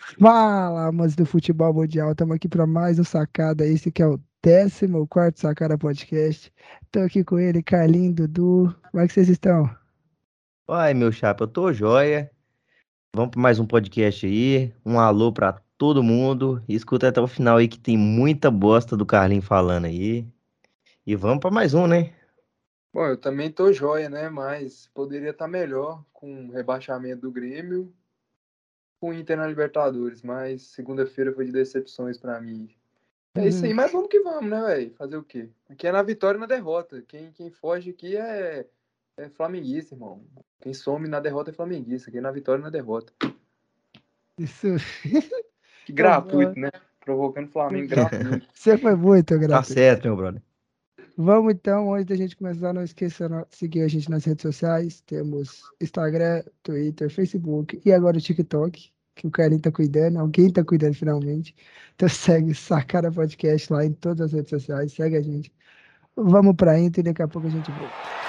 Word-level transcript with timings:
Fala, 0.00 0.88
amas 0.88 1.14
do 1.14 1.26
futebol 1.26 1.72
mundial. 1.74 2.12
Estamos 2.12 2.34
aqui 2.34 2.48
para 2.48 2.66
mais 2.66 2.98
um 2.98 3.04
Sacada. 3.04 3.66
Esse 3.66 3.92
que 3.92 4.02
é 4.02 4.06
o 4.06 4.18
14 4.42 4.86
Sacada 5.36 5.76
Podcast. 5.76 6.52
Estou 6.82 7.02
aqui 7.02 7.22
com 7.22 7.38
ele, 7.38 7.62
Carlinho, 7.62 8.14
Dudu. 8.14 8.74
Como 8.90 9.02
é 9.02 9.06
que 9.06 9.12
vocês 9.12 9.28
estão? 9.28 9.70
Oi, 10.66 10.94
meu 10.94 11.12
chapa, 11.12 11.44
eu 11.44 11.48
tô 11.48 11.72
joia. 11.72 12.30
Vamos 13.14 13.32
para 13.32 13.40
mais 13.40 13.58
um 13.58 13.66
podcast 13.66 14.26
aí. 14.26 14.72
Um 14.84 14.98
alô 14.98 15.32
para 15.32 15.60
todo 15.76 16.02
mundo. 16.02 16.62
E 16.66 16.74
escuta 16.74 17.08
até 17.08 17.20
o 17.20 17.26
final 17.26 17.58
aí 17.58 17.68
que 17.68 17.78
tem 17.78 17.98
muita 17.98 18.50
bosta 18.50 18.96
do 18.96 19.04
Carlinho 19.04 19.42
falando 19.42 19.84
aí. 19.84 20.26
E 21.06 21.14
vamos 21.14 21.40
para 21.40 21.50
mais 21.50 21.74
um, 21.74 21.86
né? 21.86 22.12
Bom, 22.92 23.06
eu 23.06 23.16
também 23.16 23.52
tô 23.52 23.72
joia, 23.72 24.08
né? 24.08 24.30
Mas 24.30 24.88
poderia 24.94 25.30
estar 25.30 25.44
tá 25.44 25.50
melhor 25.50 26.02
com 26.12 26.46
o 26.46 26.52
rebaixamento 26.52 27.20
do 27.20 27.30
Grêmio 27.30 27.92
com 29.00 29.10
o 29.10 29.14
Inter 29.14 29.36
na 29.36 29.46
Libertadores, 29.46 30.22
mas 30.22 30.62
segunda-feira 30.62 31.32
foi 31.32 31.46
de 31.46 31.52
decepções 31.52 32.18
para 32.18 32.40
mim. 32.40 32.68
É 33.34 33.46
isso 33.46 33.64
aí, 33.64 33.70
uhum. 33.70 33.76
mas 33.76 33.92
vamos 33.92 34.08
que 34.08 34.20
vamos, 34.20 34.50
né, 34.50 34.60
velho? 34.60 34.94
Fazer 34.94 35.16
o 35.16 35.22
quê? 35.22 35.48
Aqui 35.68 35.86
é 35.86 35.92
na 35.92 36.02
vitória 36.02 36.36
e 36.36 36.40
na 36.40 36.46
derrota. 36.46 37.02
Quem, 37.08 37.32
quem 37.32 37.50
foge 37.50 37.90
aqui 37.90 38.16
é, 38.16 38.66
é 39.16 39.28
flamenguista, 39.30 39.94
irmão. 39.94 40.22
Quem 40.60 40.74
some 40.74 41.08
na 41.08 41.20
derrota 41.20 41.50
é 41.50 41.54
flamenguista. 41.54 42.10
Aqui 42.10 42.18
é 42.18 42.20
na 42.20 42.32
vitória 42.32 42.60
e 42.60 42.64
na 42.64 42.70
derrota. 42.70 43.12
Isso. 44.38 44.66
Que 45.86 45.94
gratuito, 45.94 46.60
né? 46.60 46.70
Provocando 47.00 47.50
Flamengo 47.50 47.88
gratuito. 47.88 48.46
Você 48.52 48.76
foi 48.76 48.94
muito 48.94 49.28
tá 49.28 49.36
gratuito. 49.36 49.68
Tá 49.68 49.74
certo, 49.74 50.04
meu 50.04 50.16
brother. 50.16 50.42
Vamos 51.16 51.52
então, 51.52 51.92
antes 51.92 52.06
da 52.06 52.16
gente 52.16 52.36
começar, 52.36 52.72
não 52.72 52.82
esqueça 52.82 53.28
de 53.28 53.56
seguir 53.56 53.82
a 53.82 53.88
gente 53.88 54.10
nas 54.10 54.24
redes 54.24 54.42
sociais. 54.42 55.00
Temos 55.02 55.62
Instagram, 55.80 56.42
Twitter, 56.62 57.10
Facebook 57.10 57.80
e 57.84 57.92
agora 57.92 58.16
o 58.16 58.20
TikTok, 58.20 58.92
que 59.20 59.26
o 59.26 59.30
Carinho 59.30 59.60
tá 59.60 59.70
cuidando, 59.70 60.18
alguém 60.18 60.50
tá 60.50 60.64
cuidando 60.64 60.94
finalmente. 60.94 61.54
Então 61.94 62.08
segue 62.10 62.54
Sacara 62.54 63.12
Podcast 63.12 63.72
lá 63.72 63.84
em 63.84 63.92
todas 63.92 64.26
as 64.26 64.32
redes 64.32 64.50
sociais, 64.50 64.92
segue 64.92 65.16
a 65.16 65.22
gente. 65.22 65.52
Vamos 66.16 66.56
pra 66.56 66.78
Inter 66.78 67.02
e 67.02 67.04
daqui 67.04 67.22
a 67.22 67.28
pouco 67.28 67.46
a 67.48 67.50
gente 67.50 67.70
volta. 67.70 68.20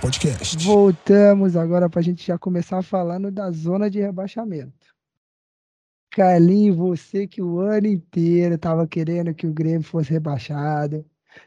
Podcast. 0.00 0.66
Voltamos 0.66 1.56
agora 1.56 1.88
para 1.88 2.00
a 2.00 2.02
gente 2.02 2.26
já 2.26 2.38
começar 2.38 2.82
falando 2.82 3.30
da 3.30 3.50
zona 3.50 3.88
de 3.88 4.00
rebaixamento. 4.00 4.89
Carlinhos, 6.20 6.76
você 6.76 7.26
que 7.26 7.40
o 7.40 7.60
ano 7.60 7.86
inteiro 7.86 8.54
estava 8.54 8.86
querendo 8.86 9.32
que 9.32 9.46
o 9.46 9.54
Grêmio 9.54 9.82
fosse 9.82 10.10
rebaixado. 10.10 11.02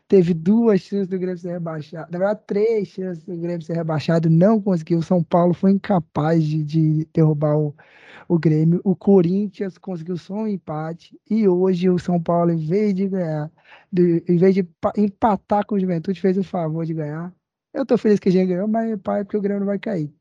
Teve 0.07 0.33
duas 0.33 0.81
chances 0.81 1.07
do 1.07 1.19
Grêmio 1.19 1.37
ser 1.37 1.51
rebaixado. 1.51 2.11
Na 2.11 2.17
verdade, 2.17 2.41
três 2.47 2.87
chances 2.87 3.23
do 3.23 3.37
Grêmio 3.37 3.61
ser 3.61 3.75
rebaixado. 3.75 4.31
Não 4.31 4.59
conseguiu. 4.59 4.97
O 4.97 5.03
São 5.03 5.23
Paulo 5.23 5.53
foi 5.53 5.73
incapaz 5.73 6.43
de, 6.43 6.63
de 6.63 7.07
derrubar 7.13 7.55
o, 7.55 7.75
o 8.27 8.39
Grêmio. 8.39 8.81
O 8.83 8.95
Corinthians 8.95 9.77
conseguiu 9.77 10.17
só 10.17 10.33
um 10.33 10.47
empate. 10.47 11.19
E 11.29 11.47
hoje 11.47 11.87
o 11.87 11.99
São 11.99 12.19
Paulo, 12.19 12.49
em 12.49 12.57
vez 12.57 12.95
de 12.95 13.07
ganhar, 13.07 13.51
de, 13.91 14.23
em 14.27 14.37
vez 14.37 14.55
de 14.55 14.67
empatar 14.97 15.67
com 15.67 15.75
o 15.75 15.79
Juventude, 15.79 16.19
fez 16.19 16.35
o 16.35 16.43
favor 16.43 16.83
de 16.83 16.95
ganhar. 16.95 17.31
Eu 17.71 17.85
tô 17.85 17.95
feliz 17.95 18.19
que 18.19 18.29
a 18.29 18.31
gente 18.31 18.47
ganhou, 18.47 18.67
mas 18.67 18.99
pai, 19.01 19.23
porque 19.23 19.37
o 19.37 19.41
Grêmio 19.41 19.59
não 19.59 19.67
vai 19.67 19.77
cair. 19.77 20.11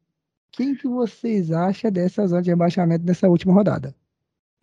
Quem 0.50 0.74
que 0.74 0.86
vocês 0.86 1.50
acham 1.50 1.90
dessa 1.90 2.26
zona 2.26 2.42
de 2.42 2.50
rebaixamento 2.50 3.06
nessa 3.06 3.30
última 3.30 3.54
rodada? 3.54 3.94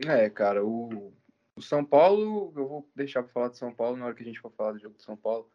É, 0.07 0.29
cara, 0.29 0.63
o, 0.63 1.13
o 1.55 1.61
São 1.61 1.83
Paulo, 1.83 2.53
eu 2.55 2.67
vou 2.67 2.89
deixar 2.95 3.21
para 3.21 3.33
falar 3.33 3.49
de 3.49 3.57
São 3.57 3.73
Paulo 3.73 3.97
na 3.97 4.05
hora 4.05 4.15
que 4.15 4.23
a 4.23 4.25
gente 4.25 4.39
for 4.39 4.51
falar 4.51 4.73
do 4.73 4.79
jogo 4.79 4.95
de 4.95 5.03
São 5.03 5.17
Paulo. 5.17 5.51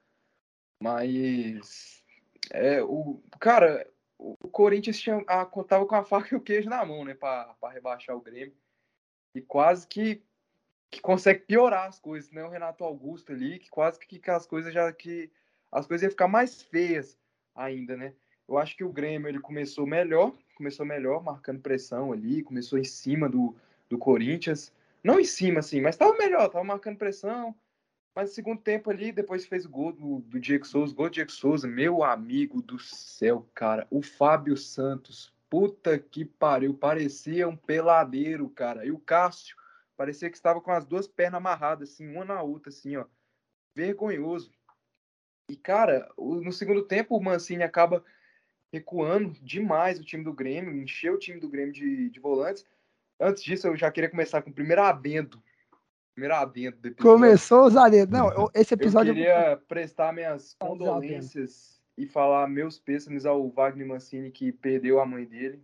Mas 0.81 2.05
é, 2.53 2.83
o 2.83 3.23
cara, 3.41 3.91
o 4.19 4.37
Corinthians 4.49 5.01
tinha, 5.01 5.25
a, 5.27 5.47
tava 5.47 5.87
com 5.87 5.95
a 5.95 6.05
faca 6.05 6.35
e 6.35 6.37
o 6.37 6.41
queijo 6.41 6.69
na 6.69 6.85
mão, 6.85 7.05
né, 7.05 7.15
para 7.15 7.57
rebaixar 7.73 8.15
o 8.15 8.21
Grêmio. 8.21 8.55
E 9.35 9.41
quase 9.41 9.87
que, 9.87 10.23
que 10.91 11.01
consegue 11.01 11.41
piorar 11.41 11.89
as 11.89 11.99
coisas, 11.99 12.31
né? 12.31 12.45
O 12.45 12.51
Renato 12.51 12.85
Augusto 12.85 13.33
ali, 13.33 13.59
que 13.59 13.69
quase 13.69 13.99
que, 13.99 14.19
que 14.19 14.31
as 14.31 14.47
coisas 14.47 14.73
já 14.73 14.93
que 14.93 15.33
as 15.73 15.87
coisas 15.87 16.03
iam 16.05 16.11
ficar 16.11 16.29
mais 16.29 16.63
feias 16.63 17.19
ainda, 17.55 17.97
né? 17.97 18.15
Eu 18.47 18.59
acho 18.59 18.77
que 18.77 18.85
o 18.85 18.93
Grêmio 18.93 19.29
ele 19.29 19.41
começou 19.41 19.87
melhor, 19.87 20.33
começou 20.55 20.87
melhor, 20.87 21.25
marcando 21.25 21.61
pressão 21.61 22.13
ali, 22.13 22.43
começou 22.45 22.79
em 22.79 22.85
cima 22.85 23.29
do, 23.29 23.57
do 23.89 23.99
Corinthians. 23.99 24.73
Não 25.03 25.21
em 25.21 25.25
cima, 25.25 25.61
assim, 25.61 25.81
mas 25.81 25.95
estava 25.95 26.17
melhor, 26.17 26.47
estava 26.47 26.65
marcando 26.65 26.99
pressão. 26.99 27.55
Mas 28.15 28.31
no 28.31 28.35
segundo 28.35 28.61
tempo 28.61 28.91
ali, 28.91 29.11
depois 29.11 29.45
fez 29.45 29.67
o 29.67 29.71
gol 29.71 29.93
do, 29.93 30.21
do 30.21 30.39
Diego 30.39 30.65
Souza, 30.65 30.95
gol 30.95 31.09
do 31.09 31.15
Diego 31.15 31.33
Souza, 31.33 31.67
meu 31.67 32.05
amigo 32.05 32.63
do 32.63 32.79
céu, 32.79 33.47
cara. 33.53 33.87
O 33.91 34.03
Fábio 34.03 34.57
Santos, 34.57 35.35
puta 35.51 35.99
que 35.99 36.25
pariu, 36.25 36.73
parecia 36.75 37.49
um 37.49 37.57
peladeiro, 37.57 38.49
cara. 38.49 38.87
E 38.87 38.93
o 38.93 38.99
Cássio, 38.99 39.57
parecia 39.97 40.31
que 40.31 40.37
estava 40.37 40.61
com 40.61 40.71
as 40.71 40.85
duas 40.85 41.09
pernas 41.09 41.39
amarradas, 41.39 41.91
assim, 41.91 42.07
uma 42.07 42.25
na 42.25 42.41
outra, 42.41 42.69
assim, 42.69 42.97
ó. 42.97 43.05
Vergonhoso. 43.75 44.53
E, 45.51 45.57
cara, 45.57 46.09
no 46.17 46.53
segundo 46.53 46.85
tempo 46.85 47.17
o 47.17 47.23
Mancini 47.23 47.65
acaba 47.65 48.05
recuando 48.73 49.33
demais 49.43 49.99
o 49.99 50.05
time 50.05 50.25
do 50.25 50.33
Grêmio, 50.33 50.75
encheu 50.75 51.15
o 51.15 51.19
time 51.19 51.39
do 51.39 51.49
Grêmio 51.49 51.73
de, 51.73 52.09
de 52.09 52.21
volantes. 52.21 52.65
Antes 53.21 53.43
disso, 53.43 53.69
eu 53.69 53.77
já 53.77 53.91
queria 53.91 54.11
começar 54.11 54.43
com 54.43 54.51
o 54.51 54.55
primeiro 54.55 54.83
abendo. 54.83 55.43
Primeiro 56.15 56.35
abendo 56.35 56.77
do 56.79 56.89
episódio. 56.89 57.13
Começou 57.13 57.67
os 57.67 57.77
adendos. 57.77 58.11
Não, 58.11 58.51
esse 58.55 58.75
episódio. 58.75 59.11
Eu 59.11 59.15
queria 59.15 59.57
prestar 59.69 60.13
minhas 60.13 60.55
condolências 60.55 61.83
e 61.97 62.07
falar 62.07 62.49
meus 62.49 62.79
pêsames 62.79 63.27
ao 63.27 63.49
Wagner 63.51 63.87
Mancini, 63.87 64.31
que 64.31 64.53
perdeu 64.53 65.01
a 65.01 65.07
mãe 65.07 65.25
dele. 65.25 65.63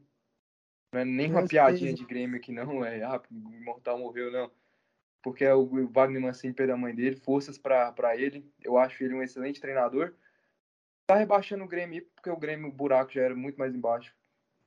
Não 0.93 1.01
é 1.01 1.05
nem 1.05 1.29
meus 1.29 1.43
uma 1.43 1.49
piadinha 1.49 1.93
de 1.93 2.05
Grêmio 2.05 2.37
aqui, 2.37 2.53
não. 2.53 2.85
É, 2.85 3.03
ah, 3.03 3.21
o 3.31 3.55
Imortal 3.55 3.99
morreu, 3.99 4.31
não 4.33 4.51
porque 5.23 5.45
é 5.45 5.55
o 5.55 5.89
Wagner 5.89 6.21
Mancini 6.21 6.53
perdeu 6.53 6.75
a 6.75 6.79
mãe 6.79 6.95
dele, 6.95 7.17
forças 7.17 7.59
para 7.59 8.17
ele. 8.17 8.51
Eu 8.63 8.79
acho 8.79 9.03
ele 9.05 9.15
um 9.15 9.23
excelente 9.23 9.61
treinador. 9.61 10.15
Tá 11.07 11.17
rebaixando 11.17 11.65
o 11.65 11.69
Grêmio 11.69 12.07
porque 12.15 12.31
o 12.31 12.37
Grêmio, 12.37 12.69
o 12.69 12.73
buraco 12.73 13.13
já 13.13 13.23
era 13.23 13.35
muito 13.35 13.59
mais 13.59 13.75
embaixo. 13.75 14.15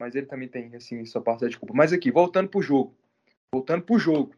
Mas 0.04 0.16
ele 0.16 0.26
também 0.26 0.48
tem, 0.48 0.76
assim, 0.76 1.06
sua 1.06 1.22
parte 1.22 1.48
de 1.48 1.58
culpa. 1.58 1.74
Mas 1.74 1.94
aqui, 1.94 2.12
voltando 2.12 2.50
pro 2.50 2.62
jogo. 2.62 2.96
Voltando 3.54 3.84
pro 3.84 3.98
jogo. 3.98 4.36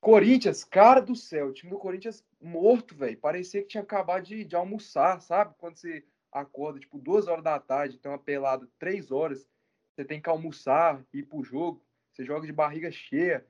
Corinthians, 0.00 0.64
cara 0.64 1.00
do 1.00 1.14
céu, 1.14 1.48
o 1.48 1.52
time 1.52 1.70
do 1.70 1.78
Corinthians 1.78 2.24
morto, 2.40 2.94
velho. 2.94 3.18
Parecia 3.18 3.60
que 3.60 3.68
tinha 3.68 3.82
acabado 3.82 4.24
de, 4.24 4.44
de 4.44 4.56
almoçar, 4.56 5.20
sabe? 5.20 5.54
Quando 5.58 5.76
você 5.76 6.04
acorda, 6.32 6.78
tipo, 6.78 6.98
duas 6.98 7.26
horas 7.26 7.44
da 7.44 7.58
tarde, 7.58 7.98
tem 7.98 8.10
uma 8.10 8.18
pelada 8.18 8.68
três 8.78 9.10
horas, 9.10 9.46
você 9.94 10.04
tem 10.04 10.20
que 10.20 10.28
almoçar, 10.28 11.04
ir 11.12 11.24
pro 11.24 11.42
jogo, 11.42 11.82
você 12.12 12.24
joga 12.24 12.46
de 12.46 12.52
barriga 12.52 12.90
cheia 12.90 13.44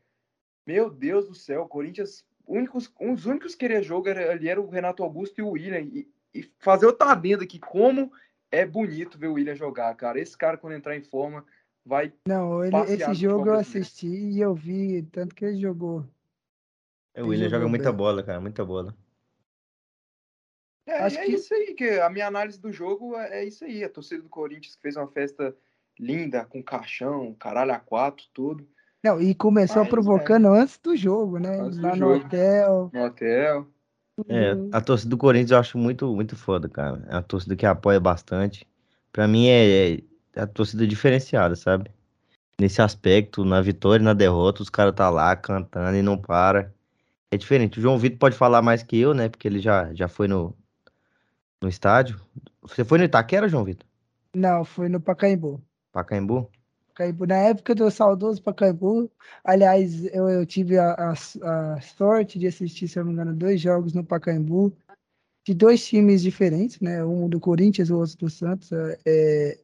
meu 0.67 0.91
Deus 0.91 1.28
do 1.28 1.34
céu, 1.34 1.62
o 1.62 1.69
Corinthians, 1.69 2.27
únicos, 2.44 2.93
um 3.00 3.15
dos 3.15 3.25
únicos 3.25 3.55
que 3.55 3.61
queria 3.61 3.83
jogo 3.83 4.09
ali 4.09 4.49
era 4.49 4.61
o 4.61 4.69
Renato 4.69 5.05
Augusto 5.05 5.38
e 5.38 5.43
o 5.43 5.50
William. 5.50 5.81
E, 5.81 6.11
e 6.34 6.43
fazer 6.59 6.87
outra 6.87 7.12
adendo 7.12 7.44
aqui, 7.44 7.61
como 7.61 8.12
é 8.51 8.65
bonito 8.65 9.19
ver 9.19 9.29
o 9.29 9.34
William 9.34 9.55
jogar, 9.55 9.95
cara. 9.95 10.21
Esse 10.21 10.37
cara, 10.37 10.57
quando 10.57 10.75
entrar 10.75 10.97
em 10.97 11.03
forma, 11.03 11.45
vai. 11.84 12.12
Não, 12.27 12.65
ele, 12.65 12.77
esse 12.93 13.15
jogo 13.15 13.49
eu 13.49 13.55
assisti 13.55 14.09
e 14.09 14.41
eu 14.41 14.55
vi, 14.55 15.03
tanto 15.12 15.34
que 15.34 15.45
ele 15.45 15.61
jogou. 15.61 16.05
É, 17.15 17.23
o 17.23 17.29
William 17.29 17.49
joga 17.49 17.69
muita 17.69 17.91
bem. 17.91 17.97
bola, 17.97 18.23
cara, 18.23 18.41
muita 18.41 18.65
bola. 18.65 18.95
É, 20.87 20.99
Acho 20.99 21.19
é 21.19 21.25
que... 21.25 21.33
isso 21.33 21.53
aí, 21.53 21.75
que 21.75 21.99
a 21.99 22.09
minha 22.09 22.27
análise 22.27 22.61
do 22.61 22.73
jogo 22.73 23.17
é, 23.17 23.41
é 23.41 23.45
isso 23.45 23.65
aí. 23.65 23.83
A 23.83 23.89
torcida 23.89 24.23
do 24.23 24.29
Corinthians 24.29 24.77
que 24.77 24.83
fez 24.83 24.97
uma 24.97 25.09
festa 25.09 25.56
linda, 25.99 26.45
com 26.45 26.62
caixão, 26.62 27.35
caralho 27.35 27.73
a 27.73 27.79
quatro, 27.79 28.27
tudo. 28.33 28.69
Não, 29.03 29.21
e 29.21 29.35
começou 29.35 29.83
Mas, 29.83 29.91
provocando 29.91 30.55
é. 30.55 30.61
antes 30.61 30.79
do 30.79 30.97
jogo, 30.97 31.39
né? 31.39 31.61
Antes 31.61 31.79
Lá 31.79 31.91
no 31.91 31.97
jogo. 31.97 32.27
hotel. 32.27 32.91
No 32.93 33.05
hotel. 33.05 33.67
É, 34.28 34.53
a 34.72 34.81
torcida 34.81 35.11
do 35.11 35.19
Corinthians 35.19 35.50
eu 35.50 35.58
acho 35.58 35.76
muito, 35.76 36.14
muito 36.14 36.37
foda, 36.37 36.69
cara. 36.69 37.05
É 37.08 37.14
uma 37.14 37.23
torcida 37.23 37.55
que 37.55 37.67
apoia 37.67 38.00
bastante. 38.00 38.67
Pra 39.12 39.29
mim 39.29 39.46
é, 39.49 39.94
é 40.35 40.41
a 40.41 40.46
torcida 40.46 40.87
diferenciada, 40.87 41.55
sabe? 41.55 41.91
Nesse 42.58 42.81
aspecto, 42.81 43.44
na 43.44 43.61
vitória 43.61 44.02
e 44.02 44.05
na 44.05 44.14
derrota, 44.14 44.62
os 44.62 44.70
caras 44.70 44.94
tá 44.94 45.11
lá 45.11 45.37
cantando 45.37 45.96
e 45.96 46.02
não 46.02 46.17
para. 46.17 46.73
É 47.31 47.37
diferente. 47.37 47.79
O 47.79 47.82
João 47.82 47.99
Vitor 47.99 48.19
pode 48.19 48.37
falar 48.37 48.62
mais 48.62 48.82
que 48.82 48.96
eu, 48.99 49.12
né? 49.12 49.29
Porque 49.29 49.46
ele 49.46 49.61
já, 49.61 49.93
já 49.93 50.08
foi 50.08 50.26
no, 50.26 50.56
no 51.61 51.69
estádio. 51.69 52.19
Você 52.62 52.85
foi 52.85 52.99
no 52.99 53.05
Itaquera, 53.05 53.49
João 53.49 53.64
Vitor? 53.64 53.87
Não, 54.35 54.64
foi 54.64 54.88
no 54.88 55.00
Pacaembu. 55.00 55.62
Pacaembu? 55.93 56.50
Na 57.28 57.37
época 57.37 57.75
do 57.75 57.90
saudoso 57.90 58.43
Pacaembu, 58.43 59.10
aliás, 59.44 60.06
eu, 60.06 60.28
eu 60.28 60.46
tive 60.46 60.78
a, 60.78 60.93
a, 60.94 61.12
a, 61.12 61.81
sorte 61.82 62.38
de 62.38 62.46
assistir, 62.46 62.88
se 62.88 62.98
eu 62.98 63.04
não 63.04 63.12
me 63.12 63.14
engano, 63.14 63.37
dois 63.37 63.60
jogos 63.60 63.93
no 63.93 64.02
Pacaembu, 64.04 64.72
de 65.46 65.54
dois 65.54 65.87
times 65.87 66.22
diferentes, 66.22 66.81
né? 66.81 67.04
Um 67.04 67.28
do 67.28 67.38
Corinthians, 67.40 67.90
o 67.90 67.98
outro 67.98 68.16
do 68.19 68.31
Santos. 68.31 68.72
É, 68.72 68.98
é 69.06 69.58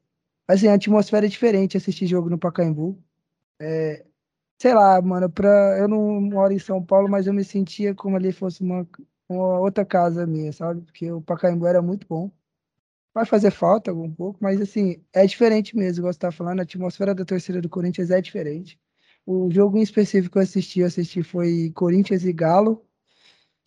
assim, 0.47 0.69
a 0.69 0.75
atmosfera 0.75 1.27
é 1.27 1.29
diferente 1.29 1.77
assistir 1.77 2.07
jogo 2.07 2.29
no 2.31 2.39
Pacaembu. 2.39 2.99
É, 3.61 4.05
sei 4.61 4.75
lá, 4.75 5.01
mano, 5.03 5.31
pra, 5.31 5.79
eu 5.79 5.89
não 5.89 6.21
moro 6.21 6.53
em 6.53 6.59
São 6.59 6.85
Paulo, 6.85 7.09
mas 7.09 7.27
eu 7.27 7.35
me 7.35 7.45
sentia 7.45 7.95
como 7.95 8.17
ali 8.17 8.33
fosse 8.33 8.63
uma, 8.63 8.87
uma 9.29 9.61
outra 9.61 9.85
casa 9.85 10.27
minha, 10.27 10.53
sabe? 10.53 10.83
Porque 10.83 11.11
o 11.13 11.21
Pacaembu 11.23 11.67
era 11.67 11.83
muito 11.83 12.07
bom. 12.09 12.31
Vai 13.15 13.27
fazer 13.27 13.51
falta 13.51 13.93
um 13.93 14.11
pouco, 14.11 14.39
mas 14.41 14.61
assim, 14.61 15.03
é 15.13 15.27
diferente 15.27 15.77
mesmo, 15.77 16.01
igual 16.01 16.13
você 16.13 16.19
tá 16.19 16.33
falando, 16.33 16.61
a 16.61 16.63
atmosfera 16.63 17.15
da 17.15 17.25
torcida 17.25 17.61
do 17.61 17.69
Corinthians 17.69 18.11
é 18.11 18.21
diferente. 18.21 18.81
O 19.27 19.51
jogo 19.51 19.79
em 19.79 19.83
específico 19.83 20.33
que 20.33 20.39
eu 20.39 20.43
assisti, 20.43 20.81
eu 20.81 20.87
assisti 20.87 21.23
foi 21.23 21.71
Corinthians 21.75 22.25
e 22.25 22.33
Galo, 22.33 22.85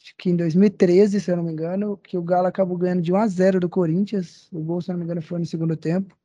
acho 0.06 0.15
que 0.18 0.30
em 0.30 0.36
2013, 0.36 1.19
se 1.19 1.31
eu 1.31 1.38
não 1.38 1.44
me 1.44 1.51
engano, 1.51 1.97
que 1.97 2.18
o 2.18 2.21
Galo 2.21 2.47
acabou 2.47 2.77
ganhando 2.77 3.01
de 3.01 3.12
1 3.12 3.15
a 3.15 3.27
0 3.27 3.59
do 3.59 3.69
Corinthians. 3.69 4.47
O 4.51 4.62
gol, 4.62 4.80
se 4.81 4.92
eu 4.92 4.94
não 4.94 5.00
me 5.00 5.06
engano, 5.06 5.21
foi 5.21 5.39
no 5.39 5.45
segundo 5.45 5.75
tempo. 5.75 6.15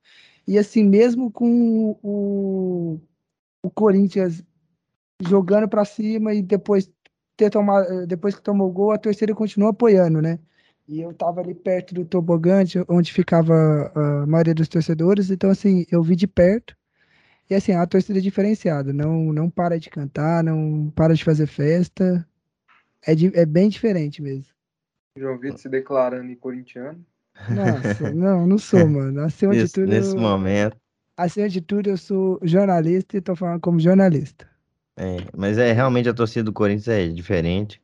E 0.46 0.58
assim, 0.58 0.84
mesmo 0.84 1.30
com 1.30 1.96
o, 2.02 3.00
o 3.62 3.70
Corinthians 3.70 4.44
jogando 5.22 5.68
para 5.68 5.84
cima 5.84 6.34
e 6.34 6.42
depois 6.42 6.90
ter 7.36 7.50
tomado, 7.50 8.06
depois 8.06 8.34
que 8.34 8.42
tomou 8.42 8.68
o 8.68 8.72
gol, 8.72 8.92
a 8.92 8.98
torcida 8.98 9.34
continuou 9.34 9.70
apoiando, 9.70 10.20
né? 10.20 10.38
E 10.90 11.00
eu 11.00 11.14
tava 11.14 11.40
ali 11.40 11.54
perto 11.54 11.94
do 11.94 12.04
tobogã, 12.04 12.64
onde 12.88 13.12
ficava 13.12 13.54
a 13.94 14.26
maioria 14.26 14.52
dos 14.52 14.66
torcedores, 14.66 15.30
então 15.30 15.48
assim, 15.48 15.86
eu 15.88 16.02
vi 16.02 16.16
de 16.16 16.26
perto. 16.26 16.76
E 17.48 17.54
assim, 17.54 17.70
a 17.70 17.86
torcida 17.86 18.18
é 18.18 18.22
diferenciada, 18.22 18.92
não, 18.92 19.32
não 19.32 19.48
para 19.48 19.78
de 19.78 19.88
cantar, 19.88 20.42
não 20.42 20.90
para 20.90 21.14
de 21.14 21.22
fazer 21.22 21.46
festa. 21.46 22.26
É, 23.06 23.14
de, 23.14 23.30
é 23.38 23.46
bem 23.46 23.68
diferente 23.68 24.20
mesmo. 24.20 24.52
João 25.16 25.38
Vitor 25.38 25.58
se 25.58 25.68
declarando 25.68 26.34
corintiano. 26.34 27.06
Nossa, 27.48 28.10
não, 28.12 28.44
não 28.44 28.58
sou, 28.58 28.84
mano. 28.90 29.20
Acima 29.20 29.52
nesse, 29.52 29.66
de 29.66 29.72
tudo. 29.72 29.86
Nesse 29.86 30.16
eu, 30.16 30.20
momento. 30.20 30.76
Acima 31.16 31.48
de 31.48 31.60
tudo, 31.60 31.88
eu 31.88 31.96
sou 31.96 32.40
jornalista 32.42 33.16
e 33.16 33.20
tô 33.20 33.36
falando 33.36 33.60
como 33.60 33.78
jornalista. 33.78 34.44
É, 34.96 35.18
mas 35.36 35.56
é 35.56 35.72
realmente 35.72 36.08
a 36.08 36.14
torcida 36.14 36.42
do 36.42 36.52
Corinthians 36.52 36.88
é 36.88 37.06
diferente. 37.06 37.80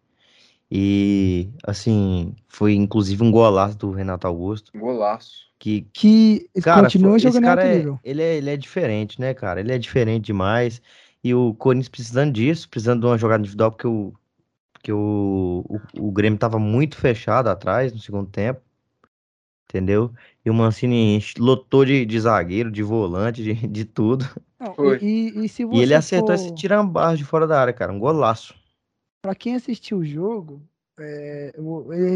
E 0.70 1.48
assim, 1.64 2.34
foi 2.48 2.74
inclusive 2.74 3.22
um 3.22 3.30
golaço 3.30 3.78
do 3.78 3.90
Renato 3.90 4.26
Augusto. 4.26 4.72
Golaço. 4.76 5.46
Que, 5.58 5.86
que 5.92 6.48
cara, 6.62 6.82
continua 6.82 7.18
jogando 7.18 7.34
esse 7.34 7.40
cara 7.42 7.64
é, 7.64 7.76
nível. 7.76 8.00
Ele 8.04 8.22
é, 8.22 8.36
ele 8.36 8.50
é 8.50 8.56
diferente, 8.56 9.20
né, 9.20 9.32
cara? 9.32 9.60
Ele 9.60 9.72
é 9.72 9.78
diferente 9.78 10.26
demais. 10.26 10.82
E 11.22 11.34
o 11.34 11.54
Corinthians 11.54 11.88
precisando 11.88 12.32
disso, 12.32 12.68
precisando 12.68 13.00
de 13.00 13.06
uma 13.06 13.18
jogada 13.18 13.40
individual, 13.40 13.70
porque 13.70 13.86
o, 13.86 14.12
porque 14.72 14.92
o, 14.92 15.64
o, 15.68 16.08
o 16.08 16.12
Grêmio 16.12 16.38
tava 16.38 16.58
muito 16.58 16.96
fechado 16.96 17.48
atrás 17.48 17.92
no 17.92 17.98
segundo 17.98 18.28
tempo. 18.28 18.60
Entendeu? 19.68 20.12
E 20.44 20.50
o 20.50 20.54
Mancini 20.54 21.20
lotou 21.38 21.84
de, 21.84 22.06
de 22.06 22.20
zagueiro, 22.20 22.70
de 22.70 22.82
volante, 22.82 23.42
de, 23.42 23.54
de 23.54 23.84
tudo. 23.84 24.24
Não, 24.60 24.94
e, 24.94 25.32
e, 25.34 25.46
e, 25.46 25.76
e, 25.76 25.82
ele 25.82 25.94
acertou 25.94 26.28
for... 26.28 26.34
esse 26.34 26.54
tirambar 26.54 27.16
de 27.16 27.24
fora 27.24 27.46
da 27.46 27.60
área, 27.60 27.72
cara. 27.72 27.92
Um 27.92 27.98
golaço. 27.98 28.54
Pra 29.26 29.34
quem 29.34 29.56
assistiu 29.56 29.98
o 29.98 30.04
jogo, 30.04 30.62
é, 31.00 31.52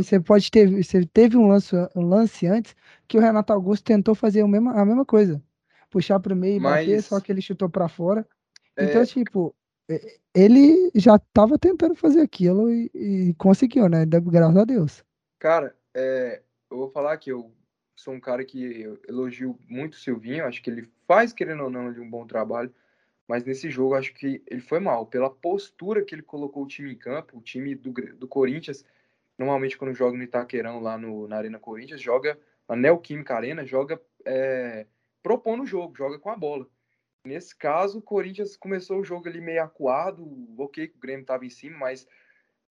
você 0.01 0.21
pode 0.21 0.49
ter. 0.49 0.69
Você 0.81 1.05
teve 1.05 1.37
um 1.37 1.49
lance, 1.49 1.75
um 1.97 2.03
lance 2.03 2.47
antes 2.47 2.77
que 3.09 3.19
o 3.19 3.21
Renato 3.21 3.53
Augusto 3.53 3.83
tentou 3.83 4.15
fazer 4.15 4.43
a 4.43 4.47
mesma, 4.47 4.81
a 4.81 4.87
mesma 4.87 5.05
coisa. 5.05 5.43
Puxar 5.91 6.21
pro 6.21 6.37
meio 6.37 6.59
e 6.59 6.61
Mas... 6.61 6.87
bater, 6.87 7.03
só 7.03 7.19
que 7.19 7.33
ele 7.33 7.43
chutou 7.43 7.69
para 7.69 7.89
fora. 7.89 8.25
É... 8.77 8.85
Então, 8.85 9.05
tipo, 9.05 9.53
ele 10.33 10.93
já 10.95 11.19
tava 11.19 11.59
tentando 11.59 11.97
fazer 11.97 12.21
aquilo 12.21 12.71
e, 12.71 12.89
e 12.95 13.35
conseguiu, 13.35 13.89
né? 13.89 14.07
Graças 14.07 14.57
a 14.57 14.65
Deus. 14.65 15.05
Cara, 15.41 15.75
é, 15.93 16.41
eu 16.71 16.77
vou 16.77 16.91
falar 16.93 17.17
que 17.17 17.33
eu 17.33 17.53
sou 17.97 18.15
um 18.15 18.21
cara 18.21 18.45
que 18.45 18.89
elogio 19.09 19.59
muito 19.69 19.95
o 19.95 19.99
Silvinho, 19.99 20.45
acho 20.45 20.63
que 20.63 20.71
ele 20.71 20.89
faz, 21.09 21.33
querendo 21.33 21.65
ou 21.65 21.71
não, 21.71 21.93
de 21.93 21.99
um 21.99 22.09
bom 22.09 22.25
trabalho, 22.25 22.73
mas 23.31 23.45
nesse 23.45 23.71
jogo 23.71 23.95
acho 23.95 24.13
que 24.13 24.43
ele 24.45 24.61
foi 24.61 24.81
mal, 24.81 25.07
pela 25.07 25.31
postura 25.31 26.05
que 26.05 26.17
ele 26.17 26.23
colocou 26.23 26.65
o 26.65 26.67
time 26.67 26.91
em 26.91 26.97
campo, 26.97 27.39
o 27.39 27.41
time 27.41 27.77
do, 27.77 27.93
do 27.93 28.27
Corinthians, 28.27 28.85
normalmente 29.39 29.79
quando 29.79 29.95
joga 29.95 30.19
no 30.19 30.25
Itaquerão, 30.25 30.81
lá 30.81 30.99
no, 30.99 31.29
na 31.29 31.37
Arena 31.37 31.57
Corinthians, 31.57 32.01
joga 32.01 32.37
na 32.69 32.75
Neoquímica 32.75 33.37
Arena, 33.37 33.65
joga 33.65 34.03
é, 34.25 34.85
propondo 35.23 35.63
o 35.63 35.67
jogo, 35.67 35.97
joga 35.97 36.19
com 36.19 36.29
a 36.29 36.37
bola. 36.37 36.67
Nesse 37.25 37.55
caso, 37.55 38.01
o 38.01 38.03
Corinthians 38.03 38.57
começou 38.57 38.99
o 38.99 39.05
jogo 39.05 39.29
ali 39.29 39.41
meio 39.41 39.63
acuado, 39.63 40.29
ok, 40.59 40.93
o 40.93 40.99
Grêmio 40.99 41.23
estava 41.23 41.47
em 41.47 41.51
cima, 41.51 41.79
mas 41.79 42.09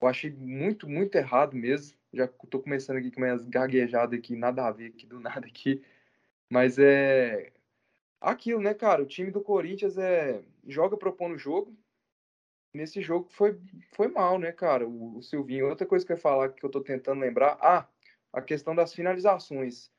eu 0.01 0.09
achei 0.09 0.29
muito, 0.29 0.89
muito 0.89 1.15
errado 1.15 1.55
mesmo. 1.55 1.97
Já 2.13 2.27
tô 2.27 2.59
começando 2.59 2.97
aqui 2.97 3.11
com 3.11 3.21
minhas 3.21 3.45
gaguejadas 3.45 4.19
aqui, 4.19 4.35
nada 4.35 4.67
a 4.67 4.71
ver 4.71 4.87
aqui 4.87 5.05
do 5.05 5.21
nada 5.21 5.47
aqui. 5.47 5.81
Mas 6.49 6.77
é 6.77 7.53
aquilo, 8.19 8.61
né, 8.61 8.73
cara? 8.73 9.01
O 9.01 9.07
time 9.07 9.31
do 9.31 9.41
Corinthians 9.41 9.97
é 9.97 10.43
joga 10.67 10.97
propondo 10.97 11.35
o 11.35 11.39
jogo. 11.39 11.75
Nesse 12.73 13.01
jogo 13.01 13.27
foi, 13.29 13.59
foi 13.93 14.07
mal, 14.07 14.37
né, 14.37 14.51
cara? 14.51 14.87
O, 14.87 15.17
o 15.17 15.23
Silvinho. 15.23 15.67
Outra 15.67 15.87
coisa 15.87 16.05
que 16.05 16.11
eu 16.11 16.15
ia 16.15 16.21
falar 16.21 16.49
que 16.49 16.63
eu 16.63 16.69
tô 16.69 16.81
tentando 16.81 17.21
lembrar, 17.21 17.57
ah, 17.61 17.87
a 18.31 18.41
questão 18.41 18.75
das 18.75 18.93
finalizações. 18.93 19.91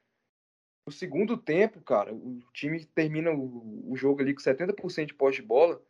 No 0.87 0.93
segundo 0.93 1.37
tempo, 1.37 1.81
cara, 1.81 2.13
o 2.15 2.41
time 2.53 2.85
termina 2.85 3.31
o, 3.33 3.93
o 3.93 3.97
jogo 3.97 4.21
ali 4.21 4.35
com 4.35 4.41
70% 4.41 5.07
de 5.07 5.15
posse 5.15 5.41
de 5.41 5.47
bola, 5.47 5.83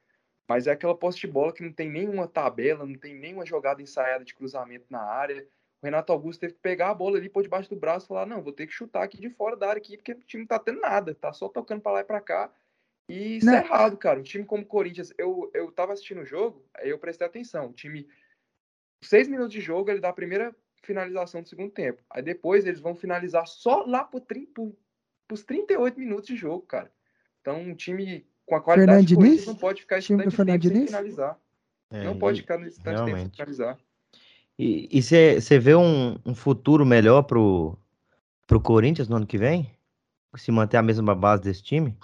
mas 0.49 0.67
é 0.67 0.73
aquela 0.73 0.97
posse 0.97 1.21
de 1.21 1.27
bola 1.27 1.53
que 1.53 1.63
não 1.63 1.73
tem 1.73 1.89
nenhuma 1.89 2.27
tabela, 2.27 2.85
não 2.85 2.99
tem 2.99 3.15
nenhuma 3.15 3.47
jogada 3.47 3.81
ensaiada 3.81 4.25
de 4.25 4.35
cruzamento 4.35 4.87
na 4.91 5.01
área. 5.01 5.47
O 5.83 5.87
Renato 5.87 6.13
Augusto 6.13 6.41
teve 6.41 6.55
que 6.55 6.61
pegar 6.61 6.91
a 6.91 6.95
bola 6.95 7.17
ali, 7.17 7.29
pôr 7.29 7.43
debaixo 7.43 7.71
do 7.71 7.77
braço 7.77 8.07
e 8.07 8.09
falar: 8.09 8.27
não, 8.27 8.43
vou 8.43 8.53
ter 8.53 8.67
que 8.67 8.73
chutar 8.73 9.03
aqui 9.03 9.19
de 9.19 9.31
fora 9.31 9.57
da 9.57 9.69
área 9.69 9.81
aqui, 9.81 9.97
porque 9.97 10.13
o 10.13 10.21
time 10.21 10.43
não 10.43 10.49
tá 10.49 10.59
tendo 10.59 10.81
nada, 10.81 11.15
tá 11.15 11.33
só 11.33 11.49
tocando 11.49 11.81
para 11.81 11.93
lá 11.93 12.01
e 12.01 12.05
pra 12.05 12.21
cá. 12.21 12.53
E 13.09 13.39
isso 13.39 13.49
é 13.49 13.53
não. 13.53 13.59
é 13.59 13.65
errado, 13.65 13.97
cara. 13.97 14.21
Um 14.21 14.23
time 14.23 14.45
como 14.45 14.63
o 14.63 14.67
Corinthians, 14.67 15.13
eu, 15.19 15.51
eu 15.55 15.73
tava 15.73 15.93
assistindo 15.93 16.21
o 16.21 16.27
jogo, 16.27 16.65
aí 16.75 16.91
eu 16.91 16.99
prestei 16.99 17.27
atenção. 17.27 17.69
O 17.69 17.73
time, 17.73 18.07
seis 19.03 19.27
minutos 19.27 19.53
de 19.53 19.61
jogo, 19.61 19.91
ele 19.91 20.01
dá 20.01 20.11
a 20.11 20.13
primeira 20.13 20.55
finalização 20.83 21.43
do 21.43 21.49
segundo 21.49 21.73
tempo. 21.73 22.03
Aí 22.11 22.23
depois 22.23 22.67
eles 22.67 22.81
vão 22.81 22.95
finalizar 22.95 23.47
só 23.47 23.83
lá 23.85 24.05
pro, 24.05 24.21
pro, 24.21 24.77
pros 25.27 25.43
38 25.43 25.99
minutos 25.99 26.27
de 26.27 26.37
jogo, 26.37 26.65
cara. 26.67 26.93
Então, 27.41 27.61
um 27.61 27.75
time 27.75 28.27
com 28.47 28.55
a 28.55 28.61
qualidade 28.61 29.07
de 29.07 29.15
Corinthians 29.15 29.47
não 29.47 29.57
pode 29.57 29.81
ficar 29.81 29.99
esse 29.99 30.09
tanto 30.09 30.45
tempo 30.45 30.69
sem 30.69 30.87
finalizar. 30.87 31.41
É, 31.91 32.05
não 32.05 32.19
pode 32.19 32.43
ficar 32.43 32.59
nesse 32.59 32.81
tanto 32.81 33.05
tempo 33.07 33.19
sem 33.19 33.31
finalizar. 33.31 33.79
E 34.63 35.01
você 35.01 35.59
vê 35.59 35.75
um, 35.75 36.19
um, 36.27 36.35
futuro 36.35 36.85
melhor 36.85 37.23
pro, 37.23 37.79
pro 38.47 38.61
Corinthians 38.61 39.09
no 39.09 39.17
ano 39.17 39.27
que 39.27 39.39
vem? 39.39 39.71
Se 40.37 40.53
manter 40.53 40.77
a 40.77 40.83
mesma 40.83 41.15
base 41.15 41.43
desse 41.43 41.63
time? 41.63 41.97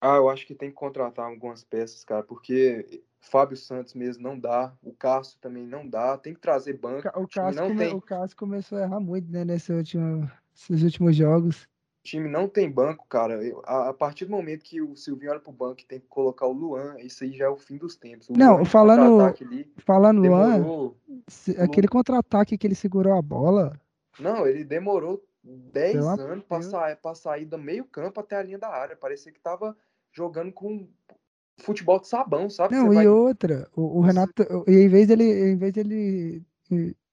Ah, 0.00 0.16
eu 0.16 0.28
acho 0.28 0.44
que 0.44 0.56
tem 0.56 0.70
que 0.70 0.74
contratar 0.74 1.24
algumas 1.24 1.62
peças, 1.62 2.02
cara, 2.02 2.24
porque 2.24 3.04
Fábio 3.20 3.56
Santos 3.56 3.94
mesmo 3.94 4.24
não 4.24 4.36
dá, 4.36 4.74
o 4.82 4.92
Cássio 4.92 5.38
também 5.40 5.64
não 5.64 5.88
dá, 5.88 6.18
tem 6.18 6.34
que 6.34 6.40
trazer 6.40 6.72
banco. 6.72 7.08
O 7.14 7.28
Cássio, 7.28 7.62
come, 7.62 7.78
tem... 7.78 7.94
o 7.94 8.00
Cássio 8.00 8.36
começou 8.36 8.78
a 8.78 8.82
errar 8.82 8.98
muito, 8.98 9.30
né, 9.30 9.44
nesse 9.44 9.72
último, 9.72 10.28
nesses 10.50 10.82
últimos 10.82 11.14
jogos. 11.14 11.68
O 12.02 12.04
time 12.04 12.28
não 12.28 12.48
tem 12.48 12.68
banco, 12.68 13.06
cara. 13.08 13.38
A, 13.64 13.90
a, 13.90 13.94
partir 13.94 14.24
do 14.24 14.32
momento 14.32 14.64
que 14.64 14.82
o 14.82 14.96
Silvinho 14.96 15.30
olha 15.30 15.38
pro 15.38 15.52
banco 15.52 15.82
e 15.82 15.86
tem 15.86 16.00
que 16.00 16.08
colocar 16.08 16.46
o 16.46 16.52
Luan, 16.52 16.96
isso 16.98 17.22
aí 17.22 17.32
já 17.32 17.44
é 17.44 17.48
o 17.48 17.56
fim 17.56 17.76
dos 17.76 17.94
tempos. 17.94 18.28
O 18.28 18.32
não, 18.32 18.56
Luan, 18.56 18.64
falando, 18.64 19.20
ali, 19.22 19.72
falando 19.78 20.20
demorou, 20.20 20.96
Luan, 21.06 21.62
aquele 21.62 21.86
contra-ataque 21.86 22.58
que 22.58 22.66
ele 22.66 22.74
segurou 22.74 23.16
a 23.16 23.22
bola. 23.22 23.80
Não, 24.18 24.44
ele 24.44 24.64
demorou 24.64 25.22
10 25.44 26.04
anos 26.18 26.44
para 26.44 26.62
sair, 26.62 26.96
pra 26.96 27.14
sair 27.14 27.44
do 27.44 27.56
meio 27.56 27.84
campo 27.84 28.18
até 28.18 28.34
a 28.34 28.42
linha 28.42 28.58
da 28.58 28.68
área. 28.68 28.96
Parecia 28.96 29.30
que 29.30 29.40
tava 29.40 29.76
jogando 30.12 30.50
com 30.50 30.88
futebol 31.58 32.00
de 32.00 32.08
sabão, 32.08 32.50
sabe? 32.50 32.74
Não, 32.74 32.86
Você 32.86 32.92
e 32.92 32.94
vai... 32.96 33.06
outra, 33.06 33.68
o, 33.76 33.98
o 33.98 34.00
Renato, 34.00 34.44
e 34.66 34.72
em 34.72 34.88
vez 34.88 35.06
dele, 35.06 35.52
em 35.52 35.56
vez 35.56 35.72
dele 35.72 36.42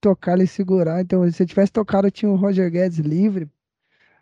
tocar, 0.00 0.34
ele 0.34 0.48
segurar, 0.48 1.00
então 1.00 1.30
se 1.30 1.46
tivesse 1.46 1.70
tocado 1.70 2.10
tinha 2.10 2.30
o 2.30 2.36
Roger 2.36 2.70
Guedes 2.70 2.98
livre, 2.98 3.48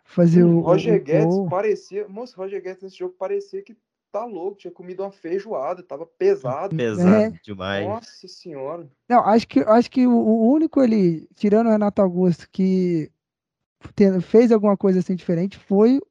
fazer 0.09 0.43
o. 0.43 0.59
Roger 0.59 0.99
o, 0.99 1.03
Guedes 1.03 1.35
o... 1.35 1.47
parecia. 1.47 2.07
Moço, 2.07 2.35
Roger 2.35 2.61
Guedes 2.61 2.81
nesse 2.81 2.97
jogo 2.97 3.15
parecia 3.17 3.61
que 3.61 3.77
tá 4.11 4.25
louco, 4.25 4.57
tinha 4.57 4.71
comido 4.71 5.03
uma 5.03 5.11
feijoada, 5.11 5.83
tava 5.83 6.05
pesado. 6.05 6.75
Pesado 6.75 7.35
é. 7.35 7.39
demais. 7.43 7.87
Nossa 7.87 8.27
senhora. 8.27 8.89
Não, 9.07 9.19
acho 9.19 9.47
que, 9.47 9.59
acho 9.59 9.91
que 9.91 10.07
o, 10.07 10.51
único 10.51 10.79
ali, 10.79 11.27
tirando 11.35 11.67
o 11.67 11.69
Renato 11.69 12.01
Augusto, 12.01 12.49
que 12.51 13.11
fez 14.21 14.51
alguma 14.51 14.75
coisa 14.75 14.99
assim 14.99 15.15
diferente 15.15 15.57
foi 15.57 16.01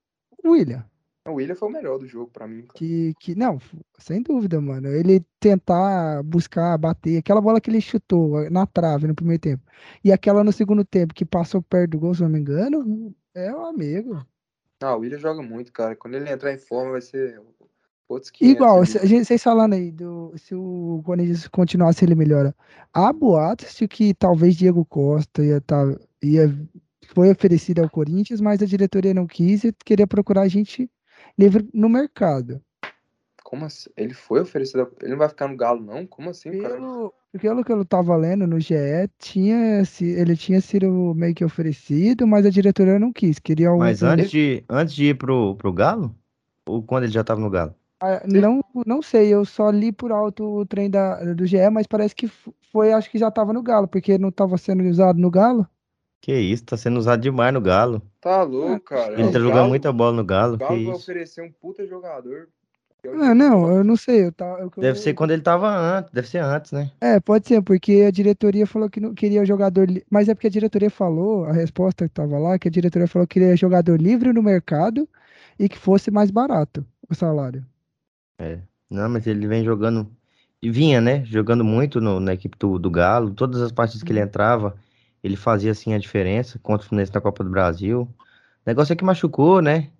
o 0.44 0.50
William. 0.50 0.84
O 1.26 1.34
William 1.34 1.56
foi 1.56 1.68
o 1.68 1.72
melhor 1.72 1.98
do 1.98 2.06
jogo 2.06 2.30
para 2.30 2.46
mim. 2.46 2.66
Que, 2.74 3.12
que, 3.20 3.34
não, 3.34 3.58
sem 3.98 4.22
dúvida, 4.22 4.60
mano. 4.60 4.88
Ele 4.88 5.22
tentar 5.40 6.22
buscar, 6.22 6.78
bater, 6.78 7.18
aquela 7.18 7.40
bola 7.40 7.60
que 7.60 7.68
ele 7.68 7.80
chutou 7.80 8.48
na 8.48 8.64
trave 8.64 9.08
no 9.08 9.14
primeiro 9.14 9.40
tempo, 9.40 9.62
e 10.02 10.12
aquela 10.12 10.44
no 10.44 10.52
segundo 10.52 10.84
tempo 10.84 11.12
que 11.12 11.24
passou 11.24 11.60
perto 11.60 11.90
do 11.90 11.98
gol, 11.98 12.14
se 12.14 12.22
não 12.22 12.30
me 12.30 12.38
engano, 12.38 13.12
é 13.38 13.54
um 13.54 13.64
amigo. 13.64 14.24
Ah, 14.80 14.96
o 14.96 15.00
William 15.00 15.18
joga 15.18 15.42
muito, 15.42 15.72
cara. 15.72 15.96
Quando 15.96 16.14
ele 16.14 16.30
entrar 16.30 16.52
em 16.52 16.58
forma, 16.58 16.92
vai 16.92 17.00
ser 17.00 17.40
outros 18.08 18.30
500. 18.30 18.54
Igual, 18.54 18.86
se, 18.86 18.98
a 18.98 19.06
gente, 19.06 19.24
vocês 19.24 19.42
falando 19.42 19.74
aí, 19.74 19.90
do, 19.90 20.32
se 20.36 20.54
o 20.54 21.02
Corinthians 21.04 21.48
continuasse, 21.48 22.04
ele 22.04 22.14
melhora. 22.14 22.54
Há 22.92 23.12
boatos 23.12 23.74
de 23.74 23.88
que 23.88 24.14
talvez 24.14 24.56
Diego 24.56 24.84
Costa 24.84 25.44
ia, 25.44 25.60
tá, 25.60 25.82
ia 26.22 26.54
foi 27.14 27.30
oferecido 27.30 27.82
ao 27.82 27.90
Corinthians, 27.90 28.40
mas 28.40 28.62
a 28.62 28.66
diretoria 28.66 29.14
não 29.14 29.26
quis 29.26 29.64
e 29.64 29.72
queria 29.72 30.06
procurar 30.06 30.42
a 30.42 30.48
gente 30.48 30.90
livre 31.38 31.68
no 31.72 31.88
mercado. 31.88 32.62
Como 33.42 33.64
assim? 33.64 33.88
Ele 33.96 34.12
foi 34.12 34.40
oferecido. 34.40 34.92
Ele 35.00 35.12
não 35.12 35.18
vai 35.18 35.28
ficar 35.28 35.48
no 35.48 35.56
Galo, 35.56 35.82
não? 35.82 36.06
Como 36.06 36.28
assim, 36.30 36.50
pelo, 36.50 36.62
cara? 36.62 36.78
Pelo 37.40 37.62
que 37.62 37.70
eu 37.70 37.84
tava 37.84 38.16
lendo 38.16 38.46
no 38.46 38.58
GE, 38.58 38.74
tinha, 39.18 39.82
ele 40.00 40.34
tinha 40.34 40.60
sido 40.62 41.14
meio 41.14 41.34
que 41.34 41.44
oferecido, 41.44 42.26
mas 42.26 42.46
a 42.46 42.50
diretoria 42.50 42.98
não 42.98 43.12
quis. 43.12 43.38
Queria 43.38 43.70
um, 43.72 43.78
Mas 43.78 44.02
antes 44.02 44.30
de, 44.30 44.64
antes 44.68 44.94
de 44.94 45.06
ir 45.06 45.14
pro, 45.14 45.54
pro 45.56 45.72
Galo? 45.72 46.14
Ou 46.66 46.82
quando 46.82 47.04
ele 47.04 47.12
já 47.12 47.22
tava 47.22 47.40
no 47.40 47.50
Galo? 47.50 47.74
Ah, 48.00 48.22
não, 48.26 48.64
não 48.86 49.02
sei, 49.02 49.28
eu 49.28 49.44
só 49.44 49.70
li 49.70 49.92
por 49.92 50.10
alto 50.12 50.60
o 50.60 50.66
trem 50.66 50.88
da, 50.88 51.34
do 51.34 51.44
GE, 51.44 51.68
mas 51.70 51.86
parece 51.86 52.14
que 52.14 52.30
foi, 52.72 52.92
acho 52.92 53.10
que 53.10 53.18
já 53.18 53.30
tava 53.30 53.52
no 53.52 53.62
Galo, 53.62 53.88
porque 53.88 54.16
não 54.16 54.30
tava 54.30 54.56
sendo 54.56 54.84
usado 54.84 55.18
no 55.18 55.30
Galo. 55.30 55.66
Que 56.20 56.38
isso, 56.38 56.64
tá 56.64 56.76
sendo 56.76 56.98
usado 56.98 57.20
demais 57.20 57.52
no 57.52 57.60
Galo. 57.60 58.02
Tá 58.20 58.42
louco, 58.42 58.80
cara. 58.80 59.20
Ele 59.20 59.30
tá 59.30 59.38
jogando 59.38 59.68
muita 59.68 59.92
bola 59.92 60.16
no 60.16 60.24
Galo. 60.24 60.54
O 60.54 60.58
Galo 60.58 60.76
que 60.76 60.84
vai 60.84 60.94
isso. 60.94 61.02
oferecer 61.02 61.42
um 61.42 61.52
puta 61.52 61.86
jogador. 61.86 62.48
Ah, 63.04 63.34
não, 63.34 63.70
eu 63.70 63.84
não 63.84 63.96
sei. 63.96 64.26
Eu 64.26 64.32
tá, 64.32 64.44
eu, 64.58 64.70
Deve 64.76 64.98
eu, 64.98 65.02
ser 65.02 65.14
quando 65.14 65.30
ele 65.30 65.42
tava 65.42 65.68
antes, 65.68 66.10
deve 66.12 66.28
ser 66.28 66.38
antes, 66.38 66.72
né? 66.72 66.90
É, 67.00 67.20
pode 67.20 67.46
ser, 67.46 67.62
porque 67.62 68.04
a 68.06 68.10
diretoria 68.10 68.66
falou 68.66 68.90
que 68.90 69.00
não 69.00 69.14
queria 69.14 69.44
jogador. 69.44 69.88
Li... 69.88 70.04
Mas 70.10 70.28
é 70.28 70.34
porque 70.34 70.48
a 70.48 70.50
diretoria 70.50 70.90
falou, 70.90 71.44
a 71.44 71.52
resposta 71.52 72.08
que 72.08 72.14
tava 72.14 72.38
lá, 72.38 72.58
que 72.58 72.68
a 72.68 72.70
diretoria 72.70 73.06
falou 73.06 73.26
que 73.26 73.38
queria 73.38 73.56
jogador 73.56 74.00
livre 74.00 74.32
no 74.32 74.42
mercado 74.42 75.08
e 75.58 75.68
que 75.68 75.78
fosse 75.78 76.10
mais 76.10 76.30
barato 76.30 76.84
o 77.08 77.14
salário. 77.14 77.64
É. 78.38 78.58
Não, 78.90 79.08
mas 79.08 79.26
ele 79.26 79.46
vem 79.46 79.64
jogando. 79.64 80.10
E 80.60 80.70
vinha, 80.70 81.00
né? 81.00 81.24
Jogando 81.24 81.64
muito 81.64 82.00
no, 82.00 82.18
na 82.18 82.34
equipe 82.34 82.56
do, 82.58 82.78
do 82.78 82.90
Galo. 82.90 83.32
Todas 83.32 83.62
as 83.62 83.70
partidas 83.70 84.02
que 84.02 84.10
ele 84.10 84.20
entrava, 84.20 84.76
ele 85.22 85.36
fazia 85.36 85.70
assim 85.70 85.94
a 85.94 85.98
diferença 85.98 86.58
contra 86.58 86.84
o 86.84 86.88
Fluminense 86.88 87.14
na 87.14 87.20
Copa 87.20 87.44
do 87.44 87.50
Brasil. 87.50 88.02
O 88.02 88.08
negócio 88.66 88.92
é 88.92 88.96
que 88.96 89.04
machucou, 89.04 89.62
né? 89.62 89.90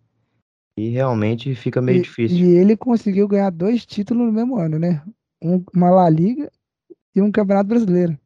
E 0.79 0.91
realmente 0.91 1.57
fica 1.57 1.83
meio 1.83 1.99
e, 1.99 2.03
difícil. 2.03 2.39
E 2.39 2.57
ele 2.57 2.77
conseguiu 2.77 3.27
ganhar 3.27 3.51
dois 3.51 3.85
títulos 3.85 4.27
no 4.27 4.33
mesmo 4.33 4.57
ano, 4.57 4.79
né? 4.79 5.03
Um, 5.43 5.65
uma 5.75 5.91
La 5.91 6.09
Liga 6.09 6.53
e 7.13 7.21
um 7.21 7.33
Campeonato 7.33 7.69
Brasileiro. 7.69 8.17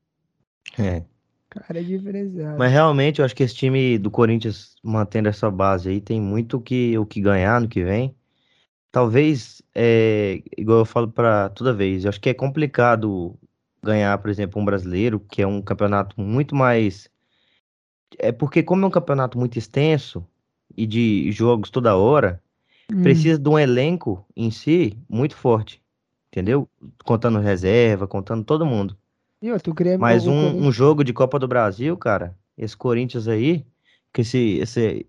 É. 0.78 1.02
Cara, 1.48 1.80
é 1.80 1.82
diferenciado. 1.82 2.58
Mas 2.58 2.70
realmente 2.70 3.20
eu 3.20 3.24
acho 3.24 3.34
que 3.34 3.42
esse 3.42 3.54
time 3.54 3.96
do 3.96 4.10
Corinthians, 4.10 4.74
mantendo 4.82 5.30
essa 5.30 5.50
base 5.50 5.88
aí, 5.88 5.98
tem 5.98 6.20
muito 6.20 6.60
que, 6.60 6.98
o 6.98 7.06
que 7.06 7.22
ganhar 7.22 7.58
no 7.58 7.68
que 7.68 7.82
vem. 7.82 8.14
Talvez, 8.90 9.62
é, 9.74 10.42
igual 10.54 10.80
eu 10.80 10.84
falo 10.84 11.08
para 11.08 11.48
toda 11.48 11.72
vez, 11.72 12.04
eu 12.04 12.10
acho 12.10 12.20
que 12.20 12.28
é 12.28 12.34
complicado 12.34 13.34
ganhar, 13.82 14.18
por 14.18 14.28
exemplo, 14.28 14.60
um 14.60 14.64
brasileiro, 14.64 15.18
que 15.18 15.40
é 15.40 15.46
um 15.46 15.62
campeonato 15.62 16.20
muito 16.20 16.54
mais. 16.54 17.08
É 18.18 18.30
porque, 18.30 18.62
como 18.62 18.84
é 18.84 18.88
um 18.88 18.90
campeonato 18.90 19.38
muito 19.38 19.58
extenso 19.58 20.26
e 20.76 20.86
de 20.86 21.30
jogos 21.32 21.70
toda 21.70 21.96
hora, 21.96 22.40
Hum. 22.92 23.02
precisa 23.02 23.38
de 23.38 23.48
um 23.48 23.58
elenco 23.58 24.24
em 24.36 24.50
si 24.50 24.98
muito 25.08 25.34
forte, 25.36 25.82
entendeu? 26.30 26.68
Contando 27.04 27.38
reserva, 27.38 28.06
contando 28.06 28.44
todo 28.44 28.66
mundo. 28.66 28.96
E 29.40 29.50
outro, 29.50 29.72
o 29.72 29.74
Grêmio. 29.74 30.00
Mas 30.00 30.26
o 30.26 30.30
um, 30.30 30.66
um 30.66 30.72
jogo 30.72 31.02
de 31.02 31.12
Copa 31.12 31.38
do 31.38 31.48
Brasil, 31.48 31.96
cara, 31.96 32.36
esse 32.56 32.76
Corinthians 32.76 33.26
aí, 33.26 33.64
com 34.14 34.20
esse, 34.20 34.58
esse, 34.58 35.06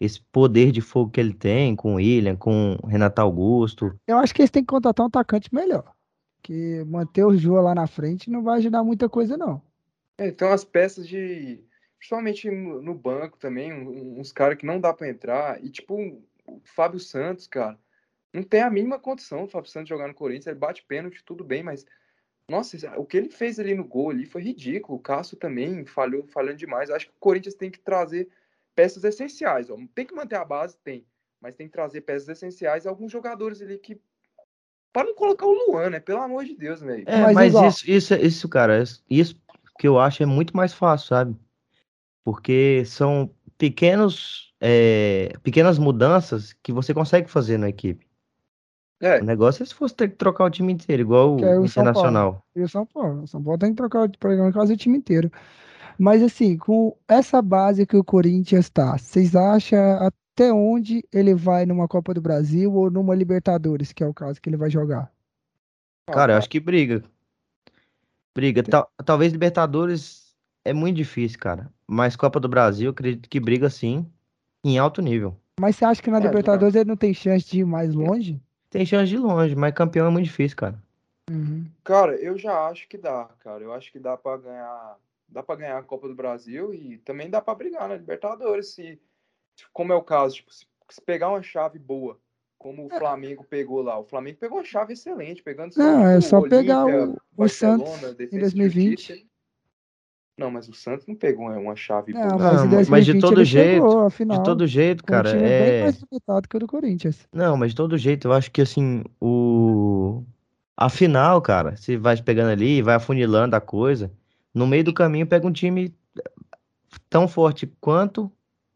esse 0.00 0.20
poder 0.32 0.70
de 0.72 0.80
fogo 0.80 1.10
que 1.10 1.20
ele 1.20 1.34
tem, 1.34 1.74
com 1.74 1.94
o 1.94 1.96
William, 1.96 2.36
com 2.36 2.78
o 2.82 2.86
Renato 2.86 3.20
Augusto. 3.20 3.92
Eu 4.06 4.18
acho 4.18 4.34
que 4.34 4.40
eles 4.40 4.50
têm 4.50 4.62
que 4.62 4.68
contratar 4.68 5.04
um 5.04 5.08
atacante 5.08 5.54
melhor. 5.54 5.84
Que 6.42 6.84
manter 6.84 7.24
o 7.24 7.36
Jô 7.36 7.60
lá 7.60 7.74
na 7.74 7.86
frente 7.86 8.30
não 8.30 8.42
vai 8.42 8.58
ajudar 8.58 8.84
muita 8.84 9.08
coisa, 9.08 9.36
não. 9.36 9.60
É, 10.16 10.30
tem 10.30 10.46
umas 10.46 10.64
peças 10.64 11.06
de. 11.06 11.60
Principalmente 11.98 12.50
no, 12.50 12.94
banco 12.94 13.38
também, 13.38 13.72
um- 13.72 14.20
uns 14.20 14.32
caras 14.32 14.58
que 14.58 14.66
não 14.66 14.80
dá 14.80 14.92
pra 14.92 15.08
entrar. 15.08 15.62
E 15.64 15.70
tipo, 15.70 15.94
o 16.46 16.60
Fábio 16.64 17.00
Santos, 17.00 17.46
cara, 17.46 17.78
não 18.32 18.42
tem 18.42 18.60
a 18.60 18.70
mínima 18.70 18.98
condição 18.98 19.44
o 19.44 19.48
Fábio 19.48 19.70
Santos 19.70 19.88
jogar 19.88 20.08
no 20.08 20.14
Corinthians. 20.14 20.46
Ele 20.46 20.58
bate 20.58 20.84
pênalti, 20.84 21.24
tudo 21.24 21.44
bem, 21.44 21.62
mas. 21.62 21.86
Nossa, 22.48 22.76
o 22.96 23.04
que 23.04 23.16
ele 23.16 23.28
fez 23.28 23.58
ali 23.58 23.74
no 23.74 23.82
gol 23.82 24.10
ali 24.10 24.24
foi 24.24 24.40
ridículo. 24.40 24.98
O 24.98 25.02
Cássio 25.02 25.36
também 25.36 25.84
falhou, 25.84 26.24
falhando 26.28 26.58
demais. 26.58 26.90
Acho 26.90 27.06
que 27.06 27.12
o 27.16 27.18
Corinthians 27.18 27.56
tem 27.56 27.70
que 27.70 27.80
trazer 27.80 28.28
peças 28.72 29.02
essenciais. 29.02 29.68
Ó. 29.68 29.76
Tem 29.94 30.06
que 30.06 30.14
manter 30.14 30.36
a 30.36 30.44
base, 30.44 30.76
tem. 30.84 31.04
Mas 31.40 31.56
tem 31.56 31.66
que 31.66 31.72
trazer 31.72 32.02
peças 32.02 32.28
essenciais 32.28 32.84
e 32.84 32.88
alguns 32.88 33.10
jogadores 33.10 33.60
ali 33.60 33.78
que. 33.78 34.00
Para 34.92 35.08
não 35.08 35.14
colocar 35.14 35.44
o 35.46 35.52
Luan, 35.52 35.90
né? 35.90 36.00
Pelo 36.00 36.22
amor 36.22 36.44
de 36.44 36.54
Deus, 36.54 36.80
velho. 36.80 37.04
É, 37.06 37.20
Mas 37.20 37.34
mas, 37.34 37.54
isso, 37.54 37.90
isso, 37.90 38.14
isso, 38.14 38.48
cara, 38.48 38.82
isso 39.10 39.36
que 39.78 39.88
eu 39.88 39.98
acho 39.98 40.22
é 40.22 40.26
muito 40.26 40.56
mais 40.56 40.72
fácil, 40.72 41.08
sabe? 41.08 41.36
Porque 42.26 42.82
são 42.84 43.30
pequenos, 43.56 44.52
é, 44.60 45.32
pequenas 45.44 45.78
mudanças 45.78 46.52
que 46.54 46.72
você 46.72 46.92
consegue 46.92 47.30
fazer 47.30 47.56
na 47.56 47.68
equipe. 47.68 48.04
É, 49.00 49.20
O 49.20 49.24
negócio 49.24 49.62
é 49.62 49.66
se 49.66 49.72
fosse 49.72 49.94
ter 49.94 50.08
que 50.08 50.16
trocar 50.16 50.46
o 50.46 50.50
time 50.50 50.72
inteiro, 50.72 51.02
igual 51.02 51.34
é 51.34 51.34
o 51.34 51.38
Paulo. 51.38 51.66
Internacional. 51.66 52.44
E 52.56 52.62
o 52.62 52.68
São 52.68 52.84
Paulo. 52.84 53.22
O 53.22 53.26
São 53.28 53.40
Paulo 53.40 53.60
tem 53.60 53.70
que 53.70 53.76
trocar 53.76 54.08
o 54.08 54.18
programa 54.18 54.52
quase 54.52 54.72
o 54.72 54.76
time 54.76 54.98
inteiro. 54.98 55.30
Mas 55.96 56.20
assim, 56.20 56.56
com 56.58 56.96
essa 57.06 57.40
base 57.40 57.86
que 57.86 57.96
o 57.96 58.02
Corinthians 58.02 58.68
tá, 58.68 58.98
vocês 58.98 59.36
acham 59.36 59.78
até 60.04 60.52
onde 60.52 61.04
ele 61.12 61.32
vai 61.32 61.64
numa 61.64 61.86
Copa 61.86 62.12
do 62.12 62.20
Brasil 62.20 62.74
ou 62.74 62.90
numa 62.90 63.14
Libertadores, 63.14 63.92
que 63.92 64.02
é 64.02 64.06
o 64.08 64.12
caso 64.12 64.42
que 64.42 64.48
ele 64.48 64.56
vai 64.56 64.68
jogar? 64.68 65.12
Cara, 66.10 66.32
eu 66.32 66.38
acho 66.38 66.50
que 66.50 66.58
briga. 66.58 67.04
Briga. 68.34 68.64
Tal- 68.64 68.90
talvez 69.04 69.32
Libertadores 69.32 70.25
é 70.70 70.72
muito 70.72 70.96
difícil, 70.96 71.38
cara. 71.38 71.70
Mas 71.86 72.16
Copa 72.16 72.40
do 72.40 72.48
Brasil, 72.48 72.86
eu 72.86 72.90
acredito 72.90 73.28
que 73.28 73.38
briga 73.40 73.70
sim, 73.70 74.06
em 74.64 74.78
alto 74.78 75.00
nível. 75.00 75.36
Mas 75.60 75.76
você 75.76 75.84
acha 75.84 76.02
que 76.02 76.10
na 76.10 76.18
É, 76.18 76.22
Libertadores 76.22 76.74
ele 76.74 76.88
não 76.88 76.96
tem 76.96 77.14
chance 77.14 77.48
de 77.48 77.60
ir 77.60 77.64
mais 77.64 77.94
longe? 77.94 78.40
Tem 78.68 78.84
chance 78.84 79.08
de 79.08 79.14
ir 79.14 79.18
longe, 79.18 79.54
mas 79.54 79.72
campeão 79.74 80.06
é 80.06 80.10
muito 80.10 80.26
difícil, 80.26 80.56
cara. 80.56 80.82
Uhum. 81.30 81.66
Cara, 81.82 82.14
eu 82.16 82.36
já 82.38 82.66
acho 82.68 82.86
que 82.88 82.98
dá, 82.98 83.28
cara. 83.40 83.62
Eu 83.64 83.72
acho 83.72 83.90
que 83.90 83.98
dá 83.98 84.16
pra 84.16 84.36
ganhar, 84.36 84.96
dá 85.28 85.42
para 85.42 85.56
ganhar 85.56 85.78
a 85.78 85.82
Copa 85.82 86.06
do 86.08 86.14
Brasil 86.14 86.74
e 86.74 86.98
também 86.98 87.30
dá 87.30 87.40
pra 87.40 87.54
brigar 87.54 87.88
na 87.88 87.96
Libertadores, 87.96 88.68
se 88.74 89.00
como 89.72 89.92
é 89.92 89.96
o 89.96 90.02
caso, 90.02 90.36
tipo, 90.36 90.52
se, 90.52 90.66
se 90.90 91.00
pegar 91.00 91.30
uma 91.30 91.42
chave 91.42 91.78
boa, 91.78 92.18
como 92.58 92.86
o 92.86 92.90
Flamengo 92.90 93.44
pegou 93.44 93.82
lá. 93.82 93.98
O 93.98 94.04
Flamengo 94.04 94.38
pegou 94.38 94.58
uma 94.58 94.64
chave 94.64 94.92
excelente, 94.92 95.42
pegando 95.42 95.72
só, 95.74 95.80
Não, 95.82 96.06
é 96.06 96.20
só 96.20 96.40
pegar 96.42 96.84
Olímpia, 96.84 97.06
o- 97.06 97.12
o 97.14 97.20
Barcelona, 97.32 97.84
Santos 97.84 98.12
em 98.12 98.16
Defensa 98.16 98.36
e 98.36 98.40
2020. 98.40 98.90
Justiça. 98.90 99.26
Não, 100.36 100.50
mas 100.50 100.68
o 100.68 100.74
Santos 100.74 101.06
não 101.06 101.14
pegou 101.14 101.46
uma 101.46 101.74
chave 101.74 102.12
Não, 102.12 102.36
boa. 102.36 102.38
mas 102.38 102.64
Não, 102.64 102.90
mas 102.90 103.06
de 103.06 103.12
2020 103.14 103.20
todo 103.20 103.44
jeito, 103.44 103.72
chegou 103.72 104.00
à 104.02 104.08
De 104.36 104.44
todo 104.44 104.66
jeito, 104.66 105.04
cara, 105.04 105.30
time 105.30 105.42
bem 105.42 105.50
é. 105.50 105.82
mais 105.84 106.02
limitado 106.02 106.48
que 106.48 106.56
o 106.56 106.60
do 106.60 106.66
Corinthians. 106.66 107.26
Não, 107.32 107.56
mas 107.56 107.70
de 107.70 107.76
todo 107.76 107.96
jeito, 107.96 108.28
eu 108.28 108.32
acho 108.32 108.50
que 108.50 108.60
assim, 108.60 109.02
o. 109.20 110.22
A 110.76 110.90
final, 110.90 111.40
cara, 111.40 111.74
você 111.74 111.96
vai 111.96 112.20
pegando 112.20 112.50
ali, 112.50 112.82
vai 112.82 112.96
afunilando 112.96 113.56
a 113.56 113.60
coisa. 113.62 114.12
No 114.52 114.66
meio 114.66 114.84
do 114.84 114.92
caminho, 114.92 115.26
pega 115.26 115.46
um 115.46 115.52
time 115.52 115.94
tão 117.08 117.26
forte 117.26 117.66
quanto, 117.80 118.30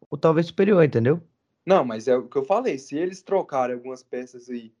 ou 0.09 0.17
talvez 0.17 0.47
superior, 0.47 0.83
entendeu? 0.83 1.21
Não, 1.63 1.85
mas 1.85 2.07
é 2.07 2.15
o 2.15 2.27
que 2.27 2.37
eu 2.37 2.43
falei. 2.43 2.79
Se 2.79 2.97
eles 2.97 3.21
trocarem 3.21 3.75
algumas 3.75 4.01
peças 4.01 4.49
aí, 4.49 4.73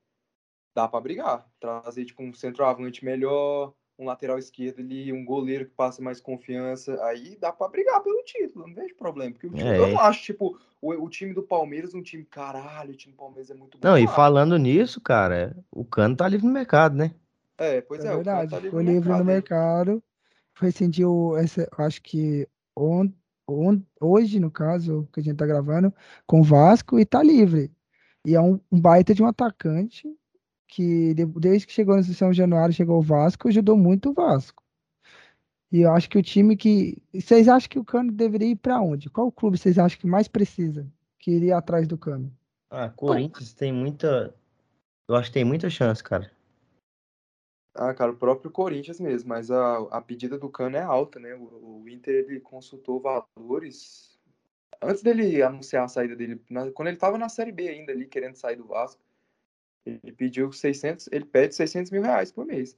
dá 0.73 0.87
pra 0.87 0.99
brigar. 0.99 1.47
Trazer, 1.59 2.05
tipo, 2.05 2.23
um 2.23 2.33
centroavante 2.33 3.05
melhor, 3.05 3.71
um 4.01 4.05
lateral 4.05 4.39
esquerdo 4.39 4.79
ali, 4.79 5.13
um 5.13 5.23
goleiro 5.23 5.65
que 5.65 5.71
passa 5.71 6.01
mais 6.01 6.19
confiança. 6.19 7.01
Aí 7.05 7.37
dá 7.39 7.51
pra 7.51 7.67
brigar 7.67 8.01
pelo 8.01 8.23
título. 8.23 8.67
Não 8.67 8.73
vejo 8.73 8.95
problema. 8.95 9.31
Porque 9.31 9.47
o 9.47 9.51
time, 9.51 9.69
É. 9.69 9.77
eu 9.77 9.87
não 9.89 9.99
acho, 9.99 10.23
tipo, 10.23 10.59
o, 10.81 10.91
o 10.91 11.09
time 11.09 11.33
do 11.33 11.43
Palmeiras 11.43 11.93
um 11.93 12.01
time, 12.01 12.25
caralho, 12.25 12.91
o 12.93 12.95
time 12.95 13.13
do 13.13 13.17
Palmeiras 13.17 13.51
é 13.51 13.53
muito 13.53 13.77
bom. 13.77 13.87
Não, 13.87 13.97
e 13.97 14.07
falando 14.07 14.57
nisso, 14.57 14.99
cara, 14.99 15.55
o 15.71 15.85
Cano 15.85 16.15
tá 16.15 16.27
livre 16.27 16.47
no 16.47 16.51
mercado, 16.53 16.95
né? 16.95 17.13
É, 17.57 17.79
pois 17.81 18.03
É 18.03 18.07
é, 18.07 18.15
o 18.15 18.23
cara 18.23 18.47
verdade, 18.47 18.51
tá 18.51 18.59
livre 18.59 18.83
no 18.83 18.91
livre 18.91 19.09
no 19.09 19.23
mercado 19.25 19.29
aí. 19.29 19.35
mercado. 19.35 20.03
Rescindiu, 20.55 21.37
essa, 21.37 21.67
acho 21.77 22.01
que 22.01 22.47
on, 22.75 23.09
on- 23.47 23.81
hoje, 23.99 24.39
no 24.39 24.51
caso, 24.51 25.07
que 25.13 25.19
a 25.19 25.23
gente 25.23 25.37
tá 25.37 25.45
gravando, 25.45 25.93
com 26.25 26.41
o 26.41 26.43
Vasco 26.43 26.99
e 26.99 27.05
tá 27.05 27.21
livre. 27.23 27.71
E 28.25 28.35
é 28.35 28.41
um, 28.41 28.59
um 28.71 28.79
baita 28.79 29.13
de 29.13 29.23
um 29.23 29.27
atacante 29.27 30.07
que, 30.71 31.13
de- 31.13 31.25
desde 31.25 31.67
que 31.67 31.73
chegou 31.73 31.97
no 31.97 32.03
São 32.03 32.33
Januário, 32.33 32.73
chegou 32.73 32.97
o 32.97 33.03
Vasco, 33.03 33.49
ajudou 33.49 33.75
muito 33.77 34.09
o 34.09 34.13
Vasco. 34.13 34.63
E 35.69 35.81
eu 35.81 35.91
acho 35.91 36.09
que 36.09 36.17
o 36.17 36.23
time 36.23 36.55
que. 36.55 36.97
Vocês 37.13 37.47
acham 37.47 37.69
que 37.69 37.79
o 37.79 37.85
Cano 37.85 38.11
deveria 38.11 38.47
ir 38.49 38.55
pra 38.55 38.81
onde? 38.81 39.09
Qual 39.09 39.31
clube 39.31 39.57
vocês 39.57 39.77
acham 39.77 39.99
que 39.99 40.07
mais 40.07 40.27
precisa 40.27 40.87
que 41.19 41.31
iria 41.31 41.57
atrás 41.57 41.87
do 41.87 41.97
Cano? 41.97 42.31
Ah, 42.69 42.89
Corinthians 42.89 43.53
tem 43.53 43.71
muita. 43.71 44.33
Eu 45.07 45.15
acho 45.15 45.29
que 45.29 45.33
tem 45.33 45.45
muita 45.45 45.69
chance, 45.69 46.01
cara. 46.03 46.31
Ah, 47.73 47.93
cara, 47.93 48.11
o 48.11 48.17
próprio 48.17 48.51
Corinthians 48.51 48.99
mesmo, 48.99 49.29
mas 49.29 49.49
a, 49.49 49.77
a 49.91 50.01
pedida 50.01 50.37
do 50.37 50.49
Cano 50.49 50.75
é 50.75 50.81
alta, 50.81 51.19
né? 51.19 51.33
O, 51.35 51.81
o 51.83 51.89
Inter 51.89 52.25
ele 52.27 52.39
consultou 52.41 53.01
valores 53.01 54.17
antes 54.81 55.01
dele 55.03 55.41
anunciar 55.41 55.85
a 55.85 55.87
saída 55.87 56.15
dele, 56.15 56.41
na- 56.49 56.69
quando 56.71 56.89
ele 56.89 56.97
tava 56.97 57.17
na 57.17 57.29
Série 57.29 57.51
B 57.51 57.69
ainda 57.69 57.91
ali, 57.93 58.07
querendo 58.07 58.35
sair 58.35 58.55
do 58.57 58.65
Vasco. 58.65 59.01
Ele 59.85 60.11
pediu 60.11 60.51
600, 60.51 61.09
ele 61.11 61.25
pede 61.25 61.55
600 61.55 61.91
mil 61.91 62.01
reais 62.03 62.31
por 62.31 62.45
mês. 62.45 62.77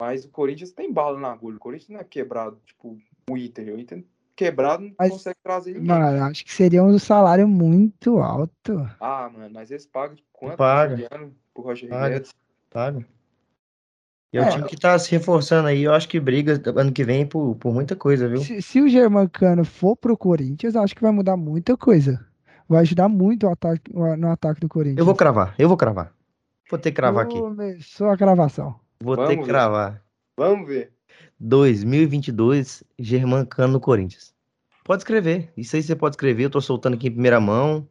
Mas 0.00 0.24
o 0.24 0.28
Corinthians 0.28 0.70
tem 0.72 0.92
bala 0.92 1.18
na 1.18 1.32
agulha. 1.32 1.56
O 1.56 1.60
Corinthians 1.60 1.88
não 1.90 2.00
é 2.00 2.04
quebrado, 2.04 2.60
tipo, 2.64 2.96
o 3.28 3.36
Inter. 3.36 3.74
O 3.74 3.78
Inter 3.78 4.04
quebrado 4.36 4.84
não 4.84 4.94
Mas- 4.98 5.10
consegue 5.10 5.38
trazer 5.42 5.72
ninguém. 5.74 5.88
Mano, 5.88 6.24
acho 6.24 6.44
que 6.44 6.52
seria 6.52 6.84
um 6.84 6.98
salário 6.98 7.48
muito 7.48 8.18
alto. 8.18 8.88
Ah, 9.00 9.28
mano, 9.28 9.50
mas 9.52 9.70
eles 9.70 9.86
pagam 9.86 10.16
quanto 10.32 10.56
Paga. 10.56 11.08
pro 11.52 11.62
Roger 11.62 11.88
Paga. 11.88 12.14
Guedes? 12.14 12.32
sabe? 12.72 13.06
E 14.32 14.36
é, 14.36 14.42
o 14.46 14.50
time 14.50 14.68
que 14.68 14.76
tá 14.76 14.96
se 14.98 15.10
reforçando 15.10 15.68
aí, 15.68 15.82
eu 15.82 15.94
acho 15.94 16.06
que 16.06 16.20
briga 16.20 16.60
ano 16.76 16.92
que 16.92 17.02
vem 17.02 17.26
por, 17.26 17.56
por 17.56 17.72
muita 17.72 17.96
coisa, 17.96 18.28
viu? 18.28 18.42
Se, 18.42 18.60
se 18.60 18.80
o 18.80 18.88
Germancano 18.88 19.64
for 19.64 19.96
pro 19.96 20.16
Corinthians, 20.18 20.76
acho 20.76 20.94
que 20.94 21.00
vai 21.00 21.10
mudar 21.10 21.36
muita 21.36 21.76
coisa. 21.76 22.24
Vai 22.68 22.82
ajudar 22.82 23.08
muito 23.08 23.46
o 23.46 23.50
ataque, 23.50 23.90
no 23.92 24.30
ataque 24.30 24.60
do 24.60 24.68
Corinthians. 24.68 24.98
Eu 24.98 25.06
vou 25.06 25.14
cravar, 25.14 25.54
eu 25.58 25.66
vou 25.66 25.76
cravar. 25.78 26.12
Vou 26.70 26.78
ter 26.78 26.90
que 26.90 26.96
cravar 26.96 27.24
aqui. 27.24 27.38
Começou 27.38 28.08
a 28.10 28.16
cravação. 28.16 28.78
Vou 29.00 29.16
ter 29.16 29.22
Vamos 29.22 29.36
que 29.36 29.42
ver. 29.42 29.48
cravar. 29.48 30.02
Vamos 30.36 30.68
ver. 30.68 30.92
2022, 31.40 32.82
Germancano 32.98 33.74
no 33.74 33.80
Corinthians. 33.80 34.34
Pode 34.84 35.02
escrever. 35.02 35.52
Isso 35.56 35.76
aí 35.76 35.82
você 35.82 35.94
pode 35.94 36.14
escrever. 36.14 36.44
Eu 36.44 36.50
tô 36.50 36.60
soltando 36.60 36.94
aqui 36.94 37.08
em 37.08 37.12
primeira 37.12 37.40
mão. 37.40 37.86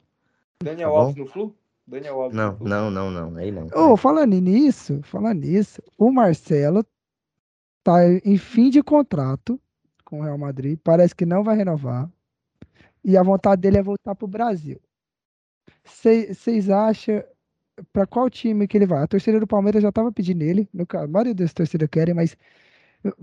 Daniel 0.63 0.91
Tá. 0.91 0.97
Alves 0.97 1.15
no 1.15 1.25
Flu? 1.27 1.55
Daniel 1.85 2.21
Alves 2.21 2.35
Não, 2.35 2.51
no 2.51 2.57
Flu? 2.57 2.67
não, 2.67 2.91
não, 2.91 3.11
não. 3.11 3.37
Aí 3.37 3.51
não. 3.51 3.67
Ô, 3.73 3.95
falando 3.97 4.33
nisso, 4.39 4.99
falando 5.03 5.39
nisso, 5.41 5.81
o 5.97 6.11
Marcelo 6.11 6.83
tá 7.83 7.99
em 8.25 8.37
fim 8.37 8.69
de 8.69 8.81
contrato 8.83 9.59
com 10.03 10.19
o 10.19 10.23
Real 10.23 10.37
Madrid. 10.37 10.77
Parece 10.83 11.15
que 11.15 11.25
não 11.25 11.43
vai 11.43 11.55
renovar. 11.55 12.09
E 13.03 13.15
a 13.15 13.23
vontade 13.23 13.61
dele 13.61 13.77
é 13.77 13.83
voltar 13.83 14.15
pro 14.15 14.27
Brasil. 14.27 14.79
Vocês 15.85 16.69
acham 16.69 17.23
para 17.93 18.05
qual 18.07 18.29
time 18.29 18.67
que 18.67 18.77
ele 18.77 18.85
vai? 18.85 19.03
A 19.03 19.07
torcida 19.07 19.39
do 19.39 19.47
Palmeiras 19.47 19.81
já 19.83 19.91
tava 19.91 20.11
pedindo 20.11 20.41
ele. 20.43 20.67
No 20.73 20.85
caso, 20.85 21.05
a 21.05 21.07
maioria 21.07 21.35
das 21.35 21.53
torcidas 21.53 21.87
querem, 21.89 22.13
mas 22.13 22.35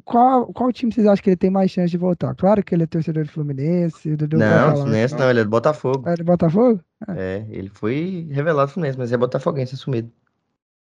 qual, 0.04 0.46
qual 0.52 0.72
time 0.72 0.92
vocês 0.92 1.06
acham 1.06 1.22
que 1.22 1.30
ele 1.30 1.36
tem 1.36 1.50
mais 1.50 1.70
chance 1.70 1.90
de 1.90 1.98
voltar? 1.98 2.34
Claro 2.34 2.62
que 2.62 2.74
ele 2.74 2.84
é 2.84 2.86
torcedor 2.86 3.24
do 3.24 3.30
Fluminense. 3.30 4.10
O 4.12 4.16
Dudu 4.16 4.38
vai 4.38 4.48
Não. 4.48 4.76
Fluminense 4.76 5.14
não, 5.16 5.28
ele 5.30 5.40
é 5.40 5.44
do 5.44 5.50
Botafogo. 5.50 6.08
É 6.08 6.14
do 6.14 6.24
Botafogo? 6.24 6.80
É, 7.08 7.44
ele 7.50 7.68
foi 7.68 8.28
revelado 8.30 8.70
Fluminense, 8.70 8.98
mas 8.98 9.12
é 9.12 9.16
botafoguense 9.16 9.74
assumido. 9.74 10.10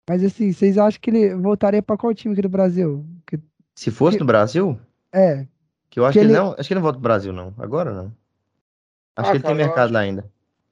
Mas 0.07 0.23
assim, 0.23 0.51
vocês 0.53 0.77
acham 0.77 0.99
que 1.01 1.09
ele 1.09 1.33
voltaria 1.35 1.81
para 1.81 1.97
qual 1.97 2.13
time 2.13 2.33
aqui 2.33 2.41
do 2.43 2.49
Brasil? 2.49 3.03
Que- 3.25 3.39
Se 3.73 3.89
fosse 3.89 4.17
Que- 4.17 4.23
no 4.23 4.27
Brasil, 4.27 4.79
é, 5.11 5.47
que 5.89 5.99
eu 5.99 6.05
acho 6.05 6.13
Que 6.13 6.19
que 6.19 6.25
ele 6.25 6.33
ele- 6.33 6.39
não, 6.39 6.51
acho 6.53 6.67
que 6.67 6.73
ele 6.73 6.75
não 6.79 6.83
volta 6.83 6.99
pro 6.99 7.03
Brasil 7.03 7.33
não. 7.33 7.53
Agora 7.57 7.91
não. 7.91 8.13
Acho 9.17 9.29
Ah, 9.29 9.31
que 9.31 9.37
ele 9.37 9.43
tem 9.43 9.51
cara, 9.51 9.53
eu 9.53 9.65
mercado 9.65 9.85
acho- 9.85 9.93
lá 9.93 9.99
ainda. 10.01 10.25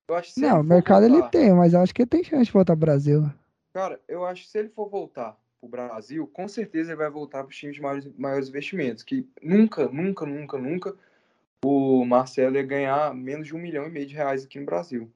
Eu 0.07 0.15
acho 0.15 0.39
não, 0.39 0.60
ele 0.60 0.60
o 0.60 0.63
mercado 0.63 1.05
ele 1.05 1.13
voltar- 1.13 1.29
tem, 1.29 1.53
mas 1.53 1.74
eu 1.74 1.79
acho 1.79 1.93
que 1.93 2.01
ele 2.01 2.10
tem 2.10 2.24
chance 2.24 2.45
de 2.45 2.51
voltar 2.51 2.74
pro 2.74 2.86
Brasil. 2.86 3.24
Cara, 3.74 4.00
eu 4.07 4.25
acho 4.25 4.43
que 4.43 4.50
se 4.50 4.60
ele 4.60 4.69
for 4.69 4.89
voltar 4.89 5.38
pro 5.60 5.69
Brasil, 5.69 6.27
com 6.27 6.48
certeza 6.48 6.91
ele 6.91 6.98
vai 6.98 7.10
voltar 7.10 7.43
para 7.43 7.53
times 7.53 7.75
de 7.75 7.81
maiores, 7.81 8.07
maiores 8.17 8.50
investimentos. 8.50 9.03
Que 9.03 9.27
nunca, 9.41 9.88
nunca, 9.88 10.25
nunca, 10.25 10.57
nunca 10.57 10.95
o 11.63 12.05
Marcelo 12.05 12.57
ia 12.57 12.63
ganhar 12.63 13.15
menos 13.15 13.48
de 13.48 13.55
um 13.55 13.60
milhão 13.60 13.88
e 13.88 13.89
meio 13.89 14.05
de 14.05 14.13
reais 14.13 14.43
aqui 14.43 14.60
no 14.60 14.65
Brasil. 14.65 15.10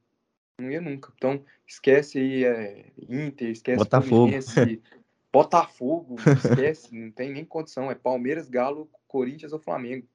Não 0.60 0.72
ia 0.72 0.82
nunca. 0.82 1.12
Então, 1.16 1.44
esquece 1.68 2.18
aí 2.18 2.46
é, 2.46 2.86
Inter, 3.08 3.50
esquece 3.50 3.78
Botafogo. 3.78 4.32
Botafogo, 5.32 6.16
esquece, 6.44 6.96
não 6.96 7.12
tem 7.12 7.32
nem 7.32 7.46
condição. 7.46 7.92
É 7.92 7.96
Palmeiras, 7.96 8.50
Galo, 8.50 8.90
Corinthians 9.08 9.54
ou 9.54 9.60
Flamengo. 9.60 10.08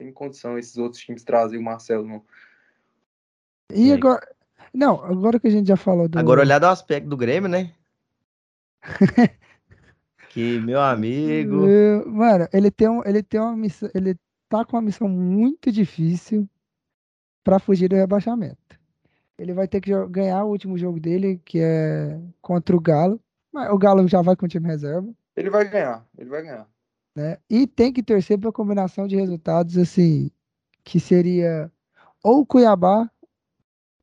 Não 0.00 0.06
tem 0.06 0.12
condição 0.12 0.58
esses 0.58 0.76
outros 0.78 1.02
times 1.02 1.22
trazer 1.22 1.58
o 1.58 1.62
Marcelo, 1.62 2.04
não. 2.04 2.24
E 3.72 3.92
agora. 3.92 4.26
Não, 4.72 5.02
agora 5.04 5.40
que 5.40 5.46
a 5.48 5.50
gente 5.50 5.68
já 5.68 5.76
falou 5.76 6.08
do. 6.08 6.18
Agora 6.18 6.40
olhar 6.40 6.58
do 6.58 6.66
aspecto 6.66 7.08
do 7.08 7.16
Grêmio, 7.16 7.48
né? 7.48 7.72
que 10.30 10.60
meu 10.60 10.80
amigo. 10.80 11.66
Mano, 12.06 12.48
ele 12.52 12.70
tem, 12.70 12.88
um, 12.88 13.02
ele 13.04 13.22
tem 13.22 13.40
uma 13.40 13.56
missão. 13.56 13.90
Ele 13.94 14.16
tá 14.48 14.64
com 14.64 14.76
uma 14.76 14.82
missão 14.82 15.08
muito 15.08 15.70
difícil 15.72 16.48
pra 17.42 17.58
fugir 17.58 17.88
do 17.88 17.96
rebaixamento. 17.96 18.58
Ele 19.38 19.52
vai 19.52 19.68
ter 19.68 19.80
que 19.80 19.90
ganhar 20.08 20.44
o 20.44 20.50
último 20.50 20.76
jogo 20.76 20.98
dele, 20.98 21.40
que 21.44 21.60
é 21.60 22.20
contra 22.40 22.76
o 22.76 22.80
Galo. 22.80 23.20
Mas 23.52 23.70
o 23.70 23.78
Galo 23.78 24.06
já 24.08 24.20
vai 24.20 24.34
com 24.36 24.46
o 24.46 24.48
time 24.48 24.66
reserva. 24.66 25.08
Ele 25.36 25.48
vai 25.50 25.68
ganhar, 25.68 26.04
ele 26.16 26.28
vai 26.28 26.42
ganhar. 26.42 26.66
né? 27.14 27.38
E 27.48 27.66
tem 27.66 27.92
que 27.92 28.02
torcer 28.02 28.38
para 28.38 28.50
combinação 28.52 29.06
de 29.06 29.16
resultados 29.16 29.78
assim, 29.78 30.30
que 30.82 30.98
seria 30.98 31.70
ou 32.22 32.40
o 32.40 32.46
Cuiabá 32.46 33.08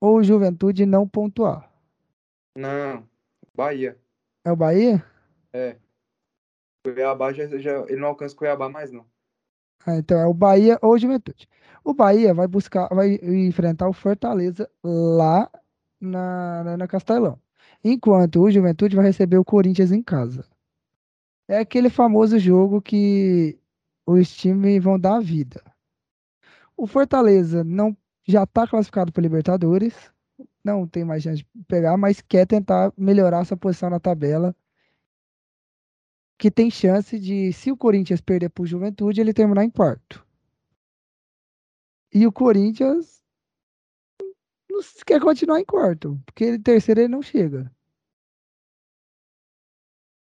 ou 0.05 0.17
o 0.17 0.23
Juventude 0.23 0.85
não 0.85 1.07
pontuar. 1.07 1.71
Não, 2.55 3.07
Bahia. 3.55 3.97
É 4.43 4.51
o 4.51 4.55
Bahia? 4.55 5.03
É. 5.51 5.77
Cuiabá 6.83 7.33
já, 7.33 7.47
já 7.57 7.79
ele 7.87 7.99
não 7.99 8.09
alcança 8.09 8.35
Cuiabá 8.35 8.69
mais 8.69 8.91
não. 8.91 9.05
Ah, 9.85 9.97
então 9.97 10.19
é 10.19 10.27
o 10.27 10.33
Bahia 10.33 10.77
ou 10.81 10.97
Juventude. 10.97 11.49
O 11.83 11.93
Bahia 11.93 12.33
vai 12.33 12.47
buscar, 12.47 12.87
vai 12.89 13.15
enfrentar 13.15 13.89
o 13.89 13.93
Fortaleza 13.93 14.69
lá 14.83 15.49
na, 15.99 16.63
na, 16.63 16.77
na 16.77 16.87
Castelão. 16.87 17.39
Enquanto 17.83 18.41
o 18.41 18.51
Juventude 18.51 18.95
vai 18.95 19.05
receber 19.05 19.37
o 19.37 19.45
Corinthians 19.45 19.91
em 19.91 20.01
casa. 20.03 20.47
É 21.47 21.59
aquele 21.59 21.89
famoso 21.89 22.37
jogo 22.39 22.81
que 22.81 23.59
os 24.05 24.35
times 24.35 24.83
vão 24.83 24.99
dar 24.99 25.17
a 25.17 25.19
vida. 25.19 25.63
O 26.77 26.87
Fortaleza 26.87 27.63
não 27.63 27.95
já 28.25 28.43
está 28.43 28.67
classificado 28.67 29.11
para 29.11 29.21
Libertadores, 29.21 29.93
não 30.63 30.87
tem 30.87 31.05
mais 31.05 31.23
chance 31.23 31.37
de 31.43 31.63
pegar, 31.67 31.95
mas 31.97 32.21
quer 32.21 32.45
tentar 32.45 32.91
melhorar 32.97 33.41
essa 33.41 33.55
posição 33.55 33.89
na 33.89 33.99
tabela. 33.99 34.55
Que 36.37 36.51
tem 36.51 36.69
chance 36.69 37.17
de, 37.17 37.53
se 37.53 37.71
o 37.71 37.77
Corinthians 37.77 38.19
perder 38.19 38.49
para 38.49 38.63
o 38.63 38.67
Juventude, 38.67 39.21
ele 39.21 39.33
terminar 39.33 39.63
em 39.63 39.69
quarto. 39.69 40.25
E 42.13 42.25
o 42.27 42.31
Corinthians 42.31 43.23
não 44.69 44.79
quer 45.05 45.21
continuar 45.21 45.59
em 45.59 45.65
quarto, 45.65 46.19
porque 46.25 46.43
ele 46.43 46.59
terceiro 46.59 47.01
ele 47.01 47.07
não 47.07 47.21
chega. 47.21 47.71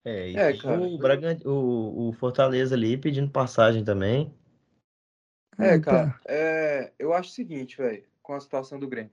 É, 0.04 0.30
e 0.32 0.38
É, 0.38 0.52
o, 0.52 0.98
Bragan- 0.98 1.40
o, 1.46 2.10
o 2.10 2.14
Fortaleza 2.14 2.76
ali 2.76 2.98
pedindo 2.98 3.32
passagem 3.32 3.84
também. 3.84 4.32
É, 5.60 5.80
cara, 5.80 6.20
é, 6.26 6.92
eu 7.00 7.14
acho 7.14 7.30
o 7.30 7.34
seguinte, 7.34 7.78
velho, 7.78 8.04
com 8.22 8.34
a 8.34 8.40
situação 8.40 8.80
do 8.80 8.88
Grêmio. 8.88 9.12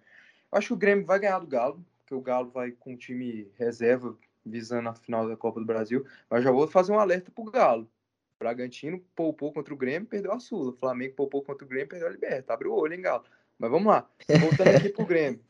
Eu 0.50 0.58
acho 0.58 0.68
que 0.68 0.74
o 0.74 0.76
Grêmio 0.78 1.04
vai 1.04 1.18
ganhar 1.18 1.38
do 1.38 1.46
Galo, 1.46 1.84
porque 1.98 2.14
o 2.14 2.20
Galo 2.20 2.50
vai 2.50 2.70
com 2.72 2.94
o 2.94 2.96
time 2.96 3.50
reserva 3.58 4.16
visando 4.44 4.88
a 4.88 4.94
final 4.94 5.28
da 5.28 5.36
Copa 5.36 5.60
do 5.60 5.66
Brasil. 5.66 6.04
Mas 6.28 6.42
já 6.44 6.50
vou 6.50 6.66
fazer 6.66 6.92
um 6.92 6.98
alerta 6.98 7.30
pro 7.30 7.44
Galo. 7.44 7.84
O 7.84 8.38
Bragantino 8.38 9.00
poupou 9.14 9.52
contra 9.52 9.72
o 9.72 9.76
Grêmio, 9.76 10.08
perdeu 10.08 10.32
a 10.32 10.40
Sula. 10.40 10.70
O 10.70 10.76
Flamengo 10.76 11.14
poupou 11.14 11.42
contra 11.42 11.64
o 11.64 11.68
Grêmio, 11.68 11.88
perdeu 11.88 12.08
a 12.08 12.10
Liberta. 12.10 12.52
Abre 12.52 12.68
o 12.68 12.74
olho, 12.74 12.94
hein, 12.94 13.00
Galo. 13.00 13.24
Mas 13.58 13.70
vamos 13.70 13.86
lá. 13.86 14.08
Voltando 14.40 14.76
aqui 14.76 14.88
pro 14.88 15.06
Grêmio. 15.06 15.40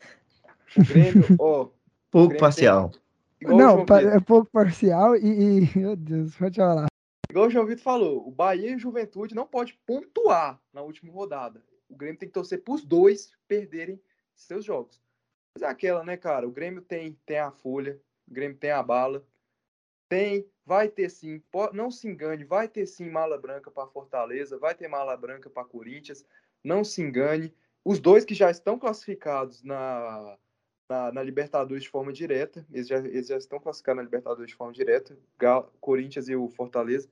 O 0.76 0.85
Grêmio, 0.85 1.24
ó, 1.38 1.68
Pouco 2.11 2.28
Grêmio 2.28 2.40
parcial. 2.40 2.92
o 3.42 3.57
não, 3.57 3.87
é 3.98 4.20
pouco 4.20 4.50
parcial 4.50 5.16
e, 5.16 5.64
e- 5.64 5.78
meu 5.78 5.96
Deus, 5.96 6.37
pode 6.37 6.57
falar. 6.57 6.91
Igual 7.32 7.46
o 7.46 7.50
João 7.50 7.64
Vitor 7.64 7.82
falou, 7.82 8.28
o 8.28 8.30
Bahia 8.30 8.72
e 8.72 8.74
o 8.74 8.78
Juventude 8.78 9.34
não 9.34 9.46
pode 9.46 9.72
pontuar 9.86 10.62
na 10.70 10.82
última 10.82 11.10
rodada. 11.10 11.64
O 11.88 11.96
Grêmio 11.96 12.18
tem 12.18 12.28
que 12.28 12.34
torcer 12.34 12.62
para 12.62 12.74
os 12.74 12.84
dois 12.84 13.32
perderem 13.48 13.98
seus 14.34 14.66
jogos. 14.66 15.02
Mas 15.54 15.62
é 15.62 15.66
aquela, 15.66 16.04
né, 16.04 16.14
cara? 16.14 16.46
O 16.46 16.50
Grêmio 16.50 16.82
tem, 16.82 17.18
tem 17.24 17.38
a 17.38 17.50
folha, 17.50 17.98
o 18.28 18.34
Grêmio 18.34 18.58
tem 18.58 18.70
a 18.70 18.82
bala, 18.82 19.26
tem, 20.10 20.46
vai 20.66 20.90
ter 20.90 21.08
sim, 21.08 21.42
não 21.72 21.90
se 21.90 22.06
engane, 22.06 22.44
vai 22.44 22.68
ter 22.68 22.84
sim 22.84 23.08
mala 23.08 23.38
branca 23.38 23.70
para 23.70 23.86
Fortaleza, 23.86 24.58
vai 24.58 24.74
ter 24.74 24.86
mala 24.86 25.16
branca 25.16 25.48
para 25.48 25.64
Corinthians, 25.64 26.26
não 26.62 26.84
se 26.84 27.00
engane. 27.00 27.54
Os 27.82 27.98
dois 27.98 28.26
que 28.26 28.34
já 28.34 28.50
estão 28.50 28.78
classificados 28.78 29.62
na, 29.62 30.36
na, 30.86 31.12
na 31.12 31.22
Libertadores 31.22 31.84
de 31.84 31.88
forma 31.88 32.12
direta, 32.12 32.66
eles 32.70 32.88
já, 32.88 32.98
eles 32.98 33.28
já 33.28 33.38
estão 33.38 33.58
classificados 33.58 33.96
na 33.96 34.04
Libertadores 34.04 34.50
de 34.50 34.54
forma 34.54 34.74
direta, 34.74 35.18
Gal- 35.38 35.72
Corinthians 35.80 36.28
e 36.28 36.36
o 36.36 36.46
Fortaleza. 36.50 37.08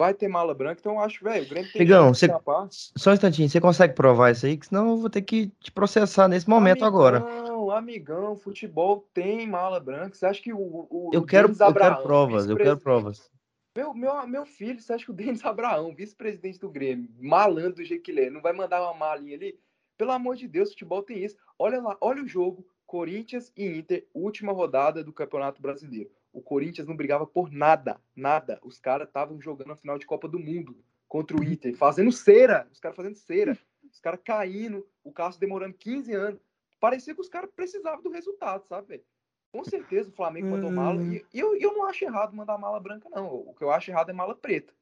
Vai 0.00 0.14
ter 0.14 0.28
mala 0.28 0.54
branca, 0.54 0.78
então 0.78 0.92
eu 0.92 1.00
acho, 1.00 1.24
velho, 1.24 1.44
o 1.44 1.48
Grêmio 1.48 1.72
tem 1.72 1.82
Igão, 1.82 2.14
chance 2.14 2.28
de 2.28 2.32
você-. 2.32 2.92
Só 2.96 3.10
um 3.10 3.14
instantinho, 3.14 3.48
você 3.48 3.60
consegue 3.60 3.94
provar 3.94 4.30
isso 4.30 4.46
aí? 4.46 4.56
Que 4.56 4.66
senão 4.66 4.90
eu 4.90 4.96
vou 4.96 5.10
ter 5.10 5.22
que 5.22 5.48
te 5.60 5.72
processar 5.72 6.28
nesse 6.28 6.48
momento 6.48 6.84
agora. 6.84 7.18
Amigão, 7.18 7.70
amigão, 7.72 8.36
futebol 8.36 9.08
tem 9.12 9.44
mala 9.48 9.80
branca. 9.80 10.14
Você 10.14 10.24
acha 10.24 10.40
que 10.40 10.52
o. 10.52 10.86
o 10.88 11.10
Eu 11.12 11.22
o 11.22 11.26
quero, 11.26 11.50
eu 11.50 11.74
quero 11.74 12.02
provas, 12.02 12.48
eu 12.48 12.56
quero 12.56 12.78
provas. 12.78 13.28
Meu, 13.76 13.92
meu, 13.92 14.26
meu 14.26 14.46
filho, 14.46 14.80
você 14.80 14.92
acha 14.92 15.04
que 15.04 15.10
o 15.10 15.14
Denis 15.14 15.44
Abraão, 15.44 15.94
vice-presidente 15.94 16.60
do 16.60 16.70
Grêmio, 16.70 17.08
malandro 17.20 17.74
do 17.74 17.84
jeito 17.84 18.02
que 18.02 18.10
ele 18.10 18.22
é, 18.22 18.30
não 18.30 18.40
vai 18.40 18.52
mandar 18.52 18.82
uma 18.82 18.94
malinha 18.94 19.36
ali? 19.36 19.58
Pelo 19.96 20.12
amor 20.12 20.36
de 20.36 20.46
Deus, 20.46 20.70
futebol 20.70 21.02
tem 21.02 21.24
isso. 21.24 21.36
Olha 21.58 21.80
lá, 21.80 21.96
olha 22.00 22.22
o 22.22 22.26
jogo, 22.26 22.64
Corinthians 22.86 23.52
e 23.56 23.66
Inter, 23.66 24.06
última 24.14 24.52
rodada 24.52 25.02
do 25.02 25.12
Campeonato 25.12 25.60
Brasileiro. 25.60 26.10
O 26.32 26.42
Corinthians 26.42 26.86
não 26.86 26.96
brigava 26.96 27.26
por 27.26 27.50
nada, 27.50 28.00
nada. 28.14 28.60
Os 28.62 28.78
caras 28.78 29.08
estavam 29.08 29.40
jogando 29.40 29.72
a 29.72 29.76
final 29.76 29.98
de 29.98 30.06
Copa 30.06 30.28
do 30.28 30.38
Mundo 30.38 30.76
contra 31.08 31.36
o 31.36 31.42
Inter, 31.42 31.74
fazendo 31.74 32.12
cera, 32.12 32.68
os 32.70 32.78
caras 32.78 32.96
fazendo 32.96 33.16
cera, 33.16 33.58
os 33.90 33.98
caras 33.98 34.20
caindo, 34.22 34.86
o 35.02 35.10
Cássio 35.10 35.40
demorando 35.40 35.74
15 35.74 36.12
anos. 36.12 36.40
Parecia 36.78 37.14
que 37.14 37.20
os 37.20 37.28
caras 37.28 37.50
precisavam 37.56 38.02
do 38.02 38.10
resultado, 38.10 38.66
sabe, 38.66 38.88
velho? 38.88 39.04
Com 39.50 39.64
certeza 39.64 40.10
o 40.10 40.12
Flamengo 40.12 40.48
mandou 40.48 40.70
mala. 40.70 41.02
E 41.02 41.24
e 41.32 41.40
eu, 41.40 41.56
eu 41.56 41.72
não 41.72 41.86
acho 41.86 42.04
errado 42.04 42.36
mandar 42.36 42.58
mala 42.58 42.78
branca, 42.78 43.08
não. 43.08 43.34
O 43.34 43.54
que 43.54 43.64
eu 43.64 43.70
acho 43.70 43.90
errado 43.90 44.10
é 44.10 44.12
mala 44.12 44.34
preta. 44.34 44.74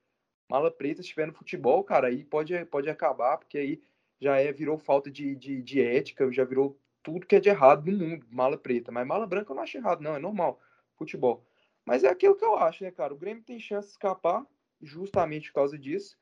Mala 0.48 0.70
preta, 0.70 0.96
se 0.96 1.08
estiver 1.08 1.26
no 1.26 1.32
futebol, 1.32 1.82
cara, 1.84 2.08
aí 2.08 2.24
pode, 2.24 2.64
pode 2.66 2.90
acabar, 2.90 3.38
porque 3.38 3.58
aí 3.58 3.82
já 4.20 4.36
é, 4.36 4.52
virou 4.52 4.76
falta 4.76 5.10
de, 5.10 5.34
de, 5.36 5.62
de 5.62 5.80
ética, 5.80 6.30
já 6.32 6.44
virou 6.44 6.78
tudo 7.02 7.26
que 7.26 7.36
é 7.36 7.40
de 7.40 7.48
errado 7.48 7.88
no 7.90 7.96
mundo, 7.96 8.26
mala 8.30 8.58
preta. 8.58 8.90
Mas 8.90 9.06
mala 9.06 9.26
branca 9.26 9.52
eu 9.52 9.56
não 9.56 9.62
acho 9.62 9.76
errado, 9.76 10.02
não, 10.02 10.16
é 10.16 10.18
normal, 10.18 10.60
futebol. 10.96 11.44
Mas 11.84 12.02
é 12.02 12.08
aquilo 12.08 12.34
que 12.34 12.44
eu 12.44 12.56
acho, 12.56 12.82
né, 12.82 12.90
cara? 12.90 13.14
O 13.14 13.18
Grêmio 13.18 13.44
tem 13.44 13.60
chance 13.60 13.88
de 13.88 13.92
escapar 13.92 14.44
justamente 14.82 15.48
por 15.48 15.54
causa 15.54 15.78
disso. 15.78 16.18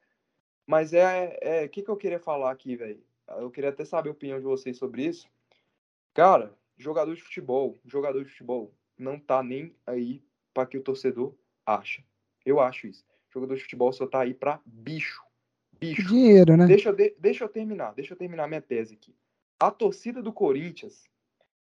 Mas 0.67 0.93
é. 0.93 1.39
O 1.43 1.47
é, 1.47 1.69
que, 1.69 1.83
que 1.83 1.91
eu 1.91 1.97
queria 1.97 2.19
falar 2.19 2.51
aqui, 2.51 2.77
velho? 2.77 3.03
Eu 3.29 3.51
queria 3.51 3.71
até 3.71 3.85
saber 3.85 4.11
a 4.11 4.13
opinião 4.13 4.39
de 4.39 4.45
vocês 4.45 4.77
sobre 4.77 5.07
isso. 5.07 5.27
Cara, 6.13 6.55
jogador 6.77 7.15
de 7.15 7.23
futebol, 7.23 7.77
jogador 7.85 8.23
de 8.23 8.31
futebol, 8.31 8.75
não 8.99 9.19
tá 9.19 9.43
nem 9.43 9.75
aí 9.87 10.23
para 10.53 10.67
que 10.67 10.77
o 10.77 10.83
torcedor 10.83 11.35
acha. 11.65 12.05
Eu 12.45 12.61
acho 12.61 12.87
isso. 12.87 13.05
Jogador 13.33 13.57
de 13.57 13.63
futebol 13.63 13.93
só 13.93 14.07
tá 14.07 14.21
aí 14.21 14.35
para 14.35 14.61
bicho. 14.65 15.23
Bicho. 15.73 16.07
Dinheiro, 16.07 16.57
né? 16.57 16.67
Deixa 16.67 16.91
eu, 16.91 16.95
de, 16.95 17.15
deixa 17.19 17.45
eu 17.45 17.49
terminar, 17.49 17.93
deixa 17.95 18.13
eu 18.13 18.19
terminar 18.19 18.47
minha 18.47 18.63
tese 18.63 18.95
aqui. 18.95 19.15
A 19.59 19.71
torcida 19.71 20.23
do 20.23 20.33
Corinthians, 20.33 21.05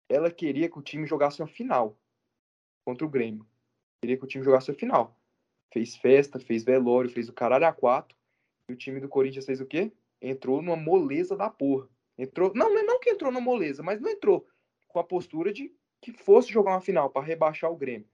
ela 0.09 0.29
queria 0.29 0.69
que 0.69 0.77
o 0.77 0.81
time 0.81 1.07
jogasse 1.07 1.41
uma 1.41 1.47
final 1.47 1.97
contra 2.85 3.05
o 3.05 3.09
Grêmio. 3.09 3.45
Queria 4.01 4.17
que 4.17 4.23
o 4.23 4.27
time 4.27 4.43
jogasse 4.43 4.71
a 4.71 4.73
final. 4.73 5.17
Fez 5.73 5.95
festa, 5.95 6.39
fez 6.39 6.63
velório, 6.63 7.09
fez 7.09 7.29
o 7.29 7.33
caralho 7.33 7.65
a 7.65 7.73
quatro. 7.73 8.17
E 8.69 8.73
o 8.73 8.77
time 8.77 8.99
do 8.99 9.09
Corinthians 9.09 9.45
fez 9.45 9.59
o 9.59 9.65
quê? 9.65 9.91
Entrou 10.21 10.61
numa 10.61 10.75
moleza 10.75 11.35
da 11.35 11.49
porra. 11.49 11.89
Entrou, 12.17 12.53
não, 12.53 12.73
não 12.83 12.99
que 12.99 13.09
entrou 13.09 13.31
numa 13.31 13.41
moleza, 13.41 13.81
mas 13.81 13.99
não 13.99 14.09
entrou 14.09 14.47
com 14.87 14.99
a 14.99 15.03
postura 15.03 15.51
de 15.51 15.73
que 16.01 16.11
fosse 16.11 16.51
jogar 16.51 16.71
uma 16.71 16.81
final 16.81 17.09
para 17.09 17.25
rebaixar 17.25 17.71
o 17.71 17.77
Grêmio. 17.77 18.07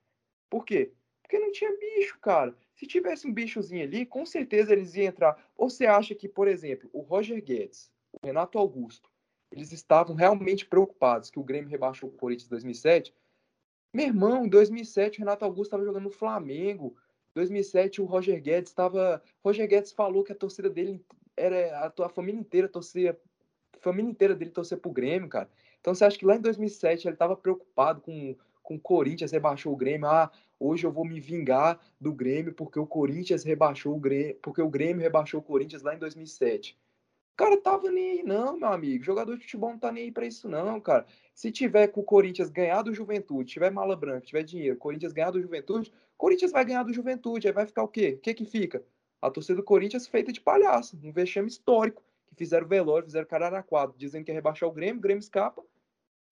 Por 0.49 0.63
quê? 0.63 0.93
Porque 1.21 1.38
não 1.38 1.51
tinha 1.51 1.75
bicho, 1.77 2.17
cara. 2.19 2.55
Se 2.75 2.88
tivesse 2.88 3.27
um 3.27 3.34
bichozinho 3.34 3.84
ali, 3.84 4.05
com 4.05 4.25
certeza 4.25 4.73
eles 4.73 4.95
iam 4.95 5.08
entrar. 5.08 5.51
Ou 5.55 5.69
você 5.69 5.86
acha 5.86 6.15
que, 6.15 6.29
por 6.29 6.47
exemplo, 6.47 6.89
o 6.93 7.01
Roger 7.01 7.43
Guedes, 7.43 7.91
o 8.13 8.25
Renato 8.25 8.58
Augusto, 8.58 9.10
eles 9.51 9.71
estavam 9.71 10.15
realmente 10.15 10.65
preocupados 10.65 11.29
que 11.29 11.39
o 11.39 11.43
Grêmio 11.43 11.69
rebaixou 11.69 12.10
o 12.10 12.13
Corinthians 12.13 12.47
em 12.47 12.51
2007? 12.51 13.13
Meu 13.93 14.06
irmão, 14.06 14.45
em 14.45 14.49
2007 14.49 15.17
o 15.17 15.21
Renato 15.21 15.45
Augusto 15.45 15.67
estava 15.67 15.84
jogando 15.84 16.04
no 16.04 16.12
Flamengo. 16.12 16.95
Em 17.32 17.36
2007 17.36 18.02
o 18.02 18.06
Roger 18.06 18.41
Guedes 18.41 18.71
estava. 18.71 19.21
Roger 19.43 19.67
Guedes 19.67 19.91
falou 19.91 20.23
que 20.23 20.32
a 20.32 20.36
torcida 20.36 20.69
dele 20.69 21.04
era 21.36 21.91
a, 21.97 22.10
família 22.10 22.39
inteira 22.39 22.67
torcia, 22.67 23.17
a 23.75 23.80
família 23.80 24.10
inteira 24.10 24.36
dele 24.36 24.52
torcia 24.52 24.78
pro 24.78 24.91
Grêmio, 24.91 25.30
cara. 25.30 25.49
Então 25.80 25.95
você 25.95 26.06
acha 26.06 26.17
que 26.17 26.25
lá 26.25 26.36
em 26.36 26.41
2007 26.41 27.08
ele 27.08 27.15
estava 27.15 27.36
preocupado 27.36 28.02
com 28.02 28.36
com 28.69 28.75
o 28.75 28.80
Corinthians 28.80 29.32
rebaixou 29.32 29.73
o 29.73 29.75
Grêmio. 29.75 30.08
Ah, 30.08 30.32
hoje 30.60 30.86
eu 30.86 30.91
vou 30.91 31.04
me 31.04 31.19
vingar 31.19 31.80
do 31.99 32.13
Grêmio 32.13 32.54
porque 32.54 32.80
o 32.80 32.86
Corinthians 32.86 33.43
rebaixou 33.43 33.95
o 33.95 33.99
Grêmio, 33.99 34.36
porque 34.43 34.62
o 34.62 34.69
Grêmio 34.69 35.02
rebaixou 35.02 35.39
o 35.39 35.43
Corinthians 35.43 35.82
lá 35.82 35.95
em 35.95 35.97
2007. 35.97 36.78
Cara 37.39 37.56
tava 37.56 37.89
nem 37.89 38.19
aí, 38.19 38.23
não, 38.23 38.58
meu 38.58 38.67
amigo. 38.67 39.02
jogador 39.02 39.38
de 39.38 39.43
futebol 39.43 39.69
não 39.69 39.80
tá 39.80 39.93
nem 39.93 40.04
aí 40.04 40.12
pra 40.12 40.25
isso, 40.25 40.49
não, 40.49 40.78
cara. 40.82 41.06
Se 41.34 41.49
tiver 41.49 41.88
com 41.88 42.02
o 42.02 42.04
Corinthians 42.04 42.49
ganhar 42.49 42.82
do 42.82 42.93
Juventude, 42.93 43.54
tiver 43.54 43.71
mala 43.71 43.95
branca, 43.95 44.25
tiver 44.25 44.43
dinheiro, 44.43 44.75
Corinthians 44.75 45.13
ganhar 45.13 45.32
do 45.32 45.41
Juventude, 45.41 45.89
Corinthians 46.17 46.52
vai 46.52 46.65
ganhar 46.65 46.84
do 46.84 46.91
Juventude. 46.91 47.47
Aí 47.47 47.54
vai 47.54 47.65
ficar 47.65 47.84
o 47.84 47.88
quê? 47.88 48.15
O 48.17 48.19
que 48.19 48.34
que 48.34 48.43
fica? 48.43 48.84
A 49.21 49.32
torcida 49.32 49.56
do 49.56 49.63
Corinthians 49.63 50.06
feita 50.06 50.34
de 50.34 50.41
palhaço, 50.41 50.99
um 51.02 51.13
vexame 51.13 51.47
histórico. 51.47 52.04
Que 52.28 52.36
fizeram 52.36 52.67
velório, 52.67 53.06
fizeram 53.06 53.25
cararaquado, 53.25 53.95
dizendo 53.97 54.25
que 54.25 54.32
ia 54.32 54.36
rebaixar 54.36 54.67
o 54.67 54.73
Grêmio, 54.73 54.97
o 54.97 55.02
Grêmio 55.02 55.21
escapa. 55.21 55.63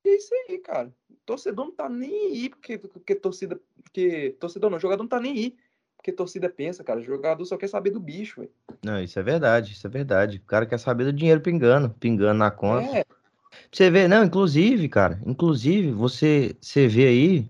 E 0.04 0.10
é 0.10 0.18
isso 0.18 0.34
aí, 0.50 0.58
cara. 0.58 0.94
O 1.10 1.16
torcedor 1.26 1.68
não 1.68 1.72
tá 1.74 1.88
nem 1.88 2.34
aí 2.34 2.50
porque, 2.50 2.78
porque 2.78 3.16
torcida. 3.16 3.58
Porque, 3.82 4.36
torcedor 4.42 4.70
não, 4.70 4.78
jogador 4.78 5.04
não 5.04 5.10
tá 5.10 5.22
nem 5.22 5.32
aí. 5.32 5.58
Porque 5.98 6.12
torcida 6.12 6.48
pensa, 6.50 6.84
cara. 6.84 7.00
O 7.00 7.04
jogador 7.04 7.44
só 7.46 7.58
quer 7.58 7.68
saber 7.68 7.90
do 7.90 8.00
bicho, 8.00 8.42
velho. 8.42 8.52
Não, 8.84 9.02
isso 9.02 9.20
é 9.20 9.24
verdade, 9.24 9.74
isso 9.74 9.86
é 9.86 9.90
verdade. 9.90 10.38
O 10.38 10.48
cara 10.48 10.66
quer 10.66 10.78
saber 10.78 11.04
do 11.04 11.14
dinheiro 11.14 11.42
pingando, 11.42 11.90
pingando 11.90 12.38
na 12.38 12.52
conta. 12.52 13.00
É. 13.00 13.06
Você 13.72 13.90
vê, 13.90 14.08
não, 14.08 14.24
inclusive, 14.24 14.88
cara, 14.88 15.20
inclusive, 15.26 15.92
você, 15.92 16.56
você 16.62 16.88
vê 16.88 17.08
aí 17.08 17.50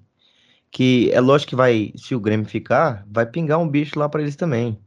que 0.71 1.11
é 1.11 1.19
lógico 1.19 1.51
que 1.51 1.55
vai, 1.55 1.93
se 1.95 2.15
o 2.15 2.19
Grêmio 2.19 2.45
ficar, 2.45 3.05
vai 3.09 3.25
pingar 3.25 3.59
um 3.59 3.67
bicho 3.67 3.97
lá 3.99 4.07
para 4.07 4.21
eles 4.21 4.35
também. 4.35 4.79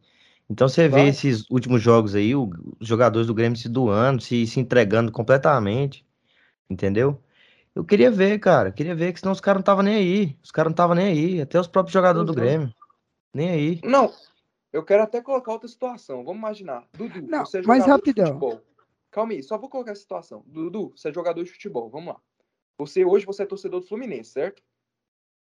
Então 0.48 0.68
você 0.68 0.88
vai. 0.88 1.04
vê 1.04 1.08
esses 1.08 1.48
últimos 1.50 1.80
jogos 1.82 2.14
aí, 2.14 2.34
os 2.34 2.50
jogadores 2.80 3.26
do 3.26 3.34
Grêmio 3.34 3.58
se 3.58 3.68
doando, 3.68 4.22
se, 4.22 4.46
se 4.46 4.60
entregando 4.60 5.12
completamente, 5.12 6.04
entendeu? 6.68 7.20
Eu 7.74 7.84
queria 7.84 8.10
ver, 8.10 8.38
cara. 8.40 8.72
Queria 8.72 8.94
ver, 8.94 9.12
que 9.12 9.20
senão 9.20 9.32
os 9.32 9.40
caras 9.40 9.58
não 9.58 9.62
estavam 9.62 9.84
nem 9.84 9.94
aí. 9.94 10.36
Os 10.42 10.50
caras 10.50 10.70
não 10.70 10.72
estavam 10.74 10.96
nem 10.96 11.06
aí. 11.06 11.40
Até 11.40 11.58
os 11.58 11.68
próprios 11.68 11.92
jogadores 11.92 12.26
do 12.26 12.34
Grêmio. 12.34 12.74
Nem 13.34 13.50
aí. 13.50 13.80
Não, 13.84 14.12
eu 14.72 14.84
quero 14.84 15.02
até 15.02 15.20
colocar 15.20 15.52
outra 15.52 15.68
situação. 15.68 16.24
Vamos 16.24 16.38
imaginar. 16.38 16.88
Dudu, 16.92 17.22
não, 17.22 17.44
você 17.44 17.58
é 17.58 17.62
mais 17.62 17.86
rapidão. 17.86 18.62
Calma 19.10 19.32
aí, 19.32 19.42
só 19.42 19.58
vou 19.58 19.68
colocar 19.68 19.92
essa 19.92 20.00
situação. 20.00 20.44
Dudu, 20.46 20.90
você 20.96 21.08
é 21.08 21.12
jogador 21.12 21.42
de 21.42 21.50
futebol. 21.50 21.90
Vamos 21.90 22.14
lá. 22.14 22.20
Você 22.78 23.04
hoje 23.04 23.26
você 23.26 23.42
é 23.42 23.46
torcedor 23.46 23.80
do 23.80 23.86
Fluminense, 23.86 24.30
certo? 24.30 24.62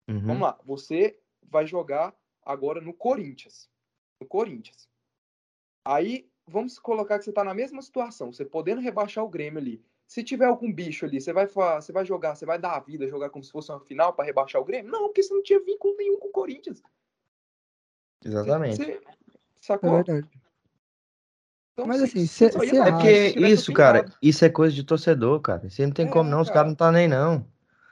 Uhum. 0.08 0.20
Vamos 0.20 0.42
lá. 0.42 0.58
Você 0.64 1.18
vai 1.42 1.66
jogar 1.66 2.14
agora 2.42 2.80
no 2.80 2.92
Corinthians. 2.92 3.70
No 4.20 4.26
Corinthians. 4.26 4.88
Aí, 5.84 6.28
vamos 6.46 6.78
colocar 6.78 7.18
que 7.18 7.24
você 7.24 7.32
tá 7.32 7.42
na 7.42 7.54
mesma 7.54 7.80
situação. 7.80 8.32
Você 8.32 8.44
podendo 8.44 8.80
rebaixar 8.80 9.24
o 9.24 9.28
Grêmio 9.28 9.58
ali. 9.58 9.82
Se 10.06 10.22
tiver 10.22 10.44
algum 10.44 10.72
bicho 10.72 11.04
ali, 11.04 11.20
você 11.20 11.32
vai, 11.32 11.46
você 11.46 11.92
vai 11.92 12.04
jogar, 12.04 12.36
você 12.36 12.46
vai 12.46 12.58
dar 12.58 12.76
a 12.76 12.80
vida, 12.80 13.08
jogar 13.08 13.30
como 13.30 13.42
se 13.42 13.50
fosse 13.50 13.72
uma 13.72 13.80
final 13.80 14.12
para 14.12 14.24
rebaixar 14.24 14.60
o 14.60 14.64
Grêmio? 14.64 14.92
Não, 14.92 15.06
porque 15.06 15.22
você 15.22 15.34
não 15.34 15.42
tinha 15.42 15.58
vínculo 15.58 15.96
nenhum 15.96 16.18
com 16.18 16.28
o 16.28 16.32
Corinthians. 16.32 16.80
Exatamente. 18.26 18.76
Você, 18.76 19.00
sacou? 19.60 19.90
É 19.90 20.02
verdade. 20.02 20.28
Então, 21.72 21.86
Mas 21.86 22.02
assim, 22.02 22.26
cê, 22.26 22.50
cê 22.50 22.78
é 22.78 22.90
porque 22.90 23.34
isso, 23.38 23.70
cara, 23.72 24.06
isso 24.22 24.44
é 24.44 24.48
coisa 24.48 24.74
de 24.74 24.82
torcedor, 24.82 25.40
cara. 25.40 25.68
Você 25.68 25.84
não 25.84 25.92
tem 25.92 26.06
é, 26.06 26.10
como 26.10 26.30
não, 26.30 26.40
os 26.40 26.48
caras 26.48 26.68
não 26.68 26.74
tá 26.74 26.90
nem 26.90 27.06
não. 27.06 27.44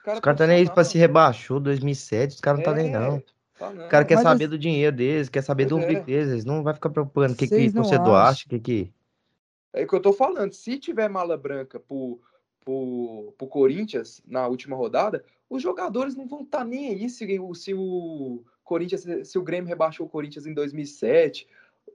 Cara 0.02 0.16
os 0.16 0.20
caras 0.20 0.38
tá 0.38 0.46
nem 0.46 0.56
aí 0.56 0.70
pra 0.70 0.84
se 0.84 0.96
rebaixou 0.96 1.60
2007, 1.60 2.36
os 2.36 2.40
caras 2.40 2.60
não 2.60 2.64
tá 2.64 2.72
nem 2.74 2.90
não. 2.90 3.22
Tá 3.58 3.68
o 3.68 3.88
cara 3.88 4.04
quer 4.04 4.16
Mas 4.16 4.22
saber 4.22 4.48
do 4.48 4.58
dinheiro 4.58 4.96
deles, 4.96 5.28
quer 5.28 5.42
saber 5.42 5.66
do 5.66 5.76
umbigo 5.76 6.00
é. 6.00 6.04
deles, 6.04 6.32
eles 6.32 6.44
não 6.44 6.62
vai 6.62 6.72
ficar 6.74 6.90
preocupando 6.90 7.34
o 7.34 7.36
que, 7.36 7.46
que 7.46 7.68
o 7.68 7.72
torcedor 7.72 8.14
acha, 8.16 8.46
o 8.46 8.48
que 8.48 8.58
que... 8.58 8.92
É 9.72 9.84
o 9.84 9.86
que 9.86 9.94
eu 9.94 10.00
tô 10.00 10.12
falando. 10.12 10.52
Se 10.52 10.78
tiver 10.78 11.08
mala 11.08 11.36
branca 11.36 11.78
pro, 11.78 12.20
pro, 12.64 13.34
pro 13.36 13.46
Corinthians 13.46 14.22
na 14.26 14.46
última 14.46 14.76
rodada, 14.76 15.24
os 15.48 15.62
jogadores 15.62 16.16
não 16.16 16.26
vão 16.26 16.42
estar 16.42 16.58
tá 16.58 16.64
nem 16.64 16.88
aí 16.88 17.08
se, 17.08 17.26
se 17.54 17.74
o 17.74 18.42
Corinthians, 18.64 19.28
se 19.28 19.38
o 19.38 19.42
Grêmio 19.42 19.68
rebaixou 19.68 20.06
o 20.06 20.08
Corinthians 20.08 20.46
em 20.46 20.54
2007, 20.54 21.46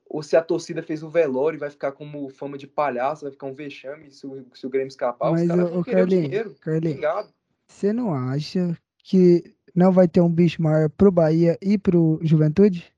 ou 0.05 0.23
se 0.23 0.35
a 0.35 0.43
torcida 0.43 0.81
fez 0.81 1.03
um 1.03 1.09
velório 1.09 1.57
e 1.57 1.59
vai 1.59 1.69
ficar 1.69 1.91
como 1.91 2.29
fama 2.29 2.57
de 2.57 2.67
palhaço, 2.67 3.23
vai 3.23 3.31
ficar 3.31 3.47
um 3.47 3.53
vexame 3.53 4.11
se 4.11 4.25
o, 4.25 4.45
se 4.53 4.65
o 4.65 4.69
Grêmio 4.69 4.87
escapar. 4.87 5.31
Mas, 5.31 5.41
os 5.41 5.47
caras 5.47 5.69
vão 5.69 5.83
querer 5.83 5.97
Carlinhos, 5.97 6.23
dinheiro. 6.25 6.55
Carlinhos, 6.61 7.33
você 7.67 7.93
não 7.93 8.13
acha 8.13 8.77
que 9.03 9.55
não 9.75 9.91
vai 9.91 10.07
ter 10.07 10.21
um 10.21 10.29
bicho 10.29 10.61
maior 10.61 10.89
pro 10.89 11.11
Bahia 11.11 11.57
e 11.61 11.77
pro 11.77 12.19
Juventude? 12.21 12.91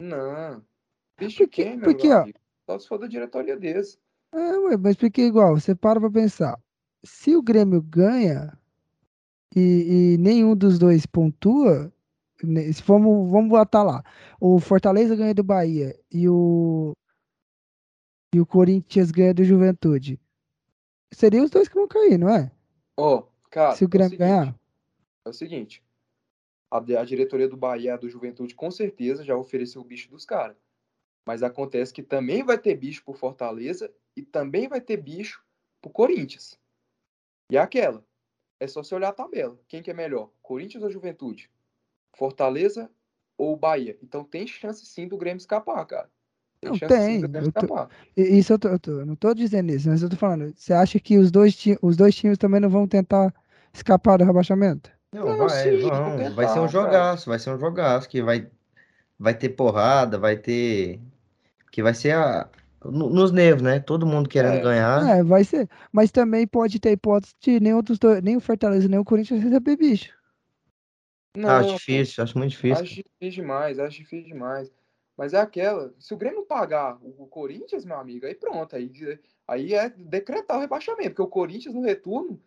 Não. 0.00 0.62
Bicho 1.18 1.38
porque, 1.38 1.64
quem, 1.64 1.76
meu 1.76 1.84
porque, 1.84 2.12
ó, 2.12 2.26
só 2.66 2.78
se 2.78 2.86
for 2.86 2.98
da 2.98 3.06
diretoria 3.06 3.56
desse. 3.56 3.98
É, 4.32 4.58
ué, 4.58 4.76
mas 4.76 4.94
porque 4.96 5.22
igual, 5.22 5.58
você 5.58 5.74
para 5.74 5.98
pra 5.98 6.10
pensar. 6.10 6.58
Se 7.02 7.34
o 7.34 7.42
Grêmio 7.42 7.80
ganha 7.80 8.56
e, 9.56 10.14
e 10.14 10.18
nenhum 10.18 10.54
dos 10.54 10.78
dois 10.78 11.06
pontua, 11.06 11.92
vamos, 12.84 13.30
vamos 13.30 13.48
botar 13.48 13.82
lá. 13.82 14.02
O 14.40 14.58
Fortaleza 14.60 15.16
ganha 15.16 15.34
do 15.34 15.42
Bahia 15.42 15.98
e 16.10 16.28
o 16.28 16.92
e 18.34 18.40
o 18.40 18.46
Corinthians 18.46 19.10
ganha 19.10 19.32
do 19.32 19.42
Juventude. 19.42 20.20
Seriam 21.12 21.44
os 21.44 21.50
dois 21.50 21.68
que 21.68 21.74
vão 21.74 21.88
cair, 21.88 22.18
não 22.18 22.28
é? 22.28 22.52
Ó, 22.96 23.18
oh, 23.18 23.22
cara. 23.50 23.74
Se 23.74 23.84
o 23.84 23.88
Grêmio 23.88 24.04
é 24.04 24.08
o 24.08 24.10
seguinte, 24.10 24.28
ganhar. 24.28 24.60
É 25.24 25.28
o 25.28 25.32
seguinte. 25.32 25.82
A, 26.70 26.76
a 26.76 27.04
diretoria 27.04 27.48
do 27.48 27.56
Bahia 27.56 27.96
do 27.96 28.08
Juventude 28.08 28.54
com 28.54 28.70
certeza 28.70 29.24
já 29.24 29.34
ofereceu 29.34 29.80
o 29.80 29.84
bicho 29.84 30.10
dos 30.10 30.26
caras. 30.26 30.56
Mas 31.26 31.42
acontece 31.42 31.92
que 31.92 32.02
também 32.02 32.42
vai 32.42 32.58
ter 32.58 32.74
bicho 32.74 33.02
por 33.04 33.16
Fortaleza 33.16 33.92
e 34.14 34.22
também 34.22 34.68
vai 34.68 34.80
ter 34.80 34.98
bicho 34.98 35.42
por 35.80 35.90
Corinthians. 35.90 36.58
E 37.50 37.56
é 37.56 37.60
aquela. 37.60 38.04
É 38.60 38.66
só 38.66 38.82
você 38.82 38.94
olhar 38.94 39.08
a 39.08 39.14
tabela. 39.14 39.58
Quem 39.68 39.82
que 39.82 39.90
é 39.90 39.94
melhor? 39.94 40.30
Corinthians 40.42 40.82
ou 40.82 40.90
Juventude? 40.90 41.50
Fortaleza 42.18 42.90
ou 43.38 43.56
Bahia? 43.56 43.96
Então 44.02 44.24
tem 44.24 44.46
chance 44.46 44.84
sim 44.84 45.06
do 45.06 45.16
Grêmio 45.16 45.38
escapar, 45.38 45.84
cara. 45.86 46.10
Tem 46.60 46.70
não 46.70 46.78
tem. 46.78 47.22
Eu 47.22 47.52
tô, 47.52 47.88
isso 48.16 48.52
eu, 48.52 48.58
tô, 48.58 48.68
eu, 48.68 48.78
tô, 48.80 48.90
eu 48.90 49.06
não 49.06 49.14
tô 49.14 49.32
dizendo 49.32 49.70
isso, 49.70 49.88
mas 49.88 50.02
eu 50.02 50.10
tô 50.10 50.16
falando. 50.16 50.52
Você 50.56 50.72
acha 50.72 50.98
que 50.98 51.16
os 51.16 51.30
dois, 51.30 51.56
os 51.80 51.96
dois 51.96 52.16
times 52.16 52.36
também 52.36 52.60
não 52.60 52.68
vão 52.68 52.88
tentar 52.88 53.32
escapar 53.72 54.18
do 54.18 54.24
rebaixamento? 54.24 54.90
Não, 55.12 55.24
não 55.24 55.38
vai, 55.38 55.50
sim, 55.50 55.80
vão. 55.80 56.16
Tentar, 56.16 56.30
vai 56.30 56.48
ser 56.48 56.58
um 56.58 56.68
jogaço, 56.68 57.24
cara. 57.24 57.36
vai 57.36 57.38
ser 57.38 57.50
um 57.50 57.60
jogaço 57.60 58.08
que 58.08 58.20
vai, 58.20 58.50
vai 59.16 59.34
ter 59.34 59.50
porrada, 59.50 60.18
vai 60.18 60.36
ter 60.36 61.00
que 61.70 61.80
vai 61.80 61.94
ser 61.94 62.16
a, 62.16 62.48
nos 62.84 63.30
nervos, 63.30 63.62
né? 63.62 63.78
Todo 63.78 64.06
mundo 64.06 64.28
querendo 64.28 64.56
é. 64.56 64.62
ganhar. 64.62 65.18
É, 65.18 65.22
vai 65.22 65.44
ser. 65.44 65.68
Mas 65.92 66.10
também 66.10 66.44
pode 66.44 66.80
ter 66.80 66.90
hipótese 66.90 67.34
de 67.40 67.60
nem, 67.60 67.72
outros 67.72 68.00
dois, 68.00 68.20
nem 68.20 68.36
o 68.36 68.40
Fortaleza 68.40 68.88
nem 68.88 68.98
o 68.98 69.04
Corinthians 69.04 69.44
receber 69.44 69.76
bicho. 69.76 70.17
Não, 71.36 71.50
acho 71.50 71.74
difícil, 71.74 72.24
acho 72.24 72.38
muito 72.38 72.50
difícil. 72.50 72.82
Acho 72.82 72.94
difícil 72.94 73.42
demais, 73.42 73.78
acho 73.78 73.96
difícil 73.98 74.26
demais. 74.26 74.70
Mas 75.16 75.34
é 75.34 75.40
aquela, 75.40 75.92
se 75.98 76.14
o 76.14 76.16
Grêmio 76.16 76.44
pagar 76.44 76.96
o, 77.02 77.26
Corinthians, 77.26 77.84
meu 77.84 77.96
amigo, 77.96 78.24
aí 78.24 78.34
pronto, 78.34 78.76
aí, 78.76 78.90
aí 79.48 79.74
é 79.74 79.90
decretar 79.90 80.56
o 80.56 80.60
rebaixamento, 80.60 81.10
porque 81.10 81.22
o 81.22 81.26
Corinthians 81.26 81.74
no 81.74 81.82
retorno 81.82 82.40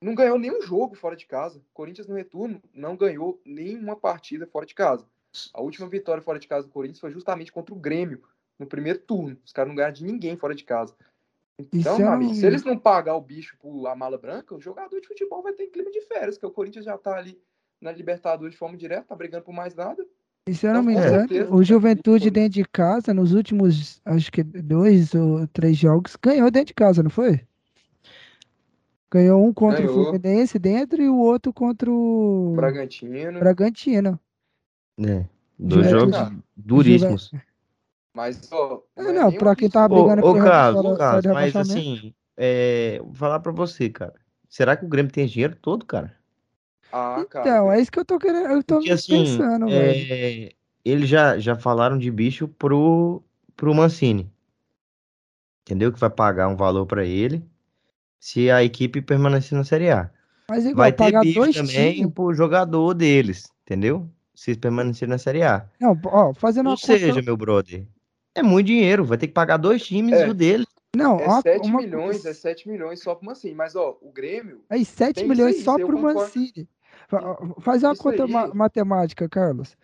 não 0.00 0.14
ganhou 0.14 0.38
nenhum 0.38 0.62
jogo 0.62 0.94
fora 0.94 1.16
de 1.16 1.26
casa. 1.26 1.58
O 1.58 1.74
Corinthians 1.74 2.06
no 2.06 2.14
retorno 2.14 2.62
não 2.72 2.96
ganhou 2.96 3.40
nenhuma 3.44 3.96
partida 3.96 4.46
fora 4.46 4.64
de 4.64 4.74
casa. 4.74 5.04
A 5.52 5.60
última 5.60 5.88
vitória 5.88 6.22
fora 6.22 6.38
de 6.38 6.46
casa 6.46 6.66
do 6.66 6.72
Corinthians 6.72 7.00
foi 7.00 7.10
justamente 7.10 7.50
contra 7.50 7.74
o 7.74 7.78
Grêmio, 7.78 8.22
no 8.58 8.66
primeiro 8.66 9.00
turno. 9.00 9.36
Os 9.44 9.52
caras 9.52 9.68
não 9.68 9.74
ganharam 9.74 9.94
de 9.94 10.04
ninguém 10.04 10.36
fora 10.36 10.54
de 10.54 10.62
casa. 10.62 10.94
Então, 11.72 11.98
meu 11.98 12.10
amigo, 12.10 12.34
se 12.34 12.46
eles 12.46 12.64
não 12.64 12.78
pagar 12.78 13.14
o 13.16 13.20
bicho 13.20 13.56
por 13.58 13.86
a 13.86 13.94
mala 13.94 14.18
branca, 14.18 14.54
o 14.54 14.60
jogador 14.60 15.00
de 15.00 15.08
futebol 15.08 15.42
vai 15.42 15.52
ter 15.52 15.66
clima 15.68 15.90
de 15.90 16.00
férias, 16.02 16.38
que 16.38 16.46
o 16.46 16.50
Corinthians 16.50 16.84
já 16.84 16.96
tá 16.96 17.16
ali 17.16 17.40
na 17.82 17.92
Libertadores 17.92 18.52
de 18.52 18.58
forma 18.58 18.76
direta, 18.76 19.08
tá 19.08 19.16
brigando 19.16 19.44
por 19.44 19.52
mais 19.52 19.74
nada. 19.74 20.06
E 20.48 20.54
se 20.54 20.66
eu 20.66 20.72
não 20.72 20.82
me 20.82 20.92
engano, 20.92 21.54
o 21.54 21.62
Juventude 21.62 22.30
dentro 22.30 22.54
de 22.54 22.64
casa, 22.64 23.12
nos 23.12 23.32
últimos, 23.32 24.00
acho 24.04 24.30
que 24.32 24.42
dois 24.42 25.14
ou 25.14 25.46
três 25.48 25.76
jogos, 25.76 26.16
ganhou 26.16 26.50
dentro 26.50 26.68
de 26.68 26.74
casa, 26.74 27.02
não 27.02 27.10
foi? 27.10 27.40
Ganhou 29.10 29.44
um 29.44 29.52
contra 29.52 29.82
ganhou. 29.86 30.00
o 30.00 30.04
Fluminense 30.04 30.58
dentro 30.58 31.02
e 31.02 31.08
o 31.08 31.16
outro 31.16 31.52
contra 31.52 31.90
o 31.90 32.54
Bragantino. 32.56 33.38
Bragantino. 33.38 34.18
É, 34.98 35.24
dois 35.58 35.90
jogos 35.90 36.16
duríssimos. 36.56 37.30
Mas, 38.14 38.50
ó. 38.50 38.82
Não, 38.96 39.10
é, 39.10 39.12
não 39.12 39.32
pra 39.32 39.54
quem 39.54 39.70
tava 39.70 39.94
brigando 39.94 40.26
ô, 40.26 40.30
ô, 40.30 40.34
Carlos, 40.34 40.84
ô, 40.84 40.96
Carlos, 40.96 41.26
mas 41.26 41.54
assim, 41.54 42.14
é, 42.36 42.98
vou 43.00 43.14
falar 43.14 43.40
pra 43.40 43.52
você, 43.52 43.88
cara. 43.88 44.14
Será 44.48 44.76
que 44.76 44.84
o 44.84 44.88
Grêmio 44.88 45.12
tem 45.12 45.26
dinheiro 45.26 45.56
todo, 45.56 45.86
cara? 45.86 46.16
Ah, 46.92 47.24
cara. 47.28 47.48
Então, 47.48 47.72
é 47.72 47.80
isso 47.80 47.90
que 47.90 47.98
eu 47.98 48.04
tô 48.04 48.18
querendo. 48.18 48.46
Eu 48.46 48.62
tô 48.62 48.76
Porque, 48.76 48.92
assim, 48.92 49.24
pensando, 49.24 49.66
é, 49.70 50.50
Eles 50.84 51.08
já, 51.08 51.38
já 51.38 51.56
falaram 51.56 51.98
de 51.98 52.10
bicho 52.10 52.46
pro, 52.46 53.22
pro 53.56 53.74
Mancini. 53.74 54.30
Entendeu? 55.62 55.92
Que 55.92 55.98
vai 55.98 56.10
pagar 56.10 56.48
um 56.48 56.56
valor 56.56 56.86
para 56.86 57.04
ele 57.04 57.42
se 58.20 58.50
a 58.50 58.62
equipe 58.62 59.00
permanecer 59.00 59.56
na 59.56 59.64
Série 59.64 59.90
A. 59.90 60.10
Mas 60.48 60.64
igual, 60.64 60.76
vai 60.76 60.92
ter 60.92 61.18
bicho 61.20 61.52
também 61.52 61.94
times. 61.94 62.12
pro 62.12 62.34
jogador 62.34 62.94
deles, 62.94 63.50
entendeu? 63.64 64.08
Se 64.34 64.54
permanecer 64.54 65.08
na 65.08 65.18
Série 65.18 65.42
A. 65.42 65.66
Não, 65.80 65.98
ó, 66.04 66.34
fazendo 66.34 66.70
Ou 66.70 66.76
seja, 66.76 67.08
conta... 67.08 67.22
meu 67.22 67.36
brother, 67.36 67.84
é 68.34 68.42
muito 68.42 68.66
dinheiro. 68.66 69.04
Vai 69.04 69.18
ter 69.18 69.28
que 69.28 69.32
pagar 69.32 69.56
dois 69.56 69.82
times 69.84 70.14
é. 70.14 70.26
e 70.26 70.30
o 70.30 70.34
dele. 70.34 70.66
Não, 70.94 71.18
é 71.18 71.26
ó, 71.26 71.40
7 71.40 71.68
uma... 71.68 71.80
milhões, 71.80 72.24
é 72.26 72.34
7 72.34 72.68
milhões 72.68 73.02
só 73.02 73.14
pro 73.14 73.26
Mancini. 73.26 73.54
Mas, 73.54 73.74
ó, 73.74 73.96
o 74.02 74.12
Grêmio. 74.12 74.60
Aí, 74.68 74.84
7 74.84 75.24
milhões 75.24 75.62
só 75.62 75.76
pro 75.78 75.98
Mancini. 75.98 76.68
Faz 77.60 77.82
uma 77.82 77.96
conta 77.96 78.24
aí. 78.24 78.54
matemática, 78.54 79.28
Carlos. 79.28 79.76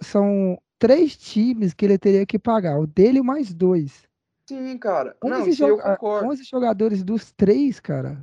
São 0.00 0.60
três 0.78 1.16
times 1.16 1.72
que 1.72 1.84
ele 1.84 1.98
teria 1.98 2.26
que 2.26 2.38
pagar, 2.38 2.78
o 2.78 2.86
dele 2.86 3.22
mais 3.22 3.52
dois. 3.52 4.06
Sim, 4.48 4.78
cara. 4.78 5.16
11 5.22 5.30
não, 5.30 5.48
isso 5.48 5.64
eu 5.64 5.78
concordo. 5.78 6.28
11 6.28 6.44
jogadores 6.44 7.02
dos 7.02 7.32
três, 7.32 7.80
cara. 7.80 8.22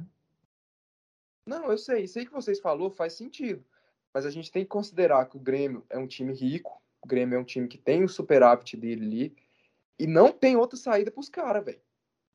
Não, 1.46 1.70
eu 1.70 1.78
sei. 1.78 2.04
Isso 2.04 2.18
aí 2.20 2.26
que 2.26 2.32
vocês 2.32 2.60
falou 2.60 2.90
faz 2.90 3.14
sentido. 3.14 3.64
Mas 4.14 4.26
a 4.26 4.30
gente 4.30 4.52
tem 4.52 4.64
que 4.64 4.70
considerar 4.70 5.26
que 5.26 5.36
o 5.36 5.40
Grêmio 5.40 5.84
é 5.90 5.98
um 5.98 6.08
time 6.08 6.34
rico. 6.34 6.82
O 7.02 7.08
Grêmio 7.08 7.36
é 7.36 7.40
um 7.40 7.44
time 7.44 7.68
que 7.68 7.78
tem 7.78 8.04
o 8.04 8.10
superávit 8.10 8.78
dele 8.78 9.06
ali. 9.06 9.36
E 10.00 10.08
não 10.08 10.32
tem 10.32 10.56
outra 10.56 10.78
saída 10.78 11.12
pros 11.12 11.28
caras, 11.28 11.66
velho 11.66 11.82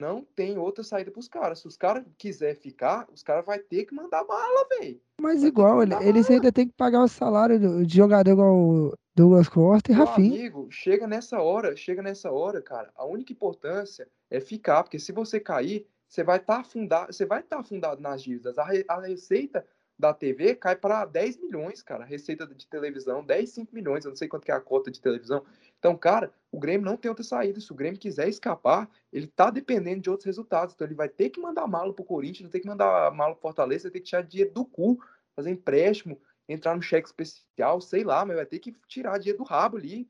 não 0.00 0.24
tem 0.36 0.56
outra 0.56 0.84
saída 0.84 1.10
pros 1.10 1.28
caras. 1.28 1.58
Se 1.58 1.66
os 1.66 1.76
caras 1.76 2.04
quiser 2.16 2.54
ficar, 2.54 3.08
os 3.12 3.22
caras 3.22 3.44
vai 3.44 3.58
ter 3.58 3.84
que 3.84 3.94
mandar 3.94 4.24
bala, 4.24 4.66
velho. 4.78 5.00
Mas 5.20 5.40
vai 5.40 5.48
igual, 5.48 5.82
eles 5.82 6.30
ainda 6.30 6.52
tem 6.52 6.68
que 6.68 6.74
pagar 6.74 7.02
o 7.02 7.08
salário 7.08 7.84
de 7.84 7.96
jogador 7.96 8.30
igual 8.30 8.54
o 8.56 8.94
Douglas 9.14 9.48
Costa 9.48 9.90
e 9.90 9.96
Meu 9.96 10.04
Rafinha. 10.04 10.28
amigo, 10.28 10.70
chega 10.70 11.06
nessa 11.06 11.40
hora, 11.40 11.74
chega 11.74 12.00
nessa 12.00 12.30
hora, 12.30 12.62
cara. 12.62 12.90
A 12.94 13.04
única 13.04 13.32
importância 13.32 14.08
é 14.30 14.40
ficar, 14.40 14.84
porque 14.84 14.98
se 14.98 15.10
você 15.10 15.40
cair, 15.40 15.86
você 16.08 16.22
vai 16.22 16.38
estar 16.38 16.54
tá 16.54 16.60
afundado, 16.60 17.12
você 17.12 17.26
vai 17.26 17.40
estar 17.40 17.56
tá 17.56 17.62
afundado 17.62 18.00
nas 18.00 18.22
dívidas. 18.22 18.56
A, 18.56 18.64
re, 18.64 18.84
a 18.88 19.00
receita 19.00 19.66
da 19.98 20.14
TV 20.14 20.54
cai 20.54 20.76
para 20.76 21.04
10 21.04 21.38
milhões, 21.38 21.82
cara. 21.82 22.04
Receita 22.04 22.46
de 22.46 22.66
televisão, 22.68 23.24
10, 23.24 23.50
5 23.50 23.74
milhões. 23.74 24.04
Eu 24.04 24.10
não 24.10 24.16
sei 24.16 24.28
quanto 24.28 24.44
que 24.44 24.52
é 24.52 24.54
a 24.54 24.60
cota 24.60 24.90
de 24.90 25.00
televisão. 25.00 25.44
Então, 25.78 25.96
cara, 25.96 26.32
o 26.50 26.58
Grêmio 26.58 26.84
não 26.84 26.96
tem 26.96 27.08
outra 27.08 27.24
saída. 27.24 27.60
Se 27.60 27.70
o 27.72 27.74
Grêmio 27.74 28.00
quiser 28.00 28.28
escapar, 28.28 28.88
ele 29.12 29.26
tá 29.26 29.50
dependendo 29.50 30.00
de 30.00 30.10
outros 30.10 30.26
resultados. 30.26 30.74
Então, 30.74 30.86
ele 30.86 30.94
vai 30.94 31.08
ter 31.08 31.30
que 31.30 31.40
mandar 31.40 31.66
malo 31.66 31.94
pro 31.94 32.04
Corinthians, 32.04 32.42
vai 32.42 32.52
ter 32.52 32.60
que 32.60 32.68
mandar 32.68 33.12
malo 33.12 33.34
pro 33.34 33.42
Fortaleza, 33.42 33.84
vai 33.84 33.92
ter 33.92 34.00
que 34.00 34.06
tirar 34.06 34.22
dinheiro 34.22 34.52
do 34.52 34.64
cu, 34.64 34.98
fazer 35.36 35.50
empréstimo, 35.50 36.20
entrar 36.48 36.74
no 36.74 36.82
cheque 36.82 37.06
especial, 37.06 37.80
sei 37.80 38.02
lá, 38.02 38.24
mas 38.24 38.36
vai 38.36 38.46
ter 38.46 38.58
que 38.58 38.72
tirar 38.86 39.18
dinheiro 39.18 39.38
do 39.38 39.44
rabo 39.44 39.76
ali. 39.76 40.08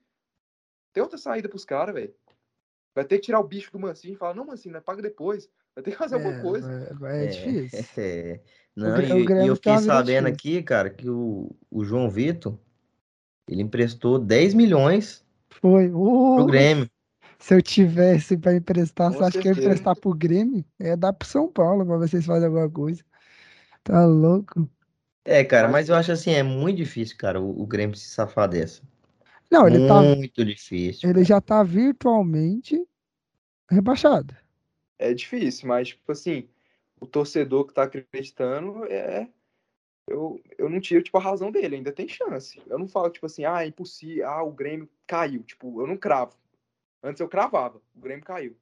Tem 0.92 1.02
outra 1.02 1.18
saída 1.18 1.48
pros 1.48 1.64
caras, 1.64 1.94
velho. 1.94 2.14
Vai 2.94 3.04
ter 3.04 3.18
que 3.18 3.26
tirar 3.26 3.40
o 3.40 3.46
bicho 3.46 3.70
do 3.70 3.78
Mancinho 3.78 4.14
e 4.14 4.16
falar, 4.16 4.34
não, 4.34 4.46
Mancinho, 4.46 4.72
né, 4.72 4.80
paga 4.80 5.02
depois. 5.02 5.48
Vai 5.74 5.84
ter 5.84 5.90
que 5.92 5.96
fazer 5.96 6.16
é, 6.16 6.18
alguma 6.18 6.40
coisa. 6.40 6.96
É, 7.02 7.24
é 7.24 7.26
difícil. 7.26 7.84
É, 7.98 8.40
não, 8.74 8.96
o, 8.96 9.00
e, 9.00 9.12
o 9.12 9.42
e 9.42 9.46
eu 9.48 9.56
fiquei 9.56 9.78
sabendo 9.78 10.28
aqui, 10.28 10.62
cara, 10.62 10.88
que 10.88 11.10
o, 11.10 11.50
o 11.68 11.84
João 11.84 12.08
Vitor, 12.08 12.56
ele 13.48 13.62
emprestou 13.62 14.20
10 14.20 14.54
milhões 14.54 15.26
foi. 15.60 15.88
Uh, 15.88 16.36
pro 16.36 16.46
Grêmio. 16.46 16.90
Se 17.38 17.54
eu 17.54 17.62
tivesse 17.62 18.36
para 18.36 18.56
emprestar, 18.56 19.12
você 19.12 19.22
acha 19.24 19.40
que 19.40 19.48
eu 19.48 19.54
ia 19.54 19.60
emprestar 19.60 19.94
pro 19.96 20.12
Grêmio? 20.12 20.64
É 20.78 20.96
dar 20.96 21.12
pro 21.12 21.28
São 21.28 21.50
Paulo 21.50 21.86
para 21.86 21.98
vocês 21.98 22.26
fazerem 22.26 22.48
alguma 22.48 22.70
coisa. 22.70 23.04
Tá 23.84 24.04
louco? 24.04 24.68
É, 25.24 25.44
cara, 25.44 25.68
mas 25.68 25.88
eu 25.88 25.94
acho 25.94 26.10
assim, 26.10 26.32
é 26.32 26.42
muito 26.42 26.78
difícil, 26.78 27.16
cara, 27.16 27.40
o, 27.40 27.62
o 27.62 27.66
Grêmio 27.66 27.96
se 27.96 28.08
safar 28.08 28.48
dessa. 28.48 28.82
Não, 29.50 29.66
ele 29.66 29.78
muito 29.78 29.88
tá. 29.88 30.02
Muito 30.02 30.44
difícil. 30.44 31.08
Ele 31.08 31.14
cara. 31.14 31.24
já 31.24 31.40
tá 31.40 31.62
virtualmente 31.62 32.82
rebaixado. 33.70 34.34
É 34.98 35.14
difícil, 35.14 35.68
mas, 35.68 35.88
tipo 35.88 36.10
assim, 36.10 36.48
o 37.00 37.06
torcedor 37.06 37.66
que 37.66 37.74
tá 37.74 37.84
acreditando 37.84 38.84
é 38.86 39.28
eu, 40.08 40.40
eu 40.56 40.68
não 40.68 40.80
tiro, 40.80 41.02
tipo, 41.02 41.16
a 41.18 41.20
razão 41.20 41.50
dele, 41.50 41.76
ainda 41.76 41.92
tem 41.92 42.08
chance. 42.08 42.60
Eu 42.66 42.78
não 42.78 42.88
falo, 42.88 43.10
tipo 43.10 43.26
assim, 43.26 43.44
ah, 43.44 43.62
é 43.62 43.66
impossível, 43.66 44.28
ah, 44.28 44.42
o 44.42 44.52
Grêmio 44.52 44.88
caiu. 45.06 45.42
Tipo, 45.42 45.80
eu 45.80 45.86
não 45.86 45.96
cravo. 45.96 46.34
Antes 47.02 47.20
eu 47.20 47.28
cravava, 47.28 47.80
o 47.94 48.00
Grêmio 48.00 48.24
caiu. 48.24 48.56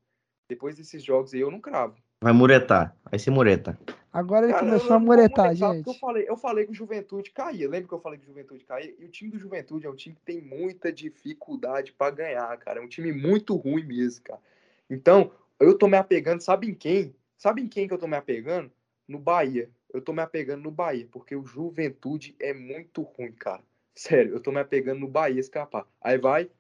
Depois 0.49 0.77
desses 0.77 1.03
jogos 1.03 1.35
aí, 1.35 1.41
eu 1.41 1.51
não 1.51 1.61
cravo. 1.61 1.97
Vai 2.23 2.33
muretar, 2.33 2.97
vai 3.05 3.19
ser 3.19 3.31
mureta. 3.31 3.79
Agora 4.13 4.47
ele 4.47 4.53
Cara, 4.55 4.65
começou 4.65 4.97
a 4.97 4.99
muretar, 4.99 5.55
gente. 5.55 5.87
Eu 5.87 5.95
falei, 5.95 6.25
eu 6.27 6.37
falei 6.37 6.65
que 6.65 6.73
o 6.73 6.75
Juventude 6.75 7.31
caía. 7.31 7.69
Lembra 7.69 7.89
que 7.89 7.95
eu 7.95 8.01
falei 8.01 8.19
que 8.19 8.25
o 8.25 8.29
Juventude 8.29 8.65
caía? 8.65 8.95
E 8.99 9.05
o 9.05 9.09
time 9.09 9.31
do 9.31 9.39
Juventude 9.39 9.87
é 9.87 9.91
um 9.91 9.95
time 9.95 10.15
que 10.15 10.23
tem 10.23 10.41
muita 10.41 10.91
dificuldade 10.91 11.93
para 11.93 12.15
ganhar, 12.15 12.57
cara. 12.59 12.81
É 12.81 12.83
um 12.83 12.89
time 12.89 13.13
muito 13.13 13.55
ruim 13.55 13.85
mesmo, 13.85 14.25
cara. 14.25 14.41
Então, 14.89 15.31
eu 15.61 15.77
tô 15.77 15.87
me 15.87 15.99
apegando, 15.99 16.41
sabe 16.41 16.67
em 16.67 16.75
quem? 16.75 17.15
Sabe 17.37 17.61
em 17.61 17.69
quem 17.69 17.87
que 17.87 17.93
eu 17.93 17.99
tô 17.99 18.07
me 18.07 18.17
apegando? 18.17 18.71
No 19.07 19.19
Bahia 19.19 19.71
eu 19.92 20.01
tô 20.01 20.12
me 20.12 20.22
apegando 20.22 20.62
no 20.62 20.70
Bahia, 20.70 21.09
porque 21.11 21.35
o 21.35 21.44
Juventude 21.44 22.35
é 22.40 22.53
muito 22.53 23.03
ruim, 23.03 23.33
cara. 23.33 23.62
Sério, 23.94 24.35
eu 24.35 24.40
tô 24.40 24.53
me 24.53 24.61
apegando 24.61 25.01
no 25.01 25.09
Bahia 25.09 25.40
escapar. 25.40 25.87
Aí 26.03 26.18
vai, 26.18 26.51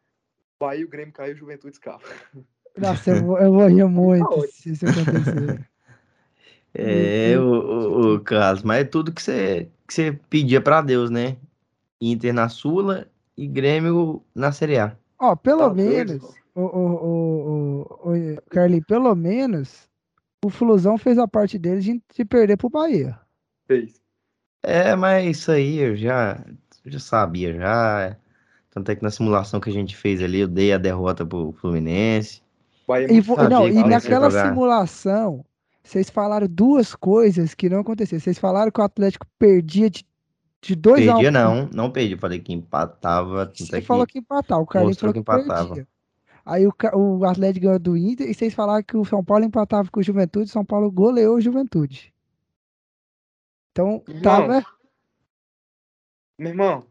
Bahia, 0.58 0.84
o 0.84 0.88
Grêmio 0.88 1.12
cai 1.12 1.30
e 1.30 1.32
o 1.34 1.36
Juventude 1.36 1.74
escapa. 1.74 2.04
Nossa, 2.76 3.10
eu 3.10 3.24
vou, 3.24 3.38
eu 3.38 3.52
vou 3.52 3.66
rir 3.66 3.84
muito 3.86 4.46
se 4.48 4.72
isso 4.72 4.86
acontecer. 4.86 5.66
É, 6.78 7.38
o, 7.38 7.42
o, 7.42 8.14
o 8.16 8.20
Carlos, 8.20 8.62
mas 8.62 8.82
é 8.82 8.84
tudo 8.84 9.10
que 9.10 9.22
você, 9.22 9.70
que 9.88 9.94
você 9.94 10.12
pedia 10.28 10.60
para 10.60 10.82
Deus, 10.82 11.08
né? 11.08 11.38
Inter 11.98 12.34
na 12.34 12.50
Sula 12.50 13.08
e 13.34 13.46
Grêmio 13.46 14.22
na 14.34 14.52
Série 14.52 14.78
A. 14.78 14.94
Ó, 15.18 15.34
pelo 15.34 15.68
tá 15.68 15.74
menos, 15.74 16.22
o, 16.54 16.60
o, 16.60 16.86
o, 17.04 17.80
o, 18.12 18.42
Carlinhos, 18.50 18.84
pelo 18.86 19.14
menos 19.14 19.88
o 20.44 20.50
Flusão 20.50 20.98
fez 20.98 21.18
a 21.18 21.26
parte 21.26 21.58
dele 21.58 21.80
de, 21.80 22.02
de 22.14 22.24
perder 22.24 22.56
pro 22.56 22.70
Bahia. 22.70 23.18
Fez. 23.66 24.00
É, 24.62 24.94
mas 24.96 25.36
isso 25.36 25.52
aí 25.52 25.78
eu 25.78 25.96
já, 25.96 26.44
eu 26.84 26.92
já 26.92 26.98
sabia 26.98 27.54
já. 27.54 28.16
Tanto 28.70 28.90
é 28.90 28.96
que 28.96 29.02
na 29.02 29.10
simulação 29.10 29.60
que 29.60 29.70
a 29.70 29.72
gente 29.72 29.96
fez 29.96 30.22
ali, 30.22 30.40
eu 30.40 30.48
dei 30.48 30.72
a 30.72 30.78
derrota 30.78 31.24
pro 31.24 31.52
Fluminense. 31.52 32.42
Bahia 32.86 33.08
e, 33.10 33.48
não, 33.48 33.68
e 33.68 33.82
naquela 33.84 34.30
simulação, 34.30 35.44
vocês 35.82 36.10
falaram 36.10 36.46
duas 36.48 36.94
coisas 36.94 37.54
que 37.54 37.68
não 37.68 37.80
aconteceram. 37.80 38.20
Vocês 38.20 38.38
falaram 38.38 38.70
que 38.70 38.80
o 38.80 38.84
Atlético 38.84 39.26
perdia 39.38 39.88
de, 39.88 40.04
de 40.60 40.76
dois 40.76 41.04
perdia, 41.04 41.12
a 41.12 41.14
um. 41.14 41.22
Perdia 41.22 41.30
não, 41.30 41.68
não 41.72 41.90
perdi. 41.90 42.12
Eu 42.12 42.18
falei 42.18 42.38
que 42.40 42.52
empatava. 42.52 43.50
Você 43.54 43.80
falou 43.80 44.06
que 44.06 44.18
empatava, 44.18 44.60
o 44.60 44.66
cara 44.66 44.84
falou 44.94 45.12
que, 45.12 45.12
que 45.12 45.18
empatava. 45.20 45.74
Perdia. 45.74 45.88
Aí 46.46 46.64
o, 46.64 46.72
o 46.94 47.24
Atlético 47.24 47.66
ganhou 47.66 47.78
do 47.80 47.96
Inter 47.96 48.30
e 48.30 48.32
vocês 48.32 48.54
falaram 48.54 48.84
que 48.84 48.96
o 48.96 49.04
São 49.04 49.24
Paulo 49.24 49.44
empatava 49.44 49.90
com 49.90 49.98
o 49.98 50.02
Juventude, 50.02 50.48
São 50.48 50.64
Paulo 50.64 50.88
goleou 50.92 51.34
o 51.34 51.40
Juventude. 51.40 52.14
Então, 53.72 54.04
irmão, 54.06 54.22
tava. 54.22 54.66
Meu 56.38 56.50
irmão. 56.50 56.86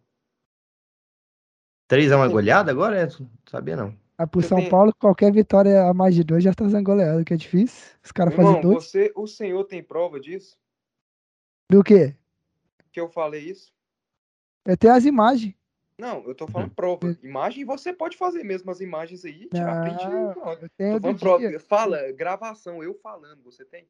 3x1 1.90 2.26
é 2.26 2.30
goleada 2.30 2.70
agora? 2.70 3.00
É, 3.00 3.08
sabia 3.50 3.78
não. 3.78 3.96
Ah, 4.18 4.28
pro 4.28 4.42
São 4.42 4.68
Paulo, 4.70 4.94
qualquer 4.94 5.32
vitória 5.32 5.84
a 5.84 5.94
mais 5.94 6.14
de 6.16 6.24
dois 6.24 6.44
já 6.44 6.54
tá 6.54 6.68
sendo 6.68 6.84
goleado, 6.84 7.24
que 7.24 7.34
é 7.34 7.38
difícil. 7.38 7.96
Os 8.04 8.12
caras 8.12 8.36
fazem 8.36 8.62
dois. 8.62 8.84
Você, 8.84 9.12
o 9.16 9.26
senhor 9.26 9.64
tem 9.64 9.82
prova 9.82 10.20
disso? 10.20 10.58
Do 11.70 11.82
quê? 11.82 12.16
Que 12.92 13.00
eu 13.00 13.10
falei 13.10 13.50
isso? 13.50 13.72
É 14.66 14.76
ter 14.76 14.90
as 14.90 15.06
imagens. 15.06 15.54
Não, 16.00 16.24
eu 16.28 16.36
tô 16.36 16.46
falando 16.48 16.72
prova. 16.72 17.16
Imagem 17.24 17.64
você 17.64 17.94
pode 17.94 18.18
fazer 18.18 18.44
mesmo 18.44 18.70
as 18.70 18.82
imagens 18.82 19.24
aí, 19.24 19.48
tirar 19.48 19.82
print 19.82 20.04
e 20.04 20.08
Não, 20.10 20.34
pronto. 20.34 20.64
eu 20.64 20.70
tenho 20.78 20.94
Tô 20.96 21.02
falando 21.02 21.16
do 21.16 21.20
prova. 21.20 21.48
dia. 21.50 21.60
Fala, 21.60 22.12
gravação, 22.12 22.84
eu 22.84 22.94
falando, 22.96 23.42
você 23.44 23.64
tem? 23.64 23.88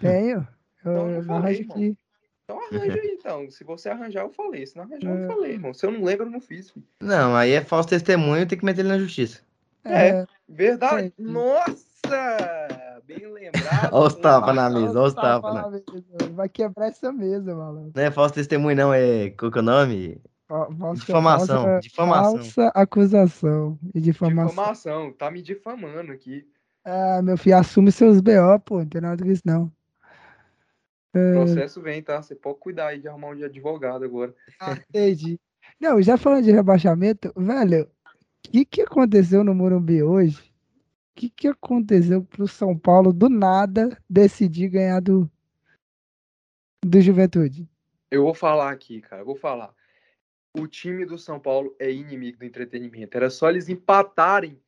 Tenho. 0.00 0.46
Eu, 0.84 0.92
Então, 0.92 1.10
eu 1.10 1.22
falei, 1.24 1.66
aqui. 1.70 1.96
Então 2.44 2.60
arranja 2.60 3.00
aí, 3.00 3.16
então. 3.18 3.50
Se 3.50 3.64
você 3.64 3.88
arranjar, 3.88 4.20
eu 4.24 4.28
falei. 4.30 4.66
Se 4.66 4.76
não 4.76 4.84
arranjar, 4.84 5.10
eu 5.16 5.24
É. 5.24 5.26
falei, 5.26 5.52
irmão. 5.52 5.72
Se 5.72 5.86
eu 5.86 5.90
não 5.90 6.04
lembro, 6.04 6.26
eu 6.26 6.30
não 6.30 6.40
fiz. 6.42 6.70
filho. 6.70 6.84
Não, 7.00 7.34
aí 7.34 7.52
é 7.52 7.64
falso 7.64 7.88
testemunho, 7.88 8.46
tem 8.46 8.58
que 8.58 8.64
meter 8.64 8.80
ele 8.82 8.90
na 8.90 8.98
justiça. 8.98 9.40
É. 9.82 10.08
É, 10.08 10.26
Verdade? 10.46 11.08
Sim. 11.16 11.24
Nossa! 11.24 13.00
Bem 13.06 13.26
lembrado. 13.32 13.92
Olha 13.92 14.06
os 14.08 14.14
tapas 14.14 14.54
na 14.54 14.68
mesa, 14.70 14.98
olha 14.98 15.08
os 15.08 15.14
tapas. 15.14 15.54
né? 15.54 15.60
falando, 15.62 16.34
Vai 16.34 16.48
quebrar 16.50 16.88
essa 16.88 17.10
mesa, 17.12 17.54
maluco. 17.54 17.92
Não 17.94 18.02
é 18.02 18.10
falso 18.10 18.34
testemunho, 18.34 18.76
não, 18.76 18.92
é. 18.94 19.30
Qual 19.30 19.50
que 19.50 19.58
é 19.58 19.60
o 19.60 19.64
nome? 19.64 20.20
Fa- 20.46 20.68
falsa- 20.78 21.00
Difamação, 21.06 21.62
falsa- 21.64 21.80
difamação. 21.80 22.32
Falsa 22.36 22.68
acusação 22.74 23.78
e 23.94 24.00
difamação. 24.00 24.48
Difamação. 24.50 25.12
Tá 25.12 25.30
me 25.30 25.40
difamando 25.42 26.12
aqui. 26.12 26.46
Ah, 26.84 27.22
meu 27.22 27.38
filho, 27.38 27.56
assume 27.56 27.90
seus 27.90 28.20
BO, 28.20 28.58
pô. 28.64 28.78
Não 28.80 28.86
tem 28.86 29.00
nada 29.00 29.24
com 29.24 29.30
isso, 29.30 29.42
não. 29.44 29.72
O 31.14 31.18
É. 31.18 31.32
processo 31.32 31.80
vem, 31.80 32.02
tá? 32.02 32.20
Você 32.20 32.34
pode 32.34 32.58
cuidar 32.58 32.88
aí 32.88 33.00
de 33.00 33.08
arrumar 33.08 33.28
um 33.28 33.36
de 33.36 33.44
advogado 33.44 34.04
agora. 34.04 34.34
Ah, 34.60 34.72
entendi. 34.90 35.40
Não, 35.80 36.00
já 36.02 36.16
falando 36.18 36.44
de 36.44 36.52
rebaixamento, 36.52 37.32
velho, 37.36 37.84
o 37.84 38.50
que 38.50 38.64
que 38.66 38.82
aconteceu 38.82 39.42
no 39.42 39.54
Morumbi 39.54 40.02
hoje? 40.02 40.40
O 40.40 41.14
que 41.14 41.30
que 41.30 41.48
aconteceu 41.48 42.22
pro 42.24 42.46
São 42.48 42.76
Paulo 42.76 43.12
do 43.12 43.28
nada 43.30 43.96
decidir 44.10 44.68
ganhar 44.68 45.00
do, 45.00 45.30
do 46.84 47.00
Juventude? 47.00 47.68
Eu 48.10 48.24
vou 48.24 48.34
falar 48.34 48.70
aqui, 48.72 49.00
cara. 49.00 49.22
Eu 49.22 49.26
vou 49.26 49.36
falar. 49.36 49.72
O 50.56 50.68
time 50.68 51.04
do 51.04 51.18
São 51.18 51.40
Paulo 51.40 51.74
é 51.78 51.90
inimigo 51.90 52.38
do 52.38 52.44
entretenimento. 52.44 53.16
Era 53.16 53.28
só 53.28 53.50
eles 53.50 53.68
empatarem 53.68 54.60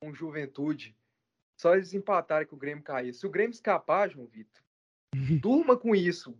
com 0.00 0.12
Juventude. 0.12 0.94
Só 1.58 1.74
eles 1.74 1.94
empatarem 1.94 2.46
que 2.46 2.54
o 2.54 2.58
Grêmio 2.58 2.84
caía. 2.84 3.12
Se 3.12 3.26
o 3.26 3.30
Grêmio 3.30 3.52
escapar, 3.52 4.10
João 4.10 4.26
Vitor, 4.26 4.62
durma 5.40 5.76
com 5.76 5.94
isso. 5.94 6.36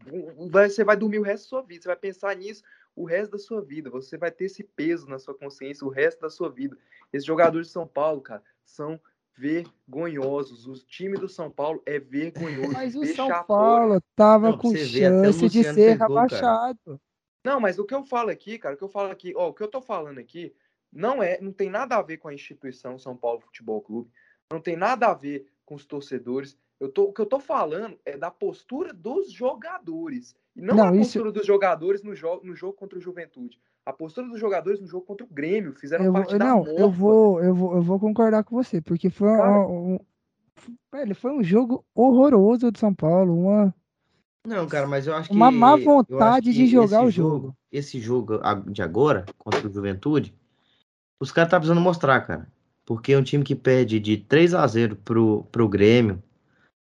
Você 0.51 0.85
vai 0.85 0.97
dormir 0.97 1.19
o 1.19 1.23
resto 1.23 1.45
da 1.45 1.49
sua 1.49 1.63
vida. 1.63 1.83
Você 1.83 1.89
vai 1.89 1.97
pensar 1.97 2.37
nisso 2.37 2.63
o 2.95 3.05
resto 3.05 3.33
da 3.33 3.39
sua 3.39 3.63
vida. 3.63 3.89
Você 3.91 4.19
vai 4.19 4.31
ter 4.31 4.45
esse 4.45 4.63
peso 4.63 5.09
na 5.09 5.19
sua 5.19 5.35
consciência 5.35 5.87
o 5.87 5.91
resto 5.91 6.21
da 6.21 6.31
sua 6.31 6.51
vida. 6.51 6.77
Esses 7.13 7.27
jogadores 7.27 7.69
de 7.69 7.73
São 7.73 7.87
Paulo, 7.87 8.21
cara, 8.21 8.43
são 8.65 9.01
vergonhosos. 9.37 10.67
O 10.67 10.75
time 10.87 11.17
do 11.17 11.29
São 11.29 11.51
Paulo 11.51 11.83
é 11.87 11.99
vergonhoso. 11.99 12.73
Mas 12.73 12.95
o 12.95 13.05
São 13.07 13.27
vexatório. 13.27 13.47
Paulo 13.47 14.03
tava 14.15 14.51
Não, 14.51 14.59
com 14.59 14.77
chance 14.77 15.49
de 15.49 15.65
ser 15.65 15.97
gol, 15.97 16.27
cara. 16.29 16.75
Não, 17.45 17.61
mas 17.61 17.79
o 17.79 17.85
que 17.85 17.95
eu 17.95 18.05
falo 18.05 18.31
aqui, 18.31 18.59
cara, 18.59 18.75
o 18.75 18.79
que 18.79 18.85
eu 18.85 18.89
falo 18.89 19.11
aqui, 19.11 19.33
ó, 19.37 19.49
o 19.49 19.55
que 19.55 19.63
eu 19.63 19.69
tô 19.69 19.81
falando 19.81 20.19
aqui 20.19 20.53
não 20.93 21.23
é, 21.23 21.41
não 21.41 21.53
tem 21.53 21.71
nada 21.71 21.97
a 21.97 22.03
ver 22.03 22.19
com 22.19 22.29
a 22.29 22.35
instituição 22.35 22.99
São 22.99 23.17
Paulo 23.17 23.41
Futebol 23.41 23.81
Clube, 23.81 24.11
não 24.53 24.61
tem 24.61 24.77
nada 24.77 25.07
a 25.07 25.15
ver 25.15 25.47
com 25.65 25.75
os 25.75 25.87
torcedores. 25.87 26.59
Eu 26.79 26.91
tô, 26.91 27.05
o 27.05 27.13
que 27.13 27.21
eu 27.21 27.27
tô 27.27 27.39
falando 27.39 27.99
é 28.05 28.17
da 28.17 28.31
postura 28.31 28.93
dos 28.93 29.31
jogadores. 29.33 30.35
E 30.57 30.61
não, 30.61 30.75
Não, 30.75 30.85
a 30.89 30.97
isso- 30.97 31.13
postura 31.19 31.33
dos 31.33 31.47
jogadores 31.47 32.03
no, 32.03 32.15
jogo 32.15 32.45
no 32.45 32.55
jogo 32.57 32.73
contra 32.75 32.99
o 32.99 33.03
Juventude. 33.03 33.59
A 33.87 33.93
postura 33.93 34.27
dos 34.29 34.39
jogadores 34.41 34.81
no 34.81 34.87
jogo 34.87 35.07
contra 35.07 35.25
o 35.25 35.29
Grêmio. 35.31 35.73
Fizeram 35.75 36.05
Eu 36.07 36.13
parte 36.13 36.37
da 36.37 36.45
não, 36.45 36.57
morfa. 36.59 36.73
eu 36.73 36.91
vou, 36.91 37.43
eu 37.43 37.55
vou, 37.55 37.75
eu 37.77 37.83
vou 37.83 37.99
concordar 38.01 38.45
com 38.45 38.55
você, 38.57 38.81
porque 38.81 39.09
foi 39.09 39.29
um, 39.29 39.37
Cara- 39.37 39.67
um- 39.69 39.99
velho, 40.93 41.15
foi 41.15 41.33
um 41.33 41.43
jogo 41.43 41.85
horroroso 41.95 42.71
do 42.71 42.79
São 42.79 42.95
Paulo, 42.95 43.35
uma 43.39 43.75
Não, 44.47 44.67
cara, 44.67 44.87
mas 44.87 45.07
eu 45.07 45.15
acho 45.15 45.29
que. 45.29 45.35
Uma 45.35 45.51
má 45.51 45.77
vontade 45.77 46.53
de 46.53 46.67
jogar 46.67 47.05
o 47.05 47.11
jogo. 47.11 47.55
Esse 47.71 48.01
jogo 48.01 48.41
de 48.67 48.83
agora, 48.83 49.27
contra 49.39 49.69
o 49.69 49.73
Juventude, 49.73 50.35
os 51.21 51.31
caras 51.31 51.51
tá 51.51 51.59
precisando 51.59 51.81
mostrar, 51.81 52.21
cara. 52.23 52.49
Porque 52.85 53.13
é 53.13 53.19
um 53.19 53.23
time 53.23 53.45
que 53.45 53.55
perde 53.55 54.01
de 54.01 54.17
3 54.17 54.55
a 54.55 54.67
0 54.67 54.97
pro, 54.97 55.45
pro 55.53 55.69
Grêmio, 55.69 56.23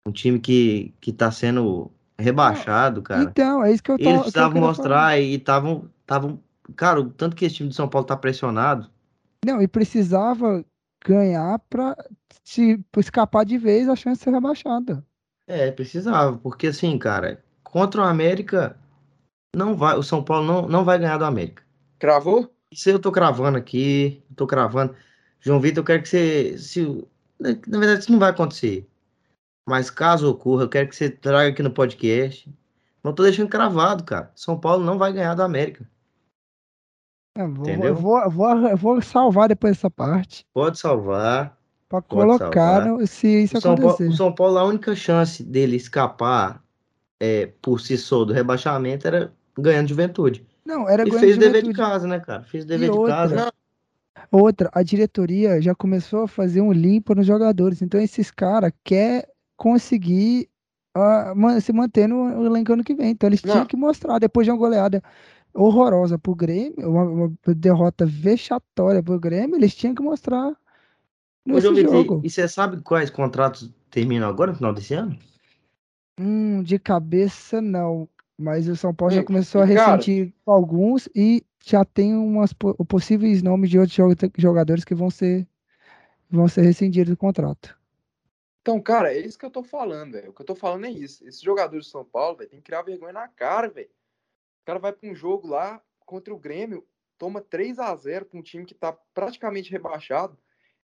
um 0.07 0.11
time 0.11 0.39
que, 0.39 0.93
que 1.01 1.11
tá 1.11 1.31
sendo 1.31 1.91
rebaixado, 2.17 3.01
cara. 3.01 3.23
Então, 3.23 3.63
é 3.63 3.71
isso 3.71 3.83
que 3.83 3.91
eu 3.91 3.97
tô 3.97 4.03
Eles 4.03 4.15
eu 4.15 4.21
precisavam 4.21 4.61
mostrar 4.61 5.19
e 5.19 5.35
estavam. 5.35 5.89
Tavam, 6.05 6.39
cara, 6.75 7.01
o 7.01 7.09
tanto 7.09 7.35
que 7.35 7.45
esse 7.45 7.55
time 7.55 7.69
de 7.69 7.75
São 7.75 7.87
Paulo 7.87 8.07
tá 8.07 8.15
pressionado. 8.15 8.83
falar. 8.83 8.93
Não, 9.45 9.61
e 9.61 9.67
precisava 9.67 10.65
ganhar 11.05 11.59
pra 11.69 11.95
se 12.43 12.77
pra 12.91 12.99
escapar 12.99 13.45
de 13.45 13.57
vez 13.57 13.87
a 13.87 13.95
chance 13.95 14.19
de 14.19 14.23
ser 14.23 14.31
rebaixada. 14.31 15.03
É, 15.49 15.71
precisava, 15.71 16.37
porque 16.37 16.67
assim, 16.67 16.95
cara, 16.99 17.43
contra 17.63 18.01
o 18.01 18.03
América, 18.03 18.77
não 19.55 19.75
vai, 19.75 19.97
o 19.97 20.03
São 20.03 20.23
Paulo 20.23 20.45
não, 20.45 20.69
não 20.69 20.85
vai 20.85 20.99
ganhar 20.99 21.17
do 21.17 21.25
América. 21.25 21.63
Cravou? 21.97 22.53
Isso 22.71 22.87
eu 22.87 22.99
tô 22.99 23.11
cravando 23.11 23.57
aqui, 23.57 24.23
tô 24.35 24.45
cravando. 24.45 24.95
João 25.39 25.59
Vitor, 25.59 25.81
eu 25.81 25.85
quero 25.85 26.03
que 26.03 26.07
você. 26.07 26.55
Se, 26.55 27.03
na 27.39 27.79
verdade, 27.79 28.01
isso 28.01 28.11
não 28.11 28.19
vai 28.19 28.29
acontecer. 28.29 28.87
Mas 29.67 29.89
caso 29.89 30.29
ocorra, 30.29 30.65
eu 30.65 30.69
quero 30.69 30.87
que 30.87 30.95
você 30.95 31.09
traga 31.09 31.49
aqui 31.49 31.63
no 31.63 31.73
podcast. 31.73 32.47
Não 33.03 33.11
tô 33.11 33.23
deixando 33.23 33.49
cravado, 33.49 34.03
cara. 34.03 34.31
São 34.35 34.59
Paulo 34.59 34.85
não 34.85 34.99
vai 34.99 35.11
ganhar 35.11 35.33
do 35.33 35.41
América. 35.41 35.83
É, 37.35 37.47
vou, 37.47 37.67
Entendeu? 37.67 37.89
eu 37.89 37.95
vou, 37.95 38.19
eu 38.19 38.29
vou, 38.29 38.67
eu 38.67 38.77
vou 38.77 39.01
salvar 39.01 39.47
depois 39.47 39.77
essa 39.77 39.89
parte 39.89 40.45
Pode 40.53 40.77
salvar. 40.77 41.58
Pra 41.89 42.01
Pode 42.01 42.07
colocar 42.07 42.83
salvar. 42.83 43.07
se 43.07 43.43
isso 43.43 43.57
O 43.57 43.61
São, 43.61 43.75
Paulo, 43.75 43.89
acontecer. 43.89 44.09
o 44.09 44.15
São 44.15 44.33
Paulo, 44.33 44.57
a 44.59 44.65
única 44.65 44.95
chance 44.95 45.43
dele 45.43 45.75
escapar 45.75 46.63
é, 47.19 47.47
por 47.61 47.81
si 47.81 47.97
só 47.97 48.23
do 48.23 48.33
rebaixamento 48.33 49.07
era 49.07 49.33
ganhando 49.57 49.89
juventude. 49.89 50.45
Não, 50.65 50.87
era 50.87 51.03
E 51.03 51.09
ganhando 51.09 51.21
fez 51.21 51.37
o 51.37 51.39
dever 51.39 51.63
de 51.63 51.73
casa, 51.73 52.07
né, 52.07 52.19
cara? 52.19 52.43
Fez 52.43 52.63
o 52.63 52.67
dever 52.67 52.89
de 52.91 52.97
outra? 52.97 53.13
casa. 53.13 53.53
Outra, 54.31 54.69
a 54.73 54.83
diretoria 54.83 55.61
já 55.61 55.73
começou 55.73 56.23
a 56.23 56.27
fazer 56.27 56.61
um 56.61 56.71
limpo 56.71 57.15
nos 57.15 57.25
jogadores. 57.25 57.81
Então, 57.81 57.99
esses 57.99 58.29
caras 58.31 58.71
querem 58.83 59.23
conseguir 59.57 60.49
man- 61.35 61.59
se 61.59 61.71
manter 61.73 62.07
no 62.07 62.45
elenco 62.45 62.73
ano 62.73 62.83
que 62.83 62.93
vem. 62.93 63.11
Então, 63.11 63.27
eles 63.29 63.41
Não. 63.43 63.51
tinham 63.53 63.65
que 63.65 63.75
mostrar, 63.77 64.19
depois 64.19 64.45
de 64.45 64.51
uma 64.51 64.57
goleada 64.57 65.01
horrorosa 65.53 66.17
pro 66.19 66.35
Grêmio, 66.35 66.89
uma, 66.89 67.03
uma 67.03 67.37
derrota 67.55 68.05
vexatória 68.05 69.01
pro 69.01 69.19
Grêmio, 69.19 69.55
eles 69.55 69.75
tinham 69.75 69.95
que 69.95 70.01
mostrar 70.01 70.55
nesse 71.55 71.81
jogo. 71.81 72.21
E 72.23 72.29
você 72.29 72.47
sabe 72.47 72.81
quais 72.81 73.09
contratos 73.09 73.71
terminam 73.89 74.27
agora, 74.29 74.51
no 74.51 74.57
final 74.57 74.73
desse 74.73 74.93
ano? 74.93 75.17
Hum, 76.19 76.63
de 76.63 76.77
cabeça, 76.79 77.61
não. 77.61 78.07
Mas 78.37 78.67
o 78.67 78.75
São 78.75 78.93
Paulo 78.93 79.13
já 79.13 79.21
Hum, 79.21 79.25
começou 79.25 79.61
a 79.61 79.65
e, 79.65 79.73
cara- 79.73 79.97
ressentir 79.97 80.33
com 80.45 80.51
alguns 80.51 81.09
e 81.15 81.43
já 81.63 81.83
tem 81.83 82.15
umas 82.15 82.53
po- 82.53 82.73
possíveis 82.85 83.41
nomes 83.43 83.69
de 83.69 83.77
outros 83.77 83.95
joga- 83.95 84.31
jogadores 84.37 84.85
que 84.85 84.95
vão 84.95 85.09
ser, 85.09 85.47
vão 86.29 86.47
ser 86.47 86.61
rescindidos 86.61 87.11
do 87.13 87.17
contrato. 87.17 87.77
Então, 88.61 88.81
cara, 88.81 89.13
é 89.13 89.19
isso 89.19 89.37
que 89.37 89.45
eu 89.45 89.49
tô 89.51 89.63
falando, 89.63 90.13
velho. 90.13 90.29
O 90.29 90.33
que 90.33 90.41
eu 90.41 90.45
tô 90.45 90.55
falando 90.55 90.85
é 90.85 90.91
isso. 90.91 91.25
Esses 91.27 91.41
jogadores 91.41 91.85
de 91.85 91.91
São 91.91 92.05
Paulo, 92.05 92.37
velho, 92.37 92.49
tem 92.49 92.59
que 92.59 92.65
criar 92.65 92.81
vergonha 92.81 93.13
na 93.13 93.27
cara, 93.27 93.69
velho. 93.69 93.89
O 94.61 94.65
cara 94.65 94.79
vai 94.79 94.93
pra 94.93 95.09
um 95.09 95.15
jogo 95.15 95.47
lá 95.47 95.81
contra 96.05 96.33
o 96.33 96.39
Grêmio, 96.39 96.85
toma 97.17 97.41
3 97.41 97.79
a 97.79 97.95
0 97.95 98.25
pra 98.25 98.39
um 98.39 98.43
time 98.43 98.65
que 98.65 98.73
tá 98.75 98.93
praticamente 99.13 99.71
rebaixado. 99.71 100.37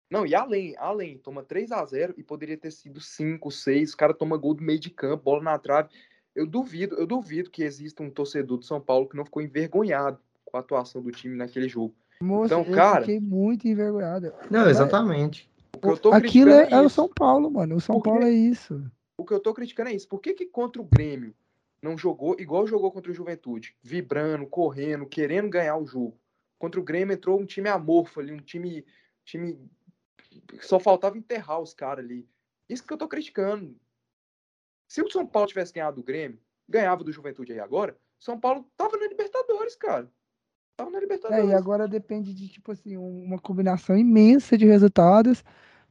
Não, 0.09 0.25
e 0.25 0.33
além, 0.33 0.75
além, 0.77 1.17
toma 1.17 1.43
3 1.43 1.71
a 1.71 1.85
0 1.85 2.15
e 2.17 2.23
poderia 2.23 2.57
ter 2.57 2.71
sido 2.71 2.99
5, 2.99 3.51
6, 3.51 3.93
o 3.93 3.97
cara 3.97 4.13
toma 4.13 4.37
gol 4.37 4.53
do 4.55 4.63
meio 4.63 4.79
de 4.79 4.89
campo, 4.89 5.23
bola 5.23 5.43
na 5.43 5.57
trave. 5.59 5.89
Eu 6.35 6.47
duvido, 6.47 6.95
eu 6.95 7.05
duvido 7.05 7.49
que 7.51 7.63
exista 7.63 8.01
um 8.01 8.09
torcedor 8.09 8.57
de 8.59 8.65
São 8.65 8.81
Paulo 8.81 9.07
que 9.07 9.15
não 9.15 9.25
ficou 9.25 9.41
envergonhado 9.41 10.19
com 10.45 10.57
a 10.57 10.61
atuação 10.61 11.01
do 11.01 11.11
time 11.11 11.35
naquele 11.35 11.67
jogo. 11.69 11.93
Moço, 12.21 12.45
Então, 12.53 12.63
eu 12.63 12.75
cara- 12.75 13.01
fiquei 13.01 13.19
muito 13.19 13.67
envergonhado. 13.67 14.33
Não, 14.49 14.67
exatamente. 14.69 15.49
O 15.75 15.79
que 15.79 15.87
eu 15.87 15.97
tô 15.97 16.09
Aquilo 16.11 16.45
criticando 16.51 16.75
é, 16.75 16.79
é 16.79 16.85
o. 16.85 16.89
São 16.89 17.07
Paulo, 17.07 17.51
mano. 17.51 17.75
O 17.75 17.81
São 17.81 17.95
Porque- 17.95 18.09
Paulo 18.09 18.25
é 18.25 18.31
isso. 18.31 18.83
O 19.17 19.23
que 19.25 19.33
eu 19.33 19.39
tô 19.39 19.53
criticando 19.53 19.89
é 19.89 19.93
isso. 19.93 20.07
Por 20.07 20.19
que, 20.19 20.33
que 20.33 20.45
contra 20.45 20.81
o 20.81 20.85
Grêmio 20.85 21.33
não 21.81 21.97
jogou 21.97 22.35
igual 22.39 22.65
jogou 22.67 22.91
contra 22.91 23.11
o 23.11 23.15
Juventude? 23.15 23.75
Vibrando, 23.81 24.45
correndo, 24.47 25.05
querendo 25.05 25.49
ganhar 25.49 25.77
o 25.77 25.85
jogo. 25.85 26.17
Contra 26.57 26.79
o 26.79 26.83
Grêmio 26.83 27.13
entrou 27.13 27.39
um 27.39 27.45
time 27.45 27.69
amorfo 27.69 28.19
ali, 28.19 28.33
um 28.33 28.37
time. 28.39 28.83
time 29.23 29.57
só 30.61 30.79
faltava 30.79 31.17
enterrar 31.17 31.59
os 31.59 31.73
caras 31.73 32.03
ali. 32.05 32.27
Isso 32.67 32.85
que 32.85 32.93
eu 32.93 32.97
tô 32.97 33.07
criticando. 33.07 33.75
Se 34.87 35.01
o 35.01 35.09
São 35.09 35.25
Paulo 35.25 35.47
tivesse 35.47 35.73
ganhado 35.73 35.97
do 35.97 36.03
Grêmio, 36.03 36.39
ganhava 36.67 37.03
do 37.03 37.11
Juventude 37.11 37.51
aí 37.53 37.59
agora, 37.59 37.97
São 38.19 38.39
Paulo 38.39 38.65
tava 38.75 38.97
na 38.97 39.07
Libertadores, 39.07 39.75
cara. 39.75 40.11
Tava 40.75 40.89
na 40.91 40.97
É, 40.97 41.01
Libertadores. 41.01 41.49
e 41.49 41.53
agora 41.53 41.87
depende 41.87 42.33
de, 42.33 42.47
tipo 42.47 42.71
assim, 42.71 42.97
um- 42.97 43.23
uma 43.23 43.39
combinação 43.39 43.97
imensa 43.97 44.57
de 44.57 44.65
resultados 44.65 45.43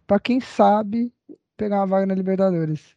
pra 0.07 0.19
quem 0.19 0.41
sabe 0.41 1.13
pegar 1.57 1.77
uma 1.77 1.87
vaga 1.87 2.07
na 2.07 2.15
Libertadores. 2.15 2.97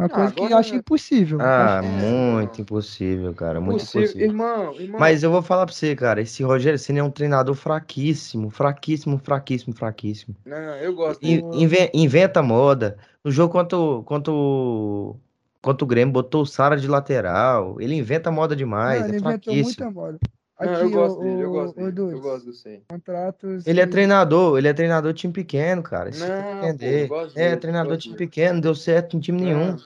Uma 0.00 0.06
Ah, 0.06 0.08
coisa 0.08 0.32
que 0.34 0.42
eu 0.52 0.56
acho 0.58 0.74
impossível. 0.74 1.38
Ah, 1.40 1.78
Acho- 1.80 1.88
muito 1.88 2.56
não. 2.56 2.60
impossível, 2.62 3.34
cara. 3.34 3.60
Muito 3.60 3.80
Possível. 3.80 4.00
impossível. 4.02 4.26
Irmão, 4.28 4.74
irmão. 4.80 5.00
Mas 5.00 5.22
eu 5.22 5.30
vou 5.30 5.42
falar 5.42 5.66
pra 5.66 5.74
você, 5.74 5.94
cara. 5.94 6.20
Esse 6.22 6.42
Rogério 6.42 6.78
Ceni 6.78 6.98
é 6.98 7.04
um 7.04 7.10
treinador 7.10 7.54
fraquíssimo, 7.54 8.50
fraquíssimo, 8.50 9.18
fraquíssimo, 9.18 9.74
fraquíssimo. 9.74 10.34
Não, 10.44 10.56
eu 10.76 10.94
gosto. 10.94 11.22
In- 11.22 11.42
inve- 11.52 11.90
inventa 11.92 12.42
moda. 12.42 12.96
No 13.24 13.30
jogo 13.30 13.52
contra 13.52 13.78
o, 13.78 14.02
contra 14.02 14.32
o, 14.32 15.16
contra 15.60 15.84
o 15.84 15.88
Grêmio, 15.88 16.12
botou 16.12 16.42
o 16.42 16.46
Sara 16.46 16.76
de 16.76 16.88
lateral. 16.88 17.76
Ele 17.80 17.94
inventa 17.94 18.30
moda 18.30 18.56
demais. 18.56 19.00
Não, 19.00 19.06
ele 19.08 19.16
é 19.16 19.20
inventou 19.20 19.52
fraquíssimo. 19.54 19.64
muita 19.64 19.90
moda. 19.90 20.18
Não, 20.60 20.74
eu 20.74 20.90
gosto 20.90 21.20
dele, 21.22 21.42
eu 21.42 21.50
gosto 21.50 21.76
dele. 21.76 22.00
Eu 22.00 22.20
gosto 22.20 22.44
do 22.46 22.52
Sen. 22.52 22.84
Contratos. 22.88 23.66
Ele 23.66 23.80
é 23.80 23.86
treinador, 23.86 24.58
ele 24.58 24.68
é 24.68 24.72
treinador 24.74 25.12
de 25.12 25.20
time 25.20 25.32
pequeno, 25.32 25.82
cara. 25.82 26.10
Isso 26.10 26.28
não, 26.28 26.36
pô, 26.36 26.66
entender. 26.66 27.08
gosto 27.08 27.36
É, 27.38 27.48
dele, 27.48 27.56
treinador 27.60 27.96
de 27.96 28.02
time 28.02 28.16
dele. 28.16 28.28
pequeno, 28.28 28.54
não 28.54 28.60
deu 28.60 28.74
certo 28.74 29.16
em 29.16 29.20
time 29.20 29.40
nenhum. 29.40 29.76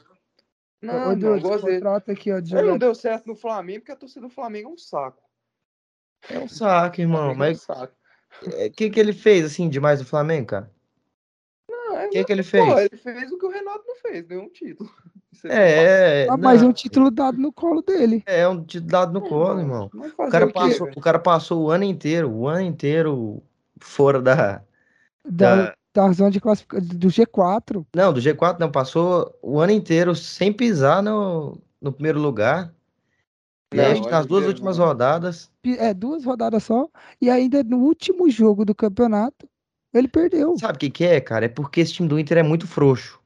Não, 0.83 1.13
Ô, 1.13 1.17
não, 1.17 1.37
eu 1.37 1.41
gosto 1.41 1.65
dele. 1.65 1.77
contrato 1.79 2.11
aqui, 2.11 2.33
ó, 2.33 2.41
de 2.41 2.55
Ele 2.57 2.69
não 2.69 2.79
deu 2.79 2.95
certo 2.95 3.27
no 3.27 3.37
Flamengo 3.37 3.81
porque 3.81 3.93
a 3.93 3.97
torcida 3.97 4.21
do 4.23 4.31
Flamengo 4.31 4.71
é 4.71 4.73
um 4.73 4.79
saco. 4.79 5.23
É 6.29 6.39
um 6.39 6.49
saco, 6.49 7.01
irmão. 7.01 7.35
Flamengo 7.35 7.43
é 7.45 7.47
um 7.47 7.51
Mas 7.51 7.61
saco. 7.63 7.95
o 8.43 8.71
que, 8.73 8.91
que 8.91 9.01
ele 9.01 9.13
fez, 9.13 9.45
assim, 9.45 9.69
demais 9.69 10.01
do 10.01 10.05
Flamengo, 10.07 10.47
cara? 10.49 10.71
Não, 11.69 11.97
é- 11.97 12.07
O 12.07 12.11
que, 12.11 12.25
que 12.25 12.33
ele 12.33 12.43
Pô, 12.43 12.49
fez? 12.51 12.79
ele 12.81 12.97
fez 12.97 13.33
o 13.33 13.39
que 13.39 13.47
o 13.47 13.51
Renato 13.51 13.85
não 13.87 13.97
fez, 13.97 14.27
ganhou 14.27 14.45
um 14.45 14.51
título. 14.51 14.91
É 15.45 16.25
É, 16.25 16.27
Ah, 16.31 16.37
mas 16.37 16.63
não, 16.63 16.69
um 16.71 16.73
título 16.73 17.11
dado 17.11 17.39
no 17.39 17.53
colo 17.53 17.83
dele. 17.83 18.23
É 18.27 18.47
um 18.49 18.65
título 18.65 18.91
dado 18.91 19.13
no 19.13 19.21
fácil. 19.21 19.37
colo, 19.37 19.61
irmão. 19.61 19.91
O 19.95 20.31
cara, 20.31 20.47
o 20.47 20.53
passou, 20.53 20.89
o 20.97 21.01
cara 21.01 21.19
passou 21.19 21.63
o 21.65 21.71
ano 21.71 21.85
inteiro, 21.85 22.31
o 22.31 22.49
ano 22.49 22.63
inteiro 22.63 23.43
fora 23.81 24.21
da, 24.23 24.63
Da, 25.25 25.57
da- 25.67 25.75
da 25.95 26.13
zona 26.13 26.31
de 26.31 26.41
classificação 26.41 26.89
do 26.89 27.09
G4. 27.09 27.87
Não, 27.95 28.13
do 28.13 28.21
G4 28.21 28.59
não, 28.61 28.71
passou 28.71 29.33
o 29.43 29.61
ano 29.61 29.73
inteiro 29.73 30.15
sem 30.15 30.53
pisar 30.53 31.03
no, 31.03 31.57
no 31.81 31.93
primeiro 31.93 32.19
lugar. 32.21 32.75
Não, 33.73 34.01
nas 34.11 34.27
duas 34.27 34.41
inteiro 34.43 34.47
últimas 34.49 34.79
não. 34.79 34.87
rodadas, 34.87 35.51
É, 35.65 35.93
duas 35.95 36.25
rodadas 36.25 36.63
só. 36.65 36.89
E 37.21 37.31
ainda 37.31 37.63
no 37.63 37.79
último 37.79 38.29
jogo 38.31 38.65
do 38.65 38.75
campeonato, 38.75 39.49
ele 39.93 40.09
perdeu. 40.09 40.57
sabe 40.59 40.77
o 40.77 40.79
que 40.79 40.91
que 40.91 41.05
é, 41.05 41.21
cara? 41.21 41.47
É 41.47 41.49
porque 41.49 41.81
esse 41.81 41.93
time 41.95 42.09
do 42.09 42.19
Inter 42.19 42.39
é 42.39 42.43
muito 42.43 42.67
frouxo. 42.67 43.21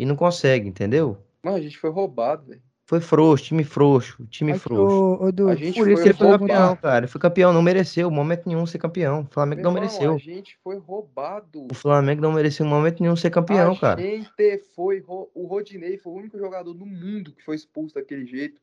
E 0.00 0.06
não 0.06 0.16
consegue, 0.16 0.66
entendeu? 0.66 1.18
Mano, 1.42 1.58
a 1.58 1.60
gente 1.60 1.76
foi 1.76 1.90
roubado, 1.90 2.46
velho. 2.46 2.62
Foi 2.86 3.00
frouxo, 3.00 3.44
time 3.44 3.62
frouxo, 3.62 4.26
time 4.26 4.50
Aqui, 4.52 4.60
frouxo. 4.60 4.96
ô, 4.96 5.12
ô, 5.26 5.26
Dudu, 5.26 5.48
A 5.50 5.54
gente 5.54 5.78
Por 5.78 5.88
isso 5.90 6.02
ele 6.02 6.14
foi 6.14 6.26
roubado. 6.26 6.48
campeão, 6.48 6.76
cara. 6.76 6.98
Ele 7.00 7.06
foi 7.06 7.20
campeão, 7.20 7.52
não 7.52 7.62
mereceu 7.62 8.10
momento 8.10 8.48
nenhum 8.48 8.66
ser 8.66 8.78
campeão. 8.78 9.20
O 9.20 9.26
Flamengo 9.32 9.60
Meu 9.62 9.70
não 9.70 9.76
irmão, 9.78 9.90
mereceu. 9.92 10.14
a 10.14 10.18
gente 10.18 10.58
foi 10.64 10.78
roubado. 10.78 11.68
O 11.70 11.74
Flamengo 11.74 12.22
não 12.22 12.32
mereceu 12.32 12.64
momento 12.66 13.00
nenhum 13.00 13.14
ser 13.14 13.30
campeão, 13.30 13.72
a 13.72 13.78
cara. 13.78 14.00
gente 14.00 14.58
foi. 14.74 15.04
O 15.06 15.46
Rodinei 15.46 15.98
foi 15.98 16.12
o 16.12 16.16
único 16.16 16.38
jogador 16.38 16.72
do 16.72 16.86
mundo 16.86 17.32
que 17.32 17.44
foi 17.44 17.54
expulso 17.54 17.94
daquele 17.94 18.24
jeito. 18.26 18.58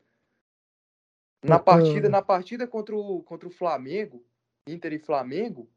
Na 1.45 1.59
partida, 1.59 2.09
na 2.09 2.21
partida 2.21 2.67
contra 2.67 2.95
o, 2.95 3.21
contra 3.21 3.47
o 3.47 3.51
Flamengo, 3.51 4.25
Inter 4.67 4.91
e 4.93 4.99
Flamengo, 4.99 5.69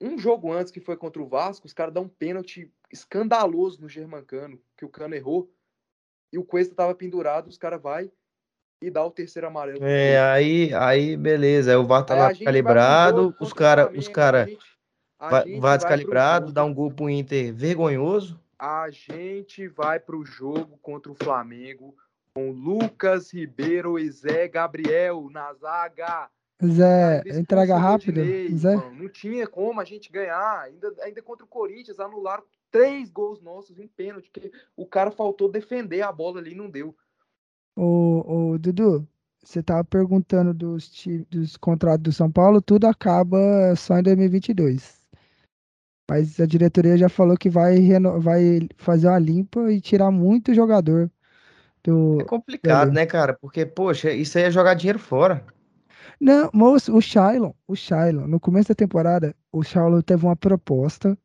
um 0.00 0.18
jogo 0.18 0.52
antes 0.52 0.72
que 0.72 0.80
foi 0.80 0.96
contra 0.96 1.22
o 1.22 1.26
Vasco, 1.26 1.66
os 1.66 1.72
caras 1.72 1.94
dão 1.94 2.04
um 2.04 2.08
pênalti 2.08 2.70
escandaloso 2.92 3.80
no 3.80 3.88
Germancano, 3.88 4.60
que 4.76 4.84
o 4.84 4.88
Cano 4.88 5.14
errou. 5.14 5.50
E 6.32 6.38
o 6.38 6.44
Cuesta 6.44 6.74
tava 6.74 6.94
pendurado, 6.94 7.48
os 7.48 7.56
caras 7.56 7.80
vai 7.80 8.10
e 8.82 8.90
dá 8.90 9.04
o 9.04 9.10
terceiro 9.10 9.46
amarelo. 9.46 9.82
É, 9.82 10.18
aí, 10.20 10.74
aí 10.74 11.16
beleza. 11.16 11.70
Aí 11.70 11.76
o 11.76 11.86
VAR 11.86 12.04
tá 12.04 12.14
Aí 12.14 12.20
lá 12.20 12.44
calibrado, 12.44 13.28
os 13.40 13.52
contra 13.52 13.54
o 13.54 13.54
cara, 13.56 13.92
os 13.92 14.08
cara 14.08 14.48
vai, 15.18 15.58
vai 15.58 15.78
descalibrado, 15.78 16.52
dá 16.52 16.64
um 16.64 16.74
gol 16.74 16.90
pro 16.90 17.08
Inter 17.08 17.54
vergonhoso. 17.54 18.38
A 18.58 18.90
gente 18.90 19.68
vai 19.68 19.98
pro 19.98 20.24
jogo 20.24 20.78
contra 20.82 21.10
o 21.10 21.14
Flamengo 21.14 21.96
com 22.34 22.50
Lucas 22.50 23.32
Ribeiro 23.32 23.98
e 23.98 24.10
Zé 24.10 24.48
Gabriel 24.48 25.28
na 25.30 25.52
zaga. 25.54 26.28
Zé, 26.68 27.22
entrega 27.38 27.76
rápido. 27.76 28.20
Zé. 28.56 28.74
irmão. 28.74 28.94
Não 28.94 29.08
tinha 29.08 29.46
como 29.46 29.80
a 29.80 29.84
gente 29.84 30.10
ganhar. 30.10 30.60
Ainda, 30.62 30.94
ainda 31.02 31.22
contra 31.22 31.44
o 31.44 31.48
Corinthians, 31.48 32.00
anularam 32.00 32.44
três 32.70 33.10
gols 33.10 33.40
nossos 33.40 33.78
em 33.78 33.86
pênalti. 33.88 34.30
Que 34.30 34.50
o 34.76 34.86
cara 34.86 35.10
faltou 35.10 35.50
defender 35.50 36.02
a 36.02 36.12
bola 36.12 36.40
ali 36.40 36.52
e 36.52 36.56
não 36.56 36.70
deu. 36.70 36.94
Ô, 37.76 38.52
ô, 38.52 38.58
Dudu, 38.58 39.06
você 39.42 39.62
tava 39.62 39.84
perguntando 39.84 40.54
dos, 40.54 40.90
dos 41.28 41.56
contratos 41.56 42.02
do 42.02 42.12
São 42.12 42.30
Paulo, 42.30 42.62
tudo 42.62 42.86
acaba 42.86 43.74
só 43.76 43.98
em 43.98 44.02
2022. 44.02 45.02
Mas 46.08 46.38
a 46.38 46.46
diretoria 46.46 46.96
já 46.98 47.08
falou 47.08 47.36
que 47.36 47.48
vai, 47.48 47.76
reno- 47.76 48.20
vai 48.20 48.68
fazer 48.76 49.08
uma 49.08 49.18
limpa 49.18 49.72
e 49.72 49.80
tirar 49.80 50.10
muito 50.10 50.52
jogador 50.52 51.10
do. 51.82 52.20
É 52.20 52.24
complicado, 52.24 52.92
né, 52.92 53.06
cara? 53.06 53.34
Porque, 53.34 53.64
poxa, 53.64 54.12
isso 54.12 54.36
aí 54.38 54.44
é 54.44 54.50
jogar 54.50 54.74
dinheiro 54.74 54.98
fora. 54.98 55.44
Não, 56.20 56.50
moço, 56.52 56.96
o 56.96 57.00
Shailon, 57.00 57.52
o 57.66 57.74
Shailon, 57.74 58.26
no 58.26 58.38
começo 58.40 58.68
da 58.68 58.74
temporada, 58.74 59.34
o 59.52 59.62
Shailon 59.62 60.00
teve 60.00 60.24
uma 60.24 60.36
proposta 60.36 61.16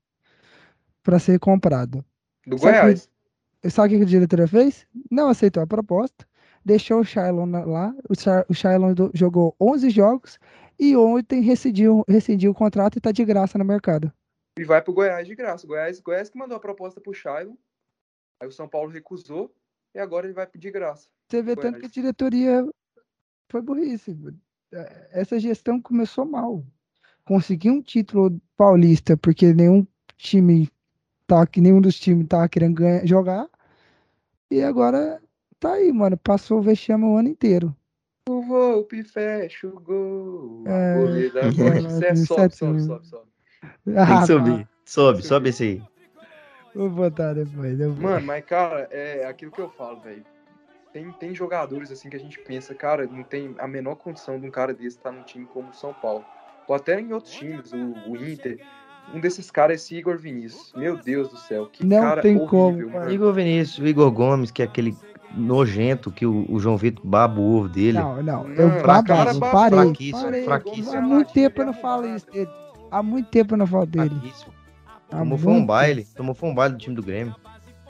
para 1.04 1.20
ser 1.20 1.40
comprado. 1.40 2.04
Do 2.46 2.58
Sabe 2.58 2.74
que- 2.74 2.82
Goiás. 2.82 3.10
Sabe 3.70 3.96
o 3.96 3.98
que 3.98 4.04
a 4.04 4.08
diretoria 4.08 4.48
fez? 4.48 4.88
Não 5.12 5.28
aceitou 5.28 5.62
a 5.62 5.68
proposta, 5.68 6.26
deixou 6.64 7.02
o 7.02 7.06
Shailon 7.06 7.46
lá. 7.66 7.94
O, 8.10 8.16
Sha- 8.16 8.46
o 8.48 8.54
Shailon 8.54 8.94
jogou 9.14 9.54
11 9.60 9.90
jogos 9.90 10.40
e 10.80 10.96
ontem 10.96 11.42
rescindiu, 11.42 12.06
rescindiu 12.08 12.52
o 12.52 12.56
contrato 12.56 12.98
e 12.98 13.02
tá 13.02 13.12
de 13.12 13.26
graça 13.26 13.58
no 13.58 13.66
mercado. 13.66 14.12
E 14.58 14.64
vai 14.64 14.82
pro 14.82 14.94
Goiás 14.94 15.28
de 15.28 15.36
graça. 15.36 15.68
Goiás, 15.68 16.00
Goiás 16.00 16.30
que 16.30 16.38
mandou 16.38 16.56
a 16.56 16.60
proposta 16.60 17.02
pro 17.02 17.14
Shailon. 17.14 17.56
Aí 18.42 18.48
o 18.48 18.52
São 18.52 18.68
Paulo 18.68 18.90
recusou. 18.90 19.54
E 19.94 20.00
agora 20.00 20.26
ele 20.28 20.34
vai 20.34 20.46
pedir 20.48 20.72
graça. 20.72 21.10
Você 21.28 21.42
vê 21.42 21.56
tanto 21.56 21.72
que 21.72 21.78
a 21.78 21.80
Goiás. 21.80 21.92
diretoria 21.92 22.66
foi 23.50 23.62
burrice. 23.62 24.16
É, 24.74 25.09
Essa 25.22 25.39
gestão 25.39 25.82
começou 25.82 26.26
mal. 26.26 26.63
Conseguiu 27.26 27.74
um 27.74 27.82
título 27.82 28.39
paulista 28.57 29.15
porque 29.17 29.53
nenhum 29.53 29.86
time 30.17 30.70
tá, 31.28 31.45
que 31.45 31.61
nenhum 31.61 31.80
dos 31.82 31.99
times 31.99 32.28
tava 32.28 32.49
querendo 32.49 32.76
ganhar, 32.76 33.05
jogar. 33.05 33.47
E 34.49 34.61
agora 34.61 35.22
tá 35.59 35.74
aí, 35.74 35.91
mano. 35.91 36.17
Passou 36.17 36.59
o 36.59 36.61
vexame 36.61 37.03
o 37.05 37.17
ano 37.17 37.30
inteiro. 37.30 37.76
O 38.28 38.41
Volpe 38.41 39.03
fecha 39.03 39.67
o 39.67 39.80
gol. 39.80 40.63
É, 40.67 40.93
A 40.93 40.95
goleira 40.95 41.39
é. 41.41 41.82
Cê 41.82 42.15
sobe, 42.15 42.55
sobe, 42.55 42.82
sobe, 42.82 43.07
sobe. 43.07 43.30
Tem 43.86 43.95
Ah, 43.97 44.22
que 44.22 44.28
subir. 44.28 44.63
tá. 44.63 44.70
Sobe, 44.86 45.22
sobe 45.24 45.49
esse 45.49 45.63
aí. 45.63 45.82
Vou 46.76 46.89
botar 46.89 47.34
depois. 47.34 47.80
eu 47.80 47.93
vou. 47.93 48.03
Mano, 48.09 48.26
mas, 48.26 48.45
cara, 48.45 48.88
é 48.91 49.26
aquilo 49.26 49.51
que 49.51 49.61
eu 49.61 49.70
falo, 49.70 49.99
velho. 50.01 50.24
Tem, 50.92 51.12
tem 51.12 51.36
jogadores 51.36 51.92
assim 51.92 52.10
que 52.10 52.16
a 52.16 52.20
gente 52.20 52.40
pensa, 52.40 52.74
cara, 52.74 53.06
não 53.06 53.24
tem 53.24 53.54
a 53.60 53.68
menor 53.68 53.96
condição 53.96 54.40
de 54.40 54.48
um 54.48 54.52
cara 54.52 54.74
desse 54.74 54.98
estar 54.98 55.12
num 55.12 55.24
time 55.24 55.46
como 55.46 55.70
o 55.70 55.74
São 55.74 55.94
Paulo. 55.94 56.26
Ou 56.68 56.76
até 56.76 57.00
em 57.00 57.14
outros 57.14 57.34
times, 57.34 57.72
o, 57.72 57.94
o 58.10 58.18
Inter. 58.18 58.60
Um 59.14 59.20
desses 59.20 59.50
caras 59.50 59.72
é 59.72 59.76
esse 59.76 59.96
Igor 59.96 60.18
Vinícius. 60.18 60.72
Meu 60.76 60.98
Deus 60.98 61.30
do 61.30 61.38
céu, 61.38 61.68
que 61.68 61.86
Não 61.86 62.02
cara 62.02 62.22
tem 62.22 62.36
horrível, 62.36 62.50
como, 62.50 62.90
mano. 62.92 63.12
Igor 63.12 63.34
Vinícius, 63.34 63.80
o 63.80 63.88
Igor 63.88 64.12
Gomes, 64.12 64.52
que 64.52 64.62
é 64.62 64.66
aquele 64.66 64.96
nojento 65.36 66.12
que 66.12 66.26
o, 66.26 66.46
o 66.50 66.60
João 66.60 66.78
Vitor 66.78 67.06
baba 67.06 67.40
o 67.40 67.58
ovo 67.58 67.70
dele. 67.70 68.00
Não, 68.00 68.22
não. 68.22 68.50
Eu 68.54 68.68
o 68.68 68.72
babava, 68.82 69.04
cara 69.04 69.32
eu 69.34 69.40
parei. 69.40 69.80
fraquíssimo, 69.80 70.24
parei. 70.24 70.44
fraquíssimo. 70.44 70.98
Há 70.98 71.02
muito 71.02 71.34
tempo 71.34 71.62
eu 71.62 71.66
não 71.66 71.74
falo 71.74 72.08
isso 72.08 72.32
dele. 72.32 72.52
Há 72.92 73.04
muito 73.04 73.30
tempo 73.30 73.54
eu 73.54 73.58
não 73.58 73.68
falo 73.68 73.86
dele. 73.86 74.10
Fraquíssimo. 74.10 74.54
Tomou 75.10 75.38
foi 75.38 75.54
um 75.54 75.66
baile. 75.66 76.08
Tomou 76.16 76.36
foi 76.36 76.50
um 76.50 76.56
baile 76.56 76.76
do 76.76 76.80
time 76.80 76.96
do 76.96 77.04
Grêmio. 77.04 77.36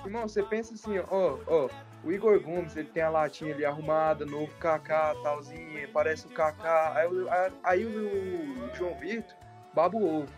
Irmão, 0.06 0.28
você 0.28 0.41
pensa 0.43 0.74
assim, 0.74 0.97
ó, 1.12 1.38
ó, 1.47 1.70
o 2.04 2.12
Igor 2.12 2.39
Gomes, 2.41 2.76
ele 2.76 2.88
tem 2.89 3.04
a 3.04 3.10
latinha 3.10 3.54
ali 3.54 3.66
arrumada, 3.66 4.26
novo 4.26 4.52
Kaká, 4.60 5.14
talzinha, 5.24 5.88
parece 5.93 6.26
o 6.28 6.30
Kaká. 6.30 6.93
Aí, 6.95 7.08
o- 7.08 7.30
a- 7.30 7.50
aí 7.64 7.86
o 7.86 8.70
João 8.76 8.95
Vitor 9.00 9.36
baba 9.74 9.97
o 9.97 10.20
ovo. 10.22 10.30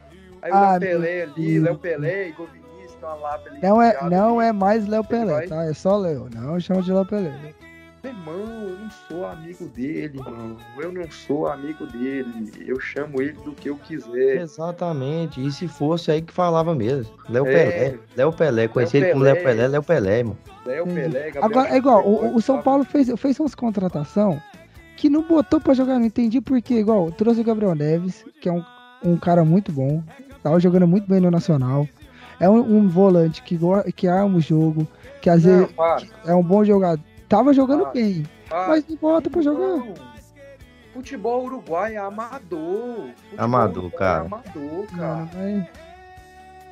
Aí 0.42 0.52
o 0.52 0.56
Ah, 0.56 0.72
Léo 0.72 0.80
Pelé 0.80 1.22
ali. 1.24 1.60
Léo 1.60 1.78
Pelé, 1.78 2.28
Igor 2.30 2.48
Vinícius, 2.48 2.96
tem 2.96 3.08
uma 3.10 3.14
lata 3.16 3.50
ali. 3.50 3.60
Não 3.62 3.82
é, 3.82 4.10
não 4.10 4.40
ali. 4.40 4.50
é 4.50 4.52
mais 4.52 4.88
Léo 4.88 5.04
Pelé, 5.04 5.34
vai? 5.34 5.48
tá? 5.48 5.64
É 5.66 5.74
só 5.74 5.98
Léo. 5.98 6.30
Não 6.34 6.60
chama 6.60 6.82
de 6.82 6.92
Léo 6.92 7.06
Pelé. 7.06 7.54
Irmão, 8.04 8.64
eu 8.68 8.80
não 8.80 8.90
sou 9.08 9.28
amigo 9.28 9.68
dele, 9.68 10.18
irmão. 10.18 10.58
Eu 10.80 10.92
não 10.92 11.12
sou 11.12 11.48
amigo 11.48 11.86
dele. 11.86 12.52
Eu 12.66 12.80
chamo 12.80 13.22
ele 13.22 13.34
do 13.34 13.52
que 13.52 13.70
eu 13.70 13.78
quiser. 13.78 14.42
Exatamente. 14.42 15.46
E 15.46 15.52
se 15.52 15.68
fosse 15.68 16.12
aí 16.12 16.22
que 16.22 16.34
falava 16.34 16.74
mesmo. 16.74 17.14
Léo 17.30 17.46
É. 17.46 17.52
Pelé. 17.54 18.00
Léo 18.18 18.34
Pelé. 18.34 18.68
Conheci 18.68 18.98
ele 18.98 19.12
como. 19.12 19.24
Léo 19.24 19.44
Pelé, 19.44 19.68
Léo 19.68 19.84
Pelé, 19.84 20.18
irmão. 20.20 20.38
Léo. 20.66 20.86
Pelé, 20.86 21.32
Gabriel 21.32 21.44
Agora, 21.46 21.70
é 21.70 21.78
igual, 21.78 22.08
o, 22.08 22.36
o 22.36 22.42
São? 22.42 22.62
Paulo 22.62 22.84
fez, 22.84 23.08
fez 23.18 23.40
umas 23.40 23.54
contratação 23.54 24.42
que 24.98 25.10
não 25.10 25.24
botou 25.24 25.60
pra 25.60 25.74
jogar, 25.74 26.00
não 26.00 26.06
entendi 26.06 26.42
por 26.42 26.60
quê. 26.62 26.76
Igual, 26.80 27.12
trouxe 27.12 27.42
o 27.42 27.44
Gabriel 27.44 27.76
Neves, 27.76 28.26
que 28.42 28.50
é 28.50 28.52
um, 28.52 28.64
um 29.04 29.18
cara 29.18 29.44
muito 29.46 29.72
bom, 29.72 30.04
tava 30.42 30.60
jogando 30.60 30.88
muito 30.88 31.08
bem 31.08 31.20
no 31.20 31.30
Nacional. 31.30 31.88
É 32.40 32.50
um, 32.50 32.78
um 32.78 32.88
volante 32.88 33.44
que, 33.44 33.60
que 33.96 34.08
arma 34.08 34.38
o 34.38 34.42
jogo, 34.42 34.88
que 35.22 35.30
às 35.30 35.44
Não, 35.44 35.60
vezes 35.60 35.72
para, 35.74 36.02
é 36.26 36.34
um 36.34 36.44
bom 36.44 36.64
jogador. 36.66 37.11
Tava 37.32 37.54
jogando 37.54 37.86
Ah, 37.86 37.92
bem, 37.92 38.26
para. 38.50 38.68
mas 38.68 38.86
não 38.88 38.96
bota 38.98 39.30
pra 39.30 39.42
jogar. 39.42 39.60
Não. 39.78 39.94
Futebol 40.94 41.46
uruguai 41.46 41.96
é 41.96 41.98
amador. 41.98 43.10
Futebol 43.16 43.38
Amador, 43.46 43.78
uruguai 43.86 44.00
cara. 44.00 44.24
É 44.24 44.26
amador, 44.26 44.86
cara. 44.88 45.30
Mas- 45.34 45.68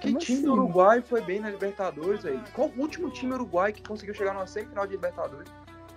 que 0.01 0.07
como 0.07 0.19
time 0.19 0.37
assim, 0.39 0.45
do 0.45 0.53
Uruguai 0.53 1.01
foi 1.01 1.21
bem 1.21 1.39
na 1.41 1.49
Libertadores 1.49 2.25
aí? 2.25 2.39
Qual 2.53 2.69
o 2.77 2.81
último 2.81 3.09
time 3.09 3.33
uruguai 3.33 3.73
que 3.73 3.81
conseguiu 3.81 4.13
chegar 4.13 4.33
numa 4.33 4.47
semifinal 4.47 4.85
de 4.85 4.93
Libertadores? 4.93 5.49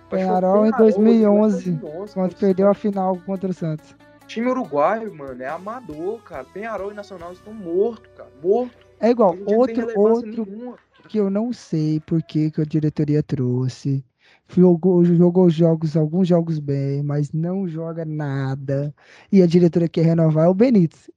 Penharol 0.09 0.65
em 0.65 0.71
Penharol, 0.71 0.87
2011, 0.91 1.71
2011, 1.71 2.13
quando 2.13 2.35
perdeu 2.35 2.69
a 2.69 2.73
final 2.73 3.17
contra 3.25 3.49
o 3.49 3.53
Santos. 3.53 3.95
Time 4.27 4.49
uruguaio, 4.49 5.13
mano, 5.13 5.41
é 5.41 5.47
amador, 5.47 6.21
cara. 6.23 6.43
Penharol 6.45 6.91
e 6.91 6.93
Nacional 6.95 7.31
estão 7.33 7.53
mortos, 7.53 8.09
cara. 8.15 8.29
Morto. 8.41 8.75
É 8.99 9.09
igual, 9.09 9.35
Não 9.35 9.57
outro, 9.57 9.99
outro 9.99 10.45
nenhuma. 10.45 10.75
que 11.09 11.17
eu 11.17 11.29
não 11.29 11.51
sei 11.53 11.99
por 12.01 12.21
que, 12.23 12.51
que 12.51 12.61
a 12.61 12.65
diretoria 12.65 13.21
trouxe. 13.23 14.03
Jogou, 14.49 15.03
jogou 15.03 15.49
jogos, 15.49 15.97
alguns 15.97 16.27
jogos 16.27 16.59
bem, 16.59 17.01
mas 17.01 17.31
não 17.31 17.67
joga 17.67 18.05
nada. 18.05 18.93
E 19.31 19.41
a 19.41 19.47
diretora 19.47 19.87
quer 19.87 20.05
renovar 20.05 20.45
é 20.45 20.49
o 20.49 20.53
Benítez. 20.53 21.09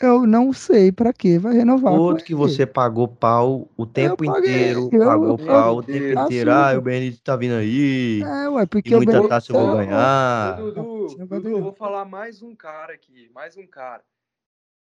Eu 0.00 0.26
não 0.26 0.52
sei 0.52 0.90
para 0.90 1.12
que 1.12 1.38
vai 1.38 1.54
renovar. 1.54 1.94
Outro 1.94 2.24
que 2.24 2.34
você 2.34 2.66
pagou 2.66 3.06
pau 3.06 3.70
o 3.76 3.86
tempo 3.86 4.24
inteiro, 4.24 4.90
eu, 4.92 5.06
pagou 5.06 5.28
eu, 5.28 5.38
pau 5.38 5.72
eu, 5.72 5.76
o 5.78 5.82
tempo 5.82 6.20
inteiro. 6.20 6.50
Ah, 6.50 6.76
o 6.76 6.80
Benítez 6.80 7.20
tá 7.20 7.36
vindo 7.36 7.54
aí. 7.54 8.20
É, 8.22 8.48
ué, 8.48 8.66
porque 8.66 8.92
e 8.92 8.96
muita 8.96 9.26
taça 9.28 9.52
eu 9.52 9.66
vou 9.66 9.76
ganhar. 9.76 10.56
Dudu, 10.56 11.16
Dudu, 11.26 11.48
eu 11.48 11.62
vou 11.62 11.72
falar 11.72 12.04
mais 12.04 12.42
um 12.42 12.54
cara 12.54 12.92
aqui, 12.92 13.30
mais 13.32 13.56
um 13.56 13.66
cara. 13.66 14.02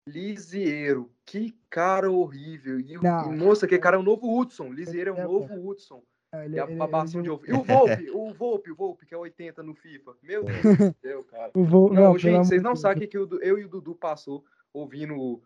Lisieiro, 0.08 1.10
que 1.26 1.54
cara 1.68 2.10
horrível. 2.10 2.80
E, 2.80 2.94
e 2.94 2.98
moça, 3.36 3.66
que 3.66 3.78
cara 3.78 3.96
é 3.96 4.00
o 4.00 4.02
novo 4.02 4.38
Hudson. 4.38 4.72
Lisieiro 4.72 5.10
é 5.10 5.26
o 5.26 5.32
novo 5.32 5.68
Hudson. 5.68 6.02
Ele, 6.34 6.56
e 6.56 6.60
a 6.60 6.66
babação 6.66 7.20
ele, 7.20 7.28
de 7.28 7.30
ovo. 7.30 7.44
E 7.46 7.52
o 7.52 7.62
Volpe, 7.62 8.10
o 8.10 8.32
Volpe, 8.32 8.70
o 8.70 8.74
Volpe, 8.74 9.06
que 9.06 9.14
é 9.14 9.18
80 9.18 9.62
no 9.62 9.74
FIFA. 9.74 10.16
Meu 10.22 10.44
Deus 10.44 10.62
do 10.62 10.96
céu, 11.02 11.24
cara. 11.24 11.52
Não, 11.54 11.88
não, 11.88 12.18
gente, 12.18 12.46
vocês 12.46 12.62
não 12.62 12.74
sabem 12.74 13.04
o 13.04 13.08
que 13.08 13.18
eu 13.18 13.58
e 13.58 13.64
o 13.64 13.68
Dudu 13.68 13.94
passou 13.94 14.44
ouvindo 14.72 15.42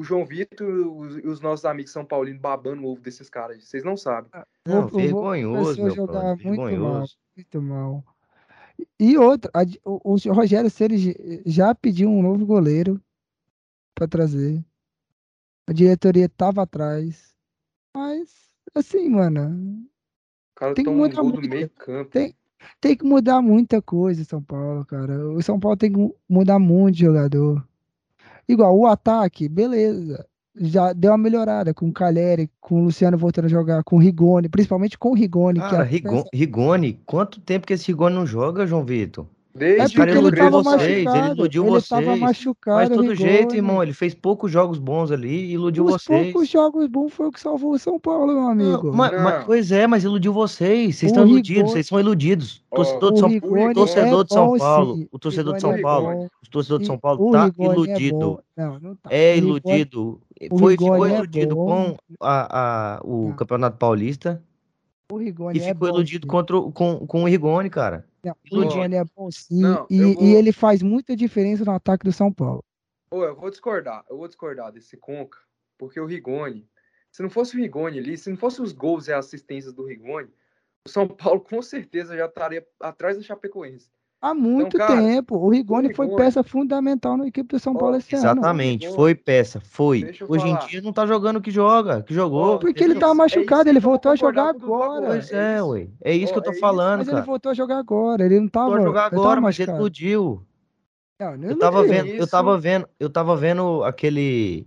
o 0.00 0.02
João 0.02 0.24
Vitor 0.24 0.66
e 0.66 1.28
os, 1.28 1.40
nossos 1.40 1.64
amigos 1.64 1.92
São 1.92 2.04
Paulinos 2.04 2.40
babando 2.40 2.82
o 2.82 2.86
ovo 2.90 3.00
desses 3.00 3.28
caras. 3.28 3.62
Vocês 3.62 3.84
não 3.84 3.96
sabem. 3.96 4.30
Ah, 4.32 4.46
não, 4.66 4.88
vergonhoso, 4.88 5.82
meu 5.82 5.94
jogar 5.94 6.36
muito 6.36 6.42
vergonhoso. 6.42 6.80
mal, 6.80 7.06
muito 7.36 7.62
mal. 7.62 8.04
E 8.98 9.18
outra, 9.18 9.50
a, 9.54 9.62
o, 9.84 10.14
o 10.14 10.32
Rogério 10.32 10.70
Ceni 10.70 11.42
já 11.44 11.74
pediu 11.74 12.08
um 12.08 12.22
novo 12.22 12.46
goleiro 12.46 13.00
para 13.94 14.08
trazer. 14.08 14.64
A 15.68 15.72
diretoria 15.72 16.28
tava 16.28 16.62
atrás. 16.62 17.34
Mas, 17.94 18.49
assim, 18.74 19.08
mano. 19.08 19.84
Cara, 20.54 20.74
tem 20.74 20.84
que 20.84 20.90
mudar 20.90 21.22
um 21.22 21.28
muito. 21.30 21.48
meio 21.48 21.70
campo. 21.70 22.10
Tem, 22.10 22.34
tem 22.80 22.96
que 22.96 23.04
mudar 23.04 23.40
muita 23.40 23.80
coisa, 23.80 24.24
São 24.24 24.42
Paulo, 24.42 24.84
cara. 24.84 25.28
O 25.30 25.42
São 25.42 25.58
Paulo 25.58 25.76
tem 25.76 25.92
que 25.92 26.14
mudar 26.28 26.58
muito 26.58 26.96
de 26.96 27.04
jogador. 27.04 27.66
Igual 28.48 28.76
o 28.76 28.86
ataque, 28.86 29.48
beleza. 29.48 30.26
Já 30.56 30.92
deu 30.92 31.12
uma 31.12 31.18
melhorada 31.18 31.72
com 31.72 31.88
o 31.88 31.92
Caleri, 31.92 32.50
com 32.60 32.80
o 32.80 32.84
Luciano 32.84 33.16
voltando 33.16 33.44
a 33.44 33.48
jogar, 33.48 33.84
com 33.84 33.96
o 33.96 33.98
Rigoni, 34.00 34.48
principalmente 34.48 34.98
com 34.98 35.10
o 35.10 35.14
Rigoni. 35.14 35.60
Cara, 35.60 35.86
que 35.86 36.02
é... 36.06 36.24
Rigoni, 36.34 37.00
quanto 37.06 37.40
tempo 37.40 37.66
que 37.66 37.72
esse 37.72 37.86
Rigoni 37.86 38.16
não 38.16 38.26
joga, 38.26 38.66
João 38.66 38.84
Vitor? 38.84 39.26
Desde 39.54 40.00
é 40.00 40.04
porque 40.04 40.18
ele 40.18 40.32
tava 40.32 40.62
vocês, 40.62 41.04
machucado. 41.04 41.26
Ele 41.26 41.34
iludiu 41.34 41.62
ele 41.64 41.70
vocês. 41.72 41.88
Tava 41.88 42.16
machucado, 42.16 42.76
Mas 42.76 42.88
todo 42.88 43.14
jeito, 43.16 43.56
irmão, 43.56 43.82
ele 43.82 43.92
fez 43.92 44.14
poucos 44.14 44.50
jogos 44.50 44.78
bons 44.78 45.10
ali 45.10 45.46
e 45.46 45.52
iludiu 45.54 45.84
Os 45.84 45.92
vocês. 45.92 46.32
poucos 46.32 46.48
jogos 46.48 46.86
bons 46.86 47.12
foi 47.12 47.26
o 47.26 47.32
que 47.32 47.40
salvou 47.40 47.72
o 47.72 47.78
São 47.78 47.98
Paulo, 47.98 48.32
meu 48.32 48.46
amigo. 48.46 48.86
Não, 48.88 48.94
mas, 48.94 49.22
mas, 49.22 49.44
pois 49.44 49.72
é, 49.72 49.86
mas 49.86 50.04
iludiu 50.04 50.32
vocês. 50.32 50.96
Vocês 50.96 51.10
estão 51.10 51.26
iludidos, 51.26 51.72
vocês 51.72 51.86
são 51.86 51.98
iludidos. 51.98 52.62
Torcedor, 52.72 53.12
de 53.12 53.18
São, 53.18 53.40
torcedor 53.74 54.20
é 54.20 54.24
de 54.24 54.32
São 54.32 54.58
Paulo, 54.58 54.96
sim. 54.96 55.08
o 55.10 55.18
torcedor 55.18 55.54
de 55.54 55.60
São 55.60 55.72
é 55.72 55.80
Paulo, 55.80 56.24
o 56.24 56.50
torcedor 56.50 56.78
de 56.78 56.86
São 56.86 56.98
Paulo 56.98 57.32
tá 57.32 57.50
é 57.58 57.64
iludido. 57.64 58.40
É, 58.56 58.64
não, 58.64 58.78
não 58.78 58.94
tá. 58.94 59.10
é 59.10 59.36
iludido. 59.36 60.20
Foi, 60.58 60.72
ficou 60.72 61.06
é 61.06 61.14
iludido 61.16 61.56
com 61.56 61.96
a, 62.20 62.98
a, 62.98 63.00
o 63.02 63.34
Campeonato 63.34 63.76
Paulista. 63.76 64.42
O 65.10 65.16
Rigoni 65.16 65.58
e 65.58 65.62
ficou 65.62 65.88
iludido 65.88 66.26
contra, 66.26 66.56
com, 66.72 67.06
com 67.06 67.22
o 67.22 67.26
Rigoni, 67.26 67.68
cara. 67.68 68.06
Não, 68.22 68.36
o 68.52 68.60
Rigoni 68.60 68.94
é 68.94 69.04
bom 69.04 69.30
sim. 69.30 69.60
Não, 69.60 69.86
e, 69.90 70.14
vou... 70.14 70.22
e, 70.22 70.34
ele 70.34 70.52
faz 70.52 70.82
muita 70.82 71.16
diferença 71.16 71.64
no 71.64 71.72
ataque 71.72 72.04
do 72.04 72.12
São 72.12 72.32
Paulo. 72.32 72.62
Ô, 73.10 73.24
eu 73.24 73.34
vou 73.34 73.50
discordar. 73.50 74.04
Eu 74.08 74.16
vou 74.16 74.28
discordar 74.28 74.70
desse 74.70 74.96
Conca. 74.96 75.38
Porque 75.76 75.98
o 75.98 76.06
Rigoni, 76.06 76.68
se 77.10 77.22
não 77.22 77.30
fosse 77.30 77.56
o 77.56 77.60
Rigoni 77.60 77.98
ali, 77.98 78.16
se 78.16 78.30
não 78.30 78.36
fosse 78.36 78.62
os 78.62 78.72
gols 78.72 79.08
e 79.08 79.12
assistências 79.12 79.72
do 79.72 79.86
Rigoni, 79.86 80.30
o 80.86 80.88
São 80.88 81.08
Paulo 81.08 81.40
com 81.40 81.60
certeza 81.60 82.16
já 82.16 82.26
estaria 82.26 82.66
atrás 82.78 83.16
do 83.16 83.22
Chapecoense. 83.22 83.90
Há 84.22 84.34
muito 84.34 84.76
então, 84.76 84.86
cara, 84.86 85.00
tempo. 85.00 85.36
O 85.36 85.48
Rigoni, 85.48 85.86
o 85.86 85.90
Rigoni, 85.90 85.94
foi 85.94 86.08
peça 86.14 86.42
fundamental 86.42 87.16
na 87.16 87.26
equipe 87.26 87.48
do 87.48 87.58
São 87.58 87.74
Paulo 87.74 87.96
esse 87.96 88.14
exatamente, 88.14 88.28
ano. 88.28 88.40
Exatamente, 88.40 88.94
foi 88.94 89.14
peça, 89.14 89.60
foi. 89.60 90.14
Hoje 90.28 90.44
falar. 90.44 90.64
em 90.64 90.66
dia 90.66 90.82
não 90.82 90.92
tá 90.92 91.06
jogando 91.06 91.36
o 91.36 91.40
que 91.40 91.50
joga, 91.50 92.02
que 92.02 92.12
jogou. 92.12 92.58
Porque 92.58 92.84
ele 92.84 92.96
tava 92.96 93.14
machucado, 93.14 93.68
é 93.68 93.72
ele 93.72 93.80
voltou 93.80 94.12
a 94.12 94.16
jogar 94.16 94.50
agora. 94.50 95.06
Pois 95.06 95.32
é, 95.32 95.56
é 95.56 95.62
ué. 95.62 95.88
É 96.02 96.14
isso 96.14 96.34
que 96.34 96.38
eu 96.38 96.42
tô 96.42 96.50
é 96.50 96.58
falando, 96.58 96.98
mas 96.98 97.08
cara. 97.08 97.18
ele 97.18 97.26
voltou 97.26 97.50
a 97.50 97.54
jogar 97.54 97.78
agora, 97.78 98.22
ele 98.26 98.40
não 98.40 98.48
tava. 98.48 98.66
Voltou 98.66 98.84
a 98.84 98.88
jogar 98.88 99.06
agora, 99.06 99.40
mas 99.40 99.58
ele. 99.58 99.72
Não, 99.72 101.36
não 101.36 101.48
eu 101.48 101.58
tava 101.58 101.82
vendo, 101.82 102.08
eu 102.08 102.26
tava 102.26 102.58
vendo, 102.58 102.88
eu 102.98 103.10
tava 103.10 103.36
vendo 103.36 103.84
aquele 103.84 104.66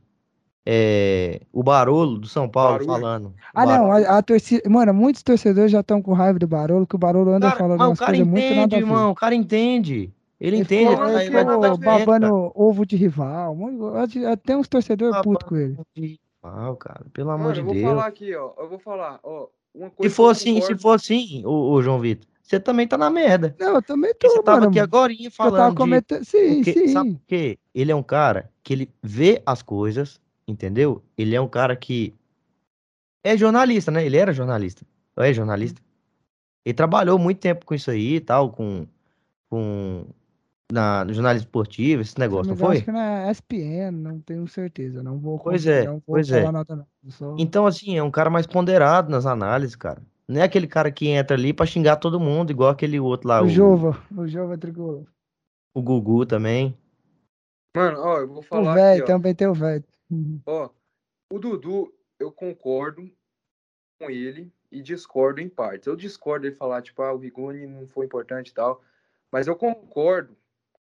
é, 0.66 1.41
o 1.51 1.61
Barolo 1.61 2.18
do 2.18 2.28
São 2.28 2.47
Paulo 2.47 2.86
Barulho. 2.86 2.88
falando. 2.88 3.34
Ah, 3.53 3.66
não, 3.66 3.91
a, 3.91 4.18
a, 4.18 4.22
torcida. 4.22 4.68
Mano, 4.70 4.93
muitos 4.93 5.22
torcedores 5.22 5.72
já 5.72 5.82
estão 5.82 6.01
com 6.01 6.14
raiva 6.14 6.39
do 6.39 6.47
Barolo, 6.47 6.88
que 6.88 6.95
o 6.95 6.99
Barolo 6.99 7.32
anda 7.32 7.47
cara, 7.47 7.59
falando 7.59 7.82
umas 7.82 7.99
coisas 7.99 8.28
muito 8.28 8.55
nada 8.55 8.78
irmão, 8.78 9.11
O 9.11 9.16
cara 9.16 9.36
entende. 9.36 10.14
Ele, 10.39 10.57
entende. 10.57 10.91
Ele, 10.93 11.38
ele 11.38 11.45
tá 11.45 11.78
babando 11.78 12.51
ovo 12.53 12.86
de 12.86 12.95
rival. 12.95 13.57
Tem 14.45 14.55
uns 14.55 14.68
torcedores 14.68 15.22
putos 15.22 15.47
com 15.47 15.55
ele. 15.55 15.78
De 15.95 16.20
rival, 16.43 16.76
cara. 16.76 17.05
Pelo 17.14 17.32
amor 17.32 17.55
Mano, 17.55 17.55
de 17.55 17.61
Deus. 17.61 17.76
Eu 17.76 17.82
vou 17.82 17.89
falar 17.95 18.07
aqui, 18.07 18.36
ó. 18.36 18.53
Eu 18.57 18.70
vou 18.70 18.80
falar, 18.80 19.20
ó. 19.24 19.47
Uma 19.74 19.89
coisa 19.89 20.09
se 20.09 20.16
for 20.16 20.30
assim, 20.30 20.61
se 20.61 20.78
for 20.78 20.91
assim, 20.91 21.41
o, 21.45 21.72
o 21.72 21.82
João 21.82 21.99
Vitor, 21.99 22.28
você 22.43 22.59
também 22.59 22.88
tá 22.88 22.97
na 22.97 23.09
merda. 23.09 23.55
Não, 23.59 23.76
eu 23.76 23.82
também 23.82 24.14
tô, 24.14 24.30
Você 24.30 24.43
tava 24.43 24.68
aqui 24.68 24.80
agora 24.80 25.11
falando. 25.32 25.53
Eu 25.53 25.57
tava 25.57 25.76
cometendo... 25.76 26.24
Sim, 26.24 26.55
porque, 26.55 26.74
sim. 26.74 26.88
Sabe 26.89 27.14
por 27.14 27.22
quê? 27.26 27.57
Ele 27.74 27.91
é 27.91 27.95
um 27.95 28.03
cara 28.03 28.51
que 28.61 28.74
ele 28.74 28.89
vê 29.01 29.41
as 29.45 29.64
coisas, 29.64 30.22
entendeu? 30.47 31.03
Ele 31.17 31.35
é 31.35 31.41
um 31.41 31.47
cara 31.47 31.75
que 31.75 32.13
é 33.23 33.37
jornalista, 33.37 33.91
né? 33.91 34.05
Ele 34.05 34.17
era 34.17 34.33
jornalista. 34.33 34.85
É 35.17 35.33
jornalista. 35.33 35.81
Ele 36.65 36.73
trabalhou 36.73 37.19
muito 37.19 37.39
tempo 37.39 37.65
com 37.65 37.73
isso 37.73 37.91
aí 37.91 38.15
e 38.15 38.21
tal, 38.21 38.51
com, 38.51 38.87
com 39.49 40.05
na, 40.71 41.05
no 41.05 41.13
jornalismo 41.13 41.45
esportivo, 41.45 42.01
esse 42.01 42.17
negócio, 42.17 42.49
não 42.49 42.57
foi? 42.57 42.77
Acho 42.77 42.85
que 42.85 42.91
na 42.91 43.29
ESPN, 43.29 43.91
não 43.91 44.19
tenho 44.19 44.47
certeza. 44.47 45.03
Não 45.03 45.19
vou 45.19 45.37
Pois 45.37 45.65
é, 45.67 45.85
não 45.85 45.93
vou 45.93 46.01
pois 46.07 46.31
é. 46.31 46.49
Nada, 46.51 46.87
só... 47.09 47.35
Então, 47.37 47.65
assim, 47.65 47.97
é 47.97 48.03
um 48.03 48.11
cara 48.11 48.29
mais 48.29 48.47
ponderado 48.47 49.11
nas 49.11 49.25
análises, 49.25 49.75
cara. 49.75 50.01
Não 50.27 50.41
é 50.41 50.43
aquele 50.43 50.67
cara 50.67 50.89
que 50.89 51.09
entra 51.09 51.35
ali 51.35 51.53
pra 51.53 51.65
xingar 51.65 51.97
todo 51.97 52.19
mundo, 52.19 52.49
igual 52.49 52.69
aquele 52.69 52.99
outro 52.99 53.27
lá. 53.27 53.41
O, 53.41 53.45
o... 53.45 53.49
Jova, 53.49 54.01
o 54.15 54.27
Jova 54.27 54.57
tricolor. 54.57 55.03
O 55.75 55.81
Gugu 55.81 56.25
também. 56.25 56.75
Mano, 57.75 57.99
ó, 57.99 58.19
eu 58.19 58.27
vou 58.27 58.41
falar. 58.41 58.71
O 58.71 58.75
velho, 58.75 59.05
também 59.05 59.35
tem 59.35 59.47
o 59.47 59.53
velho. 59.53 59.83
Uhum. 60.14 60.41
Ó, 60.45 60.70
o 61.32 61.39
Dudu, 61.39 61.93
eu 62.20 62.32
concordo 62.32 63.09
com 63.99 64.09
ele 64.09 64.51
e 64.72 64.82
discordo 64.82 65.41
em 65.41 65.49
partes. 65.49 65.88
Eu 65.88 65.95
discordo 65.95 66.45
ele 66.45 66.55
falar, 66.55 66.82
tipo, 66.82 67.01
ah, 67.01 67.14
o 67.14 67.18
Rigoni 67.18 67.66
não 67.66 67.88
foi 67.88 68.05
importante 68.05 68.49
e 68.49 68.53
tal, 68.53 68.82
mas 69.32 69.47
eu 69.47 69.55
concordo 69.55 70.36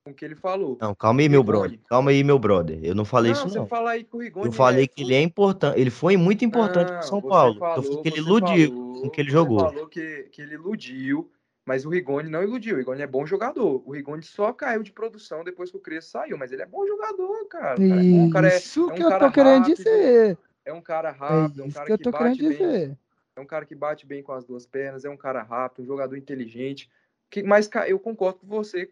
com 0.05 0.11
o 0.11 0.15
que 0.15 0.25
ele 0.25 0.35
falou. 0.35 0.77
Não, 0.81 0.95
calma 0.95 1.23
aí, 1.23 1.29
meu 1.29 1.43
brother. 1.43 1.79
Calma 1.87 2.11
aí, 2.11 2.23
meu 2.23 2.39
brother. 2.39 2.79
Eu 2.83 2.95
não 2.95 3.05
falei 3.05 3.33
não, 3.33 3.47
isso, 3.47 3.57
não. 3.57 3.67
Fala 3.67 3.93
aí 3.93 4.05
que 4.05 4.15
o 4.15 4.21
Rigoni 4.21 4.47
eu 4.47 4.53
falei 4.53 4.85
é... 4.85 4.87
que 4.87 5.03
ele 5.03 5.15
é 5.15 5.23
importante. 5.23 5.81
Ele 5.81 5.91
foi 5.91 6.17
muito 6.17 6.45
importante 6.45 6.89
para 6.89 7.03
São 7.03 7.23
Paulo. 7.23 7.59
Falou, 7.59 7.77
eu 7.77 7.83
falei 7.83 8.03
que 8.03 8.09
ele 8.09 8.19
iludiu 8.19 8.69
falou, 8.69 9.03
com 9.03 9.11
que 9.11 9.21
ele 9.21 9.31
jogou. 9.31 9.61
falou 9.61 9.87
que, 9.89 10.29
que 10.31 10.43
ele 10.43 10.55
iludiu, 10.55 11.31
mas 11.67 11.87
o 11.87 11.89
Rigoni 11.89 12.29
não 12.29 12.43
iludiu. 12.43 12.75
O 12.75 12.79
Rigoni 12.79 13.03
é 13.03 13.07
bom 13.07 13.25
jogador. 13.25 13.83
O 13.87 13.93
Rigoni 13.93 14.23
só 14.23 14.53
caiu 14.53 14.83
de 14.83 14.93
produção 14.93 15.43
depois 15.43 15.71
que 15.71 15.77
o 15.77 15.81
Crespo 15.81 16.11
saiu, 16.11 16.37
mas 16.37 16.53
ele 16.53 16.63
é 16.63 16.67
bom 16.67 16.87
jogador, 16.87 17.47
cara. 17.47 17.77
cara 17.77 17.85
é 17.85 18.11
bom, 18.11 18.31
cara 18.31 18.49
é, 18.49 18.57
isso 18.57 18.91
é 18.91 18.93
um 18.93 18.97
que 18.97 19.03
eu 19.03 19.19
tô 19.19 19.31
querendo 19.31 19.63
rápido, 19.63 19.77
dizer. 19.77 20.39
É 20.65 20.73
um 20.73 20.83
cara 20.83 21.11
rápido, 21.11 21.63
é 21.63 21.65
um 21.65 21.71
cara 21.71 21.87
que, 21.87 21.99
que 21.99 22.11
bate 22.11 22.43
bem. 22.43 22.51
Dizer. 22.51 22.99
É 23.37 23.41
um 23.41 23.47
cara 23.47 23.65
que 23.65 23.75
bate 23.75 24.07
bem 24.07 24.23
com 24.23 24.33
as 24.33 24.45
duas 24.45 24.67
pernas, 24.67 25.05
é 25.05 25.11
um 25.11 25.17
cara 25.17 25.43
rápido, 25.43 25.83
um 25.83 25.87
jogador 25.87 26.17
inteligente. 26.17 26.91
Que, 27.31 27.43
mas 27.43 27.69
eu 27.89 27.99
concordo 27.99 28.39
com 28.41 28.47
você 28.47 28.91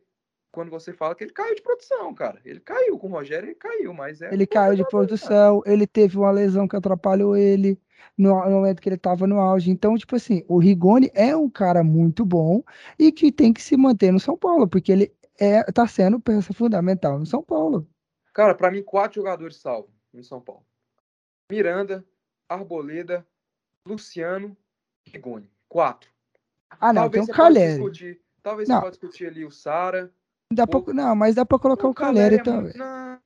quando 0.52 0.70
você 0.70 0.92
fala 0.92 1.14
que 1.14 1.24
ele 1.24 1.32
caiu 1.32 1.54
de 1.54 1.62
produção, 1.62 2.14
cara. 2.14 2.38
Ele 2.44 2.60
caiu 2.60 2.98
com 2.98 3.08
o 3.08 3.10
Rogério, 3.10 3.48
ele 3.48 3.54
caiu, 3.54 3.94
mas 3.94 4.20
é. 4.20 4.32
Ele 4.32 4.46
caiu 4.46 4.76
de 4.76 4.86
produção, 4.86 5.62
cara. 5.62 5.74
ele 5.74 5.86
teve 5.86 6.18
uma 6.18 6.30
lesão 6.30 6.68
que 6.68 6.76
atrapalhou 6.76 7.34
ele 7.34 7.80
no, 8.16 8.44
no 8.44 8.50
momento 8.50 8.80
que 8.80 8.88
ele 8.88 8.96
estava 8.96 9.26
no 9.26 9.40
auge. 9.40 9.70
Então, 9.70 9.96
tipo 9.96 10.14
assim, 10.14 10.44
o 10.46 10.58
Rigoni 10.58 11.10
é 11.14 11.34
um 11.34 11.48
cara 11.48 11.82
muito 11.82 12.24
bom 12.24 12.62
e 12.98 13.10
que 13.10 13.32
tem 13.32 13.52
que 13.52 13.62
se 13.62 13.76
manter 13.78 14.12
no 14.12 14.20
São 14.20 14.36
Paulo, 14.36 14.68
porque 14.68 14.92
ele 14.92 15.12
é, 15.40 15.62
tá 15.72 15.86
sendo 15.88 16.20
peça 16.20 16.52
fundamental 16.52 17.18
no 17.18 17.24
São 17.24 17.42
Paulo. 17.42 17.88
Cara, 18.34 18.54
para 18.54 18.70
mim, 18.70 18.82
quatro 18.82 19.16
jogadores 19.16 19.56
salvos 19.56 19.90
no 20.12 20.22
São 20.22 20.40
Paulo: 20.40 20.64
Miranda, 21.50 22.04
Arboleda, 22.46 23.26
Luciano, 23.86 24.54
Rigoni. 25.06 25.50
Quatro. 25.66 26.10
Ah, 26.78 26.92
não, 26.92 27.02
Talvez 27.02 27.24
tem 27.24 27.34
o 27.34 27.36
Caleri. 27.36 28.20
Talvez 28.42 28.68
não. 28.68 28.76
você 28.76 28.82
pode 28.82 28.98
discutir 28.98 29.26
ali 29.26 29.44
o 29.46 29.50
Sara. 29.50 30.12
Dá 30.54 30.66
pra, 30.66 30.80
não, 30.92 31.14
mas 31.14 31.34
dá 31.34 31.44
pra 31.44 31.58
colocar 31.58 31.86
o, 31.86 31.90
o 31.90 31.94
Caleri, 31.94 32.38
Caleri 32.38 32.42
também. 32.42 32.76
Não, 32.76 33.18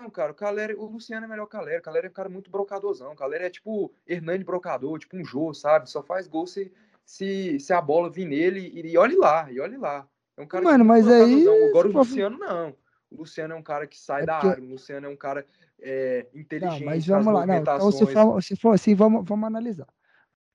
não, 0.00 0.10
cara, 0.10 0.32
o 0.32 0.34
Caleri, 0.34 0.74
o 0.74 0.86
Luciano 0.86 1.26
é 1.26 1.28
melhor 1.28 1.46
que 1.46 1.54
o 1.56 1.58
Caleri. 1.58 1.78
O 1.78 1.82
Caleri 1.82 2.06
é 2.06 2.10
um 2.10 2.12
cara 2.12 2.28
muito 2.28 2.50
brocadorzão. 2.50 3.12
O 3.12 3.16
Caleri 3.16 3.44
é 3.44 3.50
tipo 3.50 3.92
Hernani 4.06 4.42
brocador, 4.42 4.98
tipo 4.98 5.16
um 5.16 5.24
Jô, 5.24 5.52
sabe? 5.54 5.90
Só 5.90 6.02
faz 6.02 6.26
gol 6.26 6.46
se, 6.46 6.72
se, 7.04 7.60
se 7.60 7.72
a 7.72 7.80
bola 7.80 8.10
vir 8.10 8.26
nele 8.26 8.60
e, 8.74 8.92
e 8.92 8.98
olhe 8.98 9.16
lá, 9.16 9.50
e 9.50 9.60
olhe 9.60 9.76
lá. 9.76 10.06
É 10.36 10.42
um 10.42 10.46
cara 10.46 10.64
Mano, 10.64 10.84
mas 10.84 11.06
aí. 11.06 11.46
Agora 11.68 11.88
o 11.88 11.92
Luciano 11.92 12.38
não. 12.38 12.74
O 13.10 13.18
Luciano 13.18 13.54
é 13.54 13.56
um 13.56 13.62
cara 13.62 13.86
que 13.86 13.98
sai 13.98 14.22
é 14.22 14.26
da 14.26 14.36
área. 14.38 14.62
O 14.62 14.70
Luciano 14.70 15.06
é 15.06 15.10
um 15.10 15.16
cara 15.16 15.46
é, 15.80 16.26
inteligente. 16.34 16.80
Não, 16.80 16.86
mas 16.86 17.06
vamos 17.06 17.34
lá. 17.34 17.46
Não, 17.46 17.54
então, 17.54 17.92
se, 17.92 18.06
for, 18.06 18.42
se 18.42 18.56
for 18.56 18.74
assim, 18.74 18.94
vamos, 18.94 19.24
vamos 19.24 19.46
analisar. 19.46 19.86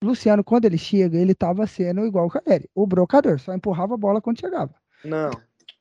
Luciano, 0.03 0.43
quando 0.43 0.65
ele 0.65 0.77
chega, 0.77 1.17
ele 1.17 1.33
tava 1.33 1.65
sendo 1.65 2.05
igual 2.05 2.27
o 2.27 2.29
Caleri, 2.29 2.69
o 2.75 2.85
brocador, 2.85 3.39
só 3.39 3.53
empurrava 3.53 3.95
a 3.95 3.97
bola 3.97 4.21
quando 4.21 4.39
chegava. 4.39 4.73
Não. 5.03 5.31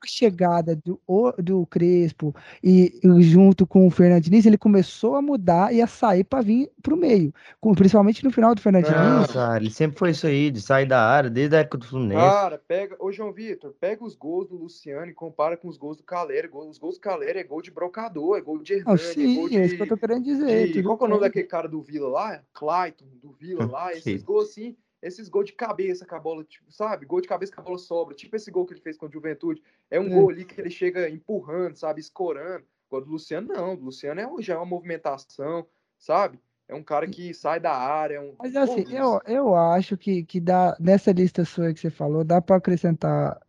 Chegada 0.07 0.77
do, 0.77 1.01
do 1.39 1.67
Crespo 1.67 2.35
e, 2.63 2.99
junto 3.21 3.67
com 3.67 3.87
o 3.87 3.91
Fernandinho, 3.91 4.43
ele 4.45 4.59
começou 4.59 5.15
a 5.15 5.23
mudar 5.23 5.75
e 5.75 5.81
a 5.81 5.87
sair 5.87 6.25
para 6.25 6.43
vir 6.43 6.71
para 6.83 6.95
o 6.95 6.97
meio. 6.97 7.33
Com, 7.61 7.75
principalmente 7.75 8.25
no 8.25 8.31
final 8.31 8.55
do 8.55 8.61
Fernandinho. 8.61 8.97
Não, 8.97 9.27
cara, 9.27 9.61
ele 9.61 9.71
sempre 9.71 9.99
foi 9.99 10.11
isso 10.11 10.27
aí, 10.27 10.51
de 10.51 10.61
sair 10.61 10.87
da 10.87 11.03
área, 11.03 11.29
desde 11.31 11.57
a 11.57 11.61
época 11.61 11.79
do 11.79 11.87
Fluminense. 11.87 12.21
Cara, 12.21 12.59
pega. 12.67 12.97
Ô, 12.99 13.11
João 13.13 13.33
Vitor, 13.33 13.75
pega 13.81 14.05
os 14.05 14.15
gols 14.15 14.49
do 14.49 14.57
Luciano 14.57 15.07
e 15.07 15.15
compara 15.15 15.57
com 15.57 15.69
os 15.69 15.77
gols 15.77 15.97
do 15.97 16.03
Caleri. 16.03 16.49
Os 16.53 16.79
gols 16.79 16.97
do 16.97 17.01
Caleri 17.01 17.39
é 17.39 17.45
gol 17.45 17.63
de 17.63 17.71
brocador, 17.71 18.37
é 18.37 18.41
gol 18.41 18.59
de 18.63 18.75
Hernani, 18.75 18.95
oh, 18.95 18.99
sim, 18.99 19.33
é 19.33 19.37
gol 19.37 19.49
de. 19.49 19.59
É 19.59 19.67
isso 19.67 19.77
que 19.77 19.83
eu 19.83 19.89
tô 19.89 19.97
querendo 19.97 20.25
dizer. 20.25 20.73
De, 20.73 20.83
qual 20.83 20.99
é 21.01 21.05
o 21.05 21.09
nome 21.09 21.21
daquele 21.21 21.47
cara 21.47 21.69
do 21.69 21.81
Vila 21.83 22.09
lá? 22.09 22.41
Clayton, 22.53 23.07
do 23.23 23.33
Vila 23.33 23.67
lá. 23.67 23.93
Esses 23.95 24.23
gols 24.23 24.51
assim 24.51 24.77
esses 25.07 25.29
gols 25.29 25.47
de 25.47 25.53
cabeça 25.53 26.05
com 26.05 26.15
a 26.15 26.21
bola, 26.21 26.45
tipo, 26.45 26.71
sabe? 26.73 27.07
Gol 27.07 27.21
de 27.21 27.29
cabeça 27.29 27.55
com 27.55 27.61
a 27.61 27.65
bola 27.65 27.79
sobra. 27.79 28.15
Tipo 28.15 28.37
esse 28.37 28.51
gol 28.51 28.67
que 28.67 28.75
ele 28.75 28.81
fez 28.81 28.97
com 28.97 29.07
a 29.07 29.11
Juventude. 29.11 29.63
É 29.91 30.01
um 30.01 30.07
é. 30.07 30.09
gol 30.11 30.31
ali 30.31 30.45
que 30.45 30.61
ele 30.61 30.71
chega 30.71 31.09
empurrando, 31.09 31.77
sabe? 31.77 32.01
Escorando. 32.01 32.65
Agora 32.89 33.05
do 33.05 33.13
Luciano, 33.13 33.49
não. 33.49 33.77
Do 33.77 33.85
Luciano 33.85 34.21
é, 34.21 34.43
já 34.43 34.55
é 34.55 34.57
uma 34.57 34.67
movimentação, 34.67 35.67
sabe? 35.99 36.41
É 36.69 36.75
um 36.75 36.83
cara 36.83 37.07
que 37.07 37.33
sai 37.33 37.61
da 37.61 37.73
área. 37.73 38.17
É 38.17 38.21
um... 38.21 38.35
Mas 38.39 38.57
assim, 38.57 38.85
Pô, 38.85 38.91
eu, 38.91 39.21
eu 39.27 39.55
acho 39.55 39.97
que, 39.97 40.25
que 40.25 40.41
dá, 40.41 40.77
nessa 40.81 41.13
lista 41.13 41.45
sua 41.45 41.73
que 41.73 41.81
você 41.81 41.91
falou, 41.91 42.25
dá 42.25 42.41
para 42.41 42.57
acrescentar 42.57 43.41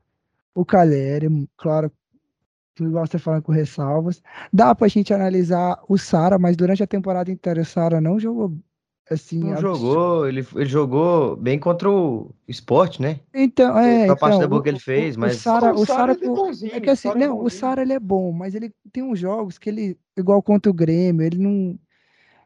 o 0.54 0.64
Caleri, 0.66 1.28
claro, 1.56 1.92
igual 2.80 3.06
você 3.06 3.18
falando 3.18 3.44
com 3.44 3.52
ressalvas. 3.52 4.22
Dá 4.54 4.74
pra 4.76 4.88
gente 4.88 5.14
analisar 5.14 5.80
o 5.88 5.98
Sara, 5.98 6.38
mas 6.38 6.56
durante 6.56 6.84
a 6.84 6.88
temporada 6.88 7.32
inteira 7.32 7.62
o 7.62 7.66
Sara 7.66 8.00
não 8.00 8.20
jogou 8.20 8.56
assim. 9.10 9.40
Não 9.40 9.58
jogou, 9.58 10.28
ele, 10.28 10.46
ele 10.56 10.66
jogou 10.66 11.36
bem 11.36 11.60
contra 11.60 11.90
o 11.90 12.34
esporte, 12.48 13.02
né? 13.02 13.20
Então, 13.34 13.78
é. 13.78 14.10
A 14.10 14.16
parte 14.16 14.36
então, 14.36 14.42
da 14.42 14.48
boa 14.48 14.64
que 14.64 14.70
ele 14.70 14.80
fez, 14.80 15.16
o, 15.16 15.20
mas. 15.20 15.38
O 15.38 15.40
Sara, 15.40 15.74
o 15.74 15.86
Sara, 15.86 16.14
é, 16.14 16.78
é 16.78 16.80
que 16.80 16.90
assim, 16.90 17.10
não, 17.16 17.44
o 17.44 17.50
Sara 17.50 17.82
ele 17.82 17.94
é 17.94 18.00
bom, 18.00 18.32
mas 18.32 18.56
ele 18.56 18.74
tem 18.92 19.04
uns 19.04 19.20
jogos 19.20 19.58
que 19.58 19.70
ele, 19.70 19.98
igual 20.16 20.42
contra 20.42 20.70
o 20.70 20.74
Grêmio, 20.74 21.26
ele 21.26 21.38
não. 21.38 21.78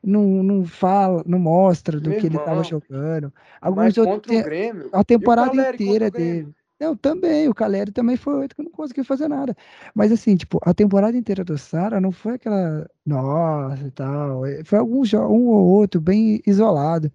Não, 0.03 0.41
não 0.41 0.66
fala, 0.66 1.24
não 1.28 1.38
mostra 1.38 1.99
do 1.99 2.09
Meu 2.09 2.18
que 2.18 2.26
irmão, 2.26 2.41
ele 2.41 2.49
estava 2.49 2.64
jogando. 2.64 3.32
Alguns 3.62 3.95
outros, 3.99 4.36
o 4.36 4.97
a 4.97 5.03
temporada 5.03 5.70
inteira 5.70 6.09
dele. 6.09 6.51
Não, 6.82 6.95
também, 6.97 7.47
o 7.47 7.53
Caleri 7.53 7.91
também 7.91 8.17
foi 8.17 8.34
oito 8.34 8.55
que 8.55 8.63
não 8.63 8.71
conseguiu 8.71 9.05
fazer 9.05 9.27
nada. 9.27 9.55
Mas 9.93 10.11
assim, 10.11 10.36
tipo, 10.36 10.59
a 10.63 10.73
temporada 10.73 11.15
inteira 11.15 11.43
do 11.43 11.55
Sara 11.55 12.01
não 12.01 12.11
foi 12.11 12.34
aquela, 12.34 12.89
nossa 13.05 13.86
e 13.86 13.91
tal. 13.91 14.47
Eh, 14.47 14.63
foi 14.63 14.79
algum 14.79 15.03
um 15.29 15.47
ou 15.47 15.67
outro 15.67 16.01
bem 16.01 16.41
isolado. 16.45 17.11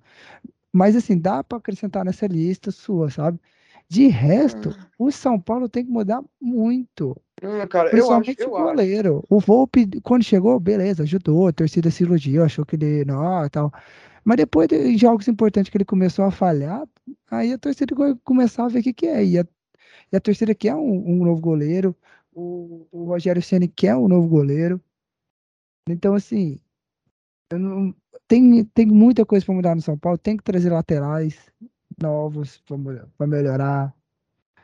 Mas 0.72 0.94
assim, 0.94 1.18
dá 1.18 1.42
para 1.42 1.58
acrescentar 1.58 2.04
nessa 2.04 2.28
lista 2.28 2.70
sua, 2.70 3.10
sabe? 3.10 3.40
De 3.88 4.06
resto, 4.06 4.68
hum. 4.68 5.06
o 5.06 5.10
São 5.10 5.40
Paulo 5.40 5.68
tem 5.68 5.84
que 5.84 5.90
mudar 5.90 6.22
muito. 6.40 7.20
Hum, 7.42 7.66
cara, 7.68 7.90
Principalmente 7.90 8.40
eu 8.42 8.54
acho, 8.54 8.56
eu 8.56 8.60
o 8.60 8.68
goleiro. 8.68 9.16
Acho. 9.16 9.26
O 9.28 9.40
Volpe, 9.40 10.00
quando 10.02 10.22
chegou, 10.22 10.60
beleza, 10.60 11.02
ajudou, 11.02 11.48
a 11.48 11.52
torcida 11.52 11.90
se 11.90 12.04
iludiu, 12.04 12.44
achou 12.44 12.64
que 12.64 12.76
ele, 12.76 13.04
não, 13.04 13.48
tal. 13.48 13.72
Mas 14.24 14.36
depois 14.36 14.68
de 14.68 14.96
jogos 14.96 15.26
importantes 15.28 15.70
que 15.70 15.76
ele 15.76 15.84
começou 15.84 16.24
a 16.24 16.30
falhar, 16.30 16.86
aí 17.30 17.52
a 17.52 17.58
torcida 17.58 17.94
começou 18.24 18.64
a 18.64 18.68
ver 18.68 18.80
o 18.80 18.82
que, 18.84 18.92
que 18.92 19.06
é. 19.06 19.24
E 19.24 19.38
a 19.38 19.46
e 20.12 20.16
a 20.16 20.20
torcida 20.20 20.54
quer 20.54 20.74
um, 20.74 21.10
um 21.10 21.24
novo 21.24 21.40
goleiro. 21.40 21.94
O, 22.32 22.86
o 22.92 23.04
Rogério 23.04 23.42
Ceni 23.42 23.68
quer 23.68 23.96
um 23.96 24.08
novo 24.08 24.28
goleiro. 24.28 24.80
Então, 25.88 26.14
assim, 26.14 26.60
não, 27.52 27.94
tem, 28.26 28.64
tem 28.64 28.86
muita 28.86 29.24
coisa 29.24 29.44
para 29.44 29.54
mudar 29.54 29.74
no 29.74 29.80
São 29.80 29.96
Paulo. 29.96 30.18
Tem 30.18 30.36
que 30.36 30.44
trazer 30.44 30.70
laterais 30.70 31.38
novos 32.00 32.62
para 33.16 33.26
melhorar. 33.26 33.94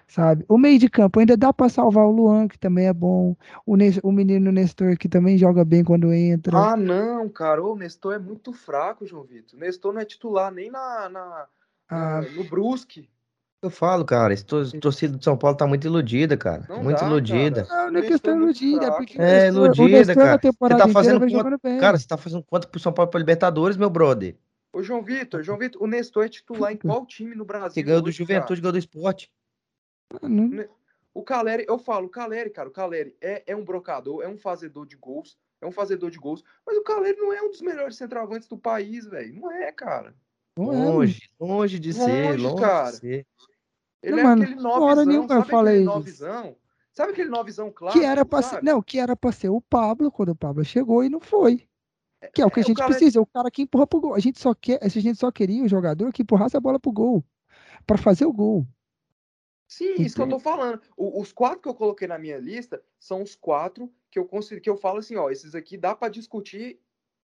Sabe? 0.07 0.45
O 0.47 0.59
meio 0.59 0.79
de 0.79 0.91
campo 0.91 1.21
ainda 1.21 1.39
dá 1.39 1.55
para 1.55 1.71
salvar 1.71 2.05
o 2.05 2.11
Luan, 2.11 2.47
que 2.47 2.59
também 2.59 2.87
é 2.87 2.93
bom. 2.93 3.35
O, 3.65 3.77
o 4.03 4.13
menino 4.13 4.53
Nestor, 4.53 4.99
que 4.99 5.09
também 5.09 5.39
joga 5.39 5.65
bem 5.65 5.83
quando 5.83 6.13
entra. 6.13 6.73
Ah, 6.73 6.77
não, 6.77 7.31
cara. 7.31 7.65
O 7.65 7.75
Nestor 7.75 8.15
é 8.15 8.19
muito 8.19 8.53
fraco, 8.53 9.07
João 9.07 9.25
Vitor. 9.25 9.59
O 9.59 9.63
Nestor 9.63 9.95
não 9.95 10.03
é 10.03 10.05
titular 10.05 10.53
nem 10.53 10.71
na, 10.71 11.09
na, 11.09 11.47
ah, 11.89 12.21
na 12.21 12.31
no 12.33 12.45
Brusque. 12.45 13.09
Eu 13.63 13.71
falo, 13.71 14.05
cara, 14.05 14.35
esse 14.35 14.45
torcida 14.45 15.17
do 15.17 15.23
São 15.23 15.39
Paulo 15.39 15.57
tá 15.57 15.69
muito 15.69 15.87
iludida, 15.87 16.37
cara. 16.37 16.67
Não 16.69 16.83
muito 16.83 16.99
dá, 16.99 17.07
iludida. 17.07 17.65
Cara. 17.65 17.85
Não, 17.85 17.93
não 17.93 18.01
é 18.01 18.03
questão 18.03 18.37
iludida, 18.37 18.87
é 18.87 18.91
porque 18.91 19.23
é 19.23 19.47
iludida, 19.47 20.15
cara. 20.17 20.41
Você 20.43 20.77
tá 20.77 20.89
fazendo 20.89 21.21
conta, 21.21 21.59
cara, 21.79 21.97
você 21.97 22.07
tá 22.09 22.17
fazendo 22.17 22.43
conta 22.43 22.67
pro 22.67 22.81
São 22.81 22.93
Paulo 22.93 23.09
para 23.09 23.21
Libertadores, 23.21 23.77
meu 23.77 23.89
brother. 23.89 24.37
Ô, 24.73 24.83
João 24.83 25.01
Vitor, 25.01 25.45
João 25.45 25.59
Vitor, 25.59 25.81
o 25.81 25.87
Nestor 25.87 26.25
é 26.25 26.29
titular 26.29 26.73
em 26.73 26.77
qual 26.77 27.07
time 27.07 27.37
no 27.37 27.45
Brasil? 27.45 27.71
Você 27.71 27.83
ganhou 27.85 28.03
do 28.03 28.11
Juventude, 28.11 28.61
ganhou 28.61 28.73
do 28.73 28.79
Esporte. 28.79 29.31
O 31.15 31.23
Caleri, 31.23 31.65
eu 31.69 31.79
falo, 31.79 32.07
o 32.07 32.11
Caleri, 32.11 32.51
cara, 32.51 32.69
o 32.69 32.73
Caleri 32.73 33.15
é, 33.21 33.45
é 33.47 33.55
um 33.55 33.65
brocador, 33.65 34.25
é 34.25 34.29
um 34.29 34.39
fazedor 34.39 34.87
de 34.87 34.97
gols, 34.97 35.39
é 35.61 35.67
um 35.67 35.71
fazedor 35.71 36.11
de 36.11 36.19
gols, 36.19 36.43
mas 36.67 36.77
o 36.77 36.83
Caleri 36.83 37.17
não 37.17 37.33
é 37.33 37.41
um 37.43 37.51
dos 37.51 37.61
melhores 37.61 37.97
centroavantes 37.97 38.49
do 38.49 38.59
país, 38.59 39.07
velho. 39.07 39.35
Não 39.35 39.53
é, 39.53 39.71
cara. 39.71 40.15
Longe, 40.59 41.31
longe 41.39 41.79
de 41.79 41.93
longe, 41.93 42.05
ser, 42.05 42.39
longe 42.39 42.63
cara. 42.63 42.91
de 42.91 42.97
ser. 42.97 43.27
Ele 44.03 44.17
não, 44.17 44.19
é 44.19 44.23
mano, 44.25 44.43
aquele 44.43 44.61
novizão, 44.61 45.05
nenhuma 45.05 45.29
sabe 45.29 45.41
eu 45.41 45.45
falei 45.45 45.75
aquele 45.75 45.85
novizão? 45.87 46.57
Sabe 46.93 47.13
aquele 47.13 47.31
novizão 47.31 47.71
clássico? 47.71 48.01
Que 48.01 48.07
era 48.07 48.25
pra 48.25 48.43
ser, 48.43 48.63
não, 48.63 48.83
que 48.83 48.99
era 48.99 49.17
pra 49.17 49.33
ser 49.33 49.49
o 49.49 49.61
Pablo 49.61 50.11
quando 50.11 50.31
o 50.31 50.37
Pablo 50.37 50.65
chegou 50.65 51.03
e 51.03 51.09
não 51.09 51.21
foi. 51.21 51.67
Que 52.35 52.43
é 52.43 52.47
o 52.47 52.51
que 52.51 52.61
é, 52.61 52.63
a 52.63 52.67
gente 52.67 52.85
precisa, 52.85 53.19
é 53.19 53.23
o 53.23 53.27
cara 53.27 53.51
que 53.51 53.63
empurra 53.63 53.87
pro 53.87 54.01
gol. 54.01 54.15
A 54.15 54.21
gente 54.21 54.39
só 54.39 54.55
quer, 54.55 54.79
a 54.83 54.89
gente 54.89 55.19
só 55.19 55.31
queria 55.33 55.65
o 55.65 55.69
jogador 55.69 56.13
que 56.13 56.23
empurrasse 56.23 56.57
a 56.57 56.61
bola 56.61 56.79
pro 56.79 56.93
gol, 56.93 57.25
para 57.87 57.97
fazer 57.97 58.27
o 58.27 58.33
gol. 58.33 58.67
Sim, 59.67 59.95
isso 59.95 60.17
que 60.17 60.23
eu 60.23 60.29
tô 60.29 60.39
falando. 60.39 60.81
O, 60.97 61.21
os 61.21 61.33
quatro 61.33 61.61
que 61.61 61.69
eu 61.69 61.75
coloquei 61.75 62.07
na 62.07 62.19
minha 62.19 62.39
lista 62.39 62.83
são 63.01 63.23
os 63.23 63.35
quatro 63.35 63.91
que 64.11 64.19
eu 64.19 64.27
consigo, 64.27 64.61
que 64.61 64.69
eu 64.69 64.77
falo 64.77 64.99
assim, 64.99 65.17
ó, 65.17 65.31
esses 65.31 65.55
aqui 65.55 65.79
dá 65.79 65.97
para 65.97 66.13
discutir 66.13 66.79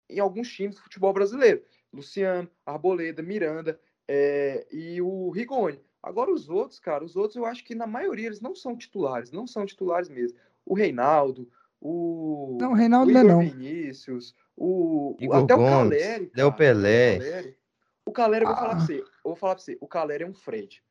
em 0.10 0.20
alguns 0.20 0.52
times 0.52 0.76
do 0.76 0.82
futebol 0.82 1.14
brasileiro. 1.14 1.64
Luciano, 1.94 2.50
Arboleda, 2.66 3.22
Miranda 3.22 3.80
é, 4.08 4.66
e 4.72 5.00
o 5.02 5.30
Rigoni. 5.30 5.80
Agora 6.04 6.32
os 6.32 6.50
outros, 6.50 6.80
cara, 6.80 7.04
os 7.04 7.16
outros 7.16 7.36
eu 7.36 7.46
acho 7.46 7.64
que 7.64 7.76
na 7.76 7.86
maioria 7.86 8.28
eles 8.28 8.42
não 8.42 8.56
são 8.56 8.76
titulares, 8.76 9.32
não 9.32 9.46
são 9.46 9.66
titulares 9.66 10.10
mesmo. 10.10 10.38
O 10.66 10.74
Reinaldo, 10.74 11.48
o. 11.80 12.58
Não, 12.60 12.72
o 12.72 12.76
Reinaldo 12.76 13.08
o 13.08 13.12
Igor 13.12 13.24
não. 13.24 13.40
Vinícius, 13.40 14.36
o. 14.58 15.16
Igor 15.20 15.44
até 15.44 15.56
Gomes, 15.56 15.70
o 15.70 15.78
Caleri. 15.78 16.32
Del 16.34 16.54
Pelé. 16.54 17.16
O 17.16 17.20
Caleri, 17.20 17.58
o 18.06 18.12
Caleri 18.12 18.46
eu 18.46 18.48
vou 18.50 18.58
falar 18.58 18.70
pra 18.70 18.78
ah. 18.78 18.86
você. 18.86 19.00
Eu 19.00 19.08
vou 19.24 19.36
falar 19.36 19.56
pra 19.56 19.64
você, 19.64 19.78
o 19.80 19.88
Caleri 19.88 20.24
é 20.24 20.28
um 20.28 20.34
Fred. 20.34 20.84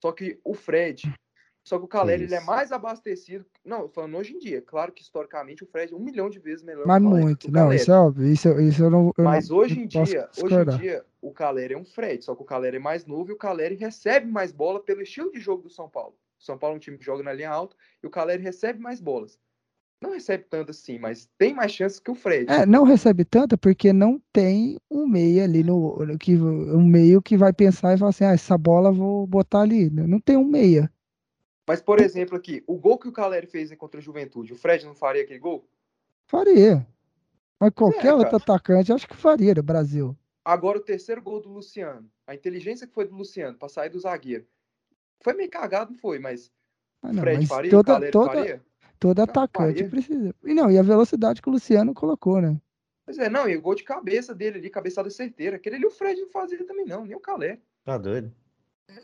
Só 0.00 0.12
que 0.12 0.40
o 0.44 0.54
Fred 0.54 1.12
só 1.68 1.78
que 1.78 1.84
o 1.84 1.88
Caleri 1.88 2.24
ele 2.24 2.34
é 2.34 2.40
mais 2.40 2.72
abastecido. 2.72 3.44
Não, 3.62 3.90
falando 3.90 4.16
hoje 4.16 4.32
em 4.32 4.38
dia. 4.38 4.62
Claro 4.62 4.90
que 4.90 5.02
historicamente 5.02 5.62
o 5.62 5.66
Fred 5.66 5.92
é 5.92 5.96
um 5.96 6.00
milhão 6.00 6.30
de 6.30 6.38
vezes 6.38 6.64
melhor. 6.64 6.86
Mas 6.86 7.02
muito. 7.02 7.52
Não, 7.52 7.70
isso 7.70 7.92
é 7.92 7.98
óbvio. 7.98 8.26
Isso, 8.26 8.58
isso 8.58 8.84
eu 8.84 8.90
não. 8.90 9.12
Eu 9.18 9.24
Mas 9.24 9.50
não, 9.50 9.58
hoje 9.58 9.78
em 9.78 9.86
dia, 9.86 10.30
hoje 10.42 10.54
em 10.54 10.78
dia, 10.78 11.04
o 11.20 11.30
Caleri 11.30 11.74
é 11.74 11.78
um 11.78 11.84
Fred. 11.84 12.24
Só 12.24 12.34
que 12.34 12.40
o 12.40 12.46
Caleri 12.46 12.76
é 12.76 12.80
mais 12.80 13.04
novo 13.04 13.30
e 13.30 13.34
o 13.34 13.36
Caleri 13.36 13.74
recebe 13.74 14.26
mais 14.26 14.50
bola 14.50 14.80
pelo 14.80 15.02
estilo 15.02 15.30
de 15.30 15.40
jogo 15.40 15.62
do 15.62 15.68
São 15.68 15.90
Paulo. 15.90 16.14
O 16.40 16.42
São 16.42 16.56
Paulo 16.56 16.74
é 16.74 16.78
um 16.78 16.80
time 16.80 16.96
que 16.96 17.04
joga 17.04 17.22
na 17.22 17.34
linha 17.34 17.50
alta 17.50 17.76
e 18.02 18.06
o 18.06 18.10
Caleri 18.10 18.42
recebe 18.42 18.80
mais 18.80 18.98
bolas. 18.98 19.38
Não 20.00 20.12
recebe 20.12 20.46
tanto 20.48 20.70
assim, 20.70 20.98
mas 20.98 21.28
tem 21.36 21.52
mais 21.52 21.72
chances 21.72 22.00
que 22.00 22.10
o 22.10 22.14
Fred. 22.14 22.50
É, 22.50 22.64
não 22.64 22.84
recebe 22.84 23.26
tanto 23.26 23.58
porque 23.58 23.92
não 23.92 24.18
tem 24.32 24.78
um 24.90 25.06
meio 25.06 25.44
ali 25.44 25.62
no, 25.62 25.98
no 26.06 26.16
que 26.16 26.34
um 26.34 26.86
meio 26.86 27.20
que 27.20 27.36
vai 27.36 27.52
pensar 27.52 27.94
e 27.94 27.98
falar 27.98 28.10
assim, 28.10 28.24
ah, 28.24 28.32
essa 28.32 28.56
bola 28.56 28.90
vou 28.90 29.26
botar 29.26 29.60
ali. 29.60 29.90
Não 29.90 30.18
tem 30.18 30.36
um 30.36 30.44
meia. 30.44 30.90
Mas, 31.68 31.82
por 31.82 32.00
exemplo, 32.00 32.34
aqui, 32.34 32.64
o 32.66 32.78
gol 32.78 32.98
que 32.98 33.08
o 33.08 33.12
Caleri 33.12 33.46
fez 33.46 33.70
contra 33.74 34.00
a 34.00 34.02
Juventude, 34.02 34.54
o 34.54 34.56
Fred 34.56 34.86
não 34.86 34.94
faria 34.94 35.22
aquele 35.22 35.38
gol? 35.38 35.68
Faria. 36.26 36.86
Mas 37.60 37.74
qualquer 37.74 38.06
é, 38.06 38.14
outro 38.14 38.36
atacante, 38.36 38.90
acho 38.90 39.06
que 39.06 39.14
faria 39.14 39.54
no 39.54 39.62
Brasil. 39.62 40.16
Agora, 40.42 40.78
o 40.78 40.82
terceiro 40.82 41.20
gol 41.20 41.42
do 41.42 41.50
Luciano. 41.50 42.10
A 42.26 42.34
inteligência 42.34 42.86
que 42.86 42.94
foi 42.94 43.06
do 43.06 43.14
Luciano 43.14 43.58
para 43.58 43.68
sair 43.68 43.90
do 43.90 44.00
zagueiro. 44.00 44.46
Foi 45.20 45.34
meio 45.34 45.50
cagado, 45.50 45.90
não 45.90 45.98
foi, 45.98 46.18
mas. 46.18 46.50
Ah, 47.02 47.12
não, 47.12 47.20
Fred 47.20 47.40
mas 47.40 47.48
faria, 47.48 47.70
toda, 47.70 47.92
o 47.92 47.94
Caleri 47.94 48.12
toda, 48.12 48.32
faria? 48.32 48.62
Todo 48.98 49.20
atacante 49.20 49.74
faria. 49.74 49.90
precisa. 49.90 50.34
E 50.42 50.54
não, 50.54 50.70
e 50.70 50.78
a 50.78 50.82
velocidade 50.82 51.42
que 51.42 51.50
o 51.50 51.52
Luciano 51.52 51.92
colocou, 51.92 52.40
né? 52.40 52.58
Pois 53.04 53.18
é, 53.18 53.28
não, 53.28 53.46
e 53.46 53.54
o 53.54 53.60
gol 53.60 53.74
de 53.74 53.84
cabeça 53.84 54.34
dele 54.34 54.56
ali, 54.56 54.70
cabeçada 54.70 55.10
certeira. 55.10 55.56
Aquele 55.56 55.76
ali 55.76 55.84
o 55.84 55.90
Fred 55.90 56.18
não 56.18 56.30
fazia 56.30 56.64
também, 56.66 56.86
não, 56.86 57.04
nem 57.04 57.14
o 57.14 57.20
Caleri. 57.20 57.60
Tá 57.84 57.98
doido. 57.98 58.32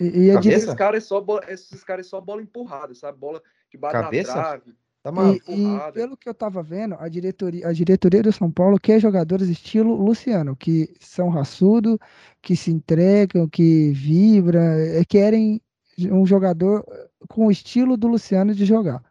E, 0.01 0.05
e 0.05 0.31
é 0.31 0.35
esses 0.35 0.75
caras 0.75 1.05
é 1.05 1.07
só 1.07 1.21
bola, 1.21 1.43
esses 1.49 1.85
caras 1.85 2.07
é 2.07 2.09
só 2.09 2.21
bola 2.21 2.43
empurrada, 2.43 2.95
sabe? 2.95 3.19
Bola 3.19 3.43
de 3.71 3.79
bate 3.79 3.95
Cabeça? 3.95 4.35
na 4.35 4.43
trave. 4.43 4.75
Tá 5.03 5.13
e, 5.49 5.53
e, 5.53 5.93
pelo 5.93 6.17
que 6.17 6.27
eu 6.27 6.33
tava 6.33 6.63
vendo, 6.63 6.95
a 6.99 7.09
diretoria, 7.11 7.69
a 7.69 7.73
diretoria 7.75 8.23
do 8.23 8.33
São 8.33 8.51
Paulo 8.51 8.81
quer 8.81 8.99
jogadores 8.99 9.51
estilo 9.51 9.95
Luciano, 9.95 10.57
que 10.57 10.95
são 10.99 11.29
raçudo, 11.29 12.01
que 12.41 12.57
se 12.57 12.71
entregam, 12.71 13.47
que 13.47 13.91
vibram, 13.91 14.63
é, 14.63 15.05
querem 15.05 15.61
um 16.11 16.25
jogador 16.25 16.83
com 17.29 17.47
o 17.47 17.51
estilo 17.51 17.99
do 17.99 18.09
Luciano 18.09 18.55
de 18.55 18.65
jogar. 18.65 19.03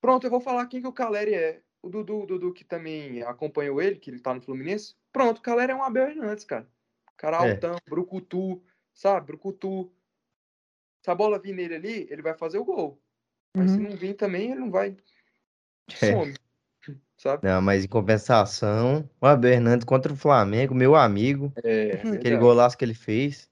Pronto, 0.00 0.24
eu 0.24 0.30
vou 0.30 0.40
falar 0.40 0.66
quem 0.66 0.80
que 0.80 0.86
o 0.86 0.92
Caleri 0.92 1.34
é. 1.34 1.60
O 1.82 1.90
Dudu, 1.90 2.22
o 2.22 2.26
Dudu 2.26 2.52
que 2.52 2.64
também 2.64 3.22
acompanhou 3.22 3.82
ele, 3.82 3.96
que 3.96 4.08
ele 4.08 4.20
tá 4.20 4.32
no 4.32 4.40
Fluminense. 4.40 4.94
Pronto, 5.12 5.38
o 5.38 5.42
Caleri 5.42 5.72
é 5.72 5.74
um 5.74 5.82
Abel 5.82 6.10
Hernandes, 6.10 6.44
cara. 6.44 6.68
Cara 7.16 7.44
é. 7.44 7.50
altão, 7.50 7.76
brucutu, 7.88 8.62
sabe? 8.94 9.26
Brucutu. 9.26 9.90
Se 11.02 11.10
a 11.10 11.14
bola 11.14 11.38
vir 11.38 11.54
nele 11.54 11.74
ali, 11.74 12.06
ele 12.10 12.22
vai 12.22 12.34
fazer 12.34 12.58
o 12.58 12.64
gol. 12.64 13.00
Mas 13.56 13.70
uhum. 13.70 13.76
se 13.76 13.82
não 13.82 13.96
vir 13.96 14.14
também, 14.14 14.52
ele 14.52 14.60
não 14.60 14.70
vai. 14.70 14.96
É. 16.00 16.12
Some. 16.12 16.34
Sabe? 17.16 17.46
Não, 17.46 17.62
mas 17.62 17.84
em 17.84 17.88
compensação, 17.88 19.08
o 19.20 19.26
Abel 19.26 19.52
Hernandes 19.52 19.84
contra 19.84 20.12
o 20.12 20.16
Flamengo, 20.16 20.74
meu 20.74 20.96
amigo. 20.96 21.52
É, 21.62 21.92
aquele 22.14 22.36
golaço 22.36 22.76
que 22.76 22.84
ele 22.84 22.94
fez. 22.94 23.48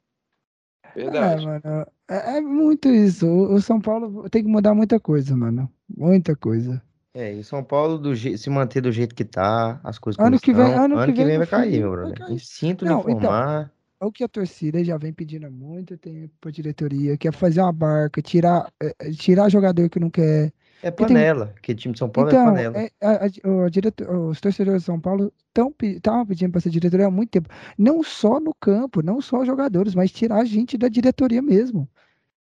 Verdade. 0.92 1.44
É, 1.44 1.46
mano, 1.46 1.86
é, 2.08 2.38
é 2.38 2.40
muito 2.40 2.88
isso. 2.88 3.28
O, 3.28 3.54
o, 3.54 3.60
São 3.60 3.80
Paulo 3.80 4.28
tem 4.28 4.42
que 4.42 4.48
mudar 4.48 4.74
muita 4.74 4.98
coisa, 4.98 5.36
mano. 5.36 5.72
Muita 5.88 6.34
coisa. 6.34 6.82
É, 7.14 7.32
e 7.32 7.44
São 7.44 7.62
Paulo 7.62 7.96
do 7.96 8.12
je... 8.12 8.36
se 8.36 8.50
manter 8.50 8.80
do 8.80 8.90
jeito 8.90 9.14
que 9.14 9.24
tá, 9.24 9.80
as 9.84 10.00
coisas 10.00 10.18
ano 10.24 10.40
que 10.40 10.52
vem, 10.52 10.74
ano, 10.74 10.98
ano 10.98 11.12
que, 11.12 11.24
vem, 11.24 11.38
vai 11.38 11.46
cair, 11.46 11.78
meu 11.78 11.92
brother. 11.92 12.18
Sinto 12.40 12.84
Não, 12.84 13.04
de 13.04 13.12
informar. 13.12 13.62
Então, 13.62 13.79
é 14.00 14.04
o 14.04 14.10
que 14.10 14.24
a 14.24 14.28
torcida 14.28 14.82
já 14.82 14.96
vem 14.96 15.12
pedindo 15.12 15.46
há 15.46 15.50
muito 15.50 15.96
tempo 15.98 16.32
pra 16.40 16.50
diretoria, 16.50 17.18
que 17.18 17.28
é 17.28 17.32
fazer 17.32 17.60
uma 17.60 17.72
barca, 17.72 18.22
tirar, 18.22 18.72
é, 18.82 18.94
é 18.98 19.10
tirar 19.10 19.50
jogador 19.50 19.88
que 19.90 20.00
não 20.00 20.08
quer. 20.08 20.52
É 20.82 20.90
panela, 20.90 21.48
tem... 21.48 21.56
que 21.62 21.74
time 21.74 21.92
de 21.92 21.98
São 21.98 22.08
Paulo 22.08 22.30
é 22.30 22.32
então, 22.32 22.42
é 22.42 22.50
panela. 22.50 22.78
É, 22.78 22.90
a, 23.02 23.10
a, 23.10 23.66
a 23.66 23.68
diretor, 23.68 24.30
os 24.30 24.40
torcedores 24.40 24.80
de 24.80 24.86
São 24.86 24.98
Paulo 24.98 25.30
estavam 25.50 26.24
pedindo 26.26 26.50
para 26.50 26.62
ser 26.62 26.70
diretoria 26.70 27.06
há 27.06 27.10
muito 27.10 27.28
tempo. 27.28 27.50
Não 27.76 28.02
só 28.02 28.40
no 28.40 28.54
campo, 28.54 29.02
não 29.02 29.20
só 29.20 29.40
os 29.40 29.46
jogadores, 29.46 29.94
mas 29.94 30.10
tirar 30.10 30.38
a 30.38 30.44
gente 30.46 30.78
da 30.78 30.88
diretoria 30.88 31.42
mesmo. 31.42 31.86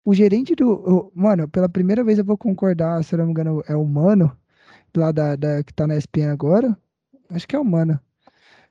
O 0.05 0.15
gerente 0.15 0.55
do. 0.55 0.71
O, 0.71 1.13
mano, 1.15 1.49
pela 1.49 1.69
primeira 1.69 2.05
vez 2.05 2.19
eu 2.19 2.25
vou 2.25 2.37
concordar, 2.37 3.03
se 3.03 3.17
não 3.17 3.25
me 3.25 3.31
engano, 3.31 3.65
é 3.67 3.75
o 3.75 3.85
Mano, 3.85 4.37
lá 4.95 5.11
da, 5.11 5.35
da 5.37 5.65
que 5.65 5.73
tá 5.73 5.87
na 5.87 5.97
ESPN 5.97 6.31
agora. 6.31 6.77
Acho 7.31 7.49
que 7.49 7.57
é 7.57 7.59
o 7.59 7.65
Mano 7.65 7.99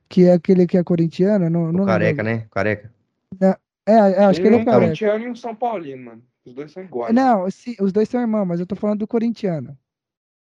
que 0.09 0.25
é 0.25 0.33
aquele 0.33 0.67
que 0.67 0.77
é 0.77 0.83
corintiano. 0.83 1.49
Não, 1.49 1.71
não 1.71 1.85
careca, 1.85 2.23
lembro. 2.23 2.41
né? 2.41 2.47
Careca. 2.51 2.93
É, 3.41 3.57
é, 3.87 4.25
acho 4.25 4.41
que 4.41 4.47
ele 4.47 4.55
é 4.55 4.59
um 4.59 4.65
careca. 4.65 4.81
corintiano 4.81 5.23
e 5.25 5.29
um 5.29 5.35
São 5.35 5.55
Paulino, 5.55 6.05
mano. 6.05 6.23
Os 6.45 6.53
dois 6.53 6.71
são 6.71 6.83
iguais. 6.83 7.13
Não, 7.13 7.49
sim, 7.49 7.75
os 7.79 7.91
dois 7.91 8.07
são 8.07 8.21
irmãos, 8.21 8.45
mas 8.45 8.59
eu 8.59 8.67
tô 8.67 8.75
falando 8.75 8.99
do 8.99 9.07
corintiano. 9.07 9.77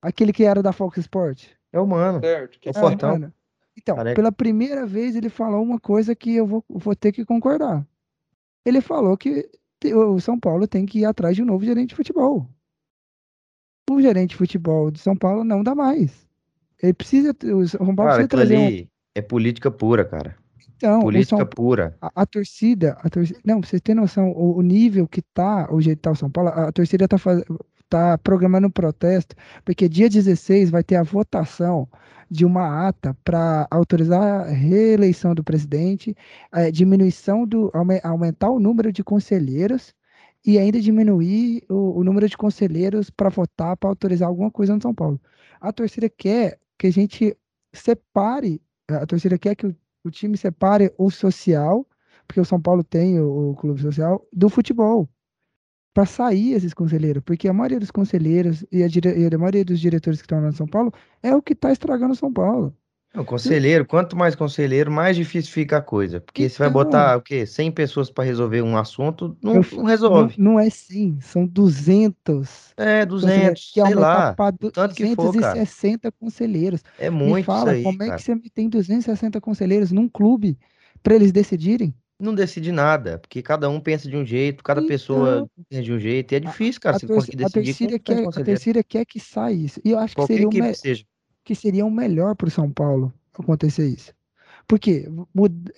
Aquele 0.02 0.32
que 0.32 0.44
era 0.44 0.62
da 0.62 0.72
Fox 0.72 0.98
Sport. 0.98 1.48
É 1.72 1.80
o 1.80 1.86
mano. 1.86 2.20
Certo. 2.20 2.58
Que 2.58 2.68
é 2.68 2.72
o 2.72 2.74
Fortão. 2.74 3.12
Mano. 3.12 3.32
Então, 3.76 3.96
careca. 3.96 4.16
pela 4.16 4.32
primeira 4.32 4.86
vez 4.86 5.14
ele 5.14 5.28
falou 5.28 5.62
uma 5.62 5.78
coisa 5.78 6.14
que 6.14 6.34
eu 6.34 6.46
vou, 6.46 6.64
vou 6.68 6.96
ter 6.96 7.12
que 7.12 7.24
concordar. 7.24 7.86
Ele 8.64 8.80
falou 8.80 9.16
que 9.16 9.48
o 9.94 10.18
São 10.18 10.40
Paulo 10.40 10.66
tem 10.66 10.86
que 10.86 11.00
ir 11.00 11.04
atrás 11.04 11.36
de 11.36 11.42
um 11.42 11.46
novo 11.46 11.64
gerente 11.64 11.90
de 11.90 11.94
futebol. 11.94 12.48
O 13.88 14.00
gerente 14.00 14.30
de 14.30 14.36
futebol 14.36 14.90
de 14.90 14.98
São 14.98 15.16
Paulo 15.16 15.44
não 15.44 15.62
dá 15.62 15.74
mais. 15.74 16.26
Ele 16.82 16.92
precisa. 16.92 17.30
O 17.30 17.68
São 17.68 17.94
Paulo 17.94 18.10
Cara, 18.10 18.26
precisa 18.26 18.28
trazer. 18.28 18.56
Ali... 18.56 18.90
É 19.16 19.22
política 19.22 19.70
pura, 19.70 20.04
cara. 20.04 20.36
Então, 20.76 21.00
política 21.00 21.38
São, 21.38 21.46
pura. 21.46 21.96
A, 22.02 22.22
a, 22.22 22.26
torcida, 22.26 22.98
a 23.00 23.08
torcida, 23.08 23.40
não, 23.42 23.62
pra 23.62 23.70
vocês 23.70 23.80
terem 23.80 23.98
noção, 23.98 24.30
o, 24.30 24.58
o, 24.58 24.62
nível 24.62 25.08
que 25.08 25.22
tá, 25.22 25.66
o 25.72 25.80
jeito 25.80 26.00
tá 26.00 26.10
o 26.10 26.14
São 26.14 26.30
Paulo, 26.30 26.50
a, 26.50 26.68
a 26.68 26.72
torcida 26.72 27.08
tá, 27.08 27.16
faz, 27.16 27.42
tá 27.88 28.18
programando 28.18 28.66
um 28.66 28.70
protesto, 28.70 29.34
porque 29.64 29.88
dia 29.88 30.10
16 30.10 30.68
vai 30.68 30.84
ter 30.84 30.96
a 30.96 31.02
votação 31.02 31.88
de 32.30 32.44
uma 32.44 32.86
ata 32.86 33.16
para 33.24 33.66
autorizar 33.70 34.20
a 34.20 34.50
reeleição 34.50 35.34
do 35.34 35.42
presidente, 35.42 36.14
a 36.52 36.68
diminuição 36.68 37.46
do 37.46 37.72
aumentar 38.04 38.50
o 38.50 38.60
número 38.60 38.92
de 38.92 39.02
conselheiros 39.02 39.94
e 40.44 40.58
ainda 40.58 40.78
diminuir 40.78 41.64
o, 41.70 42.00
o 42.00 42.04
número 42.04 42.28
de 42.28 42.36
conselheiros 42.36 43.08
para 43.08 43.30
votar 43.30 43.78
para 43.78 43.88
autorizar 43.88 44.28
alguma 44.28 44.50
coisa 44.50 44.74
no 44.74 44.82
São 44.82 44.94
Paulo. 44.94 45.18
A 45.58 45.72
torcida 45.72 46.06
quer 46.06 46.58
que 46.76 46.86
a 46.88 46.92
gente 46.92 47.34
separe 47.72 48.60
a 48.88 49.06
torcida 49.06 49.38
quer 49.38 49.54
que 49.56 49.66
o, 49.66 49.76
o 50.04 50.10
time 50.10 50.36
separe 50.36 50.92
o 50.98 51.10
social, 51.10 51.86
porque 52.26 52.40
o 52.40 52.44
São 52.44 52.60
Paulo 52.60 52.84
tem 52.84 53.20
o, 53.20 53.50
o 53.50 53.56
clube 53.56 53.80
social, 53.80 54.26
do 54.32 54.48
futebol. 54.48 55.08
Para 55.94 56.06
sair 56.06 56.52
esses 56.52 56.74
conselheiros, 56.74 57.22
porque 57.24 57.48
a 57.48 57.52
maioria 57.54 57.80
dos 57.80 57.90
conselheiros 57.90 58.64
e 58.70 58.82
a, 58.82 58.86
e 58.86 59.34
a 59.34 59.38
maioria 59.38 59.64
dos 59.64 59.80
diretores 59.80 60.20
que 60.20 60.26
estão 60.26 60.40
lá 60.40 60.48
no 60.48 60.52
São 60.52 60.66
Paulo 60.66 60.92
é 61.22 61.34
o 61.34 61.40
que 61.40 61.54
está 61.54 61.72
estragando 61.72 62.12
o 62.12 62.16
São 62.16 62.32
Paulo. 62.32 62.76
O 63.16 63.24
conselheiro, 63.24 63.86
quanto 63.86 64.16
mais 64.16 64.34
conselheiro, 64.34 64.90
mais 64.90 65.16
difícil 65.16 65.50
fica 65.52 65.78
a 65.78 65.82
coisa. 65.82 66.20
Porque 66.20 66.44
então, 66.44 66.56
você 66.56 66.62
vai 66.62 66.70
botar 66.70 67.16
o 67.16 67.22
quê? 67.22 67.46
100 67.46 67.72
pessoas 67.72 68.10
para 68.10 68.24
resolver 68.24 68.62
um 68.62 68.76
assunto, 68.76 69.36
não, 69.42 69.56
eu, 69.56 69.66
não 69.72 69.84
resolve. 69.84 70.34
Não, 70.36 70.52
não, 70.52 70.60
é 70.60 70.68
100, 70.68 71.20
são 71.20 71.46
200. 71.46 72.74
É, 72.76 73.06
200, 73.06 73.72
que 73.72 73.82
sei 73.82 73.94
lá. 73.94 74.34
Tanto 74.72 74.94
que 74.94 75.14
for, 75.14 75.34
cara. 75.34 75.66
conselheiros. 76.20 76.82
É 76.98 77.08
muito 77.08 77.36
Me 77.36 77.42
fala, 77.42 77.70
aí, 77.70 77.82
como 77.82 77.98
cara. 77.98 78.12
é 78.12 78.16
que 78.16 78.22
você 78.22 78.36
tem 78.54 78.68
260 78.68 79.40
conselheiros 79.40 79.90
num 79.90 80.08
clube 80.08 80.58
para 81.02 81.14
eles 81.14 81.32
decidirem? 81.32 81.94
Não 82.18 82.34
decide 82.34 82.72
nada, 82.72 83.18
porque 83.18 83.42
cada 83.42 83.68
um 83.68 83.78
pensa 83.78 84.08
de 84.08 84.16
um 84.16 84.24
jeito, 84.24 84.64
cada 84.64 84.80
então, 84.80 84.88
pessoa 84.88 85.46
pensa 85.68 85.82
de 85.82 85.92
um 85.92 85.98
jeito, 85.98 86.32
e 86.32 86.36
é 86.36 86.40
difícil, 86.40 86.80
cara, 86.80 86.96
a, 86.96 86.98
você 86.98 87.06
conseguir 87.06 87.36
decidir. 87.36 87.60
A 87.60 87.62
terceira, 87.62 87.98
quer, 87.98 88.26
a 88.26 88.44
terceira 88.44 88.82
quer 88.82 89.04
que 89.04 89.20
saia 89.20 89.54
isso. 89.54 89.80
E 89.84 89.90
eu 89.90 89.98
acho 89.98 90.14
Qualquer 90.14 90.32
que 90.32 90.42
seria 90.42 90.48
o 90.48 90.50
me... 90.50 91.06
que 91.46 91.54
seria 91.54 91.86
o 91.86 91.90
melhor 91.90 92.34
para 92.34 92.48
o 92.48 92.50
São 92.50 92.70
Paulo 92.70 93.14
acontecer 93.32 93.86
isso. 93.88 94.12
Porque 94.66 95.08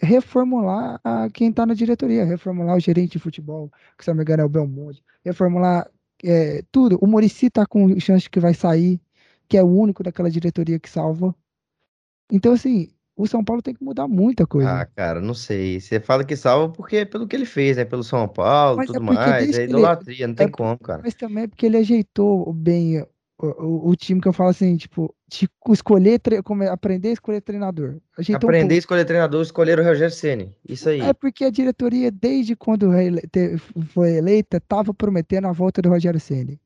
reformular 0.01 0.99
a, 1.05 1.29
quem 1.29 1.51
está 1.51 1.67
na 1.67 1.75
diretoria, 1.75 2.25
reformular 2.25 2.75
o 2.75 2.81
gerente 2.81 3.13
de 3.13 3.19
futebol, 3.19 3.71
que 3.97 4.03
se 4.03 4.11
não 4.11 4.17
me 4.17 4.23
engano 4.23 4.43
é 4.43 4.47
o 4.47 4.49
Belmonte, 4.49 5.05
reformular 5.23 5.87
é, 6.25 6.63
tudo. 6.73 6.99
O 7.03 7.07
Murici 7.07 7.47
está 7.47 7.67
com 7.67 8.01
chance 8.01 8.31
que 8.31 8.41
vai 8.41 8.55
sair, 8.55 8.99
que 9.47 9.59
é 9.59 9.63
o 9.63 9.67
único 9.67 10.03
daquela 10.03 10.31
diretoria 10.31 10.79
que 10.79 10.89
salva. 10.89 11.35
Então, 12.33 12.55
assim, 12.55 12.89
o 13.15 13.27
São 13.27 13.45
Paulo 13.45 13.61
tem 13.61 13.75
que 13.75 13.85
mudar 13.85 14.09
muita 14.09 14.47
coisa. 14.47 14.71
Ah, 14.71 14.87
cara, 14.87 15.21
não 15.21 15.35
sei. 15.35 15.79
Você 15.81 16.01
fala 16.01 16.25
que 16.25 16.35
salva 16.35 16.73
porque 16.73 16.97
é 16.97 17.05
pelo 17.05 17.29
que 17.29 17.37
ele 17.37 17.45
fez, 17.45 17.77
né? 17.77 17.85
Pelo 17.85 18.03
São 18.03 18.27
Paulo, 18.27 18.87
tudo 18.87 18.97
é 18.97 19.01
mais. 19.01 19.59
É 19.59 19.65
idolatria, 19.65 20.25
ele... 20.25 20.29
não 20.29 20.35
tem 20.35 20.47
é, 20.47 20.51
como, 20.51 20.79
cara. 20.79 21.03
Mas 21.05 21.15
também 21.15 21.45
é 21.45 21.47
porque 21.47 21.67
ele 21.67 21.77
ajeitou 21.77 22.51
bem 22.55 23.05
o, 23.41 23.91
o, 23.91 23.97
time 23.97 24.21
que 24.21 24.27
eu 24.27 24.33
falo 24.33 24.51
assim, 24.51 24.77
tipo, 24.77 25.15
de 25.29 25.49
escolher, 25.71 26.21
como 26.43 26.69
aprender 26.69 27.11
a 27.11 27.13
escolher 27.13 27.41
treinador. 27.41 27.99
A 28.19 28.37
aprender 28.37 28.75
um 28.75 28.77
a 28.77 28.79
escolher 28.79 29.05
treinador, 29.05 29.43
escolher 29.43 29.79
o 29.79 29.85
Rogério 29.85 30.13
Ceni. 30.13 30.53
Isso 30.69 30.89
aí. 30.89 31.01
É 31.01 31.13
porque 31.13 31.45
a 31.45 31.51
diretoria, 31.51 32.11
desde 32.11 32.57
quando 32.57 32.91
foi 33.93 34.17
eleita, 34.17 34.61
tava 34.61 34.93
prometendo 34.93 35.47
a 35.47 35.53
volta 35.53 35.81
do 35.81 35.89
Rogério 35.89 36.19
Ceni. 36.19 36.61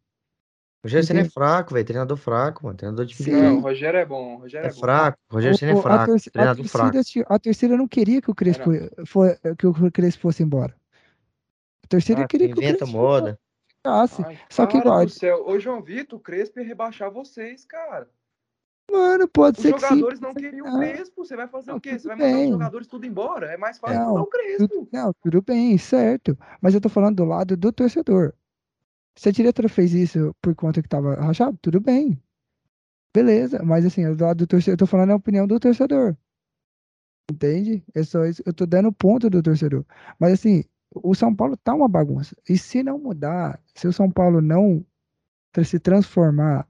O 0.82 0.88
Rogério 0.88 1.06
Ceni 1.06 1.20
é 1.20 1.24
fraco, 1.24 1.74
velho. 1.74 1.84
Treinador 1.86 2.16
fraco, 2.16 2.64
mano. 2.64 2.78
Treinador 2.78 3.04
difícil. 3.04 3.34
Não, 3.34 3.58
o 3.58 3.60
Rogério 3.60 4.00
é 4.00 4.06
bom. 4.06 4.36
O 4.36 4.38
Rogério 4.38 4.66
é, 4.66 4.70
é 4.70 4.72
fraco. 4.72 5.18
O 5.30 5.34
Rogério 5.34 5.58
Ceni 5.58 5.72
é 5.72 5.76
fraco. 5.76 6.02
A 6.02 6.06
torcida, 6.06 6.32
treinador 6.32 6.52
a 6.52 6.68
torcida, 6.68 7.04
fraco. 7.04 7.34
A 7.34 7.38
torcida 7.38 7.76
não 7.76 7.86
queria 7.86 8.22
que 8.22 8.30
o 8.30 8.34
Crespo, 8.34 8.70
foi, 9.04 9.36
que 9.58 9.66
o 9.66 9.92
Crespo 9.92 10.22
fosse 10.22 10.42
embora. 10.42 10.74
A 11.84 11.86
torcida 11.86 12.22
ah, 12.22 12.26
queria 12.26 12.48
que 12.48 12.54
o 12.54 12.56
Crespo 12.56 12.86
moda 12.86 13.38
ficasse. 13.83 14.22
Ai, 14.24 14.39
Só 14.49 14.66
que 14.66 14.78
igual. 14.78 15.05
Ô, 15.45 15.59
João 15.59 15.83
Vitor, 15.83 16.18
o 16.18 16.22
Crespo 16.22 16.61
ia 16.61 16.66
rebaixar 16.66 17.11
vocês, 17.11 17.64
cara. 17.64 18.09
Mano, 18.91 19.28
pode 19.28 19.59
os 19.59 19.62
ser 19.62 19.74
que 19.74 19.80
sim. 19.80 19.85
Os 19.87 19.91
jogadores 19.91 20.20
não 20.20 20.35
queriam 20.35 20.66
o 20.66 20.78
Crespo. 20.78 21.24
Você 21.24 21.37
vai 21.37 21.49
fazer 21.49 21.70
não, 21.70 21.78
o 21.78 21.80
quê? 21.80 21.99
Você 21.99 22.09
vai 22.09 22.16
mandar 22.16 22.33
bem. 22.33 22.45
os 22.45 22.51
jogadores 22.51 22.87
tudo 22.87 23.07
embora? 23.07 23.47
É 23.47 23.57
mais 23.57 23.78
fácil 23.78 24.01
não, 24.01 24.22
o 24.22 24.26
Crespo. 24.26 24.68
Tudo, 24.68 24.89
não, 24.93 25.12
tudo 25.22 25.43
bem, 25.43 25.76
certo. 25.78 26.39
Mas 26.61 26.74
eu 26.74 26.80
tô 26.80 26.89
falando 26.89 27.16
do 27.16 27.24
lado 27.24 27.57
do 27.57 27.72
torcedor. 27.72 28.33
Se 29.14 29.28
a 29.28 29.33
diretora 29.33 29.68
fez 29.68 29.93
isso 29.93 30.35
por 30.41 30.55
conta 30.55 30.83
que 30.83 30.89
tava 30.89 31.14
rachado, 31.14 31.59
tudo 31.61 31.80
bem. 31.80 32.20
Beleza, 33.14 33.62
mas 33.62 33.85
assim, 33.85 34.11
do 34.14 34.24
lado 34.24 34.39
do 34.39 34.47
torcedor, 34.47 34.74
eu 34.74 34.78
tô 34.78 34.87
falando 34.87 35.11
a 35.11 35.16
opinião 35.16 35.47
do 35.47 35.61
torcedor. 35.61 36.16
Entende? 37.30 37.85
É 37.95 38.03
só 38.03 38.24
isso. 38.24 38.43
Eu 38.45 38.53
tô 38.53 38.66
dando 38.66 38.93
ponto 38.93 39.30
do 39.30 39.43
torcedor. 39.43 39.85
Mas 40.18 40.33
assim, 40.35 40.64
o 40.95 41.14
São 41.14 41.34
Paulo 41.34 41.57
tá 41.57 41.74
uma 41.74 41.88
bagunça. 41.88 42.36
E 42.49 42.59
se 42.59 42.82
não 42.82 42.99
mudar, 42.99 43.61
se 43.74 43.86
o 43.86 43.93
São 43.93 44.11
Paulo 44.11 44.40
não 44.40 44.84
se 45.64 45.78
transformar 45.78 46.66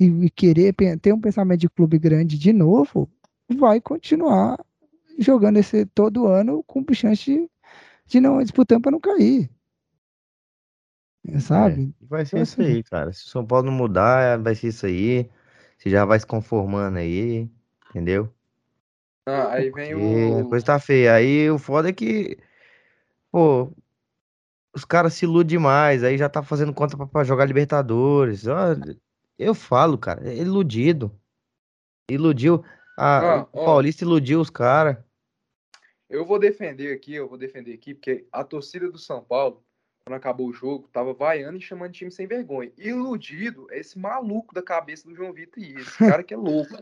e, 0.00 0.04
e 0.04 0.30
querer 0.30 0.74
ter 1.00 1.12
um 1.12 1.20
pensamento 1.20 1.60
de 1.60 1.68
clube 1.68 1.98
grande 1.98 2.38
de 2.38 2.52
novo, 2.52 3.10
vai 3.58 3.80
continuar 3.80 4.58
jogando 5.18 5.58
esse 5.58 5.84
todo 5.86 6.26
ano 6.26 6.62
com 6.64 6.84
chance 6.92 7.24
de, 7.24 7.50
de 8.06 8.20
não 8.20 8.42
disputando 8.42 8.82
para 8.82 8.92
não 8.92 9.00
cair. 9.00 9.50
É, 11.28 11.38
sabe? 11.38 11.94
É, 12.02 12.06
vai 12.06 12.24
ser 12.24 12.36
então, 12.36 12.42
isso 12.42 12.60
assim, 12.60 12.72
aí, 12.72 12.82
cara. 12.82 13.12
Se 13.12 13.26
o 13.26 13.28
São 13.28 13.46
Paulo 13.46 13.66
não 13.66 13.72
mudar, 13.72 14.38
vai 14.38 14.54
ser 14.54 14.68
isso 14.68 14.86
aí. 14.86 15.30
Você 15.78 15.90
já 15.90 16.04
vai 16.04 16.18
se 16.18 16.26
conformando 16.26 16.98
aí, 16.98 17.48
entendeu? 17.90 18.32
Ah, 19.26 19.52
aí 19.52 19.70
vem 19.70 19.94
o. 19.94 20.40
A 20.40 20.48
coisa 20.48 20.66
tá 20.66 20.78
feia. 20.78 21.14
Aí 21.14 21.48
o 21.50 21.58
foda 21.58 21.90
é 21.90 21.92
que 21.92 22.38
Pô, 23.32 23.72
os 24.74 24.84
caras 24.84 25.14
se 25.14 25.24
iludem 25.24 25.56
demais, 25.56 26.04
aí 26.04 26.18
já 26.18 26.28
tá 26.28 26.42
fazendo 26.42 26.72
conta 26.74 26.96
pra, 26.96 27.06
pra 27.06 27.24
jogar 27.24 27.46
Libertadores. 27.46 28.44
Eu 29.38 29.54
falo, 29.54 29.96
cara, 29.96 30.28
é 30.28 30.36
iludido. 30.36 31.10
Iludiu. 32.10 32.62
A, 32.98 33.36
ah, 33.36 33.42
o 33.52 33.64
Paulista 33.64 34.04
iludiu 34.04 34.38
os 34.38 34.50
caras. 34.50 34.98
Eu 36.10 36.26
vou 36.26 36.38
defender 36.38 36.94
aqui, 36.94 37.14
eu 37.14 37.26
vou 37.26 37.38
defender 37.38 37.72
aqui, 37.72 37.94
porque 37.94 38.26
a 38.30 38.44
torcida 38.44 38.90
do 38.90 38.98
São 38.98 39.24
Paulo, 39.24 39.64
quando 40.04 40.16
acabou 40.16 40.46
o 40.46 40.52
jogo, 40.52 40.88
tava 40.92 41.14
vaiando 41.14 41.56
e 41.56 41.62
chamando 41.62 41.92
de 41.92 42.00
time 42.00 42.10
sem 42.10 42.26
vergonha. 42.26 42.70
Iludido 42.76 43.66
é 43.70 43.78
esse 43.78 43.98
maluco 43.98 44.54
da 44.54 44.62
cabeça 44.62 45.08
do 45.08 45.14
João 45.14 45.32
Vitor 45.32 45.62
e 45.62 45.72
esse 45.72 45.96
cara 45.96 46.22
que 46.22 46.34
é 46.34 46.36
louco. 46.36 46.76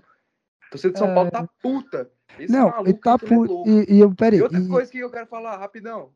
torcida 0.68 0.94
de 0.94 0.98
São 0.98 1.14
Paulo 1.14 1.30
tá 1.30 1.48
puta. 1.62 2.10
Esse 2.36 2.52
não, 2.52 2.80
ele 2.80 2.94
tá 2.94 3.16
puto. 3.16 3.62
E, 3.68 3.94
e 3.94 4.00
eu, 4.00 4.12
peraí. 4.12 4.40
E 4.40 4.42
outra 4.42 4.58
e... 4.58 4.68
coisa 4.68 4.90
que 4.90 4.98
eu 4.98 5.10
quero 5.10 5.28
falar, 5.28 5.56
rapidão. 5.56 6.12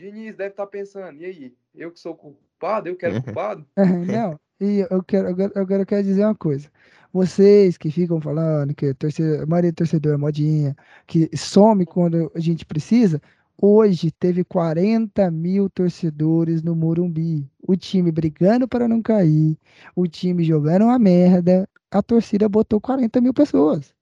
Diniz 0.00 0.34
deve 0.34 0.50
estar 0.50 0.64
tá 0.64 0.70
pensando, 0.70 1.20
e 1.20 1.26
aí? 1.26 1.54
Eu 1.74 1.92
que 1.92 2.00
sou 2.00 2.14
culpado? 2.14 2.88
Eu 2.88 2.96
quero 2.96 3.20
culpado? 3.22 3.66
não, 3.76 4.40
e 4.58 4.86
eu 4.90 5.02
quero, 5.02 5.28
eu 5.28 5.36
quero, 5.36 5.52
eu 5.54 5.86
quero 5.86 6.02
dizer 6.02 6.24
uma 6.24 6.34
coisa. 6.34 6.70
Vocês 7.12 7.76
que 7.76 7.90
ficam 7.90 8.18
falando 8.18 8.74
que 8.74 8.94
torcedor, 8.94 9.42
a 9.42 9.46
maioria 9.46 9.72
do 9.72 9.76
torcedor 9.76 10.14
é 10.14 10.16
modinha, 10.16 10.74
que 11.06 11.28
some 11.36 11.84
quando 11.84 12.32
a 12.34 12.40
gente 12.40 12.64
precisa, 12.64 13.20
hoje 13.60 14.10
teve 14.10 14.42
40 14.42 15.30
mil 15.30 15.68
torcedores 15.68 16.62
no 16.62 16.74
Morumbi. 16.74 17.46
O 17.60 17.76
time 17.76 18.10
brigando 18.10 18.66
para 18.66 18.88
não 18.88 19.02
cair, 19.02 19.58
o 19.94 20.06
time 20.06 20.44
jogando 20.44 20.84
uma 20.84 20.98
merda, 20.98 21.68
a 21.90 22.02
torcida 22.02 22.48
botou 22.48 22.80
40 22.80 23.20
mil 23.20 23.34
pessoas. 23.34 23.92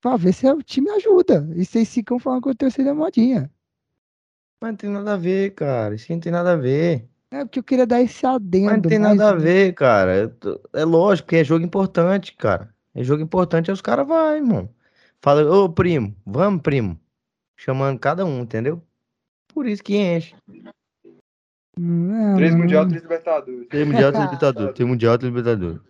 Pra 0.00 0.16
ver 0.16 0.34
se 0.34 0.46
o 0.46 0.62
time 0.62 0.90
ajuda. 0.90 1.48
E 1.56 1.64
vocês 1.64 1.92
ficam 1.92 2.18
falando 2.20 2.42
que 2.44 2.50
a 2.50 2.54
torcida 2.54 2.90
é 2.90 2.92
modinha. 2.92 3.50
Mas 4.64 4.70
não 4.70 4.76
tem 4.78 4.90
nada 4.90 5.12
a 5.12 5.16
ver, 5.18 5.50
cara. 5.50 5.94
Isso 5.94 6.10
não 6.10 6.18
tem 6.18 6.32
nada 6.32 6.52
a 6.52 6.56
ver. 6.56 7.06
É 7.30 7.44
porque 7.44 7.58
eu 7.58 7.62
queria 7.62 7.86
dar 7.86 8.00
esse 8.00 8.24
adendo. 8.24 8.64
Mas 8.64 8.76
não 8.76 8.82
tem 8.82 8.98
nada 8.98 9.28
a 9.28 9.34
ver, 9.34 9.74
cara. 9.74 10.34
É 10.72 10.84
lógico 10.86 11.28
que 11.28 11.36
é 11.36 11.44
jogo 11.44 11.62
importante, 11.62 12.34
cara. 12.34 12.74
É 12.94 13.04
jogo 13.04 13.22
importante, 13.22 13.70
aí 13.70 13.74
os 13.74 13.82
caras 13.82 14.06
vão, 14.06 14.34
irmão. 14.34 14.70
Fala, 15.20 15.42
ô 15.54 15.68
primo, 15.68 16.16
vamos, 16.24 16.62
primo. 16.62 16.98
Chamando 17.58 17.98
cada 17.98 18.24
um, 18.24 18.40
entendeu? 18.40 18.82
Por 19.52 19.66
isso 19.66 19.82
que 19.82 19.98
enche. 19.98 20.34
Não, 21.78 22.36
três 22.36 22.54
Mundial, 22.54 22.88
três 22.88 23.02
Libertadores. 23.02 23.68
Três 23.68 23.86
Mundial, 23.86 24.12
três 24.12 24.24
Libertadores. 24.24 24.74
três 24.74 24.88
Mundial, 24.88 25.18
três 25.18 25.34
Libertadores. 25.34 25.80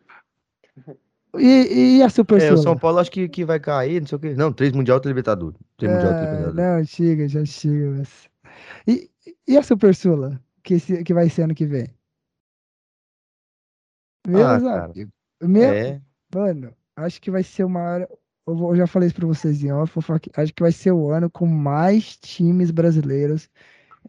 E, 1.39 1.99
e 1.99 2.03
a 2.03 2.09
Super 2.09 2.43
É, 2.43 2.53
o 2.53 2.57
São 2.57 2.77
Paulo 2.77 2.99
acho 2.99 3.11
que, 3.13 3.29
que 3.29 3.45
vai 3.45 3.61
cair, 3.61 4.01
não 4.01 4.09
sei 4.09 4.17
o 4.17 4.21
que. 4.21 4.35
Não, 4.35 4.53
três 4.53 4.73
Mundial, 4.73 4.99
três 4.99 5.11
Libertadores. 5.13 5.57
Três 5.77 5.93
é, 5.93 5.95
Mundial, 5.95 6.13
três 6.15 6.31
Libertadores. 6.31 6.57
Não, 6.57 6.85
chega, 6.85 7.29
já 7.29 7.45
chega. 7.45 7.91
Mas... 7.99 8.34
E, 8.87 9.11
e 9.47 9.57
a 9.57 9.63
Super 9.63 9.95
Sula? 9.95 10.43
Que, 10.63 10.79
que 11.05 11.15
vai 11.15 11.29
ser 11.29 11.43
ano 11.43 11.55
que 11.55 11.67
vem? 11.67 11.89
Meu 14.27 14.47
ah, 14.47 14.85
amigos. 14.85 15.13
Meu, 15.43 15.71
é. 15.71 16.01
Mano, 16.35 16.75
acho 16.97 17.21
que 17.21 17.31
vai 17.31 17.43
ser 17.43 17.65
uma 17.65 17.81
hora. 17.81 18.09
Eu, 18.47 18.57
vou, 18.57 18.71
eu 18.73 18.77
já 18.77 18.87
falei 18.87 19.09
isso 19.09 19.17
pra 19.17 19.27
vocês 19.27 19.63
em 19.63 19.73
off. 19.73 19.99
Acho 20.37 20.55
que 20.55 20.63
vai 20.63 20.73
ser 20.73 20.93
o 20.93 21.11
ano 21.11 21.31
com 21.31 21.47
mais 21.47 22.17
times 22.17 22.71
brasileiros 22.71 23.49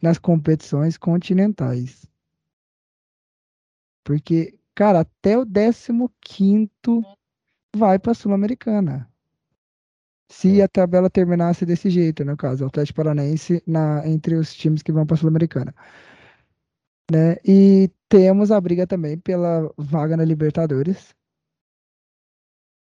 nas 0.02 0.18
competições 0.18 0.98
continentais. 0.98 2.06
Porque, 4.04 4.58
cara, 4.74 5.02
até 5.02 5.38
o 5.38 5.46
15 5.46 6.70
vai 7.76 8.00
pra 8.00 8.14
Sul-Americana. 8.14 9.10
Se 10.30 10.62
a 10.62 10.68
tabela 10.68 11.10
terminasse 11.10 11.66
desse 11.66 11.90
jeito, 11.90 12.26
no 12.26 12.36
caso, 12.36 12.64
o 12.64 12.68
Atlético 12.68 12.98
Paranaense 12.98 13.64
na, 13.68 14.08
entre 14.08 14.36
os 14.36 14.54
times 14.54 14.82
que 14.82 14.92
vão 14.92 15.06
para 15.06 15.16
a 15.16 15.18
Sul-Americana. 15.18 15.74
Né? 17.12 17.36
E 17.46 17.92
temos 18.10 18.52
a 18.52 18.60
briga 18.60 18.88
também 18.88 19.18
pela 19.20 19.72
vaga 19.78 20.18
na 20.18 20.26
Libertadores. 20.26 21.16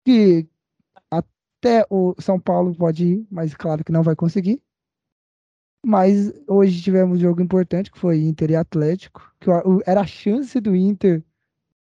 Que 0.04 0.48
até 1.10 1.86
o 1.90 2.14
São 2.20 2.40
Paulo 2.40 2.74
pode 2.74 3.04
ir, 3.04 3.26
mas 3.30 3.54
claro 3.54 3.84
que 3.84 3.92
não 3.92 4.02
vai 4.02 4.16
conseguir. 4.16 4.62
Mas 5.84 6.32
hoje 6.46 6.82
tivemos 6.82 7.18
um 7.18 7.20
jogo 7.20 7.42
importante 7.42 7.90
que 7.90 7.98
foi 7.98 8.20
Inter 8.20 8.50
e 8.50 8.56
Atlético, 8.56 9.34
que 9.40 9.48
era 9.86 10.00
a 10.00 10.06
chance 10.06 10.58
do 10.60 10.74
Inter 10.74 11.22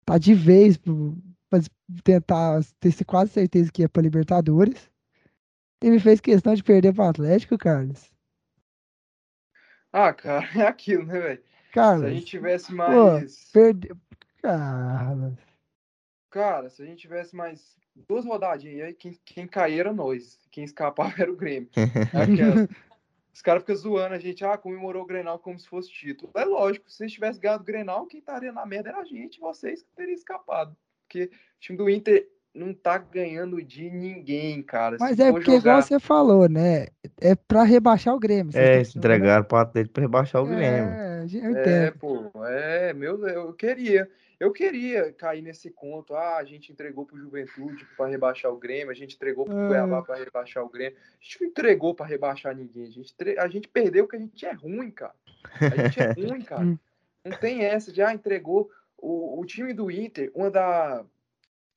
tá 0.09 0.17
de 0.17 0.33
vez 0.33 0.75
para 0.77 1.61
tentar 2.03 2.61
ter 2.79 3.05
quase 3.05 3.31
certeza 3.31 3.71
que 3.71 3.83
ia 3.83 3.89
para 3.89 4.01
Libertadores. 4.01 4.89
E 5.81 5.89
me 5.89 5.99
fez 5.99 6.19
questão 6.19 6.53
de 6.53 6.63
perder 6.63 6.93
para 6.93 7.05
o 7.05 7.09
Atlético, 7.09 7.57
Carlos. 7.57 8.11
Ah, 9.91 10.13
cara, 10.13 10.45
é 10.57 10.67
aquilo, 10.67 11.05
né, 11.05 11.19
velho? 11.19 11.43
Carlos. 11.71 12.01
Se 12.01 12.11
a 12.11 12.13
gente 12.13 12.25
tivesse 12.25 12.73
mais. 12.73 13.45
Pô, 13.45 13.51
perde... 13.53 13.89
Carlos. 14.41 15.35
Cara, 16.29 16.69
se 16.69 16.81
a 16.81 16.85
gente 16.85 16.99
tivesse 16.99 17.35
mais 17.35 17.77
duas 18.07 18.25
rodadinhas 18.25 18.87
aí, 18.87 18.93
quem, 18.93 19.17
quem 19.25 19.47
cair 19.47 19.79
era 19.79 19.93
nós. 19.93 20.39
Quem 20.51 20.63
escapava 20.63 21.13
era 21.21 21.31
o 21.31 21.35
Grêmio. 21.35 21.69
Os 23.33 23.41
caras 23.41 23.61
ficam 23.61 23.75
zoando 23.75 24.15
a 24.15 24.19
gente, 24.19 24.43
ah, 24.43 24.57
comemorou 24.57 25.03
o 25.03 25.05
Grenal 25.05 25.39
como 25.39 25.57
se 25.57 25.67
fosse 25.67 25.89
título. 25.89 26.29
É 26.35 26.43
lógico, 26.43 26.89
se 26.89 26.97
vocês 26.97 27.13
tivessem 27.13 27.41
ganhado 27.41 27.63
o 27.63 27.65
Grenal, 27.65 28.05
quem 28.05 28.19
estaria 28.19 28.51
na 28.51 28.65
merda 28.65 28.89
era 28.89 28.99
a 28.99 29.05
gente, 29.05 29.39
vocês 29.39 29.81
que 29.81 29.95
teriam 29.95 30.15
escapado. 30.15 30.75
Porque 31.03 31.25
o 31.25 31.59
time 31.59 31.77
do 31.77 31.89
Inter 31.89 32.29
não 32.53 32.73
tá 32.73 32.97
ganhando 32.97 33.61
de 33.61 33.89
ninguém, 33.89 34.61
cara. 34.61 34.97
Mas 34.99 35.15
se 35.15 35.23
é 35.23 35.31
porque, 35.31 35.51
jogar... 35.51 35.59
igual 35.59 35.81
você 35.81 35.99
falou, 35.99 36.49
né? 36.49 36.87
É 37.19 37.35
pra 37.35 37.63
rebaixar 37.63 38.15
o 38.15 38.19
Grêmio. 38.19 38.57
É, 38.57 38.83
se 38.83 38.97
entregaram 38.97 39.43
pro 39.43 39.57
Atlético 39.57 39.93
pra 39.93 40.01
rebaixar 40.01 40.43
o 40.43 40.51
é, 40.51 40.55
Grêmio. 40.55 40.89
É, 40.89 41.21
eu 41.21 41.51
entendo. 41.51 41.67
É, 41.67 41.91
pô, 41.91 42.31
é, 42.45 42.93
meu, 42.93 43.27
eu 43.27 43.53
queria. 43.53 44.09
Eu 44.39 44.53
queria 44.53 45.11
cair 45.11 45.41
nesse 45.41 45.69
conto. 45.69 46.15
Ah, 46.15 46.37
a 46.37 46.45
gente 46.45 46.71
entregou 46.71 47.05
pro 47.05 47.19
Juventude 47.19 47.85
para 47.97 48.09
rebaixar 48.09 48.49
o 48.49 48.57
Grêmio, 48.57 48.89
a 48.89 48.95
gente 48.95 49.15
entregou 49.15 49.43
pro 49.43 49.65
é. 49.65 49.67
Cuiabá 49.67 50.01
para 50.01 50.15
rebaixar 50.15 50.63
o 50.63 50.69
Grêmio. 50.69 50.97
A 50.97 51.23
gente 51.23 51.41
não 51.41 51.47
entregou 51.49 51.93
para 51.93 52.05
rebaixar 52.05 52.55
ninguém. 52.55 52.85
A 52.85 52.89
gente, 52.89 53.15
a 53.37 53.47
gente 53.49 53.67
perdeu 53.67 54.05
porque 54.05 54.15
a 54.15 54.19
gente 54.21 54.45
é 54.45 54.53
ruim, 54.53 54.91
cara. 54.91 55.13
A 55.59 55.83
gente 55.83 55.99
é 55.99 56.11
ruim, 56.15 56.41
cara. 56.41 56.63
Hum. 56.63 56.77
Não 57.25 57.37
tem 57.37 57.65
essa 57.65 57.91
de, 57.91 58.01
ah, 58.01 58.13
entregou. 58.13 58.71
O, 58.97 59.41
o 59.41 59.45
time 59.45 59.73
do 59.73 59.89
Inter, 59.89 60.31
uma 60.33 60.49
da 60.49 61.05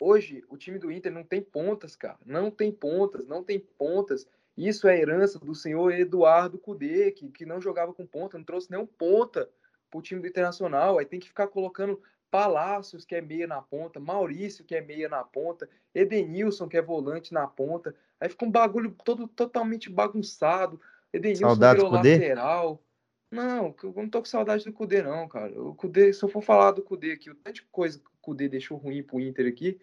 Hoje, 0.05 0.43
o 0.49 0.57
time 0.57 0.81
do 0.81 0.91
Inter 0.91 1.13
não 1.13 1.23
tem 1.23 1.41
pontas, 1.41 1.95
cara. 1.95 2.19
Não 2.27 2.51
tem 2.51 2.73
pontas, 2.73 3.25
não 3.25 3.45
tem 3.45 3.61
pontas. 3.61 4.27
Isso 4.57 4.89
é 4.89 4.99
herança 4.99 5.39
do 5.39 5.55
senhor 5.55 5.93
Eduardo 5.93 6.59
Cudê, 6.59 7.13
que, 7.13 7.31
que 7.31 7.47
não 7.47 7.61
jogava 7.61 7.95
com 7.95 8.05
ponta, 8.05 8.37
não 8.37 8.45
trouxe 8.45 8.69
nenhum 8.69 8.85
ponta 8.85 9.49
para 9.89 9.99
o 9.99 10.03
time 10.03 10.21
do 10.21 10.27
Internacional. 10.27 10.99
Aí 10.99 11.07
tem 11.07 11.21
que 11.21 11.29
ficar 11.29 11.47
colocando 11.47 12.03
Palácios, 12.33 13.05
que 13.05 13.15
é 13.15 13.21
meia 13.21 13.47
na 13.47 13.63
ponta, 13.63 14.01
Maurício, 14.01 14.65
que 14.65 14.75
é 14.75 14.81
meia 14.81 15.09
na 15.09 15.23
ponta, 15.23 15.69
Edenilson, 15.95 16.67
que 16.67 16.77
é 16.77 16.83
volante 16.83 17.33
na 17.33 17.47
ponta. 17.47 17.95
Aí 18.19 18.29
fica 18.29 18.45
um 18.45 18.51
bagulho 18.51 18.97
todo 19.05 19.29
totalmente 19.29 19.89
bagunçado. 19.89 20.81
Edenilson 21.13 21.47
Saudades 21.47 21.81
virou 21.81 21.97
lateral. 21.97 22.83
Não, 23.31 23.73
eu 23.81 23.93
não 23.95 24.09
tô 24.09 24.19
com 24.19 24.25
saudade 24.25 24.65
do 24.65 24.73
Cudê, 24.73 25.01
não, 25.01 25.29
cara. 25.29 25.63
O 25.63 25.77
Cudê, 25.77 26.13
se 26.13 26.25
eu 26.25 26.29
for 26.29 26.43
falar 26.43 26.73
do 26.73 26.83
Cudê 26.83 27.13
aqui, 27.13 27.31
o 27.31 27.37
tanto 27.37 27.55
de 27.55 27.63
coisa 27.71 28.01
Cudê 28.23 28.49
deixou 28.49 28.79
ruim 28.79 29.03
pro 29.03 29.21
Inter 29.21 29.47
aqui. 29.47 29.79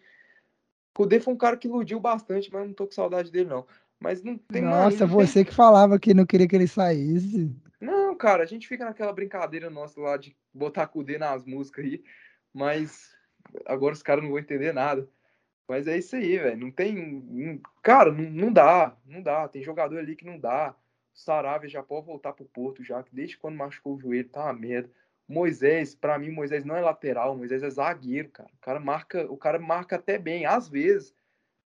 O 0.95 1.03
Cudê 1.03 1.19
foi 1.19 1.33
um 1.33 1.37
cara 1.37 1.57
que 1.57 1.67
iludiu 1.67 1.99
bastante, 1.99 2.51
mas 2.51 2.65
não 2.65 2.73
tô 2.73 2.87
com 2.87 2.93
saudade 2.93 3.31
dele, 3.31 3.49
não. 3.49 3.67
Mas 3.99 4.23
não 4.23 4.37
tem 4.37 4.61
Nossa, 4.61 5.05
não 5.05 5.13
você 5.13 5.43
tem... 5.43 5.45
que 5.45 5.53
falava 5.53 5.99
que 5.99 6.13
não 6.13 6.25
queria 6.25 6.47
que 6.47 6.55
ele 6.55 6.67
saísse. 6.67 7.53
Não, 7.79 8.15
cara, 8.15 8.43
a 8.43 8.45
gente 8.45 8.67
fica 8.67 8.85
naquela 8.85 9.13
brincadeira 9.13 9.69
nossa 9.69 9.99
lá 9.99 10.17
de 10.17 10.35
botar 10.53 10.87
Cudê 10.87 11.17
nas 11.17 11.45
músicas 11.45 11.85
aí, 11.85 12.03
mas 12.53 13.09
agora 13.65 13.93
os 13.93 14.01
caras 14.01 14.23
não 14.23 14.31
vão 14.31 14.39
entender 14.39 14.73
nada. 14.73 15.07
Mas 15.67 15.87
é 15.87 15.97
isso 15.97 16.15
aí, 16.15 16.37
velho. 16.37 16.57
Não 16.57 16.71
tem. 16.71 17.61
Cara, 17.83 18.11
não, 18.11 18.23
não 18.23 18.51
dá. 18.51 18.97
Não 19.05 19.21
dá. 19.21 19.47
Tem 19.47 19.61
jogador 19.61 19.99
ali 19.99 20.15
que 20.15 20.25
não 20.25 20.39
dá. 20.39 20.75
Saravia 21.13 21.69
já 21.69 21.83
pode 21.83 22.07
voltar 22.07 22.33
pro 22.33 22.45
Porto 22.45 22.83
já, 22.83 23.03
que 23.03 23.13
desde 23.13 23.37
quando 23.37 23.55
machucou 23.55 23.95
o 23.95 23.99
joelho 23.99 24.27
tá 24.29 24.45
uma 24.45 24.53
merda. 24.53 24.89
Moisés, 25.29 25.93
para 25.93 26.17
mim, 26.17 26.31
Moisés 26.31 26.65
não 26.65 26.75
é 26.75 26.81
lateral, 26.81 27.37
Moisés 27.37 27.61
é 27.61 27.69
zagueiro, 27.69 28.29
cara. 28.29 28.49
O 28.51 28.61
cara 28.61 28.79
marca, 28.79 29.31
o 29.31 29.37
cara 29.37 29.59
marca 29.59 29.95
até 29.95 30.17
bem, 30.17 30.47
às 30.47 30.67
vezes. 30.67 31.13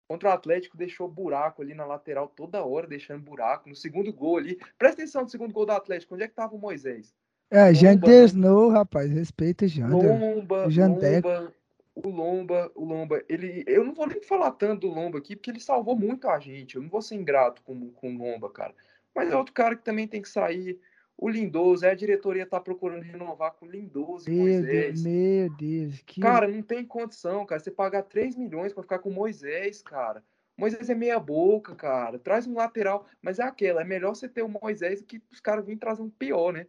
Contra 0.08 0.28
o 0.28 0.32
Atlético 0.32 0.76
deixou 0.76 1.08
buraco 1.08 1.62
ali 1.62 1.72
na 1.72 1.86
lateral 1.86 2.26
toda 2.28 2.64
hora, 2.64 2.88
deixando 2.88 3.22
buraco. 3.22 3.68
No 3.68 3.76
segundo 3.76 4.12
gol 4.12 4.38
ali, 4.38 4.58
presta 4.76 5.02
atenção 5.02 5.22
no 5.22 5.28
segundo 5.28 5.54
gol 5.54 5.64
do 5.64 5.72
Atlético, 5.72 6.14
onde 6.14 6.24
é 6.24 6.28
que 6.28 6.34
tava 6.34 6.54
o 6.54 6.58
Moisés? 6.58 7.14
É, 7.48 7.72
Jandersnow, 7.72 8.72
né? 8.72 8.78
rapaz, 8.78 9.08
respeita 9.10 9.68
Jander. 9.68 10.20
Lomba, 10.20 10.66
Lomba, 10.66 11.54
o 11.94 12.08
Lomba, 12.08 12.72
o 12.74 12.84
Lomba, 12.84 13.22
ele, 13.28 13.62
eu 13.68 13.84
não 13.84 13.94
vou 13.94 14.08
nem 14.08 14.20
falar 14.20 14.50
tanto 14.50 14.88
do 14.88 14.92
Lomba 14.92 15.18
aqui, 15.18 15.36
porque 15.36 15.50
ele 15.50 15.60
salvou 15.60 15.96
muito 15.96 16.28
a 16.28 16.40
gente. 16.40 16.74
Eu 16.74 16.82
não 16.82 16.88
vou 16.88 17.00
ser 17.00 17.14
ingrato 17.14 17.62
com, 17.62 17.90
com 17.90 18.14
o 18.14 18.18
Lomba, 18.18 18.50
cara. 18.50 18.74
Mas 19.14 19.30
é 19.30 19.36
outro 19.36 19.54
cara 19.54 19.76
que 19.76 19.84
também 19.84 20.08
tem 20.08 20.20
que 20.20 20.28
sair. 20.28 20.80
O 21.16 21.28
Lindoso, 21.28 21.86
é 21.86 21.90
a 21.90 21.94
diretoria 21.94 22.44
tá 22.44 22.60
procurando 22.60 23.02
renovar 23.02 23.52
com 23.52 23.66
o 23.66 23.70
Lindoso 23.70 24.28
meu 24.28 24.40
Moisés. 24.40 25.00
Deus, 25.00 25.02
meu 25.02 25.50
Deus. 25.56 26.02
Que... 26.02 26.20
Cara, 26.20 26.48
não 26.48 26.62
tem 26.62 26.84
condição, 26.84 27.46
cara. 27.46 27.60
Você 27.60 27.70
pagar 27.70 28.02
3 28.02 28.36
milhões 28.36 28.72
para 28.72 28.82
ficar 28.82 28.98
com 28.98 29.10
o 29.10 29.14
Moisés, 29.14 29.80
cara. 29.80 30.24
Moisés 30.56 30.90
é 30.90 30.94
meia 30.94 31.18
boca, 31.18 31.74
cara. 31.74 32.18
Traz 32.18 32.46
um 32.46 32.54
lateral. 32.54 33.06
Mas 33.22 33.38
é 33.38 33.44
aquela, 33.44 33.80
é 33.80 33.84
melhor 33.84 34.14
você 34.14 34.28
ter 34.28 34.42
o 34.42 34.48
Moisés 34.48 35.02
que 35.02 35.22
os 35.30 35.40
caras 35.40 35.64
virem 35.64 35.78
trazer 35.78 36.02
um 36.02 36.10
pior, 36.10 36.52
né? 36.52 36.66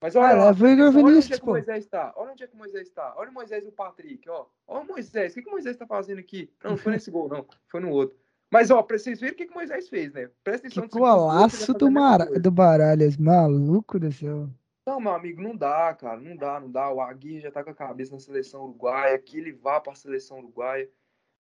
Mas 0.00 0.14
olha, 0.14 0.28
ah, 0.28 0.34
lá, 0.34 0.44
olha 0.46 0.74
onde 0.84 1.32
é 1.32 1.38
que 1.38 1.42
o 1.42 1.46
Moisés 1.46 1.84
está. 1.84 2.12
Olha 2.16 2.32
onde 2.32 2.44
é 2.44 2.46
que 2.46 2.54
o 2.54 2.58
Moisés 2.58 2.86
está. 2.86 3.14
Olha 3.16 3.30
o 3.30 3.34
Moisés 3.34 3.64
e 3.64 3.68
o 3.68 3.72
Patrick, 3.72 4.28
ó. 4.28 4.46
Olha 4.66 4.82
o 4.82 4.86
Moisés. 4.86 5.32
O 5.32 5.34
que, 5.34 5.42
que 5.42 5.48
o 5.48 5.52
Moisés 5.52 5.74
está 5.74 5.86
fazendo 5.86 6.18
aqui? 6.18 6.52
Não, 6.62 6.72
não 6.72 6.78
foi 6.78 6.92
nesse 6.92 7.10
gol, 7.10 7.28
não. 7.28 7.46
Foi 7.66 7.80
no 7.80 7.90
outro. 7.90 8.18
Mas, 8.50 8.70
ó, 8.70 8.82
pra 8.82 8.98
vocês 8.98 9.20
verem 9.20 9.34
o 9.34 9.36
que, 9.36 9.46
que 9.46 9.54
Moisés 9.54 9.88
fez, 9.88 10.12
né? 10.12 10.30
Presta 10.44 10.66
atenção. 10.66 10.88
Que 10.88 10.98
golaço 10.98 11.74
do, 11.74 11.90
Mar... 11.90 12.24
do 12.26 12.50
Baralhas, 12.50 13.16
maluco 13.16 13.98
do 13.98 14.12
céu. 14.12 14.48
Não, 14.86 15.00
meu 15.00 15.12
amigo, 15.12 15.42
não 15.42 15.56
dá, 15.56 15.92
cara, 15.94 16.20
não 16.20 16.36
dá, 16.36 16.60
não 16.60 16.70
dá. 16.70 16.92
O 16.92 17.00
Agui 17.00 17.40
já 17.40 17.50
tá 17.50 17.64
com 17.64 17.70
a 17.70 17.74
cabeça 17.74 18.12
na 18.12 18.20
seleção 18.20 18.62
uruguaia, 18.62 19.18
que 19.18 19.36
ele 19.36 19.52
vá 19.52 19.80
pra 19.80 19.96
seleção 19.96 20.38
uruguaia. 20.38 20.88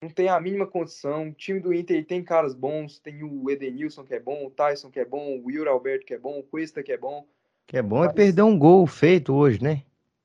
Não 0.01 0.09
tem 0.09 0.27
a 0.27 0.39
mínima 0.39 0.67
condição. 0.67 1.29
O 1.29 1.33
time 1.33 1.59
do 1.59 1.73
Inter 1.73 2.05
tem 2.05 2.21
caras 2.21 2.53
bons. 2.53 2.99
Tem 2.99 3.23
o 3.23 3.49
Edenilson 3.49 4.03
que 4.03 4.13
é 4.13 4.19
bom, 4.19 4.45
o 4.45 4.51
Tyson 4.51 4.89
que 4.89 4.99
é 4.99 5.05
bom, 5.05 5.41
o 5.41 5.49
Yuri 5.49 5.69
Alberto 5.69 6.05
que 6.05 6.13
é 6.13 6.17
bom, 6.17 6.39
o 6.39 6.43
Cuesta 6.43 6.83
que 6.83 6.91
é 6.91 6.97
bom. 6.97 7.25
Que 7.65 7.77
é 7.77 7.81
bom 7.81 8.03
é 8.03 8.11
perder 8.11 8.41
um 8.41 8.57
gol 8.57 8.85
feito 8.85 9.33
hoje, 9.33 9.61
né? 9.61 9.83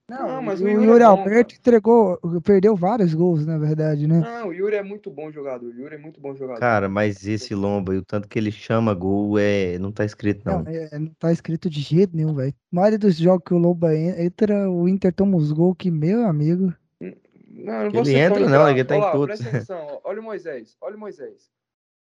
Não, 0.08 0.28
não 0.28 0.42
mas 0.42 0.60
o, 0.60 0.64
o 0.64 0.68
Yuri, 0.68 0.86
Yuri 0.86 1.02
é 1.02 1.06
Alberto 1.06 1.54
entregou, 1.54 2.20
perdeu 2.42 2.76
vários 2.76 3.14
gols, 3.14 3.46
na 3.46 3.56
verdade, 3.56 4.06
né? 4.06 4.20
Não, 4.20 4.48
o 4.48 4.52
Yuri 4.52 4.76
é 4.76 4.82
muito 4.82 5.10
bom 5.10 5.32
jogador. 5.32 5.66
O 5.66 5.74
Yuri 5.74 5.94
é 5.94 5.98
muito 5.98 6.20
bom 6.20 6.34
jogador. 6.34 6.60
Cara, 6.60 6.90
mas 6.90 7.26
esse 7.26 7.54
Lomba 7.54 7.94
e 7.94 7.98
o 7.98 8.04
tanto 8.04 8.28
que 8.28 8.38
ele 8.38 8.52
chama 8.52 8.92
gol 8.92 9.38
é 9.38 9.78
não 9.78 9.90
tá 9.90 10.04
escrito 10.04 10.42
não. 10.44 10.62
Não, 10.62 10.70
é, 10.70 10.98
não 10.98 11.14
tá 11.18 11.32
escrito 11.32 11.70
de 11.70 11.80
jeito 11.80 12.14
nenhum, 12.14 12.34
velho. 12.34 12.52
A 12.52 12.76
maioria 12.76 12.98
dos 12.98 13.16
jogos 13.16 13.44
que 13.46 13.54
o 13.54 13.58
Lomba 13.58 13.96
entra, 13.96 14.70
o 14.70 14.86
Inter 14.86 15.12
toma 15.12 15.38
os 15.38 15.50
gols 15.50 15.76
que 15.78 15.90
meu 15.90 16.26
amigo. 16.26 16.74
Não, 17.00 17.88
não 17.88 18.00
ele 18.00 18.14
entra 18.14 18.46
não, 18.46 18.68
ele 18.68 18.84
tá 18.84 18.96
em 18.96 19.10
tudo. 19.10 19.26
Presta 19.26 19.48
atenção, 19.48 20.00
olha 20.04 20.20
o 20.20 20.24
Moisés, 20.24 20.76
olha 20.82 20.96
o 20.96 21.00
Moisés. 21.00 21.50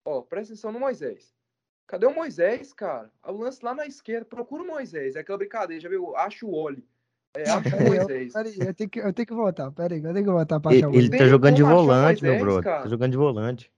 Ó, 0.03 0.21
presta 0.21 0.53
atenção 0.53 0.71
no 0.71 0.79
Moisés. 0.79 1.35
Cadê 1.85 2.07
o 2.07 2.15
Moisés, 2.15 2.73
cara? 2.73 3.11
O 3.27 3.33
lance 3.33 3.63
lá 3.63 3.75
na 3.75 3.85
esquerda, 3.85 4.25
procura 4.25 4.63
o 4.63 4.67
Moisés. 4.67 5.15
É 5.15 5.19
aquela 5.19 5.37
brincadeira, 5.37 5.81
já 5.81 5.89
viu? 5.89 6.15
Acha 6.15 6.45
o 6.45 6.53
Oli. 6.53 6.83
É, 7.33 7.87
Moisés. 7.87 8.33
Peraí, 8.33 8.55
eu 8.59 8.73
tenho 8.73 8.89
que, 8.89 8.99
eu 8.99 9.13
tenho 9.13 9.27
que 9.27 9.33
voltar. 9.33 9.71
Peraí, 9.71 10.03
eu 10.03 10.13
tenho 10.13 10.25
que 10.25 10.31
voltar 10.31 10.59
pra 10.59 10.71
achar 10.71 10.89
ele, 10.89 10.97
ele 10.97 11.17
tá 11.17 11.27
jogando 11.27 11.55
de 11.55 11.63
volante, 11.63 12.23
meu 12.23 12.39
brother. 12.39 12.63
Tá 12.63 12.87
jogando 12.87 13.11
de 13.11 13.17
volante. 13.17 13.71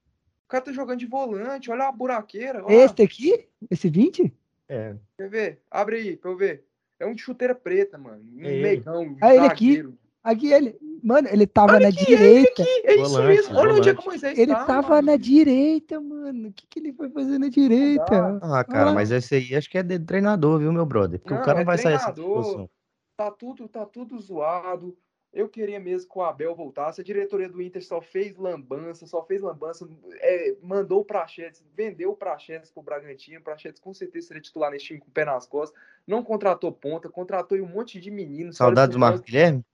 O 0.45 0.49
cara 0.49 0.63
tá 0.63 0.71
jogando 0.71 0.99
de 0.99 1.05
volante, 1.05 1.71
olha 1.71 1.87
a 1.87 1.91
buraqueira. 1.91 2.63
Olha. 2.63 2.73
Este 2.73 3.01
aqui? 3.01 3.47
Esse 3.69 3.89
20? 3.89 4.33
É. 4.69 4.95
Quer 5.17 5.29
ver? 5.29 5.61
Abre 5.69 5.97
aí 5.97 6.17
pra 6.17 6.31
eu 6.31 6.37
ver. 6.37 6.65
É 6.99 7.05
um 7.05 7.13
de 7.13 7.21
chuteira 7.21 7.53
preta, 7.53 7.97
mano. 7.97 8.23
Um 8.35 8.45
é 8.45 8.61
megão. 8.61 9.15
Ah, 9.21 9.35
ele 9.35 9.45
aqui. 9.45 9.87
Aqui 10.23 10.53
ele. 10.53 10.75
Mano, 11.03 11.27
ele 11.29 11.45
tava 11.45 11.73
Olha 11.73 11.81
na 11.81 11.87
aqui, 11.89 12.05
direita. 12.05 12.63
É 12.85 12.95
isso 12.95 13.09
volante, 13.09 13.27
mesmo. 13.27 13.57
Olha 13.57 13.73
onde 13.73 13.89
é 13.89 13.93
que 13.93 14.01
o 14.01 14.05
Moisés 14.05 14.39
Ele 14.39 14.53
tá, 14.53 14.63
tava 14.63 14.89
mano. 14.89 15.07
na 15.07 15.17
direita, 15.17 15.99
mano. 15.99 16.47
O 16.47 16.53
que, 16.53 16.65
que 16.65 16.79
ele 16.79 16.93
foi 16.93 17.09
fazer 17.09 17.37
na 17.39 17.49
direita? 17.49 18.39
Ah, 18.41 18.63
cara, 18.63 18.91
ah. 18.91 18.93
mas 18.93 19.11
esse 19.11 19.35
aí 19.35 19.53
acho 19.53 19.69
que 19.69 19.77
é 19.77 19.83
de 19.83 19.99
treinador, 19.99 20.59
viu, 20.59 20.71
meu 20.71 20.85
brother? 20.85 21.19
Porque 21.19 21.33
não, 21.33 21.41
o 21.41 21.43
cara 21.43 21.55
não 21.55 21.63
é 21.63 21.65
vai 21.65 21.77
sair 21.77 21.95
essa 21.95 22.13
posição 22.13 22.69
tá 23.15 23.31
tudo, 23.31 23.67
tá 23.67 23.85
tudo 23.85 24.19
zoado. 24.19 24.97
Eu 25.31 25.49
queria 25.49 25.79
mesmo 25.79 26.11
que 26.11 26.17
o 26.19 26.21
Abel 26.21 26.55
voltasse. 26.55 27.01
A 27.01 27.03
diretoria 27.03 27.49
do 27.49 27.59
Inter 27.59 27.83
só 27.83 27.99
fez 27.99 28.37
lambança, 28.37 29.07
só 29.07 29.23
fez 29.23 29.41
lambança. 29.41 29.89
É, 30.19 30.55
mandou 30.61 31.01
o 31.01 31.05
Prachetes, 31.05 31.63
vendeu 31.75 32.11
o 32.11 32.15
Prachetes 32.15 32.69
pro 32.69 32.83
Bragantino. 32.83 33.39
O 33.39 33.43
Prachetes 33.43 33.81
com 33.81 33.91
certeza 33.93 34.27
seria 34.27 34.43
titular 34.43 34.69
nesse 34.69 34.85
time 34.85 34.99
com 34.99 35.07
o 35.07 35.11
pé 35.11 35.25
nas 35.25 35.47
costas. 35.47 35.79
Não 36.05 36.23
contratou 36.23 36.71
ponta, 36.71 37.09
contratou 37.09 37.57
um 37.57 37.67
monte 37.67 37.99
de 37.99 38.11
meninos. 38.11 38.57
Saudades 38.57 38.93
do 38.93 38.99
Marcos 38.99 39.21
Guilherme? 39.21 39.65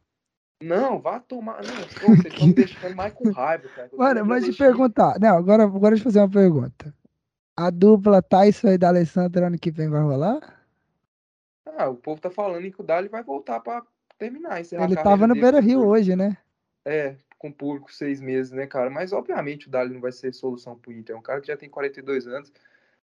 Não, 0.64 1.00
vá 1.00 1.20
tomar. 1.20 1.62
Não, 1.64 1.76
vocês 1.76 2.34
estão 2.34 2.52
deixando 2.54 2.96
mais 2.96 3.14
com 3.14 3.30
raiva, 3.30 3.68
cara. 3.70 3.90
Mano, 3.94 4.26
mas 4.26 4.46
de 4.46 4.54
perguntar. 4.54 5.20
Não, 5.20 5.36
agora, 5.36 5.64
agora 5.64 5.96
deixa 5.96 6.02
eu 6.02 6.12
fazer 6.12 6.20
uma 6.20 6.30
pergunta. 6.30 6.94
A 7.58 7.70
dupla 7.70 8.22
Tyson 8.22 8.70
e 8.70 8.78
da 8.78 8.88
Alessandra 8.88 9.48
ano 9.48 9.60
que 9.60 9.72
vem 9.72 9.90
vai 9.90 10.02
rolar? 10.02 10.59
Ah, 11.78 11.90
o 11.90 11.96
povo 11.96 12.20
tá 12.20 12.30
falando 12.30 12.70
que 12.72 12.82
o 12.82 12.84
Dali 12.84 13.08
vai 13.08 13.24
voltar 13.24 13.60
para 13.60 13.84
terminar. 14.18 14.60
Ele 14.60 14.96
tava 14.96 15.28
no 15.28 15.34
Beira 15.34 15.60
Rio 15.60 15.86
hoje, 15.88 16.16
né? 16.16 16.38
É, 16.86 17.16
com 17.38 17.52
público 17.52 17.94
seis 17.94 18.20
meses, 18.20 18.52
né, 18.52 18.68
cara? 18.68 18.90
Mas 18.90 19.14
obviamente 19.14 19.68
o 19.68 19.72
Dali 19.72 19.94
não 19.94 20.02
vai 20.02 20.12
ser 20.12 20.34
solução 20.34 20.78
pro 20.78 20.92
Inter. 20.92 21.16
É 21.16 21.20
um 21.20 21.22
cara 21.22 21.42
que 21.42 21.48
já 21.48 21.58
tem 21.58 21.70
42 21.70 22.28
anos. 22.28 22.52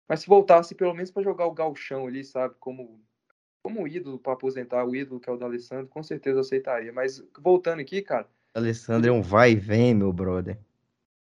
Mas 0.07 0.19
se 0.19 0.27
voltasse 0.27 0.75
pelo 0.75 0.93
menos 0.93 1.11
para 1.11 1.23
jogar 1.23 1.47
o 1.47 1.53
galchão 1.53 2.05
ali, 2.07 2.23
sabe? 2.23 2.55
Como, 2.59 2.99
como 3.63 3.87
ídolo 3.87 4.19
para 4.19 4.33
aposentar, 4.33 4.85
o 4.85 4.95
ídolo 4.95 5.19
que 5.19 5.29
é 5.29 5.33
o 5.33 5.37
da 5.37 5.45
Alessandro, 5.45 5.87
com 5.87 6.03
certeza 6.03 6.41
aceitaria. 6.41 6.93
Mas 6.93 7.23
voltando 7.39 7.79
aqui, 7.79 8.01
cara. 8.01 8.27
Alessandro 8.53 9.09
é 9.09 9.13
um 9.13 9.21
vai 9.21 9.51
e 9.51 9.55
vem, 9.55 9.93
meu 9.93 10.13
brother. 10.13 10.57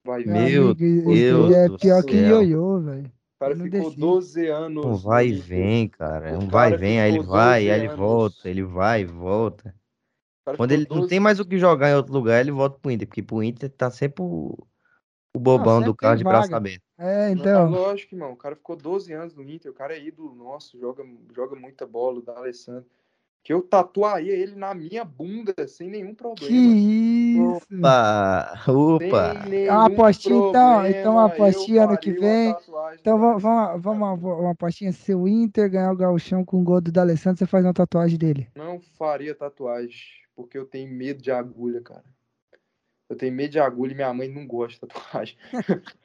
Vai 0.05 0.23
e 0.23 0.25
vem. 0.25 0.51
Meu 0.51 0.75
Deus. 0.75 1.55
É 1.55 1.69
pior 1.69 2.03
que 2.03 2.17
ioiô, 2.17 2.81
velho 2.81 3.11
cara 3.43 3.57
ficou 3.57 3.91
12 3.91 4.47
anos. 4.47 4.85
Um 4.85 4.95
vai 4.95 5.29
e 5.29 5.33
vem, 5.33 5.89
cara. 5.89 6.31
É 6.31 6.39
um 6.39 6.49
vai 6.49 6.73
e 6.73 6.77
vem, 6.77 7.01
aí 7.01 7.15
ele 7.15 7.23
vai, 7.23 7.71
aí 7.71 7.81
ele 7.81 7.89
volta, 7.89 8.49
ele 8.49 8.63
vai 8.63 9.03
e 9.03 9.05
volta. 9.05 9.75
Quando 10.57 10.73
ele 10.73 10.87
12... 10.87 11.01
não 11.01 11.09
tem 11.09 11.21
mais 11.21 11.41
o 11.41 11.45
que 11.45 11.59
jogar 11.59 11.91
em 11.91 11.95
outro 11.95 12.13
lugar, 12.13 12.41
ele 12.41 12.51
volta 12.51 12.79
pro 12.79 12.91
Inter, 12.91 13.07
porque 13.07 13.23
pro 13.23 13.43
Inter 13.43 13.71
tá 13.71 13.91
sempre 13.91 14.23
o, 14.23 14.57
o 15.35 15.39
bobão 15.39 15.81
não, 15.81 15.87
do 15.87 15.95
carro 15.95 16.17
de 16.17 16.25
braço 16.25 16.55
aberto. 16.55 16.83
É, 16.99 17.31
então. 17.31 17.71
Não, 17.71 17.81
lógico, 17.81 18.15
irmão. 18.15 18.33
O 18.33 18.37
cara 18.37 18.57
ficou 18.57 18.77
12 18.77 19.13
anos 19.13 19.35
no 19.35 19.43
Inter, 19.43 19.71
o 19.71 19.75
cara 19.75 19.95
é 19.95 20.05
ídolo 20.05 20.35
nosso, 20.35 20.79
joga, 20.79 21.05
joga 21.35 21.57
muita 21.57 21.87
bola, 21.87 22.19
o 22.19 22.23
da 22.23 22.37
Alessandro 22.37 22.87
que 23.43 23.53
eu 23.53 23.61
tatuaria 23.61 24.33
ele 24.33 24.55
na 24.55 24.73
minha 24.73 25.05
bunda 25.05 25.67
sem 25.67 25.91
nenhum 25.91 26.15
problema. 26.15 26.49
Que 26.49 26.55
isso! 26.55 27.75
Opa! 27.75 28.63
Opa! 28.69 29.35
É 29.53 29.73
uma 29.73 29.87
apostinha 29.87 30.49
então, 30.49 30.87
então 30.87 31.13
uma 31.15 31.27
apostinha 31.27 31.85
ano 31.85 31.99
que 31.99 32.13
vem. 32.13 32.55
Então 33.01 33.19
vamos, 33.19 33.43
vamos, 33.43 33.83
vamos 33.83 34.23
uma, 34.23 34.35
uma 34.35 34.51
apostinha. 34.53 34.93
Se 34.93 35.13
o 35.13 35.27
Inter 35.27 35.69
ganhar 35.69 35.91
o 35.91 35.97
gauchão 35.97 36.45
com 36.45 36.61
o 36.61 36.65
gol 36.65 36.81
do 36.81 36.93
D'Alessandro, 36.93 37.39
você 37.39 37.47
faz 37.47 37.65
uma 37.65 37.75
tatuagem 37.75 38.17
dele. 38.17 38.49
Não 38.55 38.81
faria 38.81 39.35
tatuagem, 39.35 40.01
porque 40.37 40.57
eu 40.57 40.65
tenho 40.65 40.93
medo 40.93 41.21
de 41.21 41.33
agulha, 41.33 41.81
cara. 41.81 42.05
Eu 43.09 43.17
tenho 43.17 43.35
medo 43.35 43.51
de 43.51 43.59
agulha 43.59 43.93
e 43.93 43.97
minha 43.97 44.15
mãe 44.15 44.29
não 44.29 44.47
gosta 44.47 44.87
de 44.87 44.93
tatuagem. 44.93 45.37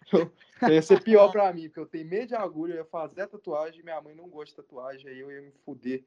então, 0.08 0.32
ia 0.70 0.82
ser 0.82 1.04
pior 1.04 1.32
pra 1.32 1.54
mim, 1.54 1.68
porque 1.68 1.80
eu 1.80 1.86
tenho 1.86 2.08
medo 2.08 2.30
de 2.30 2.36
agulha, 2.36 2.74
eu 2.74 2.78
ia 2.78 2.86
fazer 2.86 3.22
a 3.22 3.28
tatuagem 3.28 3.80
e 3.80 3.84
minha 3.84 4.02
mãe 4.02 4.16
não 4.16 4.28
gosta 4.28 4.50
de 4.50 4.68
tatuagem, 4.68 5.08
aí 5.10 5.20
eu 5.20 5.32
ia 5.32 5.42
me 5.42 5.52
fuder 5.64 6.04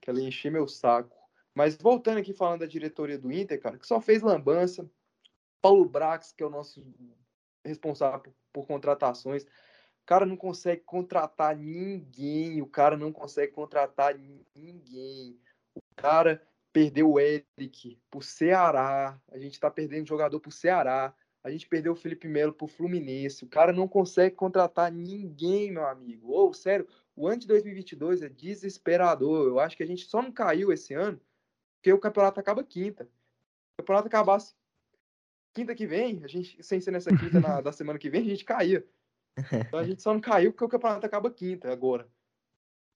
que 0.00 0.10
ela 0.10 0.20
encher 0.20 0.50
meu 0.50 0.66
saco. 0.66 1.16
Mas 1.54 1.76
voltando 1.76 2.18
aqui 2.18 2.32
falando 2.32 2.60
da 2.60 2.66
diretoria 2.66 3.18
do 3.18 3.30
Inter, 3.30 3.60
cara, 3.60 3.78
que 3.78 3.86
só 3.86 4.00
fez 4.00 4.22
lambança. 4.22 4.88
Paulo 5.60 5.88
Brax, 5.88 6.32
que 6.32 6.42
é 6.42 6.46
o 6.46 6.50
nosso 6.50 6.84
responsável 7.64 8.20
por, 8.20 8.34
por 8.52 8.66
contratações, 8.66 9.44
o 9.44 10.06
cara 10.06 10.26
não 10.26 10.36
consegue 10.36 10.82
contratar 10.82 11.56
ninguém. 11.56 12.60
O 12.60 12.66
cara 12.66 12.96
não 12.96 13.12
consegue 13.12 13.52
contratar 13.52 14.18
ninguém. 14.56 15.38
O 15.74 15.80
cara 15.94 16.42
perdeu 16.72 17.12
o 17.12 17.20
Eric 17.20 18.00
pro 18.10 18.20
Ceará. 18.20 19.20
A 19.30 19.38
gente 19.38 19.60
tá 19.60 19.70
perdendo 19.70 20.08
jogador 20.08 20.40
pro 20.40 20.50
Ceará. 20.50 21.14
A 21.44 21.50
gente 21.50 21.68
perdeu 21.68 21.92
o 21.92 21.96
Felipe 21.96 22.26
Melo 22.26 22.52
pro 22.52 22.66
Fluminense. 22.66 23.44
O 23.44 23.48
cara 23.48 23.72
não 23.72 23.86
consegue 23.86 24.34
contratar 24.34 24.90
ninguém, 24.90 25.70
meu 25.70 25.86
amigo. 25.86 26.30
Ou, 26.32 26.52
sério, 26.52 26.88
o 27.14 27.28
ano 27.28 27.38
de 27.38 27.46
2022 27.46 28.22
é 28.22 28.28
desesperador. 28.28 29.46
Eu 29.46 29.60
acho 29.60 29.76
que 29.76 29.82
a 29.82 29.86
gente 29.86 30.06
só 30.06 30.22
não 30.22 30.32
caiu 30.32 30.72
esse 30.72 30.94
ano 30.94 31.20
porque 31.76 31.92
o 31.92 31.98
campeonato 31.98 32.38
acaba 32.38 32.62
quinta. 32.62 33.04
O 33.74 33.82
campeonato 33.82 34.06
acabasse 34.06 34.54
quinta 35.52 35.74
que 35.74 35.86
vem, 35.86 36.22
a 36.24 36.28
gente, 36.28 36.62
sem 36.62 36.80
ser 36.80 36.90
nessa 36.92 37.10
quinta 37.14 37.40
na, 37.40 37.60
da 37.60 37.72
semana 37.72 37.98
que 37.98 38.08
vem, 38.08 38.22
a 38.22 38.30
gente 38.30 38.44
caía. 38.44 38.86
Então 39.66 39.80
a 39.80 39.84
gente 39.84 40.02
só 40.02 40.12
não 40.12 40.20
caiu 40.20 40.52
porque 40.52 40.64
o 40.64 40.68
campeonato 40.68 41.06
acaba 41.06 41.30
quinta 41.30 41.72
agora. 41.72 42.06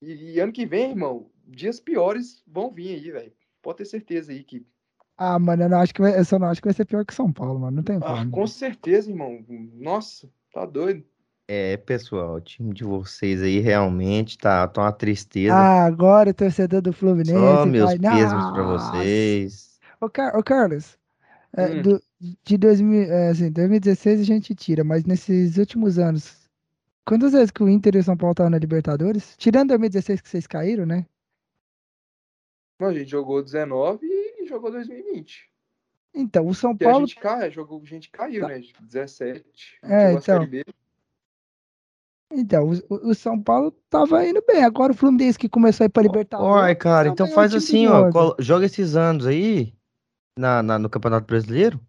E, 0.01 0.35
e 0.35 0.39
ano 0.39 0.53
que 0.53 0.65
vem, 0.65 0.91
irmão, 0.91 1.29
dias 1.45 1.79
piores 1.79 2.43
vão 2.47 2.71
vir 2.71 2.95
aí, 2.95 3.11
velho. 3.11 3.33
Pode 3.61 3.79
ter 3.79 3.85
certeza 3.85 4.31
aí 4.31 4.43
que. 4.43 4.65
Ah, 5.17 5.39
mano, 5.39 5.63
eu, 5.63 5.69
não 5.69 5.79
acho 5.79 5.93
que 5.93 6.01
vai, 6.01 6.17
eu 6.17 6.23
só 6.23 6.37
não 6.37 6.47
acho 6.47 6.61
que 6.61 6.67
vai 6.67 6.73
ser 6.73 6.85
pior 6.85 7.03
que 7.03 7.13
São 7.13 7.33
Paulo, 7.33 7.59
mano. 7.59 7.77
Não 7.77 7.83
tem 7.83 7.97
ah, 7.97 8.25
Com 8.31 8.45
certeza, 8.45 9.09
irmão. 9.09 9.43
Nossa, 9.49 10.29
tá 10.53 10.65
doido. 10.65 11.03
É, 11.49 11.77
pessoal, 11.77 12.35
o 12.35 12.41
time 12.41 12.73
de 12.73 12.83
vocês 12.83 13.41
aí 13.41 13.59
realmente 13.59 14.37
tá, 14.37 14.67
tá 14.67 14.81
uma 14.81 14.91
tristeza. 14.91 15.53
Ah, 15.53 15.85
agora 15.85 16.31
o 16.31 16.33
torcedor 16.33 16.81
do 16.81 16.91
Fluminense. 16.91 17.31
Só 17.31 17.65
meus 17.65 17.85
vai... 17.85 17.99
pêsames 17.99 18.51
pra 18.51 18.63
vocês. 18.63 19.79
Ô, 20.01 20.09
Car 20.09 20.37
ô 20.37 20.43
Carlos, 20.43 20.97
é, 21.55 21.67
hum. 21.67 21.81
do, 21.81 22.03
de 22.43 22.57
2000, 22.57 23.03
é, 23.03 23.29
assim, 23.29 23.49
2016 23.49 24.19
a 24.19 24.23
gente 24.25 24.53
tira, 24.53 24.83
mas 24.83 25.05
nesses 25.05 25.57
últimos 25.57 25.97
anos, 25.97 26.49
quantas 27.05 27.31
vezes 27.31 27.49
que 27.49 27.63
o 27.63 27.69
Inter 27.69 27.95
e 27.95 27.99
o 27.99 28.03
São 28.03 28.17
Paulo 28.17 28.33
estavam 28.33 28.49
na 28.49 28.57
Libertadores? 28.57 29.33
Tirando 29.37 29.69
2016 29.69 30.19
que 30.19 30.27
vocês 30.27 30.47
caíram, 30.47 30.85
né? 30.85 31.05
Não, 32.77 32.89
a 32.89 32.93
gente 32.93 33.09
jogou 33.09 33.41
19 33.41 34.05
e 34.05 34.45
jogou 34.45 34.69
2020. 34.69 35.49
Então, 36.13 36.45
o 36.45 36.53
São 36.53 36.75
Paulo. 36.75 36.97
a 36.97 36.99
gente, 37.07 37.15
cai, 37.15 37.49
jogou, 37.51 37.81
a 37.81 37.85
gente 37.85 38.09
caiu, 38.09 38.41
tá. 38.41 38.49
né? 38.49 38.61
17. 38.81 39.79
É, 39.83 40.11
então. 40.11 40.45
Então, 42.31 42.71
o, 42.89 43.09
o, 43.09 43.15
São 43.15 43.41
Paulo 43.41 43.73
tava 43.89 44.25
indo 44.27 44.43
bem. 44.45 44.63
Agora 44.63 44.91
o 44.91 44.95
Fluminense 44.95 45.39
que 45.39 45.47
começou 45.47 45.85
a 45.85 45.87
ir 45.87 45.89
pra 45.89 46.03
Libertadores. 46.03 46.51
Olha, 46.51 46.75
cara, 46.75 47.07
então 47.07 47.27
faz 47.27 47.53
assim, 47.53 47.87
ó. 47.87 48.09
Joga 48.39 48.65
esses 48.65 48.95
anos 48.95 49.25
aí 49.25 49.73
na, 50.37 50.61
na, 50.61 50.77
no 50.77 50.89
Campeonato 50.89 51.25
Brasileiro. 51.25 51.79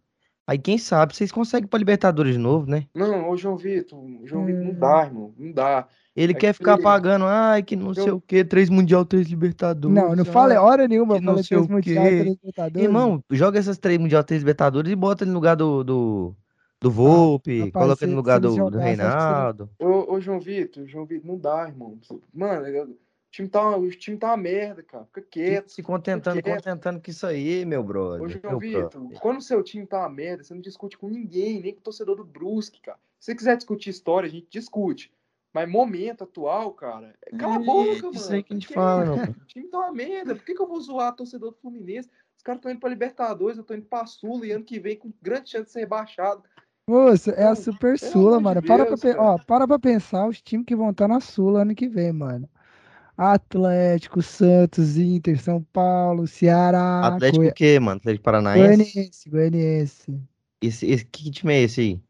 Aí 0.47 0.59
quem 0.59 0.79
sabe 0.79 1.15
vocês 1.15 1.31
conseguem 1.31 1.69
pra 1.69 1.79
Libertadores 1.79 2.33
de 2.33 2.39
novo, 2.39 2.71
né? 2.71 2.87
Não, 2.95 3.29
ô 3.29 3.37
João 3.37 3.59
Vitor, 3.59 4.03
João 4.25 4.47
Vitor, 4.47 4.65
não 4.65 4.73
dá, 4.73 5.05
irmão. 5.05 5.35
Não 5.37 5.53
dá. 5.53 5.87
Ele 6.17 6.33
é 6.33 6.35
quer 6.35 6.53
que... 6.53 6.59
ficar 6.59 6.79
pagando, 6.79 7.27
ai, 7.27 7.63
que 7.63 7.77
não 7.77 7.89
eu... 7.89 7.95
sei 7.95 8.11
o 8.11 8.21
que, 8.21 8.43
três 8.43 8.71
Mundial, 8.71 9.05
três 9.05 9.29
Libertadores. 9.29 9.95
Não, 9.95 10.17
não 10.17 10.25
fala 10.25 10.59
hora 10.59 10.89
nenhuma, 10.89 11.17
eu 11.17 11.23
falei 11.23 11.45
três 11.45 11.69
Mundial, 11.69 12.05
três 12.05 12.25
Libertadores. 12.25 12.83
Irmão, 12.83 13.23
joga 13.31 13.59
essas 13.59 13.77
três 13.77 13.99
Mundial, 13.99 14.25
três 14.25 14.41
Libertadores 14.41 14.91
e 14.91 14.97
bota 14.97 15.25
ele 15.25 15.33
no 15.33 15.37
lugar 15.37 15.55
do, 15.55 15.85
do, 15.85 16.37
do 16.81 16.91
Volpe, 16.91 17.63
ah, 17.63 17.73
coloca 17.73 18.07
no 18.07 18.17
lugar 18.17 18.39
do, 18.41 18.71
do 18.71 18.79
Reinaldo. 18.79 19.69
Ô, 19.79 20.15
ô, 20.15 20.21
João 20.21 20.39
Vitor, 20.39 20.87
João 20.87 21.05
Vitor, 21.05 21.27
não 21.27 21.39
dá, 21.39 21.67
irmão. 21.67 21.99
Mano, 22.33 22.97
time 23.31 23.49
tá, 23.49 23.77
o 23.77 23.91
time 23.91 24.17
tá 24.17 24.29
uma 24.29 24.37
merda, 24.37 24.83
cara. 24.83 25.05
Fica 25.07 25.23
quieto. 25.23 25.71
Se 25.71 25.83
contentando, 25.83 26.43
quieto. 26.43 26.57
contentando 26.57 27.01
com 27.01 27.11
isso 27.11 27.27
aí, 27.27 27.65
meu 27.65 27.83
brother. 27.83 28.23
Ô, 28.23 28.29
João 28.29 28.43
meu 28.53 28.59
Vitor, 28.59 28.91
brother. 28.91 29.21
quando 29.21 29.39
o 29.39 29.43
seu 29.43 29.63
time 29.63 29.87
tá 29.87 30.01
uma 30.01 30.09
merda, 30.09 30.45
você 30.45 30.55
não 30.55 30.61
discute 30.61 30.97
com 30.97 31.09
ninguém, 31.09 31.61
nem 31.61 31.75
com 31.75 31.81
o 31.81 31.85
torcedor 31.85 32.17
do 32.17 32.25
Brusque, 32.25 32.81
cara. 32.81 32.99
Se 33.19 33.27
você 33.27 33.35
quiser 33.35 33.57
discutir 33.57 33.91
história, 33.91 34.29
a 34.29 34.31
gente 34.31 34.47
discute. 34.49 35.13
Mas 35.53 35.69
momento 35.69 36.25
atual, 36.25 36.73
cara, 36.73 37.15
é- 37.27 37.37
cala 37.37 37.57
a 37.57 37.59
boca, 37.59 38.03
mano. 38.03 38.15
isso 38.15 38.33
aí 38.33 38.43
que 38.43 38.53
a 38.53 38.57
gente 38.57 38.69
fala. 38.69 39.05
O 39.43 39.47
time 39.47 39.67
tá 39.69 39.79
uma 39.79 39.93
merda. 39.93 40.35
Por 40.37 40.45
que, 40.45 40.55
que 40.55 40.63
eu 40.63 40.69
vou 40.69 40.81
zoar 40.81 41.15
torcedor 41.17 41.51
do 41.51 41.57
Fluminense? 41.57 42.09
Os 42.37 42.43
caras 42.43 42.59
estão 42.59 42.71
indo 42.71 42.79
pra 42.79 42.89
Libertadores, 42.89 43.59
eu 43.59 43.65
tô 43.65 43.75
indo 43.75 43.87
pra 43.87 44.07
Sula 44.07 44.47
e 44.47 44.53
ano 44.53 44.65
que 44.65 44.79
vem 44.79 44.97
com 44.97 45.13
grande 45.21 45.51
chance 45.51 45.67
de 45.67 45.73
ser 45.73 45.81
rebaixado. 45.81 46.45
Moço, 46.89 47.31
é 47.33 47.45
a 47.45 47.55
Super 47.55 47.99
Sula, 47.99 48.41
mano. 48.41 48.63
Para 48.63 48.87
pra, 48.87 48.97
Deus, 48.97 49.17
ó, 49.19 49.37
para 49.39 49.69
pra 49.69 49.79
pensar 49.79 50.27
os 50.27 50.41
times 50.41 50.65
que 50.67 50.75
vão 50.75 50.91
estar 50.91 51.07
na 51.07 51.21
Sula 51.21 51.61
ano 51.63 51.75
que 51.75 51.87
vem, 51.87 52.13
mano. 52.13 52.49
Atlético, 53.17 54.23
Santos, 54.23 54.97
Inter, 54.97 55.39
São 55.43 55.63
Paulo, 55.73 56.27
Ceará, 56.27 57.09
Atlético 57.09 57.43
Goi- 57.43 57.51
o 57.51 57.55
quê, 57.55 57.79
mano? 57.81 57.99
Atlético 57.99 58.25
Paranaense? 58.25 58.67
Goianiense, 58.93 59.29
Goianiense. 59.31 60.21
Esse, 60.63 60.87
esse, 60.87 61.05
que 61.05 61.31
time 61.31 61.53
é 61.53 61.63
esse 61.63 61.81
aí? 61.81 62.01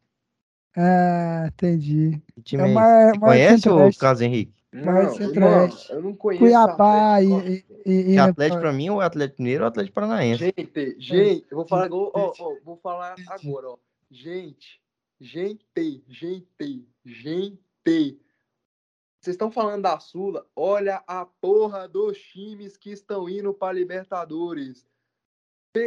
Ah, 0.77 1.47
entendi. 1.47 2.21
Que 2.35 2.41
time 2.41 2.63
É 2.63 2.73
é 2.73 3.11
Você 3.11 3.19
conhece 3.19 3.69
o. 3.69 3.97
Carlos 3.97 4.21
Henrique? 4.21 4.53
Não, 4.71 5.09
Centro-Oeste. 5.15 5.91
eu 5.91 6.03
não 6.03 6.13
conheço 6.15 6.43
Cuiabá 6.45 7.21
e, 7.23 7.33
Atlético. 7.33 7.69
e, 7.85 7.91
e, 7.91 8.13
e- 8.13 8.17
Atlético 8.19 8.61
pra 8.61 8.71
mim 8.71 8.87
é 8.87 8.91
o 8.91 9.01
Atlético 9.01 9.41
Mineiro 9.41 9.63
ou 9.63 9.67
o 9.67 9.69
Atlético 9.69 9.95
Paranaense? 9.95 10.43
Gente, 10.45 10.95
gente, 10.99 11.45
eu 11.49 11.57
vou 11.57 11.67
falar, 11.67 11.85
agora, 11.85 12.11
ó, 12.13 12.33
ó, 12.39 12.55
vou 12.63 12.77
falar 12.77 13.15
agora, 13.27 13.71
ó. 13.71 13.77
Gente, 14.11 14.81
gente, 15.19 15.65
gente, 16.07 16.87
gente. 17.05 17.59
Vocês 19.21 19.33
estão 19.35 19.51
falando 19.51 19.83
da 19.83 19.99
Sula? 19.99 20.45
Olha 20.55 21.03
a 21.05 21.25
porra 21.25 21.87
dos 21.87 22.17
times 22.17 22.77
que 22.77 22.91
estão 22.91 23.27
indo 23.29 23.53
para 23.53 23.73
Libertadores. 23.73 24.87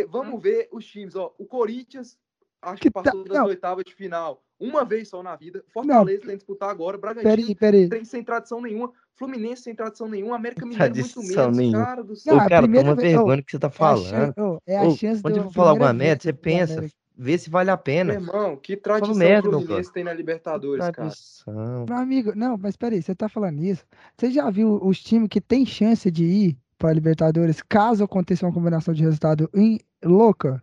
Vamos 0.09 0.41
ver 0.41 0.69
os 0.71 0.85
times, 0.87 1.17
ó. 1.17 1.35
O 1.39 1.47
Corinthians 1.47 2.19
acho 2.61 2.81
que, 2.81 2.89
Que 2.89 2.95
tá- 2.95 3.03
passou 3.03 3.25
das 3.25 3.39
não. 3.39 3.47
oitavas 3.47 3.85
de 3.85 3.95
final 3.95 4.45
uma 4.61 4.85
vez 4.85 5.09
só 5.09 5.23
na 5.23 5.35
vida. 5.35 5.65
Fortaleza 5.73 6.21
tem 6.21 6.31
que 6.31 6.37
disputar 6.37 6.71
agora. 6.71 6.97
Bragantino 6.97 7.35
Peraí, 7.35 7.55
peraí. 7.57 7.89
tem 7.89 8.05
sem 8.05 8.23
tradição 8.23 8.61
nenhuma. 8.61 8.93
Fluminense 9.15 9.63
sem 9.63 9.75
tradição 9.75 10.09
nenhuma. 10.09 10.37
América 10.37 10.65
Mineiro 10.65 10.95
muito 10.95 11.13
Tradição 11.13 11.43
menos. 11.45 11.57
nenhuma. 11.59 11.85
Cara 11.85 12.03
do 12.05 12.09
Não, 12.11 12.17
céu. 12.17 12.37
Ô, 12.37 12.39
cara, 12.39 12.67
toma 12.69 12.95
vergonha 12.95 13.37
do 13.39 13.45
que 13.45 13.51
você 13.51 13.59
tá 13.59 13.67
É 13.67 13.71
a 13.71 13.73
falando. 13.73 14.09
chan- 14.09 14.35
ô, 14.39 14.63
é 14.67 14.77
a 14.79 14.83
Ô, 14.85 14.97
chance 14.97 15.21
quando 15.23 15.43
for 15.45 15.53
falar 15.53 15.71
alguma 15.71 15.93
merda, 15.93 16.23
você 16.23 16.33
pensa, 16.33 16.87
Vê 17.17 17.37
se 17.39 17.51
vale 17.51 17.71
a 17.71 17.77
Meu 17.77 17.83
pena. 17.83 18.15
irmão, 18.15 18.57
que 18.57 18.77
tradição 18.77 19.15
merda, 19.15 19.49
meu 19.49 19.61
Fluminense 19.61 19.93
tem 19.93 20.05
na 20.05 20.13
Libertadores, 20.13 20.91
cara. 20.91 20.93
Tradição. 20.93 21.85
Meu 21.89 21.97
amigo, 21.97 22.35
não, 22.35 22.57
mas 22.57 22.77
peraí, 22.77 23.03
você 23.03 23.15
tá 23.15 23.29
falando 23.29 23.63
isso? 23.63 23.85
Você 24.17 24.31
já 24.31 24.51
viu 24.51 24.79
os 24.83 25.03
times 25.03 25.29
que 25.29 25.41
tem 25.41 25.65
chance 25.67 26.11
de 26.11 26.25
ir 26.25 26.59
para 26.79 26.93
Libertadores 26.93 27.63
caso 27.63 28.03
aconteça 28.05 28.47
uma 28.47 28.53
combinação 28.53 28.93
de 28.95 29.03
resultado 29.03 29.49
em 29.55 29.79
louca? 30.05 30.63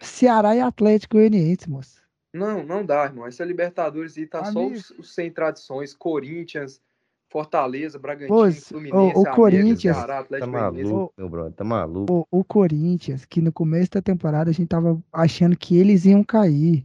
Ceará 0.00 0.54
e 0.56 0.60
Atlético 0.60 1.16
Goianiense, 1.16 1.68
moço. 1.70 2.02
Não, 2.32 2.62
não 2.64 2.84
dá, 2.84 3.04
irmão. 3.04 3.26
Essa 3.26 3.44
Libertadores 3.44 4.16
aí 4.18 4.26
tá 4.26 4.44
só 4.44 4.60
Amigo. 4.60 4.76
os, 4.76 4.90
os 4.90 5.14
sem 5.14 5.30
tradições. 5.32 5.94
Corinthians, 5.94 6.80
Fortaleza, 7.28 7.98
Bragantino, 7.98 8.36
Pô, 8.38 8.50
Fluminense, 8.52 8.96
o- 8.96 9.00
o 9.00 9.08
América, 9.10 9.32
Corinthians- 9.34 9.80
Ceará, 9.96 10.06
Tá 10.14 10.18
Atlético 10.20 10.50
Goianiense. 10.52 10.92
maluco, 10.92 11.14
meu 11.18 11.28
brother, 11.28 11.52
tá 11.52 11.64
maluco. 11.64 12.26
O, 12.30 12.38
o 12.40 12.44
Corinthians, 12.44 13.24
que 13.24 13.40
no 13.40 13.52
começo 13.52 13.90
da 13.90 14.00
temporada 14.02 14.50
a 14.50 14.52
gente 14.52 14.68
tava 14.68 14.98
achando 15.12 15.56
que 15.56 15.76
eles 15.76 16.04
iam 16.04 16.22
cair. 16.22 16.84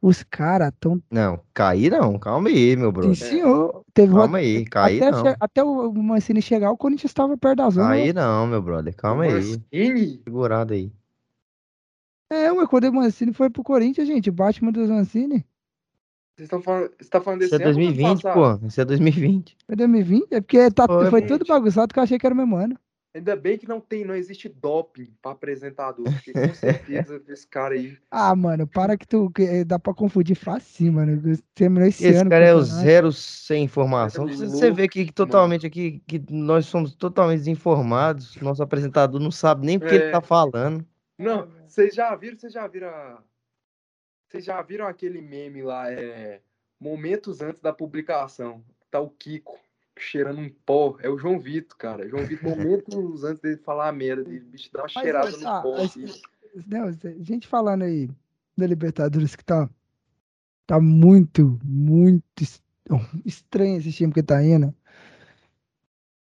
Os 0.00 0.22
caras 0.22 0.72
tão. 0.78 1.02
Não, 1.10 1.40
cair 1.52 1.90
não, 1.90 2.18
calma 2.18 2.48
aí, 2.48 2.76
meu 2.76 2.88
Sim, 2.88 2.92
brother. 2.92 3.16
senhor. 3.16 3.82
Teve 3.92 4.12
uma- 4.12 4.20
Calma 4.20 4.38
aí, 4.38 4.64
cair 4.66 5.02
até, 5.02 5.10
não. 5.30 5.36
até 5.40 5.64
o 5.64 5.92
Mancini 5.94 6.40
chegar, 6.42 6.70
o 6.70 6.76
Corinthians 6.76 7.10
estava 7.10 7.36
perto 7.36 7.56
da 7.56 7.70
zona. 7.70 7.88
Cair 7.88 8.14
não, 8.14 8.46
meu 8.46 8.62
brother, 8.62 8.94
calma 8.94 9.24
aí. 9.24 9.32
Mancini, 9.32 10.20
Segurada 10.22 10.74
aí. 10.74 10.92
É, 12.30 12.52
ué, 12.52 12.66
quando 12.66 12.84
o 12.84 12.92
Mancini 12.92 13.32
foi 13.32 13.48
pro 13.50 13.62
Corinthians, 13.64 14.06
gente, 14.06 14.28
o 14.28 14.32
Batman 14.32 14.70
do 14.70 14.86
Mancini. 14.86 15.44
Vocês 16.36 16.46
estão 16.46 16.60
falando, 16.62 16.90
você 17.00 17.08
tá 17.08 17.20
falando 17.20 17.40
desse 17.40 17.54
Isso 17.54 17.62
é 17.62 17.64
ano 17.66 17.68
ou 17.68 17.74
do 17.74 17.80
ano 17.80 17.94
2020, 17.94 18.22
passado? 18.22 18.60
pô. 18.60 18.66
Isso 18.66 18.80
é 18.80 18.84
2020. 18.84 19.56
Foi 19.66 19.76
2020? 19.76 20.26
É 20.32 20.40
porque 20.40 20.70
tá, 20.70 20.86
Foi, 20.86 21.10
foi 21.10 21.22
tudo 21.22 21.44
bagunçado 21.46 21.92
que 21.92 21.98
eu 21.98 22.02
achei 22.02 22.18
que 22.18 22.26
era 22.26 22.34
o 22.34 22.38
mesmo 22.38 22.56
ano. 22.56 22.78
Ainda 23.14 23.34
bem 23.34 23.56
que 23.56 23.66
não 23.66 23.80
tem, 23.80 24.04
não 24.04 24.14
existe 24.14 24.46
doping 24.46 25.08
pra 25.22 25.30
apresentador, 25.32 26.04
porque 26.04 26.34
com 26.34 26.52
certeza 26.52 27.22
esse 27.28 27.46
cara 27.48 27.72
aí. 27.74 27.96
Ah, 28.10 28.36
mano, 28.36 28.66
para 28.66 28.94
que 28.98 29.08
tu. 29.08 29.30
que 29.30 29.64
dá 29.64 29.78
pra 29.78 29.94
confundir 29.94 30.36
fácil, 30.36 30.92
mano. 30.92 31.22
Terminou 31.54 31.88
esse, 31.88 32.06
Esse 32.06 32.18
ano. 32.20 32.28
cara 32.28 32.44
é 32.44 32.54
o 32.54 32.60
zero 32.60 33.10
sem 33.12 33.64
informação. 33.64 34.28
É 34.28 34.32
Você 34.32 34.42
louco, 34.44 34.58
você 34.58 34.70
vê 34.70 34.82
aqui 34.82 35.06
que 35.06 35.12
totalmente 35.14 35.66
aqui 35.66 36.02
que 36.06 36.22
nós 36.28 36.66
somos 36.66 36.94
totalmente 36.94 37.38
desinformados. 37.38 38.36
Nosso 38.42 38.62
apresentador 38.62 39.18
não 39.18 39.30
sabe 39.30 39.64
nem 39.64 39.78
o 39.78 39.80
que 39.80 39.86
ele 39.86 40.04
É. 40.04 40.10
tá 40.10 40.20
falando. 40.20 40.84
Não, 41.18 41.48
vocês 41.66 41.94
já 41.94 42.14
viram, 42.14 42.36
vocês 42.36 42.52
já 42.52 42.66
viram. 42.66 42.88
a- 42.88 43.18
Vocês 44.36 44.44
já 44.46 44.62
viram 44.62 44.86
aquele 44.86 45.20
meme 45.20 45.62
lá, 45.62 45.90
é. 45.92 46.40
Momentos 46.80 47.40
antes 47.40 47.60
da 47.60 47.72
publicação. 47.72 48.62
Tá 48.90 49.00
o 49.00 49.08
Kiko 49.10 49.58
cheirando 49.98 50.40
um 50.40 50.48
pó. 50.64 50.96
É 51.00 51.08
o 51.08 51.16
João 51.18 51.38
Vitor, 51.38 51.76
cara. 51.76 52.08
João 52.08 52.24
Vitor, 52.24 52.50
momentos 52.56 53.24
antes 53.24 53.40
dele 53.40 53.56
falar 53.58 53.88
a 53.88 53.92
merda 53.92 54.24
dele. 54.24 54.44
O 54.44 54.48
bicho 54.50 54.70
dá 54.72 54.80
uma 54.80 54.88
Mas, 54.94 55.02
cheirada 55.02 55.30
no 55.30 55.38
tá, 55.40 55.62
pó. 55.62 55.76
assim. 55.76 56.04
Não, 56.66 56.92
gente 57.20 57.46
falando 57.46 57.82
aí 57.84 58.08
da 58.56 58.66
Libertadores 58.66 59.34
que 59.36 59.44
tá. 59.44 59.68
Tá 60.66 60.80
muito, 60.80 61.58
muito 61.64 62.24
es- 62.42 62.62
estranho 63.24 63.78
esse 63.78 63.92
time 63.92 64.12
que 64.12 64.22
tá 64.22 64.42
indo. 64.42 64.74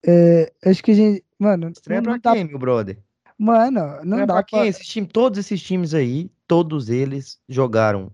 É, 0.05 0.51
acho 0.65 0.83
que 0.83 0.91
a 0.91 0.95
gente. 0.95 1.23
Mano, 1.37 1.69
Estranho 1.69 2.01
não, 2.01 2.11
não 2.13 2.19
pra 2.19 2.31
dá. 2.31 2.35
quem, 2.35 2.45
meu 2.47 2.59
brother? 2.59 2.97
Mano, 3.37 3.79
não 3.79 3.95
Estranho 3.97 4.27
dá 4.27 4.33
pra 4.33 4.43
pra. 4.43 4.43
quem? 4.43 4.67
Esses 4.67 4.87
times, 4.87 5.09
todos 5.13 5.39
esses 5.39 5.61
times 5.61 5.93
aí, 5.93 6.29
todos 6.51 6.89
eles 6.89 7.39
jogaram 7.47 8.11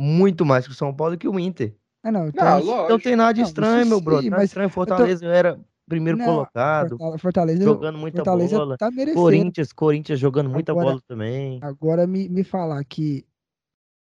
muito 0.00 0.42
mais 0.46 0.64
que 0.66 0.72
o 0.72 0.74
São 0.74 0.94
Paulo 0.94 1.18
que 1.18 1.28
o 1.28 1.38
Inter. 1.38 1.74
Ah, 2.02 2.10
não, 2.10 2.28
então, 2.28 2.42
Não, 2.42 2.58
isso- 2.60 2.66
lógico. 2.66 2.88
Não 2.88 2.98
tem 2.98 3.14
nada 3.16 3.34
de 3.34 3.40
Não, 3.42 3.46
estranho, 3.48 3.80
isso 3.80 3.88
meu 3.90 3.98
sim, 3.98 4.04
brother. 4.04 4.30
Nada 4.30 4.40
mas 4.40 4.48
estranho. 4.50 4.70
Fortaleza 4.70 5.26
era 5.26 5.60
primeiro 5.86 6.18
Não, 6.18 6.24
colocado, 6.24 6.90
Fortale- 6.96 7.18
Fortaleza, 7.18 7.64
jogando 7.64 7.98
muita 7.98 8.18
Fortaleza 8.24 8.56
bola. 8.56 8.76
tá. 8.78 8.88
Corinthians, 9.14 9.70
Corinthians 9.72 10.18
jogando 10.18 10.48
muita 10.48 10.72
Agora- 10.72 10.86
bola 10.86 11.00
também. 11.06 11.58
Agora 11.62 12.06
me, 12.06 12.26
me 12.30 12.42
falar 12.42 12.82
que 12.84 13.26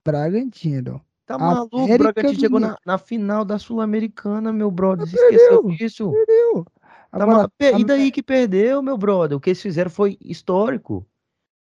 Bragantino. 0.04 1.00
Tá 1.26 1.38
maluco, 1.38 1.78
o 1.80 1.98
Bragantino 1.98 2.38
chegou 2.38 2.60
na, 2.60 2.76
na 2.84 2.98
final 2.98 3.46
da 3.46 3.58
Sul-Americana, 3.58 4.52
meu 4.52 4.70
brother. 4.70 5.06
Você 5.06 5.16
Perdeu, 5.16 5.38
esqueceu 5.40 5.70
disso? 5.76 6.10
Perdeu. 6.12 6.64
Tá 6.64 7.22
Agora, 7.22 7.38
ma- 7.44 7.48
Pe- 7.56 7.78
E 7.78 7.84
daí 7.84 8.10
que 8.10 8.22
perdeu, 8.22 8.82
meu 8.82 8.98
brother? 8.98 9.36
O 9.38 9.40
que 9.40 9.48
eles 9.50 9.62
fizeram 9.62 9.90
foi 9.90 10.18
histórico. 10.20 11.06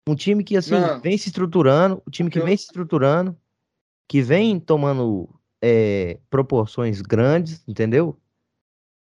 Um 0.08 0.16
time 0.16 0.44
que, 0.44 0.58
assim, 0.58 0.72
Não. 0.80 1.00
vem 1.00 1.18
se 1.18 1.30
estruturando, 1.30 2.02
o 2.06 2.12
time 2.12 2.30
que 2.30 2.40
vem 2.40 2.58
se 2.58 2.64
estruturando, 2.66 3.36
que 4.08 4.22
vem 4.22 4.60
tomando 4.60 5.30
é, 5.62 6.20
proporções 6.30 7.02
grandes, 7.02 7.64
entendeu? 7.68 8.18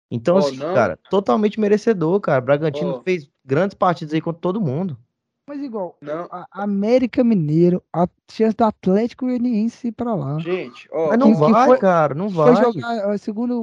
Então, 0.09 0.35
Ó, 0.35 0.39
assim, 0.39 0.55
não. 0.57 0.73
cara, 0.73 0.97
totalmente 1.09 1.59
merecedor, 1.59 2.19
cara. 2.21 2.39
Bragantino 2.39 2.91
Ó. 2.91 3.01
fez 3.01 3.29
grandes 3.43 3.73
partidas 3.75 4.13
aí 4.13 4.21
contra 4.21 4.39
todo 4.39 4.61
mundo. 4.61 4.97
Mas 5.45 5.59
igual, 5.61 5.97
Não, 6.01 6.25
a 6.31 6.47
América 6.51 7.21
Mineiro, 7.21 7.83
a 7.91 8.07
chance 8.31 8.55
do 8.55 8.63
Atlético 8.63 9.25
Goianiense 9.25 9.89
ir 9.89 9.91
pra 9.91 10.15
lá. 10.15 10.39
gente, 10.39 10.87
ó. 10.89 11.09
Mas 11.09 11.19
não 11.19 11.33
que- 11.33 11.45
que 11.45 11.51
vai, 11.51 11.65
foi- 11.67 11.77
cara, 11.79 12.15
não 12.15 12.29
Foi 12.29 12.53
vai. 12.53 12.63
jogar 12.63 13.11
a 13.11 13.17
segunda, 13.17 13.53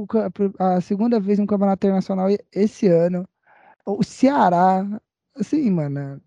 a 0.59 0.81
segunda 0.83 1.19
vez 1.19 1.39
no 1.39 1.47
Campeonato 1.47 1.87
Internacional 1.87 2.27
esse 2.53 2.87
ano. 2.87 3.27
O 3.87 4.03
Ceará, 4.05 4.87
assim, 5.35 5.71
mano, 5.71 6.21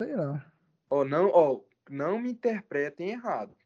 sei 0.00 0.14
lá. 0.16 0.52
Ó, 0.90 1.04
não, 1.04 1.28
ó, 1.30 1.60
não 1.88 2.18
me 2.18 2.30
interpretem 2.30 3.10
errado. 3.10 3.56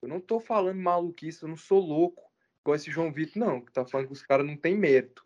Eu 0.00 0.08
não 0.08 0.20
tô 0.20 0.40
falando 0.40 0.80
maluquice, 0.80 1.42
eu 1.42 1.48
não 1.48 1.56
sou 1.56 1.78
louco, 1.80 2.30
igual 2.60 2.74
esse 2.74 2.90
João 2.90 3.12
Vitor, 3.12 3.38
não, 3.38 3.60
que 3.60 3.72
tá 3.72 3.84
falando 3.84 4.08
que 4.08 4.12
os 4.12 4.22
caras 4.22 4.46
não 4.46 4.56
têm 4.56 4.76
mérito. 4.76 5.24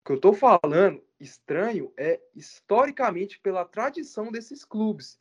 O 0.00 0.06
que 0.06 0.12
eu 0.12 0.20
tô 0.20 0.32
falando, 0.32 1.04
estranho, 1.18 1.92
é 1.96 2.20
historicamente 2.34 3.38
pela 3.40 3.64
tradição 3.64 4.30
desses 4.30 4.64
clubes. 4.64 5.20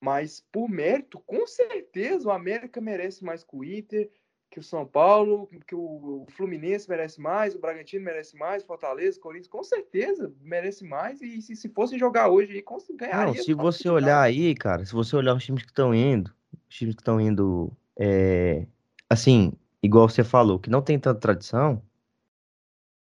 Mas 0.00 0.40
por 0.52 0.68
mérito, 0.68 1.20
com 1.20 1.46
certeza 1.46 2.28
o 2.28 2.32
América 2.32 2.80
merece 2.80 3.24
mais 3.24 3.42
que 3.42 3.56
o 3.56 3.64
Inter, 3.64 4.10
que 4.54 4.60
o 4.60 4.62
São 4.62 4.86
Paulo, 4.86 5.48
que 5.66 5.74
o 5.74 6.24
Fluminense 6.28 6.88
merece 6.88 7.20
mais, 7.20 7.56
o 7.56 7.58
Bragantino 7.58 8.04
merece 8.04 8.36
mais, 8.36 8.62
Fortaleza, 8.62 9.18
Corinthians, 9.18 9.48
com 9.48 9.64
certeza 9.64 10.32
merece 10.40 10.84
mais. 10.84 11.20
E 11.20 11.42
se, 11.42 11.56
se 11.56 11.68
fossem 11.68 11.98
jogar 11.98 12.28
hoje, 12.28 12.64
ganharia. 12.94 13.34
Não, 13.34 13.34
se 13.34 13.52
você 13.52 13.88
olhar 13.88 14.20
aí, 14.20 14.54
cara, 14.54 14.86
se 14.86 14.92
você 14.92 15.16
olhar 15.16 15.34
os 15.34 15.44
times 15.44 15.64
que 15.64 15.70
estão 15.70 15.92
indo, 15.92 16.32
os 16.70 16.76
times 16.76 16.94
que 16.94 17.00
estão 17.00 17.20
indo, 17.20 17.72
é, 17.96 18.64
assim, 19.10 19.54
igual 19.82 20.08
você 20.08 20.22
falou, 20.22 20.60
que 20.60 20.70
não 20.70 20.80
tem 20.80 21.00
tanta 21.00 21.18
tradição, 21.18 21.82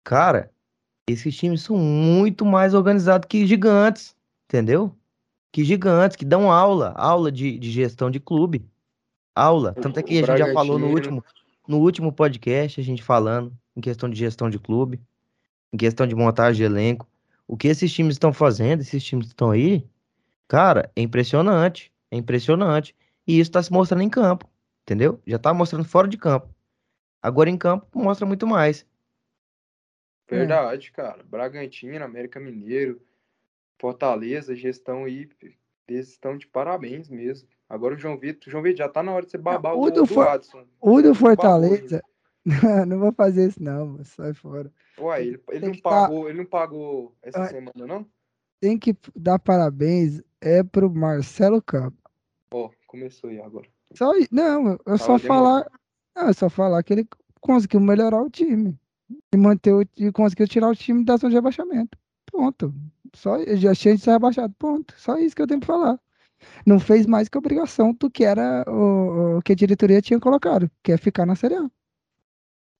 cara, 0.02 0.50
esses 1.06 1.36
times 1.36 1.60
são 1.60 1.76
muito 1.76 2.46
mais 2.46 2.72
organizados 2.72 3.28
que 3.28 3.46
gigantes, 3.46 4.16
entendeu? 4.48 4.96
Que 5.52 5.62
gigantes, 5.64 6.16
que 6.16 6.24
dão 6.24 6.50
aula, 6.50 6.94
aula 6.96 7.30
de, 7.30 7.58
de 7.58 7.70
gestão 7.70 8.10
de 8.10 8.18
clube. 8.18 8.66
Aula. 9.34 9.74
Tanto 9.74 9.98
é 9.98 10.02
que 10.02 10.12
a 10.12 10.26
gente 10.26 10.38
já 10.38 10.52
falou 10.52 10.78
no 10.78 10.88
último, 10.88 11.24
no 11.72 11.78
último 11.78 12.12
podcast, 12.12 12.78
a 12.78 12.84
gente 12.84 13.02
falando 13.02 13.50
em 13.74 13.80
questão 13.80 14.08
de 14.10 14.14
gestão 14.14 14.50
de 14.50 14.58
clube, 14.58 15.00
em 15.72 15.78
questão 15.78 16.06
de 16.06 16.14
montagem 16.14 16.58
de 16.58 16.64
elenco. 16.64 17.08
O 17.48 17.56
que 17.56 17.66
esses 17.66 17.90
times 17.90 18.16
estão 18.16 18.30
fazendo, 18.30 18.82
esses 18.82 19.02
times 19.02 19.28
que 19.28 19.32
estão 19.32 19.50
aí, 19.50 19.88
cara, 20.46 20.92
é 20.94 21.00
impressionante. 21.00 21.90
É 22.10 22.16
impressionante. 22.18 22.94
E 23.26 23.40
isso 23.40 23.48
está 23.48 23.62
se 23.62 23.72
mostrando 23.72 24.02
em 24.02 24.10
campo, 24.10 24.46
entendeu? 24.82 25.18
Já 25.26 25.36
está 25.36 25.54
mostrando 25.54 25.86
fora 25.86 26.06
de 26.06 26.18
campo. 26.18 26.54
Agora 27.22 27.48
em 27.48 27.56
campo 27.56 27.86
mostra 27.98 28.26
muito 28.26 28.46
mais. 28.46 28.86
Verdade, 30.28 30.88
é. 30.88 30.90
cara. 30.90 31.22
Bragantino, 31.24 32.04
América 32.04 32.38
Mineiro, 32.38 33.00
Fortaleza, 33.78 34.54
gestão 34.54 35.04
aí, 35.04 35.26
eles 35.88 36.10
estão 36.10 36.36
de 36.36 36.46
parabéns 36.46 37.08
mesmo. 37.08 37.48
Agora 37.72 37.94
o 37.94 37.98
João 37.98 38.18
Vitor, 38.18 38.50
João 38.50 38.62
Vitor 38.62 38.76
já 38.76 38.88
tá 38.90 39.02
na 39.02 39.12
hora 39.12 39.24
de 39.24 39.30
você 39.30 39.38
babar 39.38 39.74
o, 39.74 39.84
o 39.84 39.90
do, 39.90 40.04
For... 40.04 40.28
Adson. 40.28 40.62
O 40.78 41.00
do 41.00 41.14
Fortaleza. 41.14 42.02
não 42.86 42.98
vou 42.98 43.12
fazer 43.12 43.48
isso 43.48 43.62
não, 43.62 43.98
sai 44.04 44.34
fora. 44.34 44.70
Ué, 45.00 45.22
ele, 45.22 45.42
ele 45.48 45.68
não 45.68 45.78
pagou, 45.78 46.24
dar... 46.24 46.28
ele 46.28 46.38
não 46.38 46.44
pagou 46.44 47.16
essa 47.22 47.40
Ué, 47.40 47.48
semana, 47.48 47.86
não? 47.86 48.06
Tem 48.60 48.78
que 48.78 48.94
dar 49.16 49.38
parabéns 49.38 50.20
é 50.38 50.62
pro 50.62 50.90
Marcelo 50.90 51.62
Campos. 51.62 51.98
Ó, 52.52 52.66
oh, 52.66 52.70
começou 52.86 53.30
aí 53.30 53.40
agora. 53.40 53.66
Só, 53.94 54.12
não, 54.30 54.78
eu 54.84 54.98
só 54.98 55.18
falar, 55.18 55.66
não, 56.14 56.28
é 56.28 56.32
só 56.34 56.50
falar 56.50 56.82
que 56.82 56.92
ele 56.92 57.08
conseguiu 57.40 57.80
melhorar 57.80 58.20
o 58.20 58.28
time 58.28 58.78
e 59.32 59.36
manter 59.38 59.72
o, 59.72 59.80
e 59.96 60.12
conseguiu 60.12 60.46
tirar 60.46 60.68
o 60.68 60.76
time 60.76 61.06
da 61.06 61.16
zona 61.16 61.30
de 61.30 61.36
rebaixamento. 61.36 61.96
Ponto. 62.30 62.74
Só 63.14 63.42
já 63.56 63.74
tinha 63.74 63.96
de 63.96 64.02
ser 64.02 64.10
rebaixado. 64.10 64.54
Ponto. 64.58 64.92
Só 64.98 65.16
isso 65.16 65.34
que 65.34 65.40
eu 65.40 65.46
tenho 65.46 65.60
para 65.60 65.74
falar 65.74 66.00
não 66.66 66.78
fez 66.78 67.06
mais 67.06 67.28
que 67.28 67.38
obrigação 67.38 67.92
do 67.92 68.10
que 68.10 68.24
era 68.24 68.64
o, 68.68 69.38
o 69.38 69.42
que 69.42 69.52
a 69.52 69.56
diretoria 69.56 70.02
tinha 70.02 70.20
colocado, 70.20 70.70
que 70.82 70.92
é 70.92 70.96
ficar 70.96 71.26
na 71.26 71.34
Série 71.34 71.54
A. 71.54 71.70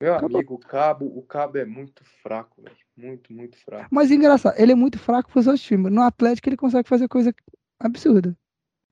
Meu 0.00 0.14
Acabou. 0.14 0.38
amigo, 0.38 0.54
o 0.54 0.58
Cabo, 0.58 1.06
o 1.06 1.22
Cabo 1.22 1.58
é 1.58 1.64
muito 1.64 2.04
fraco, 2.22 2.60
velho. 2.60 2.76
Muito, 2.96 3.32
muito 3.32 3.56
fraco. 3.58 3.88
Mas 3.90 4.10
engraçado, 4.10 4.58
ele 4.58 4.72
é 4.72 4.74
muito 4.74 4.98
fraco 4.98 5.30
pros 5.30 5.46
outros 5.46 5.64
times. 5.64 5.92
No 5.92 6.02
Atlético 6.02 6.48
ele 6.48 6.56
consegue 6.56 6.88
fazer 6.88 7.06
coisa 7.06 7.32
absurda. 7.78 8.36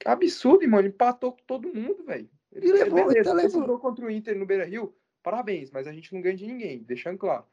Absurdo, 0.04 0.68
mano. 0.68 0.86
Empatou 0.86 1.32
com 1.32 1.42
todo 1.46 1.74
mundo, 1.74 2.04
velho. 2.04 2.30
Ele, 2.52 2.68
ele 2.68 2.84
levou, 2.84 3.08
beleza, 3.08 3.30
ele 3.30 3.42
levou. 3.42 3.78
contra 3.80 4.06
o 4.06 4.10
Inter 4.10 4.38
no 4.38 4.46
Beira 4.46 4.64
Rio. 4.64 4.94
Parabéns, 5.20 5.70
mas 5.70 5.86
a 5.86 5.92
gente 5.92 6.12
não 6.14 6.20
ganha 6.20 6.36
de 6.36 6.46
ninguém, 6.46 6.82
deixando 6.82 7.18
claro. 7.18 7.44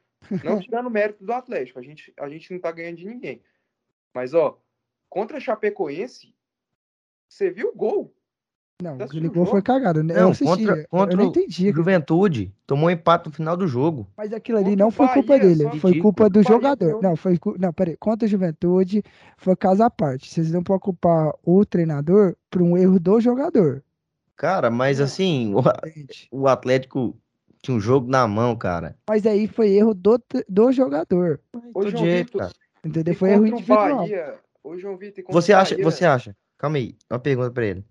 Não 0.44 0.60
tirando 0.62 0.90
mérito 0.90 1.24
do 1.24 1.34
Atlético, 1.34 1.80
a 1.80 1.82
gente, 1.82 2.14
a 2.18 2.30
gente 2.30 2.54
não 2.54 2.60
tá 2.60 2.72
ganhando 2.72 2.98
de 2.98 3.08
ninguém. 3.08 3.42
Mas, 4.14 4.36
ó, 4.36 4.62
contra 5.10 5.38
a 5.38 5.40
Chapecoense, 5.40 6.34
você 7.28 7.50
viu 7.50 7.70
o 7.70 7.76
gol? 7.76 8.14
Não, 8.80 8.94
aquele 9.02 9.28
gol 9.28 9.46
foi 9.46 9.62
cagado. 9.62 10.04
Né? 10.04 10.14
Não, 10.14 10.36
contra, 10.36 10.86
contra 10.88 11.14
eu 11.14 11.18
não 11.18 11.26
entendi. 11.26 11.72
Juventude, 11.72 12.54
tomou 12.68 12.88
um 12.88 12.92
empate 12.92 13.28
no 13.28 13.34
final 13.34 13.58
do 13.58 13.68
jogo. 13.68 14.08
Mas 14.16 14.32
aquilo 14.32 14.60
ali 14.60 14.76
não 14.76 14.92
foi 14.92 15.08
culpa 15.08 15.40
dele, 15.40 15.80
foi 15.80 16.00
culpa 16.00 16.30
do 16.30 16.44
jogador. 16.44 17.02
Não, 17.02 17.16
foi 17.16 17.40
não, 17.58 17.74
peraí, 17.74 17.98
contra 17.98 18.28
a 18.28 18.30
Juventude 18.30 19.04
foi 19.36 19.56
caso 19.56 19.82
à 19.82 19.90
parte. 19.90 20.30
Vocês 20.32 20.52
não 20.52 20.62
podem 20.62 20.82
culpar 20.82 21.34
o 21.44 21.66
treinador 21.66 22.36
por 22.52 22.62
um 22.62 22.78
erro 22.78 23.00
do 23.00 23.20
jogador. 23.20 23.84
Cara, 24.36 24.70
mas 24.70 25.02
assim, 25.02 25.56
o, 25.56 25.64
o 26.44 26.48
Atlético 26.48 27.18
tinha 27.64 27.76
um 27.76 27.80
jogo 27.80 28.08
na 28.08 28.28
mão, 28.28 28.56
cara. 28.56 28.96
Mas 29.10 29.26
aí 29.26 29.48
foi 29.48 29.72
erro 29.72 29.96
do, 29.96 30.22
do 30.48 30.72
jogador. 30.72 31.40
Hoje, 31.74 31.98
jeito, 31.98 32.38
cara. 32.38 32.54
Entendeu? 32.86 33.16
Foi 33.16 33.32
erro 33.32 33.48
individual. 33.48 33.98
Bahia, 33.98 34.36
hoje 34.64 34.86
eu 34.86 34.96
vi, 34.96 35.12
você 35.28 35.52
acha, 35.52 35.76
você 35.82 36.06
acha 36.06 36.36
Calma 36.58 36.78
aí, 36.78 36.98
uma 37.10 37.20
pergunta 37.20 37.52
pra 37.52 37.66
ele. 37.66 37.86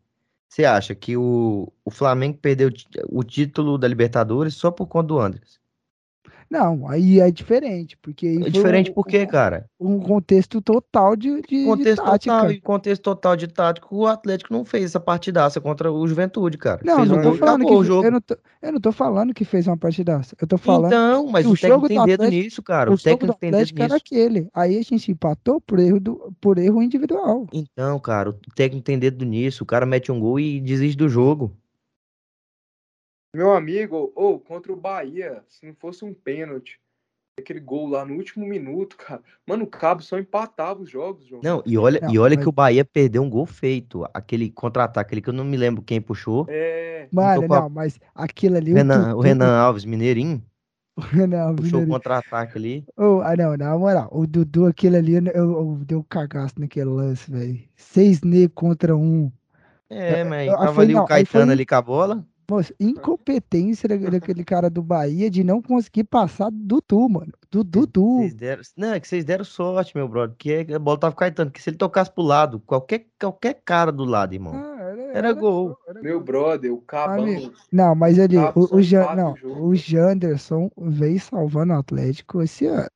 Você 0.49 0.65
acha 0.65 0.95
que 0.95 1.17
o, 1.17 1.73
o 1.85 1.91
Flamengo 1.91 2.39
perdeu 2.39 2.71
o 3.11 3.25
título 3.25 3.79
da 3.79 3.89
Libertadores 3.89 4.55
só 4.55 4.71
por 4.71 4.87
conta 4.89 5.09
do 5.09 5.21
Andres? 5.21 5.61
Não, 6.51 6.89
aí 6.89 7.21
é 7.21 7.31
diferente, 7.31 7.97
porque 8.01 8.41
é 8.45 8.51
diferente 8.51 8.91
um, 8.91 8.95
por 8.95 9.07
quê, 9.07 9.27
cara? 9.27 9.69
Um 9.79 9.99
contexto 9.99 10.61
total 10.61 11.17
de, 11.17 11.41
de, 11.43 11.65
contexto 11.65 12.03
de 12.03 12.11
tática. 12.11 12.41
Total, 12.41 12.61
contexto 12.63 13.03
total 13.03 13.37
de 13.37 13.49
tático, 13.49 13.97
o 13.97 14.07
Atlético 14.07 14.53
não 14.53 14.65
fez 14.65 14.85
essa 14.85 15.01
partidaça 15.01 15.61
contra 15.61 15.91
o 15.93 16.07
Juventude, 16.07 16.57
cara. 16.57 16.81
Não, 16.85 16.97
fez 16.99 17.09
não 17.09 17.19
um 17.19 17.23
tô 17.23 17.35
falando 17.35 17.67
que 17.67 17.73
o 17.73 17.85
jogo. 17.85 18.07
Eu 18.07 18.13
não, 18.13 18.21
tô, 18.21 18.37
eu 18.63 18.73
não 18.73 18.81
tô 18.81 18.93
falando 18.93 19.35
que 19.35 19.45
fez 19.45 19.67
uma 19.67 19.77
partidaça. 19.77 20.37
Eu 20.41 20.47
tô 20.47 20.57
falando. 20.57 20.93
Então, 20.93 21.27
mas 21.29 21.47
o, 21.47 21.53
o 21.53 21.57
técnico 21.57 21.89
tem 21.89 22.05
dedo 22.05 22.25
nisso, 22.29 22.63
cara. 22.63 22.91
O, 22.91 22.95
o 22.95 22.99
técnico 22.99 23.39
tem 23.39 23.51
dedo 23.51 23.71
nisso. 23.71 23.83
era 23.83 23.97
aquele. 23.97 24.49
Aí 24.55 24.79
a 24.79 24.83
gente 24.83 25.11
empatou 25.11 25.61
por 25.61 25.79
erro, 25.79 26.01
do, 26.01 26.35
por 26.41 26.59
erro 26.59 26.83
individual. 26.83 27.47
Então, 27.53 27.99
cara, 27.99 28.31
o 28.31 28.35
técnico 28.55 28.85
tem 28.85 28.99
dedo 28.99 29.25
nisso. 29.25 29.65
O 29.65 29.67
cara 29.67 29.85
mete 29.85 30.13
um 30.13 30.21
gol 30.21 30.39
e 30.39 30.61
desiste 30.61 30.97
do 30.97 31.09
jogo. 31.09 31.57
Meu 33.37 33.53
amigo, 33.53 34.11
ou 34.15 34.37
oh, 34.37 34.39
contra 34.39 34.73
o 34.73 34.77
Bahia, 34.77 35.45
se 35.47 35.67
não 35.67 35.75
fosse 35.75 36.03
um 36.07 36.15
pênalti 36.15 36.81
aquele 37.39 37.61
gol 37.61 37.87
lá 37.87 38.03
no 38.03 38.15
último 38.15 38.47
minuto, 38.47 38.97
cara. 38.97 39.21
Mano, 39.47 39.65
o 39.65 39.67
Cabo 39.67 40.01
só 40.03 40.19
empatava 40.19 40.81
os 40.81 40.89
jogos, 40.89 41.27
João. 41.27 41.43
Não, 41.45 41.63
e 41.67 41.77
olha, 41.77 42.01
não, 42.01 42.11
e 42.11 42.19
olha 42.19 42.35
mas... 42.35 42.43
que 42.43 42.49
o 42.49 42.53
Bahia 42.53 42.83
perdeu 42.83 43.23
um 43.23 43.29
gol 43.29 43.45
feito. 43.45 44.09
Aquele 44.15 44.49
contra-ataque 44.51 45.13
ali 45.13 45.21
que 45.21 45.29
eu 45.29 45.35
não 45.35 45.45
me 45.45 45.55
lembro 45.55 45.83
quem 45.83 46.01
puxou. 46.01 46.47
É. 46.49 47.09
Mano, 47.13 47.47
não, 47.47 47.67
a... 47.67 47.69
mas 47.69 48.01
aquilo 48.15 48.57
ali. 48.57 48.73
Renan, 48.73 49.15
o, 49.15 49.19
o 49.19 49.21
Renan 49.21 49.55
Alves, 49.55 49.85
Mineirinho. 49.85 50.43
O 50.97 51.03
Renan 51.03 51.43
Alves. 51.43 51.61
Puxou 51.61 51.83
o 51.83 51.89
contra-ataque 51.89 52.57
ali. 52.57 52.87
Oh, 52.97 53.21
ah, 53.23 53.37
não, 53.37 53.55
na 53.55 53.77
moral, 53.77 54.09
o 54.11 54.27
Dudu, 54.27 54.65
aquele 54.65 54.97
ali, 54.97 55.13
eu, 55.13 55.23
eu, 55.35 55.79
deu 55.85 56.03
cagaço 56.03 56.55
naquele 56.57 56.89
lance, 56.89 57.31
velho. 57.31 57.63
Seis 57.77 58.23
negros 58.23 58.55
contra 58.55 58.97
um. 58.97 59.31
É, 59.91 60.25
mas 60.25 60.51
tava 60.51 60.73
foi, 60.73 60.85
ali 60.85 60.95
não, 60.95 61.05
o 61.05 61.07
Caetano 61.07 61.45
foi... 61.45 61.53
ali 61.53 61.67
com 61.67 61.75
a 61.75 61.83
bola. 61.83 62.27
Moça, 62.49 62.73
incompetência 62.79 63.89
daquele 63.89 64.45
cara 64.45 64.71
do 64.71 64.81
Bahia 64.83 65.29
de 65.29 65.43
não 65.43 65.61
conseguir 65.61 66.05
passar 66.05 66.49
do 66.53 66.81
Tu, 66.81 67.09
mano. 67.09 67.33
Do 67.51 67.65
Dudu. 67.65 68.29
Deram... 68.35 68.63
Não, 68.77 68.95
é 68.95 69.01
que 69.01 69.09
vocês 69.09 69.25
deram 69.25 69.45
sorte, 69.45 69.97
meu 69.97 70.09
brother. 70.09 70.37
Porque 70.37 70.67
a 70.73 70.79
bola 70.79 70.99
tava 70.99 71.15
caetando. 71.17 71.51
Que 71.51 71.61
se 71.61 71.71
ele 71.71 71.77
tocasse 71.77 72.13
pro 72.13 72.23
lado, 72.23 72.61
qualquer, 72.61 73.07
qualquer 73.19 73.61
cara 73.65 73.91
do 73.91 74.05
lado, 74.05 74.35
irmão. 74.35 74.55
Ah, 74.55 74.77
era, 74.81 75.03
era, 75.03 75.19
era, 75.19 75.33
gol. 75.33 75.77
Era 75.89 76.01
meu 76.01 76.21
brother, 76.21 76.73
o 76.73 76.81
Cabão. 76.81 77.53
Não, 77.73 77.95
mas 77.95 78.17
ele. 78.17 78.37
O, 78.39 78.77
o, 78.77 78.83
Jan, 78.83 79.15
não, 79.15 79.35
o 79.43 79.75
Janderson 79.75 80.71
veio 80.77 81.19
salvando 81.19 81.73
o 81.73 81.77
Atlético 81.77 82.43
esse 82.43 82.67
ano. 82.67 82.89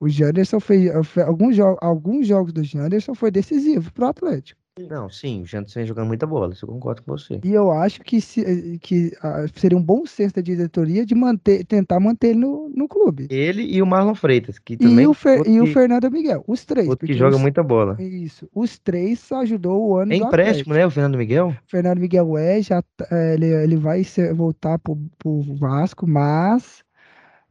O 0.00 0.08
Janderson 0.08 0.60
fez. 0.60 0.90
Alguns, 1.18 1.56
jo 1.56 1.76
alguns 1.80 2.26
jogos 2.26 2.52
do 2.52 2.62
Janderson 2.62 3.14
foi 3.14 3.30
decisivo 3.30 3.92
pro 3.92 4.06
Atlético. 4.06 4.60
Não, 4.86 5.08
sim, 5.08 5.42
o 5.42 5.46
Jantos 5.46 5.74
vem 5.74 5.86
jogando 5.86 6.06
muita 6.06 6.26
bola, 6.26 6.52
isso 6.52 6.64
eu 6.64 6.70
concordo 6.70 7.02
com 7.02 7.12
você. 7.12 7.40
E 7.42 7.52
eu 7.52 7.70
acho 7.70 8.00
que, 8.02 8.20
se, 8.20 8.78
que 8.80 9.12
uh, 9.22 9.58
seria 9.58 9.76
um 9.76 9.82
bom 9.82 10.04
senso 10.06 10.34
da 10.34 10.42
diretoria 10.42 11.04
de 11.04 11.14
manter, 11.14 11.64
tentar 11.64 11.98
manter 11.98 12.28
ele 12.28 12.40
no, 12.40 12.68
no 12.68 12.88
clube. 12.88 13.26
Ele 13.30 13.62
e 13.62 13.82
o 13.82 13.86
Marlon 13.86 14.14
Freitas, 14.14 14.58
que 14.58 14.76
também. 14.76 15.04
E 15.04 15.06
o, 15.06 15.14
Fer, 15.14 15.46
e 15.46 15.60
o 15.60 15.66
Fernando 15.66 16.10
Miguel, 16.10 16.44
os 16.46 16.64
três. 16.64 16.88
Outro 16.88 17.06
que 17.06 17.14
joga 17.14 17.36
os, 17.36 17.42
muita 17.42 17.62
bola. 17.62 17.96
Isso. 18.00 18.48
Os 18.54 18.78
três 18.78 19.30
ajudou 19.32 19.88
o 19.88 19.96
ano. 19.96 20.12
É 20.12 20.16
empréstimo, 20.16 20.74
né, 20.74 20.86
o 20.86 20.90
Fernando 20.90 21.18
Miguel? 21.18 21.48
O 21.48 21.70
Fernando 21.70 21.98
Miguel 21.98 22.36
é, 22.36 22.62
já, 22.62 22.82
é, 23.10 23.34
ele, 23.34 23.46
ele 23.46 23.76
vai 23.76 24.04
ser, 24.04 24.34
voltar 24.34 24.78
pro, 24.78 24.96
pro 25.18 25.42
Vasco, 25.56 26.06
mas. 26.06 26.86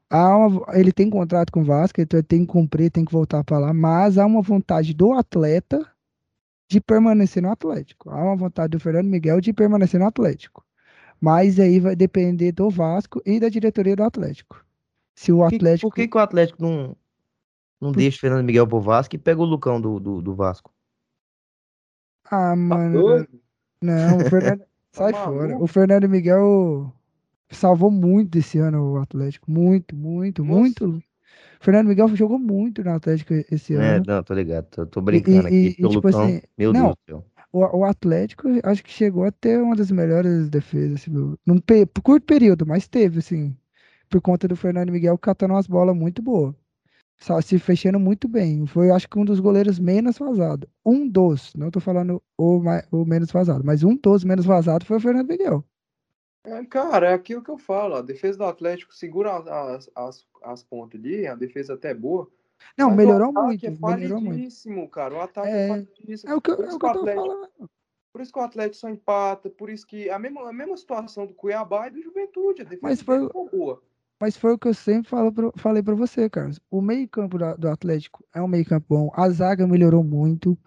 Há 0.10 0.38
uma, 0.38 0.66
ele 0.72 0.94
tem 0.94 1.10
contrato 1.10 1.52
com 1.52 1.60
o 1.60 1.66
Vasco, 1.66 2.00
então 2.00 2.18
ele 2.18 2.26
tem 2.26 2.40
que 2.40 2.46
cumprir, 2.46 2.90
tem 2.90 3.04
que 3.04 3.12
voltar 3.12 3.44
para 3.44 3.60
lá, 3.60 3.74
mas 3.74 4.18
há 4.18 4.26
uma 4.26 4.42
vontade 4.42 4.94
do 4.94 5.12
atleta 5.12 5.86
de 6.68 6.82
permanecer 6.82 7.42
no 7.42 7.52
Atlético. 7.52 8.10
Há 8.10 8.24
uma 8.24 8.36
vontade 8.36 8.72
do 8.72 8.80
Fernando 8.80 9.08
Miguel 9.08 9.40
de 9.40 9.54
permanecer 9.54 10.00
no 10.00 10.08
Atlético. 10.08 10.66
Mas 11.20 11.60
aí 11.60 11.80
vai 11.80 11.96
depender 11.96 12.52
do 12.52 12.70
Vasco 12.70 13.22
e 13.26 13.40
da 13.40 13.50
diretoria 13.50 13.96
do 13.96 14.04
Atlético. 14.04 14.64
Se 15.16 15.32
o 15.32 15.44
Atlético. 15.44 15.90
Por 15.90 15.96
que, 15.96 16.08
que 16.08 16.18
o 16.18 16.20
Atlético 16.20 16.62
não, 16.62 16.96
não 17.82 17.92
Por... 17.92 17.98
deixa 17.98 18.18
o 18.18 18.22
Fernando 18.22 18.46
Miguel 18.46 18.68
pro 18.68 18.82
Vasco 18.82 19.16
e 19.16 19.18
pega 19.18 19.42
o 19.42 19.46
Lucão 19.46 19.82
do, 19.82 20.00
do, 20.00 20.22
do 20.22 20.36
Vasco? 20.36 20.72
Ah, 22.26 22.50
tá 22.50 22.56
mano. 22.56 23.28
não, 23.82 24.18
o 24.18 24.30
Fernando. 24.30 24.64
Sai 24.92 25.12
tá 25.12 25.26
fora. 25.26 25.58
O 25.60 25.68
Fernando 25.68 26.10
Miguel 26.10 26.92
salvou 27.50 27.92
muito 27.92 28.38
esse 28.38 28.58
ano 28.58 28.94
o 28.94 28.98
Atlético. 28.98 29.50
Muito, 29.50 29.96
muito, 29.96 30.44
Nossa. 30.44 30.60
muito. 30.60 31.04
Fernando 31.60 31.88
Miguel 31.88 32.08
jogou 32.16 32.40
muito 32.40 32.84
no 32.84 32.92
Atlético 32.92 33.34
esse 33.52 33.74
é, 33.74 33.78
ano. 33.78 34.04
É, 34.04 34.16
não, 34.16 34.24
tô 34.24 34.34
ligado. 34.34 34.66
Tô, 34.66 34.86
tô 34.86 35.02
brincando 35.02 35.44
e, 35.44 35.48
aqui. 35.48 35.56
E, 35.56 35.74
tipo 35.74 35.88
Lucão, 35.88 36.24
assim, 36.24 36.42
meu 36.58 36.74
não, 36.74 36.82
Deus 36.82 36.96
do 36.96 37.06
céu. 37.06 37.26
O, 37.52 37.80
o, 37.80 37.84
Atlético 37.86 38.48
acho 38.64 38.84
que 38.84 38.92
chegou 38.92 39.24
a 39.24 39.32
ter 39.32 39.60
uma 39.60 39.76
das 39.76 39.90
melhores 39.90 40.50
defesas, 40.50 41.02
assim, 41.02 41.36
num 41.46 41.60
pe 41.60 41.88
curto 42.04 42.26
período, 42.26 42.66
mas 42.66 42.88
teve, 42.88 43.20
assim, 43.20 43.56
por 44.10 44.22
conta 44.22 44.48
do 44.48 44.56
Fernando 44.56 44.92
Miguel 44.92 45.18
catando 45.18 45.54
umas 45.54 45.68
bolas 45.68 45.96
muito 45.96 46.22
boas. 46.22 46.54
Só 47.20 47.42
se 47.42 47.58
fechando 47.58 48.00
muito 48.00 48.28
bem. 48.28 48.66
Foi, 48.68 48.92
acho 48.92 49.10
que 49.10 49.18
um 49.18 49.26
dos 49.26 49.40
goleiros 49.40 49.80
menos 49.80 50.18
vazados. 50.20 50.70
Um 50.86 51.08
dos, 51.08 51.54
não 51.56 51.72
tô 51.72 51.80
falando 51.80 52.22
o, 52.38 52.62
o 52.92 53.06
menos 53.06 53.32
vazado, 53.32 53.64
mas 53.66 53.84
um 53.84 53.96
dos 53.96 54.24
menos 54.24 54.46
vazados 54.46 54.88
foi 54.88 54.98
o 54.98 55.00
Fernando 55.00 55.28
Miguel. 55.28 55.64
É, 56.48 56.64
cara, 56.64 57.10
é 57.10 57.14
aquilo 57.14 57.44
que 57.44 57.52
eu 57.52 57.58
falo. 57.58 57.96
A 57.96 58.02
defesa 58.02 58.38
do 58.38 58.46
Atlético 58.46 58.96
segura 58.96 59.36
as, 59.36 59.90
as, 59.94 60.26
as 60.42 60.64
pontas 60.64 61.00
ali, 61.00 61.28
a 61.28 61.36
defesa 61.36 61.74
até 61.74 61.92
é 61.92 61.94
boa. 61.94 62.30
Não, 62.78 62.96
melhorou 62.96 63.34
muito. 63.34 63.66
É 63.66 63.70
melhorou 63.70 64.22
muito. 64.22 64.90
cara. 64.90 65.16
O 65.16 65.22
ataque 65.22 65.50
é, 65.50 65.66
é 65.66 65.68
falidíssimo. 65.68 66.32
É 66.32 66.36
o 66.36 66.42
que, 66.42 66.52
é 66.52 66.54
o 66.54 66.58
que 66.58 66.64
eu 66.64 66.80
tô 66.80 66.88
Atlético, 66.88 67.28
falando. 67.28 67.50
Por 68.14 68.22
isso 68.22 68.32
que 68.32 68.40
o 68.40 68.44
Atlético 68.44 68.78
só 68.78 68.90
empata, 68.90 69.50
por 69.50 69.70
isso 69.70 69.86
que 69.86 70.10
a 70.10 70.18
mesma, 70.18 70.50
a 70.50 70.54
mesma 70.54 70.78
situação 70.78 71.28
do 71.28 71.34
Cuiabá 71.34 71.88
e 71.88 71.92
do 71.92 72.02
Juventude. 72.02 72.62
A 72.62 72.66
defesa 72.66 72.82
Mas 72.82 73.02
foi, 73.02 73.30
boa. 73.30 73.84
Mas 74.20 74.38
foi 74.38 74.54
o 74.54 74.58
que 74.58 74.70
eu 74.70 74.74
sempre 74.74 75.10
falo 75.10 75.32
pro, 75.32 75.54
falei 75.58 75.84
para 75.84 75.96
você, 75.96 76.30
Carlos. 76.30 76.62
O 76.72 76.82
meio-campo 76.82 77.38
do 77.38 77.70
Atlético 77.70 78.26
é 78.34 78.42
um 78.42 78.48
meio-campo 78.48 78.86
bom. 78.90 79.12
A 79.14 79.30
zaga 79.30 79.68
melhorou 79.68 80.04
muito 80.04 80.58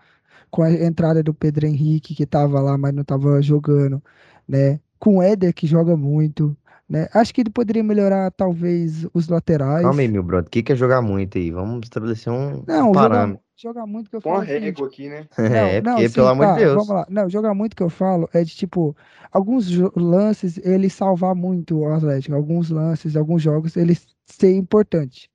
com 0.50 0.62
a 0.62 0.70
entrada 0.70 1.22
do 1.22 1.32
Pedro 1.32 1.66
Henrique, 1.66 2.14
que 2.14 2.24
estava 2.24 2.60
lá, 2.60 2.76
mas 2.76 2.92
não 2.92 3.02
estava 3.02 3.40
jogando, 3.40 4.02
né? 4.46 4.78
Com 5.00 5.16
o 5.16 5.22
Éder, 5.22 5.52
que 5.52 5.66
joga 5.66 5.96
muito, 5.96 6.56
né? 6.88 7.08
Acho 7.12 7.34
que 7.34 7.40
ele 7.40 7.50
poderia 7.50 7.82
melhorar, 7.82 8.30
talvez, 8.30 9.06
os 9.14 9.28
laterais. 9.28 9.82
Calma 9.82 10.00
aí, 10.00 10.08
meu 10.08 10.22
brother. 10.22 10.46
O 10.46 10.50
que, 10.50 10.62
que 10.62 10.72
é 10.72 10.76
jogar 10.76 11.00
muito 11.00 11.38
aí? 11.38 11.50
Vamos 11.50 11.80
estabelecer 11.84 12.32
um, 12.32 12.62
não, 12.66 12.90
um 12.90 12.92
parâmetro. 12.92 13.42
Jogar, 13.56 13.80
jogar 13.80 13.86
muito 13.86 14.10
que 14.10 14.16
eu 14.16 14.20
Põe 14.20 14.32
falo. 14.32 14.44
uma 14.44 14.60
régua 14.60 14.86
aqui, 14.86 15.08
né? 15.08 15.26
é, 15.38 15.80
não, 15.80 15.94
porque, 15.94 16.08
sim, 16.08 16.14
pelo 16.14 16.28
amor 16.28 16.46
de 16.48 16.58
Deus. 16.58 16.74
Vamos 16.74 16.88
lá. 16.88 17.06
Não, 17.08 17.30
jogar 17.30 17.54
muito 17.54 17.74
que 17.74 17.82
eu 17.82 17.88
falo 17.88 18.28
é 18.34 18.44
de 18.44 18.54
tipo, 18.54 18.96
alguns 19.32 19.70
lances 19.96 20.58
ele 20.58 20.90
salvar 20.90 21.34
muito 21.34 21.78
o 21.78 21.92
Atlético. 21.92 22.34
Alguns 22.34 22.70
lances, 22.70 23.16
alguns 23.16 23.42
jogos, 23.42 23.76
ele 23.76 23.96
ser 24.26 24.54
importante. 24.54 25.30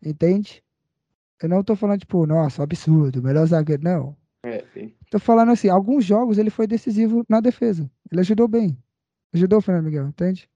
Entende? 0.00 0.62
Eu 1.42 1.48
não 1.48 1.64
tô 1.64 1.74
falando, 1.74 2.00
tipo, 2.00 2.24
nossa, 2.24 2.62
absurdo, 2.62 3.20
melhor 3.20 3.46
zagueiro. 3.46 3.82
Não. 3.82 4.16
É, 4.44 4.62
sim. 4.72 4.92
Tô 5.10 5.18
falando 5.18 5.50
assim, 5.52 5.68
alguns 5.68 6.04
jogos 6.04 6.38
ele 6.38 6.50
foi 6.50 6.66
decisivo 6.66 7.24
na 7.28 7.40
defesa. 7.40 7.90
Ele 8.10 8.20
ajudou 8.20 8.46
bem. 8.46 8.76
Ajudou 9.34 9.60
Fernando 9.60 9.84
Miguel, 9.84 10.08
entende? 10.08 10.48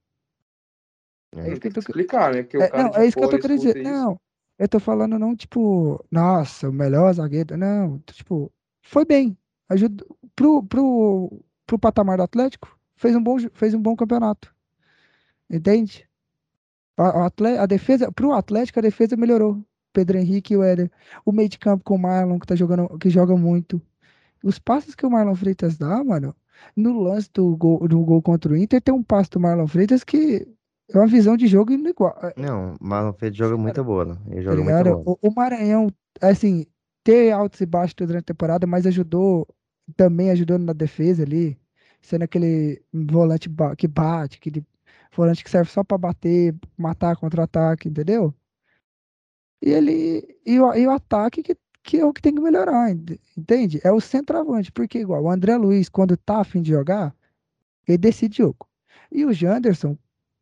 É, 1.34 1.52
isso 1.52 1.60
que 1.60 1.68
eu 1.68 1.72
tô... 1.72 1.80
explicar, 1.80 2.32
né? 2.32 2.42
Que 2.42 2.56
o 2.56 2.62
é, 2.62 2.68
cara 2.68 2.82
não, 2.84 2.94
é 2.94 3.06
isso 3.06 3.16
que 3.16 3.24
eu 3.24 3.30
tô 3.30 3.38
querendo 3.38 3.58
dizer. 3.58 3.82
Não, 3.82 4.20
eu 4.58 4.68
tô 4.68 4.80
falando 4.80 5.18
não, 5.18 5.34
tipo, 5.34 6.04
nossa, 6.10 6.68
o 6.68 6.72
melhor 6.72 7.12
zagueiro. 7.12 7.56
Não, 7.56 7.98
tipo, 8.00 8.52
foi 8.82 9.04
bem. 9.04 9.36
Ajudou. 9.68 10.16
Pro, 10.34 10.62
pro, 10.62 11.44
pro 11.66 11.78
patamar 11.78 12.18
do 12.18 12.22
Atlético, 12.22 12.78
fez 12.96 13.16
um 13.16 13.22
bom, 13.22 13.36
fez 13.54 13.74
um 13.74 13.80
bom 13.80 13.96
campeonato. 13.96 14.54
Entende? 15.48 16.08
A, 16.96 17.26
a, 17.26 17.62
a 17.62 17.66
defesa, 17.66 18.10
pro 18.12 18.32
Atlético, 18.32 18.78
a 18.78 18.82
defesa 18.82 19.16
melhorou. 19.16 19.64
Pedro 19.92 20.18
Henrique 20.18 20.52
e 20.52 20.56
o 20.56 20.62
Éder. 20.62 20.90
O 21.24 21.32
meio 21.32 21.48
de 21.48 21.58
campo 21.58 21.82
com 21.82 21.94
o 21.94 21.98
Marlon, 21.98 22.38
que 22.38 22.46
tá 22.46 22.54
jogando, 22.54 22.98
que 22.98 23.08
joga 23.08 23.34
muito. 23.34 23.80
Os 24.42 24.58
passos 24.58 24.94
que 24.94 25.06
o 25.06 25.10
Marlon 25.10 25.34
Freitas 25.34 25.78
dá, 25.78 26.04
mano, 26.04 26.36
no 26.76 27.00
lance 27.00 27.30
do 27.32 27.56
gol, 27.56 27.86
do 27.88 28.00
gol 28.00 28.22
contra 28.22 28.52
o 28.52 28.56
Inter, 28.56 28.80
tem 28.80 28.94
um 28.94 29.02
passo 29.02 29.30
do 29.30 29.40
Marlon 29.40 29.66
Freitas 29.66 30.04
que 30.04 30.46
é 30.92 30.98
uma 30.98 31.06
visão 31.06 31.36
de 31.36 31.46
jogo 31.46 31.72
igual. 31.72 32.16
Não, 32.36 32.74
o 32.74 32.76
Marlon 32.80 33.12
Freitas 33.12 33.38
joga 33.38 33.56
muita 33.56 33.82
bola. 33.82 34.20
Ele 34.28 34.42
joga 34.42 34.56
tá 34.56 34.62
muita 34.62 34.84
bola. 34.84 35.02
O, 35.06 35.18
o 35.28 35.34
Maranhão, 35.34 35.88
assim, 36.20 36.66
ter 37.02 37.30
altos 37.30 37.60
e 37.60 37.66
baixos 37.66 37.94
durante 37.94 38.18
a 38.18 38.34
temporada, 38.34 38.66
mas 38.66 38.86
ajudou, 38.86 39.46
também 39.96 40.30
ajudou 40.30 40.58
na 40.58 40.72
defesa 40.72 41.22
ali, 41.22 41.58
sendo 42.00 42.22
aquele 42.22 42.82
volante 42.92 43.48
que 43.76 43.88
bate, 43.88 44.38
aquele 44.38 44.64
volante 45.14 45.42
que 45.42 45.50
serve 45.50 45.70
só 45.70 45.82
para 45.82 45.98
bater, 45.98 46.54
matar 46.76 47.16
contra-ataque, 47.16 47.88
entendeu? 47.88 48.34
E 49.62 49.70
ele 49.70 50.36
e 50.44 50.60
o, 50.60 50.74
e 50.74 50.86
o 50.86 50.90
ataque 50.90 51.42
que, 51.42 51.56
que 51.86 51.98
é 51.98 52.04
o 52.04 52.12
que 52.12 52.20
tem 52.20 52.34
que 52.34 52.40
melhorar, 52.40 52.90
entende? 53.36 53.80
É 53.84 53.92
o 53.92 54.00
centroavante, 54.00 54.72
porque 54.72 54.98
igual 54.98 55.22
o 55.22 55.30
André 55.30 55.56
Luiz, 55.56 55.88
quando 55.88 56.16
tá 56.16 56.40
afim 56.40 56.60
de 56.60 56.72
jogar, 56.72 57.14
ele 57.86 57.96
decide 57.96 58.38
jogo. 58.38 58.68
E 59.10 59.24
o 59.24 59.32
Janderson, 59.32 59.96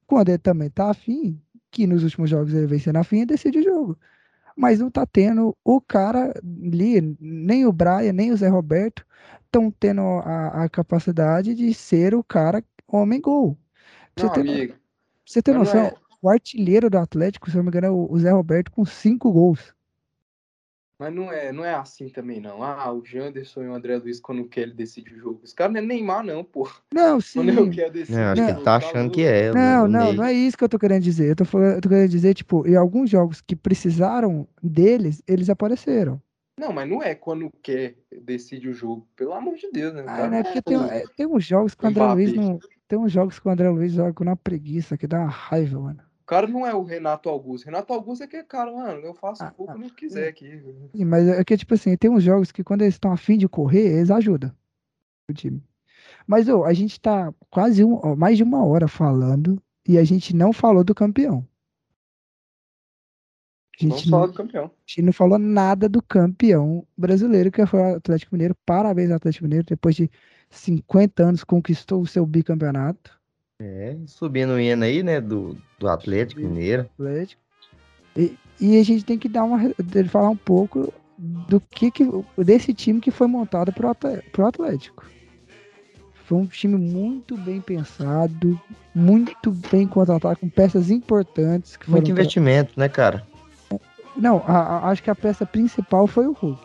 quando 0.06 0.30
ele 0.30 0.38
também 0.38 0.70
tá 0.70 0.90
afim, 0.90 1.38
que 1.70 1.86
nos 1.86 2.02
últimos 2.02 2.30
jogos 2.30 2.54
ele 2.54 2.66
vem 2.66 2.78
sendo 2.78 2.96
afim, 2.96 3.18
ele 3.18 3.26
decide 3.26 3.58
o 3.58 3.62
jogo. 3.62 3.98
Mas 4.56 4.80
não 4.80 4.90
tá 4.90 5.04
tendo 5.04 5.54
o 5.62 5.80
cara 5.82 6.32
ali, 6.40 7.14
nem 7.20 7.66
o 7.66 7.72
Brian, 7.72 8.14
nem 8.14 8.32
o 8.32 8.36
Zé 8.36 8.48
Roberto 8.48 9.04
estão 9.44 9.70
tendo 9.70 10.00
a, 10.00 10.64
a, 10.64 10.68
capacidade 10.70 11.54
de 11.54 11.74
ser 11.74 12.14
o 12.14 12.24
cara 12.24 12.64
homem-gol. 12.88 13.56
Você, 14.16 14.30
tem, 14.30 14.74
você 15.26 15.42
tem 15.42 15.54
noção? 15.54 15.80
É 15.80 15.94
o 16.22 16.28
artilheiro 16.30 16.88
do 16.88 16.96
Atlético, 16.96 17.50
se 17.50 17.56
não 17.56 17.64
me 17.64 17.68
engano, 17.68 17.86
é 17.86 17.90
o 17.90 18.18
Zé 18.18 18.30
Roberto 18.30 18.70
com 18.70 18.86
cinco 18.86 19.30
gols. 19.30 19.74
Mas 20.98 21.12
não 21.12 21.32
é, 21.32 21.52
não 21.52 21.64
é 21.64 21.74
assim 21.74 22.08
também, 22.08 22.40
não. 22.40 22.62
Ah, 22.62 22.92
o 22.92 23.04
Janderson 23.04 23.62
e 23.62 23.68
o 23.68 23.74
André 23.74 23.96
Luiz, 23.96 24.20
quando 24.20 24.48
quer, 24.48 24.62
ele 24.62 24.74
decide 24.74 25.12
o 25.12 25.18
jogo. 25.18 25.40
Os 25.42 25.52
caras 25.52 25.72
não 25.72 25.80
é 25.80 25.84
Neymar, 25.84 26.24
não, 26.24 26.44
pô. 26.44 26.70
Não, 26.92 27.18
sim. 27.20 27.40
Quando 27.40 27.58
eu 27.58 27.70
quero 27.70 27.92
decidir. 27.92 28.16
Não, 28.16 28.32
acho 28.32 28.44
que 28.44 28.50
ele 28.50 28.62
tá 28.62 28.76
achando 28.76 29.10
que 29.10 29.22
é. 29.22 29.52
Não, 29.52 29.88
não, 29.88 30.12
não 30.12 30.24
é 30.24 30.32
isso 30.32 30.56
que 30.56 30.62
eu 30.62 30.68
tô 30.68 30.78
querendo 30.78 31.02
dizer. 31.02 31.30
Eu 31.30 31.36
tô, 31.36 31.58
eu 31.58 31.80
tô 31.80 31.88
querendo 31.88 32.10
dizer, 32.10 32.34
tipo, 32.34 32.66
em 32.66 32.76
alguns 32.76 33.10
jogos 33.10 33.40
que 33.40 33.56
precisaram 33.56 34.46
deles, 34.62 35.20
eles 35.26 35.50
apareceram. 35.50 36.22
Não, 36.58 36.72
mas 36.72 36.88
não 36.88 37.02
é 37.02 37.16
quando 37.16 37.50
quer 37.60 37.96
decide 38.22 38.68
o 38.68 38.74
jogo. 38.74 39.08
Pelo 39.16 39.32
amor 39.32 39.56
de 39.56 39.68
Deus, 39.72 39.92
né? 39.92 40.04
Ah, 40.06 40.28
né? 40.28 40.44
Porque 40.44 40.62
tem, 40.62 40.76
é, 40.76 41.04
tem 41.16 41.26
uns 41.26 41.44
jogos 41.44 41.74
que 41.74 41.84
o 41.84 41.88
André 41.88 42.04
Luiz 42.12 42.34
não. 42.34 42.60
Tem 42.86 42.98
uns 42.98 43.10
jogos 43.10 43.40
que 43.40 43.48
o 43.48 43.50
André 43.50 43.68
Luiz 43.68 43.92
joga 43.92 44.12
com 44.12 44.22
uma 44.22 44.36
preguiça 44.36 44.96
que 44.96 45.06
dá 45.06 45.18
uma 45.18 45.28
raiva, 45.28 45.80
mano. 45.80 46.00
O 46.24 46.26
cara 46.26 46.46
não 46.46 46.66
é 46.66 46.74
o 46.74 46.82
Renato 46.82 47.28
Augusto. 47.28 47.66
Renato 47.66 47.92
Augusto 47.92 48.24
é 48.24 48.26
que, 48.26 48.42
cara, 48.44 48.72
mano, 48.72 49.00
eu 49.04 49.12
faço 49.12 49.44
ah, 49.44 49.52
o 49.58 49.66
que 49.66 49.84
eu 49.84 49.90
quiser 49.94 50.28
aqui. 50.28 50.58
Sim, 50.96 51.04
mas 51.04 51.28
é 51.28 51.44
que, 51.44 51.54
tipo 51.54 51.74
assim, 51.74 51.94
tem 51.98 52.10
uns 52.10 52.22
jogos 52.22 52.50
que 52.50 52.64
quando 52.64 52.80
eles 52.80 52.94
estão 52.94 53.12
afim 53.12 53.36
de 53.36 53.46
correr, 53.46 53.98
eles 53.98 54.10
ajudam 54.10 54.50
o 55.28 55.34
time. 55.34 55.62
Mas, 56.26 56.48
ô, 56.48 56.64
a 56.64 56.72
gente 56.72 56.98
tá 56.98 57.30
quase 57.50 57.84
um, 57.84 58.00
ó, 58.02 58.16
mais 58.16 58.38
de 58.38 58.42
uma 58.42 58.64
hora 58.64 58.88
falando 58.88 59.62
e 59.86 59.98
a 59.98 60.04
gente 60.04 60.34
não 60.34 60.50
falou 60.50 60.82
do 60.82 60.94
campeão. 60.94 61.46
A 63.78 63.82
gente 63.84 64.10
não, 64.10 64.20
não, 64.20 64.26
do 64.26 64.32
campeão. 64.32 64.64
A 64.64 64.70
gente 64.86 65.02
não 65.02 65.12
falou 65.12 65.38
nada 65.38 65.90
do 65.90 66.02
campeão 66.02 66.86
brasileiro, 66.96 67.52
que 67.52 67.66
foi 67.66 67.80
o 67.80 67.96
Atlético 67.96 68.34
Mineiro. 68.34 68.56
Parabéns 68.64 69.10
ao 69.10 69.16
Atlético 69.16 69.44
Mineiro, 69.44 69.66
depois 69.66 69.94
de 69.94 70.10
50 70.48 71.22
anos 71.22 71.44
conquistou 71.44 72.00
o 72.00 72.06
seu 72.06 72.24
bicampeonato. 72.24 73.22
É, 73.60 73.96
subindo 74.06 74.54
o 74.54 74.60
hino 74.60 74.84
aí, 74.84 75.02
né, 75.02 75.20
do, 75.20 75.56
do 75.78 75.88
Atlético 75.88 76.40
Mineiro. 76.40 76.82
Atlético. 76.98 77.40
E, 78.16 78.36
e, 78.60 78.80
a 78.80 78.84
gente 78.84 79.04
tem 79.04 79.18
que 79.18 79.28
dar 79.28 79.44
uma, 79.44 79.58
falar 80.08 80.30
um 80.30 80.36
pouco 80.36 80.92
do 81.18 81.60
que, 81.60 81.90
que 81.90 82.04
desse 82.38 82.72
time 82.74 83.00
que 83.00 83.10
foi 83.10 83.26
montado 83.26 83.72
pro 83.72 84.46
Atlético. 84.46 85.04
Foi 86.24 86.38
um 86.38 86.46
time 86.46 86.76
muito 86.76 87.36
bem 87.36 87.60
pensado, 87.60 88.58
muito 88.94 89.50
bem 89.50 89.86
contratado, 89.86 90.38
com 90.38 90.48
peças 90.48 90.90
importantes. 90.90 91.78
Muito 91.86 92.10
investimento, 92.10 92.74
pra... 92.74 92.84
né, 92.84 92.88
cara? 92.88 93.26
Não, 94.16 94.42
a, 94.46 94.58
a, 94.58 94.88
acho 94.90 95.02
que 95.02 95.10
a 95.10 95.14
peça 95.14 95.44
principal 95.44 96.06
foi 96.06 96.26
o 96.26 96.32
Hulk. 96.32 96.62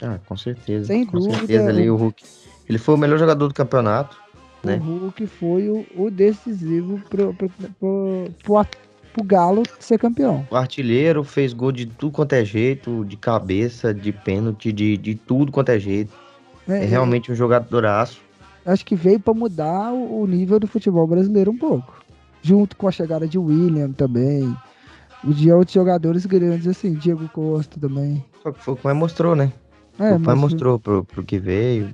Ah, 0.00 0.18
com 0.26 0.36
certeza. 0.36 0.86
Sem 0.86 1.04
com 1.04 1.18
dúvida. 1.18 1.38
certeza 1.38 1.68
ali 1.68 1.90
o 1.90 1.96
Hulk. 1.96 2.22
Ele 2.68 2.78
foi 2.78 2.94
o 2.94 2.98
melhor 2.98 3.18
jogador 3.18 3.48
do 3.48 3.54
campeonato 3.54 4.25
né? 4.66 4.76
O 4.78 4.98
Hulk 4.98 5.26
foi 5.26 5.68
o, 5.68 5.86
o 5.96 6.10
decisivo 6.10 7.00
pro, 7.08 7.32
pro, 7.34 7.48
pro, 7.48 8.30
pro, 8.42 8.66
pro 9.12 9.24
Galo 9.24 9.62
ser 9.78 9.98
campeão. 9.98 10.46
O 10.50 10.56
artilheiro 10.56 11.24
fez 11.24 11.52
gol 11.52 11.72
de 11.72 11.86
tudo 11.86 12.12
quanto 12.12 12.32
é 12.34 12.44
jeito, 12.44 13.04
de 13.04 13.16
cabeça, 13.16 13.94
de 13.94 14.12
pênalti, 14.12 14.72
de, 14.72 14.96
de 14.96 15.14
tudo 15.14 15.50
quanto 15.50 15.70
é 15.70 15.78
jeito. 15.78 16.12
É, 16.68 16.82
é 16.82 16.84
realmente 16.84 17.30
um 17.30 17.34
jogadoraço. 17.34 18.20
Acho 18.64 18.84
que 18.84 18.96
veio 18.96 19.20
para 19.20 19.32
mudar 19.32 19.92
o, 19.92 20.22
o 20.22 20.26
nível 20.26 20.58
do 20.58 20.66
futebol 20.66 21.06
brasileiro 21.06 21.52
um 21.52 21.56
pouco. 21.56 22.04
Junto 22.42 22.76
com 22.76 22.88
a 22.88 22.92
chegada 22.92 23.26
de 23.26 23.38
William 23.38 23.92
também. 23.92 24.54
O 25.24 25.32
de 25.32 25.50
outros 25.50 25.72
jogadores 25.72 26.26
grandes, 26.26 26.66
assim, 26.66 26.94
Diego 26.94 27.28
Costa 27.28 27.80
também. 27.80 28.24
Foi 28.42 28.74
o 28.74 28.76
que 28.76 28.84
mais 28.84 28.96
mostrou, 28.96 29.34
né? 29.34 29.52
É, 29.98 30.14
o 30.14 30.20
pai 30.20 30.34
mostrou 30.34 30.78
pro, 30.78 31.04
pro 31.04 31.24
que 31.24 31.38
veio. 31.38 31.88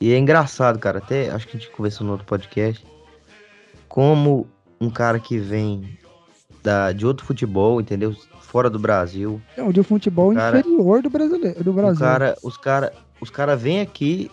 E 0.00 0.12
é 0.12 0.18
engraçado, 0.18 0.78
cara, 0.78 0.98
até 0.98 1.30
acho 1.30 1.48
que 1.48 1.56
a 1.56 1.60
gente 1.60 1.72
conversou 1.72 2.06
no 2.06 2.12
outro 2.12 2.26
podcast, 2.26 2.86
como 3.88 4.46
um 4.80 4.88
cara 4.88 5.18
que 5.18 5.38
vem 5.38 5.98
da, 6.62 6.92
de 6.92 7.04
outro 7.06 7.26
futebol, 7.26 7.80
entendeu? 7.80 8.14
Fora 8.40 8.70
do 8.70 8.78
Brasil. 8.78 9.40
Não, 9.56 9.72
de 9.72 9.80
um 9.80 9.84
futebol 9.84 10.32
cara, 10.34 10.60
inferior 10.60 11.02
do 11.02 11.10
brasileiro, 11.10 11.64
do 11.64 11.72
Brasil. 11.72 11.98
Cara, 11.98 12.36
os 12.42 12.56
cara, 12.56 12.92
os 13.20 13.28
cara 13.28 13.56
vêm 13.56 13.80
aqui 13.80 14.30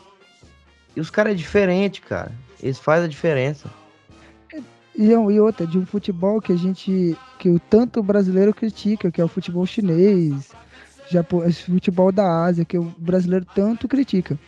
e 0.95 1.01
os 1.01 1.09
caras 1.09 1.33
é 1.33 1.35
diferente, 1.35 2.01
cara. 2.01 2.31
Eles 2.61 2.79
fazem 2.79 3.05
a 3.05 3.09
diferença. 3.09 3.69
E, 4.97 5.09
e 5.11 5.39
outra, 5.39 5.67
de 5.67 5.77
um 5.77 5.85
futebol 5.85 6.39
que 6.39 6.53
a 6.53 6.55
gente, 6.55 7.17
que 7.37 7.49
o 7.49 7.59
tanto 7.59 8.01
brasileiro 8.01 8.53
critica, 8.53 9.11
que 9.11 9.19
é 9.19 9.25
o 9.25 9.27
futebol 9.27 9.65
chinês, 9.65 10.51
Japão, 11.09 11.41
futebol 11.51 12.11
da 12.11 12.45
Ásia, 12.45 12.63
que 12.63 12.77
o 12.77 12.93
brasileiro 12.97 13.45
tanto 13.53 13.87
critica. 13.87 14.39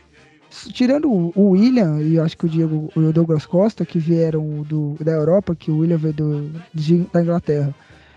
Tirando 0.49 1.09
o 1.09 1.49
William 1.51 2.01
e 2.01 2.19
acho 2.19 2.37
que 2.37 2.45
o 2.45 2.49
Diego 2.49 2.89
e 2.95 2.99
o 2.99 3.11
Douglas 3.11 3.45
Costa, 3.45 3.85
que 3.85 3.99
vieram 3.99 4.63
do, 4.63 4.95
da 4.99 5.11
Europa, 5.11 5.55
que 5.55 5.69
o 5.69 5.79
William 5.79 5.97
veio 5.97 6.13
do, 6.13 6.51
de, 6.73 6.99
da 7.11 7.21
Inglaterra, 7.21 7.75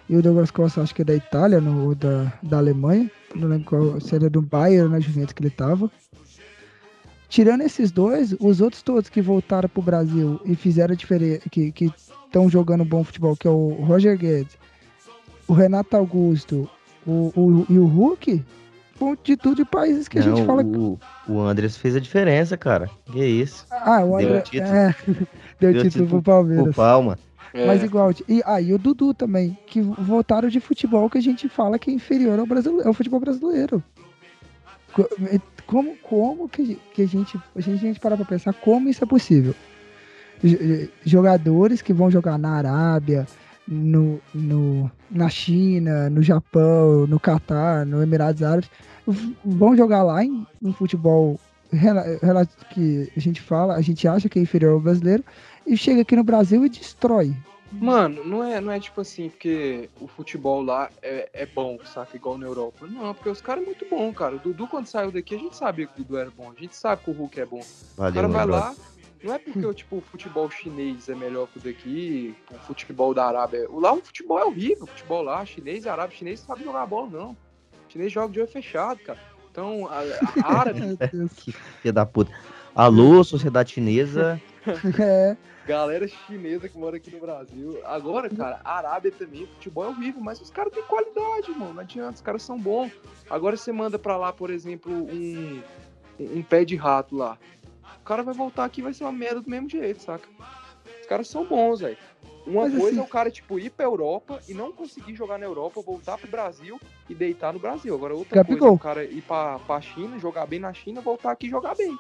e 0.09 0.17
o 0.17 0.23
Douglas 0.23 0.51
Costa 0.51 0.81
acho 0.81 0.95
que 0.95 1.03
é 1.03 1.05
da 1.05 1.15
Itália 1.15 1.61
no, 1.61 1.95
da, 1.95 2.33
da 2.43 2.59
Alemanha, 2.59 3.11
não 3.35 3.49
lembro 3.49 3.65
qual, 3.65 4.01
se 4.01 4.15
era 4.15 4.31
do 4.31 4.43
Bayern 4.43 4.91
na 4.91 5.01
Juventus 5.01 5.33
que 5.33 5.43
ele 5.43 5.49
estava. 5.49 5.91
Tirando 7.29 7.63
esses 7.63 7.93
dois, 7.93 8.35
os 8.41 8.61
outros 8.61 8.83
todos 8.83 9.09
que 9.09 9.23
voltaram 9.23 9.69
para 9.69 9.81
o 9.81 9.85
Brasil 9.85 10.41
e 10.45 10.57
fizeram 10.57 10.95
diferença, 10.95 11.49
que 11.49 11.73
estão 12.27 12.49
jogando 12.49 12.85
bom 12.85 13.05
futebol, 13.05 13.37
que 13.37 13.47
é 13.47 13.51
o 13.51 13.71
Roger 13.83 14.17
Guedes, 14.19 14.59
o 15.47 15.53
Renato 15.53 15.97
Augusto 15.97 16.69
o, 17.07 17.33
o, 17.35 17.67
e 17.69 17.79
o 17.79 17.87
Hulk, 17.87 18.45
de 19.23 19.37
tudo 19.37 19.57
de 19.57 19.65
países 19.65 20.09
que 20.09 20.19
não, 20.19 20.27
a 20.27 20.37
gente 20.37 20.47
fala. 20.47 20.63
O, 20.63 20.99
o 21.29 21.41
Andres 21.41 21.77
fez 21.77 21.97
a 21.97 22.01
diferença, 22.01 22.57
cara. 22.57 22.89
Que 23.11 23.25
isso. 23.25 23.67
Ah, 23.71 24.05
o 24.05 24.17
André. 24.17 24.29
Deu 24.29 24.43
título, 24.43 24.75
é, 24.75 24.95
deu 25.07 25.73
deu 25.73 25.73
título, 25.73 25.91
título 25.91 26.09
pro 26.09 26.23
Palmeiras. 26.23 26.65
Pro 26.65 26.75
Palma. 26.75 27.19
É. 27.53 27.67
Mas 27.67 27.83
igual. 27.83 28.13
E 28.29 28.43
aí 28.47 28.71
ah, 28.71 28.75
o 28.75 28.79
Dudu 28.79 29.13
também, 29.13 29.59
que 29.67 29.81
voltaram 29.81 30.49
de 30.49 30.61
futebol 30.61 31.11
que 31.11 31.19
a 31.19 31.23
gente 31.23 31.49
fala 31.49 31.79
que 31.79 31.91
é 31.91 31.95
inferior 31.95 32.39
ao, 32.39 32.47
brasileiro, 32.47 32.87
ao 32.87 32.95
futebol 32.95 33.21
brasileiro. 33.21 33.83
Como, 35.67 35.97
como 35.99 36.49
que, 36.49 36.79
que 36.95 37.03
a 37.03 37.07
gente. 37.07 37.39
A 37.55 37.61
gente, 37.61 37.79
a 37.79 37.89
gente 37.89 38.01
parar 38.01 38.17
pra 38.17 38.27
pensar 38.27 38.53
como 38.53 38.89
isso 38.89 39.03
é 39.03 39.07
possível? 39.07 39.55
Jogadores 41.05 41.83
que 41.83 41.93
vão 41.93 42.11
jogar 42.11 42.39
na 42.39 42.51
Arábia, 42.51 43.27
no, 43.71 44.21
no, 44.35 44.91
na 45.09 45.29
China, 45.29 46.11
no 46.11 46.23
Japão, 46.23 47.07
no 47.07 47.21
Catar, 47.21 47.87
no 47.87 48.03
Emirados 48.03 48.43
Árabes, 48.43 48.69
vão 49.45 49.77
jogar 49.77 50.03
lá 50.03 50.25
em 50.25 50.45
um 50.61 50.73
futebol 50.73 51.39
que 52.75 53.13
a 53.17 53.21
gente 53.21 53.41
fala, 53.41 53.77
a 53.77 53.81
gente 53.81 54.09
acha 54.09 54.29
que 54.29 54.41
é 54.41 54.43
inferior 54.43 54.73
ao 54.73 54.81
brasileiro, 54.81 55.25
e 55.65 55.77
chega 55.77 56.03
aqui 56.03 56.17
no 56.17 56.25
Brasil 56.25 56.67
e 56.67 56.69
destrói. 56.69 57.33
Mano, 57.73 58.25
não 58.25 58.43
é, 58.43 58.61
não 58.61 58.73
é 58.73 58.81
tipo 58.81 59.01
assim, 59.01 59.29
porque 59.29 59.89
o 60.01 60.09
futebol 60.09 60.61
lá 60.61 60.91
é, 61.01 61.29
é 61.33 61.47
bom, 61.47 61.79
saca? 61.85 62.17
Igual 62.17 62.37
na 62.37 62.47
Europa. 62.47 62.85
Não, 62.89 63.15
porque 63.15 63.29
os 63.29 63.41
caras 63.41 63.63
é 63.63 63.67
muito 63.67 63.87
bom, 63.89 64.13
cara. 64.13 64.35
O 64.35 64.39
Dudu, 64.41 64.67
quando 64.67 64.87
saiu 64.87 65.13
daqui, 65.13 65.37
a 65.37 65.39
gente 65.39 65.57
sabia 65.57 65.87
que 65.87 66.01
o 66.01 66.05
Dudu 66.05 66.19
era 66.19 66.31
bom. 66.37 66.51
A 66.51 66.61
gente 66.61 66.75
sabe 66.75 67.05
que 67.05 67.11
o 67.11 67.15
Hulk 67.15 67.41
é 67.41 67.47
bom. 67.47 67.61
Valeu, 67.97 68.11
o 68.11 68.15
cara 68.15 68.29
vai 68.29 68.47
lá, 68.47 68.75
não 69.23 69.35
é 69.35 69.39
porque 69.39 69.75
tipo, 69.75 69.97
o 69.99 70.01
futebol 70.01 70.51
chinês 70.51 71.09
é 71.09 71.15
melhor 71.15 71.47
que 71.49 71.59
o 71.59 71.61
daqui, 71.61 72.35
o 72.51 72.59
futebol 72.59 73.13
da 73.13 73.27
Arábia. 73.27 73.67
Lá 73.71 73.93
o 73.93 74.01
futebol 74.01 74.39
é 74.39 74.45
horrível, 74.45 74.85
o 74.85 74.87
futebol 74.87 75.23
lá, 75.23 75.45
chinês, 75.45 75.87
arábio, 75.87 76.17
chinês 76.17 76.41
não 76.41 76.47
sabe 76.47 76.65
jogar 76.65 76.87
bola, 76.87 77.09
não. 77.11 77.31
O 77.33 77.93
chinês 77.93 78.13
joga 78.13 78.33
de 78.33 78.41
olho 78.41 78.49
fechado, 78.49 78.99
cara. 79.01 79.19
Então, 79.51 79.89
a, 79.89 80.01
a 80.45 80.59
árabe. 80.61 80.97
que 81.37 81.53
filha 81.53 81.93
da 81.93 82.07
puta. 82.07 82.33
Alô, 82.75 83.23
sociedade 83.23 83.73
chinesa. 83.73 84.41
é. 84.99 85.37
Galera 85.67 86.09
chinesa 86.09 86.69
que 86.69 86.79
mora 86.79 86.97
aqui 86.97 87.11
no 87.11 87.21
Brasil. 87.21 87.79
Agora, 87.85 88.31
cara, 88.31 88.61
a 88.65 88.79
Arábia 88.79 89.13
também, 89.13 89.47
futebol 89.47 89.85
é 89.85 89.89
horrível, 89.89 90.21
mas 90.21 90.41
os 90.41 90.51
caras 90.51 90.73
têm 90.73 90.83
qualidade, 90.85 91.51
mano. 91.51 91.75
Não 91.75 91.81
adianta, 91.81 92.15
os 92.15 92.21
caras 92.21 92.43
são 92.43 92.59
bons. 92.59 92.91
Agora 93.29 93.57
você 93.57 93.71
manda 93.71 93.99
pra 93.99 94.17
lá, 94.17 94.33
por 94.33 94.51
exemplo, 94.51 94.93
um, 94.93 95.63
um 96.19 96.43
pé 96.43 96.65
de 96.65 96.77
rato 96.77 97.17
lá. 97.17 97.39
O 98.11 98.13
cara 98.13 98.25
vai 98.25 98.35
voltar 98.35 98.65
aqui 98.65 98.81
e 98.81 98.83
vai 98.83 98.93
ser 98.93 99.05
uma 99.05 99.13
merda 99.13 99.41
do 99.41 99.49
mesmo 99.49 99.69
jeito, 99.69 100.03
saca? 100.03 100.29
Os 101.01 101.07
caras 101.07 101.29
são 101.29 101.47
bons, 101.47 101.79
velho. 101.79 101.97
Uma 102.45 102.63
Mas 102.63 102.73
coisa 102.73 102.89
assim... 102.89 102.99
é 102.99 103.03
o 103.03 103.07
cara, 103.07 103.31
tipo, 103.31 103.57
ir 103.57 103.71
pra 103.71 103.87
Europa 103.87 104.43
e 104.49 104.53
não 104.53 104.73
conseguir 104.73 105.15
jogar 105.15 105.39
na 105.39 105.47
Europa, 105.47 105.81
voltar 105.81 106.19
pro 106.19 106.29
Brasil 106.29 106.81
e 107.09 107.15
deitar 107.15 107.53
no 107.53 107.61
Brasil. 107.61 107.95
Agora, 107.95 108.13
outra 108.13 108.45
coisa 108.45 108.67
é 108.67 108.69
o 108.69 108.77
cara 108.77 109.05
ir 109.05 109.23
pra, 109.23 109.61
pra 109.61 109.81
China, 109.81 110.19
jogar 110.19 110.45
bem 110.47 110.59
na 110.59 110.73
China, 110.73 111.01
voltar 111.01 111.31
aqui 111.31 111.47
e 111.47 111.51
jogar 111.51 111.77
bem. 111.77 111.97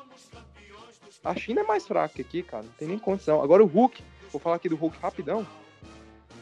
A 1.22 1.32
China 1.36 1.60
é 1.60 1.64
mais 1.64 1.86
fraca 1.86 2.20
aqui, 2.20 2.42
cara. 2.42 2.64
Não 2.64 2.72
tem 2.72 2.88
nem 2.88 2.98
condição. 2.98 3.40
Agora 3.40 3.62
o 3.62 3.66
Hulk, 3.66 4.02
vou 4.32 4.40
falar 4.40 4.56
aqui 4.56 4.68
do 4.68 4.74
Hulk 4.74 4.98
rapidão. 5.00 5.46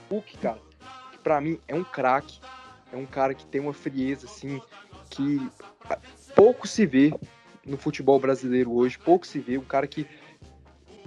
Hulk, 0.09 0.39
cara, 0.39 0.63
que 1.13 1.19
pra 1.19 1.43
mim 1.43 1.61
é 1.69 1.75
um 1.75 1.85
craque. 1.85 2.41
É 2.91 2.97
um 2.97 3.05
cara 3.05 3.35
que 3.35 3.45
tem 3.45 3.61
uma 3.61 3.75
frieza, 3.75 4.25
assim, 4.25 4.63
que 5.11 5.47
pouco 6.35 6.67
se 6.67 6.87
vê 6.87 7.13
no 7.69 7.77
futebol 7.77 8.19
brasileiro 8.19 8.73
hoje. 8.73 8.99
Pouco 8.99 9.27
se 9.27 9.39
vê. 9.39 9.59
Um 9.59 9.65
cara 9.65 9.87
que. 9.87 10.07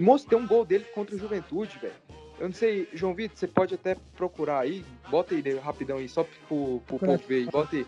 Mostrou 0.00 0.40
um 0.40 0.46
gol 0.46 0.64
dele 0.64 0.84
contra 0.94 1.14
o 1.14 1.18
Juventude, 1.18 1.78
velho. 1.78 1.94
Eu 2.40 2.48
não 2.48 2.54
sei, 2.54 2.88
João 2.92 3.14
Vitor, 3.14 3.36
você 3.38 3.46
pode 3.46 3.74
até 3.74 3.96
procurar 4.16 4.60
aí. 4.60 4.84
Bota 5.08 5.34
aí 5.34 5.58
rapidão 5.58 5.98
aí, 5.98 6.08
só 6.08 6.24
pro, 6.24 6.80
pro 6.86 6.98
povo 6.98 7.22
ver 7.28 7.36
aí. 7.36 7.46
Bota 7.46 7.76
aí. 7.76 7.86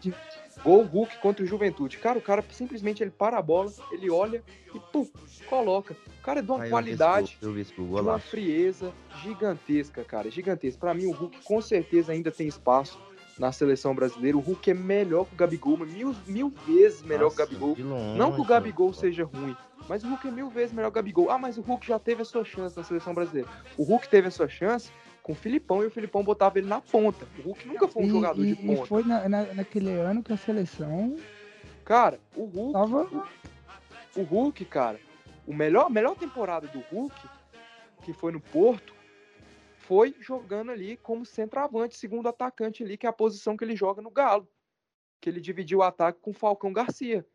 Gol 0.62 0.84
Hulk 0.84 1.18
contra 1.18 1.42
o 1.42 1.46
Juventude. 1.46 1.98
Cara, 1.98 2.18
o 2.18 2.22
cara 2.22 2.44
simplesmente 2.50 3.02
ele 3.02 3.10
para 3.10 3.36
a 3.36 3.42
bola, 3.42 3.72
ele 3.90 4.08
olha 4.10 4.42
e 4.72 4.78
pum, 4.92 5.08
coloca. 5.48 5.96
O 6.20 6.22
cara 6.22 6.38
é 6.38 6.42
de 6.42 6.50
uma 6.50 6.62
Aí 6.62 6.70
qualidade, 6.70 7.36
eu 7.42 7.52
vi 7.52 7.62
esse 7.62 7.74
gol, 7.74 7.84
eu 7.84 7.86
vi 7.86 7.90
esse 7.90 7.92
gol, 7.92 8.02
de 8.02 8.08
uma 8.08 8.18
frieza 8.18 8.92
gigantesca, 9.22 10.04
cara. 10.04 10.30
Gigantesca. 10.30 10.78
Para 10.78 10.94
mim, 10.94 11.06
o 11.06 11.12
Hulk 11.12 11.42
com 11.42 11.60
certeza 11.60 12.12
ainda 12.12 12.30
tem 12.30 12.46
espaço 12.46 12.98
na 13.38 13.52
seleção 13.52 13.94
brasileira. 13.94 14.36
O 14.36 14.40
Hulk 14.40 14.70
é 14.70 14.74
melhor 14.74 15.26
que 15.26 15.34
o 15.34 15.36
Gabigol, 15.36 15.76
mil, 15.78 16.14
mil 16.26 16.52
vezes 16.66 17.02
melhor 17.02 17.24
Nossa, 17.24 17.36
que 17.36 17.42
o 17.42 17.46
Gabigol. 17.46 17.76
Longe, 17.78 18.18
Não 18.18 18.32
que 18.32 18.40
o 18.40 18.44
Gabigol 18.44 18.88
pô. 18.88 18.94
seja 18.94 19.24
ruim, 19.24 19.56
mas 19.88 20.04
o 20.04 20.08
Hulk 20.08 20.28
é 20.28 20.30
mil 20.30 20.48
vezes 20.48 20.72
melhor 20.72 20.90
que 20.90 20.94
o 20.94 21.00
Gabigol. 21.00 21.30
Ah, 21.30 21.38
mas 21.38 21.58
o 21.58 21.62
Hulk 21.62 21.86
já 21.86 21.98
teve 21.98 22.22
a 22.22 22.24
sua 22.24 22.44
chance 22.44 22.76
na 22.76 22.84
seleção 22.84 23.14
brasileira. 23.14 23.48
O 23.76 23.82
Hulk 23.82 24.08
teve 24.08 24.28
a 24.28 24.30
sua 24.30 24.48
chance 24.48 24.90
com 25.22 25.32
o 25.32 25.36
Filipão 25.36 25.82
e 25.82 25.86
o 25.86 25.90
Filipão 25.90 26.22
botava 26.22 26.58
ele 26.58 26.68
na 26.68 26.80
ponta. 26.80 27.26
O 27.38 27.42
Hulk 27.42 27.66
nunca 27.66 27.88
foi 27.88 28.02
um 28.02 28.06
e, 28.06 28.10
jogador 28.10 28.44
e, 28.44 28.54
de 28.54 28.56
ponta. 28.56 28.82
E 28.82 28.86
foi 28.86 29.04
na, 29.04 29.28
na, 29.28 29.42
naquele 29.54 29.90
ano 29.90 30.22
que 30.22 30.32
a 30.32 30.36
seleção. 30.36 31.16
Cara, 31.84 32.20
o 32.36 32.44
Hulk. 32.44 32.72
Tava... 32.72 33.26
O, 34.16 34.22
Hulk, 34.22 34.64
cara, 34.66 35.00
o 35.44 35.52
melhor, 35.52 35.86
a 35.86 35.90
melhor 35.90 36.14
temporada 36.14 36.68
do 36.68 36.78
Hulk, 36.92 37.16
que 38.04 38.12
foi 38.12 38.30
no 38.30 38.38
Porto, 38.38 38.94
foi 39.86 40.14
jogando 40.20 40.70
ali 40.70 40.96
como 40.96 41.24
centroavante, 41.24 41.96
segundo 41.96 42.28
atacante 42.28 42.82
ali, 42.82 42.96
que 42.96 43.06
é 43.06 43.08
a 43.08 43.12
posição 43.12 43.56
que 43.56 43.64
ele 43.64 43.76
joga 43.76 44.00
no 44.00 44.10
Galo. 44.10 44.48
Que 45.20 45.28
ele 45.28 45.40
dividiu 45.40 45.78
o 45.78 45.82
ataque 45.82 46.20
com 46.20 46.30
o 46.30 46.34
Falcão 46.34 46.72
Garcia. 46.72 47.26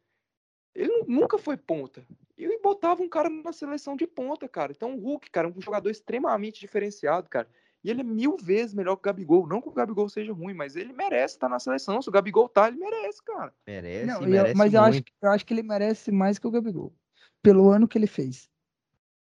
Ele 0.76 1.04
nunca 1.08 1.38
foi 1.38 1.58
ponta. 1.58 2.06
E 2.38 2.60
botava 2.62 3.02
um 3.02 3.10
cara 3.10 3.30
na 3.30 3.52
seleção 3.52 3.96
de 3.96 4.08
ponta, 4.08 4.48
cara. 4.48 4.72
Então 4.72 4.96
o 4.96 5.00
Hulk, 5.00 5.30
cara, 5.30 5.48
é 5.48 5.52
um 5.52 5.62
jogador 5.62 5.90
extremamente 5.90 6.60
diferenciado, 6.60 7.30
cara. 7.30 7.48
E 7.84 7.90
ele 7.90 8.02
é 8.02 8.04
mil 8.04 8.36
vezes 8.38 8.74
melhor 8.74 8.96
que 8.96 9.02
o 9.02 9.04
Gabigol. 9.04 9.48
Não 9.48 9.62
que 9.62 9.70
o 9.70 9.74
Gabigol 9.74 10.10
seja 10.10 10.34
ruim, 10.34 10.54
mas 10.54 10.76
ele 10.76 10.94
merece 10.94 11.36
estar 11.36 11.50
na 11.50 11.60
seleção. 11.60 12.02
Se 12.02 12.10
o 12.10 12.12
Gabigol 12.12 12.50
tá, 12.50 12.68
ele 12.68 12.78
merece, 12.78 13.24
cara. 13.24 13.54
Merece, 13.66 14.06
não, 14.06 14.22
merece 14.22 14.52
eu, 14.52 14.58
Mas 14.58 14.74
eu 14.74 14.82
acho, 14.82 15.04
eu 15.22 15.32
acho 15.32 15.46
que 15.46 15.54
ele 15.54 15.64
merece 15.64 16.12
mais 16.12 16.38
que 16.38 16.48
o 16.48 16.52
Gabigol. 16.52 16.94
Pelo 17.42 17.70
ano 17.70 17.88
que 17.88 17.98
ele 17.98 18.08
fez. 18.08 18.50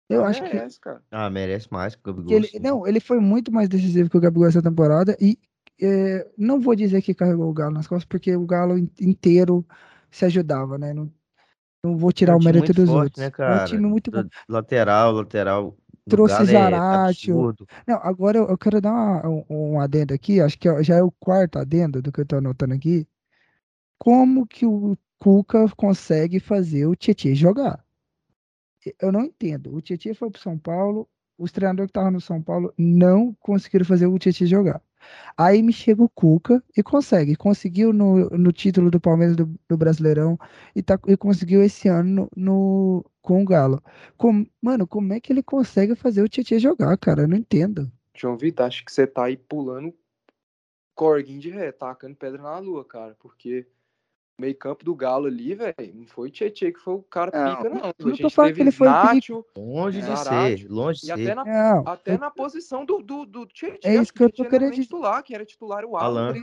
Eu 0.10 0.24
acho 0.26 0.42
merece, 0.44 0.78
que. 0.78 0.84
Cara. 0.84 1.02
Ah, 1.12 1.30
merece 1.30 1.68
mais 1.72 1.96
que 1.96 2.10
o 2.10 2.14
Gabigol. 2.14 2.38
Ele, 2.38 2.50
não, 2.60 2.88
ele 2.88 3.00
foi 3.00 3.20
muito 3.20 3.52
mais 3.52 3.70
decisivo 3.70 4.10
que 4.10 4.18
o 4.18 4.22
Gabigol 4.22 4.48
essa 4.48 4.62
temporada. 4.62 5.18
E 5.20 5.38
é, 5.82 6.28
não 6.38 6.60
vou 6.60 6.76
dizer 6.76 7.02
que 7.02 7.14
carregou 7.14 7.50
o 7.50 7.54
Galo 7.54 7.74
nas 7.74 7.88
costas, 7.88 8.06
porque 8.06 8.36
o 8.36 8.46
Galo 8.46 8.78
inteiro 9.00 9.66
se 10.12 10.26
ajudava, 10.26 10.78
né? 10.78 10.94
Não, 10.94 11.12
não 11.84 11.98
vou 11.98 12.12
tirar 12.12 12.34
é 12.34 12.36
um 12.36 12.40
o 12.40 12.44
mérito 12.44 12.74
dos 12.74 12.90
forte, 12.90 13.04
outros. 13.04 13.24
Né, 13.24 13.32
cara? 13.32 13.62
É 13.62 13.64
um 13.64 13.66
time 13.66 13.88
muito 13.88 14.12
bom. 14.12 14.24
Lateral, 14.48 15.12
lateral 15.14 15.78
trouxe 16.10 16.46
Zaratio. 16.46 17.52
É 17.52 17.92
Não, 17.92 17.98
agora 18.04 18.38
eu, 18.38 18.48
eu 18.48 18.58
quero 18.58 18.82
dar 18.82 18.92
uma, 18.92 19.28
um, 19.28 19.46
um, 19.50 19.80
adendo 19.80 20.14
aqui, 20.14 20.40
acho 20.40 20.58
que 20.58 20.84
já 20.84 20.96
é 20.96 21.04
o 21.04 21.12
quarto 21.12 21.60
adendo 21.60 22.02
do 22.02 22.12
que 22.12 22.22
eu 22.22 22.26
tô 22.26 22.38
anotando 22.38 22.74
aqui. 22.74 23.08
Como 23.98 24.46
que 24.46 24.66
o 24.66 24.98
Cuca 25.18 25.66
consegue 25.78 26.40
fazer 26.40 26.86
o 26.86 26.96
Tietchan 26.96 27.36
jogar? 27.36 27.82
Eu 28.99 29.11
não 29.11 29.22
entendo. 29.22 29.76
O 29.76 29.81
Tietchan 29.81 30.14
foi 30.14 30.30
pro 30.30 30.41
São 30.41 30.57
Paulo, 30.57 31.07
os 31.38 31.51
treinadores 31.51 31.88
que 31.88 31.91
estavam 31.91 32.11
no 32.11 32.22
São 32.22 32.41
Paulo 32.41 32.73
não 32.77 33.34
conseguiram 33.39 33.85
fazer 33.85 34.07
o 34.07 34.18
Tietchan 34.18 34.45
jogar. 34.45 34.81
Aí 35.38 35.61
me 35.61 35.73
chega 35.73 36.01
o 36.01 36.10
Cuca 36.10 36.64
e 36.77 36.81
consegue. 36.81 37.35
Conseguiu 37.35 37.91
no, 37.91 38.30
no 38.30 38.51
título 38.51 38.89
do 38.89 38.99
Palmeiras 38.99 39.35
do, 39.35 39.53
do 39.68 39.77
Brasileirão 39.77 40.38
e, 40.76 40.81
tá, 40.81 40.99
e 41.07 41.18
conseguiu 41.18 41.61
esse 41.64 41.88
ano 41.88 42.30
no, 42.35 42.45
no 42.45 43.05
com 43.22 43.41
o 43.41 43.45
Galo. 43.45 43.81
Com, 44.18 44.45
mano, 44.61 44.88
como 44.88 45.14
é 45.14 45.19
que 45.19 45.31
ele 45.31 45.43
consegue 45.43 45.95
fazer 45.95 46.22
o 46.22 46.30
Tietchan 46.30 46.60
jogar, 46.60 46.97
cara? 46.97 47.23
Eu 47.23 47.27
não 47.27 47.38
entendo. 47.38 47.91
João 48.15 48.38
Vitor, 48.38 48.65
acho 48.65 48.85
que 48.85 48.91
você 48.91 49.07
tá 49.07 49.26
aí 49.26 49.38
pulando 49.38 49.93
corguinho 50.95 51.39
de 51.39 51.49
ré, 51.49 51.72
tacando 51.72 52.15
pedra 52.15 52.41
na 52.41 52.60
lua, 52.60 52.85
cara. 52.85 53.15
Porque 53.19 53.68
meio 54.39 54.57
campo 54.57 54.84
do 54.84 54.95
Galo 54.95 55.27
ali, 55.27 55.53
velho, 55.53 55.76
não 55.93 56.05
foi 56.05 56.27
o 56.27 56.31
Tietchan 56.31 56.72
que 56.72 56.80
foi 56.80 56.95
o 56.95 57.03
cara 57.03 57.31
não, 57.34 57.55
pica, 57.55 57.69
não. 57.69 57.76
não 57.76 57.85
a 57.85 58.15
gente 58.15 58.35
teve 58.35 58.53
que 58.53 58.61
ele 58.61 58.72
foi 58.72 58.88
Nacho, 58.88 59.45
longe 59.55 60.01
de 60.01 60.19
ser, 60.19 60.68
longe 60.69 61.01
de 61.01 61.11
e 61.11 61.15
ser. 61.15 61.31
Até 61.31 61.35
na, 61.35 61.80
até 61.85 62.14
eu... 62.15 62.19
na 62.19 62.31
posição 62.31 62.85
do, 62.85 63.01
do, 63.01 63.26
do 63.26 63.45
Tietchan. 63.45 63.88
É 63.88 63.95
isso 63.95 64.14
que 64.14 64.23
eu 64.23 64.31
tô 64.31 64.45
querendo 64.45 64.72
dizer. 64.72 64.84
Titular, 64.84 65.23
que 65.23 65.35
era 65.35 65.45
titular 65.45 65.85
o 65.85 65.95
Alan. 65.95 66.34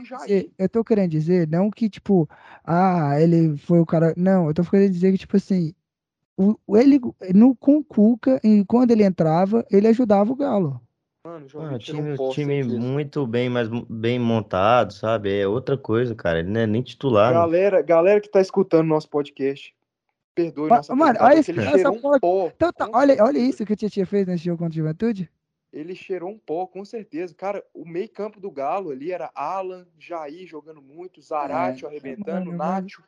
Eu 0.57 0.69
tô 0.69 0.83
querendo 0.83 1.11
dizer, 1.11 1.47
não 1.47 1.69
que, 1.69 1.89
tipo, 1.89 2.29
ah, 2.63 3.19
ele 3.19 3.57
foi 3.57 3.79
o 3.79 3.85
cara... 3.85 4.13
Não, 4.15 4.47
eu 4.47 4.53
tô 4.53 4.63
querendo 4.63 4.91
dizer 4.91 5.11
que, 5.11 5.17
tipo 5.17 5.37
assim, 5.37 5.73
o, 6.37 6.77
ele, 6.77 6.99
no, 7.33 7.55
com 7.55 7.77
o 7.77 7.83
Cuca, 7.83 8.39
e 8.43 8.63
quando 8.65 8.91
ele 8.91 9.03
entrava, 9.03 9.65
ele 9.69 9.87
ajudava 9.87 10.31
o 10.31 10.35
Galo. 10.35 10.81
Mano, 11.23 11.45
Mano, 11.53 11.77
time, 11.77 12.15
um 12.19 12.29
time 12.31 12.63
muito 12.63 13.27
bem, 13.27 13.47
mas 13.47 13.69
bem 13.87 14.17
montado, 14.17 14.91
sabe? 14.91 15.39
É 15.39 15.47
outra 15.47 15.77
coisa, 15.77 16.15
cara. 16.15 16.39
Ele 16.39 16.49
não 16.49 16.61
é 16.61 16.65
nem 16.65 16.81
titular. 16.81 17.31
Galera, 17.31 17.81
galera 17.83 18.19
que 18.19 18.27
tá 18.27 18.41
escutando 18.41 18.87
nosso 18.87 19.07
podcast, 19.07 19.71
perdoe 20.33 20.67
mas, 20.67 20.79
nossa 20.79 20.95
Mano, 20.95 21.19
olha, 21.21 21.39
esse, 21.39 21.51
essa 21.51 21.91
um 21.91 22.19
pó, 22.19 22.47
então, 22.47 22.73
tá, 22.73 22.89
olha, 22.91 23.23
olha 23.23 23.37
isso 23.37 23.63
que 23.63 23.71
o 23.71 23.75
Tietchan 23.75 24.05
fez 24.05 24.25
nesse 24.25 24.45
jogo 24.45 24.57
contra 24.57 24.73
a 24.73 24.75
Juventude. 24.75 25.29
Ele 25.71 25.93
cheirou 25.93 26.27
um 26.27 26.39
pó, 26.39 26.65
com 26.65 26.83
certeza. 26.83 27.35
Cara, 27.35 27.63
o 27.71 27.87
meio 27.87 28.09
campo 28.09 28.39
do 28.39 28.49
Galo 28.49 28.89
ali 28.89 29.11
era 29.11 29.29
Alan, 29.35 29.85
Jair 29.99 30.47
jogando 30.47 30.81
muito, 30.81 31.21
Zarate 31.21 31.85
é, 31.85 31.87
arrebentando, 31.87 32.51
Nacho. 32.51 33.03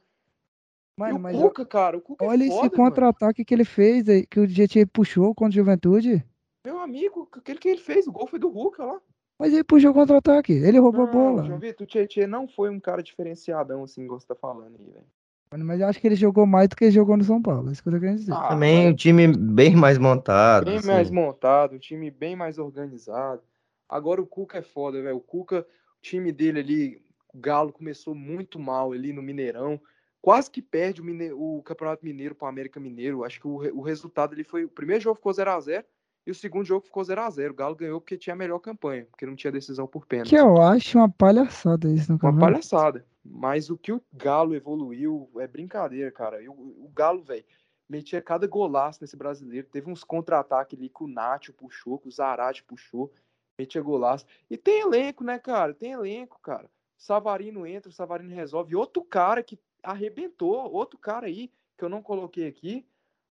Mano, 0.95 1.19
mas 1.19 1.35
o 1.35 1.41
Cuca, 1.41 1.65
cara, 1.65 1.97
o 1.97 2.01
Cuca 2.01 2.25
é 2.25 2.27
Olha 2.27 2.43
é 2.43 2.47
foda, 2.47 2.67
esse 2.67 2.75
contra-ataque 2.75 3.43
que 3.43 3.55
ele 3.55 3.65
fez, 3.65 4.05
que 4.29 4.39
o 4.39 4.47
GT 4.47 4.85
puxou 4.85 5.33
contra 5.33 5.59
o 5.59 5.63
Juventude. 5.63 6.23
Meu 6.65 6.79
amigo, 6.79 7.27
aquele 7.31 7.59
que 7.59 7.67
ele 7.67 7.81
fez, 7.81 8.07
o 8.07 8.11
gol 8.11 8.25
foi 8.25 8.39
do 8.39 8.49
Hulk, 8.49 8.81
olha 8.81 8.93
lá. 8.93 9.01
Mas 9.37 9.51
ele 9.51 9.63
puxou 9.63 9.93
contra-ataque, 9.93 10.53
ele 10.53 10.79
roubou 10.79 11.01
não, 11.01 11.09
a 11.09 11.11
bola. 11.11 11.43
João 11.43 11.59
Vitor, 11.59 11.83
o 11.83 11.87
Tietchan 11.87 12.27
não 12.27 12.47
foi 12.47 12.69
um 12.69 12.79
cara 12.79 13.03
diferenciadão, 13.03 13.83
assim, 13.83 14.03
igual 14.03 14.19
você 14.19 14.27
tá 14.27 14.35
falando 14.35 14.77
aí, 14.79 14.85
velho. 14.85 15.65
Mas 15.65 15.81
eu 15.81 15.87
acho 15.87 15.99
que 15.99 16.07
ele 16.07 16.15
jogou 16.15 16.45
mais 16.45 16.69
do 16.69 16.75
que 16.75 16.85
ele 16.85 16.91
jogou 16.91 17.17
no 17.17 17.23
São 17.23 17.41
Paulo, 17.41 17.69
é 17.69 17.73
isso 17.73 17.83
que 17.83 17.89
eu 17.89 17.93
tô 17.93 17.99
querendo 17.99 18.19
dizer. 18.19 18.33
Ah, 18.33 18.49
Também 18.49 18.87
o 18.87 18.91
um 18.91 18.95
time 18.95 19.27
bem 19.27 19.75
mais 19.75 19.97
montado. 19.97 20.65
Bem 20.65 20.77
assim. 20.77 20.87
mais 20.87 21.11
montado, 21.11 21.75
um 21.75 21.79
time 21.79 22.09
bem 22.09 22.35
mais 22.35 22.57
organizado. 22.57 23.41
Agora 23.87 24.21
o 24.21 24.25
Cuca 24.25 24.59
é 24.59 24.61
foda, 24.61 25.01
velho. 25.01 25.17
O 25.17 25.21
Cuca, 25.21 25.59
o 25.59 26.01
time 26.01 26.31
dele 26.31 26.59
ali, 26.59 27.01
o 27.33 27.37
Galo 27.37 27.73
começou 27.73 28.15
muito 28.15 28.57
mal 28.57 28.93
ali 28.93 29.11
no 29.13 29.21
Mineirão. 29.21 29.79
Quase 30.21 30.49
que 30.49 30.61
perde 30.61 31.01
o, 31.01 31.03
Mine... 31.03 31.33
o 31.33 31.61
Campeonato 31.63 32.03
Mineiro 32.03 32.33
para 32.33 32.45
o 32.45 32.49
América 32.49 32.79
Mineiro. 32.79 33.23
Acho 33.23 33.39
que 33.41 33.47
o, 33.47 33.57
o 33.77 33.81
resultado 33.81 34.33
ali 34.33 34.43
foi. 34.43 34.63
O 34.63 34.69
primeiro 34.69 35.03
jogo 35.03 35.17
ficou 35.17 35.33
0x0 35.33 35.83
e 36.25 36.31
o 36.31 36.35
segundo 36.35 36.65
jogo 36.65 36.85
ficou 36.85 37.03
0x0. 37.03 37.51
O 37.51 37.53
Galo 37.53 37.75
ganhou 37.75 37.99
porque 37.99 38.17
tinha 38.17 38.33
a 38.33 38.37
melhor 38.37 38.59
campanha, 38.59 39.05
porque 39.11 39.25
não 39.25 39.35
tinha 39.35 39.51
decisão 39.51 39.85
por 39.85 40.05
pênalti. 40.05 40.29
Que 40.29 40.35
eu 40.35 40.61
acho 40.61 40.97
uma 40.97 41.09
palhaçada 41.09 41.89
isso 41.89 42.11
no 42.13 42.19
Uma 42.21 42.39
palhaçada. 42.39 43.05
Mas 43.23 43.69
o 43.69 43.77
que 43.77 43.91
o 43.91 44.01
Galo 44.13 44.55
evoluiu 44.55 45.29
é 45.37 45.47
brincadeira, 45.47 46.11
cara. 46.11 46.39
O, 46.49 46.85
o 46.85 46.91
Galo, 46.93 47.21
velho, 47.23 47.43
metia 47.89 48.21
cada 48.21 48.47
golaço 48.47 48.99
nesse 49.01 49.17
brasileiro. 49.17 49.67
Teve 49.69 49.91
uns 49.91 50.03
contra-ataques 50.03 50.77
ali 50.77 50.89
que 50.89 51.03
o 51.03 51.07
Nacho 51.07 51.53
puxou, 51.53 51.99
que 51.99 52.07
o 52.07 52.11
Zarate 52.11 52.63
puxou, 52.63 53.11
metia 53.57 53.81
golaço. 53.81 54.25
E 54.49 54.57
tem 54.57 54.81
elenco, 54.81 55.23
né, 55.23 55.37
cara? 55.37 55.73
Tem 55.73 55.91
elenco, 55.91 56.39
cara. 56.41 56.69
Savarino 56.97 57.67
entra, 57.67 57.89
o 57.89 57.93
Savarino 57.93 58.33
resolve. 58.33 58.73
E 58.73 58.75
outro 58.77 59.03
cara 59.03 59.43
que 59.43 59.59
arrebentou, 59.81 60.71
outro 60.71 60.97
cara 60.97 61.27
aí, 61.27 61.51
que 61.77 61.83
eu 61.83 61.89
não 61.89 62.01
coloquei 62.01 62.47
aqui, 62.47 62.85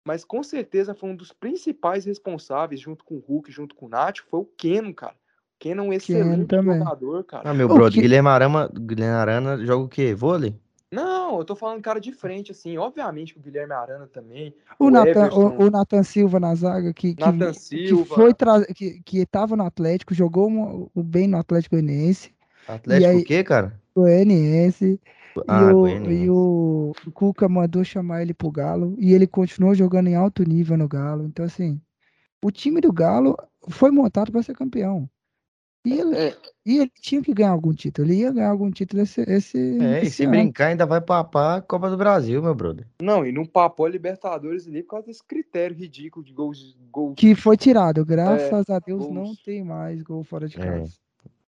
mas 0.05 0.24
com 0.24 0.43
certeza 0.43 0.94
foi 0.94 1.10
um 1.10 1.16
dos 1.16 1.32
principais 1.32 2.05
responsáveis, 2.05 2.81
junto 2.81 3.05
com 3.05 3.16
o 3.16 3.18
Hulk, 3.18 3.51
junto 3.52 3.74
com 3.74 3.86
o 3.86 3.89
Nacho, 3.89 4.24
foi 4.31 4.40
o 4.40 4.48
Keno, 4.56 4.94
cara. 4.94 5.14
O 5.14 5.59
Keno 5.59 5.85
é 5.85 5.86
um 5.89 5.93
excelente 5.93 6.55
jogador, 6.55 7.24
cara. 7.24 7.51
Ah, 7.51 7.55
meu 7.55 7.68
brother, 7.68 7.93
que... 7.93 8.01
Guilherme 8.01 8.28
Arana, 8.28 8.70
Guilherme 8.72 9.16
Arana 9.16 9.64
joga 9.64 9.85
o 9.85 9.89
quê? 9.89 10.14
Vôlei? 10.14 10.55
Não, 10.93 11.39
eu 11.39 11.44
tô 11.44 11.55
falando 11.55 11.81
cara 11.81 12.01
de 12.01 12.10
frente, 12.10 12.51
assim. 12.51 12.77
Obviamente 12.77 13.32
que 13.32 13.39
o 13.39 13.43
Guilherme 13.43 13.72
Arana 13.74 14.09
também. 14.09 14.52
O, 14.78 14.86
o, 14.86 14.90
Nathan, 14.90 15.32
o, 15.32 15.66
o 15.66 15.70
Nathan 15.70 16.02
Silva 16.02 16.40
na 16.40 16.52
zaga, 16.55 16.93
que, 16.93 17.14
que, 17.14 17.20
Nathan 17.20 17.52
Silva. 17.52 18.02
que 18.02 18.14
foi 18.14 18.35
tra... 18.35 18.64
que, 18.74 19.01
que 19.05 19.24
tava 19.24 19.55
no 19.55 19.64
Atlético, 19.64 20.12
jogou 20.12 20.90
o 20.93 21.02
bem 21.02 21.28
no 21.28 21.39
Atlético 21.39 21.77
Goianiense. 21.77 22.35
Atlético 22.66 23.10
aí, 23.10 23.18
o 23.18 23.24
quê, 23.24 23.44
cara? 23.44 23.81
Goianiense. 23.94 25.01
Ah, 25.47 25.70
e, 25.70 25.74
o, 25.74 26.11
e 26.11 26.31
o, 26.31 26.93
o 27.07 27.12
Cuca 27.12 27.48
mandou 27.48 27.85
chamar 27.85 28.23
ele 28.23 28.35
pro 28.35 28.51
Galo. 28.51 28.94
E 28.98 29.12
ele 29.12 29.27
continuou 29.27 29.74
jogando 29.74 30.09
em 30.09 30.16
alto 30.16 30.43
nível 30.43 30.77
no 30.77 30.89
Galo. 30.89 31.24
Então, 31.24 31.44
assim, 31.44 31.81
o 32.43 32.51
time 32.51 32.81
do 32.81 32.93
Galo 32.93 33.36
foi 33.69 33.90
montado 33.90 34.32
para 34.32 34.43
ser 34.43 34.55
campeão. 34.55 35.09
E 35.85 35.98
ele, 35.98 36.15
é. 36.15 36.36
e 36.66 36.78
ele 36.78 36.93
tinha 37.01 37.23
que 37.23 37.32
ganhar 37.32 37.51
algum 37.51 37.73
título. 37.73 38.07
Ele 38.07 38.20
ia 38.20 38.32
ganhar 38.32 38.51
algum 38.51 38.70
título 38.70 39.02
esse, 39.02 39.23
esse, 39.23 39.59
é, 39.81 39.98
esse 39.98 40.07
e 40.07 40.11
se 40.11 40.23
ano. 40.24 40.32
brincar, 40.32 40.66
ainda 40.66 40.85
vai 40.85 41.01
papar 41.01 41.59
a 41.59 41.62
Copa 41.62 41.89
do 41.89 41.97
Brasil, 41.97 42.43
meu 42.43 42.55
brother. 42.55 42.86
Não, 43.01 43.24
e 43.24 43.32
não 43.32 43.47
papou 43.47 43.86
a 43.86 43.89
Libertadores 43.89 44.66
ali 44.66 44.82
por 44.82 44.90
causa 44.90 45.07
desse 45.07 45.24
critério 45.24 45.74
ridículo 45.74 46.24
de 46.24 46.35
gols. 46.35 46.77
gols. 46.93 47.15
Que 47.16 47.35
foi 47.35 47.57
tirado. 47.57 48.05
Graças 48.05 48.69
é, 48.69 48.73
a 48.74 48.78
Deus 48.78 49.07
gols. 49.07 49.15
não 49.15 49.35
tem 49.43 49.65
mais 49.65 50.02
gol 50.02 50.23
fora 50.23 50.47
de 50.47 50.61
é. 50.61 50.62
casa. 50.62 50.93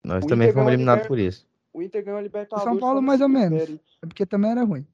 Nós 0.02 0.24
o 0.24 0.26
também 0.26 0.48
Inter 0.48 0.54
fomos 0.54 0.72
eliminados 0.72 1.06
por 1.06 1.18
isso. 1.18 1.46
O 1.72 1.82
Inter 1.82 2.04
ganhou 2.04 2.18
a 2.18 2.22
Libertadores. 2.22 2.64
São 2.64 2.78
Paulo, 2.78 3.00
mais 3.00 3.20
ou 3.20 3.28
menos. 3.28 3.62
É 4.02 4.06
porque 4.06 4.26
também 4.26 4.50
era 4.50 4.62
ruim. 4.62 4.86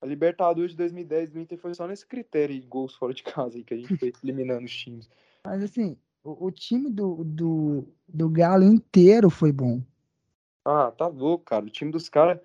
A 0.00 0.06
Libertadores 0.06 0.70
de 0.70 0.78
2010 0.78 1.30
do 1.30 1.40
Inter 1.40 1.58
foi 1.58 1.74
só 1.74 1.86
nesse 1.86 2.06
critério 2.06 2.58
de 2.58 2.66
gols 2.66 2.94
fora 2.94 3.12
de 3.12 3.22
casa 3.22 3.56
aí 3.58 3.64
que 3.64 3.74
a 3.74 3.76
gente 3.76 3.96
foi 3.96 4.12
eliminando 4.22 4.64
os 4.64 4.74
times. 4.74 5.10
Mas 5.44 5.62
assim, 5.62 5.96
o, 6.22 6.46
o 6.46 6.50
time 6.50 6.88
do, 6.88 7.24
do, 7.24 7.84
do 8.08 8.28
Galo 8.30 8.64
inteiro 8.64 9.28
foi 9.28 9.52
bom. 9.52 9.82
Ah, 10.64 10.90
tá 10.90 11.06
louco, 11.06 11.44
cara. 11.44 11.64
O 11.64 11.70
time 11.70 11.90
dos 11.90 12.08
caras. 12.08 12.40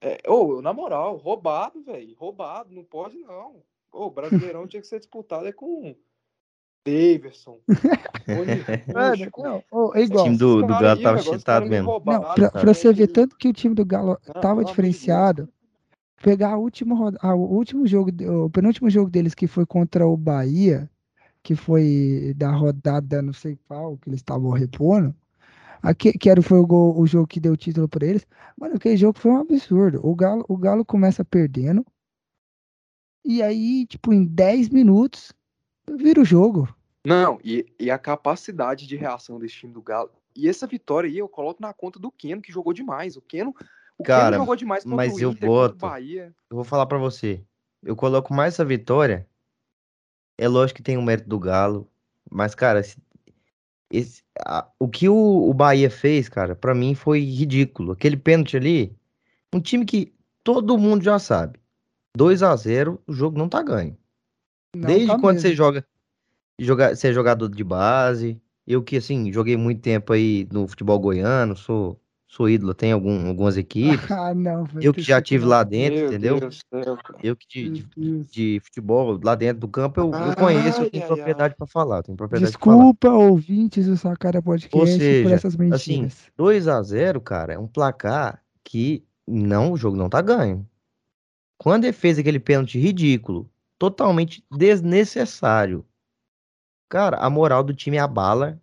É, 0.00 0.18
oh, 0.28 0.60
na 0.60 0.72
moral, 0.72 1.16
roubado, 1.16 1.82
velho. 1.82 2.14
Roubado, 2.16 2.74
não 2.74 2.84
pode 2.84 3.18
não. 3.18 3.62
O 3.92 4.06
oh, 4.06 4.10
Brasileirão 4.10 4.66
tinha 4.68 4.80
que 4.80 4.86
ser 4.86 4.98
disputado 4.98 5.46
é 5.46 5.52
com 5.52 5.96
Daverson. 6.84 7.58
Mano, 8.92 9.30
não, 9.38 9.64
oh, 9.70 9.92
é 9.94 10.02
igual. 10.02 10.22
O 10.22 10.24
time 10.24 10.38
do, 10.38 10.62
do 10.62 10.78
Galo 10.78 11.02
tava 11.02 11.18
chitado 11.18 11.66
mesmo. 11.66 11.90
Não, 11.90 12.00
pra, 12.00 12.50
pra, 12.50 12.74
você 12.74 12.92
ver 12.92 13.08
tanto 13.08 13.36
que 13.36 13.48
o 13.48 13.52
time 13.52 13.74
do 13.74 13.84
Galo 13.84 14.18
não, 14.26 14.40
tava 14.40 14.64
diferenciado. 14.64 15.48
Pegar 16.22 16.52
a 16.52 16.56
última, 16.56 17.12
a, 17.20 17.34
o 17.34 17.40
último 17.40 17.86
jogo, 17.86 18.10
o 18.44 18.48
penúltimo 18.50 18.88
jogo 18.88 19.10
deles 19.10 19.34
que 19.34 19.46
foi 19.46 19.66
contra 19.66 20.06
o 20.06 20.16
Bahia, 20.16 20.88
que 21.42 21.54
foi 21.54 22.32
da 22.36 22.50
rodada 22.50 23.20
não 23.20 23.32
sei 23.32 23.58
qual, 23.68 23.98
que 23.98 24.08
eles 24.08 24.20
estavam 24.20 24.50
repondo, 24.50 25.14
aqui, 25.82 26.16
que 26.16 26.30
era, 26.30 26.40
foi 26.40 26.58
o, 26.58 26.66
gol, 26.66 26.98
o 26.98 27.06
jogo 27.06 27.26
que 27.26 27.40
deu 27.40 27.52
o 27.52 27.56
título 27.56 27.88
para 27.88 28.06
eles. 28.06 28.26
Mano, 28.58 28.76
aquele 28.76 28.96
jogo 28.96 29.18
foi 29.18 29.32
um 29.32 29.38
absurdo. 29.38 30.00
O 30.02 30.14
Galo, 30.14 30.44
o 30.48 30.56
Galo 30.56 30.84
começa 30.84 31.22
perdendo, 31.22 31.84
e 33.24 33.42
aí, 33.42 33.86
tipo, 33.86 34.12
em 34.12 34.24
10 34.24 34.68
minutos, 34.68 35.32
vira 35.90 36.20
o 36.20 36.24
jogo. 36.24 36.74
Não, 37.04 37.38
e, 37.44 37.66
e 37.78 37.90
a 37.90 37.98
capacidade 37.98 38.86
de 38.86 38.96
reação 38.96 39.38
desse 39.38 39.56
time 39.56 39.72
do 39.72 39.82
Galo. 39.82 40.10
E 40.34 40.48
essa 40.48 40.66
vitória 40.66 41.08
aí 41.08 41.18
eu 41.18 41.28
coloco 41.28 41.62
na 41.62 41.72
conta 41.72 41.98
do 41.98 42.10
Keno, 42.10 42.42
que 42.42 42.52
jogou 42.52 42.72
demais. 42.72 43.16
O 43.16 43.20
Keno, 43.20 43.54
o 43.98 44.02
Cara, 44.02 44.32
Keno 44.32 44.38
jogou 44.38 44.56
demais 44.56 44.82
contra 44.84 44.96
mas 44.96 45.12
o 45.12 45.16
Inter, 45.16 45.28
eu 45.28 45.48
boto, 45.48 45.76
Bahia. 45.76 46.34
Eu 46.50 46.56
vou 46.56 46.64
falar 46.64 46.86
para 46.86 46.98
você. 46.98 47.44
Eu 47.82 47.94
coloco 47.94 48.32
mais 48.32 48.54
essa 48.54 48.64
vitória 48.64 49.28
é 50.36 50.48
lógico 50.48 50.78
que 50.78 50.82
tem 50.82 50.96
o 50.96 51.02
mérito 51.02 51.28
do 51.28 51.38
Galo, 51.38 51.88
mas, 52.30 52.54
cara, 52.54 52.80
esse, 52.80 52.96
esse, 53.90 54.22
a, 54.44 54.66
o 54.78 54.88
que 54.88 55.08
o, 55.08 55.48
o 55.48 55.54
Bahia 55.54 55.90
fez, 55.90 56.28
cara, 56.28 56.56
para 56.56 56.74
mim 56.74 56.94
foi 56.94 57.20
ridículo. 57.20 57.92
Aquele 57.92 58.16
pênalti 58.16 58.56
ali, 58.56 58.96
um 59.52 59.60
time 59.60 59.84
que 59.84 60.12
todo 60.42 60.78
mundo 60.78 61.04
já 61.04 61.18
sabe. 61.18 61.60
2 62.16 62.42
a 62.42 62.54
0 62.54 63.00
o 63.06 63.12
jogo 63.12 63.38
não 63.38 63.48
tá 63.48 63.62
ganho. 63.62 63.96
Não 64.74 64.86
Desde 64.86 65.06
tá 65.06 65.18
quando 65.18 65.34
mesmo. 65.34 65.48
você 65.48 65.54
joga, 65.54 65.86
joga, 66.58 66.94
você 66.94 67.08
é 67.08 67.12
jogador 67.12 67.48
de 67.48 67.64
base, 67.64 68.40
eu 68.66 68.82
que, 68.82 68.96
assim, 68.96 69.32
joguei 69.32 69.56
muito 69.56 69.80
tempo 69.80 70.12
aí 70.12 70.48
no 70.52 70.66
futebol 70.66 70.98
goiano, 70.98 71.56
sou 71.56 72.00
sou 72.34 72.48
ídolo, 72.48 72.74
tem 72.74 72.90
algum, 72.90 73.28
algumas 73.28 73.56
equipes. 73.56 74.04
Ah, 74.10 74.34
não, 74.34 74.66
eu 74.80 74.92
que 74.92 75.02
já 75.02 75.20
tive 75.20 75.44
lá 75.44 75.62
dentro, 75.62 75.98
Meu 75.98 76.08
entendeu? 76.08 76.38
Céu, 76.50 76.98
eu 77.22 77.36
que 77.36 77.46
de, 77.46 77.82
de, 77.96 78.24
de, 78.24 78.60
futebol 78.60 79.20
lá 79.22 79.34
dentro 79.34 79.60
do 79.60 79.68
campo 79.68 80.00
eu, 80.00 80.10
eu 80.12 80.36
conheço, 80.36 80.82
eu 80.82 80.90
tenho 80.90 81.04
ai, 81.04 81.08
propriedade 81.08 81.54
para 81.56 81.66
falar. 81.66 82.02
Tenho 82.02 82.16
propriedade 82.16 82.50
Desculpa, 82.50 83.08
falar. 83.08 83.18
ouvintes 83.18 83.86
do 83.86 83.96
Sacara 83.96 84.42
Podcast 84.42 84.76
Ou 84.76 84.86
seja, 84.86 85.28
por 85.28 85.32
essas 85.32 85.56
mentiras. 85.56 85.82
Assim, 85.82 86.08
2 86.36 86.68
a 86.68 86.82
0 86.82 87.20
cara, 87.20 87.54
é 87.54 87.58
um 87.58 87.66
placar 87.66 88.42
que 88.62 89.04
não, 89.26 89.72
o 89.72 89.76
jogo 89.76 89.96
não 89.96 90.08
tá 90.08 90.20
ganho. 90.20 90.66
Quando 91.58 91.84
ele 91.84 91.92
fez 91.92 92.18
aquele 92.18 92.40
pênalti 92.40 92.78
ridículo, 92.78 93.48
totalmente 93.78 94.44
desnecessário, 94.50 95.86
cara, 96.88 97.18
a 97.18 97.28
moral 97.30 97.62
do 97.64 97.74
time 97.74 97.98
abala. 97.98 98.60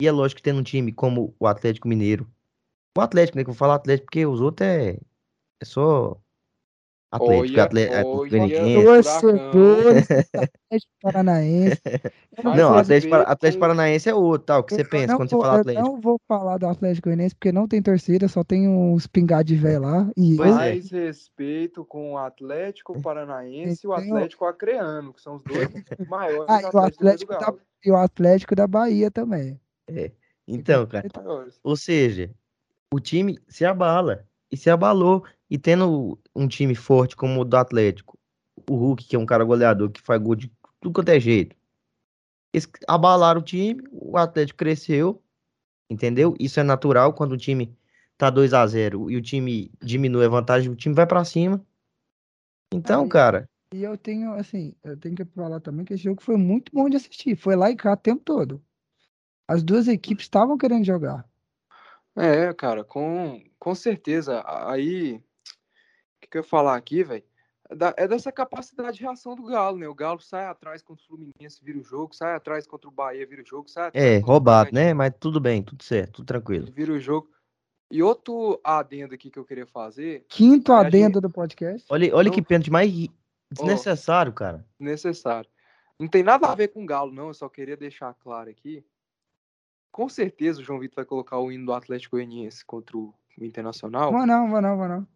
E 0.00 0.06
é 0.06 0.12
lógico 0.12 0.36
que 0.36 0.42
tendo 0.42 0.60
um 0.60 0.62
time 0.62 0.92
como 0.92 1.34
o 1.40 1.46
Atlético 1.46 1.88
Mineiro, 1.88 2.30
o 2.96 3.00
Atlético, 3.00 3.36
né? 3.36 3.44
Que 3.44 3.50
eu 3.50 3.54
vou 3.54 3.58
falar 3.58 3.74
Atlético 3.74 4.06
porque 4.06 4.24
os 4.24 4.40
outros 4.40 4.68
é, 4.68 5.00
é 5.60 5.64
só 5.64 6.20
Atlético, 7.10 7.60
Atlético, 7.60 8.28
Torcedores 8.82 10.08
Atlético 10.10 10.92
Paranaense. 11.00 11.80
Não, 12.44 12.74
Atlético, 12.74 13.14
Atlético 13.14 13.60
Paranaense 13.60 14.10
é 14.10 14.14
outro, 14.14 14.46
tal. 14.46 14.60
O 14.60 14.64
que 14.64 14.74
você 14.74 14.84
pensa 14.84 15.16
quando 15.16 15.30
vou, 15.30 15.40
você 15.40 15.46
fala 15.46 15.60
Atlético? 15.60 15.86
Eu 15.86 15.92
não 15.92 16.00
vou 16.00 16.20
falar 16.28 16.58
do 16.58 16.66
Atlético 16.66 17.08
Goianiense 17.08 17.34
porque 17.34 17.50
não 17.50 17.66
tem 17.66 17.80
torcida, 17.80 18.28
só 18.28 18.44
tem 18.44 18.68
uns 18.68 19.06
pingados 19.06 19.46
de 19.46 19.56
velho 19.56 19.80
lá. 19.80 20.10
E 20.16 20.36
pois 20.36 20.54
mais 20.54 20.92
é. 20.92 21.06
respeito 21.06 21.82
com 21.82 22.12
o 22.12 22.18
Atlético 22.18 23.00
Paranaense 23.00 23.86
e 23.86 23.88
o 23.88 23.94
Atlético 23.94 24.44
Acreano, 24.44 25.14
que 25.14 25.22
são 25.22 25.36
os 25.36 25.42
dois 25.44 25.68
maiores. 26.08 26.46
Ah, 26.46 26.60
e 26.60 26.64
o 26.66 26.78
Atlético, 26.78 27.32
da, 27.32 27.54
e 27.86 27.90
o 27.90 27.96
Atlético 27.96 28.54
da 28.54 28.66
Bahia 28.66 29.10
também. 29.10 29.58
É. 29.88 30.12
Então, 30.46 30.86
cara. 30.86 31.08
Ou 31.62 31.76
seja, 31.76 32.30
o 32.92 33.00
time 33.00 33.38
se 33.48 33.64
abala. 33.64 34.26
E 34.50 34.56
se 34.56 34.70
abalou. 34.70 35.24
E 35.50 35.58
tendo 35.58 36.18
um 36.34 36.46
time 36.46 36.74
forte 36.74 37.16
como 37.16 37.40
o 37.40 37.44
do 37.44 37.56
Atlético, 37.56 38.18
o 38.68 38.76
Hulk, 38.76 39.04
que 39.04 39.16
é 39.16 39.18
um 39.18 39.26
cara 39.26 39.44
goleador, 39.44 39.90
que 39.90 40.00
faz 40.00 40.20
gol 40.20 40.34
de 40.34 40.52
tudo 40.80 40.92
quanto 40.92 41.08
é 41.08 41.18
jeito. 41.18 41.56
Eles 42.52 42.68
abalaram 42.86 43.40
o 43.40 43.44
time, 43.44 43.82
o 43.90 44.16
Atlético 44.16 44.58
cresceu, 44.58 45.22
entendeu? 45.90 46.34
Isso 46.38 46.60
é 46.60 46.62
natural 46.62 47.12
quando 47.12 47.32
o 47.32 47.38
time 47.38 47.76
tá 48.16 48.30
2 48.30 48.52
a 48.52 48.66
0 48.66 49.10
e 49.10 49.16
o 49.16 49.22
time 49.22 49.70
diminui 49.80 50.24
a 50.24 50.28
vantagem, 50.28 50.70
o 50.70 50.76
time 50.76 50.94
vai 50.94 51.06
para 51.06 51.24
cima. 51.24 51.64
Então, 52.72 53.04
Aí, 53.04 53.08
cara. 53.08 53.50
E 53.72 53.82
eu 53.82 53.96
tenho, 53.98 54.32
assim, 54.32 54.74
eu 54.82 54.96
tenho 54.96 55.14
que 55.14 55.24
falar 55.26 55.60
também 55.60 55.84
que 55.84 55.94
esse 55.94 56.02
jogo 56.02 56.22
foi 56.22 56.36
muito 56.36 56.72
bom 56.72 56.88
de 56.88 56.96
assistir. 56.96 57.36
Foi 57.36 57.54
lá 57.54 57.70
e 57.70 57.76
cá 57.76 57.92
o 57.92 57.96
tempo 57.96 58.22
todo. 58.24 58.62
As 59.46 59.62
duas 59.62 59.88
equipes 59.88 60.24
estavam 60.24 60.58
querendo 60.58 60.84
jogar. 60.84 61.26
É, 62.16 62.52
cara, 62.52 62.82
com, 62.82 63.42
com 63.58 63.74
certeza. 63.74 64.42
Aí, 64.68 65.22
que, 66.28 66.32
que 66.32 66.38
eu 66.38 66.42
ia 66.42 66.48
falar 66.48 66.76
aqui, 66.76 67.02
velho? 67.02 67.24
É, 67.70 68.04
é 68.04 68.08
dessa 68.08 68.32
capacidade 68.32 68.96
de 68.96 69.02
reação 69.02 69.34
do 69.34 69.44
Galo, 69.44 69.76
né? 69.76 69.86
O 69.88 69.94
Galo 69.94 70.20
sai 70.20 70.46
atrás 70.46 70.82
contra 70.82 71.04
o 71.04 71.06
Fluminense, 71.06 71.62
vira 71.62 71.78
o 71.78 71.82
jogo, 71.82 72.14
sai 72.14 72.34
atrás 72.34 72.66
contra 72.66 72.88
o 72.88 72.92
Bahia, 72.92 73.26
vira 73.26 73.42
o 73.42 73.46
jogo, 73.46 73.68
sai 73.68 73.88
atrás 73.88 74.04
É, 74.04 74.18
roubado, 74.18 74.70
né? 74.72 74.94
Mas 74.94 75.12
tudo 75.20 75.38
bem, 75.38 75.62
tudo 75.62 75.82
certo, 75.82 76.14
tudo 76.14 76.26
tranquilo. 76.26 76.72
Vira 76.72 76.92
o 76.92 76.98
jogo. 76.98 77.28
E 77.90 78.02
outro 78.02 78.60
adendo 78.62 79.14
aqui 79.14 79.30
que 79.30 79.38
eu 79.38 79.44
queria 79.44 79.66
fazer. 79.66 80.24
Quinto 80.28 80.72
é 80.72 80.76
adendo 80.76 81.14
gente... 81.14 81.20
do 81.22 81.30
podcast. 81.30 81.86
Olha, 81.90 82.14
olha 82.14 82.30
que 82.30 82.42
pênalti 82.42 82.70
mais 82.70 82.92
desnecessário, 83.50 84.30
oh, 84.30 84.34
cara. 84.34 84.66
Necessário. 84.78 85.48
Não 85.98 86.06
tem 86.06 86.22
nada 86.22 86.46
a 86.46 86.54
ver 86.54 86.68
com 86.68 86.82
o 86.82 86.86
Galo, 86.86 87.12
não. 87.12 87.28
Eu 87.28 87.34
só 87.34 87.48
queria 87.48 87.76
deixar 87.76 88.14
claro 88.14 88.50
aqui 88.50 88.84
Com 89.90 90.08
certeza 90.08 90.60
o 90.60 90.64
João 90.64 90.78
Vitor 90.78 90.96
vai 90.96 91.04
colocar 91.04 91.38
o 91.38 91.50
hino 91.50 91.66
do 91.66 91.72
Atlético 91.72 92.16
Goianiense 92.16 92.64
contra 92.64 92.96
o 92.96 93.14
Internacional. 93.40 94.12
Vou 94.12 94.26
não, 94.26 94.50
vou 94.50 94.60
não, 94.60 94.76
vou 94.76 94.88
não. 94.88 95.06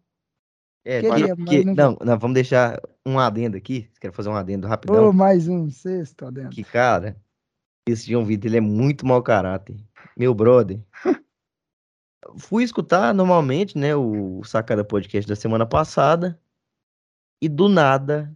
É, 0.85 1.01
Queria, 1.01 1.35
porque- 1.35 1.63
não 1.63 1.73
não, 1.73 1.97
não, 2.03 2.19
vamos 2.19 2.33
deixar 2.35 2.81
um 3.05 3.17
adendo 3.17 3.55
aqui. 3.55 3.89
Quero 4.01 4.13
fazer 4.13 4.29
um 4.29 4.35
adendo 4.35 4.67
rapidão. 4.67 5.09
Ô, 5.09 5.13
mais 5.13 5.47
um, 5.47 5.69
sexto, 5.69 6.25
adentro. 6.25 6.49
Que, 6.51 6.63
cara, 6.63 7.15
esse 7.87 8.09
João 8.09 8.25
Vitor, 8.25 8.47
ele 8.49 8.57
é 8.57 8.61
muito 8.61 9.05
mau 9.05 9.21
caráter. 9.23 9.77
Meu 10.17 10.33
brother. 10.33 10.81
Fui 12.37 12.63
escutar 12.63 13.13
normalmente, 13.13 13.77
né, 13.77 13.95
o 13.95 14.41
Sacada 14.43 14.83
Podcast 14.83 15.27
da 15.27 15.35
semana 15.35 15.65
passada. 15.65 16.39
E 17.41 17.49
do 17.49 17.67
nada, 17.67 18.33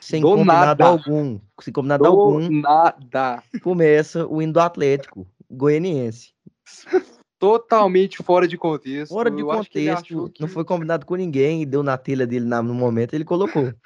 sem 0.00 0.20
Do 0.20 0.28
combinado 0.28 0.66
nada. 0.66 0.84
algum, 0.86 1.40
sem 1.62 1.72
combinado 1.72 2.04
Do 2.04 2.10
algum, 2.10 2.60
nada. 2.60 3.42
começa 3.62 4.26
o 4.26 4.42
hino 4.42 4.52
do 4.52 4.60
Atlético 4.60 5.26
Goianiense. 5.50 6.34
Totalmente 7.40 8.22
fora 8.22 8.46
de 8.46 8.58
contexto. 8.58 9.12
Fora 9.12 9.30
de 9.30 9.40
Eu 9.40 9.46
contexto, 9.46 10.28
que 10.30 10.42
não 10.42 10.48
foi 10.48 10.62
combinado 10.62 11.06
com 11.06 11.14
ninguém 11.16 11.62
e 11.62 11.66
deu 11.66 11.82
na 11.82 11.96
telha 11.96 12.26
dele 12.26 12.44
na- 12.44 12.62
no 12.62 12.74
momento, 12.74 13.14
ele 13.14 13.24
colocou. 13.24 13.64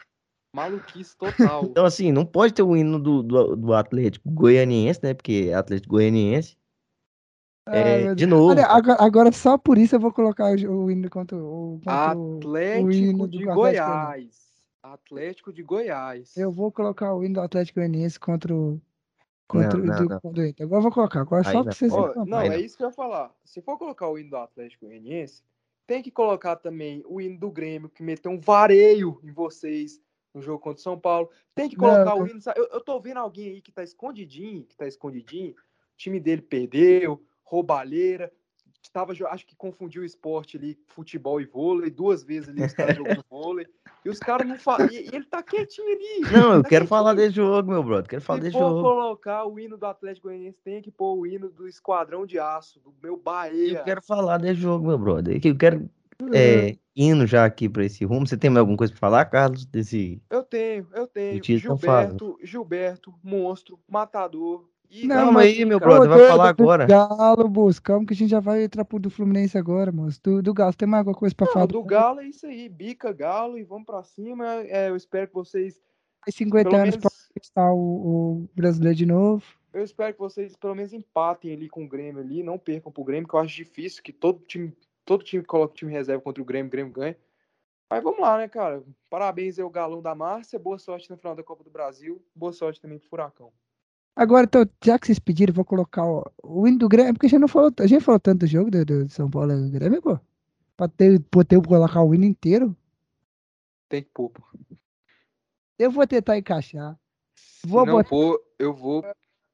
Maluquice 0.55 1.17
total. 1.17 1.65
Então, 1.65 1.85
assim, 1.85 2.13
não 2.13 2.27
pode 2.27 2.53
ter 2.53 2.63
o 2.63 2.77
hino 2.77 2.99
do, 2.99 3.23
do, 3.23 3.57
do 3.57 3.73
Atlético 3.73 4.29
Goianiense, 4.31 5.01
né? 5.03 5.15
Porque 5.15 5.49
é 5.51 5.55
Atlético 5.55 5.95
Goianiense. 5.95 6.57
Ai, 7.67 7.79
É, 7.79 8.05
meu 8.05 8.15
de 8.15 8.27
novo. 8.27 8.51
Olha, 8.51 8.67
agora, 8.67 9.03
agora 9.03 9.33
só 9.33 9.57
por 9.57 9.79
isso 9.79 9.95
eu 9.97 10.01
vou 10.01 10.13
colocar 10.13 10.53
o, 10.57 10.85
o 10.85 10.91
hino 10.91 11.09
contra 11.09 11.37
o. 11.37 11.81
Contra 11.85 12.17
o- 12.19 12.39
Atlético 12.39 12.93
hino 12.93 13.29
de 13.29 13.45
Goiás. 13.45 14.45
Atlético 14.83 15.53
de 15.53 15.63
Goiás. 15.63 16.37
Eu 16.37 16.53
vou 16.53 16.71
colocar 16.71 17.15
o 17.15 17.25
hino 17.25 17.35
do 17.35 17.41
Atlético 17.41 17.81
Goianiense 17.81 18.19
contra 18.21 18.55
o. 18.55 18.81
Contra 19.47 19.79
Não, 19.79 19.85
o 19.85 19.87
não, 19.87 19.97
do, 19.97 20.09
não. 20.09 20.17
Agora 20.19 20.79
eu 20.79 20.83
vou 20.83 20.91
colocar. 20.93 21.21
Agora 21.21 21.47
Aí 21.47 21.53
só 21.53 21.59
não. 21.59 21.65
pra 21.65 21.73
vocês 21.75 21.93
reclamar. 21.93 22.27
não, 22.27 22.41
é 22.41 22.49
não. 22.49 22.57
isso 22.57 22.77
que 22.77 22.83
eu 22.83 22.89
ia 22.89 22.93
falar. 22.93 23.35
Se 23.45 23.61
for 23.61 23.77
colocar 23.79 24.09
o 24.09 24.19
hino 24.19 24.31
do 24.31 24.37
Atlético 24.37 24.87
Goianiense, 24.87 25.43
tem 25.87 26.03
que 26.03 26.11
colocar 26.11 26.57
também 26.57 27.03
o 27.07 27.21
hino 27.21 27.39
do 27.39 27.51
Grêmio, 27.51 27.91
que 27.91 28.03
meteu 28.03 28.33
um 28.33 28.41
vareio 28.41 29.21
em 29.23 29.31
vocês 29.33 30.01
no 30.33 30.41
jogo 30.41 30.59
contra 30.59 30.81
o 30.81 30.83
São 30.83 30.99
Paulo. 30.99 31.31
Tem 31.55 31.69
que 31.69 31.77
Não, 31.77 31.85
colocar 31.85 32.17
eu- 32.17 32.23
o 32.23 32.27
hino. 32.27 32.41
sabe? 32.41 32.59
Eu, 32.59 32.69
eu 32.73 32.81
tô 32.81 32.99
vendo 33.01 33.19
alguém 33.19 33.51
aí 33.51 33.61
que 33.61 33.71
tá 33.71 33.83
escondidinho, 33.85 34.65
que 34.65 34.77
tá 34.77 34.87
escondidinho. 34.89 35.53
O 35.53 35.97
time 35.97 36.19
dele 36.19 36.43
perdeu, 36.43 37.23
roubalheira. 37.45 38.33
Tava, 38.91 39.15
jo- 39.15 39.27
acho 39.27 39.47
que 39.47 39.57
confundiu 39.57 40.03
o 40.03 40.05
esporte 40.05 40.57
ali, 40.57 40.79
futebol 40.87 41.41
e 41.41 41.45
vôlei. 41.45 41.91
Duas 41.91 42.23
vezes 42.23 42.49
ali 42.49 42.63
os 42.63 42.73
caras 42.73 42.97
jogando 42.97 43.25
vôlei. 43.31 43.67
E 44.05 44.09
os 44.11 44.19
caras 44.19 44.47
não 44.47 44.59
falam. 44.59 44.89
E, 44.91 45.09
ele 45.13 45.25
tá 45.25 45.43
quietinho 45.43 45.89
ali. 45.89 46.33
Não, 46.33 46.55
eu 46.55 46.63
tá 46.63 46.69
quero 46.69 46.87
falar 46.87 47.15
desse 47.15 47.37
jogo, 47.37 47.71
meu 47.71 47.83
brother. 47.83 48.09
Quero 48.09 48.23
falar 48.23 48.39
Se 48.39 48.45
desse 48.45 48.59
jogo. 48.59 48.83
colocar 48.83 49.45
o 49.47 49.59
hino 49.59 49.77
do 49.79 49.87
Atlético 49.87 50.29
Goianiense, 50.29 50.59
tem 50.63 50.83
que 50.83 50.91
pôr 50.91 51.17
o 51.17 51.27
hino 51.27 51.49
do 51.51 51.67
Esquadrão 51.67 52.27
de 52.27 52.39
Aço, 52.39 52.79
do 52.81 52.95
meu 53.03 53.17
Bahia. 53.17 53.79
Eu 53.79 53.85
quero 53.85 54.03
falar 54.03 54.39
desse 54.39 54.61
jogo, 54.61 54.87
meu 54.87 54.99
brother. 54.99 55.41
Eu 55.43 55.57
quero 55.57 55.89
é, 56.33 56.77
indo 56.95 57.27
já 57.27 57.45
aqui 57.45 57.69
pra 57.69 57.85
esse 57.85 58.05
rumo. 58.05 58.27
Você 58.27 58.37
tem 58.37 58.51
mais 58.51 58.61
alguma 58.61 58.77
coisa 58.77 58.93
pra 58.93 59.01
falar, 59.01 59.25
Carlos? 59.25 59.65
Desse. 59.65 60.23
Eu 60.31 60.43
tenho, 60.43 60.87
eu 60.93 61.07
tenho. 61.07 61.39
O 61.39 61.41
título 61.41 61.79
fala. 61.79 62.03
Gilberto, 62.03 62.39
Gilberto, 62.43 63.15
monstro, 63.23 63.79
matador. 63.89 64.69
Não, 65.03 65.17
Calma 65.17 65.41
aí, 65.41 65.65
meu 65.65 65.81
brother. 65.81 66.09
Vai 66.09 66.29
falar 66.29 66.53
do 66.53 66.63
agora. 66.63 66.87
Galo, 66.87 67.49
moço. 67.49 67.83
Calma 67.83 68.07
que 68.07 68.13
a 68.13 68.17
gente 68.17 68.31
já 68.31 68.41
vai 68.41 68.63
entrar 68.65 68.85
pro 68.85 68.99
do 68.99 69.11
Fluminense 69.11 69.59
agora, 69.59 69.91
moço. 69.91 70.21
Do, 70.23 70.43
do 70.43 70.55
Galo, 70.55 70.75
tem 70.75 70.87
mais 70.87 71.01
alguma 71.01 71.17
coisa 71.17 71.35
pra 71.35 71.47
Não, 71.47 71.53
falar? 71.53 71.67
do 71.67 71.83
Galo 71.83 72.21
é 72.21 72.27
isso 72.29 72.47
aí, 72.47 72.69
bica 72.69 73.13
Galo 73.13 73.59
e 73.59 73.65
vamos 73.65 73.87
pra 73.87 74.03
cima. 74.05 74.47
É, 74.67 74.89
eu 74.89 74.97
espero 74.97 75.27
que 75.29 75.35
vocês, 75.35 75.81
Mais 76.27 76.35
50 76.35 76.65
pelo 76.71 76.81
anos 76.83 76.95
menos, 76.97 77.03
pra 77.03 77.11
conquistar 77.35 77.73
o, 77.73 77.79
o 77.79 78.49
brasileiro 78.55 78.97
de 78.97 79.07
novo. 79.07 79.43
eu 79.73 79.83
espero 79.83 80.13
que 80.13 80.21
vocês 80.21 80.55
pelo 80.57 80.75
menos 80.75 80.93
empatem 80.93 81.53
ali 81.53 81.69
com 81.69 81.85
o 81.85 81.89
Grêmio 81.89 82.21
ali, 82.21 82.43
não 82.43 82.59
percam 82.59 82.93
pro 82.93 83.03
Grêmio, 83.05 83.29
que 83.29 83.35
eu 83.35 83.41
acho 83.41 83.55
difícil 83.57 84.03
que 84.03 84.13
todo 84.13 84.39
time, 84.47 84.73
todo 85.05 85.25
time 85.25 85.43
que 85.43 85.49
coloca 85.49 85.73
o 85.73 85.77
time 85.77 85.91
reserva 85.93 86.23
contra 86.23 86.41
o 86.43 86.47
Grêmio, 86.47 86.69
o 86.69 86.71
Grêmio 86.71 86.93
ganha. 86.93 87.17
Mas 87.91 88.03
vamos 88.03 88.21
lá, 88.21 88.39
né, 88.39 88.49
cara? 88.49 88.83
Parabéns 89.11 89.59
ao 89.59 89.69
Galão 89.69 90.01
da 90.01 90.15
Márcia, 90.15 90.59
boa 90.59 90.79
sorte 90.79 91.11
no 91.11 91.17
final 91.17 91.35
da 91.35 91.43
Copa 91.43 91.63
do 91.65 91.71
Brasil, 91.71 92.25
boa 92.35 92.53
sorte 92.53 92.81
também 92.81 92.99
pro 92.99 93.09
Furacão. 93.09 93.53
Agora, 94.17 94.45
então, 94.45 94.65
já 94.85 94.99
que 94.99 95.07
vocês 95.07 95.19
pediram, 95.19 95.53
vou 95.53 95.65
colocar 95.65 96.05
ó, 96.05 96.25
o 96.43 96.69
hino 96.69 96.79
do 96.79 96.89
Grêmio, 96.89 97.15
porque 97.15 97.27
a 97.27 97.29
gente 97.29 97.41
não 97.41 97.49
falou, 97.49 97.73
a 97.81 97.87
gente 97.87 98.05
falou 98.05 98.21
tanto 98.21 98.41
do 98.41 98.47
jogo 98.47 98.71
do, 98.71 98.85
do 98.85 99.09
São 99.09 99.29
Paulo 99.29 99.53
e 99.53 99.57
do 99.57 99.71
Grêmio, 99.71 100.01
pô. 100.01 100.19
Pra 100.77 100.89
ter, 100.89 101.21
poder 101.31 101.61
colocar 101.67 102.03
o 102.03 102.15
hino 102.15 102.25
inteiro. 102.25 102.77
Tem 103.89 104.03
que 104.03 104.11
pôr, 104.15 104.31
pô. 104.31 104.43
Eu 105.79 105.91
vou 105.91 106.07
tentar 106.07 106.39
encaixar. 106.39 106.97
Se 107.35 107.67
Vou 107.67 107.85
não 107.85 107.95
botar, 107.95 108.09
pôr, 108.09 108.41
eu 108.59 108.73
vou 108.73 109.05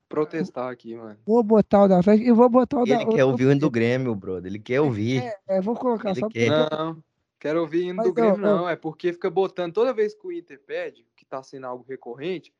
protestar 0.09 0.71
aqui, 0.71 0.95
mano. 0.95 1.19
vou 1.25 1.43
botar 1.43 1.85
o 1.85 1.89
da 1.89 2.03
frente 2.03 2.25
e 2.25 2.33
vou 2.33 2.49
botar 2.49 2.83
o 2.83 2.85
da. 2.85 3.01
Ele 3.01 3.07
quer 3.13 3.25
ouvir 3.25 3.47
o 3.47 3.53
hino 3.53 3.61
do 3.61 3.71
Grêmio, 3.71 4.15
brother. 4.15 4.51
Ele 4.51 4.59
quer 4.59 4.81
ouvir. 4.81 5.23
É, 5.23 5.39
é, 5.57 5.61
vou 5.61 5.75
colocar 5.75 6.11
Ele 6.11 6.21
só 6.21 6.29
quer. 6.29 6.51
porque. 6.51 6.77
Não, 6.77 7.03
quero 7.39 7.61
ouvir 7.61 7.85
hino 7.85 7.95
Mas, 7.97 8.07
do 8.07 8.13
Grêmio, 8.13 8.35
ó. 8.35 8.39
não. 8.39 8.69
É 8.69 8.77
porque 8.77 9.13
fica 9.13 9.31
botando 9.31 9.73
toda 9.73 9.95
vez 9.95 10.15
que 10.15 10.27
o 10.27 10.33
Inter 10.33 10.61
pede, 10.67 11.07
que 11.17 11.25
tá 11.25 11.43
sendo 11.43 11.67
algo 11.67 11.85
recorrente, 11.89 12.53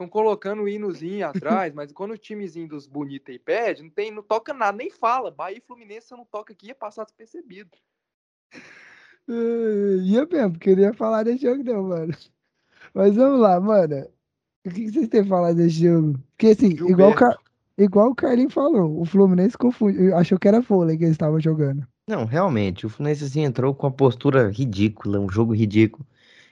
estão 0.00 0.08
colocando 0.08 0.62
o 0.62 0.68
hinozinho 0.68 1.26
atrás, 1.26 1.74
mas 1.74 1.92
quando 1.92 2.12
o 2.12 2.18
timezinho 2.18 2.66
dos 2.66 2.86
bonitos 2.86 3.30
aí 3.30 3.38
pede, 3.38 3.82
não, 3.82 3.90
tem, 3.90 4.10
não 4.10 4.22
toca 4.22 4.54
nada, 4.54 4.78
nem 4.78 4.90
fala. 4.90 5.30
Bahia 5.30 5.58
e 5.58 5.60
Fluminense, 5.60 6.08
você 6.08 6.16
não 6.16 6.24
toca 6.24 6.54
aqui, 6.54 6.68
ia 6.68 6.74
passar 6.74 7.04
despercebido. 7.04 7.70
Eh, 9.28 9.96
Ia 10.02 10.26
mesmo, 10.26 10.58
queria 10.58 10.94
falar 10.94 11.24
desse 11.24 11.42
jogo, 11.42 11.62
não, 11.62 11.82
mano. 11.82 12.14
Mas 12.94 13.14
vamos 13.14 13.40
lá, 13.40 13.60
mano. 13.60 14.06
O 14.66 14.70
que 14.70 14.84
que 14.86 14.90
vocês 14.92 15.08
têm 15.08 15.24
falado 15.24 15.56
desse 15.56 15.82
jogo? 15.84 16.18
Porque 16.30 16.48
assim, 16.48 16.70
igual 16.70 17.10
o, 17.10 17.14
Ca- 17.14 17.26
Gilberto. 17.26 17.50
igual 17.78 18.10
o 18.10 18.14
Carlinhos 18.14 18.54
falou, 18.54 19.00
o 19.00 19.04
Fluminense 19.04 19.56
confundiu, 19.56 20.16
achou 20.16 20.38
que 20.38 20.48
era 20.48 20.60
vôlei 20.60 20.96
que 20.96 21.04
eles 21.04 21.14
estavam 21.14 21.40
jogando. 21.40 21.86
Não, 22.08 22.24
realmente, 22.24 22.86
o 22.86 22.88
Fluminense 22.88 23.24
assim, 23.24 23.42
entrou 23.42 23.74
com 23.74 23.86
uma 23.86 23.92
postura 23.92 24.50
ridícula, 24.50 25.20
um 25.20 25.28
jogo 25.30 25.54
ridículo. 25.54 26.06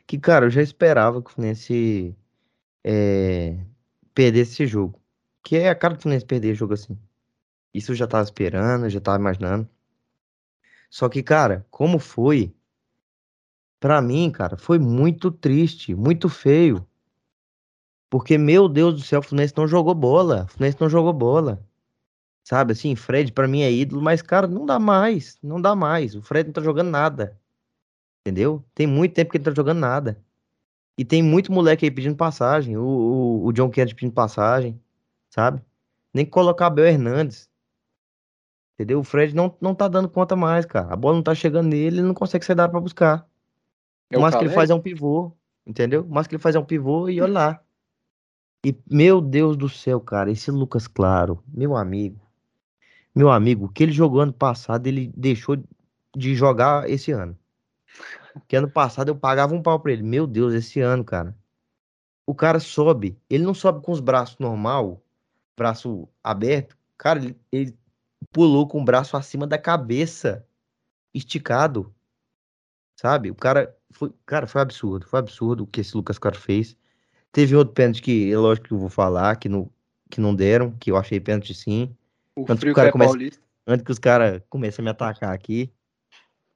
Que, 0.06 0.18
cara, 0.18 0.46
eu 0.46 0.50
já 0.50 0.62
esperava 0.62 1.20
que 1.22 1.30
o 1.30 1.32
Fluminense 1.34 2.14
é, 2.90 3.58
perdesse 4.14 4.52
esse 4.52 4.66
jogo. 4.66 4.98
Que 5.44 5.56
é 5.58 5.68
a 5.68 5.74
cara 5.74 5.94
do 5.94 6.00
Fluminense 6.00 6.24
perder 6.24 6.54
jogo 6.54 6.72
assim. 6.72 6.98
Isso 7.74 7.92
eu 7.92 7.96
já 7.96 8.06
tava 8.06 8.24
esperando, 8.24 8.88
já 8.88 9.00
tava 9.00 9.18
imaginando. 9.18 9.68
Só 10.90 11.08
que, 11.08 11.22
cara, 11.22 11.66
como 11.70 11.98
foi? 11.98 12.54
Pra 13.78 14.00
mim, 14.00 14.30
cara, 14.30 14.56
foi 14.56 14.78
muito 14.78 15.30
triste, 15.30 15.94
muito 15.94 16.28
feio. 16.30 16.86
Porque, 18.10 18.38
meu 18.38 18.68
Deus 18.68 18.94
do 18.94 19.02
céu, 19.02 19.20
o 19.20 19.22
Fluminense 19.22 19.54
não 19.56 19.68
jogou 19.68 19.94
bola. 19.94 20.44
O 20.44 20.48
Fluminense 20.48 20.80
não 20.80 20.88
jogou 20.88 21.12
bola. 21.12 21.62
Sabe, 22.42 22.72
assim, 22.72 22.96
Fred 22.96 23.32
pra 23.32 23.46
mim 23.46 23.60
é 23.60 23.70
ídolo, 23.70 24.00
mas, 24.00 24.22
cara, 24.22 24.46
não 24.46 24.64
dá 24.64 24.78
mais. 24.78 25.38
Não 25.42 25.60
dá 25.60 25.76
mais. 25.76 26.14
O 26.14 26.22
Fred 26.22 26.46
não 26.48 26.54
tá 26.54 26.62
jogando 26.62 26.88
nada. 26.90 27.38
Entendeu? 28.22 28.64
Tem 28.74 28.86
muito 28.86 29.14
tempo 29.14 29.30
que 29.30 29.36
ele 29.36 29.44
não 29.44 29.52
tá 29.52 29.56
jogando 29.56 29.78
nada. 29.80 30.24
E 30.98 31.04
tem 31.04 31.22
muito 31.22 31.52
moleque 31.52 31.86
aí 31.86 31.90
pedindo 31.92 32.16
passagem. 32.16 32.76
O, 32.76 32.82
o, 32.82 33.46
o 33.46 33.52
John 33.52 33.70
Kennedy 33.70 33.94
pedindo 33.94 34.12
passagem. 34.12 34.78
Sabe? 35.30 35.62
Nem 36.12 36.24
que 36.24 36.30
colocar 36.32 36.66
Abel 36.66 36.86
Hernandes. 36.86 37.48
Entendeu? 38.74 38.98
O 38.98 39.04
Fred 39.04 39.34
não, 39.34 39.56
não 39.60 39.74
tá 39.74 39.86
dando 39.86 40.08
conta 40.08 40.34
mais, 40.34 40.66
cara. 40.66 40.92
A 40.92 40.96
bola 40.96 41.14
não 41.14 41.22
tá 41.22 41.34
chegando 41.34 41.68
nele, 41.68 41.98
ele 41.98 42.06
não 42.06 42.14
consegue 42.14 42.44
sair 42.44 42.56
da 42.56 42.64
área 42.64 42.72
pra 42.72 42.80
buscar. 42.80 43.28
É 44.10 44.18
O 44.18 44.20
mais 44.20 44.34
que 44.34 44.42
ele 44.42 44.54
faz 44.54 44.70
é 44.70 44.74
um 44.74 44.80
pivô, 44.80 45.32
entendeu? 45.64 46.02
O 46.02 46.12
mais 46.12 46.26
que 46.26 46.34
ele 46.34 46.42
faz 46.42 46.56
é 46.56 46.58
um 46.58 46.64
pivô 46.64 47.08
e 47.08 47.20
olha 47.20 47.32
lá. 47.32 47.62
E, 48.64 48.76
meu 48.90 49.20
Deus 49.20 49.56
do 49.56 49.68
céu, 49.68 50.00
cara, 50.00 50.30
esse 50.32 50.50
Lucas 50.50 50.88
Claro, 50.88 51.42
meu 51.46 51.76
amigo, 51.76 52.20
meu 53.14 53.30
amigo, 53.30 53.66
o 53.66 53.68
que 53.68 53.84
ele 53.84 53.92
jogou 53.92 54.20
ano 54.20 54.32
passado, 54.32 54.86
ele 54.86 55.12
deixou 55.16 55.56
de 56.16 56.34
jogar 56.34 56.88
esse 56.88 57.12
ano. 57.12 57.36
Porque 58.32 58.56
ano 58.56 58.70
passado 58.70 59.08
eu 59.08 59.16
pagava 59.16 59.54
um 59.54 59.62
pau 59.62 59.78
pra 59.80 59.92
ele. 59.92 60.02
Meu 60.02 60.26
Deus, 60.26 60.54
esse 60.54 60.80
ano, 60.80 61.04
cara. 61.04 61.36
O 62.26 62.34
cara 62.34 62.60
sobe, 62.60 63.18
ele 63.28 63.44
não 63.44 63.54
sobe 63.54 63.82
com 63.82 63.90
os 63.90 64.00
braços 64.00 64.38
normal, 64.38 65.02
braço 65.56 66.06
aberto. 66.22 66.76
Cara, 66.96 67.20
ele, 67.20 67.40
ele 67.50 67.78
pulou 68.30 68.68
com 68.68 68.80
o 68.80 68.84
braço 68.84 69.16
acima 69.16 69.46
da 69.46 69.56
cabeça, 69.56 70.46
esticado. 71.14 71.94
Sabe? 73.00 73.30
O 73.30 73.34
cara 73.34 73.74
foi, 73.90 74.12
cara, 74.26 74.46
foi 74.46 74.60
absurdo, 74.60 75.06
foi 75.06 75.18
absurdo 75.18 75.64
o 75.64 75.66
que 75.66 75.80
esse 75.80 75.96
Lucas 75.96 76.18
Claro 76.18 76.38
fez. 76.38 76.76
Teve 77.32 77.54
outro 77.56 77.74
pênalti 77.74 78.02
que, 78.02 78.30
é 78.30 78.36
lógico 78.36 78.68
que 78.68 78.74
eu 78.74 78.78
vou 78.78 78.88
falar, 78.88 79.36
que 79.36 79.48
não, 79.48 79.70
que 80.10 80.20
não 80.20 80.34
deram, 80.34 80.72
que 80.72 80.90
eu 80.90 80.96
achei 80.96 81.20
pênalti 81.20 81.54
sim. 81.54 81.94
O 82.36 82.44
Tanto 82.44 82.60
que 82.60 82.70
o 82.70 82.74
cara 82.74 82.90
que 82.90 82.98
é 82.98 83.04
paulista. 83.04 83.42
Antes 83.66 83.84
que 83.84 83.92
os 83.92 83.98
caras 83.98 84.42
comecem 84.48 84.82
a 84.82 84.84
me 84.84 84.90
atacar 84.90 85.32
aqui. 85.32 85.70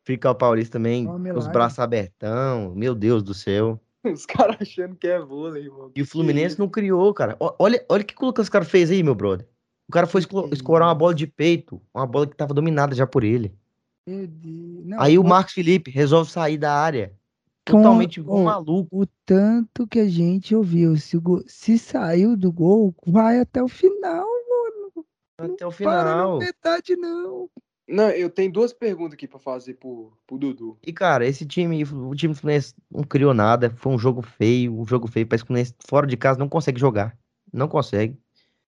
Fica 0.05 0.31
o 0.31 0.35
Paulista 0.35 0.73
também, 0.79 1.07
Ó, 1.09 1.13
com 1.17 1.39
os 1.39 1.47
braços 1.47 1.79
abertão, 1.79 2.75
meu 2.75 2.95
Deus 2.95 3.23
do 3.23 3.33
céu. 3.35 3.81
Os 4.05 4.27
caras 4.27 4.57
achando 4.61 4.97
que 4.97 5.07
é 5.07 5.21
vôlei, 5.21 5.69
mano. 5.69 5.93
E 5.95 6.03
o 6.03 6.07
Fluminense 6.07 6.59
não 6.59 6.69
criou, 6.69 7.15
cara. 7.15 7.37
Olha, 7.39 7.85
olha 7.89 8.03
o 8.03 8.05
que 8.05 8.15
o 8.21 8.27
Lucas 8.27 8.49
Claro 8.49 8.67
fez 8.67 8.91
aí, 8.91 9.01
meu 9.01 9.15
brother. 9.15 9.47
O 9.89 9.93
cara 9.93 10.09
foi 10.09 10.23
Que 10.23 10.27
que 10.29 10.37
é 10.37 10.49
escorar 10.55 10.89
uma 10.89 10.95
bola 10.95 11.15
de 11.15 11.25
peito, 11.27 11.81
uma 11.95 12.05
bola 12.05 12.27
que 12.27 12.37
tava 12.37 12.53
dominada 12.53 12.97
já 12.97 13.07
por 13.07 13.23
ele. 13.23 13.55
Não, 14.05 15.01
Aí 15.01 15.17
o 15.19 15.23
Marcos 15.23 15.55
Felipe 15.55 15.89
resolve 15.91 16.31
sair 16.33 16.59
da 16.59 16.75
área. 16.75 17.13
Com- 17.65 17.77
Totalmente 17.77 18.21
um 18.21 18.29
ô, 18.29 18.43
maluco. 18.45 18.89
o 19.03 19.07
tanto 19.25 19.87
que 19.87 20.01
a 20.01 20.09
gente 20.09 20.53
ouviu, 20.53 20.97
se, 20.97 21.17
o 21.17 21.21
gol- 21.21 21.45
se 21.47 21.79
saiu 21.79 22.37
do 22.37 22.51
gol, 22.51 22.93
vai 23.07 23.39
até 23.39 23.63
o 23.63 23.69
final, 23.69 24.27
mano. 24.27 25.07
Até 25.39 25.65
o 25.65 25.71
Para 25.71 26.05
na 26.05 26.11
final. 26.11 26.39
metade, 26.39 26.97
não. 26.97 27.49
Não, 27.89 28.09
eu 28.11 28.31
tenho 28.31 28.51
duas 28.53 28.73
perguntas 28.73 29.15
aqui 29.15 29.27
pra 29.27 29.39
fazer 29.39 29.75
pro, 29.75 30.13
pro 30.27 30.39
Dudu. 30.39 30.79
E, 30.87 30.93
cara, 30.93 31.27
esse 31.27 31.45
time, 31.45 31.83
o 31.85 32.15
time 32.15 32.33
do 32.33 32.39
Fluminense 32.41 32.75
não 32.91 33.03
criou 33.03 33.35
nada. 33.35 33.71
Foi 33.77 33.93
um 33.93 33.99
jogo 33.99 34.23
feio, 34.23 34.79
um 34.79 34.87
jogo 34.87 35.09
feio. 35.09 35.27
Parece 35.27 35.43
que 35.43 35.47
o 35.47 35.49
Fluminense 35.49 35.75
fora 35.87 36.07
de 36.07 36.17
casa 36.17 36.39
não 36.39 36.49
consegue 36.49 36.81
jogar. 36.81 37.19
Não 37.53 37.69
consegue. 37.69 38.17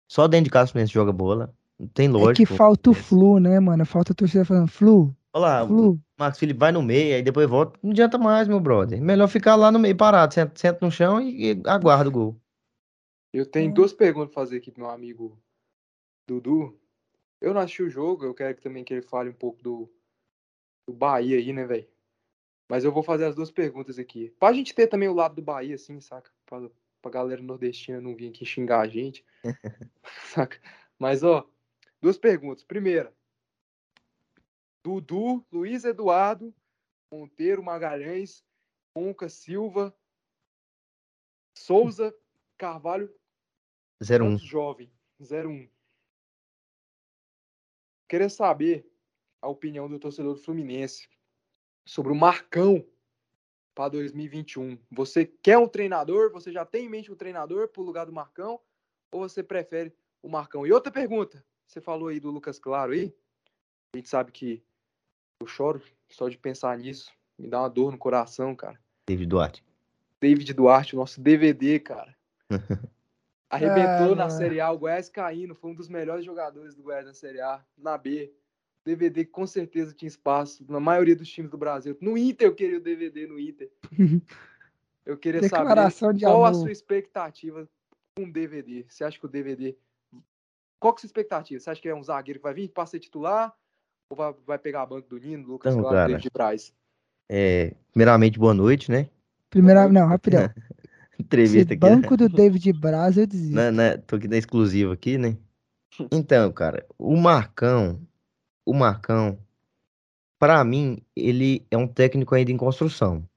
Só 0.08 0.28
dentro 0.28 0.46
de 0.46 0.50
casa 0.52 0.70
o 0.70 0.72
Fluminense 0.74 0.94
joga 0.94 1.12
bola. 1.12 1.54
Não 1.80 1.88
tem 1.88 2.08
É 2.08 2.10
lógica. 2.10 2.36
que 2.36 2.46
falta 2.46 2.90
o 2.90 2.94
flu, 2.94 3.40
né, 3.40 3.60
mano? 3.60 3.86
Falta 3.86 4.12
a 4.12 4.16
torcida 4.16 4.44
falando, 4.44 4.68
flu, 4.68 5.16
Olha 5.34 5.42
lá, 5.42 5.64
o 5.64 5.68
flu. 5.68 6.00
Marcos 6.20 6.40
Felipe 6.40 6.60
vai 6.60 6.72
no 6.72 6.82
meio, 6.82 7.16
aí 7.16 7.22
depois 7.22 7.48
volta. 7.48 7.80
Não 7.84 7.92
adianta 7.92 8.18
mais, 8.18 8.48
meu 8.48 8.60
brother. 8.60 9.00
Melhor 9.02 9.28
ficar 9.28 9.56
lá 9.56 9.72
no 9.72 9.78
meio 9.80 9.96
parado. 9.96 10.34
Senta, 10.34 10.52
senta 10.56 10.84
no 10.86 10.92
chão 10.92 11.22
e, 11.22 11.52
e 11.54 11.62
aguarda 11.66 12.10
o 12.10 12.12
gol. 12.12 12.36
Eu 13.32 13.46
tenho 13.46 13.70
Hum. 13.70 13.74
duas 13.74 13.94
perguntas 13.94 14.34
pra 14.34 14.42
fazer 14.44 14.58
aqui 14.58 14.72
pro 14.72 14.82
meu 14.82 14.90
amigo 14.92 15.38
Dudu. 16.28 16.76
Eu 17.40 17.54
não 17.54 17.62
assisti 17.62 17.84
o 17.84 17.90
jogo, 17.90 18.26
eu 18.26 18.34
quero 18.34 18.56
que 18.56 18.62
também 18.62 18.84
que 18.84 18.94
ele 18.94 19.02
fale 19.02 19.30
um 19.30 19.34
pouco 19.34 19.62
do, 19.62 19.90
do 20.88 20.94
Bahia 20.94 21.38
aí, 21.38 21.54
né, 21.54 21.66
velho? 21.66 21.88
Mas 22.70 22.84
eu 22.84 22.92
vou 22.92 23.04
fazer 23.04 23.26
as 23.26 23.36
duas 23.36 23.52
perguntas 23.52 23.98
aqui. 23.98 24.32
Pra 24.40 24.54
gente 24.54 24.74
ter 24.74 24.88
também 24.88 25.08
o 25.08 25.14
lado 25.14 25.36
do 25.36 25.42
Bahia, 25.42 25.76
assim, 25.76 26.00
saca? 26.02 26.32
Pra, 26.46 26.70
pra 27.02 27.12
galera 27.12 27.42
nordestina 27.42 28.02
não 28.02 28.16
vir 28.16 28.30
aqui 28.30 28.46
xingar 28.46 28.82
a 28.82 28.88
gente. 28.88 29.26
saca? 30.34 30.60
Mas, 31.00 31.24
ó, 31.24 31.48
duas 32.02 32.18
perguntas. 32.18 32.64
Primeira, 32.64 33.14
Dudu, 34.84 35.46
Luiz 35.52 35.86
Eduardo, 35.86 36.54
Monteiro 37.14 37.64
Magalhães, 37.64 38.44
Conca 38.94 39.30
Silva, 39.30 39.96
Souza, 41.58 42.16
Carvalho 42.58 43.14
0-1. 44.02 44.32
Santos 44.32 44.42
Jovem, 44.42 44.92
01. 45.20 45.70
Queria 48.08 48.30
saber 48.30 48.90
a 49.42 49.48
opinião 49.50 49.90
do 49.90 50.00
torcedor 50.00 50.34
do 50.34 50.40
Fluminense 50.40 51.10
sobre 51.86 52.12
o 52.12 52.16
Marcão 52.16 52.86
para 53.76 53.90
2021. 53.90 54.78
Você 54.92 55.26
quer 55.26 55.58
um 55.58 55.68
treinador? 55.68 56.32
Você 56.32 56.52
já 56.52 56.66
tem 56.66 56.86
em 56.86 56.90
mente 56.90 57.12
um 57.12 57.16
treinador 57.16 57.68
para 57.68 57.82
o 57.82 57.86
lugar 57.86 58.06
do 58.06 58.14
Marcão? 58.14 58.60
Ou 59.12 59.28
você 59.28 59.44
prefere 59.44 59.94
o 60.22 60.30
Marcão? 60.30 60.66
E 60.66 60.72
outra 60.72 60.92
pergunta, 60.92 61.46
você 61.68 61.82
falou 61.82 62.08
aí 62.08 62.20
do 62.20 62.32
Lucas 62.32 62.58
Claro 62.58 62.94
aí. 62.94 63.14
A 63.94 63.98
gente 63.98 64.10
sabe 64.10 64.32
que 64.32 64.64
eu 65.40 65.48
choro 65.48 65.82
só 66.10 66.30
de 66.30 66.38
pensar 66.38 66.78
nisso. 66.78 67.12
Me 67.38 67.48
dá 67.48 67.62
uma 67.62 67.70
dor 67.70 67.92
no 67.92 67.98
coração, 67.98 68.56
cara. 68.56 68.82
David 69.08 69.30
Duarte. 69.30 69.64
David 70.20 70.54
Duarte, 70.54 70.96
o 70.96 71.00
nosso 71.00 71.22
DVD, 71.22 71.80
cara. 71.80 72.18
Arrebentou 73.50 74.14
Ah, 74.14 74.16
na. 74.16 74.30
Série 74.30 74.60
A, 74.60 74.72
o 74.72 74.78
Goiás 74.78 75.10
caindo, 75.10 75.56
foi 75.56 75.72
um 75.72 75.76
dos 75.76 75.88
melhores 75.88 76.26
jogadores 76.26 76.76
do 76.76 76.84
Goiás 76.84 77.06
na 77.06 77.14
Série 77.14 77.40
A, 77.40 77.64
na 77.78 77.98
B. 77.98 78.32
DVD 78.86 79.26
com 79.26 79.46
certeza 79.46 79.94
tinha 79.94 80.08
espaço 80.08 80.66
na 80.70 80.80
maioria 80.80 81.16
dos 81.16 81.28
times 81.30 81.52
do 81.52 81.58
Brasil. 81.58 81.98
No 82.02 82.18
Inter 82.18 82.48
eu 82.48 82.56
queria 82.56 82.78
o 82.78 82.82
DVD 82.82 83.28
no 83.28 83.40
Inter. 83.40 83.70
Eu 85.06 85.18
queria 85.18 85.40
Declaração 85.40 86.10
saber 86.10 86.20
de 86.20 86.26
qual 86.26 86.44
a 86.44 86.50
amor. 86.50 86.60
sua 86.60 86.72
expectativa 86.72 87.66
com 88.18 88.26
o 88.26 88.32
DVD. 88.32 88.86
Você 88.90 89.06
acha 89.06 89.18
que 89.18 89.26
o 89.26 89.30
DVD. 89.30 89.74
Qual 90.82 90.94
que 90.94 90.98
é 90.98 91.00
a 91.00 91.02
sua 91.02 91.08
expectativa? 91.08 91.60
Você 91.62 91.70
acha 91.70 91.82
que 91.82 91.88
é 91.88 91.96
um 91.96 92.04
zagueiro 92.04 92.40
que 92.42 92.44
vai 92.44 92.54
vir 92.54 92.68
para 92.68 92.86
ser 92.86 93.00
titular? 93.00 93.56
Ou 94.10 94.18
vai, 94.18 94.36
vai 94.46 94.58
pegar 94.60 94.82
a 94.82 94.86
banca 94.86 95.08
do 95.08 95.18
Nino, 95.18 95.48
Lucas 95.48 95.74
Não, 95.74 95.82
Claro, 95.82 95.96
cara. 95.96 96.08
David 96.10 96.30
Braz? 96.34 96.74
É, 97.30 97.74
primeiramente, 97.94 98.38
boa 98.38 98.54
noite, 98.54 98.92
né? 98.92 99.10
Primeira, 99.50 99.88
não, 99.88 100.08
rapidão. 100.08 100.42
Esse 101.28 101.60
Entrevista 101.60 101.74
aqui. 101.74 101.86
né? 101.86 101.96
banco 101.96 102.18
do 102.18 102.30
David 102.30 102.74
Braz, 102.74 103.18
eu 103.18 103.28
desisto. 103.28 103.54
Na, 103.56 103.72
na- 103.72 103.98
tô 103.98 104.16
aqui 104.16 104.28
na 104.28 104.38
exclusiva 104.38 104.94
aqui, 104.94 105.18
né? 105.18 105.38
Então, 106.12 106.52
cara, 106.52 106.86
o 106.98 107.16
Marcão, 107.18 108.00
o 108.66 108.74
Marcão, 108.74 109.38
pra 110.40 110.64
mim, 110.64 111.02
ele 111.16 111.66
é 111.72 111.78
um 111.78 111.88
técnico 111.88 112.36
ainda 112.36 112.52
em 112.52 112.58
construção. 112.58 113.28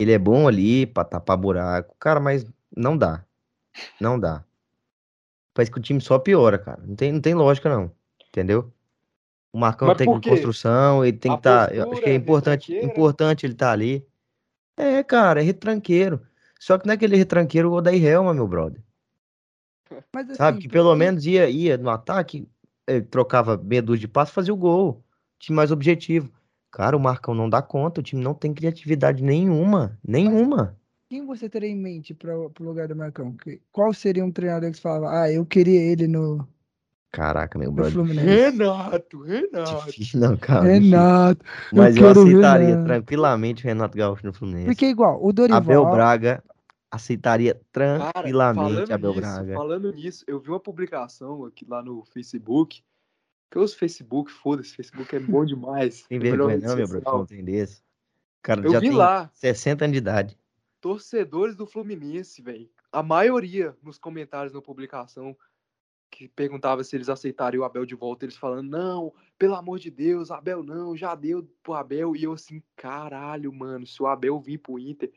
Ele 0.00 0.12
é 0.12 0.18
bom 0.18 0.46
ali 0.48 0.86
pra 0.86 1.04
tapar 1.04 1.36
buraco, 1.36 1.94
cara, 1.98 2.20
mas 2.20 2.44
não 2.76 2.96
dá. 2.96 3.24
Não 4.00 4.18
dá. 4.18 4.44
Parece 5.54 5.70
que 5.70 5.78
o 5.78 5.82
time 5.82 6.00
só 6.00 6.18
piora, 6.18 6.58
cara. 6.58 6.82
Não 6.86 6.94
tem, 6.94 7.12
não 7.12 7.20
tem 7.20 7.34
lógica, 7.34 7.68
não. 7.68 7.90
Entendeu? 8.28 8.72
O 9.52 9.58
Marcão 9.58 9.88
é 9.88 9.90
um 9.90 9.92
Mas 9.92 9.98
técnico 9.98 10.20
por 10.20 10.26
em 10.26 10.30
quê? 10.30 10.30
construção, 10.30 11.04
ele 11.04 11.16
tem 11.16 11.32
que 11.32 11.38
estar. 11.38 11.74
eu 11.74 11.90
acho 11.90 12.02
que 12.02 12.08
é 12.10 12.12
é 12.12 12.14
importante, 12.16 12.74
importante 12.76 13.46
ele 13.46 13.54
estar 13.54 13.72
ali. 13.72 14.06
É, 14.76 15.02
cara, 15.02 15.40
é 15.40 15.44
retranqueiro. 15.44 16.20
Só 16.58 16.78
que 16.78 16.86
não 16.86 16.94
é 16.94 16.96
retranqueiro 16.96 17.70
o 17.70 17.74
Odair 17.74 18.04
Helma, 18.04 18.32
meu 18.34 18.46
brother. 18.46 18.80
Mas 20.12 20.36
Sabe? 20.36 20.58
assim, 20.58 20.60
Que 20.60 20.68
pelo 20.68 20.90
porque- 20.90 20.98
menos 20.98 21.26
ia, 21.26 21.48
ia 21.48 21.76
no 21.76 21.90
ataque, 21.90 22.48
trocava 23.10 23.56
meia 23.56 23.82
dúzia 23.82 24.00
de 24.00 24.08
passos, 24.08 24.34
fazia 24.34 24.52
o 24.52 24.56
gol. 24.56 25.04
Time 25.38 25.56
mais 25.56 25.70
objetivo. 25.70 26.32
Cara, 26.70 26.96
o 26.96 27.00
Marcão 27.00 27.34
não 27.34 27.48
dá 27.48 27.62
conta, 27.62 28.00
o 28.00 28.02
time 28.02 28.22
não 28.22 28.34
tem 28.34 28.52
criatividade 28.52 29.22
nenhuma. 29.22 29.98
Nenhuma. 30.06 30.76
Quem 31.08 31.24
você 31.24 31.48
teria 31.48 31.68
em 31.68 31.76
mente 31.76 32.12
para 32.12 32.36
o 32.36 32.50
lugar 32.60 32.88
do 32.88 32.96
Marcão? 32.96 33.36
Qual 33.70 33.92
seria 33.94 34.24
um 34.24 34.32
treinador 34.32 34.70
que 34.70 34.76
você 34.76 34.82
falava, 34.82 35.22
ah, 35.22 35.30
eu 35.32 35.46
queria 35.46 35.80
ele 35.80 36.08
no, 36.08 36.46
Caraca, 37.12 37.58
meu 37.58 37.72
brother. 37.72 38.02
Renato, 38.04 39.22
Renato. 39.22 39.86
Difícil, 39.86 40.20
não, 40.20 40.36
cara. 40.36 40.68
difícil. 40.68 40.90
Renato. 40.90 41.44
Mas 41.72 41.96
eu 41.96 42.04
eu, 42.04 42.10
aceitaria 42.10 42.66
Renato. 42.68 42.84
tranquilamente 42.84 43.64
o 43.64 43.66
Renato 43.68 43.96
Gaúcho 43.96 44.26
no 44.26 44.32
Fluminense. 44.32 44.66
Porque 44.66 44.86
igual, 44.86 45.24
o 45.24 45.32
Dorival. 45.32 45.58
Abel 45.58 45.86
Braga 45.86 46.44
aceitaria 46.90 47.54
Cara, 47.72 48.12
tranquilamente 48.12 48.86
falando 48.86 48.92
Abel 48.92 49.10
nisso, 49.14 49.20
Braga. 49.20 49.54
falando 49.54 49.92
nisso, 49.92 50.24
eu 50.26 50.40
vi 50.40 50.48
uma 50.50 50.60
publicação 50.60 51.44
aqui 51.44 51.64
lá 51.68 51.82
no 51.82 52.04
Facebook. 52.06 52.82
Que 53.50 53.58
eu 53.58 53.62
uso 53.62 53.76
Facebook, 53.78 54.30
foda-se, 54.32 54.74
Facebook 54.74 55.14
é 55.14 55.20
bom 55.20 55.44
demais. 55.44 56.02
Tem 56.08 56.18
é 56.18 56.20
vergonha 56.20 56.58
não, 56.58 56.76
meu 56.76 56.88
brother, 56.88 57.12
não 57.12 57.24
tem 57.26 57.44
desse. 57.44 57.78
O 57.80 58.42
cara 58.42 58.60
Eu 58.60 58.72
já 58.72 58.80
vi 58.80 58.88
tem 58.88 58.96
lá, 58.96 59.30
60 59.34 59.84
anos 59.84 59.92
de 59.92 59.98
idade. 59.98 60.38
torcedores 60.80 61.54
do 61.56 61.66
Fluminense, 61.66 62.42
velho. 62.42 62.68
A 62.92 63.02
maioria 63.02 63.74
nos 63.82 63.98
comentários 63.98 64.52
na 64.52 64.60
publicação 64.60 65.36
que 66.10 66.28
perguntava 66.28 66.82
se 66.82 66.96
eles 66.96 67.08
aceitariam 67.08 67.62
o 67.62 67.64
Abel 67.64 67.84
de 67.84 67.94
volta, 67.94 68.24
eles 68.24 68.36
falando, 68.36 68.68
não, 68.68 69.12
pelo 69.38 69.54
amor 69.54 69.78
de 69.78 69.90
Deus, 69.90 70.30
Abel 70.30 70.62
não, 70.62 70.96
já 70.96 71.14
deu 71.14 71.48
pro 71.62 71.74
Abel. 71.74 72.16
E 72.16 72.24
eu 72.24 72.32
assim, 72.32 72.62
caralho, 72.74 73.52
mano, 73.52 73.86
se 73.86 74.02
o 74.02 74.06
Abel 74.06 74.40
vir 74.40 74.58
pro 74.58 74.78
Inter, 74.78 75.12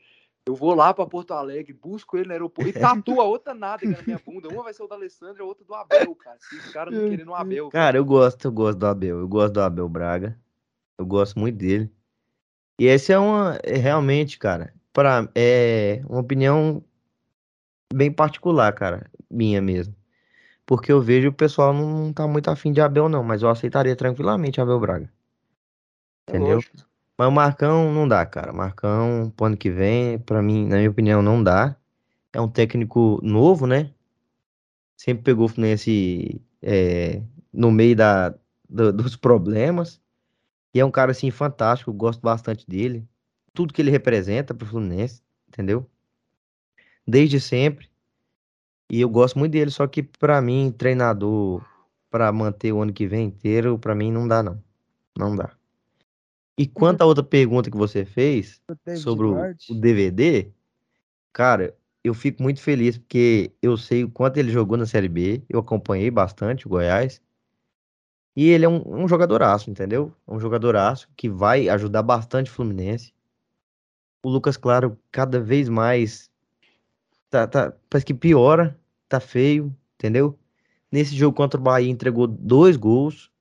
eu 0.45 0.55
vou 0.55 0.73
lá 0.73 0.93
pra 0.93 1.05
Porto 1.05 1.31
Alegre, 1.31 1.73
busco 1.73 2.17
ele 2.17 2.27
no 2.27 2.33
aeroporto 2.33 2.69
e 2.69 2.73
tatua 2.73 3.23
outra 3.23 3.53
nádega 3.53 3.97
na 3.97 4.03
minha 4.03 4.21
bunda. 4.25 4.49
Uma 4.49 4.63
vai 4.63 4.73
ser 4.73 4.81
o 4.81 4.87
da 4.87 4.95
Alessandra, 4.95 5.43
a 5.43 5.45
outra 5.45 5.63
do 5.63 5.75
Abel, 5.75 6.15
cara. 6.15 6.37
Se 6.39 6.55
os 6.55 6.71
caras 6.71 6.93
não 6.93 7.07
querendo 7.07 7.29
o 7.29 7.35
Abel. 7.35 7.69
Cara, 7.71 7.97
eu 7.97 8.03
gosto, 8.03 8.45
eu 8.45 8.51
gosto 8.51 8.79
do 8.79 8.87
Abel. 8.87 9.19
Eu 9.19 9.27
gosto 9.27 9.53
do 9.53 9.61
Abel 9.61 9.87
Braga. 9.87 10.39
Eu 10.97 11.05
gosto 11.05 11.37
muito 11.37 11.55
dele. 11.55 11.91
E 12.79 12.87
essa 12.87 13.13
é 13.13 13.19
uma, 13.19 13.59
é 13.63 13.77
realmente, 13.77 14.39
cara, 14.39 14.73
para 14.91 15.29
é 15.35 16.01
uma 16.09 16.21
opinião 16.21 16.83
bem 17.93 18.11
particular, 18.11 18.73
cara, 18.73 19.09
minha 19.29 19.61
mesmo. 19.61 19.98
Porque 20.69 20.89
eu 20.93 21.01
vejo 21.01 21.27
o 21.29 21.33
pessoal 21.33 21.73
não 21.73 22.13
tá 22.13 22.25
muito 22.25 22.49
afim 22.49 22.71
de 22.71 22.79
Abel, 22.79 23.09
não, 23.09 23.21
mas 23.23 23.41
eu 23.41 23.49
aceitaria 23.49 23.93
tranquilamente 23.95 24.61
Abel 24.61 24.79
Braga. 24.79 25.11
É 26.27 26.31
entendeu? 26.31 26.37
lógico. 26.37 26.77
Mas 27.17 27.27
o 27.27 27.31
Marcão 27.31 27.93
não 27.93 28.07
dá, 28.07 28.25
cara. 28.25 28.53
Marcão, 28.53 29.29
pro 29.35 29.47
ano 29.47 29.57
que 29.57 29.69
vem, 29.69 30.19
pra 30.19 30.41
mim, 30.41 30.65
na 30.67 30.77
minha 30.77 30.89
opinião, 30.89 31.21
não 31.21 31.43
dá. 31.43 31.75
É 32.33 32.41
um 32.41 32.49
técnico 32.49 33.19
novo, 33.23 33.67
né? 33.67 33.93
Sempre 34.97 35.23
pegou 35.23 35.45
o 35.45 35.47
Fluminense 35.47 36.41
é, 36.61 37.21
no 37.53 37.71
meio 37.71 37.95
da, 37.95 38.29
do- 38.69 38.91
dos 38.93 39.15
problemas. 39.15 40.01
E 40.73 40.79
é 40.79 40.85
um 40.85 40.91
cara, 40.91 41.11
assim, 41.11 41.31
fantástico. 41.31 41.93
Gosto 41.93 42.21
bastante 42.21 42.67
dele. 42.69 43.07
Tudo 43.53 43.73
que 43.73 43.81
ele 43.81 43.91
representa 43.91 44.53
pro 44.53 44.67
Fluminense, 44.67 45.23
entendeu? 45.49 45.89
Desde 47.05 47.39
sempre. 47.41 47.88
E 48.89 48.99
eu 48.99 49.09
gosto 49.09 49.37
muito 49.37 49.51
dele. 49.51 49.71
Só 49.71 49.85
que, 49.87 50.01
pra 50.03 50.41
mim, 50.41 50.73
treinador 50.75 51.63
pra 52.09 52.31
manter 52.31 52.71
o 52.71 52.81
ano 52.81 52.91
que 52.91 53.07
vem 53.07 53.27
inteiro, 53.27 53.77
pra 53.77 53.93
mim, 53.93 54.11
não 54.11 54.27
dá, 54.27 54.41
não. 54.41 54.61
Não 55.17 55.35
dá. 55.35 55.51
E 56.57 56.65
quanto 56.67 57.01
à 57.01 57.05
outra 57.05 57.23
pergunta 57.23 57.69
que 57.71 57.77
você 57.77 58.03
fez 58.03 58.61
o 58.67 58.97
sobre 58.97 59.27
o, 59.27 59.35
o 59.69 59.75
DVD, 59.75 60.51
cara, 61.31 61.73
eu 62.03 62.13
fico 62.13 62.41
muito 62.41 62.61
feliz 62.61 62.97
porque 62.97 63.51
eu 63.61 63.77
sei 63.77 64.03
o 64.03 64.09
quanto 64.09 64.37
ele 64.37 64.51
jogou 64.51 64.77
na 64.77 64.85
Série 64.85 65.07
B, 65.07 65.41
eu 65.47 65.59
acompanhei 65.59 66.09
bastante 66.09 66.65
o 66.65 66.69
Goiás. 66.69 67.21
E 68.35 68.47
ele 68.49 68.65
é 68.65 68.69
um, 68.69 69.03
um 69.03 69.07
jogadoraço, 69.07 69.69
entendeu? 69.69 70.13
É 70.27 70.31
um 70.31 70.39
jogadoraço 70.39 71.09
que 71.15 71.29
vai 71.29 71.69
ajudar 71.69 72.03
bastante 72.03 72.49
o 72.49 72.53
Fluminense. 72.53 73.13
O 74.23 74.29
Lucas 74.29 74.57
Claro 74.57 74.97
cada 75.11 75.39
vez 75.39 75.69
mais 75.69 76.29
tá, 77.29 77.47
tá, 77.47 77.73
parece 77.89 78.05
que 78.05 78.13
piora, 78.13 78.78
tá 79.09 79.19
feio, 79.19 79.75
entendeu? 79.95 80.37
Nesse 80.91 81.15
jogo 81.15 81.35
contra 81.35 81.59
o 81.59 81.63
Bahia 81.63 81.89
entregou 81.89 82.27
dois 82.27 82.77
gols, 82.77 83.31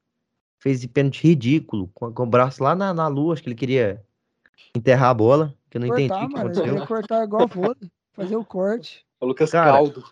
fez 0.59 0.79
esse 0.79 0.89
pênalti 0.89 1.23
ridículo, 1.27 1.89
com, 1.95 2.13
com 2.13 2.23
o 2.25 2.27
braço 2.27 2.63
lá 2.63 2.75
na, 2.75 2.93
na 2.93 3.07
lua, 3.07 3.35
acho 3.35 3.43
que 3.43 3.49
ele 3.49 3.57
queria 3.57 4.05
enterrar 4.75 5.11
a 5.11 5.15
bola, 5.15 5.55
que 5.71 5.77
eu 5.77 5.81
não 5.81 5.89
entendi 5.89 6.09
cortar, 6.09 6.25
o 6.25 6.29
que 6.29 6.35
mano. 6.35 6.51
Ele 6.51 6.59
aconteceu. 6.59 6.79
ia 6.81 6.87
cortar 6.87 7.25
igual 7.25 7.49
vôlei. 7.49 7.91
Fazer 8.13 8.37
o 8.37 8.45
corte. 8.45 9.07
O 9.21 9.27
Lucas 9.27 9.51
Cara, 9.51 9.73
Caldo. 9.73 10.05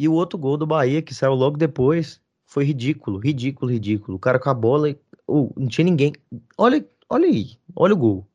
E 0.00 0.08
o 0.08 0.12
outro 0.12 0.38
gol 0.38 0.56
do 0.56 0.66
Bahia, 0.66 1.02
que 1.02 1.14
saiu 1.14 1.34
logo 1.34 1.56
depois, 1.56 2.20
foi 2.44 2.64
ridículo, 2.64 3.18
ridículo, 3.18 3.70
ridículo. 3.70 4.16
O 4.16 4.20
cara 4.20 4.38
com 4.38 4.50
a 4.50 4.54
bola, 4.54 4.94
oh, 5.26 5.50
não 5.56 5.68
tinha 5.68 5.84
ninguém. 5.84 6.12
Olha, 6.58 6.84
olha 7.08 7.26
aí, 7.26 7.56
olha 7.76 7.94
o 7.94 7.96
gol. 7.96 8.26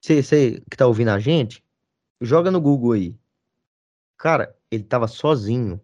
Você 0.00 0.62
que 0.70 0.76
tá 0.76 0.86
ouvindo 0.86 1.10
a 1.10 1.18
gente, 1.18 1.62
joga 2.20 2.50
no 2.50 2.60
Google 2.60 2.92
aí. 2.92 3.14
Cara, 4.16 4.56
ele 4.74 4.84
tava 4.84 5.06
sozinho. 5.06 5.80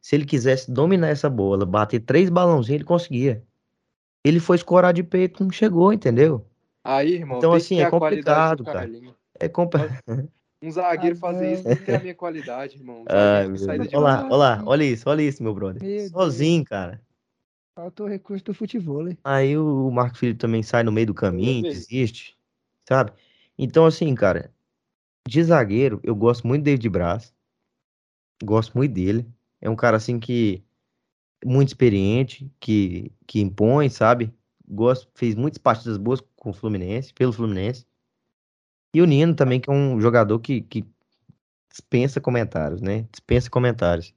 Se 0.00 0.14
ele 0.14 0.24
quisesse 0.24 0.70
dominar 0.70 1.08
essa 1.08 1.28
bola, 1.28 1.66
bater 1.66 2.00
três 2.00 2.30
balãozinhos, 2.30 2.76
ele 2.76 2.84
conseguia. 2.84 3.42
Ele 4.24 4.40
foi 4.40 4.56
escorar 4.56 4.92
de 4.92 5.02
peito, 5.02 5.42
não 5.42 5.50
chegou, 5.50 5.92
entendeu? 5.92 6.46
Aí, 6.84 7.14
irmão, 7.14 7.38
Então, 7.38 7.50
tem 7.50 7.56
assim, 7.56 7.74
que 7.76 7.80
ter 7.80 7.84
é 7.84 7.86
a 7.86 7.90
qualidade 7.90 8.56
do 8.56 8.64
complicado, 8.64 8.64
cara. 8.64 9.14
É 9.38 9.48
compa... 9.48 9.78
Um 10.60 10.72
zagueiro 10.72 11.14
Ah, 11.16 11.20
fazer 11.20 11.52
isso 11.52 11.68
não. 11.68 11.76
tem 11.76 11.94
a 11.94 12.00
minha 12.00 12.14
qualidade, 12.16 12.76
irmão. 12.76 13.02
Um 13.02 13.52
Deus. 13.54 13.60
de 13.60 13.96
Olha 13.96 13.98
lá, 14.00 14.24
olha 14.24 14.36
lá, 14.36 14.62
olha 14.66 14.82
isso, 14.82 15.08
olha 15.08 15.22
isso, 15.22 15.40
meu 15.40 15.54
brother. 15.54 15.80
Meu 15.80 15.98
Deus. 15.98 16.10
Sozinho, 16.10 16.64
cara. 16.64 17.00
Falta 17.76 18.02
o 18.02 18.08
recurso 18.08 18.44
do 18.46 18.52
futebol. 18.52 19.06
hein? 19.08 19.16
Aí 19.22 19.56
o 19.56 19.88
Marcos 19.88 20.18
Felipe 20.18 20.40
também 20.40 20.64
sai 20.64 20.82
no 20.82 20.90
meio 20.90 21.06
do 21.06 21.14
caminho, 21.14 21.62
desiste, 21.62 22.36
sabe? 22.88 23.12
Então, 23.56 23.86
assim, 23.86 24.12
cara, 24.16 24.50
de 25.28 25.44
zagueiro, 25.44 26.00
eu 26.02 26.16
gosto 26.16 26.44
muito 26.44 26.62
do 26.62 26.64
David 26.64 26.88
Braz. 26.88 27.32
Gosto 28.42 28.76
muito 28.76 28.92
dele. 28.92 29.26
É 29.60 29.68
um 29.68 29.76
cara, 29.76 29.96
assim, 29.96 30.18
que 30.18 30.62
muito 31.44 31.68
experiente, 31.68 32.50
que, 32.60 33.12
que 33.26 33.40
impõe, 33.40 33.88
sabe? 33.88 34.32
Gosto, 34.66 35.08
fez 35.14 35.34
muitas 35.34 35.58
partidas 35.58 35.96
boas 35.96 36.20
com 36.36 36.50
o 36.50 36.52
Fluminense, 36.52 37.12
pelo 37.14 37.32
Fluminense. 37.32 37.86
E 38.92 39.02
o 39.02 39.06
Nino 39.06 39.34
também, 39.34 39.60
que 39.60 39.70
é 39.70 39.72
um 39.72 40.00
jogador 40.00 40.38
que, 40.38 40.62
que 40.62 40.84
dispensa 41.70 42.20
comentários, 42.20 42.80
né? 42.80 43.06
Dispensa 43.10 43.50
comentários. 43.50 44.14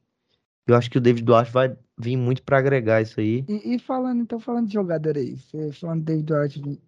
Eu 0.65 0.75
acho 0.75 0.89
que 0.89 0.97
o 0.97 1.01
David 1.01 1.23
Duarte 1.23 1.51
vai 1.51 1.75
vir 1.97 2.17
muito 2.17 2.43
pra 2.43 2.57
agregar 2.57 3.01
isso 3.01 3.19
aí. 3.19 3.45
E, 3.47 3.75
e 3.75 3.79
falando, 3.79 4.21
então, 4.21 4.39
falando 4.39 4.67
de 4.67 4.73
jogador 4.73 5.17
aí, 5.17 5.37
falando 5.73 5.99
de 5.99 6.05
David 6.05 6.25
Duarte, 6.25 6.81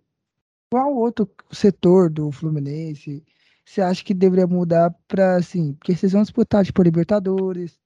qual 0.72 0.96
outro 0.96 1.30
setor 1.52 2.10
do 2.10 2.32
Fluminense 2.32 3.24
você 3.66 3.82
acha 3.82 4.04
que 4.04 4.14
deveria 4.14 4.48
mudar 4.48 4.94
para, 5.08 5.36
assim, 5.36 5.74
porque 5.74 5.96
vocês 5.96 6.12
vão 6.12 6.22
disputar, 6.22 6.66
tipo, 6.66 6.82
a 6.82 6.84
Libertadores, 6.86 7.80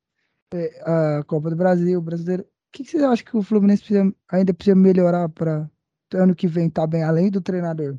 é, 0.54 0.82
a 1.20 1.24
Copa 1.24 1.50
do 1.50 1.56
Brasil, 1.56 2.00
o 2.00 2.02
Brasileiro. 2.02 2.44
O 2.44 2.48
que, 2.72 2.84
que 2.84 2.92
você 2.92 2.98
acha 3.04 3.24
que 3.24 3.36
o 3.36 3.42
Fluminense 3.44 3.84
precisa- 3.84 4.14
ainda 4.30 4.54
precisa 4.54 4.76
melhorar 4.76 5.30
para 5.30 5.70
ano 6.14 6.36
que 6.36 6.48
vem 6.48 6.70
tá 6.70 6.86
bem, 6.86 7.04
além 7.04 7.30
do 7.30 7.42
treinador? 7.42 7.98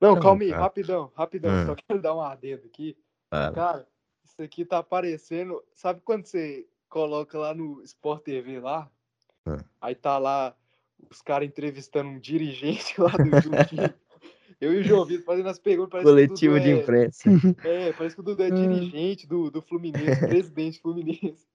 Não, 0.00 0.18
calma 0.20 0.42
aí, 0.42 0.50
cara. 0.50 0.62
rapidão, 0.62 1.12
rapidão. 1.14 1.50
Ah. 1.50 1.66
Só 1.66 1.74
quero 1.74 2.00
dar 2.00 2.14
um 2.14 2.20
adendo 2.20 2.62
aqui. 2.66 2.96
Fala. 3.30 3.52
Cara, 3.54 3.86
isso 4.24 4.40
aqui 4.42 4.64
tá 4.64 4.78
aparecendo. 4.78 5.62
Sabe 5.74 6.00
quando 6.04 6.24
você 6.26 6.66
coloca 6.88 7.36
lá 7.38 7.52
no 7.54 7.82
Sport 7.82 8.22
TV 8.22 8.60
lá? 8.60 8.90
Aí 9.80 9.94
tá 9.94 10.18
lá 10.18 10.54
os 11.10 11.22
caras 11.22 11.48
entrevistando 11.48 12.10
um 12.10 12.18
dirigente 12.18 12.94
lá 13.00 13.10
do 13.10 13.30
time. 13.68 13.94
Eu 14.60 14.74
e 14.74 14.78
o 14.78 14.82
João 14.82 15.04
Vitor 15.04 15.24
fazendo 15.24 15.48
as 15.48 15.58
perguntas. 15.58 16.02
Coletivo 16.02 16.54
Dudu 16.54 16.64
de 16.64 16.70
é- 16.72 16.76
imprensa. 16.76 17.22
É, 17.64 17.92
parece 17.92 18.14
que 18.16 18.20
o 18.20 18.24
Dudu 18.24 18.42
é 18.42 18.46
Ah. 18.46 18.50
dirigente 18.50 19.26
do, 19.26 19.50
do 19.50 19.62
Fluminense, 19.62 20.26
presidente 20.26 20.80
Fluminense. 20.80 21.46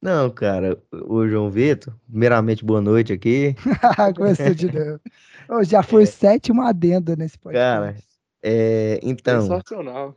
Não, 0.00 0.30
cara, 0.30 0.78
o 0.92 1.26
João 1.26 1.50
Vitor, 1.50 1.94
primeiramente, 2.08 2.64
boa 2.64 2.80
noite 2.80 3.12
aqui. 3.12 3.54
Começou 4.16 4.54
de 4.54 4.66
novo. 4.70 5.00
Ô, 5.48 5.64
já 5.64 5.82
foi 5.82 6.02
o 6.04 6.06
sétimo 6.06 6.62
adendo 6.62 7.16
nesse 7.16 7.38
Cara, 7.38 7.86
podcast. 7.86 8.08
É, 8.42 9.00
então, 9.02 9.40
Sensacional. 9.40 10.16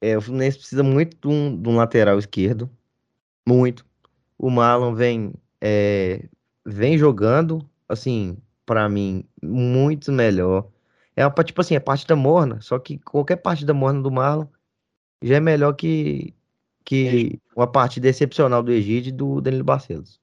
é, 0.00 0.16
o 0.16 0.20
Fluminense 0.20 0.58
precisa 0.58 0.82
muito 0.82 1.16
de 1.16 1.26
um, 1.34 1.60
de 1.60 1.68
um 1.68 1.76
lateral 1.76 2.18
esquerdo. 2.18 2.68
Muito. 3.48 3.84
O 4.38 4.50
Marlon 4.50 4.94
vem, 4.94 5.32
é, 5.60 6.22
vem 6.64 6.98
jogando, 6.98 7.66
assim, 7.88 8.36
pra 8.66 8.88
mim, 8.90 9.24
muito 9.42 10.12
melhor. 10.12 10.68
É 11.16 11.26
uma, 11.26 11.44
tipo 11.44 11.60
assim, 11.60 11.74
é 11.74 11.80
partida 11.80 12.16
morna, 12.16 12.60
só 12.60 12.78
que 12.78 12.98
qualquer 12.98 13.36
partida 13.36 13.72
morna 13.72 14.02
do 14.02 14.10
Marlon 14.10 14.46
já 15.22 15.36
é 15.36 15.40
melhor 15.40 15.72
que, 15.74 16.34
que 16.84 17.40
uma 17.56 17.66
partida 17.66 18.08
excepcional 18.08 18.62
do 18.62 18.72
Egídio 18.72 19.10
e 19.10 19.12
do 19.12 19.40
Danilo 19.40 19.64
Barcelos. 19.64 20.20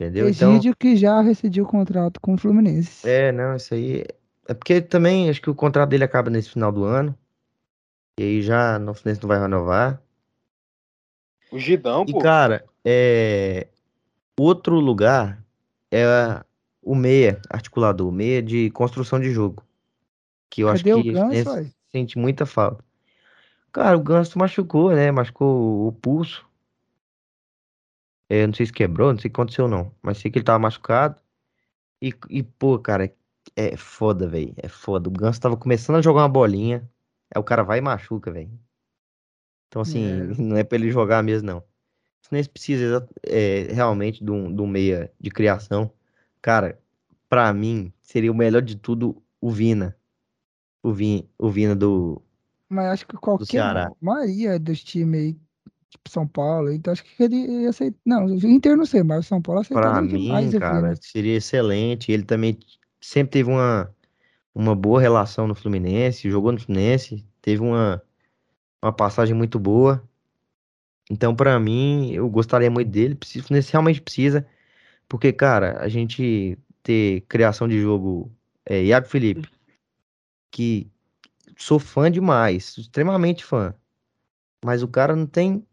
Entendeu? 0.00 0.28
Então, 0.28 0.52
Egídio 0.52 0.76
que 0.76 0.96
já 0.96 1.20
rescindiu 1.20 1.64
o 1.64 1.68
contrato 1.68 2.20
com 2.20 2.34
o 2.34 2.38
Fluminense. 2.38 3.08
É, 3.08 3.30
não, 3.32 3.56
isso 3.56 3.74
aí. 3.74 4.04
É 4.46 4.54
porque 4.54 4.80
também 4.80 5.28
acho 5.28 5.42
que 5.42 5.50
o 5.50 5.54
contrato 5.54 5.90
dele 5.90 6.04
acaba 6.04 6.30
nesse 6.30 6.50
final 6.50 6.72
do 6.72 6.84
ano. 6.84 7.16
E 8.18 8.22
aí 8.22 8.42
já 8.42 8.78
no 8.78 8.94
Fluminense 8.94 9.22
não 9.22 9.28
vai 9.28 9.38
renovar. 9.38 10.02
O 11.52 11.58
Gidão, 11.58 12.04
E, 12.06 12.12
pô. 12.12 12.18
cara, 12.18 12.64
é. 12.84 13.68
Outro 14.38 14.76
lugar 14.76 15.44
é 15.90 16.44
o 16.88 16.94
meia 16.94 17.38
articulador, 17.50 18.10
meia 18.10 18.42
de 18.42 18.70
construção 18.70 19.20
de 19.20 19.30
jogo. 19.30 19.62
Que 20.48 20.62
eu 20.62 20.70
acho 20.70 20.82
Cadê 20.82 20.94
o 20.94 21.02
que 21.02 21.10
o 21.10 21.12
Ganso, 21.12 21.70
sente 21.92 22.16
muita 22.16 22.46
falta. 22.46 22.82
Cara, 23.70 23.94
o 23.98 24.02
Ganso 24.02 24.38
machucou, 24.38 24.90
né? 24.94 25.10
Machucou 25.10 25.86
o 25.86 25.92
pulso. 25.92 26.46
É, 28.30 28.46
não 28.46 28.54
sei 28.54 28.64
se 28.64 28.72
quebrou, 28.72 29.12
não 29.12 29.18
sei 29.20 29.28
o 29.28 29.32
que 29.32 29.38
aconteceu, 29.38 29.68
não. 29.68 29.92
Mas 30.00 30.16
sei 30.16 30.30
que 30.30 30.38
ele 30.38 30.44
tava 30.46 30.58
machucado. 30.58 31.20
E, 32.00 32.14
e 32.30 32.42
pô, 32.42 32.78
cara, 32.78 33.12
é 33.54 33.76
foda, 33.76 34.26
velho. 34.26 34.54
É 34.56 34.68
foda. 34.68 35.10
O 35.10 35.12
Ganso 35.12 35.40
tava 35.40 35.58
começando 35.58 35.96
a 35.96 36.02
jogar 36.02 36.22
uma 36.22 36.28
bolinha. 36.28 36.88
Aí 37.34 37.38
o 37.38 37.44
cara 37.44 37.62
vai 37.62 37.78
e 37.78 37.82
machuca, 37.82 38.32
velho. 38.32 38.50
Então, 39.68 39.82
assim, 39.82 40.02
É. 40.02 40.24
não 40.40 40.56
é 40.56 40.64
pra 40.64 40.78
ele 40.78 40.90
jogar 40.90 41.22
mesmo, 41.22 41.46
não. 41.46 41.58
O 41.58 42.28
Fluminense 42.28 42.48
precisa 42.48 42.84
exa- 42.84 43.08
é, 43.24 43.72
realmente 43.74 44.24
de 44.24 44.30
um, 44.30 44.54
de 44.54 44.62
um 44.62 44.66
meia 44.66 45.12
de 45.20 45.30
criação. 45.30 45.92
Cara, 46.48 46.80
pra 47.28 47.52
mim, 47.52 47.92
seria 48.00 48.32
o 48.32 48.34
melhor 48.34 48.62
de 48.62 48.74
tudo 48.74 49.22
o 49.38 49.50
Vina. 49.50 49.94
O, 50.82 50.90
Vin, 50.90 51.28
o 51.36 51.50
Vina 51.50 51.76
do. 51.76 52.22
Mas 52.70 52.86
acho 52.86 53.06
que 53.06 53.18
qualquer 53.18 53.46
Ceará. 53.46 53.92
maioria 54.00 54.58
dos 54.58 54.82
times 54.82 55.20
aí, 55.20 55.36
tipo 55.90 56.08
São 56.08 56.26
Paulo, 56.26 56.72
então 56.72 56.90
acho 56.90 57.04
que 57.04 57.22
ele 57.22 57.36
ia 57.36 57.68
aceitar. 57.68 57.98
Não, 58.02 58.24
o 58.24 58.46
Inter 58.46 58.78
não 58.78 58.86
sei, 58.86 59.02
mas 59.02 59.26
o 59.26 59.28
São 59.28 59.42
Paulo 59.42 59.62
Pra 59.68 60.00
aceitaria 60.00 60.18
mim, 60.18 60.50
cara, 60.52 60.80
Vina. 60.80 60.96
seria 61.02 61.36
excelente. 61.36 62.10
Ele 62.10 62.22
também 62.22 62.58
sempre 62.98 63.32
teve 63.32 63.50
uma, 63.50 63.94
uma 64.54 64.74
boa 64.74 65.02
relação 65.02 65.46
no 65.46 65.54
Fluminense, 65.54 66.30
jogou 66.30 66.50
no 66.50 66.58
Fluminense, 66.58 67.26
teve 67.42 67.60
uma, 67.60 68.02
uma 68.82 68.92
passagem 68.92 69.34
muito 69.34 69.58
boa. 69.58 70.02
Então, 71.10 71.36
pra 71.36 71.60
mim, 71.60 72.10
eu 72.12 72.26
gostaria 72.30 72.70
muito 72.70 72.88
dele. 72.88 73.18
O 73.22 73.42
Fluminense 73.42 73.70
realmente 73.70 74.00
precisa, 74.00 74.46
porque, 75.08 75.32
cara, 75.32 75.78
a 75.80 75.88
gente 75.88 76.58
ter 76.82 77.22
criação 77.22 77.66
de 77.66 77.80
jogo, 77.80 78.30
é, 78.64 78.84
Iago 78.84 79.06
Felipe, 79.06 79.48
que 80.50 80.90
sou 81.56 81.78
fã 81.78 82.10
demais, 82.10 82.76
extremamente 82.76 83.44
fã, 83.44 83.74
mas 84.64 84.82
o 84.82 84.88
cara 84.88 85.16
não 85.16 85.26
tem 85.26 85.64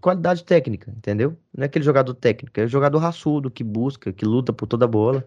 qualidade 0.00 0.44
técnica, 0.44 0.92
entendeu? 0.96 1.36
Não 1.56 1.62
é 1.62 1.66
aquele 1.66 1.84
jogador 1.84 2.14
técnico, 2.14 2.60
é 2.60 2.64
o 2.64 2.68
jogador 2.68 2.98
raçudo 2.98 3.50
que 3.50 3.64
busca, 3.64 4.12
que 4.12 4.24
luta 4.24 4.52
por 4.52 4.66
toda 4.66 4.84
a 4.84 4.88
bola, 4.88 5.26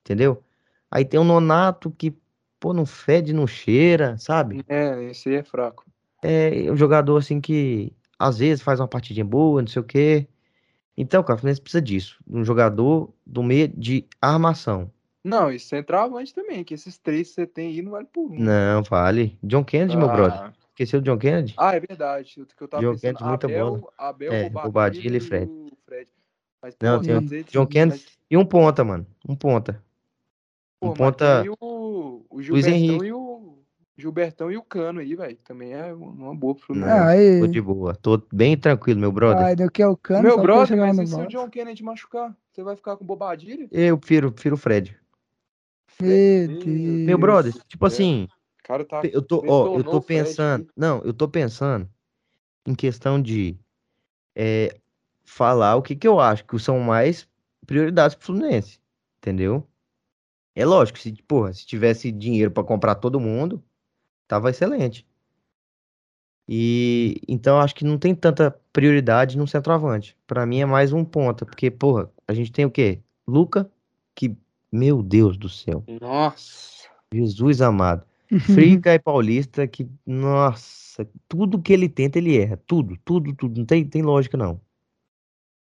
entendeu? 0.00 0.42
Aí 0.90 1.04
tem 1.04 1.18
o 1.18 1.24
Nonato 1.24 1.90
que, 1.90 2.16
pô, 2.60 2.72
não 2.72 2.86
fede, 2.86 3.32
não 3.32 3.46
cheira, 3.46 4.16
sabe? 4.18 4.64
É, 4.68 5.02
esse 5.04 5.28
aí 5.28 5.36
é 5.36 5.42
fraco. 5.42 5.84
É 6.22 6.70
um 6.70 6.76
jogador 6.76 7.16
assim 7.16 7.40
que 7.40 7.92
às 8.18 8.38
vezes 8.38 8.62
faz 8.62 8.78
uma 8.78 8.86
partidinha 8.86 9.24
boa, 9.24 9.60
não 9.60 9.68
sei 9.68 9.80
o 9.82 9.84
quê. 9.84 10.28
Então, 10.96 11.22
cara, 11.22 11.36
o 11.36 11.38
Fluminense 11.40 11.60
precisa 11.60 11.80
disso, 11.82 12.18
um 12.28 12.44
jogador 12.44 13.12
do 13.26 13.42
meio 13.42 13.68
de 13.68 14.06
armação. 14.20 14.90
Não, 15.24 15.50
e 15.52 15.58
centroavante 15.58 16.34
também, 16.34 16.64
que 16.64 16.74
esses 16.74 16.98
três 16.98 17.28
que 17.28 17.34
você 17.34 17.46
tem 17.46 17.68
aí 17.68 17.80
não 17.82 17.92
vale 17.92 18.06
por 18.12 18.30
um. 18.30 18.38
Não, 18.38 18.82
vale. 18.82 19.38
John 19.42 19.64
Kennedy, 19.64 19.96
meu 19.96 20.08
brother. 20.08 20.38
Ah, 20.40 20.52
Esqueceu 20.70 21.00
do 21.00 21.04
John 21.04 21.18
Kennedy? 21.18 21.54
Ah, 21.56 21.74
é 21.76 21.80
verdade. 21.80 22.40
O 22.42 22.46
que 22.46 22.62
eu 22.62 22.66
tava 22.68 22.82
John 22.82 22.92
pensando, 22.92 23.18
Kennedy, 23.18 23.24
muita 23.28 23.46
Abel, 23.46 23.70
bola. 23.76 23.92
Abel, 23.98 24.32
É, 24.32 24.50
Bobadilha 24.50 25.16
e 25.16 25.20
Fred. 25.20 25.50
Fred. 25.86 26.08
Mas, 26.60 26.76
Não, 26.82 26.98
pô, 26.98 27.04
tem 27.06 27.18
vezes- 27.26 27.46
John 27.52 27.66
Kennedy 27.66 28.02
mas, 28.04 28.18
e 28.30 28.36
um 28.36 28.44
ponta, 28.44 28.82
mano. 28.84 29.06
Um 29.28 29.36
ponta. 29.36 29.82
pô, 30.80 30.88
Um 30.90 30.94
ponta. 30.94 31.44
o, 31.60 32.24
o 32.30 32.40
Luiz 32.40 32.66
Henrique. 32.66 33.04
e 33.06 33.12
o 33.12 33.21
Gilbertão 33.96 34.50
e 34.50 34.56
o 34.56 34.62
Cano 34.62 35.00
aí, 35.00 35.14
velho. 35.14 35.36
Também 35.44 35.72
é 35.74 35.92
uma 35.92 36.34
boa 36.34 36.54
pro 36.54 36.64
Fluminense. 36.64 36.92
Ah, 36.92 37.08
aí. 37.08 37.40
tô 37.40 37.46
de 37.46 37.60
boa. 37.60 37.94
Tô 37.94 38.22
bem 38.32 38.56
tranquilo, 38.56 38.98
meu 39.00 39.12
brother. 39.12 39.46
Ah, 39.46 39.54
do 39.54 39.70
que 39.70 39.82
é 39.82 39.86
o 39.86 39.96
Cano, 39.96 40.22
Meu 40.22 40.40
brother, 40.40 40.76
mas 40.78 40.98
e 40.98 41.06
se 41.06 41.14
o. 41.14 41.26
John 41.28 41.48
Kennedy 41.50 41.82
machucar? 41.82 42.36
Você 42.50 42.62
vai 42.62 42.74
ficar 42.76 42.96
com 42.96 43.04
bobadilha? 43.04 43.68
Eu 43.70 43.98
prefiro, 43.98 44.32
prefiro 44.32 44.54
o 44.54 44.58
Fred. 44.58 44.98
Meu 46.00 46.08
Meu 46.08 46.58
Deus. 46.58 47.06
Meu 47.06 47.18
brother, 47.18 47.52
tipo 47.68 47.84
É. 47.84 47.88
assim, 47.88 48.28
O 48.60 48.66
cara 48.66 48.84
tá. 48.84 49.02
eu 49.04 49.20
tô, 49.22 49.44
ó, 49.46 49.76
eu 49.78 49.84
tô 49.84 50.00
Fred 50.00 50.24
pensando. 50.24 50.62
aqui. 50.62 50.72
Não, 50.76 51.02
eu 51.04 51.12
tô 51.12 51.28
pensando 51.28 51.88
em 52.66 52.74
questão 52.74 53.20
de 53.20 53.58
é, 54.34 54.74
falar 55.24 55.76
o 55.76 55.82
que 55.82 55.94
que 55.94 56.08
eu 56.08 56.18
acho 56.18 56.44
que 56.46 56.58
são 56.58 56.78
mais 56.80 57.28
prioridades 57.66 58.16
pro 58.16 58.26
Fluminense. 58.26 58.80
Entendeu? 59.18 59.66
É 60.54 60.64
lógico, 60.64 60.98
se, 60.98 61.12
porra, 61.26 61.52
se 61.52 61.66
tivesse 61.66 62.10
dinheiro 62.10 62.50
pra 62.50 62.64
comprar 62.64 62.94
todo 62.96 63.20
mundo, 63.20 63.62
tava 64.26 64.50
excelente. 64.50 65.06
E 66.48 67.20
então 67.28 67.60
acho 67.60 67.74
que 67.74 67.84
não 67.84 67.98
tem 67.98 68.14
tanta 68.14 68.50
prioridade 68.72 69.38
no 69.38 69.46
centroavante. 69.46 70.16
Para 70.26 70.44
mim 70.44 70.60
é 70.60 70.66
mais 70.66 70.92
um 70.92 71.04
ponta, 71.04 71.46
porque 71.46 71.70
porra, 71.70 72.10
a 72.26 72.34
gente 72.34 72.52
tem 72.52 72.64
o 72.64 72.70
quê? 72.70 73.00
Luca, 73.26 73.70
que 74.14 74.36
meu 74.70 75.02
Deus 75.02 75.36
do 75.36 75.48
céu. 75.48 75.84
Nossa. 76.00 76.88
Jesus 77.12 77.60
amado. 77.60 78.04
Frica 78.40 78.94
e 78.94 78.98
Paulista 78.98 79.66
que 79.66 79.88
nossa, 80.06 81.06
tudo 81.28 81.60
que 81.60 81.72
ele 81.72 81.88
tenta 81.88 82.18
ele 82.18 82.38
erra, 82.38 82.58
tudo, 82.66 82.96
tudo, 83.04 83.34
tudo, 83.34 83.58
não 83.58 83.66
tem, 83.66 83.84
tem 83.84 84.02
lógica 84.02 84.36
não. 84.36 84.60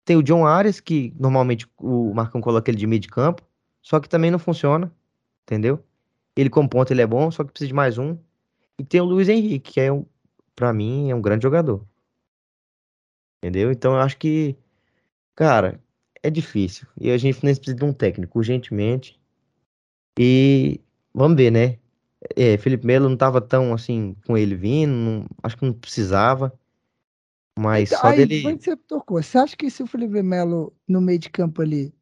Tem 0.05 0.15
o 0.15 0.23
John 0.23 0.45
Arias 0.45 0.79
que 0.79 1.13
normalmente 1.19 1.67
o 1.77 2.13
Marcão 2.13 2.41
coloca 2.41 2.69
ele 2.69 2.77
de 2.77 2.87
meio 2.87 2.99
de 2.99 3.07
campo, 3.07 3.43
só 3.81 3.99
que 3.99 4.09
também 4.09 4.31
não 4.31 4.39
funciona, 4.39 4.91
entendeu? 5.43 5.83
Ele 6.35 6.49
como 6.49 6.69
ponta 6.69 6.93
ele 6.93 7.01
é 7.01 7.07
bom, 7.07 7.29
só 7.31 7.43
que 7.43 7.51
precisa 7.51 7.67
de 7.67 7.73
mais 7.73 7.97
um. 7.97 8.17
E 8.81 8.83
tem 8.83 8.99
o 8.99 9.05
Luiz 9.05 9.29
Henrique, 9.29 9.73
que 9.73 9.79
é 9.79 9.91
um, 9.91 10.03
para 10.55 10.73
mim 10.73 11.11
é 11.11 11.15
um 11.15 11.21
grande 11.21 11.43
jogador. 11.43 11.85
Entendeu? 13.37 13.71
Então 13.71 13.93
eu 13.93 13.99
acho 13.99 14.17
que, 14.17 14.57
cara, 15.35 15.79
é 16.23 16.31
difícil. 16.31 16.87
E 16.99 17.11
a 17.11 17.17
gente 17.17 17.39
precisa 17.39 17.75
de 17.75 17.85
um 17.85 17.93
técnico 17.93 18.39
urgentemente. 18.39 19.21
E 20.19 20.81
vamos 21.13 21.37
ver, 21.37 21.51
né? 21.51 21.77
É, 22.35 22.57
Felipe 22.57 22.87
Melo 22.87 23.07
não 23.07 23.15
tava 23.15 23.39
tão 23.39 23.71
assim 23.71 24.15
com 24.25 24.35
ele 24.35 24.55
vindo, 24.55 24.91
não, 24.91 25.25
acho 25.43 25.55
que 25.55 25.65
não 25.65 25.73
precisava. 25.73 26.51
Mas 27.59 27.89
só 27.89 28.07
Aí, 28.07 28.25
dele. 28.25 28.47
onde 28.47 28.63
você 28.63 28.75
tocou? 28.75 29.21
Você 29.21 29.37
acha 29.37 29.55
que 29.55 29.69
se 29.69 29.83
o 29.83 29.87
Felipe 29.87 30.23
Melo 30.23 30.73
no 30.87 30.99
meio 30.99 31.19
de 31.19 31.29
campo 31.29 31.61
ali, 31.61 31.93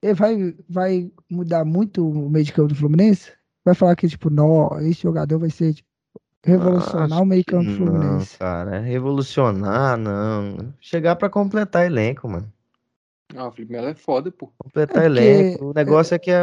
ele 0.00 0.14
vai, 0.14 0.56
vai 0.66 1.12
mudar 1.30 1.62
muito 1.66 2.08
o 2.08 2.30
meio 2.30 2.46
de 2.46 2.54
campo 2.54 2.68
do 2.68 2.74
Fluminense? 2.74 3.32
Vai 3.66 3.74
falar 3.74 3.96
que, 3.96 4.08
tipo, 4.08 4.30
não, 4.30 4.80
esse 4.80 5.02
jogador 5.02 5.38
vai 5.38 5.50
ser 5.50 5.74
tipo, 5.74 5.91
revolucionar 6.44 7.12
Acho 7.12 7.22
o 7.22 7.26
meio 7.26 7.44
que 7.44 7.50
campo 7.50 7.64
do 7.64 7.70
não, 7.84 7.86
Fluminense. 8.00 8.38
cara. 8.38 8.78
Revolucionar, 8.80 9.96
não. 9.96 10.74
Chegar 10.80 11.16
pra 11.16 11.28
completar 11.30 11.86
elenco, 11.86 12.28
mano. 12.28 12.52
Ah, 13.34 13.48
o 13.48 13.52
Felipe 13.52 13.72
Melo 13.72 13.88
é 13.88 13.94
foda, 13.94 14.30
pô. 14.30 14.52
Completar 14.58 15.04
É 15.04 15.08
porque- 15.08 15.20
elenco. 15.20 15.64
O 15.66 15.72
negócio 15.74 16.14
é 16.14 16.18
que 16.18 16.30
é. 16.30 16.42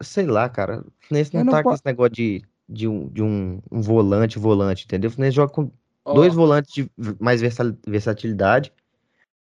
Sei 0.00 0.26
lá, 0.26 0.48
cara. 0.48 0.80
O 0.80 1.06
Fluminense 1.08 1.34
Eu 1.34 1.38
não 1.38 1.44
não 1.46 1.52
tá 1.52 1.62
com 1.62 1.68
po- 1.70 1.74
esse 1.74 1.82
negócio 1.84 2.12
de, 2.12 2.42
de, 2.68 2.86
um, 2.88 3.08
de 3.08 3.22
um, 3.22 3.60
um 3.70 3.80
volante, 3.80 4.38
volante, 4.38 4.84
entendeu? 4.84 5.08
O 5.08 5.12
Fluminense 5.12 5.36
joga 5.36 5.52
com 5.52 5.70
Ó, 6.04 6.14
dois 6.14 6.34
volantes 6.34 6.72
de 6.74 6.90
mais 7.18 7.40
versa- 7.40 7.76
versatilidade, 7.86 8.72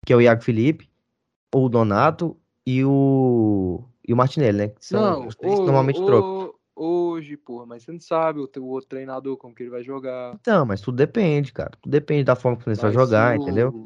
que 0.05 0.13
é 0.13 0.15
o 0.15 0.21
Iago 0.21 0.43
Felipe, 0.43 0.89
o 1.53 1.67
Donato 1.69 2.37
e 2.65 2.83
o, 2.83 3.83
e 4.07 4.13
o 4.13 4.17
Martinelli, 4.17 4.57
né? 4.57 4.67
Que 4.69 4.85
são 4.85 5.01
Não, 5.01 5.27
os 5.27 5.35
três 5.35 5.53
que 5.53 5.59
ô, 5.61 5.65
normalmente 5.65 5.99
ô, 5.99 6.05
trocam. 6.05 6.34
Hoje, 6.75 7.37
porra, 7.37 7.65
mas 7.65 7.83
você 7.83 7.91
não 7.91 7.99
sabe 7.99 8.39
o, 8.39 8.47
teu- 8.47 8.63
o 8.63 8.67
outro 8.67 8.89
treinador 8.89 9.37
como 9.37 9.55
que 9.55 9.63
ele 9.63 9.69
vai 9.69 9.81
jogar. 9.83 10.35
Então, 10.41 10.65
mas 10.65 10.81
tudo 10.81 10.95
depende, 10.97 11.53
cara. 11.53 11.71
Tudo 11.81 11.91
depende 11.91 12.25
da 12.25 12.35
forma 12.35 12.57
que 12.57 12.61
o 12.61 12.63
Fluminense 12.65 12.81
vai 12.83 12.91
jogar, 12.91 13.37
o 13.37 13.41
entendeu? 13.41 13.83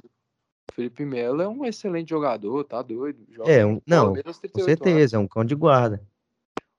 Felipe 0.74 1.06
Melo 1.06 1.42
é 1.42 1.48
um 1.48 1.66
excelente 1.66 2.10
jogador, 2.10 2.64
tá 2.64 2.82
doido. 2.82 3.26
Joga 3.30 3.52
É, 3.52 3.66
um, 3.66 3.80
não, 3.86 4.08
com 4.08 4.14
38 4.14 4.56
anos. 4.58 4.66
certeza, 4.66 5.16
é 5.18 5.20
um 5.20 5.28
cão 5.28 5.44
de 5.46 5.54
guarda. 5.56 6.02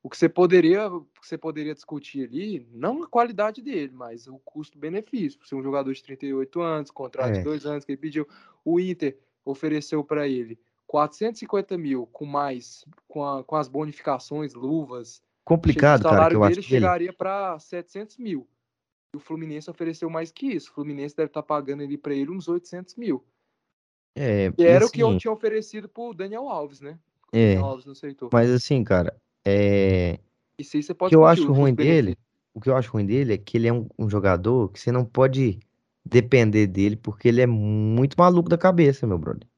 O 0.03 0.09
que 0.09 0.17
você 0.17 0.29
poderia, 0.29 0.89
que 1.21 1.29
você 1.29 1.37
poderia 1.37 1.75
discutir 1.75 2.27
ali, 2.27 2.67
não 2.73 3.03
a 3.03 3.07
qualidade 3.07 3.61
dele, 3.61 3.93
mas 3.95 4.27
o 4.27 4.39
custo-benefício. 4.45 5.39
Ser 5.47 5.55
um 5.57 5.63
jogador 5.63 5.93
de 5.93 6.03
38 6.03 6.61
anos, 6.63 6.91
contrato 6.91 7.29
É. 7.29 7.33
de 7.39 7.43
dois 7.45 7.67
anos 7.67 7.85
que 7.85 7.93
ele 7.93 8.01
pediu. 8.01 8.27
O 8.65 8.81
Inter 8.81 9.19
ofereceu 9.45 10.03
para 10.03 10.27
ele 10.27 10.59
450 10.87 11.77
mil 11.77 12.07
com 12.07 12.25
mais, 12.25 12.85
com, 13.07 13.23
a- 13.25 13.45
com 13.45 13.57
as 13.57 13.69
bonificações, 13.69 14.55
luvas. 14.55 15.23
Complicado, 15.51 16.01
o 16.01 16.03
cara, 16.05 16.15
que 16.15 16.17
salário 16.17 16.37
eu 16.37 16.49
dele 16.49 16.55
que 16.63 16.75
ele. 16.75 16.81
chegaria 16.81 17.13
para 17.13 17.59
700 17.59 18.19
mil. 18.19 18.49
E 19.13 19.17
o 19.17 19.21
Fluminense 19.21 19.69
ofereceu 19.69 20.09
mais 20.09 20.31
que 20.31 20.47
isso. 20.47 20.71
O 20.71 20.75
Fluminense 20.75 21.17
deve 21.17 21.27
estar 21.27 21.43
pagando 21.43 21.83
ali 21.83 21.99
para 21.99 22.15
ele 22.15 22.31
uns 22.31 22.47
800 22.47 22.95
mil. 22.95 23.25
É, 24.17 24.53
Que 24.53 24.63
e 24.63 24.67
era 24.67 24.87
o 24.87 24.91
que 24.91 25.03
eu 25.03 25.09
assim, 25.09 25.19
tinha 25.19 25.33
oferecido 25.33 25.89
pro 25.89 26.15
Daniel 26.15 26.49
Alves, 26.49 26.81
né? 26.81 26.99
O 27.33 27.37
É. 27.37 27.55
Daniel 27.55 27.65
Alves 27.65 27.85
não 27.85 27.93
aceitou. 27.93 28.31
mas 28.33 28.49
assim, 28.51 28.85
cara, 28.85 29.17
é. 29.45 30.21
Isso 30.57 30.77
aí 30.77 30.83
você 30.83 30.93
O 30.93 30.95
pode 30.95 31.11
que 31.11 31.17
eu 31.17 31.27
acho 31.27 31.51
o 31.51 31.53
ruim 31.53 31.75
dele, 31.75 32.17
o 32.55 32.61
que 32.61 32.69
eu 32.71 32.77
acho 32.77 32.93
ruim 32.93 33.07
dele 33.07 33.35
é 33.35 33.39
que 33.39 33.57
ele 33.57 33.67
é 33.67 33.73
um, 33.73 33.89
um 33.99 34.09
jogador 34.09 34.69
que 34.71 34.79
você 34.79 34.93
não 34.93 35.05
pode 35.05 35.59
depender 36.05 36.69
dele, 36.69 36.97
porque 36.97 37.27
ele 37.27 37.41
é 37.41 37.47
muito 37.47 38.15
maluco 38.17 38.49
da 38.49 38.57
cabeça, 38.59 39.07
meu 39.07 39.19
brother. 39.19 39.49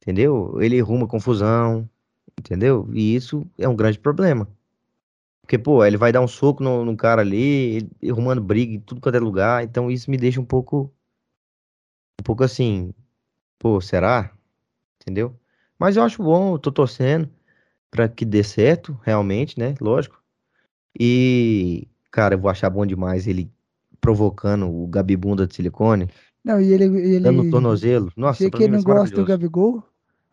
Entendeu? 0.00 0.60
Ele 0.60 0.80
arruma 0.80 1.06
confusão, 1.06 1.88
entendeu? 2.38 2.88
E 2.92 3.14
isso 3.14 3.46
é 3.58 3.68
um 3.68 3.76
grande 3.76 3.98
problema. 3.98 4.48
Porque, 5.50 5.58
pô, 5.58 5.84
ele 5.84 5.96
vai 5.96 6.12
dar 6.12 6.20
um 6.20 6.28
soco 6.28 6.62
no, 6.62 6.84
no 6.84 6.96
cara 6.96 7.22
ali, 7.22 7.74
ele 7.74 7.90
arrumando 8.08 8.40
briga 8.40 8.72
em 8.72 8.78
tudo 8.78 9.00
quanto 9.00 9.16
é 9.16 9.18
lugar, 9.18 9.64
então 9.64 9.90
isso 9.90 10.08
me 10.08 10.16
deixa 10.16 10.40
um 10.40 10.44
pouco, 10.44 10.94
um 12.20 12.22
pouco 12.22 12.44
assim, 12.44 12.94
pô, 13.58 13.80
será? 13.80 14.32
Entendeu? 15.02 15.34
Mas 15.76 15.96
eu 15.96 16.04
acho 16.04 16.22
bom, 16.22 16.54
eu 16.54 16.58
tô 16.60 16.70
torcendo 16.70 17.28
pra 17.90 18.08
que 18.08 18.24
dê 18.24 18.44
certo, 18.44 18.96
realmente, 19.02 19.58
né? 19.58 19.74
Lógico. 19.80 20.22
E, 20.96 21.88
cara, 22.12 22.36
eu 22.36 22.38
vou 22.38 22.48
achar 22.48 22.70
bom 22.70 22.86
demais 22.86 23.26
ele 23.26 23.50
provocando 24.00 24.70
o 24.70 24.86
Gabi 24.86 25.16
Bunda 25.16 25.48
de 25.48 25.54
silicone, 25.56 26.08
Não, 26.44 26.60
e 26.60 26.72
ele, 26.72 26.84
ele 26.84 27.18
dando 27.18 27.42
no 27.42 27.50
tornozelo. 27.50 28.12
Nossa, 28.16 28.48
pra 28.48 28.56
que 28.56 28.68
mim 28.68 28.76
vai 28.76 28.78
não 28.78 28.84
gosta 28.84 29.16
do. 29.16 29.24
Gabigol, 29.24 29.82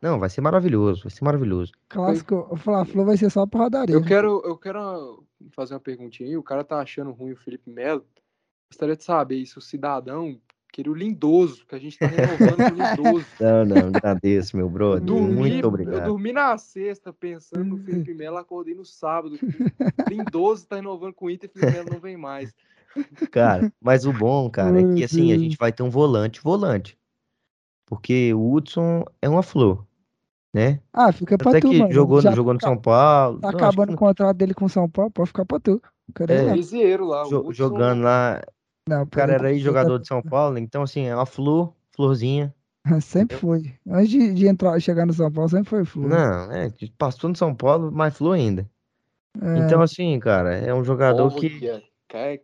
Não, 0.01 0.19
vai 0.19 0.29
ser 0.29 0.41
maravilhoso, 0.41 1.03
vai 1.03 1.11
ser 1.11 1.23
maravilhoso. 1.23 1.71
clássico, 1.89 2.47
o 2.51 2.55
Fla-Flu 2.55 3.03
vai 3.05 3.17
ser 3.17 3.31
só 3.31 3.45
porradaria. 3.47 3.95
Eu 3.95 4.03
quero, 4.03 4.41
eu 4.45 4.55
quero 4.57 5.23
fazer 5.51 5.73
uma 5.73 5.79
perguntinha 5.79 6.29
aí. 6.29 6.37
O 6.37 6.43
cara 6.43 6.63
tá 6.63 6.79
achando 6.79 7.11
ruim 7.11 7.31
o 7.31 7.37
Felipe 7.37 7.69
Melo. 7.69 8.05
Gostaria 8.71 8.95
de 8.95 9.03
saber 9.03 9.45
se 9.45 9.57
o 9.57 9.61
cidadão 9.61 10.39
queria 10.71 10.91
o 10.91 10.95
lindoso, 10.95 11.65
que 11.65 11.73
a 11.73 11.79
gente 11.79 11.97
tá 11.97 12.05
renovando 12.05 12.59
o 12.59 12.75
lindoso. 13.09 13.25
Não, 13.39 13.65
não, 13.65 13.87
agradeço, 13.87 14.55
meu 14.55 14.67
Eu 14.67 14.69
brother. 14.69 15.03
dormi, 15.03 15.33
Muito 15.33 15.59
eu 15.63 15.67
obrigado. 15.67 16.05
dormi 16.05 16.31
na 16.31 16.55
sexta 16.59 17.11
pensando 17.11 17.63
no 17.63 17.77
Felipe 17.79 18.13
Melo, 18.13 18.37
acordei 18.37 18.75
no 18.75 18.85
sábado. 18.85 19.39
Lindoso 20.07 20.67
tá 20.67 20.75
renovando 20.75 21.13
com 21.13 21.25
o 21.25 21.29
Inter, 21.31 21.49
Felipe 21.49 21.71
Melo 21.71 21.89
não 21.93 21.99
vem 21.99 22.17
mais. 22.17 22.53
Cara, 23.31 23.71
mas 23.81 24.05
o 24.05 24.13
bom, 24.13 24.49
cara, 24.49 24.79
é 24.79 24.95
que 24.95 25.03
assim, 25.03 25.31
a 25.31 25.35
Deus. 25.35 25.41
gente 25.41 25.57
vai 25.57 25.71
ter 25.71 25.81
um 25.83 25.89
volante, 25.89 26.41
volante. 26.41 26.97
Porque 27.85 28.33
o 28.33 28.51
Hudson 28.53 29.05
é 29.21 29.29
uma 29.29 29.41
flor, 29.41 29.86
né? 30.57 30.79
Ah, 30.91 31.11
fica 31.11 31.37
pra 31.37 31.51
Até 31.51 31.59
tu, 31.61 31.69
que 31.69 31.77
mano. 31.79 31.91
jogou, 31.93 32.19
Já 32.21 32.31
jogou 32.31 32.53
no 32.53 32.59
tá, 32.59 32.67
São 32.67 32.77
Paulo. 32.77 33.39
tá 33.39 33.51
Não, 33.51 33.57
que 33.57 33.63
acabando 33.63 33.87
não- 33.89 33.95
o 33.95 33.97
contrato 33.97 34.35
dele 34.35 34.53
com 34.53 34.65
o 34.65 34.69
São 34.69 34.89
Paulo, 34.89 35.11
pode 35.11 35.27
ficar 35.27 35.45
pra 35.45 35.59
tu. 35.59 35.81
É. 36.27 36.41
não. 36.47 36.55
Liseiro 36.55 37.05
lá, 37.05 37.23
jo- 37.25 37.51
jogando 37.53 38.01
lá, 38.03 38.41
Não, 38.87 39.03
o 39.03 39.07
cara 39.07 39.33
era 39.33 39.49
aí 39.49 39.59
jogador 39.59 39.99
de 39.99 40.07
São 40.07 40.21
Paulo, 40.21 40.57
então 40.57 40.81
assim, 40.83 41.03
é 41.05 41.15
uma 41.15 41.25
flor, 41.25 41.73
florzinha. 41.95 42.53
Sempre 43.01 43.35
foi. 43.37 43.73
Antes 43.87 44.09
de, 44.09 44.33
de 44.33 44.47
entrar, 44.47 44.79
chegar 44.79 45.05
no 45.05 45.13
São 45.13 45.29
Paulo, 45.31 45.49
sempre 45.49 45.69
foi 45.69 45.83
Flu. 45.85 46.07
Não, 46.07 46.51
é, 46.51 46.71
passou 46.97 47.29
no 47.29 47.35
São 47.35 47.53
Paulo, 47.53 47.91
mais 47.91 48.15
flor 48.17 48.33
ainda. 48.35 48.65
É, 49.41 49.57
Então 49.59 49.81
assim, 49.81 50.17
cara, 50.19 50.55
é 50.55 50.73
um 50.73 50.83
jogador 50.83 51.29
que 51.35 51.47
Olha, 51.47 51.71
cara, 51.73 51.83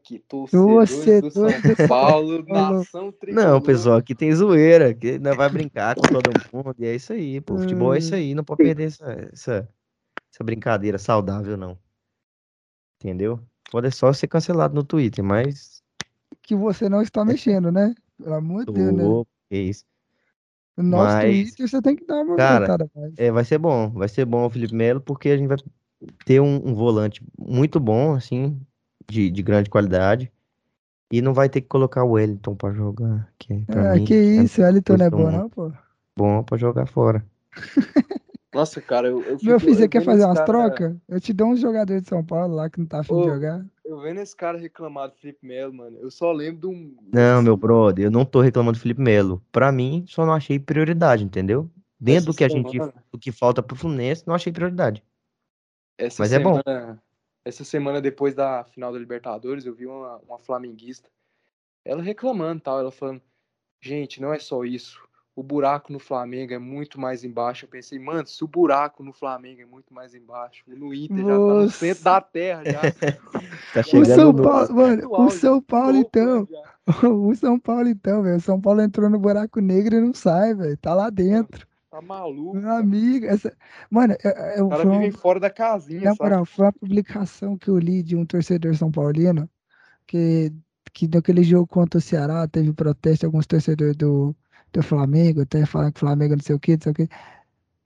que 0.03 0.19
torcedores 0.19 0.89
do 0.89 1.21
Torcedor 1.21 1.31
São 1.31 1.61
do- 1.61 1.87
Paulo, 1.87 2.43
Falou. 2.47 2.77
nação 2.77 3.11
tricolor. 3.11 3.49
Não, 3.49 3.61
pessoal, 3.61 3.97
aqui 3.97 4.13
tem 4.13 4.33
zoeira, 4.33 4.93
que 4.93 5.17
vai 5.19 5.49
brincar 5.49 5.95
com 5.95 6.01
todo 6.01 6.29
mundo, 6.53 6.75
e 6.79 6.85
é 6.85 6.95
isso 6.95 7.13
aí, 7.13 7.39
pô. 7.39 7.57
Futebol 7.57 7.93
é 7.95 7.99
isso 7.99 8.13
aí, 8.13 8.35
não 8.35 8.43
pode 8.43 8.63
perder 8.63 8.87
essa, 8.87 9.11
essa, 9.31 9.69
essa 10.31 10.43
brincadeira 10.43 10.97
saudável, 10.97 11.55
não. 11.55 11.77
Entendeu? 12.99 13.39
Pode 13.71 13.89
só 13.91 14.11
ser 14.13 14.27
cancelado 14.27 14.75
no 14.75 14.83
Twitter, 14.83 15.23
mas. 15.23 15.81
que 16.41 16.55
você 16.55 16.87
não 16.87 17.01
está 17.01 17.25
mexendo, 17.25 17.71
né? 17.71 17.95
Pelo 18.17 18.35
amor 18.35 18.65
de 18.65 18.71
Deus, 18.71 18.93
né? 18.93 19.03
Que 19.49 19.57
isso. 19.57 19.85
O 20.75 20.83
nosso 20.83 21.15
Mas, 21.15 21.53
Twitter 21.55 21.67
você 21.67 21.81
tem 21.81 21.95
que 21.95 22.05
dar 22.05 22.21
uma 22.21 22.35
cara. 22.35 22.89
É, 23.17 23.31
vai 23.31 23.45
ser 23.45 23.57
bom, 23.57 23.89
vai 23.91 24.07
ser 24.09 24.25
bom 24.25 24.45
o 24.45 24.49
Felipe 24.49 24.73
Melo, 24.73 24.99
porque 25.01 25.29
a 25.29 25.37
gente 25.37 25.47
vai 25.47 25.57
ter 26.25 26.39
um, 26.39 26.55
um 26.69 26.73
volante 26.73 27.21
muito 27.37 27.79
bom, 27.79 28.13
assim, 28.13 28.59
de, 29.09 29.29
de 29.29 29.41
grande 29.43 29.69
qualidade. 29.69 30.31
E 31.11 31.21
não 31.21 31.33
vai 31.33 31.47
ter 31.47 31.61
que 31.61 31.67
colocar 31.67 32.03
o 32.03 32.11
Wellington 32.13 32.55
pra 32.55 32.71
jogar, 32.71 33.31
que 33.37 33.63
pra 33.65 33.91
Ah, 33.91 33.95
mim 33.95 34.05
que 34.05 34.13
é 34.13 34.23
isso, 34.23 34.61
o 34.61 34.65
Elton 34.65 34.97
não 34.97 35.05
é 35.05 35.09
bom, 35.11 35.31
não, 35.31 35.49
pô. 35.49 35.71
bom 36.17 36.43
pra 36.43 36.57
jogar 36.57 36.87
fora. 36.87 37.23
Nossa, 38.53 38.79
cara, 38.81 39.07
eu, 39.07 39.21
eu 39.23 39.31
Meu 39.41 39.59
fico- 39.59 39.59
filho, 39.61 39.75
você 39.75 39.83
eu 39.85 39.89
quer 39.89 40.03
fazer 40.03 40.25
umas 40.25 40.37
cara- 40.39 40.45
trocas? 40.45 40.95
Eu 41.09 41.19
te 41.19 41.33
dou 41.33 41.47
um 41.47 41.55
jogador 41.55 41.99
de 41.99 42.07
São 42.07 42.23
Paulo 42.23 42.55
lá 42.55 42.69
que 42.69 42.79
não 42.79 42.85
tá 42.85 42.99
afim 42.99 43.15
de 43.15 43.21
Ô, 43.21 43.33
jogar. 43.33 43.65
Eu 43.83 43.99
vendo 44.01 44.19
esse 44.21 44.35
cara 44.35 44.57
reclamar 44.59 45.09
do 45.09 45.15
Felipe 45.15 45.45
Melo, 45.45 45.73
mano, 45.73 45.97
eu 45.99 46.09
só 46.11 46.31
lembro 46.31 46.61
de 46.61 46.67
um. 46.67 46.95
Não, 47.11 47.41
meu 47.41 47.57
brother, 47.57 48.05
eu 48.05 48.11
não 48.11 48.23
tô 48.25 48.41
reclamando 48.41 48.77
do 48.77 48.81
Felipe 48.81 49.01
Melo. 49.01 49.41
Pra 49.51 49.71
mim, 49.71 50.05
só 50.07 50.23
não 50.25 50.33
achei 50.33 50.59
prioridade, 50.59 51.23
entendeu? 51.23 51.69
Dentro 51.99 52.25
do 52.25 52.29
Essa 52.31 52.37
que 52.37 52.43
a 52.43 52.49
gente, 52.49 52.71
semana- 52.71 52.93
do 53.11 53.17
que 53.19 53.31
falta 53.31 53.61
pro 53.63 53.75
Fluminense, 53.75 54.23
não 54.27 54.35
achei 54.35 54.51
prioridade. 54.53 55.03
Essa 55.97 56.21
Mas 56.21 56.31
é 56.31 56.39
bom. 56.39 56.59
Essa 57.45 57.63
semana 57.63 57.99
depois 57.99 58.33
da 58.33 58.63
final 58.63 58.93
da 58.93 58.99
Libertadores, 58.99 59.65
eu 59.65 59.73
vi 59.73 59.85
uma, 59.85 60.17
uma 60.19 60.39
flamenguista, 60.39 61.09
ela 61.85 62.01
reclamando 62.01 62.61
tal, 62.61 62.79
ela 62.79 62.91
falando, 62.91 63.21
gente, 63.81 64.21
não 64.21 64.33
é 64.33 64.39
só 64.39 64.63
isso. 64.63 65.01
o 65.35 65.43
buraco 65.43 65.91
no 65.91 65.99
Flamengo 65.99 66.53
é 66.53 66.59
muito 66.59 66.99
mais 66.99 67.23
embaixo. 67.23 67.65
Eu 67.65 67.69
pensei, 67.69 67.99
mano, 67.99 68.25
se 68.25 68.43
o 68.43 68.47
buraco 68.47 69.03
no 69.03 69.11
Flamengo 69.11 69.61
é 69.61 69.65
muito 69.65 69.93
mais 69.93 70.15
embaixo, 70.15 70.63
no 70.67 70.93
Inter 70.93 71.25
Nossa. 71.25 71.27
já 71.27 71.37
tá 71.37 71.53
no 71.53 71.69
centro 71.71 72.03
da 72.03 72.21
terra 72.21 72.63
já. 72.63 72.81
tá 73.73 73.83
chegando 73.83 74.11
o 74.11 74.15
São 74.15 74.35
Paulo, 74.35 74.67
no... 74.69 74.75
mano, 74.75 75.11
o 75.11 75.29
São 75.29 75.61
Paulo 75.61 75.97
então. 75.97 76.47
O 76.85 77.33
São 77.33 77.57
Paulo 77.57 77.87
então, 77.87 78.21
velho. 78.21 78.35
O 78.35 78.41
São 78.41 78.59
Paulo 78.59 78.81
entrou 78.81 79.09
no 79.09 79.17
buraco 79.17 79.61
negro 79.61 79.95
e 79.95 80.01
não 80.01 80.13
sai, 80.13 80.53
velho. 80.53 80.75
Tá 80.75 80.93
lá 80.93 81.09
dentro. 81.09 81.65
Tá 81.93 82.01
maluco. 82.01 82.57
Meu 82.57 82.71
amigo, 82.71 83.27
essa... 83.27 83.55
mano, 83.87 84.15
eu, 84.23 84.31
eu, 84.31 84.65
o 84.65 84.69
cara 84.69 84.83
vive 84.83 85.11
fora 85.11 85.39
da 85.39 85.51
casinha, 85.51 86.01
Na 86.01 86.15
moral, 86.19 86.43
foi 86.43 86.65
uma 86.65 86.73
publicação 86.73 87.55
que 87.55 87.67
eu 87.69 87.77
li 87.77 88.01
de 88.01 88.15
um 88.15 88.25
torcedor 88.25 88.75
são 88.75 88.91
paulino 88.91 89.47
que, 90.07 90.51
que 90.91 91.07
naquele 91.07 91.43
jogo 91.43 91.67
contra 91.67 91.99
o 91.99 92.01
Ceará 92.01 92.47
teve 92.47 92.73
protesto 92.73 93.19
de 93.19 93.25
alguns 93.27 93.45
torcedores 93.45 93.95
do, 93.95 94.35
do 94.71 94.81
Flamengo, 94.81 95.41
até 95.41 95.67
falando 95.67 95.93
que 95.93 95.97
o 95.97 95.99
Flamengo 95.99 96.35
não 96.35 96.41
sei 96.41 96.55
o 96.55 96.59
que, 96.59 96.71
não 96.71 96.81
sei 96.81 96.91
o 96.93 96.95
que. 96.95 97.09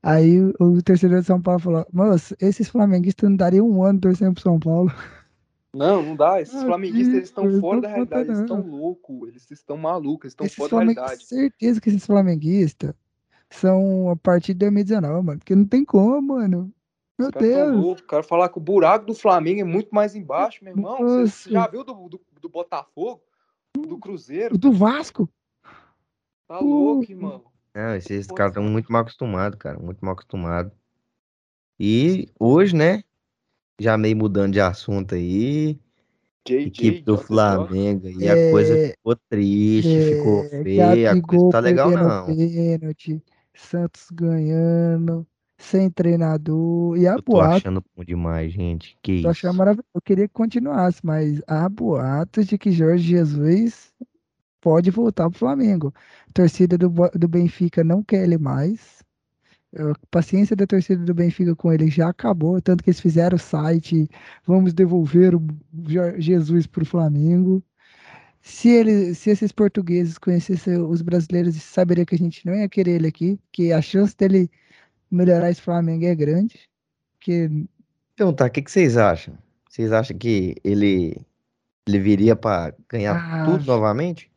Aí 0.01 0.39
o, 0.57 0.81
torcedor 0.81 1.19
de 1.19 1.27
São 1.27 1.41
Paulo 1.41 1.59
falou, 1.59 1.85
moço, 1.91 2.34
esses 2.39 2.69
flamenguistas 2.69 3.29
não 3.29 3.35
dariam 3.35 3.69
um 3.69 3.84
ano 3.84 3.99
torcendo 3.99 4.35
pro 4.35 4.43
São 4.43 4.57
Paulo. 4.57 4.89
Não, 5.75 6.01
não 6.01 6.15
dá. 6.15 6.41
Esses 6.41 6.63
flamenguistas 6.63 7.13
eles 7.13 7.27
estão 7.27 7.59
fora 7.59 7.81
da 7.81 7.89
realidade, 7.89 8.29
eles 8.29 8.39
estão 8.39 8.61
loucos, 8.61 9.27
eles 9.27 9.51
estão 9.51 9.75
malucos, 9.75 10.34
eles 10.39 10.51
estão 10.51 10.69
fora 10.69 10.69
da 10.69 10.93
realidade. 10.93 11.25
certeza 11.25 11.81
que 11.81 11.89
esses 11.89 12.05
flamenguistas 12.05 12.95
são 13.52 14.10
a 14.10 14.15
partir 14.15 14.53
de 14.53 14.60
2019, 14.60 15.26
mano, 15.26 15.40
porque 15.40 15.56
não 15.56 15.65
tem 15.65 15.86
como, 15.86 16.36
mano. 16.36 16.72
Meu 17.18 17.32
Deus. 17.32 17.76
Louco. 17.76 18.03
Quero 18.03 18.24
falar 18.24 18.49
que 18.49 18.60
o 18.60 18.61
buraco 18.61 19.06
do 19.07 19.14
Flamengo 19.14 19.61
é 19.61 19.64
muito 19.64 19.94
mais 19.94 20.15
embaixo, 20.15 20.64
meu 20.64 20.74
irmão. 20.74 20.99
Nossa. 20.99 21.28
Você 21.28 21.49
já 21.49 21.68
viu 21.68 21.84
do, 21.84 21.94
do, 21.94 22.22
do 22.40 22.49
Botafogo? 22.49 23.22
Do 23.76 23.98
Cruzeiro? 23.98 24.57
Do 24.57 24.72
Vasco? 24.72 25.28
Tá 26.48 26.60
louco, 26.60 27.11
irmão. 27.11 27.44
Não, 27.74 27.95
esses 27.95 28.28
caras 28.28 28.52
estão 28.52 28.64
muito 28.64 28.91
mal 28.91 29.02
acostumados, 29.02 29.57
cara. 29.57 29.80
Muito 29.80 30.03
mal 30.03 30.14
acostumados. 30.14 30.72
E 31.80 32.30
hoje, 32.40 32.76
né? 32.76 33.03
Já 33.80 33.98
meio 33.98 34.18
mudando 34.18 34.53
de 34.53 34.61
assunto 34.61 35.15
aí. 35.15 35.80
JJ, 36.48 36.68
equipe 36.68 37.02
do 37.02 37.18
Flamengo. 37.18 38.07
E 38.07 38.26
é, 38.26 38.49
a 38.49 38.52
coisa 38.52 38.90
ficou 38.91 39.15
triste, 39.30 39.95
é, 39.95 40.15
ficou 40.15 40.49
feia. 40.64 41.11
A 41.11 41.22
coisa 41.22 41.49
tá 41.49 41.60
legal, 41.60 41.91
não. 41.91 42.26
Pênalti, 42.26 43.22
Santos 43.59 44.07
ganhando, 44.11 45.25
sem 45.57 45.89
treinador. 45.89 46.97
E 46.97 47.07
a 47.07 47.13
Eu 47.13 47.21
tô 47.21 47.34
boato, 47.34 47.55
achando 47.55 47.84
bom 47.95 48.03
demais, 48.03 48.51
gente. 48.53 48.97
Que 49.01 49.13
tô 49.13 49.17
isso. 49.19 49.27
achando 49.29 49.57
maravilhoso. 49.57 49.88
Eu 49.93 50.01
queria 50.01 50.27
que 50.27 50.34
continuasse, 50.34 51.05
mas 51.05 51.41
há 51.47 51.67
boatos 51.67 52.45
de 52.47 52.57
que 52.57 52.71
Jorge 52.71 53.03
Jesus 53.03 53.93
pode 54.61 54.91
voltar 54.91 55.29
pro 55.29 55.39
Flamengo. 55.39 55.93
A 56.29 56.34
torcida 56.34 56.77
do, 56.77 56.89
do 56.89 57.27
Benfica 57.27 57.84
não 57.84 58.03
quer 58.03 58.23
ele 58.23 58.38
mais. 58.38 59.03
A 59.75 59.93
paciência 60.09 60.55
da 60.55 60.65
torcida 60.65 61.03
do 61.03 61.13
Benfica 61.13 61.55
com 61.55 61.71
ele 61.71 61.89
já 61.89 62.09
acabou, 62.09 62.61
tanto 62.61 62.84
que 62.84 62.89
eles 62.89 62.99
fizeram 62.99 63.35
o 63.35 63.39
site, 63.39 64.09
vamos 64.45 64.73
devolver 64.73 65.35
o 65.35 65.41
Jesus 66.17 66.65
para 66.65 66.84
o 66.84 66.85
Flamengo. 66.85 67.61
Se, 68.41 68.69
ele, 68.69 69.14
se 69.14 69.30
esses 69.30 69.51
portugueses 69.51 70.18
conhecessem 70.18 70.77
os 70.80 71.01
brasileiros, 71.01 71.55
saberiam 71.55 72.05
que 72.05 72.15
a 72.15 72.18
gente 72.18 72.45
não 72.45 72.55
ia 72.55 72.69
querer 72.69 72.95
ele 72.95 73.07
aqui, 73.07 73.39
que 73.51 73.73
a 73.73 73.81
chance 73.81 74.15
dele 74.15 74.49
melhorar 75.11 75.49
esse 75.49 75.61
Flamengo 75.61 76.05
é 76.05 76.15
grande. 76.15 76.69
Que... 77.19 77.49
Então 78.14 78.34
tá, 78.34 78.45
o 78.45 78.49
que, 78.49 78.61
que 78.61 78.72
vocês 78.72 78.97
acham? 78.97 79.38
Vocês 79.69 79.91
acham 79.91 80.18
que 80.18 80.55
ele, 80.64 81.19
ele 81.88 81.99
viria 81.99 82.35
para 82.35 82.73
ganhar 82.89 83.15
ah, 83.15 83.45
tudo 83.45 83.65
novamente? 83.65 84.31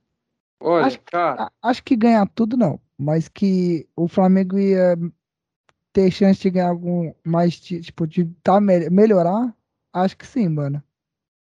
Olha, 0.60 0.86
acho, 0.86 1.00
cara. 1.02 1.50
Acho 1.62 1.82
que 1.82 1.96
ganhar 1.96 2.28
tudo 2.34 2.56
não, 2.56 2.80
mas 2.98 3.28
que 3.28 3.88
o 3.96 4.06
Flamengo 4.06 4.58
ia 4.58 4.96
ter 5.92 6.10
chance 6.10 6.40
de 6.40 6.50
ganhar 6.50 6.68
algum 6.68 7.12
mais, 7.24 7.58
tipo, 7.58 8.06
de 8.06 8.24
tá, 8.42 8.60
melhorar, 8.60 9.54
acho 9.92 10.16
que 10.16 10.26
sim, 10.26 10.48
mano. 10.48 10.82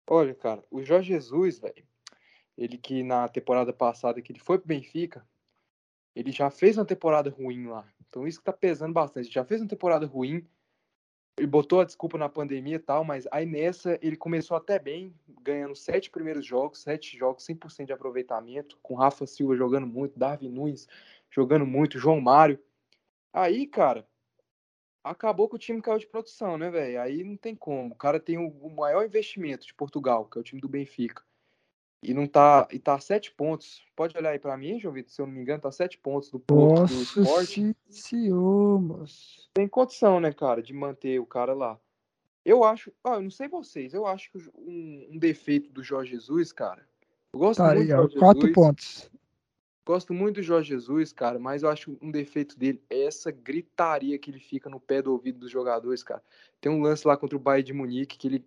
Olha, 0.07 0.35
cara, 0.35 0.63
o 0.69 0.84
Jorge 0.84 1.13
Jesus, 1.13 1.59
velho, 1.59 1.84
ele 2.61 2.77
que 2.77 3.01
na 3.01 3.27
temporada 3.27 3.73
passada 3.73 4.21
que 4.21 4.31
ele 4.31 4.39
foi 4.39 4.59
pro 4.59 4.67
Benfica, 4.67 5.27
ele 6.15 6.31
já 6.31 6.51
fez 6.51 6.77
uma 6.77 6.85
temporada 6.85 7.29
ruim 7.29 7.65
lá. 7.65 7.88
Então 8.07 8.27
isso 8.27 8.38
que 8.38 8.45
tá 8.45 8.53
pesando 8.53 8.93
bastante. 8.93 9.25
Ele 9.25 9.33
já 9.33 9.43
fez 9.43 9.61
uma 9.61 9.67
temporada 9.67 10.05
ruim, 10.05 10.47
ele 11.38 11.47
botou 11.47 11.79
a 11.79 11.85
desculpa 11.85 12.19
na 12.19 12.29
pandemia 12.29 12.75
e 12.75 12.79
tal, 12.79 13.03
mas 13.03 13.27
aí 13.31 13.47
nessa 13.47 13.97
ele 14.01 14.15
começou 14.15 14.55
até 14.55 14.77
bem, 14.77 15.15
ganhando 15.41 15.75
sete 15.75 16.11
primeiros 16.11 16.45
jogos, 16.45 16.81
sete 16.81 17.17
jogos, 17.17 17.45
100% 17.47 17.88
de 17.88 17.93
aproveitamento, 17.93 18.77
com 18.83 18.93
Rafa 18.93 19.25
Silva 19.25 19.55
jogando 19.55 19.88
muito, 19.88 20.19
Darwin 20.19 20.49
Nunes 20.49 20.88
jogando 21.31 21.65
muito, 21.65 21.97
João 21.97 22.21
Mário. 22.21 22.59
Aí, 23.33 23.65
cara, 23.65 24.07
acabou 25.03 25.49
que 25.49 25.55
o 25.55 25.59
time 25.59 25.81
caiu 25.81 25.97
de 25.97 26.05
produção, 26.05 26.57
né, 26.59 26.69
velho? 26.69 27.01
Aí 27.01 27.23
não 27.23 27.38
tem 27.38 27.55
como. 27.55 27.93
O 27.93 27.97
cara 27.97 28.19
tem 28.19 28.38
o 28.38 28.69
maior 28.69 29.03
investimento 29.03 29.65
de 29.65 29.73
Portugal, 29.73 30.25
que 30.25 30.38
é 30.38 30.41
o 30.41 30.43
time 30.43 30.61
do 30.61 30.69
Benfica. 30.69 31.23
E 32.03 32.14
não 32.14 32.26
tá. 32.26 32.68
E 32.72 32.80
tá 32.80 32.95
a 32.95 32.99
sete 32.99 33.32
pontos. 33.32 33.86
Pode 33.95 34.18
olhar 34.18 34.32
aí 34.32 34.40
pra 34.40 34.57
mim, 34.57 34.80
João 34.80 34.94
Vitor, 34.94 35.11
se 35.11 35.22
eu 35.22 35.28
não 35.28 35.34
me 35.34 35.41
engano, 35.41 35.61
tá 35.61 35.69
a 35.69 35.72
sete 35.72 35.98
pontos 35.98 36.32
do 36.32 36.40
Porto 36.40 36.91
Nossa 36.91 36.95
do 36.95 37.23
Sport. 37.23 37.76
Senhor, 37.90 38.82
moço. 38.82 39.49
Tem 39.53 39.68
condição, 39.68 40.19
né, 40.19 40.34
cara, 40.34 40.64
de 40.64 40.73
manter 40.73 41.19
o 41.19 41.26
cara 41.26 41.53
lá. 41.53 41.80
Eu 42.44 42.64
acho. 42.64 42.91
Ah, 43.03 43.15
eu 43.15 43.22
não 43.22 43.30
sei 43.30 43.48
vocês, 43.48 43.94
eu 43.94 44.07
acho 44.07 44.32
que 44.32 44.38
um, 44.57 45.10
um 45.11 45.18
defeito 45.19 45.69
do 45.72 45.84
Jorge 45.84 46.11
Jesus, 46.11 46.52
cara. 46.52 46.88
Eu 47.34 47.40
gosto 47.40 47.60
tá 47.60 47.76
muito 47.76 47.80
aí, 47.80 47.86
do 47.86 47.95
Jorge 47.95 48.18
quatro 48.18 48.41
Jesus. 48.41 48.56
pontos. 48.56 49.11
Gosto 49.86 50.14
muito 50.14 50.36
do 50.36 50.44
Jorge 50.44 50.69
Jesus, 50.69 51.11
cara, 51.11 51.40
mas 51.40 51.64
eu 51.64 51.69
acho 51.69 51.98
um 52.02 52.11
defeito 52.11 52.57
dele 52.57 52.82
é 52.90 53.03
essa 53.03 53.32
gritaria 53.32 54.18
que 54.18 54.30
ele 54.30 54.40
fica 54.40 54.69
no 54.69 54.80
pé 54.80 55.02
do 55.02 55.11
ouvido 55.11 55.40
dos 55.40 55.52
jogadores, 55.52 56.03
cara. 56.03 56.22
Tem 56.60 56.72
um 56.72 56.82
lance 56.82 57.07
lá 57.07 57.18
contra 57.18 57.36
o 57.36 57.40
Bayern 57.40 57.65
de 57.65 57.73
Munique 57.73 58.18
que 58.18 58.28
ele, 58.28 58.45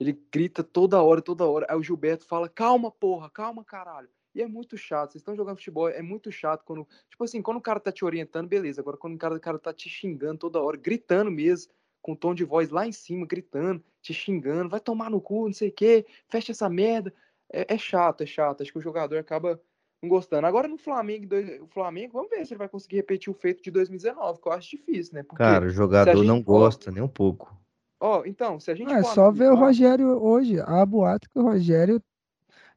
ele 0.00 0.18
grita 0.32 0.64
toda 0.64 1.02
hora, 1.02 1.20
toda 1.20 1.44
hora. 1.44 1.66
Aí 1.68 1.76
o 1.76 1.82
Gilberto 1.82 2.24
fala: 2.26 2.48
calma, 2.48 2.90
porra, 2.90 3.28
calma, 3.28 3.62
caralho. 3.62 4.08
E 4.34 4.40
é 4.40 4.46
muito 4.46 4.76
chato. 4.76 5.12
Vocês 5.12 5.20
estão 5.20 5.36
jogando 5.36 5.56
futebol, 5.56 5.88
é 5.88 6.00
muito 6.00 6.32
chato 6.32 6.64
quando. 6.64 6.88
Tipo 7.08 7.24
assim, 7.24 7.42
quando 7.42 7.58
o 7.58 7.60
cara 7.60 7.78
tá 7.78 7.92
te 7.92 8.04
orientando, 8.04 8.48
beleza. 8.48 8.80
Agora, 8.80 8.96
quando 8.96 9.14
o 9.14 9.18
cara, 9.18 9.34
o 9.34 9.40
cara 9.40 9.58
tá 9.58 9.74
te 9.74 9.88
xingando 9.88 10.38
toda 10.38 10.60
hora, 10.60 10.76
gritando 10.76 11.30
mesmo, 11.30 11.72
com 12.00 12.16
tom 12.16 12.34
de 12.34 12.44
voz 12.44 12.70
lá 12.70 12.86
em 12.86 12.92
cima, 12.92 13.26
gritando, 13.26 13.84
te 14.00 14.14
xingando, 14.14 14.70
vai 14.70 14.80
tomar 14.80 15.10
no 15.10 15.20
cu, 15.20 15.46
não 15.46 15.52
sei 15.52 15.68
o 15.68 15.72
quê, 15.72 16.06
fecha 16.28 16.52
essa 16.52 16.68
merda. 16.70 17.12
É, 17.52 17.74
é 17.74 17.78
chato, 17.78 18.22
é 18.22 18.26
chato. 18.26 18.62
Acho 18.62 18.72
que 18.72 18.78
o 18.78 18.82
jogador 18.82 19.18
acaba 19.18 19.60
não 20.00 20.08
gostando. 20.08 20.46
Agora 20.46 20.66
no 20.66 20.78
Flamengo, 20.78 21.26
o 21.60 21.66
Flamengo, 21.66 22.14
vamos 22.14 22.30
ver 22.30 22.46
se 22.46 22.54
ele 22.54 22.58
vai 22.58 22.68
conseguir 22.68 22.96
repetir 22.96 23.30
o 23.30 23.34
feito 23.34 23.62
de 23.62 23.70
2019, 23.70 24.40
que 24.40 24.48
eu 24.48 24.52
acho 24.52 24.70
difícil, 24.70 25.14
né? 25.14 25.22
Porque 25.22 25.42
Cara, 25.42 25.66
o 25.66 25.70
jogador 25.70 26.24
não 26.24 26.40
gosta 26.40 26.90
nem 26.90 27.02
um 27.02 27.08
pouco. 27.08 27.54
Ó, 28.00 28.24
então, 28.24 28.58
se 28.58 28.70
a 28.70 28.74
gente. 28.74 28.92
É 28.92 29.02
só 29.02 29.30
ver 29.30 29.52
o 29.52 29.54
Rogério 29.54 30.08
hoje. 30.22 30.58
Há 30.60 30.84
boato 30.86 31.28
que 31.28 31.38
o 31.38 31.42
Rogério, 31.42 32.02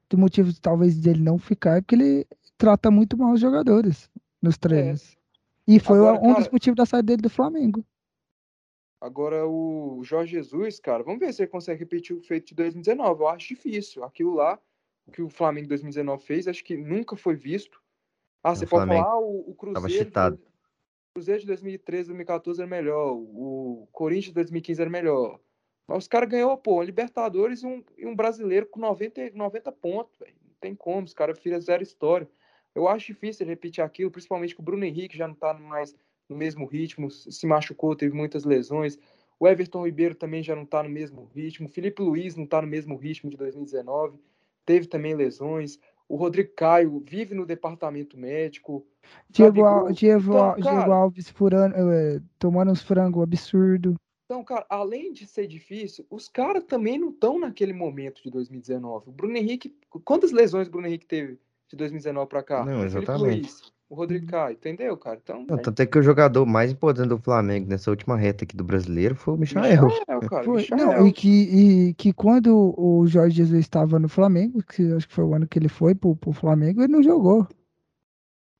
do 0.10 0.18
motivo 0.18 0.52
talvez 0.60 1.00
dele 1.00 1.22
não 1.22 1.40
ficar, 1.40 1.78
é 1.78 1.82
porque 1.82 1.96
ele 1.96 2.28
trata 2.58 2.92
muito 2.92 3.18
mal 3.18 3.32
os 3.32 3.40
jogadores 3.40 4.10
nos 4.42 4.58
treinos. 4.58 5.14
É. 5.14 5.76
E 5.76 5.80
foi 5.80 5.98
Agora, 5.98 6.18
um 6.20 6.34
cara, 6.34 6.40
dos 6.40 6.50
motivos 6.50 6.76
da 6.76 6.86
saída 6.86 7.08
dele 7.08 7.22
do 7.22 7.30
Flamengo. 7.30 7.86
Agora, 9.00 9.48
o 9.48 10.02
Jorge 10.04 10.34
Jesus, 10.34 10.80
cara, 10.80 11.04
vamos 11.04 11.20
ver 11.20 11.34
se 11.34 11.42
ele 11.42 11.52
consegue 11.52 11.80
repetir 11.80 12.16
o 12.16 12.22
feito 12.22 12.48
de 12.48 12.56
2019. 12.56 13.22
Eu 13.22 13.28
acho 13.30 13.48
difícil. 13.48 14.04
Aquilo 14.04 14.34
lá 14.34 14.60
o 15.06 15.12
que 15.12 15.22
o 15.22 15.30
Flamengo 15.30 15.68
2019 15.68 16.24
fez, 16.24 16.48
acho 16.48 16.64
que 16.64 16.78
nunca 16.78 17.16
foi 17.16 17.36
visto. 17.36 17.82
Ah, 18.42 18.56
você 18.56 18.66
pode 18.66 18.88
falar, 18.88 19.04
ah, 19.04 19.20
o, 19.20 19.52
o 19.52 19.56
Cruzeiro. 19.56 20.10
O 20.10 20.53
Cruzeiro 21.14 21.42
de 21.42 21.48
2013, 21.48 22.08
2014 22.08 22.62
era 22.62 22.68
melhor. 22.68 23.14
O 23.14 23.88
Corinthians 23.92 24.30
de 24.30 24.34
2015 24.34 24.82
era 24.82 24.90
melhor. 24.90 25.40
Mas 25.88 26.00
os 26.00 26.08
caras 26.08 26.28
ganhou, 26.28 26.58
pô, 26.58 26.80
um 26.80 26.84
Libertadores 26.84 27.62
e 27.62 27.68
um, 27.68 27.84
e 27.96 28.06
um 28.08 28.16
brasileiro 28.16 28.66
com 28.66 28.80
90, 28.80 29.30
90 29.36 29.72
pontos, 29.74 30.18
velho. 30.18 30.34
Não 30.44 30.56
tem 30.60 30.74
como, 30.74 31.06
os 31.06 31.14
caras 31.14 31.38
fizeram 31.38 31.84
história. 31.84 32.28
Eu 32.74 32.88
acho 32.88 33.08
difícil 33.08 33.46
repetir 33.46 33.84
aquilo, 33.84 34.10
principalmente 34.10 34.56
que 34.56 34.62
o 34.62 34.64
Bruno 34.64 34.84
Henrique 34.84 35.16
já 35.16 35.28
não 35.28 35.36
tá 35.36 35.54
mais 35.54 35.96
no 36.28 36.36
mesmo 36.36 36.66
ritmo, 36.66 37.12
se 37.12 37.46
machucou, 37.46 37.96
teve 37.96 38.16
muitas 38.16 38.44
lesões. 38.44 38.98
O 39.40 39.48
Everton 39.48 39.86
Ribeiro 39.86 40.16
também 40.16 40.42
já 40.42 40.56
não 40.56 40.66
tá 40.66 40.82
no 40.82 40.90
mesmo 40.90 41.26
ritmo. 41.36 41.68
O 41.68 41.72
Felipe 41.72 42.02
Luiz 42.02 42.36
não 42.36 42.48
tá 42.48 42.60
no 42.60 42.68
mesmo 42.68 42.96
ritmo 42.96 43.30
de 43.30 43.38
2019 43.38 44.18
teve 44.66 44.88
também 44.88 45.14
lesões. 45.14 45.80
O 46.14 46.16
Rodrigo 46.16 46.52
Caio 46.56 47.04
vive 47.04 47.34
no 47.34 47.44
departamento 47.44 48.16
médico. 48.20 48.86
Diego, 49.32 49.66
Al, 49.66 49.92
Diego, 49.92 50.30
então, 50.30 50.56
Diego 50.58 50.92
Alves 50.92 51.28
furando, 51.32 51.76
é, 51.76 52.22
tomando 52.38 52.72
uns 52.72 52.84
frangos 52.84 53.24
absurdo. 53.24 53.96
Então, 54.26 54.44
cara, 54.44 54.64
além 54.70 55.12
de 55.12 55.26
ser 55.26 55.48
difícil, 55.48 56.06
os 56.12 56.30
caras 56.30 56.66
também 56.66 57.00
não 57.00 57.10
estão 57.10 57.40
naquele 57.40 57.74
momento 57.74 58.22
de 58.22 58.30
2019. 58.30 59.10
O 59.10 59.12
Bruno 59.12 59.36
Henrique, 59.36 59.76
quantas 60.06 60.32
lesões 60.32 60.68
o 60.68 60.72
Bruno 60.72 60.86
Henrique 60.86 61.08
teve 61.08 61.40
de 61.68 61.76
2019 61.76 62.30
para 62.30 62.44
cá? 62.44 62.64
Não, 62.64 62.86
exatamente. 62.86 63.73
O 63.90 63.96
Rodrigo 63.96 64.26
Caio, 64.26 64.54
entendeu, 64.54 64.98
cara? 64.98 65.20
Então, 65.22 65.46
não, 65.48 65.58
tanto 65.58 65.80
é 65.82 65.86
que 65.86 66.00
o 66.00 66.02
jogador 66.02 66.46
mais 66.46 66.72
importante 66.72 67.10
do 67.10 67.18
Flamengo 67.20 67.70
nessa 67.70 67.92
última 67.92 68.18
reta 68.18 68.44
aqui 68.44 68.56
do 68.56 68.64
brasileiro 68.64 69.16
foi 69.16 69.36
o 69.36 69.38
Michael. 69.38 69.86
Michael, 69.86 70.22
cara, 70.28 70.44
foi, 70.44 70.62
Michael. 70.62 70.86
Não, 71.00 71.08
e 71.08 71.14
que, 71.14 71.30
e 71.90 71.94
que 71.94 72.12
quando 72.12 72.74
o 72.78 73.06
Jorge 73.06 73.36
Jesus 73.38 73.60
estava 73.60 74.00
no 74.00 74.10
Flamengo, 74.10 74.64
que 74.64 74.92
acho 74.94 75.08
que 75.08 75.14
foi 75.14 75.24
o 75.24 75.36
ano 75.36 75.48
que 75.48 75.60
ele 75.60 75.70
foi 75.70 75.94
pro, 75.94 76.16
pro 76.16 76.32
Flamengo, 76.34 76.82
ele 76.82 76.92
não 76.92 77.04
jogou. 77.04 77.48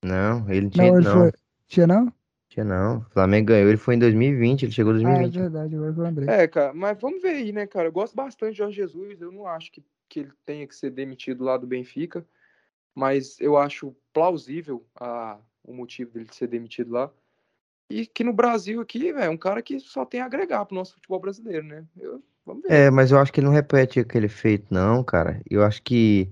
Não, 0.04 0.48
ele 0.50 0.62
não 0.64 0.70
tinha 0.70 0.92
Não, 0.92 0.98
ele 0.98 1.08
não. 1.08 1.20
foi. 1.20 1.32
Tinha 1.68 1.88
não? 1.88 2.14
Tinha 2.50 2.66
não. 2.66 2.98
O 3.00 3.06
Flamengo 3.10 3.48
ganhou, 3.48 3.70
ele 3.70 3.78
foi 3.78 3.96
em 3.96 4.00
2020, 4.00 4.64
ele 4.64 4.72
chegou 4.72 4.94
em 4.96 4.98
Ah, 4.98 5.10
é 5.10 5.22
2020. 5.22 5.40
verdade, 5.40 5.74
eu 5.74 6.04
lembrei. 6.04 6.30
É, 6.30 6.48
cara, 6.48 6.74
mas 6.74 7.00
vamos 7.00 7.22
ver 7.22 7.30
aí, 7.30 7.52
né, 7.52 7.66
cara? 7.66 7.88
Eu 7.88 7.92
gosto 7.92 8.16
bastante 8.16 8.52
de 8.52 8.58
Jorge 8.60 8.76
Jesus. 8.76 9.20
Eu 9.20 9.32
não 9.32 9.48
acho 9.48 9.72
que, 9.72 9.84
que 10.08 10.20
ele 10.20 10.32
tenha 10.46 10.68
que 10.68 10.76
ser 10.76 10.92
demitido 10.92 11.44
lá 11.44 11.58
do 11.58 11.66
Benfica, 11.66 12.24
mas 12.94 13.40
eu 13.40 13.58
acho 13.58 13.96
plausível 14.14 14.86
a, 14.96 15.38
o 15.64 15.74
motivo 15.74 16.12
dele 16.12 16.30
ser 16.32 16.48
demitido 16.48 16.92
lá. 16.92 17.12
E 17.90 18.06
que 18.06 18.24
no 18.24 18.34
Brasil 18.34 18.80
aqui, 18.82 19.12
velho, 19.12 19.26
é 19.26 19.30
um 19.30 19.38
cara 19.38 19.62
que 19.62 19.80
só 19.80 20.06
tem 20.06 20.22
a 20.22 20.26
agregar 20.26 20.66
pro 20.66 20.76
nosso 20.76 20.94
futebol 20.96 21.20
brasileiro, 21.20 21.66
né? 21.66 21.86
Eu- 22.00 22.24
vamos 22.46 22.64
ver. 22.64 22.72
É, 22.72 22.90
mas 22.90 23.12
eu 23.12 23.20
acho 23.20 23.32
que 23.32 23.40
ele 23.40 23.48
não 23.48 23.54
repete 23.54 24.00
aquele 24.00 24.28
feito, 24.28 24.66
não, 24.74 25.04
cara. 25.04 25.42
Eu 25.50 25.64
acho 25.64 25.82
que. 25.82 26.32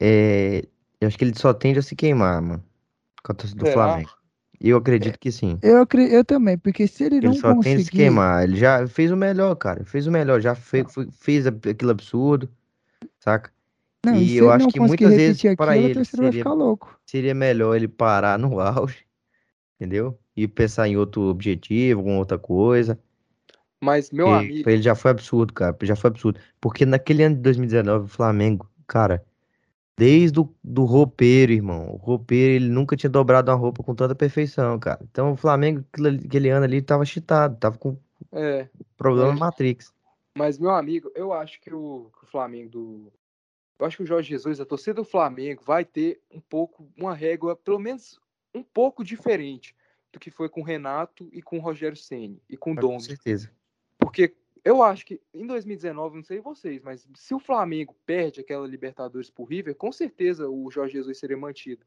É, 0.00 0.64
eu 1.00 1.08
acho 1.08 1.18
que 1.18 1.24
ele 1.24 1.38
só 1.38 1.52
tende 1.52 1.78
a 1.78 1.82
se 1.82 1.94
queimar, 1.94 2.40
mano. 2.40 2.64
Com 3.22 3.32
a 3.32 3.34
torcida 3.34 3.60
do 3.60 3.66
Será? 3.70 3.74
Flamengo. 3.88 4.10
Eu 4.60 4.76
acredito 4.76 5.18
que 5.18 5.30
sim. 5.30 5.58
Eu, 5.62 5.86
eu 6.10 6.24
também, 6.24 6.58
porque 6.58 6.88
se 6.88 7.04
ele 7.04 7.16
Ele 7.18 7.28
não 7.28 7.34
só 7.34 7.54
tende 7.54 7.58
a 7.58 7.62
se 7.62 7.76
conseguir. 7.76 7.96
queimar. 7.96 8.42
Ele 8.42 8.56
já 8.56 8.86
fez 8.88 9.12
o 9.12 9.16
melhor, 9.16 9.54
cara. 9.54 9.84
Fez 9.84 10.06
o 10.06 10.10
melhor. 10.10 10.40
Já 10.40 10.54
fe- 10.54 10.84
foi- 10.88 11.08
fez 11.12 11.46
aquilo 11.46 11.90
absurdo, 11.92 12.48
saca? 13.20 13.52
Não, 14.04 14.14
e 14.14 14.24
E 14.24 14.28
se 14.28 14.36
eu 14.36 14.50
acho 14.50 14.68
que 14.68 14.80
muitas 14.80 15.14
vezes 15.14 15.56
para 15.56 15.76
ele 15.76 16.04
seria- 16.04 16.32
ficar 16.32 16.52
louco. 16.52 16.98
Seria 17.04 17.34
melhor 17.34 17.74
ele 17.74 17.88
parar 17.88 18.38
no 18.38 18.58
auge, 18.60 19.04
entendeu? 19.78 20.18
E 20.36 20.46
pensar 20.46 20.86
em 20.88 20.96
outro 20.96 21.22
objetivo, 21.22 22.00
alguma 22.00 22.18
outra 22.18 22.38
coisa. 22.38 22.98
Mas, 23.80 24.10
meu 24.10 24.26
Porque 24.26 24.44
amigo, 24.44 24.62
pra 24.64 24.72
ele 24.72 24.82
já 24.82 24.94
foi 24.94 25.10
absurdo, 25.10 25.52
cara. 25.52 25.76
Já 25.82 25.94
foi 25.96 26.08
absurdo. 26.10 26.40
Porque 26.60 26.84
naquele 26.86 27.22
ano 27.22 27.36
de 27.36 27.42
2019, 27.42 28.04
o 28.06 28.08
Flamengo, 28.08 28.68
cara, 28.86 29.24
desde 29.96 30.40
o 30.40 30.52
do 30.62 30.84
roupeiro, 30.84 31.52
irmão. 31.52 31.88
O 31.92 31.96
roupeiro, 31.96 32.54
ele 32.54 32.68
nunca 32.68 32.96
tinha 32.96 33.10
dobrado 33.10 33.50
uma 33.50 33.56
roupa 33.56 33.82
com 33.82 33.94
tanta 33.94 34.14
perfeição, 34.14 34.78
cara. 34.78 35.00
Então 35.10 35.32
o 35.32 35.36
Flamengo, 35.36 35.84
aquele, 35.92 36.24
aquele 36.26 36.48
ano 36.50 36.64
ali, 36.64 36.80
tava 36.82 37.04
cheatado, 37.04 37.56
tava 37.56 37.78
com 37.78 37.96
é, 38.32 38.68
problema 38.96 39.30
É. 39.30 39.32
na 39.32 39.38
Matrix. 39.40 39.92
Mas, 40.36 40.58
meu 40.58 40.70
amigo, 40.70 41.10
eu 41.14 41.32
acho 41.32 41.60
que 41.60 41.72
o, 41.72 42.10
que 42.18 42.24
o 42.26 42.28
Flamengo 42.30 42.70
do. 42.70 43.12
Eu 43.78 43.86
acho 43.86 43.96
que 43.96 44.02
o 44.02 44.06
Jorge 44.06 44.28
Jesus, 44.28 44.60
a 44.60 44.66
torcida 44.66 44.94
do 44.94 45.04
Flamengo, 45.04 45.62
vai 45.64 45.84
ter 45.84 46.20
um 46.30 46.40
pouco, 46.40 46.90
uma 46.96 47.14
régua, 47.14 47.54
pelo 47.54 47.78
menos 47.78 48.20
um 48.54 48.62
pouco 48.62 49.04
diferente 49.04 49.74
do 50.12 50.18
que 50.18 50.30
foi 50.30 50.48
com 50.48 50.60
o 50.60 50.64
Renato 50.64 51.28
e 51.32 51.40
com 51.40 51.58
o 51.58 51.60
Rogério 51.60 51.96
Ceni 51.96 52.42
e 52.48 52.56
com 52.56 52.72
o 52.72 52.74
Com 52.74 52.80
Domi. 52.80 53.02
certeza. 53.02 53.52
Porque 53.98 54.34
eu 54.64 54.82
acho 54.82 55.06
que 55.06 55.20
em 55.32 55.46
2019, 55.46 56.16
não 56.16 56.24
sei 56.24 56.40
vocês, 56.40 56.82
mas 56.82 57.06
se 57.14 57.34
o 57.34 57.38
Flamengo 57.38 57.94
perde 58.04 58.40
aquela 58.40 58.66
Libertadores 58.66 59.30
pro 59.30 59.44
River, 59.44 59.74
com 59.74 59.92
certeza 59.92 60.48
o 60.48 60.70
Jorge 60.70 60.94
Jesus 60.94 61.18
seria 61.18 61.36
mantido. 61.36 61.86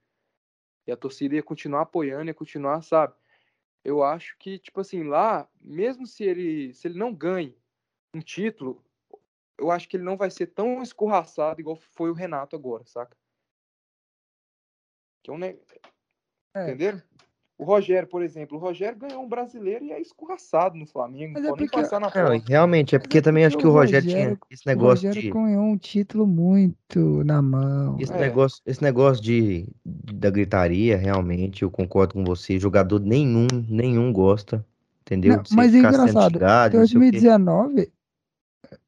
E 0.88 0.91
a 0.91 0.97
torcida 0.97 1.35
ia 1.35 1.43
continuar 1.43 1.81
apoiando, 1.81 2.30
ia 2.30 2.34
continuar, 2.34 2.81
sabe? 2.81 3.13
Eu 3.84 4.03
acho 4.03 4.38
que, 4.38 4.57
tipo 4.59 4.80
assim, 4.80 5.03
lá, 5.03 5.49
mesmo 5.59 6.05
se 6.05 6.23
ele, 6.23 6.73
se 6.73 6.88
ele 6.88 6.97
não 6.97 7.13
ganhe 7.13 7.57
um 8.13 8.19
título, 8.19 8.84
eu 9.62 9.72
acho 9.72 9.88
que 9.88 9.96
ele 9.98 10.04
não 10.04 10.18
vai 10.18 10.30
ser 10.32 10.48
tão 10.48 10.82
escorraçado 10.82 11.62
igual 11.62 11.76
foi 11.76 12.10
o 12.10 12.14
Renato 12.14 12.56
agora, 12.56 12.84
saca? 12.86 13.16
Que 15.24 15.30
é 15.30 15.34
um 15.34 15.38
ne... 15.38 15.56
É. 16.56 16.64
Entenderam? 16.64 17.02
O 17.58 17.64
Rogério, 17.64 18.10
por 18.10 18.24
exemplo, 18.24 18.58
o 18.58 18.60
Rogério 18.60 18.98
ganhou 18.98 19.22
um 19.24 19.30
brasileiro 19.30 19.86
e 19.86 19.92
é 19.92 20.02
escorraçado 20.02 20.76
no 20.76 20.88
Flamengo. 20.88 21.34
Mas 21.34 21.46
é 21.46 21.50
porque- 21.50 21.68
passar 21.70 22.00
na 22.00 22.08
Não, 22.08 22.12
porta. 22.12 22.44
realmente, 22.50 22.96
é 22.96 22.98
Mas 22.98 23.04
porque 23.04 23.20
é 23.20 23.22
também 23.22 23.46
acho 23.46 23.56
que 23.56 23.68
o 23.68 23.70
o 23.70 23.74
Rogério 23.74 24.04
Rogério- 24.10 24.36
tinha 24.36 24.40
esse 24.50 24.64
O 24.66 24.70
negócio 24.70 25.08
Rogério 25.10 25.22
de. 25.22 25.30
ganhou 25.32 25.64
um 25.64 25.78
título 25.78 26.26
muito 26.26 27.24
na 27.24 27.40
mão. 27.40 27.98
Esse 28.00 28.12
É. 28.14 28.18
negócio, 28.18 28.64
esse 28.66 28.82
negócio 28.82 29.22
de, 29.24 29.68
da 29.86 30.32
gritaria, 30.32 30.98
realmente, 30.98 31.62
eu 31.62 31.70
concordo 31.70 32.16
com 32.16 32.24
você. 32.26 32.58
Jogador 32.58 33.00
nenhum, 33.00 33.46
nenhum 33.70 34.12
gosta, 34.12 34.66
entendeu? 35.02 35.36
Não, 35.38 35.44
mas 35.54 35.76
é 35.76 35.78
engraçado, 35.78 36.38
o 36.38 36.72
quê. 36.72 36.78
2019, 36.78 37.92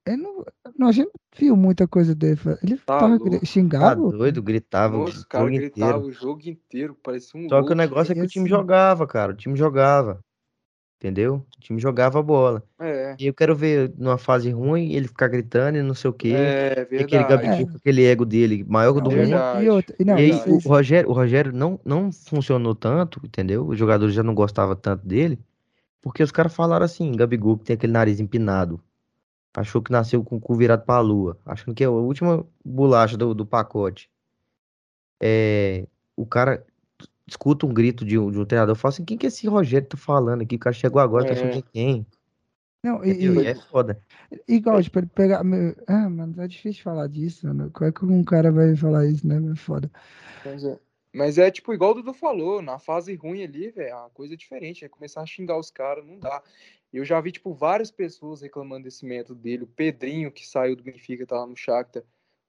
eu 0.06 0.18
não, 0.18 0.45
não, 0.78 0.88
a 0.88 0.91
gente 0.91 1.06
não 1.08 1.14
viu 1.38 1.56
muita 1.56 1.88
coisa 1.88 2.14
dele. 2.14 2.40
Ele 2.64 2.78
Tá 2.78 3.00
tava 3.00 3.16
louco. 3.16 3.40
Tá 3.40 3.45
xingado. 3.45 4.10
doido, 4.12 4.41
gritava 4.44 4.95
o 4.98 5.00
Nossa, 5.02 5.22
o 5.22 5.26
cara 5.28 5.44
jogo 5.45 5.58
gritava 5.58 5.91
inteiro. 5.98 6.08
o 6.08 6.12
jogo 6.12 6.41
inteiro, 6.50 6.98
parecia 7.04 7.40
um 7.40 7.44
Só 7.44 7.50
que 7.50 7.56
o 7.56 7.60
louco. 7.62 7.76
negócio 7.76 8.12
é 8.12 8.16
que 8.16 8.22
o 8.22 8.28
time 8.28 8.45
assim- 8.45 8.50
jogava, 8.56 9.08
cara. 9.08 9.32
O 9.32 9.36
time 9.36 9.56
jogava. 9.58 10.20
Entendeu? 11.00 11.45
O 11.58 11.60
time 11.60 11.82
jogava 11.82 12.20
a 12.20 12.22
bola. 12.22 12.64
É, 12.80 13.18
E 13.20 13.26
eu 13.28 13.34
quero 13.34 13.54
ver 13.54 13.94
numa 13.98 14.18
fase 14.18 14.50
ruim 14.52 14.94
ele 14.94 15.10
ficar 15.10 15.28
gritando 15.28 15.78
e 15.78 15.82
não 15.82 15.94
sei 15.94 16.10
o 16.10 16.14
quê. 16.14 16.32
é 16.34 16.88
E 16.91 16.98
aquele 17.00 17.24
verdade. 17.26 17.28
Gabigol 17.48 17.68
com 17.72 17.76
aquele 17.78 18.06
ego 18.06 18.26
dele, 18.26 18.64
maior 18.66 18.94
que 18.94 19.00
o 19.00 19.02
do 19.02 19.10
mundo. 19.12 19.18
verdade. 19.18 19.66
e, 19.66 19.70
outra, 19.70 19.95
e 20.00 20.06
não, 20.06 20.18
E 20.18 20.22
aí, 20.22 20.32
verdade. 20.32 20.52
o 20.66 20.70
Rogério, 20.70 21.10
o 21.10 21.14
Rogério 21.14 21.52
não, 21.52 21.78
não 21.84 22.10
funcionou 22.10 22.74
tanto, 22.74 23.20
entendeu? 23.26 23.68
Os 23.68 23.78
jogadores 23.78 24.14
já 24.16 24.24
não 24.24 24.34
gostavam 24.34 24.78
tanto 24.78 25.06
dele, 25.06 25.38
porque 26.02 26.24
os 26.24 26.32
caras 26.32 26.56
falaram 26.56 26.86
assim, 26.86 27.12
Gabigol 27.12 27.58
que 27.58 27.66
tem 27.66 27.74
aquele 27.74 27.91
nariz 27.91 28.22
empinado, 28.22 28.80
achou 29.53 29.81
que 29.81 29.91
nasceu 29.91 30.23
com 30.23 30.38
o 30.38 30.41
cu 30.41 30.55
virado 30.55 30.84
pra 30.85 30.99
lua, 30.99 31.38
achando 31.45 31.75
que 31.75 31.84
é 31.84 31.88
a 31.88 31.91
última 31.91 32.45
bolacha 32.63 33.15
do, 33.17 33.34
do 33.34 33.45
pacote. 33.45 34.09
É, 35.21 35.88
o 36.15 36.25
cara 36.25 36.65
escuta 37.27 37.65
um 37.65 37.73
grito 37.73 38.03
de 38.03 38.17
um, 38.17 38.31
de 38.31 38.39
um 38.39 38.45
treinador, 38.45 38.75
fala 38.75 38.93
assim, 38.93 39.05
quem 39.05 39.17
que 39.17 39.25
é 39.25 39.30
esse 39.30 39.47
Rogério 39.47 39.88
que 39.88 39.95
tá 39.95 40.01
falando 40.01 40.41
aqui? 40.41 40.55
O 40.55 40.59
cara 40.59 40.73
chegou 40.73 41.01
agora, 41.01 41.25
tá 41.25 41.31
É. 41.31 41.34
achando 41.34 41.51
que 41.51 41.59
é 41.59 41.71
quem? 41.71 42.05
não, 42.84 43.03
e, 43.05 43.11
Entendeu? 43.11 43.41
e- 43.41 43.45
E 43.45 43.47
é 43.47 43.55
foda. 43.55 44.01
igual, 44.47 44.81
tipo, 44.84 44.99
ele 44.99 45.07
pegar. 45.07 45.43
meu- 45.43 45.73
Ah, 45.88 46.09
mano, 46.09 46.41
é 46.41 46.47
difícil 46.47 46.84
falar 46.84 47.07
disso, 47.07 47.47
mano. 47.47 47.71
Como 47.71 47.89
é 47.89 47.91
que 47.93 48.05
um 48.05 48.23
cara 48.25 48.51
vai 48.51 48.75
falar 48.75 49.05
isso, 49.05 49.25
né? 49.25 49.38
É 49.51 49.55
foda. 49.55 49.89
Mas 50.43 50.65
é, 50.65 50.80
mas 51.13 51.38
é 51.38 51.49
tipo 51.49 51.73
igual 51.73 51.91
o 51.91 51.93
Dudu 51.93 52.13
falou, 52.13 52.61
na 52.61 52.77
fase 52.77 53.15
ruim 53.15 53.41
ali, 53.41 53.71
velho, 53.71 53.89
é 53.89 53.95
uma 53.95 54.09
coisa 54.09 54.35
diferente, 54.35 54.84
é 54.84 54.89
começar 54.89 55.21
a 55.21 55.25
xingar 55.25 55.57
os 55.57 55.71
caras, 55.71 56.05
não 56.05 56.19
dá. 56.19 56.41
Eu 56.94 57.03
já 57.03 57.20
vi, 57.20 57.32
tipo, 57.32 57.53
várias 57.53 57.90
pessoas 57.90 58.41
reclamando 58.41 58.84
desse 58.84 59.06
método 59.06 59.40
dele. 59.40 59.64
O 59.64 59.68
Pedrinho, 59.68 60.32
que 60.32 60.48
saiu 60.48 60.76
do 60.76 60.84
Benfica, 60.84 61.26
tava 61.26 61.48
no 61.48 61.56
Shakhtar, 61.56 62.03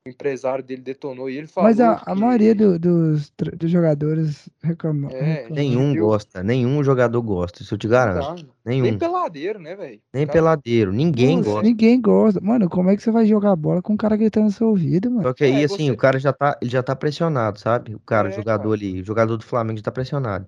o 0.06 0.10
empresário 0.10 0.62
dele 0.62 0.82
detonou 0.82 1.30
e 1.30 1.36
ele 1.38 1.46
falou 1.46 1.70
Mas 1.70 1.80
a, 1.80 1.92
a 1.94 2.04
que- 2.04 2.14
maioria 2.14 2.54
do- 2.54 2.78
dos, 2.78 3.32
dos 3.56 3.70
jogadores 3.70 4.50
reclamam. 4.62 5.10
É, 5.10 5.22
reclamam. 5.22 5.54
Nenhum 5.56 5.94
eu- 5.94 6.04
gosta, 6.08 6.42
nenhum 6.42 6.84
jogador 6.84 7.22
gosta, 7.22 7.62
isso 7.62 7.72
eu 7.72 7.78
te 7.78 7.88
garanto. 7.88 8.44
dá. 8.44 8.52
Nenhum. 8.66 8.82
Nem 8.84 8.98
peladeiro, 8.98 9.58
né, 9.58 9.74
velho? 9.74 9.98
Nem 10.12 10.26
cara- 10.26 10.32
peladeiro, 10.38 10.92
ninguém 10.92 11.38
Nossa, 11.38 11.48
gosta. 11.50 11.62
Ninguém 11.66 12.00
gosta. 12.02 12.40
Mano, 12.42 12.68
como 12.68 12.90
é 12.90 12.96
que 12.96 13.02
você 13.02 13.10
vai 13.10 13.24
jogar 13.24 13.56
bola 13.56 13.80
com 13.80 13.94
um 13.94 13.96
cara 13.96 14.14
gritando 14.14 14.44
no 14.44 14.50
seu 14.52 14.68
ouvido, 14.68 15.10
mano? 15.10 15.22
Só 15.22 15.32
que 15.32 15.44
aí, 15.44 15.62
É, 15.62 15.64
assim, 15.64 15.86
você- 15.86 15.90
o 15.92 15.96
cara 15.96 16.18
já 16.18 16.34
tá, 16.34 16.58
ele 16.60 16.70
já 16.70 16.82
tá 16.82 16.94
pressionado, 16.94 17.58
sabe? 17.58 17.94
O 17.94 18.00
cara, 18.00 18.28
o 18.28 18.30
É, 18.30 18.34
jogador 18.34 18.62
cara. 18.62 18.74
ali, 18.74 19.00
o 19.00 19.04
jogador 19.04 19.38
do 19.38 19.44
Flamengo 19.44 19.78
já 19.78 19.84
tá 19.84 19.90
pressionado. 19.92 20.46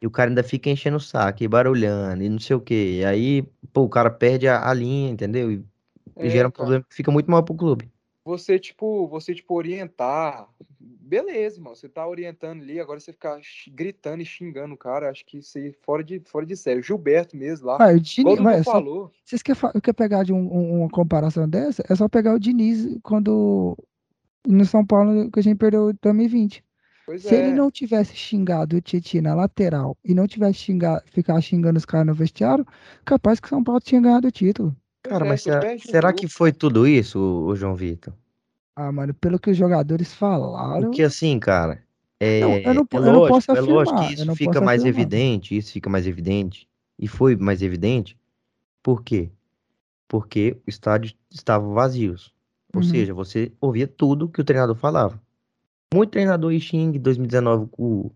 E 0.00 0.06
o 0.06 0.10
cara 0.10 0.30
ainda 0.30 0.42
fica 0.42 0.70
enchendo 0.70 0.96
o 0.96 1.00
saco, 1.00 1.42
e 1.42 1.48
barulhando, 1.48 2.22
e 2.22 2.28
não 2.28 2.38
sei 2.38 2.54
o 2.56 2.60
quê. 2.60 2.98
E 3.00 3.04
aí, 3.04 3.42
pô, 3.72 3.82
o 3.82 3.88
cara 3.88 4.10
perde 4.10 4.46
a, 4.46 4.68
a 4.68 4.72
linha, 4.72 5.10
entendeu? 5.10 5.50
E, 5.50 5.56
e 5.56 6.26
É, 6.26 6.30
gera 6.30 6.48
um 6.48 6.50
cara. 6.50 6.64
problema 6.64 6.84
que 6.88 6.94
fica 6.94 7.10
muito 7.10 7.30
mal 7.30 7.42
pro 7.42 7.54
clube. 7.54 7.90
Você, 8.24 8.58
tipo, 8.58 9.08
você, 9.08 9.34
tipo, 9.34 9.54
orientar. 9.54 10.48
Beleza, 10.78 11.56
irmão. 11.56 11.74
Você 11.74 11.88
tá 11.88 12.06
orientando 12.06 12.60
ali, 12.60 12.78
agora 12.78 13.00
você 13.00 13.10
ficar 13.10 13.40
gritando 13.72 14.20
e 14.22 14.26
xingando 14.26 14.74
o 14.74 14.78
cara, 14.78 15.08
acho 15.10 15.24
que 15.24 15.38
isso 15.38 15.56
aí 15.56 15.72
fora 15.82 16.04
de, 16.04 16.20
fora 16.26 16.44
de 16.44 16.54
sério. 16.54 16.82
Gilberto 16.82 17.34
mesmo 17.36 17.66
lá. 17.66 17.78
Vai, 17.78 17.96
o 17.96 18.00
Diniz, 18.00 18.38
é 18.46 18.62
só- 18.62 18.72
falou. 18.72 19.10
vocês 19.24 19.42
querem 19.42 19.60
quer 19.82 19.94
pegar 19.94 20.24
de 20.24 20.32
um- 20.34 20.52
um- 20.54 20.80
uma 20.80 20.88
comparação 20.90 21.48
dessa? 21.48 21.82
É 21.88 21.96
só 21.96 22.06
pegar 22.08 22.34
o 22.34 22.38
Diniz 22.38 22.86
quando 23.02 23.74
no 24.46 24.64
São 24.66 24.84
Paulo 24.84 25.30
que 25.30 25.40
a 25.40 25.42
gente 25.42 25.56
perdeu 25.56 25.90
em 25.90 25.94
2020. 26.02 26.62
Pois 27.08 27.24
Se 27.24 27.34
é. 27.34 27.38
ele 27.38 27.52
não 27.52 27.70
tivesse 27.70 28.14
xingado 28.14 28.76
o 28.76 28.80
Titi 28.82 29.20
na 29.20 29.34
lateral 29.34 29.96
e 30.04 30.14
não 30.14 30.26
tivesse 30.26 30.58
xingar, 30.60 31.02
ficar 31.06 31.40
xingando 31.40 31.78
os 31.78 31.84
caras 31.86 32.06
no 32.06 32.14
vestiário, 32.14 32.66
capaz 33.04 33.40
que 33.40 33.46
o 33.46 33.50
São 33.50 33.64
Paulo 33.64 33.80
tinha 33.80 34.00
ganhado 34.00 34.28
o 34.28 34.30
título. 34.30 34.76
Pois 35.02 35.12
Cara, 35.12 35.24
é, 35.24 35.28
mas 35.28 35.42
será, 35.42 35.78
será 35.78 36.12
que 36.12 36.28
foi 36.28 36.52
tudo 36.52 36.86
isso, 36.86 37.18
o, 37.18 37.46
o 37.46 37.56
João 37.56 37.74
Vitor? 37.74 38.12
Ah, 38.76 38.92
mano, 38.92 39.12
pelo 39.14 39.38
que 39.38 39.50
os 39.50 39.56
jogadores 39.56 40.14
falaram. 40.14 40.90
Porque 40.90 41.02
assim, 41.02 41.38
cara, 41.38 41.82
é, 42.20 42.40
Não, 42.40 42.60
eu 42.64 42.74
não 42.74 42.86
po- 42.86 42.98
é 42.98 43.00
eu 43.00 43.12
não 43.12 43.20
posso 43.22 43.50
é 43.52 43.60
lógico 43.60 43.96
afirmar, 43.96 44.06
que 44.06 44.12
isso 44.12 44.30
fica 44.32 44.60
mais 44.60 44.82
afirmar. 44.82 44.90
evidente, 44.90 45.56
isso 45.56 45.72
fica 45.72 45.90
mais 45.90 46.06
evidente, 46.06 46.68
e 46.98 47.08
foi 47.08 47.36
mais 47.36 47.62
evidente, 47.62 48.16
por 48.82 49.02
quê? 49.04 49.30
Porque 50.08 50.56
o 50.66 50.70
estádio 50.70 51.14
estava 51.30 51.66
vazios. 51.74 52.34
Ou 52.74 52.82
Uhum. 52.82 52.88
seja, 52.90 53.14
você 53.14 53.52
ouvia 53.60 53.88
tudo 53.88 54.28
que 54.28 54.40
o 54.40 54.44
treinador 54.44 54.76
falava. 54.76 55.20
Muito 55.94 56.10
treinador 56.10 56.52
e 56.52 56.60
xingue, 56.60 56.98
em 56.98 57.00
2019 57.00 57.68
o, 57.78 58.10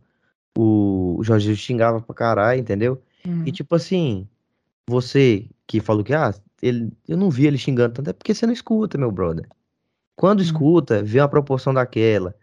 o 0.57 1.21
Jorge 1.23 1.57
xingava 1.57 2.01
pra 2.03 2.15
caralho, 2.15 2.61
entendeu? 2.61 3.03
Uhum. 3.27 3.45
E 3.47 3.53
tipo 3.53 3.75
assim, 3.75 4.29
você 4.89 5.49
que 5.67 5.81
falou 5.81 6.05
que, 6.05 6.15
ah, 6.15 6.35
ele, 6.63 6.93
eu 7.09 7.17
não 7.17 7.31
vi 7.31 7.47
ele 7.47 7.59
xingando 7.59 7.95
tanto, 7.95 8.11
é 8.11 8.13
porque 8.13 8.35
você 8.35 8.47
não 8.47 8.53
escuta, 8.53 8.99
meu 8.99 9.11
brother. 9.11 9.47
Quando 10.17 10.41
Uhum. 10.41 10.45
escuta, 10.47 11.03
vê 11.03 11.21
uma 11.21 11.29
proporção 11.29 11.75
daquela. 11.75 12.35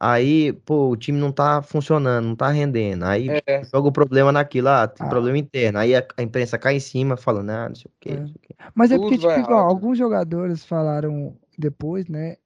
Aí, 0.00 0.52
pô, 0.52 0.90
o 0.90 0.96
time 0.96 1.18
não 1.18 1.32
tá 1.32 1.60
funcionando, 1.62 2.26
não 2.26 2.36
tá 2.36 2.50
rendendo. 2.50 3.04
Aí 3.04 3.28
É, 3.46 3.62
joga 3.64 3.88
o 3.88 3.92
problema 3.92 4.32
naquilo, 4.32 4.68
ah, 4.68 4.88
tem 4.88 5.06
Ah. 5.06 5.10
problema 5.10 5.38
interno. 5.38 5.78
Aí 5.78 5.94
a, 5.94 6.06
a 6.16 6.22
imprensa 6.22 6.58
cai 6.58 6.76
em 6.76 6.80
cima 6.80 7.16
falando, 7.16 7.50
ah, 7.50 7.68
não 7.68 7.74
sei 7.76 7.86
o 7.90 7.94
quê, 8.00 8.10
É. 8.10 8.16
não 8.16 8.26
sei 8.28 8.36
o 8.36 8.40
quê. 8.40 8.54
Mas 8.74 8.90
é 8.92 8.96
Tudo 8.96 9.08
porque, 9.10 9.18
tipo, 9.18 9.40
igual, 9.40 9.68
alguns 9.68 9.98
jogadores 9.98 10.64
falaram 10.64 11.36
depois, 11.58 12.08
né? 12.08 12.36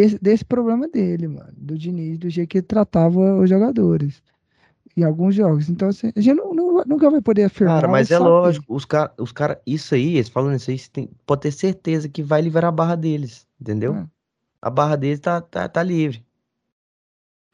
Desse, 0.00 0.18
desse 0.18 0.44
problema 0.44 0.88
dele, 0.88 1.28
mano. 1.28 1.52
Do 1.56 1.76
Diniz, 1.78 2.18
do 2.18 2.28
jeito 2.30 2.48
que 2.50 2.58
ele 2.58 2.66
tratava 2.66 3.36
os 3.40 3.48
jogadores. 3.48 4.22
Em 4.96 5.04
alguns 5.04 5.34
jogos. 5.34 5.68
Então, 5.68 5.88
assim, 5.88 6.12
a 6.14 6.20
gente 6.20 6.36
não, 6.36 6.54
não- 6.54 6.84
nunca 6.86 7.10
vai 7.10 7.20
poder 7.22 7.44
afirmar. 7.44 7.76
Cara, 7.76 7.88
mas 7.88 8.10
é 8.10 8.16
saber. 8.16 8.28
lógico, 8.30 8.74
os 8.74 8.84
caras, 8.84 9.12
os 9.18 9.32
cara, 9.32 9.60
isso 9.66 9.94
aí, 9.94 10.16
eles 10.16 10.28
falando 10.28 10.56
isso 10.56 10.70
aí, 10.70 10.78
você 10.78 10.90
tem, 10.90 11.10
pode 11.26 11.42
ter 11.42 11.52
certeza 11.52 12.08
que 12.08 12.22
vai 12.22 12.40
liberar 12.42 12.68
a 12.68 12.72
barra 12.72 12.96
deles, 12.96 13.46
entendeu? 13.60 13.94
É. 13.94 14.06
A 14.62 14.70
barra 14.70 14.96
deles 14.96 15.20
tá, 15.20 15.40
tá, 15.40 15.68
tá 15.68 15.82
livre. 15.82 16.24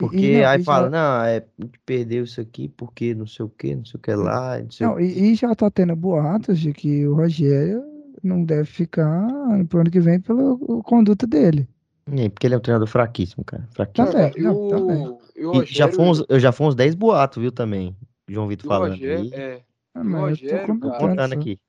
E- 0.00 0.06
Porque 0.06 0.26
e 0.26 0.42
não, 0.42 0.44
aí 0.44 0.60
e 0.60 0.64
fala, 0.64 0.86
já- 0.86 0.90
não, 0.90 1.24
é, 1.24 1.38
a 1.38 1.62
gente 1.62 1.78
perdeu 1.84 2.24
isso 2.24 2.40
aqui 2.40 2.68
porque 2.68 3.14
não 3.14 3.26
sei 3.26 3.44
o 3.44 3.48
que, 3.50 3.74
não 3.74 3.84
sei 3.84 3.98
o 3.98 4.00
que 4.02 4.14
lá, 4.14 4.58
não 4.60 4.70
sei 4.70 4.86
o 4.88 4.90
Não, 4.90 5.00
e, 5.00 5.32
e 5.32 5.34
já 5.34 5.54
tá 5.54 5.70
tendo 5.70 5.94
boatos 5.96 6.58
de 6.60 6.72
que 6.72 7.06
o 7.06 7.14
Rogério 7.14 7.82
não 8.22 8.44
deve 8.44 8.64
ficar 8.64 9.26
pro 9.68 9.80
ano 9.80 9.90
que 9.90 10.00
vem 10.00 10.20
pela 10.20 10.56
conduta 10.82 11.26
dele. 11.26 11.68
É, 12.06 12.28
porque 12.28 12.46
ele 12.46 12.54
é 12.54 12.58
um 12.58 12.60
treinador 12.60 12.86
fraquíssimo, 12.88 13.44
cara. 13.44 13.66
Fraquíssimo. 13.72 14.12
Também, 14.12 14.32
e 14.36 14.42
não, 14.42 14.54
o, 14.56 14.68
também. 14.68 15.18
e 15.36 15.44
o 15.46 15.62
E 15.62 15.66
já 15.66 15.88
foi 15.88 16.04
uns, 16.04 16.24
eu 16.28 16.38
já 16.38 16.52
fui 16.52 16.66
uns 16.66 16.74
10 16.74 16.94
boatos, 16.94 17.40
viu, 17.40 17.50
também. 17.50 17.96
João 18.28 18.46
Vitor 18.48 18.66
o 18.66 18.68
falando 18.68 18.90
Rogério, 18.92 19.20
aí. 19.20 19.30
é, 19.32 19.62
Ah, 19.94 20.00
o 20.00 20.04
mas 20.04 20.14
eu 20.14 20.28
Rogério, 20.28 20.50
tô 20.50 20.66
cara, 20.66 20.66
Tô 20.66 20.98
comentando 20.98 21.08
contando 21.10 21.32
aqui. 21.40 21.60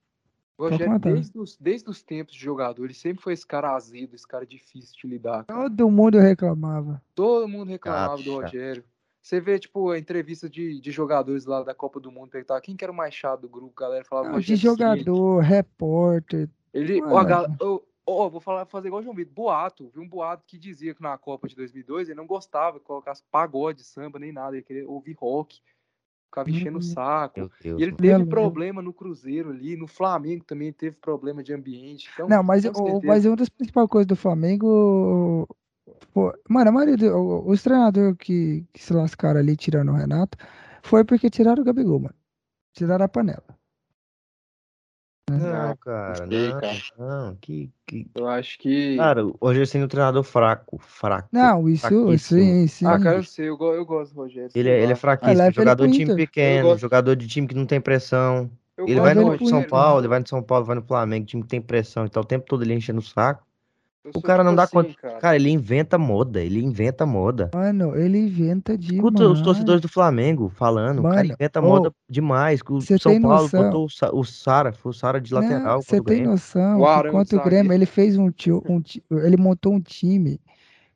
o 0.57 0.63
Rogério 0.63 0.99
desde 0.99 1.39
os, 1.39 1.57
desde 1.57 1.89
os 1.89 2.01
tempos 2.03 2.33
de 2.35 2.41
jogador, 2.41 2.83
ele 2.85 2.93
sempre 2.93 3.23
foi 3.23 3.33
esse 3.33 3.45
cara 3.45 3.75
azedo, 3.75 4.15
esse 4.15 4.27
cara 4.27 4.45
difícil 4.45 4.95
de 5.01 5.07
lidar. 5.07 5.45
Cara. 5.45 5.69
Todo 5.69 5.89
mundo 5.89 6.17
reclamava. 6.19 7.01
Todo 7.13 7.47
mundo 7.47 7.69
reclamava 7.69 8.17
Chato, 8.17 8.23
do 8.23 8.31
chato. 8.31 8.41
Rogério. 8.43 8.83
Você 9.21 9.39
vê, 9.39 9.57
tipo, 9.57 9.89
a 9.89 9.97
entrevista 9.97 10.47
de, 10.47 10.79
de 10.79 10.91
jogadores 10.91 11.45
lá 11.45 11.63
da 11.63 11.73
Copa 11.73 11.99
do 11.99 12.11
Mundo, 12.11 12.29
perguntar 12.29 12.61
quem 12.61 12.75
que 12.75 12.83
era 12.85 12.91
o 12.91 12.95
mais 12.95 13.13
chato 13.13 13.41
do 13.41 13.49
grupo, 13.49 13.73
a 13.77 13.87
galera 13.87 14.05
falava 14.05 14.29
Não, 14.29 14.39
de 14.39 14.51
Rogério 14.53 14.75
Ceni. 14.77 14.77
jogador, 14.99 15.39
repórter. 15.39 16.47
Ele, 16.73 17.01
ó, 17.01 17.17
a 17.17 17.23
gal- 17.23 17.47
ó, 18.05 18.29
vou 18.29 18.39
falar, 18.41 18.65
fazer 18.65 18.87
igual 18.87 19.01
o 19.01 19.03
João 19.03 19.15
Vitor, 19.15 19.33
boato, 19.33 19.89
vi 19.93 19.99
um 19.99 20.07
boato 20.07 20.43
que 20.45 20.57
dizia 20.57 20.93
que 20.93 21.01
na 21.01 21.17
Copa 21.17 21.47
de 21.47 21.55
2002 21.55 22.09
ele 22.09 22.17
não 22.17 22.27
gostava 22.27 22.79
que 22.79 22.85
colocasse 22.85 23.23
pagode, 23.31 23.83
samba, 23.83 24.19
nem 24.19 24.31
nada, 24.31 24.55
ele 24.55 24.63
queria 24.63 24.87
ouvir 24.87 25.13
rock, 25.13 25.61
ficava 26.25 26.49
enchendo 26.49 26.77
o 26.77 26.81
Hum. 26.81 26.85
saco. 26.85 27.49
Deus. 27.61 27.79
E 27.79 27.83
ele 27.83 27.91
teve 27.91 28.25
problema 28.25 28.81
no 28.81 28.93
Cruzeiro 28.93 29.49
ali, 29.49 29.75
no 29.75 29.87
Flamengo 29.87 30.43
também 30.43 30.71
teve 30.71 30.95
problema 30.97 31.41
de 31.43 31.53
ambiente. 31.53 32.09
Então, 32.13 32.29
Não, 32.29 32.43
mas, 32.43 32.65
o, 32.65 33.01
mas 33.03 33.25
uma 33.25 33.35
das 33.35 33.49
principais 33.49 33.89
coisas 33.89 34.07
do 34.07 34.15
Flamengo. 34.15 35.47
pô, 36.13 36.33
mano, 36.49 36.69
a 36.69 36.73
maioria 36.73 36.97
do, 36.97 37.15
o- 37.15 37.49
os 37.49 37.61
treinadores 37.63 38.15
que, 38.17 38.65
que 38.73 38.83
se 38.83 38.93
lascaram 38.93 39.39
ali 39.39 39.55
tirando 39.55 39.91
o 39.91 39.95
Renato 39.95 40.37
foi 40.83 41.03
porque 41.03 41.29
tiraram 41.29 41.61
o 41.61 41.65
Gabigol, 41.65 41.99
mano. 41.99 42.15
Tiraram 42.73 43.05
a 43.05 43.09
panela. 43.09 43.54
Não, 45.29 45.71
Ah, 45.71 45.77
cara, 45.77 46.27
sei, 46.27 46.51
não, 46.51 46.61
cara. 46.61 46.77
não. 46.97 47.35
Que, 47.37 47.71
que... 47.87 48.07
Eu 48.13 48.27
acho 48.27 48.59
que. 48.59 48.95
Cara, 48.97 49.25
o 49.25 49.37
Rogério 49.41 49.81
é 49.81 49.83
um 49.83 49.87
treinador 49.87 50.23
fraco, 50.23 50.77
fraco. 50.77 51.29
Não, 51.31 51.67
isso, 51.67 51.87
sim, 52.17 52.67
sim. 52.67 52.85
ah, 52.85 52.99
cara, 52.99 53.17
eu 53.17 53.23
sei, 53.23 53.49
eu, 53.49 53.57
go- 53.57 53.73
eu 53.73 53.85
gosto 53.85 54.13
do 54.13 54.21
Rogério. 54.21 54.51
Ele, 54.53 54.69
é- 54.69 54.83
ele 54.83 54.93
é 54.93 54.95
fraquíssimo, 54.95 55.47
ele 55.47 55.53
jogador 55.53 55.87
de 55.87 55.97
time 55.97 56.15
pequeno, 56.15 56.77
jogador 56.77 57.15
de 57.15 57.27
time 57.27 57.47
que 57.47 57.55
não 57.55 57.65
tem 57.65 57.81
pressão. 57.81 58.51
Eu 58.77 58.87
Ele 58.87 58.99
vai 58.99 59.15
no 59.15 59.37
São 59.45 59.63
Paulo, 59.63 60.01
ele 60.01 60.07
vai 60.07 60.19
no 60.19 60.27
São 60.27 60.43
Paulo, 60.43 60.65
vai 60.65 60.75
no 60.75 60.83
Flamengo, 60.83 61.25
time 61.25 61.41
que 61.43 61.49
tem 61.49 61.61
pressão 61.61 62.05
e 62.05 62.09
tal, 62.09 62.23
o 62.23 62.25
tempo 62.25 62.45
todo 62.45 62.63
ele 62.63 62.73
enchendo 62.73 62.99
o 62.99 63.03
saco. 63.03 63.43
Eu 64.05 64.13
O 64.13 64.21
cara 64.21 64.43
não 64.43 64.51
tipo 64.51 64.57
dá 64.57 64.63
assim, 64.63 64.75
conta. 64.77 64.93
cara. 65.01 65.19
Cara, 65.19 65.35
ele 65.35 65.49
inventa 65.49 65.97
moda, 65.97 66.41
ele 66.41 66.61
inventa 66.63 67.05
moda. 67.05 67.49
Mano, 67.53 67.95
ele 67.95 68.17
inventa 68.19 68.77
demais. 68.77 69.05
Escuta 69.05 69.23
os 69.29 69.41
torcedores 69.41 69.81
do 69.81 69.87
Flamengo 69.89 70.49
falando, 70.49 70.99
o 70.99 71.03
cara 71.03 71.21
Mano, 71.21 71.33
inventa 71.39 71.61
ô, 71.61 71.67
moda 71.67 71.91
demais. 72.09 72.61
O 72.69 72.81
São 72.81 72.97
tem 72.97 73.19
Paulo 73.19 73.43
noção? 73.43 73.63
botou 73.65 73.85
o 73.85 73.89
Sa- 73.89 74.11
o 74.13 74.23
Sara, 74.23 74.71
foi 74.73 74.89
o 74.91 74.93
Sara 74.93 75.19
de 75.19 75.33
Não, 75.33 75.41
lateral 75.41 75.81
você 75.81 76.01
tem 76.01 76.03
Grêmio. 76.03 76.31
noção 76.31 76.81
O 76.81 76.85
que 76.85 76.87
Arão 76.87 77.11
de 77.11 77.11
contra 77.11 77.37
o 77.37 77.41
Grêmio 77.41 77.73
ele 77.73 77.85
fez 77.85 78.17
um, 78.17 78.31
tio, 78.31 78.63
um 78.69 78.81
ti- 78.81 79.03
ele 79.11 79.37
montou 79.37 79.73
um 79.73 79.81
time 79.81 80.39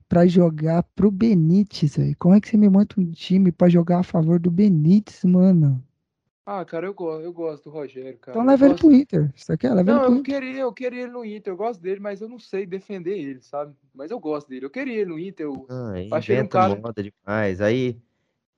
pra 0.09 0.27
jogar 0.27 0.83
pro 0.95 1.11
Benítez, 1.11 1.97
velho. 1.97 2.15
Como 2.19 2.35
é 2.35 2.41
que 2.41 2.49
você 2.49 2.57
me 2.57 2.69
monta 2.69 2.99
um 3.01 3.11
time 3.11 3.51
pra 3.51 3.69
jogar 3.69 3.99
a 3.99 4.03
favor 4.03 4.39
do 4.39 4.51
Benítez, 4.51 5.23
mano? 5.25 5.83
Ah, 6.51 6.65
cara, 6.65 6.87
eu 6.87 6.95
gosto, 6.95 7.21
eu 7.23 7.31
gosto 7.31 7.65
do 7.65 7.69
Rogério, 7.69 8.17
cara. 8.17 8.35
Então 8.39 8.43
leva 8.49 8.65
ele 8.65 8.73
gosto- 8.73 8.87
pro 8.87 8.95
Inter. 8.95 9.31
Você 9.35 9.55
quer? 9.55 9.71
Leva 9.71 9.91
Não, 9.91 9.97
ele 9.97 10.05
pro 10.05 10.13
eu 10.15 10.19
Inter. 10.19 10.33
queria, 10.33 10.59
eu 10.61 10.73
queria 10.73 11.01
ele 11.03 11.11
no 11.11 11.23
Inter, 11.23 11.53
eu 11.53 11.57
gosto 11.57 11.79
dele, 11.79 11.99
mas 11.99 12.21
eu 12.21 12.27
não 12.27 12.39
sei 12.39 12.65
defender 12.65 13.19
ele, 13.19 13.39
sabe? 13.39 13.75
Mas 13.93 14.09
eu 14.09 14.19
gosto 14.19 14.47
dele. 14.49 14.65
Eu 14.65 14.69
queria 14.71 14.95
ele 15.01 15.11
no 15.11 15.19
Inter, 15.19 15.45
eu 15.45 15.67
Ah, 15.69 15.91
achei 16.17 16.35
um 16.35 16.39
inventa 16.39 16.57
cara. 16.57 16.75
moda 16.75 17.03
demais. 17.03 17.61
Aí, 17.61 18.01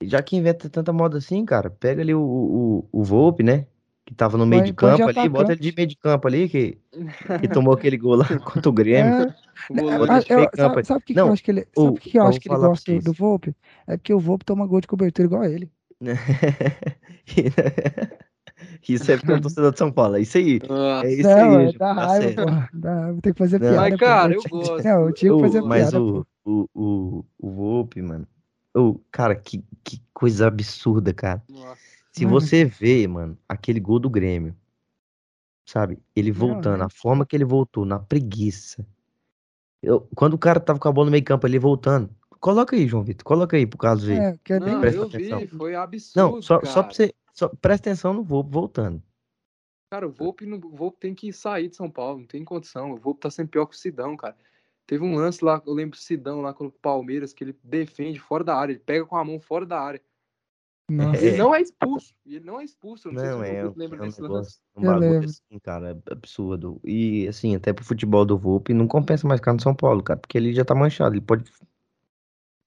já 0.01 0.23
que 0.23 0.37
inventa 0.37 0.69
tanta 0.69 0.93
moda 0.93 1.17
assim, 1.17 1.43
cara, 1.43 1.69
pega 1.69 2.01
ali 2.01 2.13
o, 2.13 2.21
o, 2.21 2.87
o 2.93 3.03
Volpe, 3.03 3.43
né? 3.43 3.67
Que 4.05 4.15
tava 4.15 4.37
no 4.37 4.45
meio 4.45 4.63
de 4.63 4.73
campo 4.73 5.09
ali, 5.09 5.27
bota 5.27 5.51
ele 5.51 5.59
de 5.61 5.75
meio 5.75 5.87
de 5.89 5.97
campo 5.97 6.29
ali, 6.29 6.47
que, 6.47 6.77
que 7.41 7.47
tomou 7.49 7.73
aquele 7.73 7.97
gol 7.97 8.15
lá 8.15 8.25
contra 8.39 8.69
o 8.69 8.73
Grêmio. 8.73 9.13
É, 9.13 9.25
ah, 10.09 10.23
eu- 10.29 10.49
sabe, 10.55 10.81
o 10.81 11.01
que, 11.01 11.13
que 11.13 11.19
Não, 11.19 11.27
eu 11.27 11.33
acho 11.33 11.43
que 11.43 11.51
ele, 11.51 11.67
o- 11.75 11.81
sabe 11.81 11.89
o 11.89 11.93
que 11.99 12.09
que 12.09 12.17
eu 12.17 12.23
acho 12.23 12.39
que 12.39 12.47
ele 12.47 12.57
gosta 12.57 12.99
do, 13.01 13.11
Volpe? 13.13 13.53
É 13.85 13.97
porque 13.97 14.13
o 14.13 14.19
Volpe 14.19 14.45
toma 14.45 14.65
gol 14.65 14.79
de 14.79 14.87
cobertura 14.87 15.25
igual 15.27 15.41
a 15.41 15.49
ele. 15.49 15.69
Isso 18.87 19.11
é 19.11 19.17
porque 19.17 19.33
um 19.33 19.41
torcedor 19.41 19.71
de 19.71 19.77
São 19.77 19.91
Paulo. 19.91 20.15
É 20.17 20.21
isso 20.21 20.37
aí. 20.37 20.59
Nossa. 20.67 21.07
É 21.07 21.13
isso 21.13 21.29
Não, 21.29 21.57
aí, 21.57 21.65
é 21.67 21.71
da 21.73 21.77
tá 21.79 21.93
raiva, 21.93 22.21
certo. 22.23 22.43
porra. 22.43 22.69
Dá, 22.73 23.11
vou 23.11 23.21
ter 23.21 23.33
que 23.33 23.39
fazer 23.39 23.59
Não. 23.59 23.67
piada. 23.67 23.81
Mas, 23.81 23.91
pô. 23.91 23.97
cara, 23.97 24.33
Eu 24.33 24.41
eu 24.43 24.49
gosto. 24.49 24.83
Não, 24.83 25.01
eu 25.07 25.13
tinha 25.13 25.33
que 25.35 25.41
fazer 25.41 25.61
mas 25.61 25.81
piada, 25.91 26.01
o, 26.01 26.25
pô. 26.43 26.45
o, 26.45 26.69
o, 26.73 27.25
o 27.39 27.51
Volpe, 27.51 28.01
mano. 28.01 28.27
Ô, 28.75 28.99
cara, 29.11 29.35
que, 29.35 29.63
que 29.83 30.01
coisa 30.13 30.47
absurda, 30.47 31.13
cara. 31.13 31.41
Nossa. 31.49 31.77
Se 32.11 32.25
Mano. 32.25 32.39
você 32.39 32.65
vê, 32.65 33.07
mano, 33.07 33.37
aquele 33.47 33.79
gol 33.79 33.99
do 33.99 34.09
Grêmio, 34.09 34.55
sabe? 35.65 35.97
Ele 36.15 36.31
Não, 36.31 36.37
voltando, 36.39 36.79
né? 36.79 36.85
a 36.85 36.89
forma 36.89 37.25
que 37.25 37.35
ele 37.35 37.45
voltou, 37.45 37.85
na 37.85 37.99
preguiça. 37.99 38.85
Eu, 39.81 40.07
quando 40.15 40.33
o 40.35 40.37
cara 40.37 40.59
tava 40.59 40.77
com 40.79 40.87
a 40.87 40.91
bola 40.91 41.05
no 41.05 41.11
meio 41.11 41.23
campo 41.23 41.45
ali 41.47 41.57
voltando, 41.57 42.09
coloca 42.41 42.75
aí, 42.75 42.87
João 42.87 43.03
Vitor, 43.03 43.23
coloca 43.23 43.55
aí 43.55 43.65
pro 43.65 43.77
caso 43.77 44.07
ver. 44.07 44.19
É, 44.19 44.39
que 44.43 44.53
é 44.53 44.59
nem 44.59 44.73
Não, 44.73 44.81
presta 44.81 44.99
eu 44.99 45.07
atenção. 45.07 45.39
vi, 45.39 45.47
foi 45.47 45.71
Não, 45.73 45.81
absurdo, 45.81 46.41
só, 46.41 46.59
cara. 46.59 46.73
só 46.73 46.83
pra 46.83 46.93
você. 46.93 47.13
Só, 47.33 47.47
presta 47.47 47.89
atenção 47.89 48.13
no 48.13 48.23
Volpe 48.23 48.51
voltando. 48.51 49.01
Cara, 49.93 50.07
o 50.07 50.11
Volpe, 50.11 50.45
não- 50.45 50.57
o 50.57 50.75
Volpe 50.75 50.99
tem 50.99 51.15
que 51.15 51.31
sair 51.31 51.69
de 51.69 51.75
São 51.75 51.89
Paulo, 51.89 52.19
não 52.19 52.27
tem 52.27 52.43
condição. 52.43 52.91
O 52.91 52.97
Volpe 52.97 53.21
tá 53.21 53.29
sempre 53.29 53.51
pior 53.51 53.65
que 53.65 53.75
o 53.75 53.77
Sidão, 53.77 54.17
cara. 54.17 54.35
Teve 54.85 55.03
um 55.03 55.15
lance 55.15 55.43
lá, 55.43 55.61
eu 55.65 55.73
lembro 55.73 55.97
do 55.97 56.01
Sidão 56.01 56.41
lá 56.41 56.53
com 56.53 56.65
o 56.65 56.71
Palmeiras, 56.71 57.33
que 57.33 57.43
ele 57.43 57.55
defende 57.63 58.19
fora 58.19 58.43
da 58.43 58.55
área, 58.55 58.73
ele 58.73 58.81
pega 58.81 59.05
com 59.05 59.15
a 59.15 59.23
mão 59.23 59.39
fora 59.39 59.65
da 59.65 59.79
área. 59.79 60.01
Nossa. 60.89 61.25
Ele 61.25 61.37
não 61.37 61.55
é 61.55 61.61
expulso. 61.61 62.13
E 62.25 62.35
ele 62.35 62.45
não 62.45 62.59
é 62.59 62.65
expulso. 62.65 63.07
Eu 63.07 63.13
não, 63.13 63.23
Não, 63.23 63.39
sei 63.39 63.49
se 63.49 63.55
é, 63.55 63.59
o 63.59 63.63
João 63.63 63.73
lembra 63.77 63.97
é 63.97 64.01
um 64.01 64.05
desse 64.05 64.21
negócio, 64.21 64.61
um 64.75 64.81
bagulho 64.81 65.19
assim, 65.19 65.59
cara, 65.63 66.01
absurdo. 66.09 66.81
E 66.83 67.27
assim, 67.29 67.55
até 67.55 67.71
pro 67.71 67.85
futebol 67.85 68.25
do 68.25 68.37
Volpe 68.37 68.73
não 68.73 68.87
compensa 68.87 69.25
mais 69.25 69.39
ficar 69.39 69.53
no 69.53 69.61
São 69.61 69.73
Paulo, 69.73 70.03
cara, 70.03 70.19
porque 70.19 70.37
ele 70.37 70.53
já 70.53 70.65
tá 70.65 70.75
manchado, 70.75 71.13
ele 71.15 71.21
pode 71.21 71.49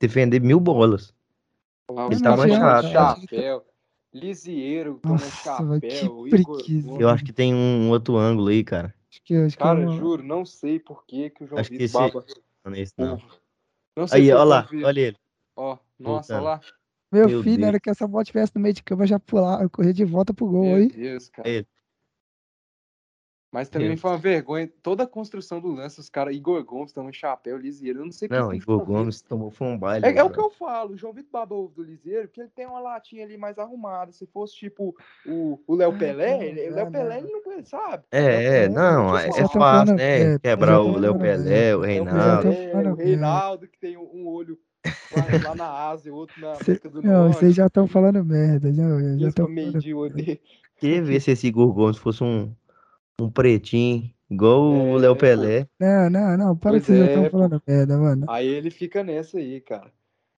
defender 0.01 0.41
mil 0.41 0.61
bolas. 0.61 1.15
Lá, 1.91 2.07
Ele 2.07 2.21
tá 2.21 2.37
manchado, 2.37 2.89
chapéu. 2.89 3.65
Lisieiro 4.12 5.01
Nossa, 5.05 5.31
que 5.31 5.37
chapéu. 5.37 6.25
Eu 7.01 7.09
acho 7.09 7.25
que 7.25 7.33
tem 7.33 7.53
um 7.55 7.91
outro 7.91 8.16
ângulo 8.16 8.49
aí, 8.49 8.62
cara. 8.62 8.95
Acho 9.11 9.21
que, 9.25 9.35
acho 9.37 9.57
que 9.57 9.62
é 9.62 9.66
Cara, 9.66 9.81
uma- 9.81 9.97
juro, 9.99 10.23
não 10.23 10.45
sei 10.45 10.79
por 10.79 11.05
que, 11.05 11.31
que 11.31 11.45
o 11.45 11.47
João 11.47 11.61
Acho 11.61 11.71
que 11.71 11.79
Vitor 11.79 11.85
esse- 11.85 12.12
baba 12.15 12.27
Não 12.65 12.73
é 12.75 12.81
isso, 12.81 12.95
não. 12.97 13.21
Não 13.97 14.07
sei 14.07 14.23
Aí, 14.23 14.33
olha 14.33 14.45
lá, 14.45 14.69
olha 14.85 15.01
ele. 15.01 15.16
Ó, 15.57 15.79
nossa, 15.99 16.35
olha 16.35 16.43
lá. 16.43 16.61
Meu, 17.12 17.29
Meu 17.29 17.43
filho, 17.43 17.57
Deus. 17.59 17.69
hora 17.69 17.81
que 17.81 17.91
essa 17.91 18.09
bola 18.09 18.25
tivesse 18.25 18.53
no 18.55 18.61
meio 18.61 18.75
de 18.75 18.83
campo, 18.83 19.03
eu 19.03 19.07
já 19.07 19.21
pular, 19.21 19.62
eu 19.62 19.71
correr 19.71 19.93
de 19.93 20.05
volta 20.05 20.33
pro 20.33 20.47
gol 20.49 20.65
Meu 20.65 20.77
aí. 20.77 20.89
Deus, 20.89 21.29
cara. 21.29 21.49
Ele. 21.49 21.66
Mas 23.55 23.68
também 23.68 23.97
foi 23.97 24.10
uma 24.10 24.18
vergonha. 24.18 24.68
Toda 24.82 25.05
a 25.05 25.06
construção 25.06 25.60
do 25.60 25.68
lance, 25.68 26.01
os 26.01 26.10
caras, 26.10 26.35
Igor 26.35 26.64
Gomes 26.64 26.93
tomando 26.93 27.14
chapéu, 27.14 27.56
Lisieiro. 27.56 28.01
Eu 28.01 28.05
não 28.06 28.10
sei 28.10 28.26
Não, 28.28 28.51
que 28.51 28.56
Igor 28.56 28.85
Gomes 28.85 29.22
tomou 29.22 29.48
foi 29.48 29.68
um 29.68 29.78
baile. 29.78 30.05
É, 30.05 30.16
é 30.16 30.24
o 30.24 30.28
que 30.28 30.40
eu 30.40 30.51
falo, 30.51 30.94
o 30.94 30.97
João 30.97 31.12
Vitor 31.12 31.31
baba 31.31 31.55
ovo 31.55 31.72
do 31.72 31.85
Lisieiro, 31.85 32.26
porque 32.26 32.40
ele 32.40 32.51
tem 32.52 32.66
uma 32.66 32.81
latinha 32.81 33.24
ali 33.24 33.36
mais 33.36 33.56
arrumada. 33.56 34.10
Se 34.10 34.26
fosse 34.26 34.56
tipo 34.56 34.93
o 35.24 35.60
o 35.68 35.76
Léo 35.76 35.97
Pelé, 35.97 36.68
o 36.68 36.74
Léo 36.74 36.90
Pelé 36.90 37.20
não. 37.20 37.28
ele 37.28 37.56
não 37.59 37.64
sabe. 37.64 38.02
É, 38.10 38.64
é, 38.64 38.68
não, 38.68 39.16
é, 39.16 39.28
é 39.28 39.32
já 39.32 39.48
fácil, 39.48 39.94
né? 39.94 40.36
Quebrar 40.40 40.72
já 40.72 40.81
o 40.81 40.98
Léo 40.98 41.16
Pelé, 41.16 41.76
o 41.76 41.81
Reinaldo. 41.82 42.48
o 42.48 42.94
Reinaldo, 42.97 43.68
que 43.68 43.78
tem 43.78 43.97
um 43.97 44.26
olho 44.26 44.59
lá, 45.16 45.51
lá 45.51 45.55
na 45.55 45.90
Ásia, 45.90 46.12
outro 46.12 46.40
na 46.40 46.55
América 46.55 46.90
do 46.90 47.01
Não, 47.01 47.26
Norte. 47.26 47.39
vocês 47.39 47.55
já 47.55 47.66
estão 47.66 47.86
falando 47.86 48.24
merda. 48.24 48.72
Não, 48.72 49.18
já 49.20 49.28
estão 49.28 49.47
pra 49.47 49.55
falando. 49.55 50.40
Queria 50.81 51.02
ver 51.05 51.20
se 51.20 51.31
esse 51.31 51.47
Igor 51.47 51.72
Gomes 51.72 51.97
fosse 51.97 52.24
um, 52.24 52.52
um 53.20 53.31
pretinho, 53.31 54.12
igual 54.31 54.62
o 54.62 54.99
É, 54.99 54.99
Léo 54.99 55.16
pô. 55.16 55.16
Pelé. 55.16 55.69
Não, 55.81 56.11
não, 56.11 56.36
não. 56.36 56.59
Para 56.59 56.77
Pois 56.77 56.82
que 56.82 56.86
vocês 56.86 56.99
já 56.99 57.07
é, 57.07 57.07
estão 57.07 57.27
pô. 57.28 57.31
falando 57.31 57.62
merda, 57.66 57.99
mano. 57.99 58.27
Aí 58.27 58.47
ele 58.49 58.70
fica 58.70 59.03
nessa 59.05 59.39
aí, 59.39 59.61
cara. 59.61 59.93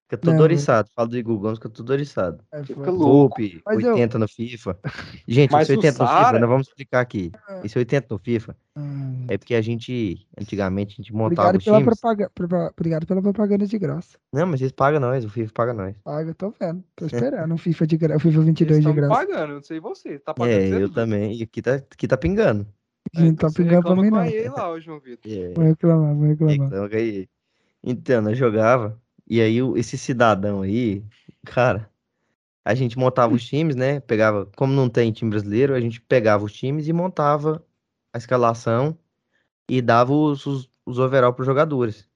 Fica 0.08 0.18
todo 0.18 0.34
Não, 0.36 0.42
oriçado. 0.44 0.88
Fala 0.94 1.08
do 1.08 1.18
Igor 1.18 1.36
Gomes, 1.36 1.58
fica 1.58 1.68
todo 1.68 1.90
oriçado. 1.90 2.38
É, 2.52 2.62
Fica 2.62 2.90
louco. 2.92 2.98
Volpe, 3.04 3.60
Mas 3.66 3.82
eu- 3.82 3.90
80 3.92 4.18
no 4.20 4.28
FIFA. 4.28 4.78
Gente, 5.26 5.50
Mas 5.50 5.62
esse 5.62 5.72
o 5.72 5.76
80 5.78 6.02
no 6.04 6.08
FIFA, 6.08 6.32
nós 6.38 6.48
vamos 6.48 6.68
explicar 6.68 7.00
aqui. 7.00 7.32
É. 7.48 7.66
Esse 7.66 7.76
80 7.76 8.06
no 8.14 8.18
FIFA 8.20 8.56
Hum. 8.76 9.24
é 9.28 9.36
porque 9.36 9.54
a 9.56 9.60
gente, 9.60 10.24
antigamente, 10.40 10.94
a 10.94 11.02
gente 11.02 11.12
montava 11.12 11.48
Obrigado 11.48 11.56
os 11.58 11.64
pela, 11.64 11.78
times. 11.80 11.98
propaga... 12.00 12.30
propa- 12.32 12.70
Obrigado 12.78 13.04
pela 13.06 13.20
propaganda 13.20 13.66
de 13.66 13.78
graça. 13.80 14.16
Não, 14.32 14.46
mas 14.46 14.60
eles 14.60 14.70
pagam 14.72 15.00
nós, 15.00 15.24
o 15.24 15.28
FIFA 15.28 15.52
paga 15.52 15.74
nós. 15.74 15.96
Paga, 16.04 16.32
tô 16.34 16.54
vendo. 16.60 16.84
Tô 16.94 17.06
esperando 17.06 17.52
um 17.52 17.58
FIFA 17.58 17.86
de 17.88 17.96
gra... 17.96 18.16
o 18.16 18.20
FIFA 18.20 18.36
Eles 18.36 18.46
22 18.46 18.84
de 18.84 18.92
graça. 18.92 19.12
pagando, 19.12 19.54
não 19.54 19.62
sei 19.62 19.80
você. 19.80 20.20
Tá 20.20 20.32
pagando 20.32 20.54
É, 20.56 20.82
eu 20.82 20.88
também. 20.88 21.34
E 21.36 21.42
aqui 21.42 21.60
tá, 21.60 21.74
aqui 21.74 22.06
tá 22.06 22.16
pingando. 22.16 22.64
A 23.12 23.20
gente 23.20 23.38
tá 23.38 23.48
pingando 23.52 23.82
pra 23.82 23.96
mim, 23.96 24.10
não. 24.10 24.24
EA 24.24 24.52
lá, 24.52 24.78
João 24.78 25.00
Vitor. 25.00 25.32
É, 25.32 25.52
Vou 25.52 25.64
reclamar, 25.64 26.14
vou 26.14 26.26
reclamar. 26.28 26.54
então, 26.54 26.84
aí. 26.92 27.28
Então, 27.82 28.22
nós 28.22 28.38
jogava. 28.38 29.00
E 29.28 29.40
aí, 29.40 29.58
esse 29.76 29.98
cidadão 29.98 30.62
aí, 30.62 31.02
cara, 31.44 31.90
a 32.64 32.74
gente 32.74 32.98
montava 32.98 33.34
os 33.34 33.44
times, 33.44 33.74
né? 33.74 34.00
Pegava, 34.00 34.46
como 34.56 34.72
não 34.72 34.88
tem 34.88 35.12
time 35.12 35.30
brasileiro, 35.30 35.74
a 35.74 35.80
gente 35.80 36.00
pegava 36.00 36.44
os 36.44 36.52
times 36.52 36.86
e 36.88 36.92
montava 36.92 37.64
a 38.12 38.18
escalação 38.18 38.96
e 39.68 39.82
dava 39.82 40.12
os, 40.12 40.46
os, 40.46 40.70
os 40.84 40.98
overall 40.98 41.32
pros 41.32 41.46
jogadores. 41.46 42.08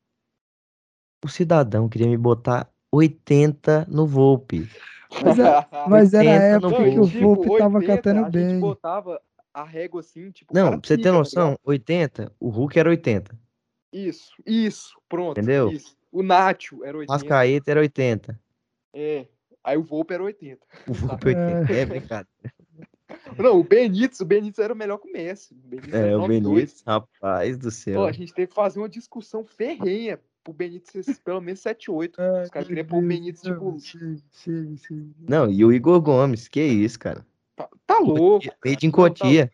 O 1.25 1.29
cidadão 1.29 1.89
queria 1.89 2.09
me 2.09 2.17
botar 2.17 2.69
80 2.93 3.87
no 3.89 4.07
Volpe. 4.07 4.69
Mas, 5.23 5.39
é, 5.39 5.67
mas 5.89 6.15
era 6.15 6.31
a 6.31 6.59
80 6.59 6.61
no 6.61 6.75
época 6.75 6.91
que 6.91 6.99
o 6.99 7.09
tipo, 7.09 7.35
Volpe 7.35 7.59
tava 7.59 7.79
80, 7.79 7.97
catando 7.97 8.25
a 8.27 8.31
bem. 8.31 8.49
gente 8.49 8.61
botava 8.61 9.21
a 9.53 9.65
régua 9.65 10.01
assim, 10.01 10.31
tipo. 10.31 10.55
Não, 10.55 10.81
pra 10.81 10.89
você 10.89 10.97
ter 10.97 11.05
tá 11.05 11.13
noção, 11.13 11.51
ligado? 11.51 11.61
80, 11.65 12.33
o 12.41 12.49
Hulk 12.49 12.79
era 12.79 12.89
80. 12.89 13.39
Isso, 13.93 14.33
isso, 14.47 15.01
pronto. 15.09 15.39
Entendeu? 15.39 15.71
Isso. 15.71 16.00
O 16.13 16.23
Nacho 16.23 16.85
era 16.85 16.99
80. 16.99 17.13
Rascaeta 17.13 17.71
era 17.71 17.81
80. 17.81 18.41
É. 18.93 19.27
Aí 19.63 19.77
o 19.77 19.83
Volpe 19.83 20.15
era 20.15 20.23
80. 20.23 20.67
O 20.89 20.93
Volpe 20.93 21.29
80. 21.29 21.73
É 21.73 21.87
brincadeira. 21.87 22.29
Não, 23.39 23.59
o 23.59 23.65
Benítez, 23.65 24.21
o 24.21 24.25
Benítez 24.25 24.59
era 24.65 24.75
melhor 24.75 24.99
que 24.99 25.09
o 25.09 25.13
Messi. 25.13 25.53
O 25.55 25.69
Benítez 25.69 25.95
É, 25.95 25.99
era 26.09 26.17
o 26.17 26.21
92. 26.23 26.55
Benítez, 26.55 26.83
rapaz 26.87 27.59
do 27.59 27.65
Pô, 27.65 27.71
céu. 27.71 28.05
a 28.07 28.13
gente 28.13 28.33
teve 28.33 28.49
que 28.49 28.55
fazer 28.55 28.79
uma 28.79 28.89
discussão 28.89 29.45
ferrenha 29.45 30.19
pro 30.45 30.53
Benítez 30.53 31.05
ser 31.07 31.19
pelo 31.25 31.41
menos 31.41 31.61
7-8. 31.61 32.15
Ai, 32.19 32.45
Os 32.45 32.51
caras 32.51 32.69
queriam 32.69 32.87
pôr 32.87 32.99
o 32.99 33.07
Benítez, 33.07 33.43
não, 33.43 33.53
tipo, 33.55 33.81
chega, 33.81 34.17
chega, 34.33 34.77
chega. 34.77 35.07
Não, 35.29 35.51
e 35.51 35.65
o 35.65 35.73
Igor 35.73 36.01
Gomes, 36.01 36.49
que 36.49 36.63
isso, 36.63 36.99
cara. 36.99 37.27
tá, 37.57 37.69
tá 37.87 37.99
louco. 37.99 38.47
Made 38.65 38.87
in 38.87 38.89
Não, 38.89 38.93
tá 38.93 38.97
Cotia. 38.97 39.53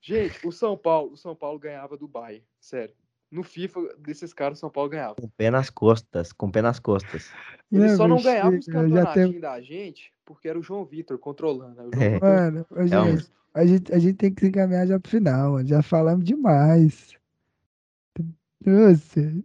Gente, 0.00 0.46
o 0.46 0.52
São 0.52 0.76
Paulo, 0.76 1.12
o 1.12 1.16
São 1.16 1.34
Paulo 1.34 1.58
ganhava 1.58 1.96
do 1.96 2.06
Bayern, 2.06 2.44
sério. 2.60 2.94
No 3.30 3.42
FIFA 3.42 3.80
desses 3.98 4.32
caras, 4.32 4.58
o 4.58 4.60
São 4.60 4.70
Paulo 4.70 4.88
ganhava. 4.90 5.14
Com 5.16 5.26
o 5.26 5.30
pé 5.30 5.50
nas 5.50 5.68
costas, 5.70 6.32
com 6.32 6.46
o 6.46 6.50
pé 6.52 6.62
nas 6.62 6.78
costas. 6.80 7.30
Ele 7.70 7.88
só 7.96 8.08
não 8.08 8.16
mas 8.16 8.24
ganhava 8.24 8.56
os 8.56 8.66
campeonatinhos 8.66 9.30
tem- 9.32 9.40
da 9.40 9.60
gente 9.60 10.12
porque 10.24 10.48
era 10.48 10.58
o 10.58 10.62
João 10.62 10.84
Vitor 10.84 11.18
controlando. 11.18 11.74
né? 11.76 11.84
O 11.84 11.90
João 11.94 12.02
É. 12.04 12.10
Vitor- 12.14 12.28
Mano, 12.28 12.66
ô, 12.70 12.76
É 12.78 12.82
um- 12.82 12.86
gente, 13.16 13.30
a 13.54 13.66
gente, 13.66 13.92
a 13.94 13.98
gente 13.98 14.14
tem 14.16 14.32
que 14.34 14.40
se 14.40 14.48
encaminhar 14.48 14.86
já 14.86 14.98
pro 14.98 15.10
final, 15.10 15.52
mano. 15.52 15.68
Já 15.68 15.82
falamos 15.82 16.24
demais. 16.24 17.16
Nossa, 18.64 19.20
vocês 19.20 19.42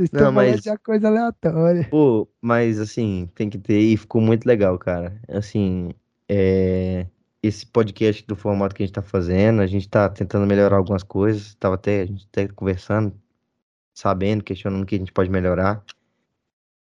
estão 0.00 0.30
mas- 0.32 0.60
de 0.60 0.78
coisa 0.78 1.08
aleatória. 1.08 1.88
Pô, 1.88 2.28
mas 2.40 2.78
assim, 2.78 3.30
tem 3.34 3.48
que 3.48 3.58
ter, 3.58 3.78
e 3.78 3.96
ficou 3.96 4.20
muito 4.20 4.44
legal, 4.46 4.78
cara. 4.78 5.18
Assim, 5.28 5.90
é, 6.28 7.06
esse 7.42 7.66
podcast 7.66 8.26
do 8.26 8.36
formato 8.36 8.74
que 8.74 8.82
a 8.82 8.86
gente 8.86 8.94
tá 8.94 9.02
fazendo, 9.02 9.60
a 9.60 9.66
gente 9.66 9.88
tá 9.88 10.08
tentando 10.08 10.46
melhorar 10.46 10.76
algumas 10.76 11.02
coisas, 11.02 11.54
tava 11.54 11.74
até, 11.76 12.02
a 12.02 12.06
gente 12.06 12.26
até 12.32 12.48
conversando, 12.48 13.14
sabendo, 13.94 14.42
questionando 14.44 14.82
o 14.82 14.86
que 14.86 14.94
a 14.96 14.98
gente 14.98 15.12
pode 15.12 15.30
melhorar. 15.30 15.84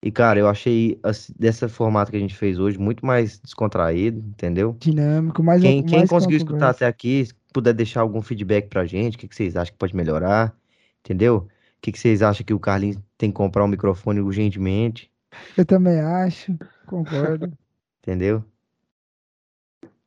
E, 0.04 0.12
cara, 0.12 0.40
eu 0.40 0.48
achei 0.48 1.00
assim, 1.02 1.34
desse 1.38 1.68
formato 1.68 2.12
que 2.12 2.18
a 2.18 2.20
gente 2.20 2.36
fez 2.36 2.60
hoje 2.60 2.78
muito 2.78 3.06
mais 3.06 3.40
descontraído, 3.40 4.20
entendeu? 4.20 4.76
Dinâmico, 4.80 5.42
mais 5.42 5.62
Quem, 5.62 5.82
mais 5.82 5.92
quem 5.92 6.08
conseguiu 6.08 6.38
escutar 6.38 6.70
até 6.70 6.86
aqui, 6.86 7.26
se 7.26 7.34
puder 7.52 7.74
deixar 7.74 8.02
algum 8.02 8.22
feedback 8.22 8.68
pra 8.70 8.86
gente, 8.86 9.16
o 9.16 9.20
que, 9.20 9.28
que 9.28 9.36
vocês 9.36 9.56
acham 9.56 9.74
que 9.74 9.80
pode 9.80 9.96
melhorar, 9.96 10.56
entendeu? 11.00 11.38
O 11.38 11.82
que, 11.82 11.92
que 11.92 12.00
vocês 12.00 12.22
acham 12.22 12.46
que 12.46 12.54
o 12.54 12.60
Carlinhos 12.60 12.98
tem 13.18 13.32
que 13.32 13.36
comprar 13.36 13.64
um 13.64 13.68
microfone 13.68 14.20
urgentemente, 14.20 15.12
Eu 15.58 15.66
também 15.66 16.00
acho, 16.00 16.58
concordo. 16.86 17.52
entendeu? 18.02 18.44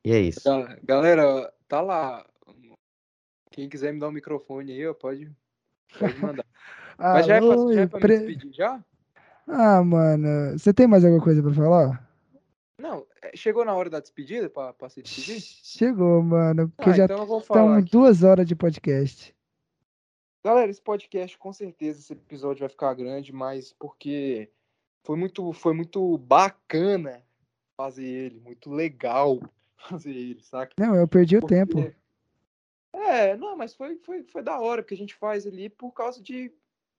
E 0.09 0.11
é 0.11 0.19
isso. 0.21 0.41
Ga- 0.43 0.79
Galera, 0.83 1.53
tá 1.67 1.81
lá. 1.81 2.25
Quem 3.51 3.69
quiser 3.69 3.93
me 3.93 3.99
dar 3.99 4.07
um 4.07 4.11
microfone 4.11 4.71
aí, 4.71 4.93
pode, 4.95 5.31
pode 5.99 6.17
mandar. 6.19 6.45
Mas 6.97 7.27
já 7.27 7.35
é, 7.35 7.39
pra, 7.39 7.47
já 7.73 7.81
é 7.81 7.87
pra 7.87 7.99
me 7.99 8.05
empre- 8.05 8.17
despedir 8.17 8.53
já? 8.53 8.83
Ah, 9.47 9.83
mano, 9.83 10.57
você 10.57 10.73
tem 10.73 10.87
mais 10.87 11.05
alguma 11.05 11.23
coisa 11.23 11.43
pra 11.43 11.53
falar? 11.53 12.09
Não, 12.79 13.05
é, 13.21 13.35
chegou 13.37 13.63
na 13.63 13.73
hora 13.75 13.89
da 13.89 13.99
despedida 13.99 14.49
pra, 14.49 14.73
pra 14.73 14.89
se 14.89 15.01
despedir? 15.03 15.39
Chegou, 15.41 16.23
mano, 16.23 16.69
porque 16.75 16.89
Ah, 16.89 16.93
já 16.93 17.05
então 17.05 17.19
eu 17.19 17.25
vou 17.27 17.39
falar. 17.41 17.61
estamos 17.61 17.91
duas 17.91 18.23
horas 18.23 18.47
de 18.47 18.55
podcast. 18.55 19.35
Galera, 20.43 20.71
esse 20.71 20.81
podcast 20.81 21.37
com 21.37 21.53
certeza 21.53 21.99
esse 21.99 22.13
episódio 22.13 22.61
vai 22.61 22.69
ficar 22.69 22.93
grande, 22.95 23.31
mas 23.31 23.73
porque 23.73 24.49
foi 25.05 25.15
muito, 25.17 25.53
foi 25.53 25.73
muito 25.73 26.17
bacana 26.17 27.21
fazer 27.77 28.05
ele, 28.05 28.39
muito 28.39 28.71
legal 28.71 29.39
fazer 29.79 30.11
ele, 30.11 30.41
saca? 30.43 30.73
Não, 30.77 30.95
eu 30.95 31.07
perdi 31.07 31.37
o 31.37 31.41
Porque- 31.41 31.55
tempo. 31.55 31.93
É, 32.93 33.35
não, 33.37 33.55
mas 33.55 33.73
foi, 33.75 33.97
foi, 33.97 34.23
foi 34.23 34.41
da 34.41 34.59
hora, 34.59 34.81
porque 34.81 34.93
a 34.95 34.97
gente 34.97 35.15
faz 35.15 35.45
ele 35.45 35.69
por 35.69 35.91
causa 35.91 36.21
de. 36.21 36.51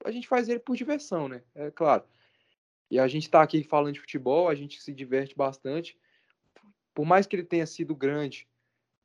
A 0.05 0.11
gente 0.11 0.27
faz 0.28 0.48
ele 0.48 0.59
por 0.61 0.77
diversão, 0.77 1.28
né? 1.28 1.43
É 1.55 1.70
claro. 1.70 2.05
E 2.90 2.98
a 2.98 3.07
gente 3.07 3.28
tá 3.31 3.43
aqui 3.43 3.62
falando 3.62 3.94
de 3.94 4.01
futebol, 4.01 4.48
a 4.48 4.55
gente 4.55 4.81
se 4.81 4.93
diverte 4.93 5.36
bastante. 5.36 5.98
Por 6.94 7.05
mais 7.05 7.27
que 7.27 7.36
ele 7.36 7.44
tenha 7.44 7.66
sido 7.66 7.94
grande, 7.94 8.47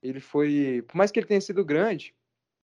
ele 0.02 0.20
foi. 0.20 0.84
Por 0.88 0.96
mais 0.96 1.12
que 1.12 1.20
ele 1.20 1.28
tenha 1.28 1.42
sido 1.42 1.66
grande, 1.66 2.16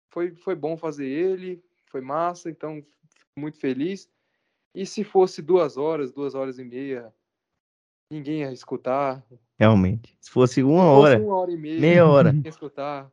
foi, 0.09 0.31
foi 0.35 0.55
bom 0.55 0.75
fazer 0.77 1.05
ele, 1.07 1.63
foi 1.87 2.01
massa, 2.01 2.49
então 2.49 2.81
fico 3.17 3.31
muito 3.37 3.57
feliz. 3.59 4.09
E 4.73 4.85
se 4.85 5.03
fosse 5.03 5.41
duas 5.41 5.77
horas, 5.77 6.11
duas 6.11 6.35
horas 6.35 6.57
e 6.57 6.63
meia, 6.63 7.13
ninguém 8.15 8.39
ia 8.41 8.51
escutar. 8.51 9.23
Realmente. 9.57 10.17
Se 10.19 10.29
fosse 10.31 10.63
uma 10.63 10.81
Se 10.81 10.87
fosse 10.87 11.07
hora, 11.13 11.23
uma 11.23 11.35
hora 11.37 11.51
e 11.51 11.57
meia, 11.57 11.79
meia 11.79 12.05
hora. 12.07 12.31
ninguém 12.31 12.45
ia 12.45 12.49
escutar. 12.49 13.11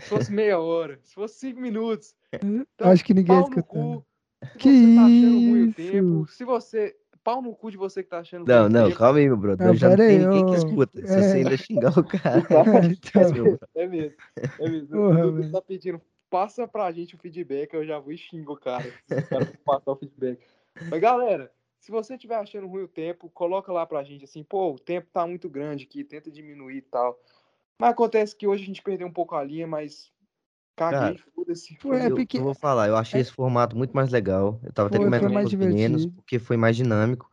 Se 0.00 0.08
fosse 0.08 0.32
meia 0.32 0.58
hora, 0.58 0.98
se 1.04 1.14
fosse 1.14 1.38
cinco 1.38 1.60
minutos. 1.60 2.14
Então, 2.32 2.90
Acho 2.90 3.04
que 3.04 3.14
ninguém 3.14 3.36
pau 3.40 3.48
no 3.50 3.58
escutando. 3.58 3.98
cu. 4.00 4.06
Se 4.52 4.58
Que 4.58 4.68
você 4.68 4.94
tá 4.96 5.02
achando 5.02 5.32
ruim 5.38 5.52
o 5.62 5.66
isso? 5.66 5.76
tempo, 5.76 6.26
se 6.28 6.44
você. 6.44 6.96
Pau 7.22 7.40
no 7.40 7.54
cu 7.54 7.70
de 7.70 7.78
você 7.78 8.02
que 8.02 8.10
tá 8.10 8.18
achando 8.18 8.46
Não, 8.46 8.68
não, 8.68 8.84
tempo. 8.88 8.98
calma 8.98 9.18
aí, 9.18 9.26
meu 9.26 9.36
brother. 9.38 9.66
Não, 9.66 9.74
Já 9.74 9.88
não 9.88 9.96
tem 9.96 10.06
aí, 10.08 10.18
ninguém 10.18 10.44
que 10.44 10.54
escuta. 10.56 11.06
Se 11.06 11.14
é. 11.14 11.22
você 11.22 11.36
ainda 11.38 11.56
xingar 11.56 11.98
o 11.98 12.04
cara. 12.04 12.42
Então, 12.92 13.22
meu 13.32 13.44
brother. 13.44 13.58
É 13.74 13.86
mesmo. 13.86 14.16
É 14.58 14.68
mesmo. 14.68 14.88
Porra, 14.88 15.26
o 15.26 15.50
tá 15.50 15.62
pedindo, 15.62 16.02
passa 16.28 16.68
pra 16.68 16.92
gente 16.92 17.14
o 17.14 17.18
feedback, 17.18 17.72
eu 17.72 17.86
já 17.86 17.98
vou 17.98 18.12
e 18.12 18.18
xingo 18.18 18.52
o 18.52 18.56
cara. 18.60 18.84
Se 19.06 19.14
o 19.18 19.26
cara 19.28 19.52
passar 19.64 19.92
o 19.92 19.96
feedback. 19.96 20.38
Mas 20.90 21.00
galera, 21.00 21.50
se 21.84 21.90
você 21.90 22.14
estiver 22.14 22.36
achando 22.36 22.66
ruim 22.66 22.84
o 22.84 22.88
tempo, 22.88 23.28
coloca 23.28 23.70
lá 23.70 23.84
pra 23.84 24.02
gente 24.02 24.24
assim, 24.24 24.42
pô, 24.42 24.72
o 24.72 24.78
tempo 24.78 25.06
tá 25.12 25.26
muito 25.26 25.50
grande 25.50 25.84
aqui, 25.84 26.02
tenta 26.02 26.30
diminuir 26.30 26.78
e 26.78 26.82
tal. 26.82 27.20
Mas 27.78 27.90
acontece 27.90 28.34
que 28.34 28.46
hoje 28.46 28.62
a 28.62 28.66
gente 28.66 28.80
perdeu 28.80 29.06
um 29.06 29.12
pouco 29.12 29.34
a 29.34 29.44
linha, 29.44 29.66
mas 29.66 30.10
caguei, 30.74 31.18
foda-se. 31.18 31.76
Foi, 31.76 32.00
é 32.00 32.06
Eu, 32.08 32.16
porque- 32.16 32.38
eu 32.38 32.42
vou 32.44 32.54
falar, 32.54 32.88
eu 32.88 32.96
achei 32.96 33.20
esse 33.20 33.30
formato 33.30 33.76
muito 33.76 33.92
mais 33.94 34.10
legal. 34.10 34.58
Eu 34.62 34.72
tava 34.72 34.88
até 34.88 34.96
comentando 34.96 35.34
mais 35.34 35.50
com 35.50 35.56
os 35.60 35.66
meninos, 35.66 36.06
porque 36.06 36.38
foi 36.38 36.56
mais 36.56 36.74
dinâmico. 36.74 37.30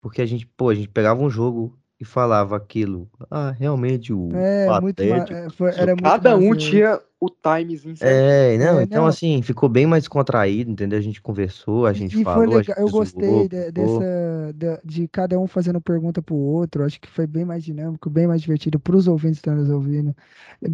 Porque 0.00 0.22
a 0.22 0.26
gente, 0.26 0.46
pô, 0.46 0.70
a 0.70 0.74
gente 0.74 0.88
pegava 0.88 1.20
um 1.20 1.28
jogo 1.28 1.78
e 2.02 2.04
falava 2.04 2.56
aquilo. 2.56 3.10
Ah, 3.30 3.50
realmente, 3.52 4.12
o 4.12 4.28
É, 4.30 4.72
muito 4.72 5.02
Atlético. 5.02 5.32
é, 5.32 5.50
foi- 5.50 5.72
era 5.76 5.94
muito 5.96 6.20
Cada 6.20 6.36
um 6.36 6.54
massa, 6.54 6.56
tinha 6.56 7.00
o 7.20 7.28
timezinho 7.30 7.96
certo. 7.96 8.26
É, 8.26 8.58
não, 8.58 8.80
É, 8.80 8.82
então 8.82 9.06
não. 9.06 9.06
assim, 9.06 9.42
ficou 9.42 9.68
bem 9.68 9.86
mais 9.86 10.02
descontraído, 10.04 10.70
entendeu? 10.72 10.98
A 10.98 11.02
gente 11.02 11.22
conversou, 11.22 11.86
a 11.86 11.92
gente 11.92 12.16
E 12.16 12.24
falou, 12.24 12.42
foi 12.44 12.46
a 12.56 12.62
legal, 12.62 12.62
gente 12.62 12.78
eu 12.78 12.90
gostei 12.90 13.48
zoou, 13.48 13.48
de- 13.48 13.72
dessa 13.72 14.02
da- 14.54 14.80
de 14.84 15.08
cada 15.08 15.38
um 15.40 15.46
fazendo 15.46 15.80
pergunta 15.80 16.20
pro 16.22 16.34
outro. 16.36 16.84
Acho 16.84 17.00
que 17.00 17.08
foi 17.08 17.26
bem 17.26 17.44
mais 17.44 17.64
dinâmico, 17.64 18.10
bem 18.10 18.26
mais 18.26 18.42
divertido 18.42 18.78
pros 18.78 19.08
ouvintes 19.08 19.40
que 19.40 19.48
estão 19.48 19.54
nos 19.62 19.70
ouvindo. 19.70 20.14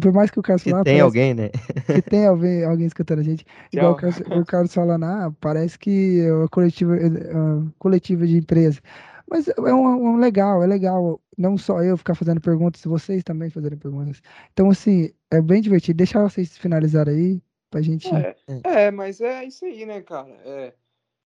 Por 0.01 0.11
mais 0.13 0.29
que 0.31 0.39
o 0.39 0.43
Carlos 0.43 0.63
Se 0.63 0.63
falou, 0.63 0.81
ah, 0.81 0.85
tem 0.85 0.99
parece 0.99 1.01
alguém, 1.01 1.33
né? 1.33 1.49
que 1.93 2.01
tem 2.03 2.27
alguém, 2.27 2.63
alguém 2.65 2.87
escutando 2.87 3.19
a 3.19 3.23
gente, 3.23 3.45
igual 3.73 3.93
o 3.93 3.95
Tchau. 3.95 3.97
Carlos, 3.97 4.21
o 4.27 4.45
Carlos 4.45 4.73
falando, 4.73 5.05
ah, 5.05 5.33
parece 5.41 5.79
que 5.79 6.21
é 6.21 6.33
uma 6.33 6.49
coletiva, 6.49 6.93
uma 7.33 7.73
coletiva 7.79 8.27
de 8.27 8.37
empresa. 8.37 8.81
Mas 9.29 9.47
é 9.47 9.73
um, 9.73 10.13
um 10.13 10.17
legal, 10.17 10.63
é 10.63 10.67
legal. 10.67 11.21
Não 11.37 11.57
só 11.57 11.83
eu 11.83 11.97
ficar 11.97 12.15
fazendo 12.15 12.41
perguntas, 12.41 12.83
vocês 12.83 13.23
também 13.23 13.49
fazerem 13.49 13.77
perguntas. 13.77 14.21
Então, 14.51 14.69
assim, 14.69 15.13
é 15.29 15.39
bem 15.39 15.61
divertido. 15.61 15.97
Deixa 15.97 16.21
vocês 16.21 16.57
finalizarem 16.57 17.15
aí, 17.15 17.41
pra 17.69 17.81
gente. 17.81 18.07
É, 18.13 18.35
é, 18.63 18.91
mas 18.91 19.21
é 19.21 19.45
isso 19.45 19.65
aí, 19.65 19.85
né, 19.85 20.01
cara? 20.01 20.31
É, 20.43 20.73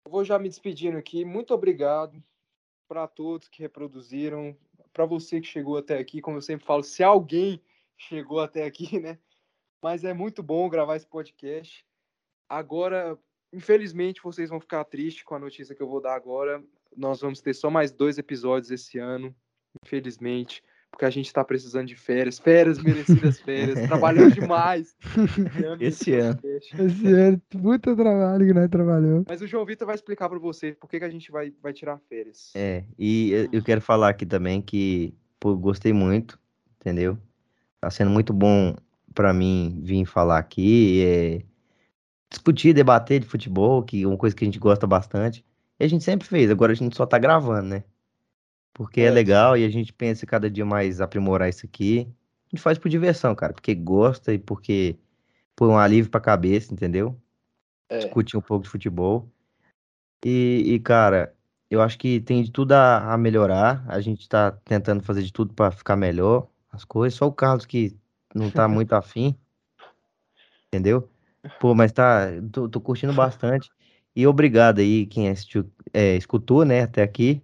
eu 0.06 0.11
vou 0.11 0.24
já 0.24 0.38
me 0.38 0.48
despedindo 0.48 0.98
aqui. 0.98 1.26
Muito 1.26 1.53
obrigado 1.53 2.24
para 2.88 3.07
todos 3.07 3.48
que 3.48 3.61
reproduziram, 3.61 4.56
para 4.94 5.06
você 5.06 5.41
que 5.41 5.48
chegou 5.48 5.78
até 5.78 5.98
aqui. 5.98 6.22
Como 6.22 6.38
eu 6.38 6.41
sempre 6.41 6.66
falo, 6.66 6.84
se 6.84 7.03
alguém 7.03 7.61
chegou 7.98 8.40
até 8.40 8.66
aqui, 8.66 8.99
né? 9.02 9.18
Mas 9.82 10.03
é 10.03 10.14
muito 10.14 10.44
bom 10.44 10.70
gravar 10.70 10.95
esse 10.95 11.07
podcast. 11.07 11.86
Agora, 12.48 13.18
infelizmente, 13.52 14.22
vocês 14.22 14.49
vão 14.49 14.60
ficar 14.60 14.84
tristes 14.86 15.24
com 15.24 15.36
a 15.36 15.40
notícia 15.40 15.74
que 15.74 15.82
eu 15.82 15.88
vou 15.88 16.02
dar 16.02 16.16
agora. 16.16 16.64
Nós 16.95 17.22
vamos 17.22 17.41
ter 17.41 17.53
só 17.53 17.70
mais 17.70 17.91
dois 17.91 18.18
episódios 18.18 18.72
esse 18.72 18.98
ano, 18.98 19.34
infelizmente, 19.86 20.64
porque 20.91 21.06
a 21.06 21.10
gente 21.10 21.28
está 21.28 21.44
precisando 21.44 21.88
de 21.88 21.95
férias, 21.95 22.40
férias 22.40 22.82
merecidas 22.82 23.40
férias, 23.40 23.80
trabalhando 23.88 24.34
demais. 24.34 24.95
Esse 25.80 26.16
ano. 26.16 26.40
Esse 26.44 27.07
ano, 27.07 27.41
puta 27.49 27.95
trabalho 27.95 28.45
que 28.45 28.53
nós 28.53 28.70
trabalhamos. 28.70 29.26
Mas 29.28 29.41
o 29.41 29.48
João 29.48 29.66
Vitor 29.66 29.86
vai 29.86 29.95
explicar 29.95 30.28
para 30.30 30.40
você 30.40 30.74
por 30.74 30.90
que, 30.90 30.99
que 30.99 31.06
a 31.06 31.10
gente 31.10 31.32
vai, 31.32 31.53
vai 31.61 31.72
tirar 31.74 31.99
férias. 32.10 32.52
É, 32.56 32.84
e 32.98 33.32
eu- 33.32 33.49
eu 33.53 33.64
quero 33.64 33.82
falar 33.82 34.10
aqui 34.10 34.26
também 34.26 34.61
que, 34.61 35.14
pô, 35.40 35.56
gostei 35.56 35.94
muito, 35.94 36.40
entendeu? 36.80 37.18
Tá 37.80 37.90
sendo 37.90 38.11
muito 38.11 38.34
bom 38.34 38.76
pra 39.14 39.34
mim 39.34 39.80
vir 39.84 40.06
falar 40.06 40.38
aqui, 40.40 41.02
é, 41.06 41.41
discutir, 42.30 42.74
debater 42.74 43.20
de 43.20 43.28
futebol, 43.28 43.84
que 43.84 44.03
é 44.03 44.07
uma 44.07 44.18
coisa 44.18 44.36
que 44.36 44.44
a 44.44 44.48
gente 44.48 44.60
gosta 44.60 44.86
bastante. 44.86 45.45
E 45.80 45.85
a 45.85 45.88
gente 45.88 46.03
sempre 46.03 46.27
fez, 46.27 46.51
agora 46.51 46.72
a 46.72 46.76
gente 46.76 46.95
só 46.95 47.06
tá 47.06 47.18
gravando, 47.18 47.69
né? 47.69 47.84
Porque 48.73 49.01
é, 49.01 49.06
é 49.06 49.11
legal 49.11 49.57
e 49.57 49.65
a 49.65 49.69
gente 49.69 49.93
pensa 49.93 50.26
cada 50.26 50.49
dia 50.49 50.65
mais 50.65 51.01
aprimorar 51.01 51.49
isso 51.49 51.65
aqui. 51.65 52.07
A 52.47 52.56
gente 52.56 52.61
faz 52.61 52.77
por 52.77 52.89
diversão, 52.89 53.35
cara, 53.35 53.53
porque 53.53 53.73
gosta 53.76 54.34
e 54.34 54.39
porque 54.39 54.97
põe 55.56 55.69
um 55.69 55.77
alívio 55.77 56.10
pra 56.10 56.19
cabeça, 56.19 56.73
entendeu? 56.73 57.19
É. 57.89 57.99
Discutir 57.99 58.38
um 58.38 58.41
pouco 58.41 58.64
de 58.64 58.69
futebol. 58.69 59.30
E, 60.26 60.64
e, 60.65 60.80
cara, 60.80 61.34
eu 61.69 61.81
acho 61.81 61.97
que 61.97 62.19
tem 62.19 62.43
de 62.43 62.51
tudo 62.51 62.73
a, 62.73 63.14
a 63.14 63.18
melhorar. 63.18 63.84
A 63.88 63.99
gente 64.01 64.27
tá 64.27 64.51
tentando 64.51 65.03
fazer 65.03 65.23
de 65.23 65.31
tudo 65.31 65.53
para 65.53 65.72
ficar 65.72 65.95
melhor 65.95 66.47
as 66.72 66.84
coisas. 66.84 67.18
Só 67.18 67.27
o 67.27 67.34
Carlos 67.34 67.65
que 67.65 67.95
não 68.34 68.49
tá 68.49 68.68
muito 68.69 68.93
afim. 68.93 69.35
Entendeu? 70.68 71.10
Pô, 71.60 71.73
mas 71.73 71.91
tá. 71.91 72.27
Tô, 72.51 72.68
tô 72.68 72.81
curtindo 72.81 73.14
bastante. 73.14 73.69
E 74.20 74.28
obrigado 74.28 74.80
aí, 74.80 75.06
quem 75.06 75.30
assistiu, 75.30 75.72
é, 75.94 76.18
escutou, 76.18 76.66
né, 76.66 76.82
até 76.82 77.02
aqui. 77.02 77.41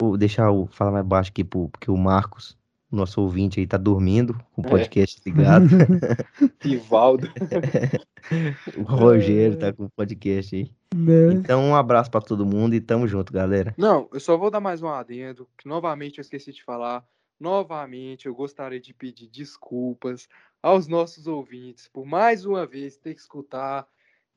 Vou 0.00 0.16
deixar 0.16 0.44
eu 0.44 0.68
falar 0.70 0.92
mais 0.92 1.04
baixo 1.04 1.32
aqui, 1.32 1.42
porque 1.42 1.90
o 1.90 1.96
Marcos, 1.96 2.56
nosso 2.88 3.20
ouvinte 3.20 3.58
aí, 3.58 3.66
tá 3.66 3.76
dormindo 3.76 4.38
com 4.52 4.62
o 4.62 4.66
é. 4.66 4.70
podcast 4.70 5.20
é. 5.20 5.28
ligado. 5.28 5.66
Rivaldo. 6.62 7.26
o 8.78 8.82
Rogério 8.84 9.58
tá 9.58 9.72
com 9.72 9.86
o 9.86 9.90
podcast 9.90 10.54
aí. 10.54 10.70
Né? 10.94 11.32
Então, 11.32 11.60
um 11.60 11.74
abraço 11.74 12.08
para 12.08 12.20
todo 12.20 12.46
mundo 12.46 12.76
e 12.76 12.80
tamo 12.80 13.08
junto, 13.08 13.32
galera. 13.32 13.74
Não, 13.76 14.08
eu 14.12 14.20
só 14.20 14.36
vou 14.36 14.52
dar 14.52 14.60
mais 14.60 14.80
um 14.80 14.86
adendo, 14.86 15.48
que 15.58 15.66
novamente 15.66 16.18
eu 16.18 16.22
esqueci 16.22 16.52
de 16.52 16.62
falar. 16.62 17.04
Novamente, 17.40 18.26
eu 18.26 18.34
gostaria 18.36 18.78
de 18.78 18.94
pedir 18.94 19.26
desculpas 19.26 20.28
aos 20.62 20.86
nossos 20.86 21.26
ouvintes 21.26 21.88
por 21.88 22.06
mais 22.06 22.46
uma 22.46 22.64
vez 22.64 22.96
ter 22.96 23.12
que 23.12 23.20
escutar 23.20 23.88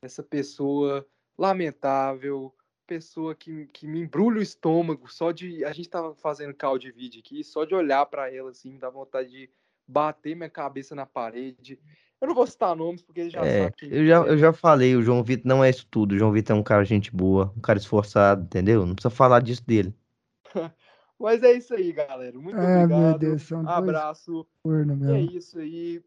essa 0.02 0.20
pessoa 0.20 1.06
lamentável, 1.38 2.52
pessoa 2.86 3.34
que, 3.34 3.66
que 3.66 3.86
me 3.86 4.00
embrulha 4.00 4.40
o 4.40 4.42
estômago 4.42 5.10
só 5.12 5.30
de. 5.30 5.64
A 5.64 5.72
gente 5.72 5.88
tava 5.88 6.14
fazendo 6.14 6.54
call 6.54 6.78
de 6.78 6.90
vídeo 6.90 7.20
aqui, 7.20 7.44
só 7.44 7.64
de 7.64 7.74
olhar 7.74 8.04
para 8.06 8.34
ela 8.34 8.50
assim, 8.50 8.72
me 8.72 8.78
dá 8.78 8.90
vontade 8.90 9.30
de 9.30 9.50
bater 9.86 10.34
minha 10.34 10.50
cabeça 10.50 10.94
na 10.94 11.06
parede. 11.06 11.78
Eu 12.20 12.26
não 12.26 12.34
vou 12.34 12.46
citar 12.46 12.74
nomes 12.74 13.00
porque 13.00 13.20
ele 13.20 13.30
já 13.30 13.44
é, 13.44 13.64
sabe 13.64 13.76
quem 13.76 13.92
eu 13.92 14.06
já, 14.06 14.26
é. 14.26 14.30
eu 14.30 14.38
já 14.38 14.52
falei, 14.52 14.96
o 14.96 15.02
João 15.02 15.22
Vitor 15.22 15.46
não 15.46 15.62
é 15.62 15.70
isso 15.70 15.86
tudo. 15.88 16.12
O 16.12 16.18
João 16.18 16.32
Vitor 16.32 16.56
é 16.56 16.58
um 16.58 16.64
cara 16.64 16.84
gente 16.84 17.14
boa, 17.14 17.52
um 17.56 17.60
cara 17.60 17.78
esforçado, 17.78 18.42
entendeu? 18.42 18.84
Não 18.84 18.94
precisa 18.94 19.14
falar 19.14 19.40
disso 19.40 19.64
dele. 19.64 19.94
Mas 21.18 21.42
é 21.42 21.52
isso 21.52 21.74
aí, 21.74 21.92
galera. 21.92 22.38
Muito 22.38 22.58
ah, 22.58 22.84
obrigado. 22.84 23.18
Deus, 23.18 23.52
Abraço. 23.52 24.46
Porno, 24.62 25.12
é 25.12 25.20
isso 25.20 25.58
aí. 25.58 26.02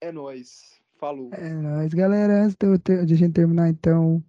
É 0.00 0.10
nóis. 0.10 0.80
Falou. 0.98 1.30
É 1.32 1.48
nóis, 1.48 1.94
galera. 1.94 2.44
Antes 2.44 2.56
de 2.56 3.14
a 3.14 3.16
gente 3.16 3.34
terminar, 3.34 3.68
então. 3.68 4.22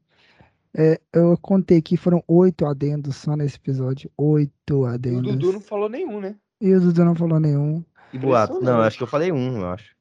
É, 0.75 0.99
eu 1.13 1.37
contei 1.37 1.81
que 1.81 1.95
foram 1.95 2.23
oito 2.27 2.65
adendos 2.65 3.15
só 3.15 3.35
nesse 3.35 3.57
episódio. 3.57 4.09
Oito 4.17 4.85
adendos. 4.85 5.33
o 5.33 5.37
Dudu 5.37 5.53
não 5.53 5.61
falou 5.61 5.87
nenhum, 5.87 6.19
né? 6.19 6.35
E 6.59 6.73
o 6.73 6.79
Dudu 6.79 7.05
não 7.05 7.15
falou 7.15 7.39
nenhum. 7.39 7.83
E 8.11 8.17
boato? 8.17 8.59
Não, 8.61 8.81
acho 8.81 8.97
que 8.97 9.03
eu 9.03 9.07
falei 9.07 9.31
um, 9.31 9.59
eu 9.59 9.67
acho. 9.67 9.95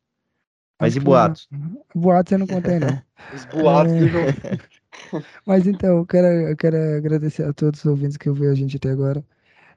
Mas 0.81 0.93
acho 0.93 0.99
e 0.99 1.01
boatos? 1.01 1.49
Não. 1.51 1.85
Boatos 1.95 2.33
eu 2.33 2.39
não 2.39 2.47
contei, 2.47 2.79
não. 2.79 3.03
Os 3.35 3.45
boatos 3.47 3.93
é... 3.93 5.23
Mas 5.47 5.67
então, 5.67 5.99
eu 5.99 6.07
quero, 6.07 6.27
eu 6.27 6.57
quero 6.57 6.77
agradecer 6.97 7.45
a 7.45 7.53
todos 7.53 7.81
os 7.81 7.87
ouvintes 7.87 8.17
que 8.17 8.29
ouviram 8.29 8.53
a 8.53 8.55
gente 8.55 8.77
até 8.77 8.91
agora. 8.91 9.25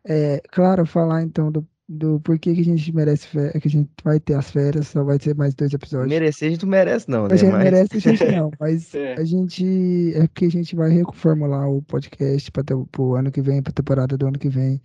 É, 0.04 0.42
claro, 0.52 0.86
falar 0.86 1.24
então 1.24 1.52
do, 1.52 1.68
do 1.88 2.20
porquê 2.22 2.54
que 2.54 2.62
a 2.62 2.64
gente 2.64 2.94
merece 2.96 3.28
férias, 3.28 3.62
que 3.62 3.68
a 3.68 3.72
gente 3.72 3.90
vai 4.04 4.20
ter 4.20 4.34
as 4.34 4.50
férias, 4.50 4.88
só 4.88 5.04
vai 5.04 5.20
ter 5.20 5.36
mais 5.36 5.54
dois 5.54 5.72
episódios. 5.74 6.10
Merecer 6.10 6.48
a 6.48 6.52
gente 6.52 6.64
não 6.64 6.70
merece, 6.70 7.10
não, 7.10 7.28
né? 7.28 7.34
A 7.34 7.38
gente 7.38 7.52
mas... 7.52 7.64
merece, 7.64 7.98
a 7.98 8.00
gente 8.00 8.26
não, 8.32 8.52
mas 8.60 8.96
é. 8.96 9.14
a 9.14 9.24
gente. 9.24 10.14
É 10.16 10.28
porque 10.28 10.46
a 10.46 10.52
gente 10.52 10.76
vai 10.76 10.90
reformular 10.90 11.70
o 11.70 11.82
podcast 11.84 12.52
para 12.52 12.64
o 12.98 13.16
ano 13.16 13.32
que 13.32 13.42
vem, 13.42 13.62
para 13.62 13.72
a 13.72 13.76
temporada 13.76 14.18
do 14.18 14.28
ano 14.28 14.40
que 14.40 14.50
vem. 14.50 14.82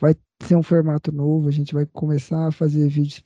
Vai 0.00 0.14
ser 0.42 0.56
um 0.56 0.62
formato 0.62 1.12
novo, 1.12 1.48
a 1.48 1.52
gente 1.52 1.72
vai 1.72 1.86
começar 1.86 2.48
a 2.48 2.52
fazer 2.52 2.88
vídeos, 2.88 3.22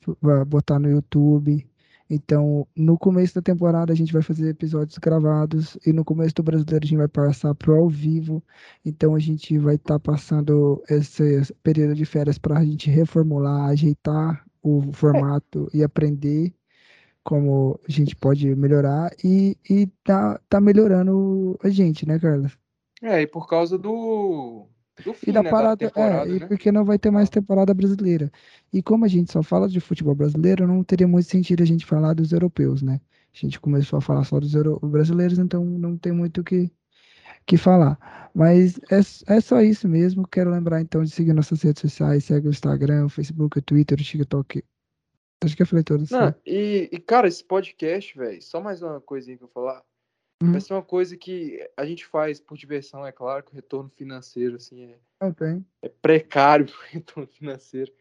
botar 0.47 0.77
no 0.79 0.89
YouTube. 0.89 1.67
Então, 2.09 2.67
no 2.75 2.97
começo 2.97 3.35
da 3.35 3.41
temporada 3.41 3.93
a 3.93 3.95
gente 3.95 4.11
vai 4.11 4.21
fazer 4.21 4.49
episódios 4.49 4.97
gravados 4.97 5.77
e 5.85 5.93
no 5.93 6.03
começo 6.03 6.33
do 6.35 6.43
brasileiro 6.43 6.83
a 6.83 6.87
gente 6.87 6.97
vai 6.97 7.07
passar 7.07 7.53
pro 7.53 7.75
ao 7.75 7.87
vivo. 7.87 8.43
Então, 8.83 9.15
a 9.15 9.19
gente 9.19 9.57
vai 9.59 9.75
estar 9.75 9.99
tá 9.99 9.99
passando 9.99 10.83
esse 10.89 11.53
período 11.61 11.93
de 11.93 12.05
férias 12.05 12.39
para 12.39 12.57
a 12.57 12.65
gente 12.65 12.89
reformular, 12.89 13.69
ajeitar 13.69 14.43
o 14.61 14.91
formato 14.91 15.69
e 15.73 15.83
aprender 15.83 16.53
como 17.23 17.79
a 17.87 17.91
gente 17.91 18.15
pode 18.15 18.55
melhorar 18.55 19.11
e, 19.23 19.55
e 19.69 19.85
tá, 20.03 20.39
tá 20.49 20.59
melhorando 20.59 21.57
a 21.63 21.69
gente, 21.69 22.07
né, 22.07 22.17
Carlos? 22.17 22.57
É, 23.03 23.21
e 23.21 23.27
por 23.27 23.47
causa 23.47 23.77
do, 23.77 24.67
do 25.03 25.13
fim, 25.13 25.29
e 25.29 25.33
da 25.33 25.43
né, 25.43 25.49
parada, 25.49 25.89
da 25.89 26.01
é, 26.01 26.27
e 26.27 26.39
né? 26.39 26.47
porque 26.47 26.71
não 26.71 26.85
vai 26.85 26.97
ter 26.97 27.11
mais 27.11 27.29
temporada 27.29 27.73
brasileira. 27.73 28.31
E 28.71 28.81
como 28.81 29.05
a 29.05 29.07
gente 29.07 29.31
só 29.31 29.41
fala 29.41 29.67
de 29.67 29.79
futebol 29.79 30.15
brasileiro, 30.15 30.67
não 30.67 30.83
teria 30.83 31.07
muito 31.07 31.27
sentido 31.27 31.63
a 31.63 31.65
gente 31.65 31.85
falar 31.85 32.13
dos 32.13 32.31
europeus, 32.31 32.81
né? 32.81 32.99
A 33.33 33.37
gente 33.37 33.59
começou 33.59 33.97
a 33.97 34.01
falar 34.01 34.23
só 34.23 34.39
dos 34.39 34.53
brasileiros, 34.81 35.37
então 35.37 35.63
não 35.63 35.97
tem 35.97 36.11
muito 36.11 36.41
o 36.41 36.43
que, 36.43 36.71
que 37.45 37.57
falar. 37.57 38.29
Mas 38.33 38.79
é, 38.91 39.35
é 39.35 39.41
só 39.41 39.61
isso 39.61 39.87
mesmo. 39.87 40.27
Quero 40.27 40.51
lembrar 40.51 40.81
então 40.81 41.03
de 41.03 41.09
seguir 41.09 41.33
nossas 41.33 41.61
redes 41.61 41.81
sociais, 41.81 42.25
segue 42.25 42.47
o 42.47 42.51
Instagram, 42.51 43.05
o 43.05 43.09
Facebook, 43.09 43.57
o 43.57 43.61
Twitter, 43.61 43.99
o 43.99 44.03
TikTok. 44.03 44.63
Acho 45.43 45.55
que 45.55 45.61
eu 45.61 45.67
falei 45.67 45.83
todos. 45.83 46.09
Não, 46.09 46.35
e, 46.45 46.89
e, 46.91 46.99
cara, 46.99 47.27
esse 47.27 47.43
podcast, 47.43 48.17
velho, 48.17 48.41
só 48.41 48.59
mais 48.59 48.81
uma 48.81 48.99
coisinha 48.99 49.37
que 49.37 49.43
eu 49.43 49.49
vou 49.53 49.63
falar. 49.63 49.83
Uhum. 50.41 50.53
Vai 50.53 50.61
ser 50.61 50.73
uma 50.73 50.83
coisa 50.83 51.17
que 51.17 51.69
a 51.75 51.85
gente 51.85 52.05
faz 52.05 52.39
por 52.39 52.57
diversão, 52.57 53.05
é 53.05 53.11
claro 53.11 53.43
que 53.43 53.51
o 53.51 53.55
retorno 53.55 53.89
financeiro, 53.89 54.55
assim, 54.55 54.95
é, 55.19 55.25
okay. 55.25 55.61
é 55.81 55.89
precário 55.89 56.65
o 56.71 56.93
retorno 56.93 57.27
financeiro. 57.27 57.91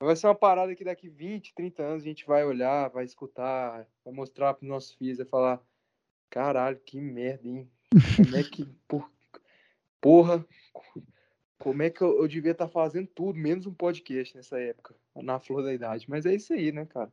Vai 0.00 0.16
ser 0.16 0.26
uma 0.26 0.34
parada 0.34 0.74
que 0.74 0.84
daqui 0.84 1.08
20, 1.08 1.54
30 1.54 1.82
anos 1.82 2.02
a 2.02 2.06
gente 2.06 2.26
vai 2.26 2.44
olhar, 2.44 2.88
vai 2.90 3.04
escutar, 3.04 3.86
vai 4.04 4.12
mostrar 4.12 4.54
para 4.54 4.64
os 4.64 4.68
nossos 4.68 4.92
filhos, 4.92 5.18
vai 5.18 5.26
falar: 5.26 5.62
caralho, 6.28 6.78
que 6.84 7.00
merda, 7.00 7.48
hein? 7.48 7.70
Como 8.16 8.36
é 8.36 8.42
que. 8.42 8.66
Por... 8.86 9.10
Porra, 10.00 10.46
como 11.58 11.82
é 11.82 11.90
que 11.90 12.02
eu, 12.02 12.20
eu 12.20 12.28
devia 12.28 12.52
estar 12.52 12.66
tá 12.66 12.70
fazendo 12.70 13.08
tudo, 13.08 13.38
menos 13.38 13.66
um 13.66 13.72
podcast 13.72 14.36
nessa 14.36 14.60
época, 14.60 14.94
na 15.14 15.40
flor 15.40 15.62
da 15.62 15.72
idade. 15.72 16.08
Mas 16.08 16.26
é 16.26 16.34
isso 16.34 16.52
aí, 16.52 16.72
né, 16.72 16.84
cara? 16.84 17.10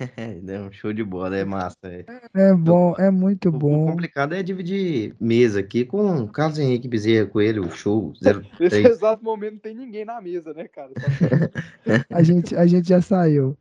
É 0.48 0.60
um 0.60 0.72
show 0.72 0.92
de 0.92 1.04
bola, 1.04 1.36
é 1.36 1.44
massa. 1.44 1.76
É, 1.84 2.04
é 2.34 2.54
bom, 2.54 2.94
é 2.98 3.10
muito 3.10 3.52
bom. 3.52 3.84
O 3.84 3.90
complicado 3.90 4.34
é 4.34 4.42
dividir 4.42 5.14
mesa 5.20 5.60
aqui 5.60 5.84
com 5.84 6.26
Carlos 6.28 6.58
Henrique 6.58 6.88
Bezerra 6.88 7.26
Coelho, 7.26 7.70
show 7.70 8.12
03. 8.20 8.46
Nesse 8.60 8.86
exato 8.86 9.22
momento 9.22 9.54
não 9.54 9.60
tem 9.60 9.74
ninguém 9.74 10.04
na 10.04 10.20
mesa, 10.20 10.52
né, 10.54 10.66
cara? 10.68 10.90
a, 12.10 12.22
gente, 12.22 12.54
a 12.56 12.66
gente 12.66 12.88
já 12.88 13.00
saiu. 13.00 13.56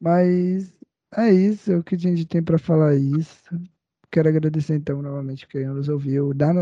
Mas 0.00 0.72
é 1.16 1.30
isso, 1.30 1.72
é 1.72 1.76
o 1.76 1.82
que 1.82 1.94
a 1.94 1.98
gente 1.98 2.24
tem 2.24 2.42
para 2.42 2.58
falar 2.58 2.94
isso. 2.94 3.42
Quero 4.10 4.28
agradecer 4.28 4.74
então 4.74 5.00
novamente 5.02 5.46
quem 5.48 5.66
nos 5.66 5.88
ouviu. 5.88 6.34
Dá, 6.34 6.52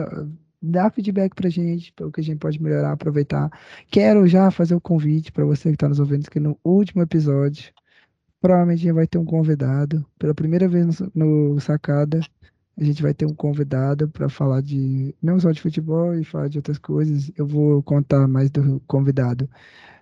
dá 0.62 0.90
feedback 0.90 1.34
pra 1.34 1.48
gente, 1.48 1.92
o 2.00 2.10
que 2.10 2.20
a 2.20 2.24
gente 2.24 2.38
pode 2.38 2.62
melhorar, 2.62 2.92
aproveitar. 2.92 3.50
Quero 3.90 4.26
já 4.26 4.50
fazer 4.50 4.74
o 4.74 4.80
convite 4.80 5.32
para 5.32 5.44
você 5.44 5.70
que 5.70 5.74
está 5.74 5.88
nos 5.88 5.98
ouvindo, 5.98 6.30
que 6.30 6.40
no 6.40 6.58
último 6.64 7.02
episódio 7.02 7.72
Provavelmente 8.40 8.80
a 8.80 8.82
gente 8.84 8.94
vai 8.94 9.06
ter 9.06 9.18
um 9.18 9.24
convidado. 9.24 10.04
Pela 10.18 10.34
primeira 10.34 10.66
vez 10.68 11.00
no, 11.00 11.52
no 11.52 11.60
Sacada, 11.60 12.20
a 12.78 12.84
gente 12.84 13.02
vai 13.02 13.12
ter 13.12 13.26
um 13.26 13.34
convidado 13.34 14.08
para 14.08 14.28
falar 14.28 14.62
de 14.62 15.14
não 15.22 15.38
só 15.38 15.50
de 15.50 15.60
futebol 15.60 16.14
e 16.14 16.24
falar 16.24 16.48
de 16.48 16.58
outras 16.58 16.78
coisas. 16.78 17.30
Eu 17.36 17.46
vou 17.46 17.82
contar 17.82 18.26
mais 18.26 18.50
do 18.50 18.80
convidado 18.86 19.48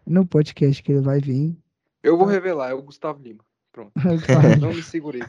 no 0.06 0.24
podcast 0.24 0.82
que 0.82 0.92
ele 0.92 1.00
vai 1.00 1.20
vir. 1.20 1.56
Eu 2.02 2.16
vou 2.16 2.26
revelar, 2.26 2.70
é 2.70 2.74
o 2.74 2.82
Gustavo 2.82 3.20
Lima. 3.22 3.44
Pronto. 3.72 3.92
não 4.60 4.72
me 4.72 4.82
segurei. 4.82 5.22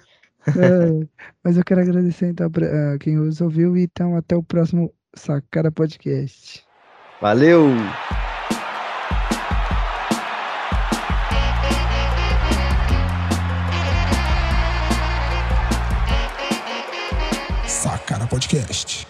É, 0.47 1.07
mas 1.43 1.57
eu 1.57 1.63
quero 1.65 1.81
agradecer 1.81 2.27
então 2.27 2.47
a 2.93 2.97
quem 2.97 3.15
nos 3.15 3.41
ouviu 3.41 3.75
e 3.75 3.83
então 3.83 4.15
até 4.15 4.35
o 4.35 4.43
próximo 4.43 4.93
Sacada 5.15 5.71
Podcast. 5.71 6.63
Valeu! 7.19 7.67
Podcast. 18.29 19.08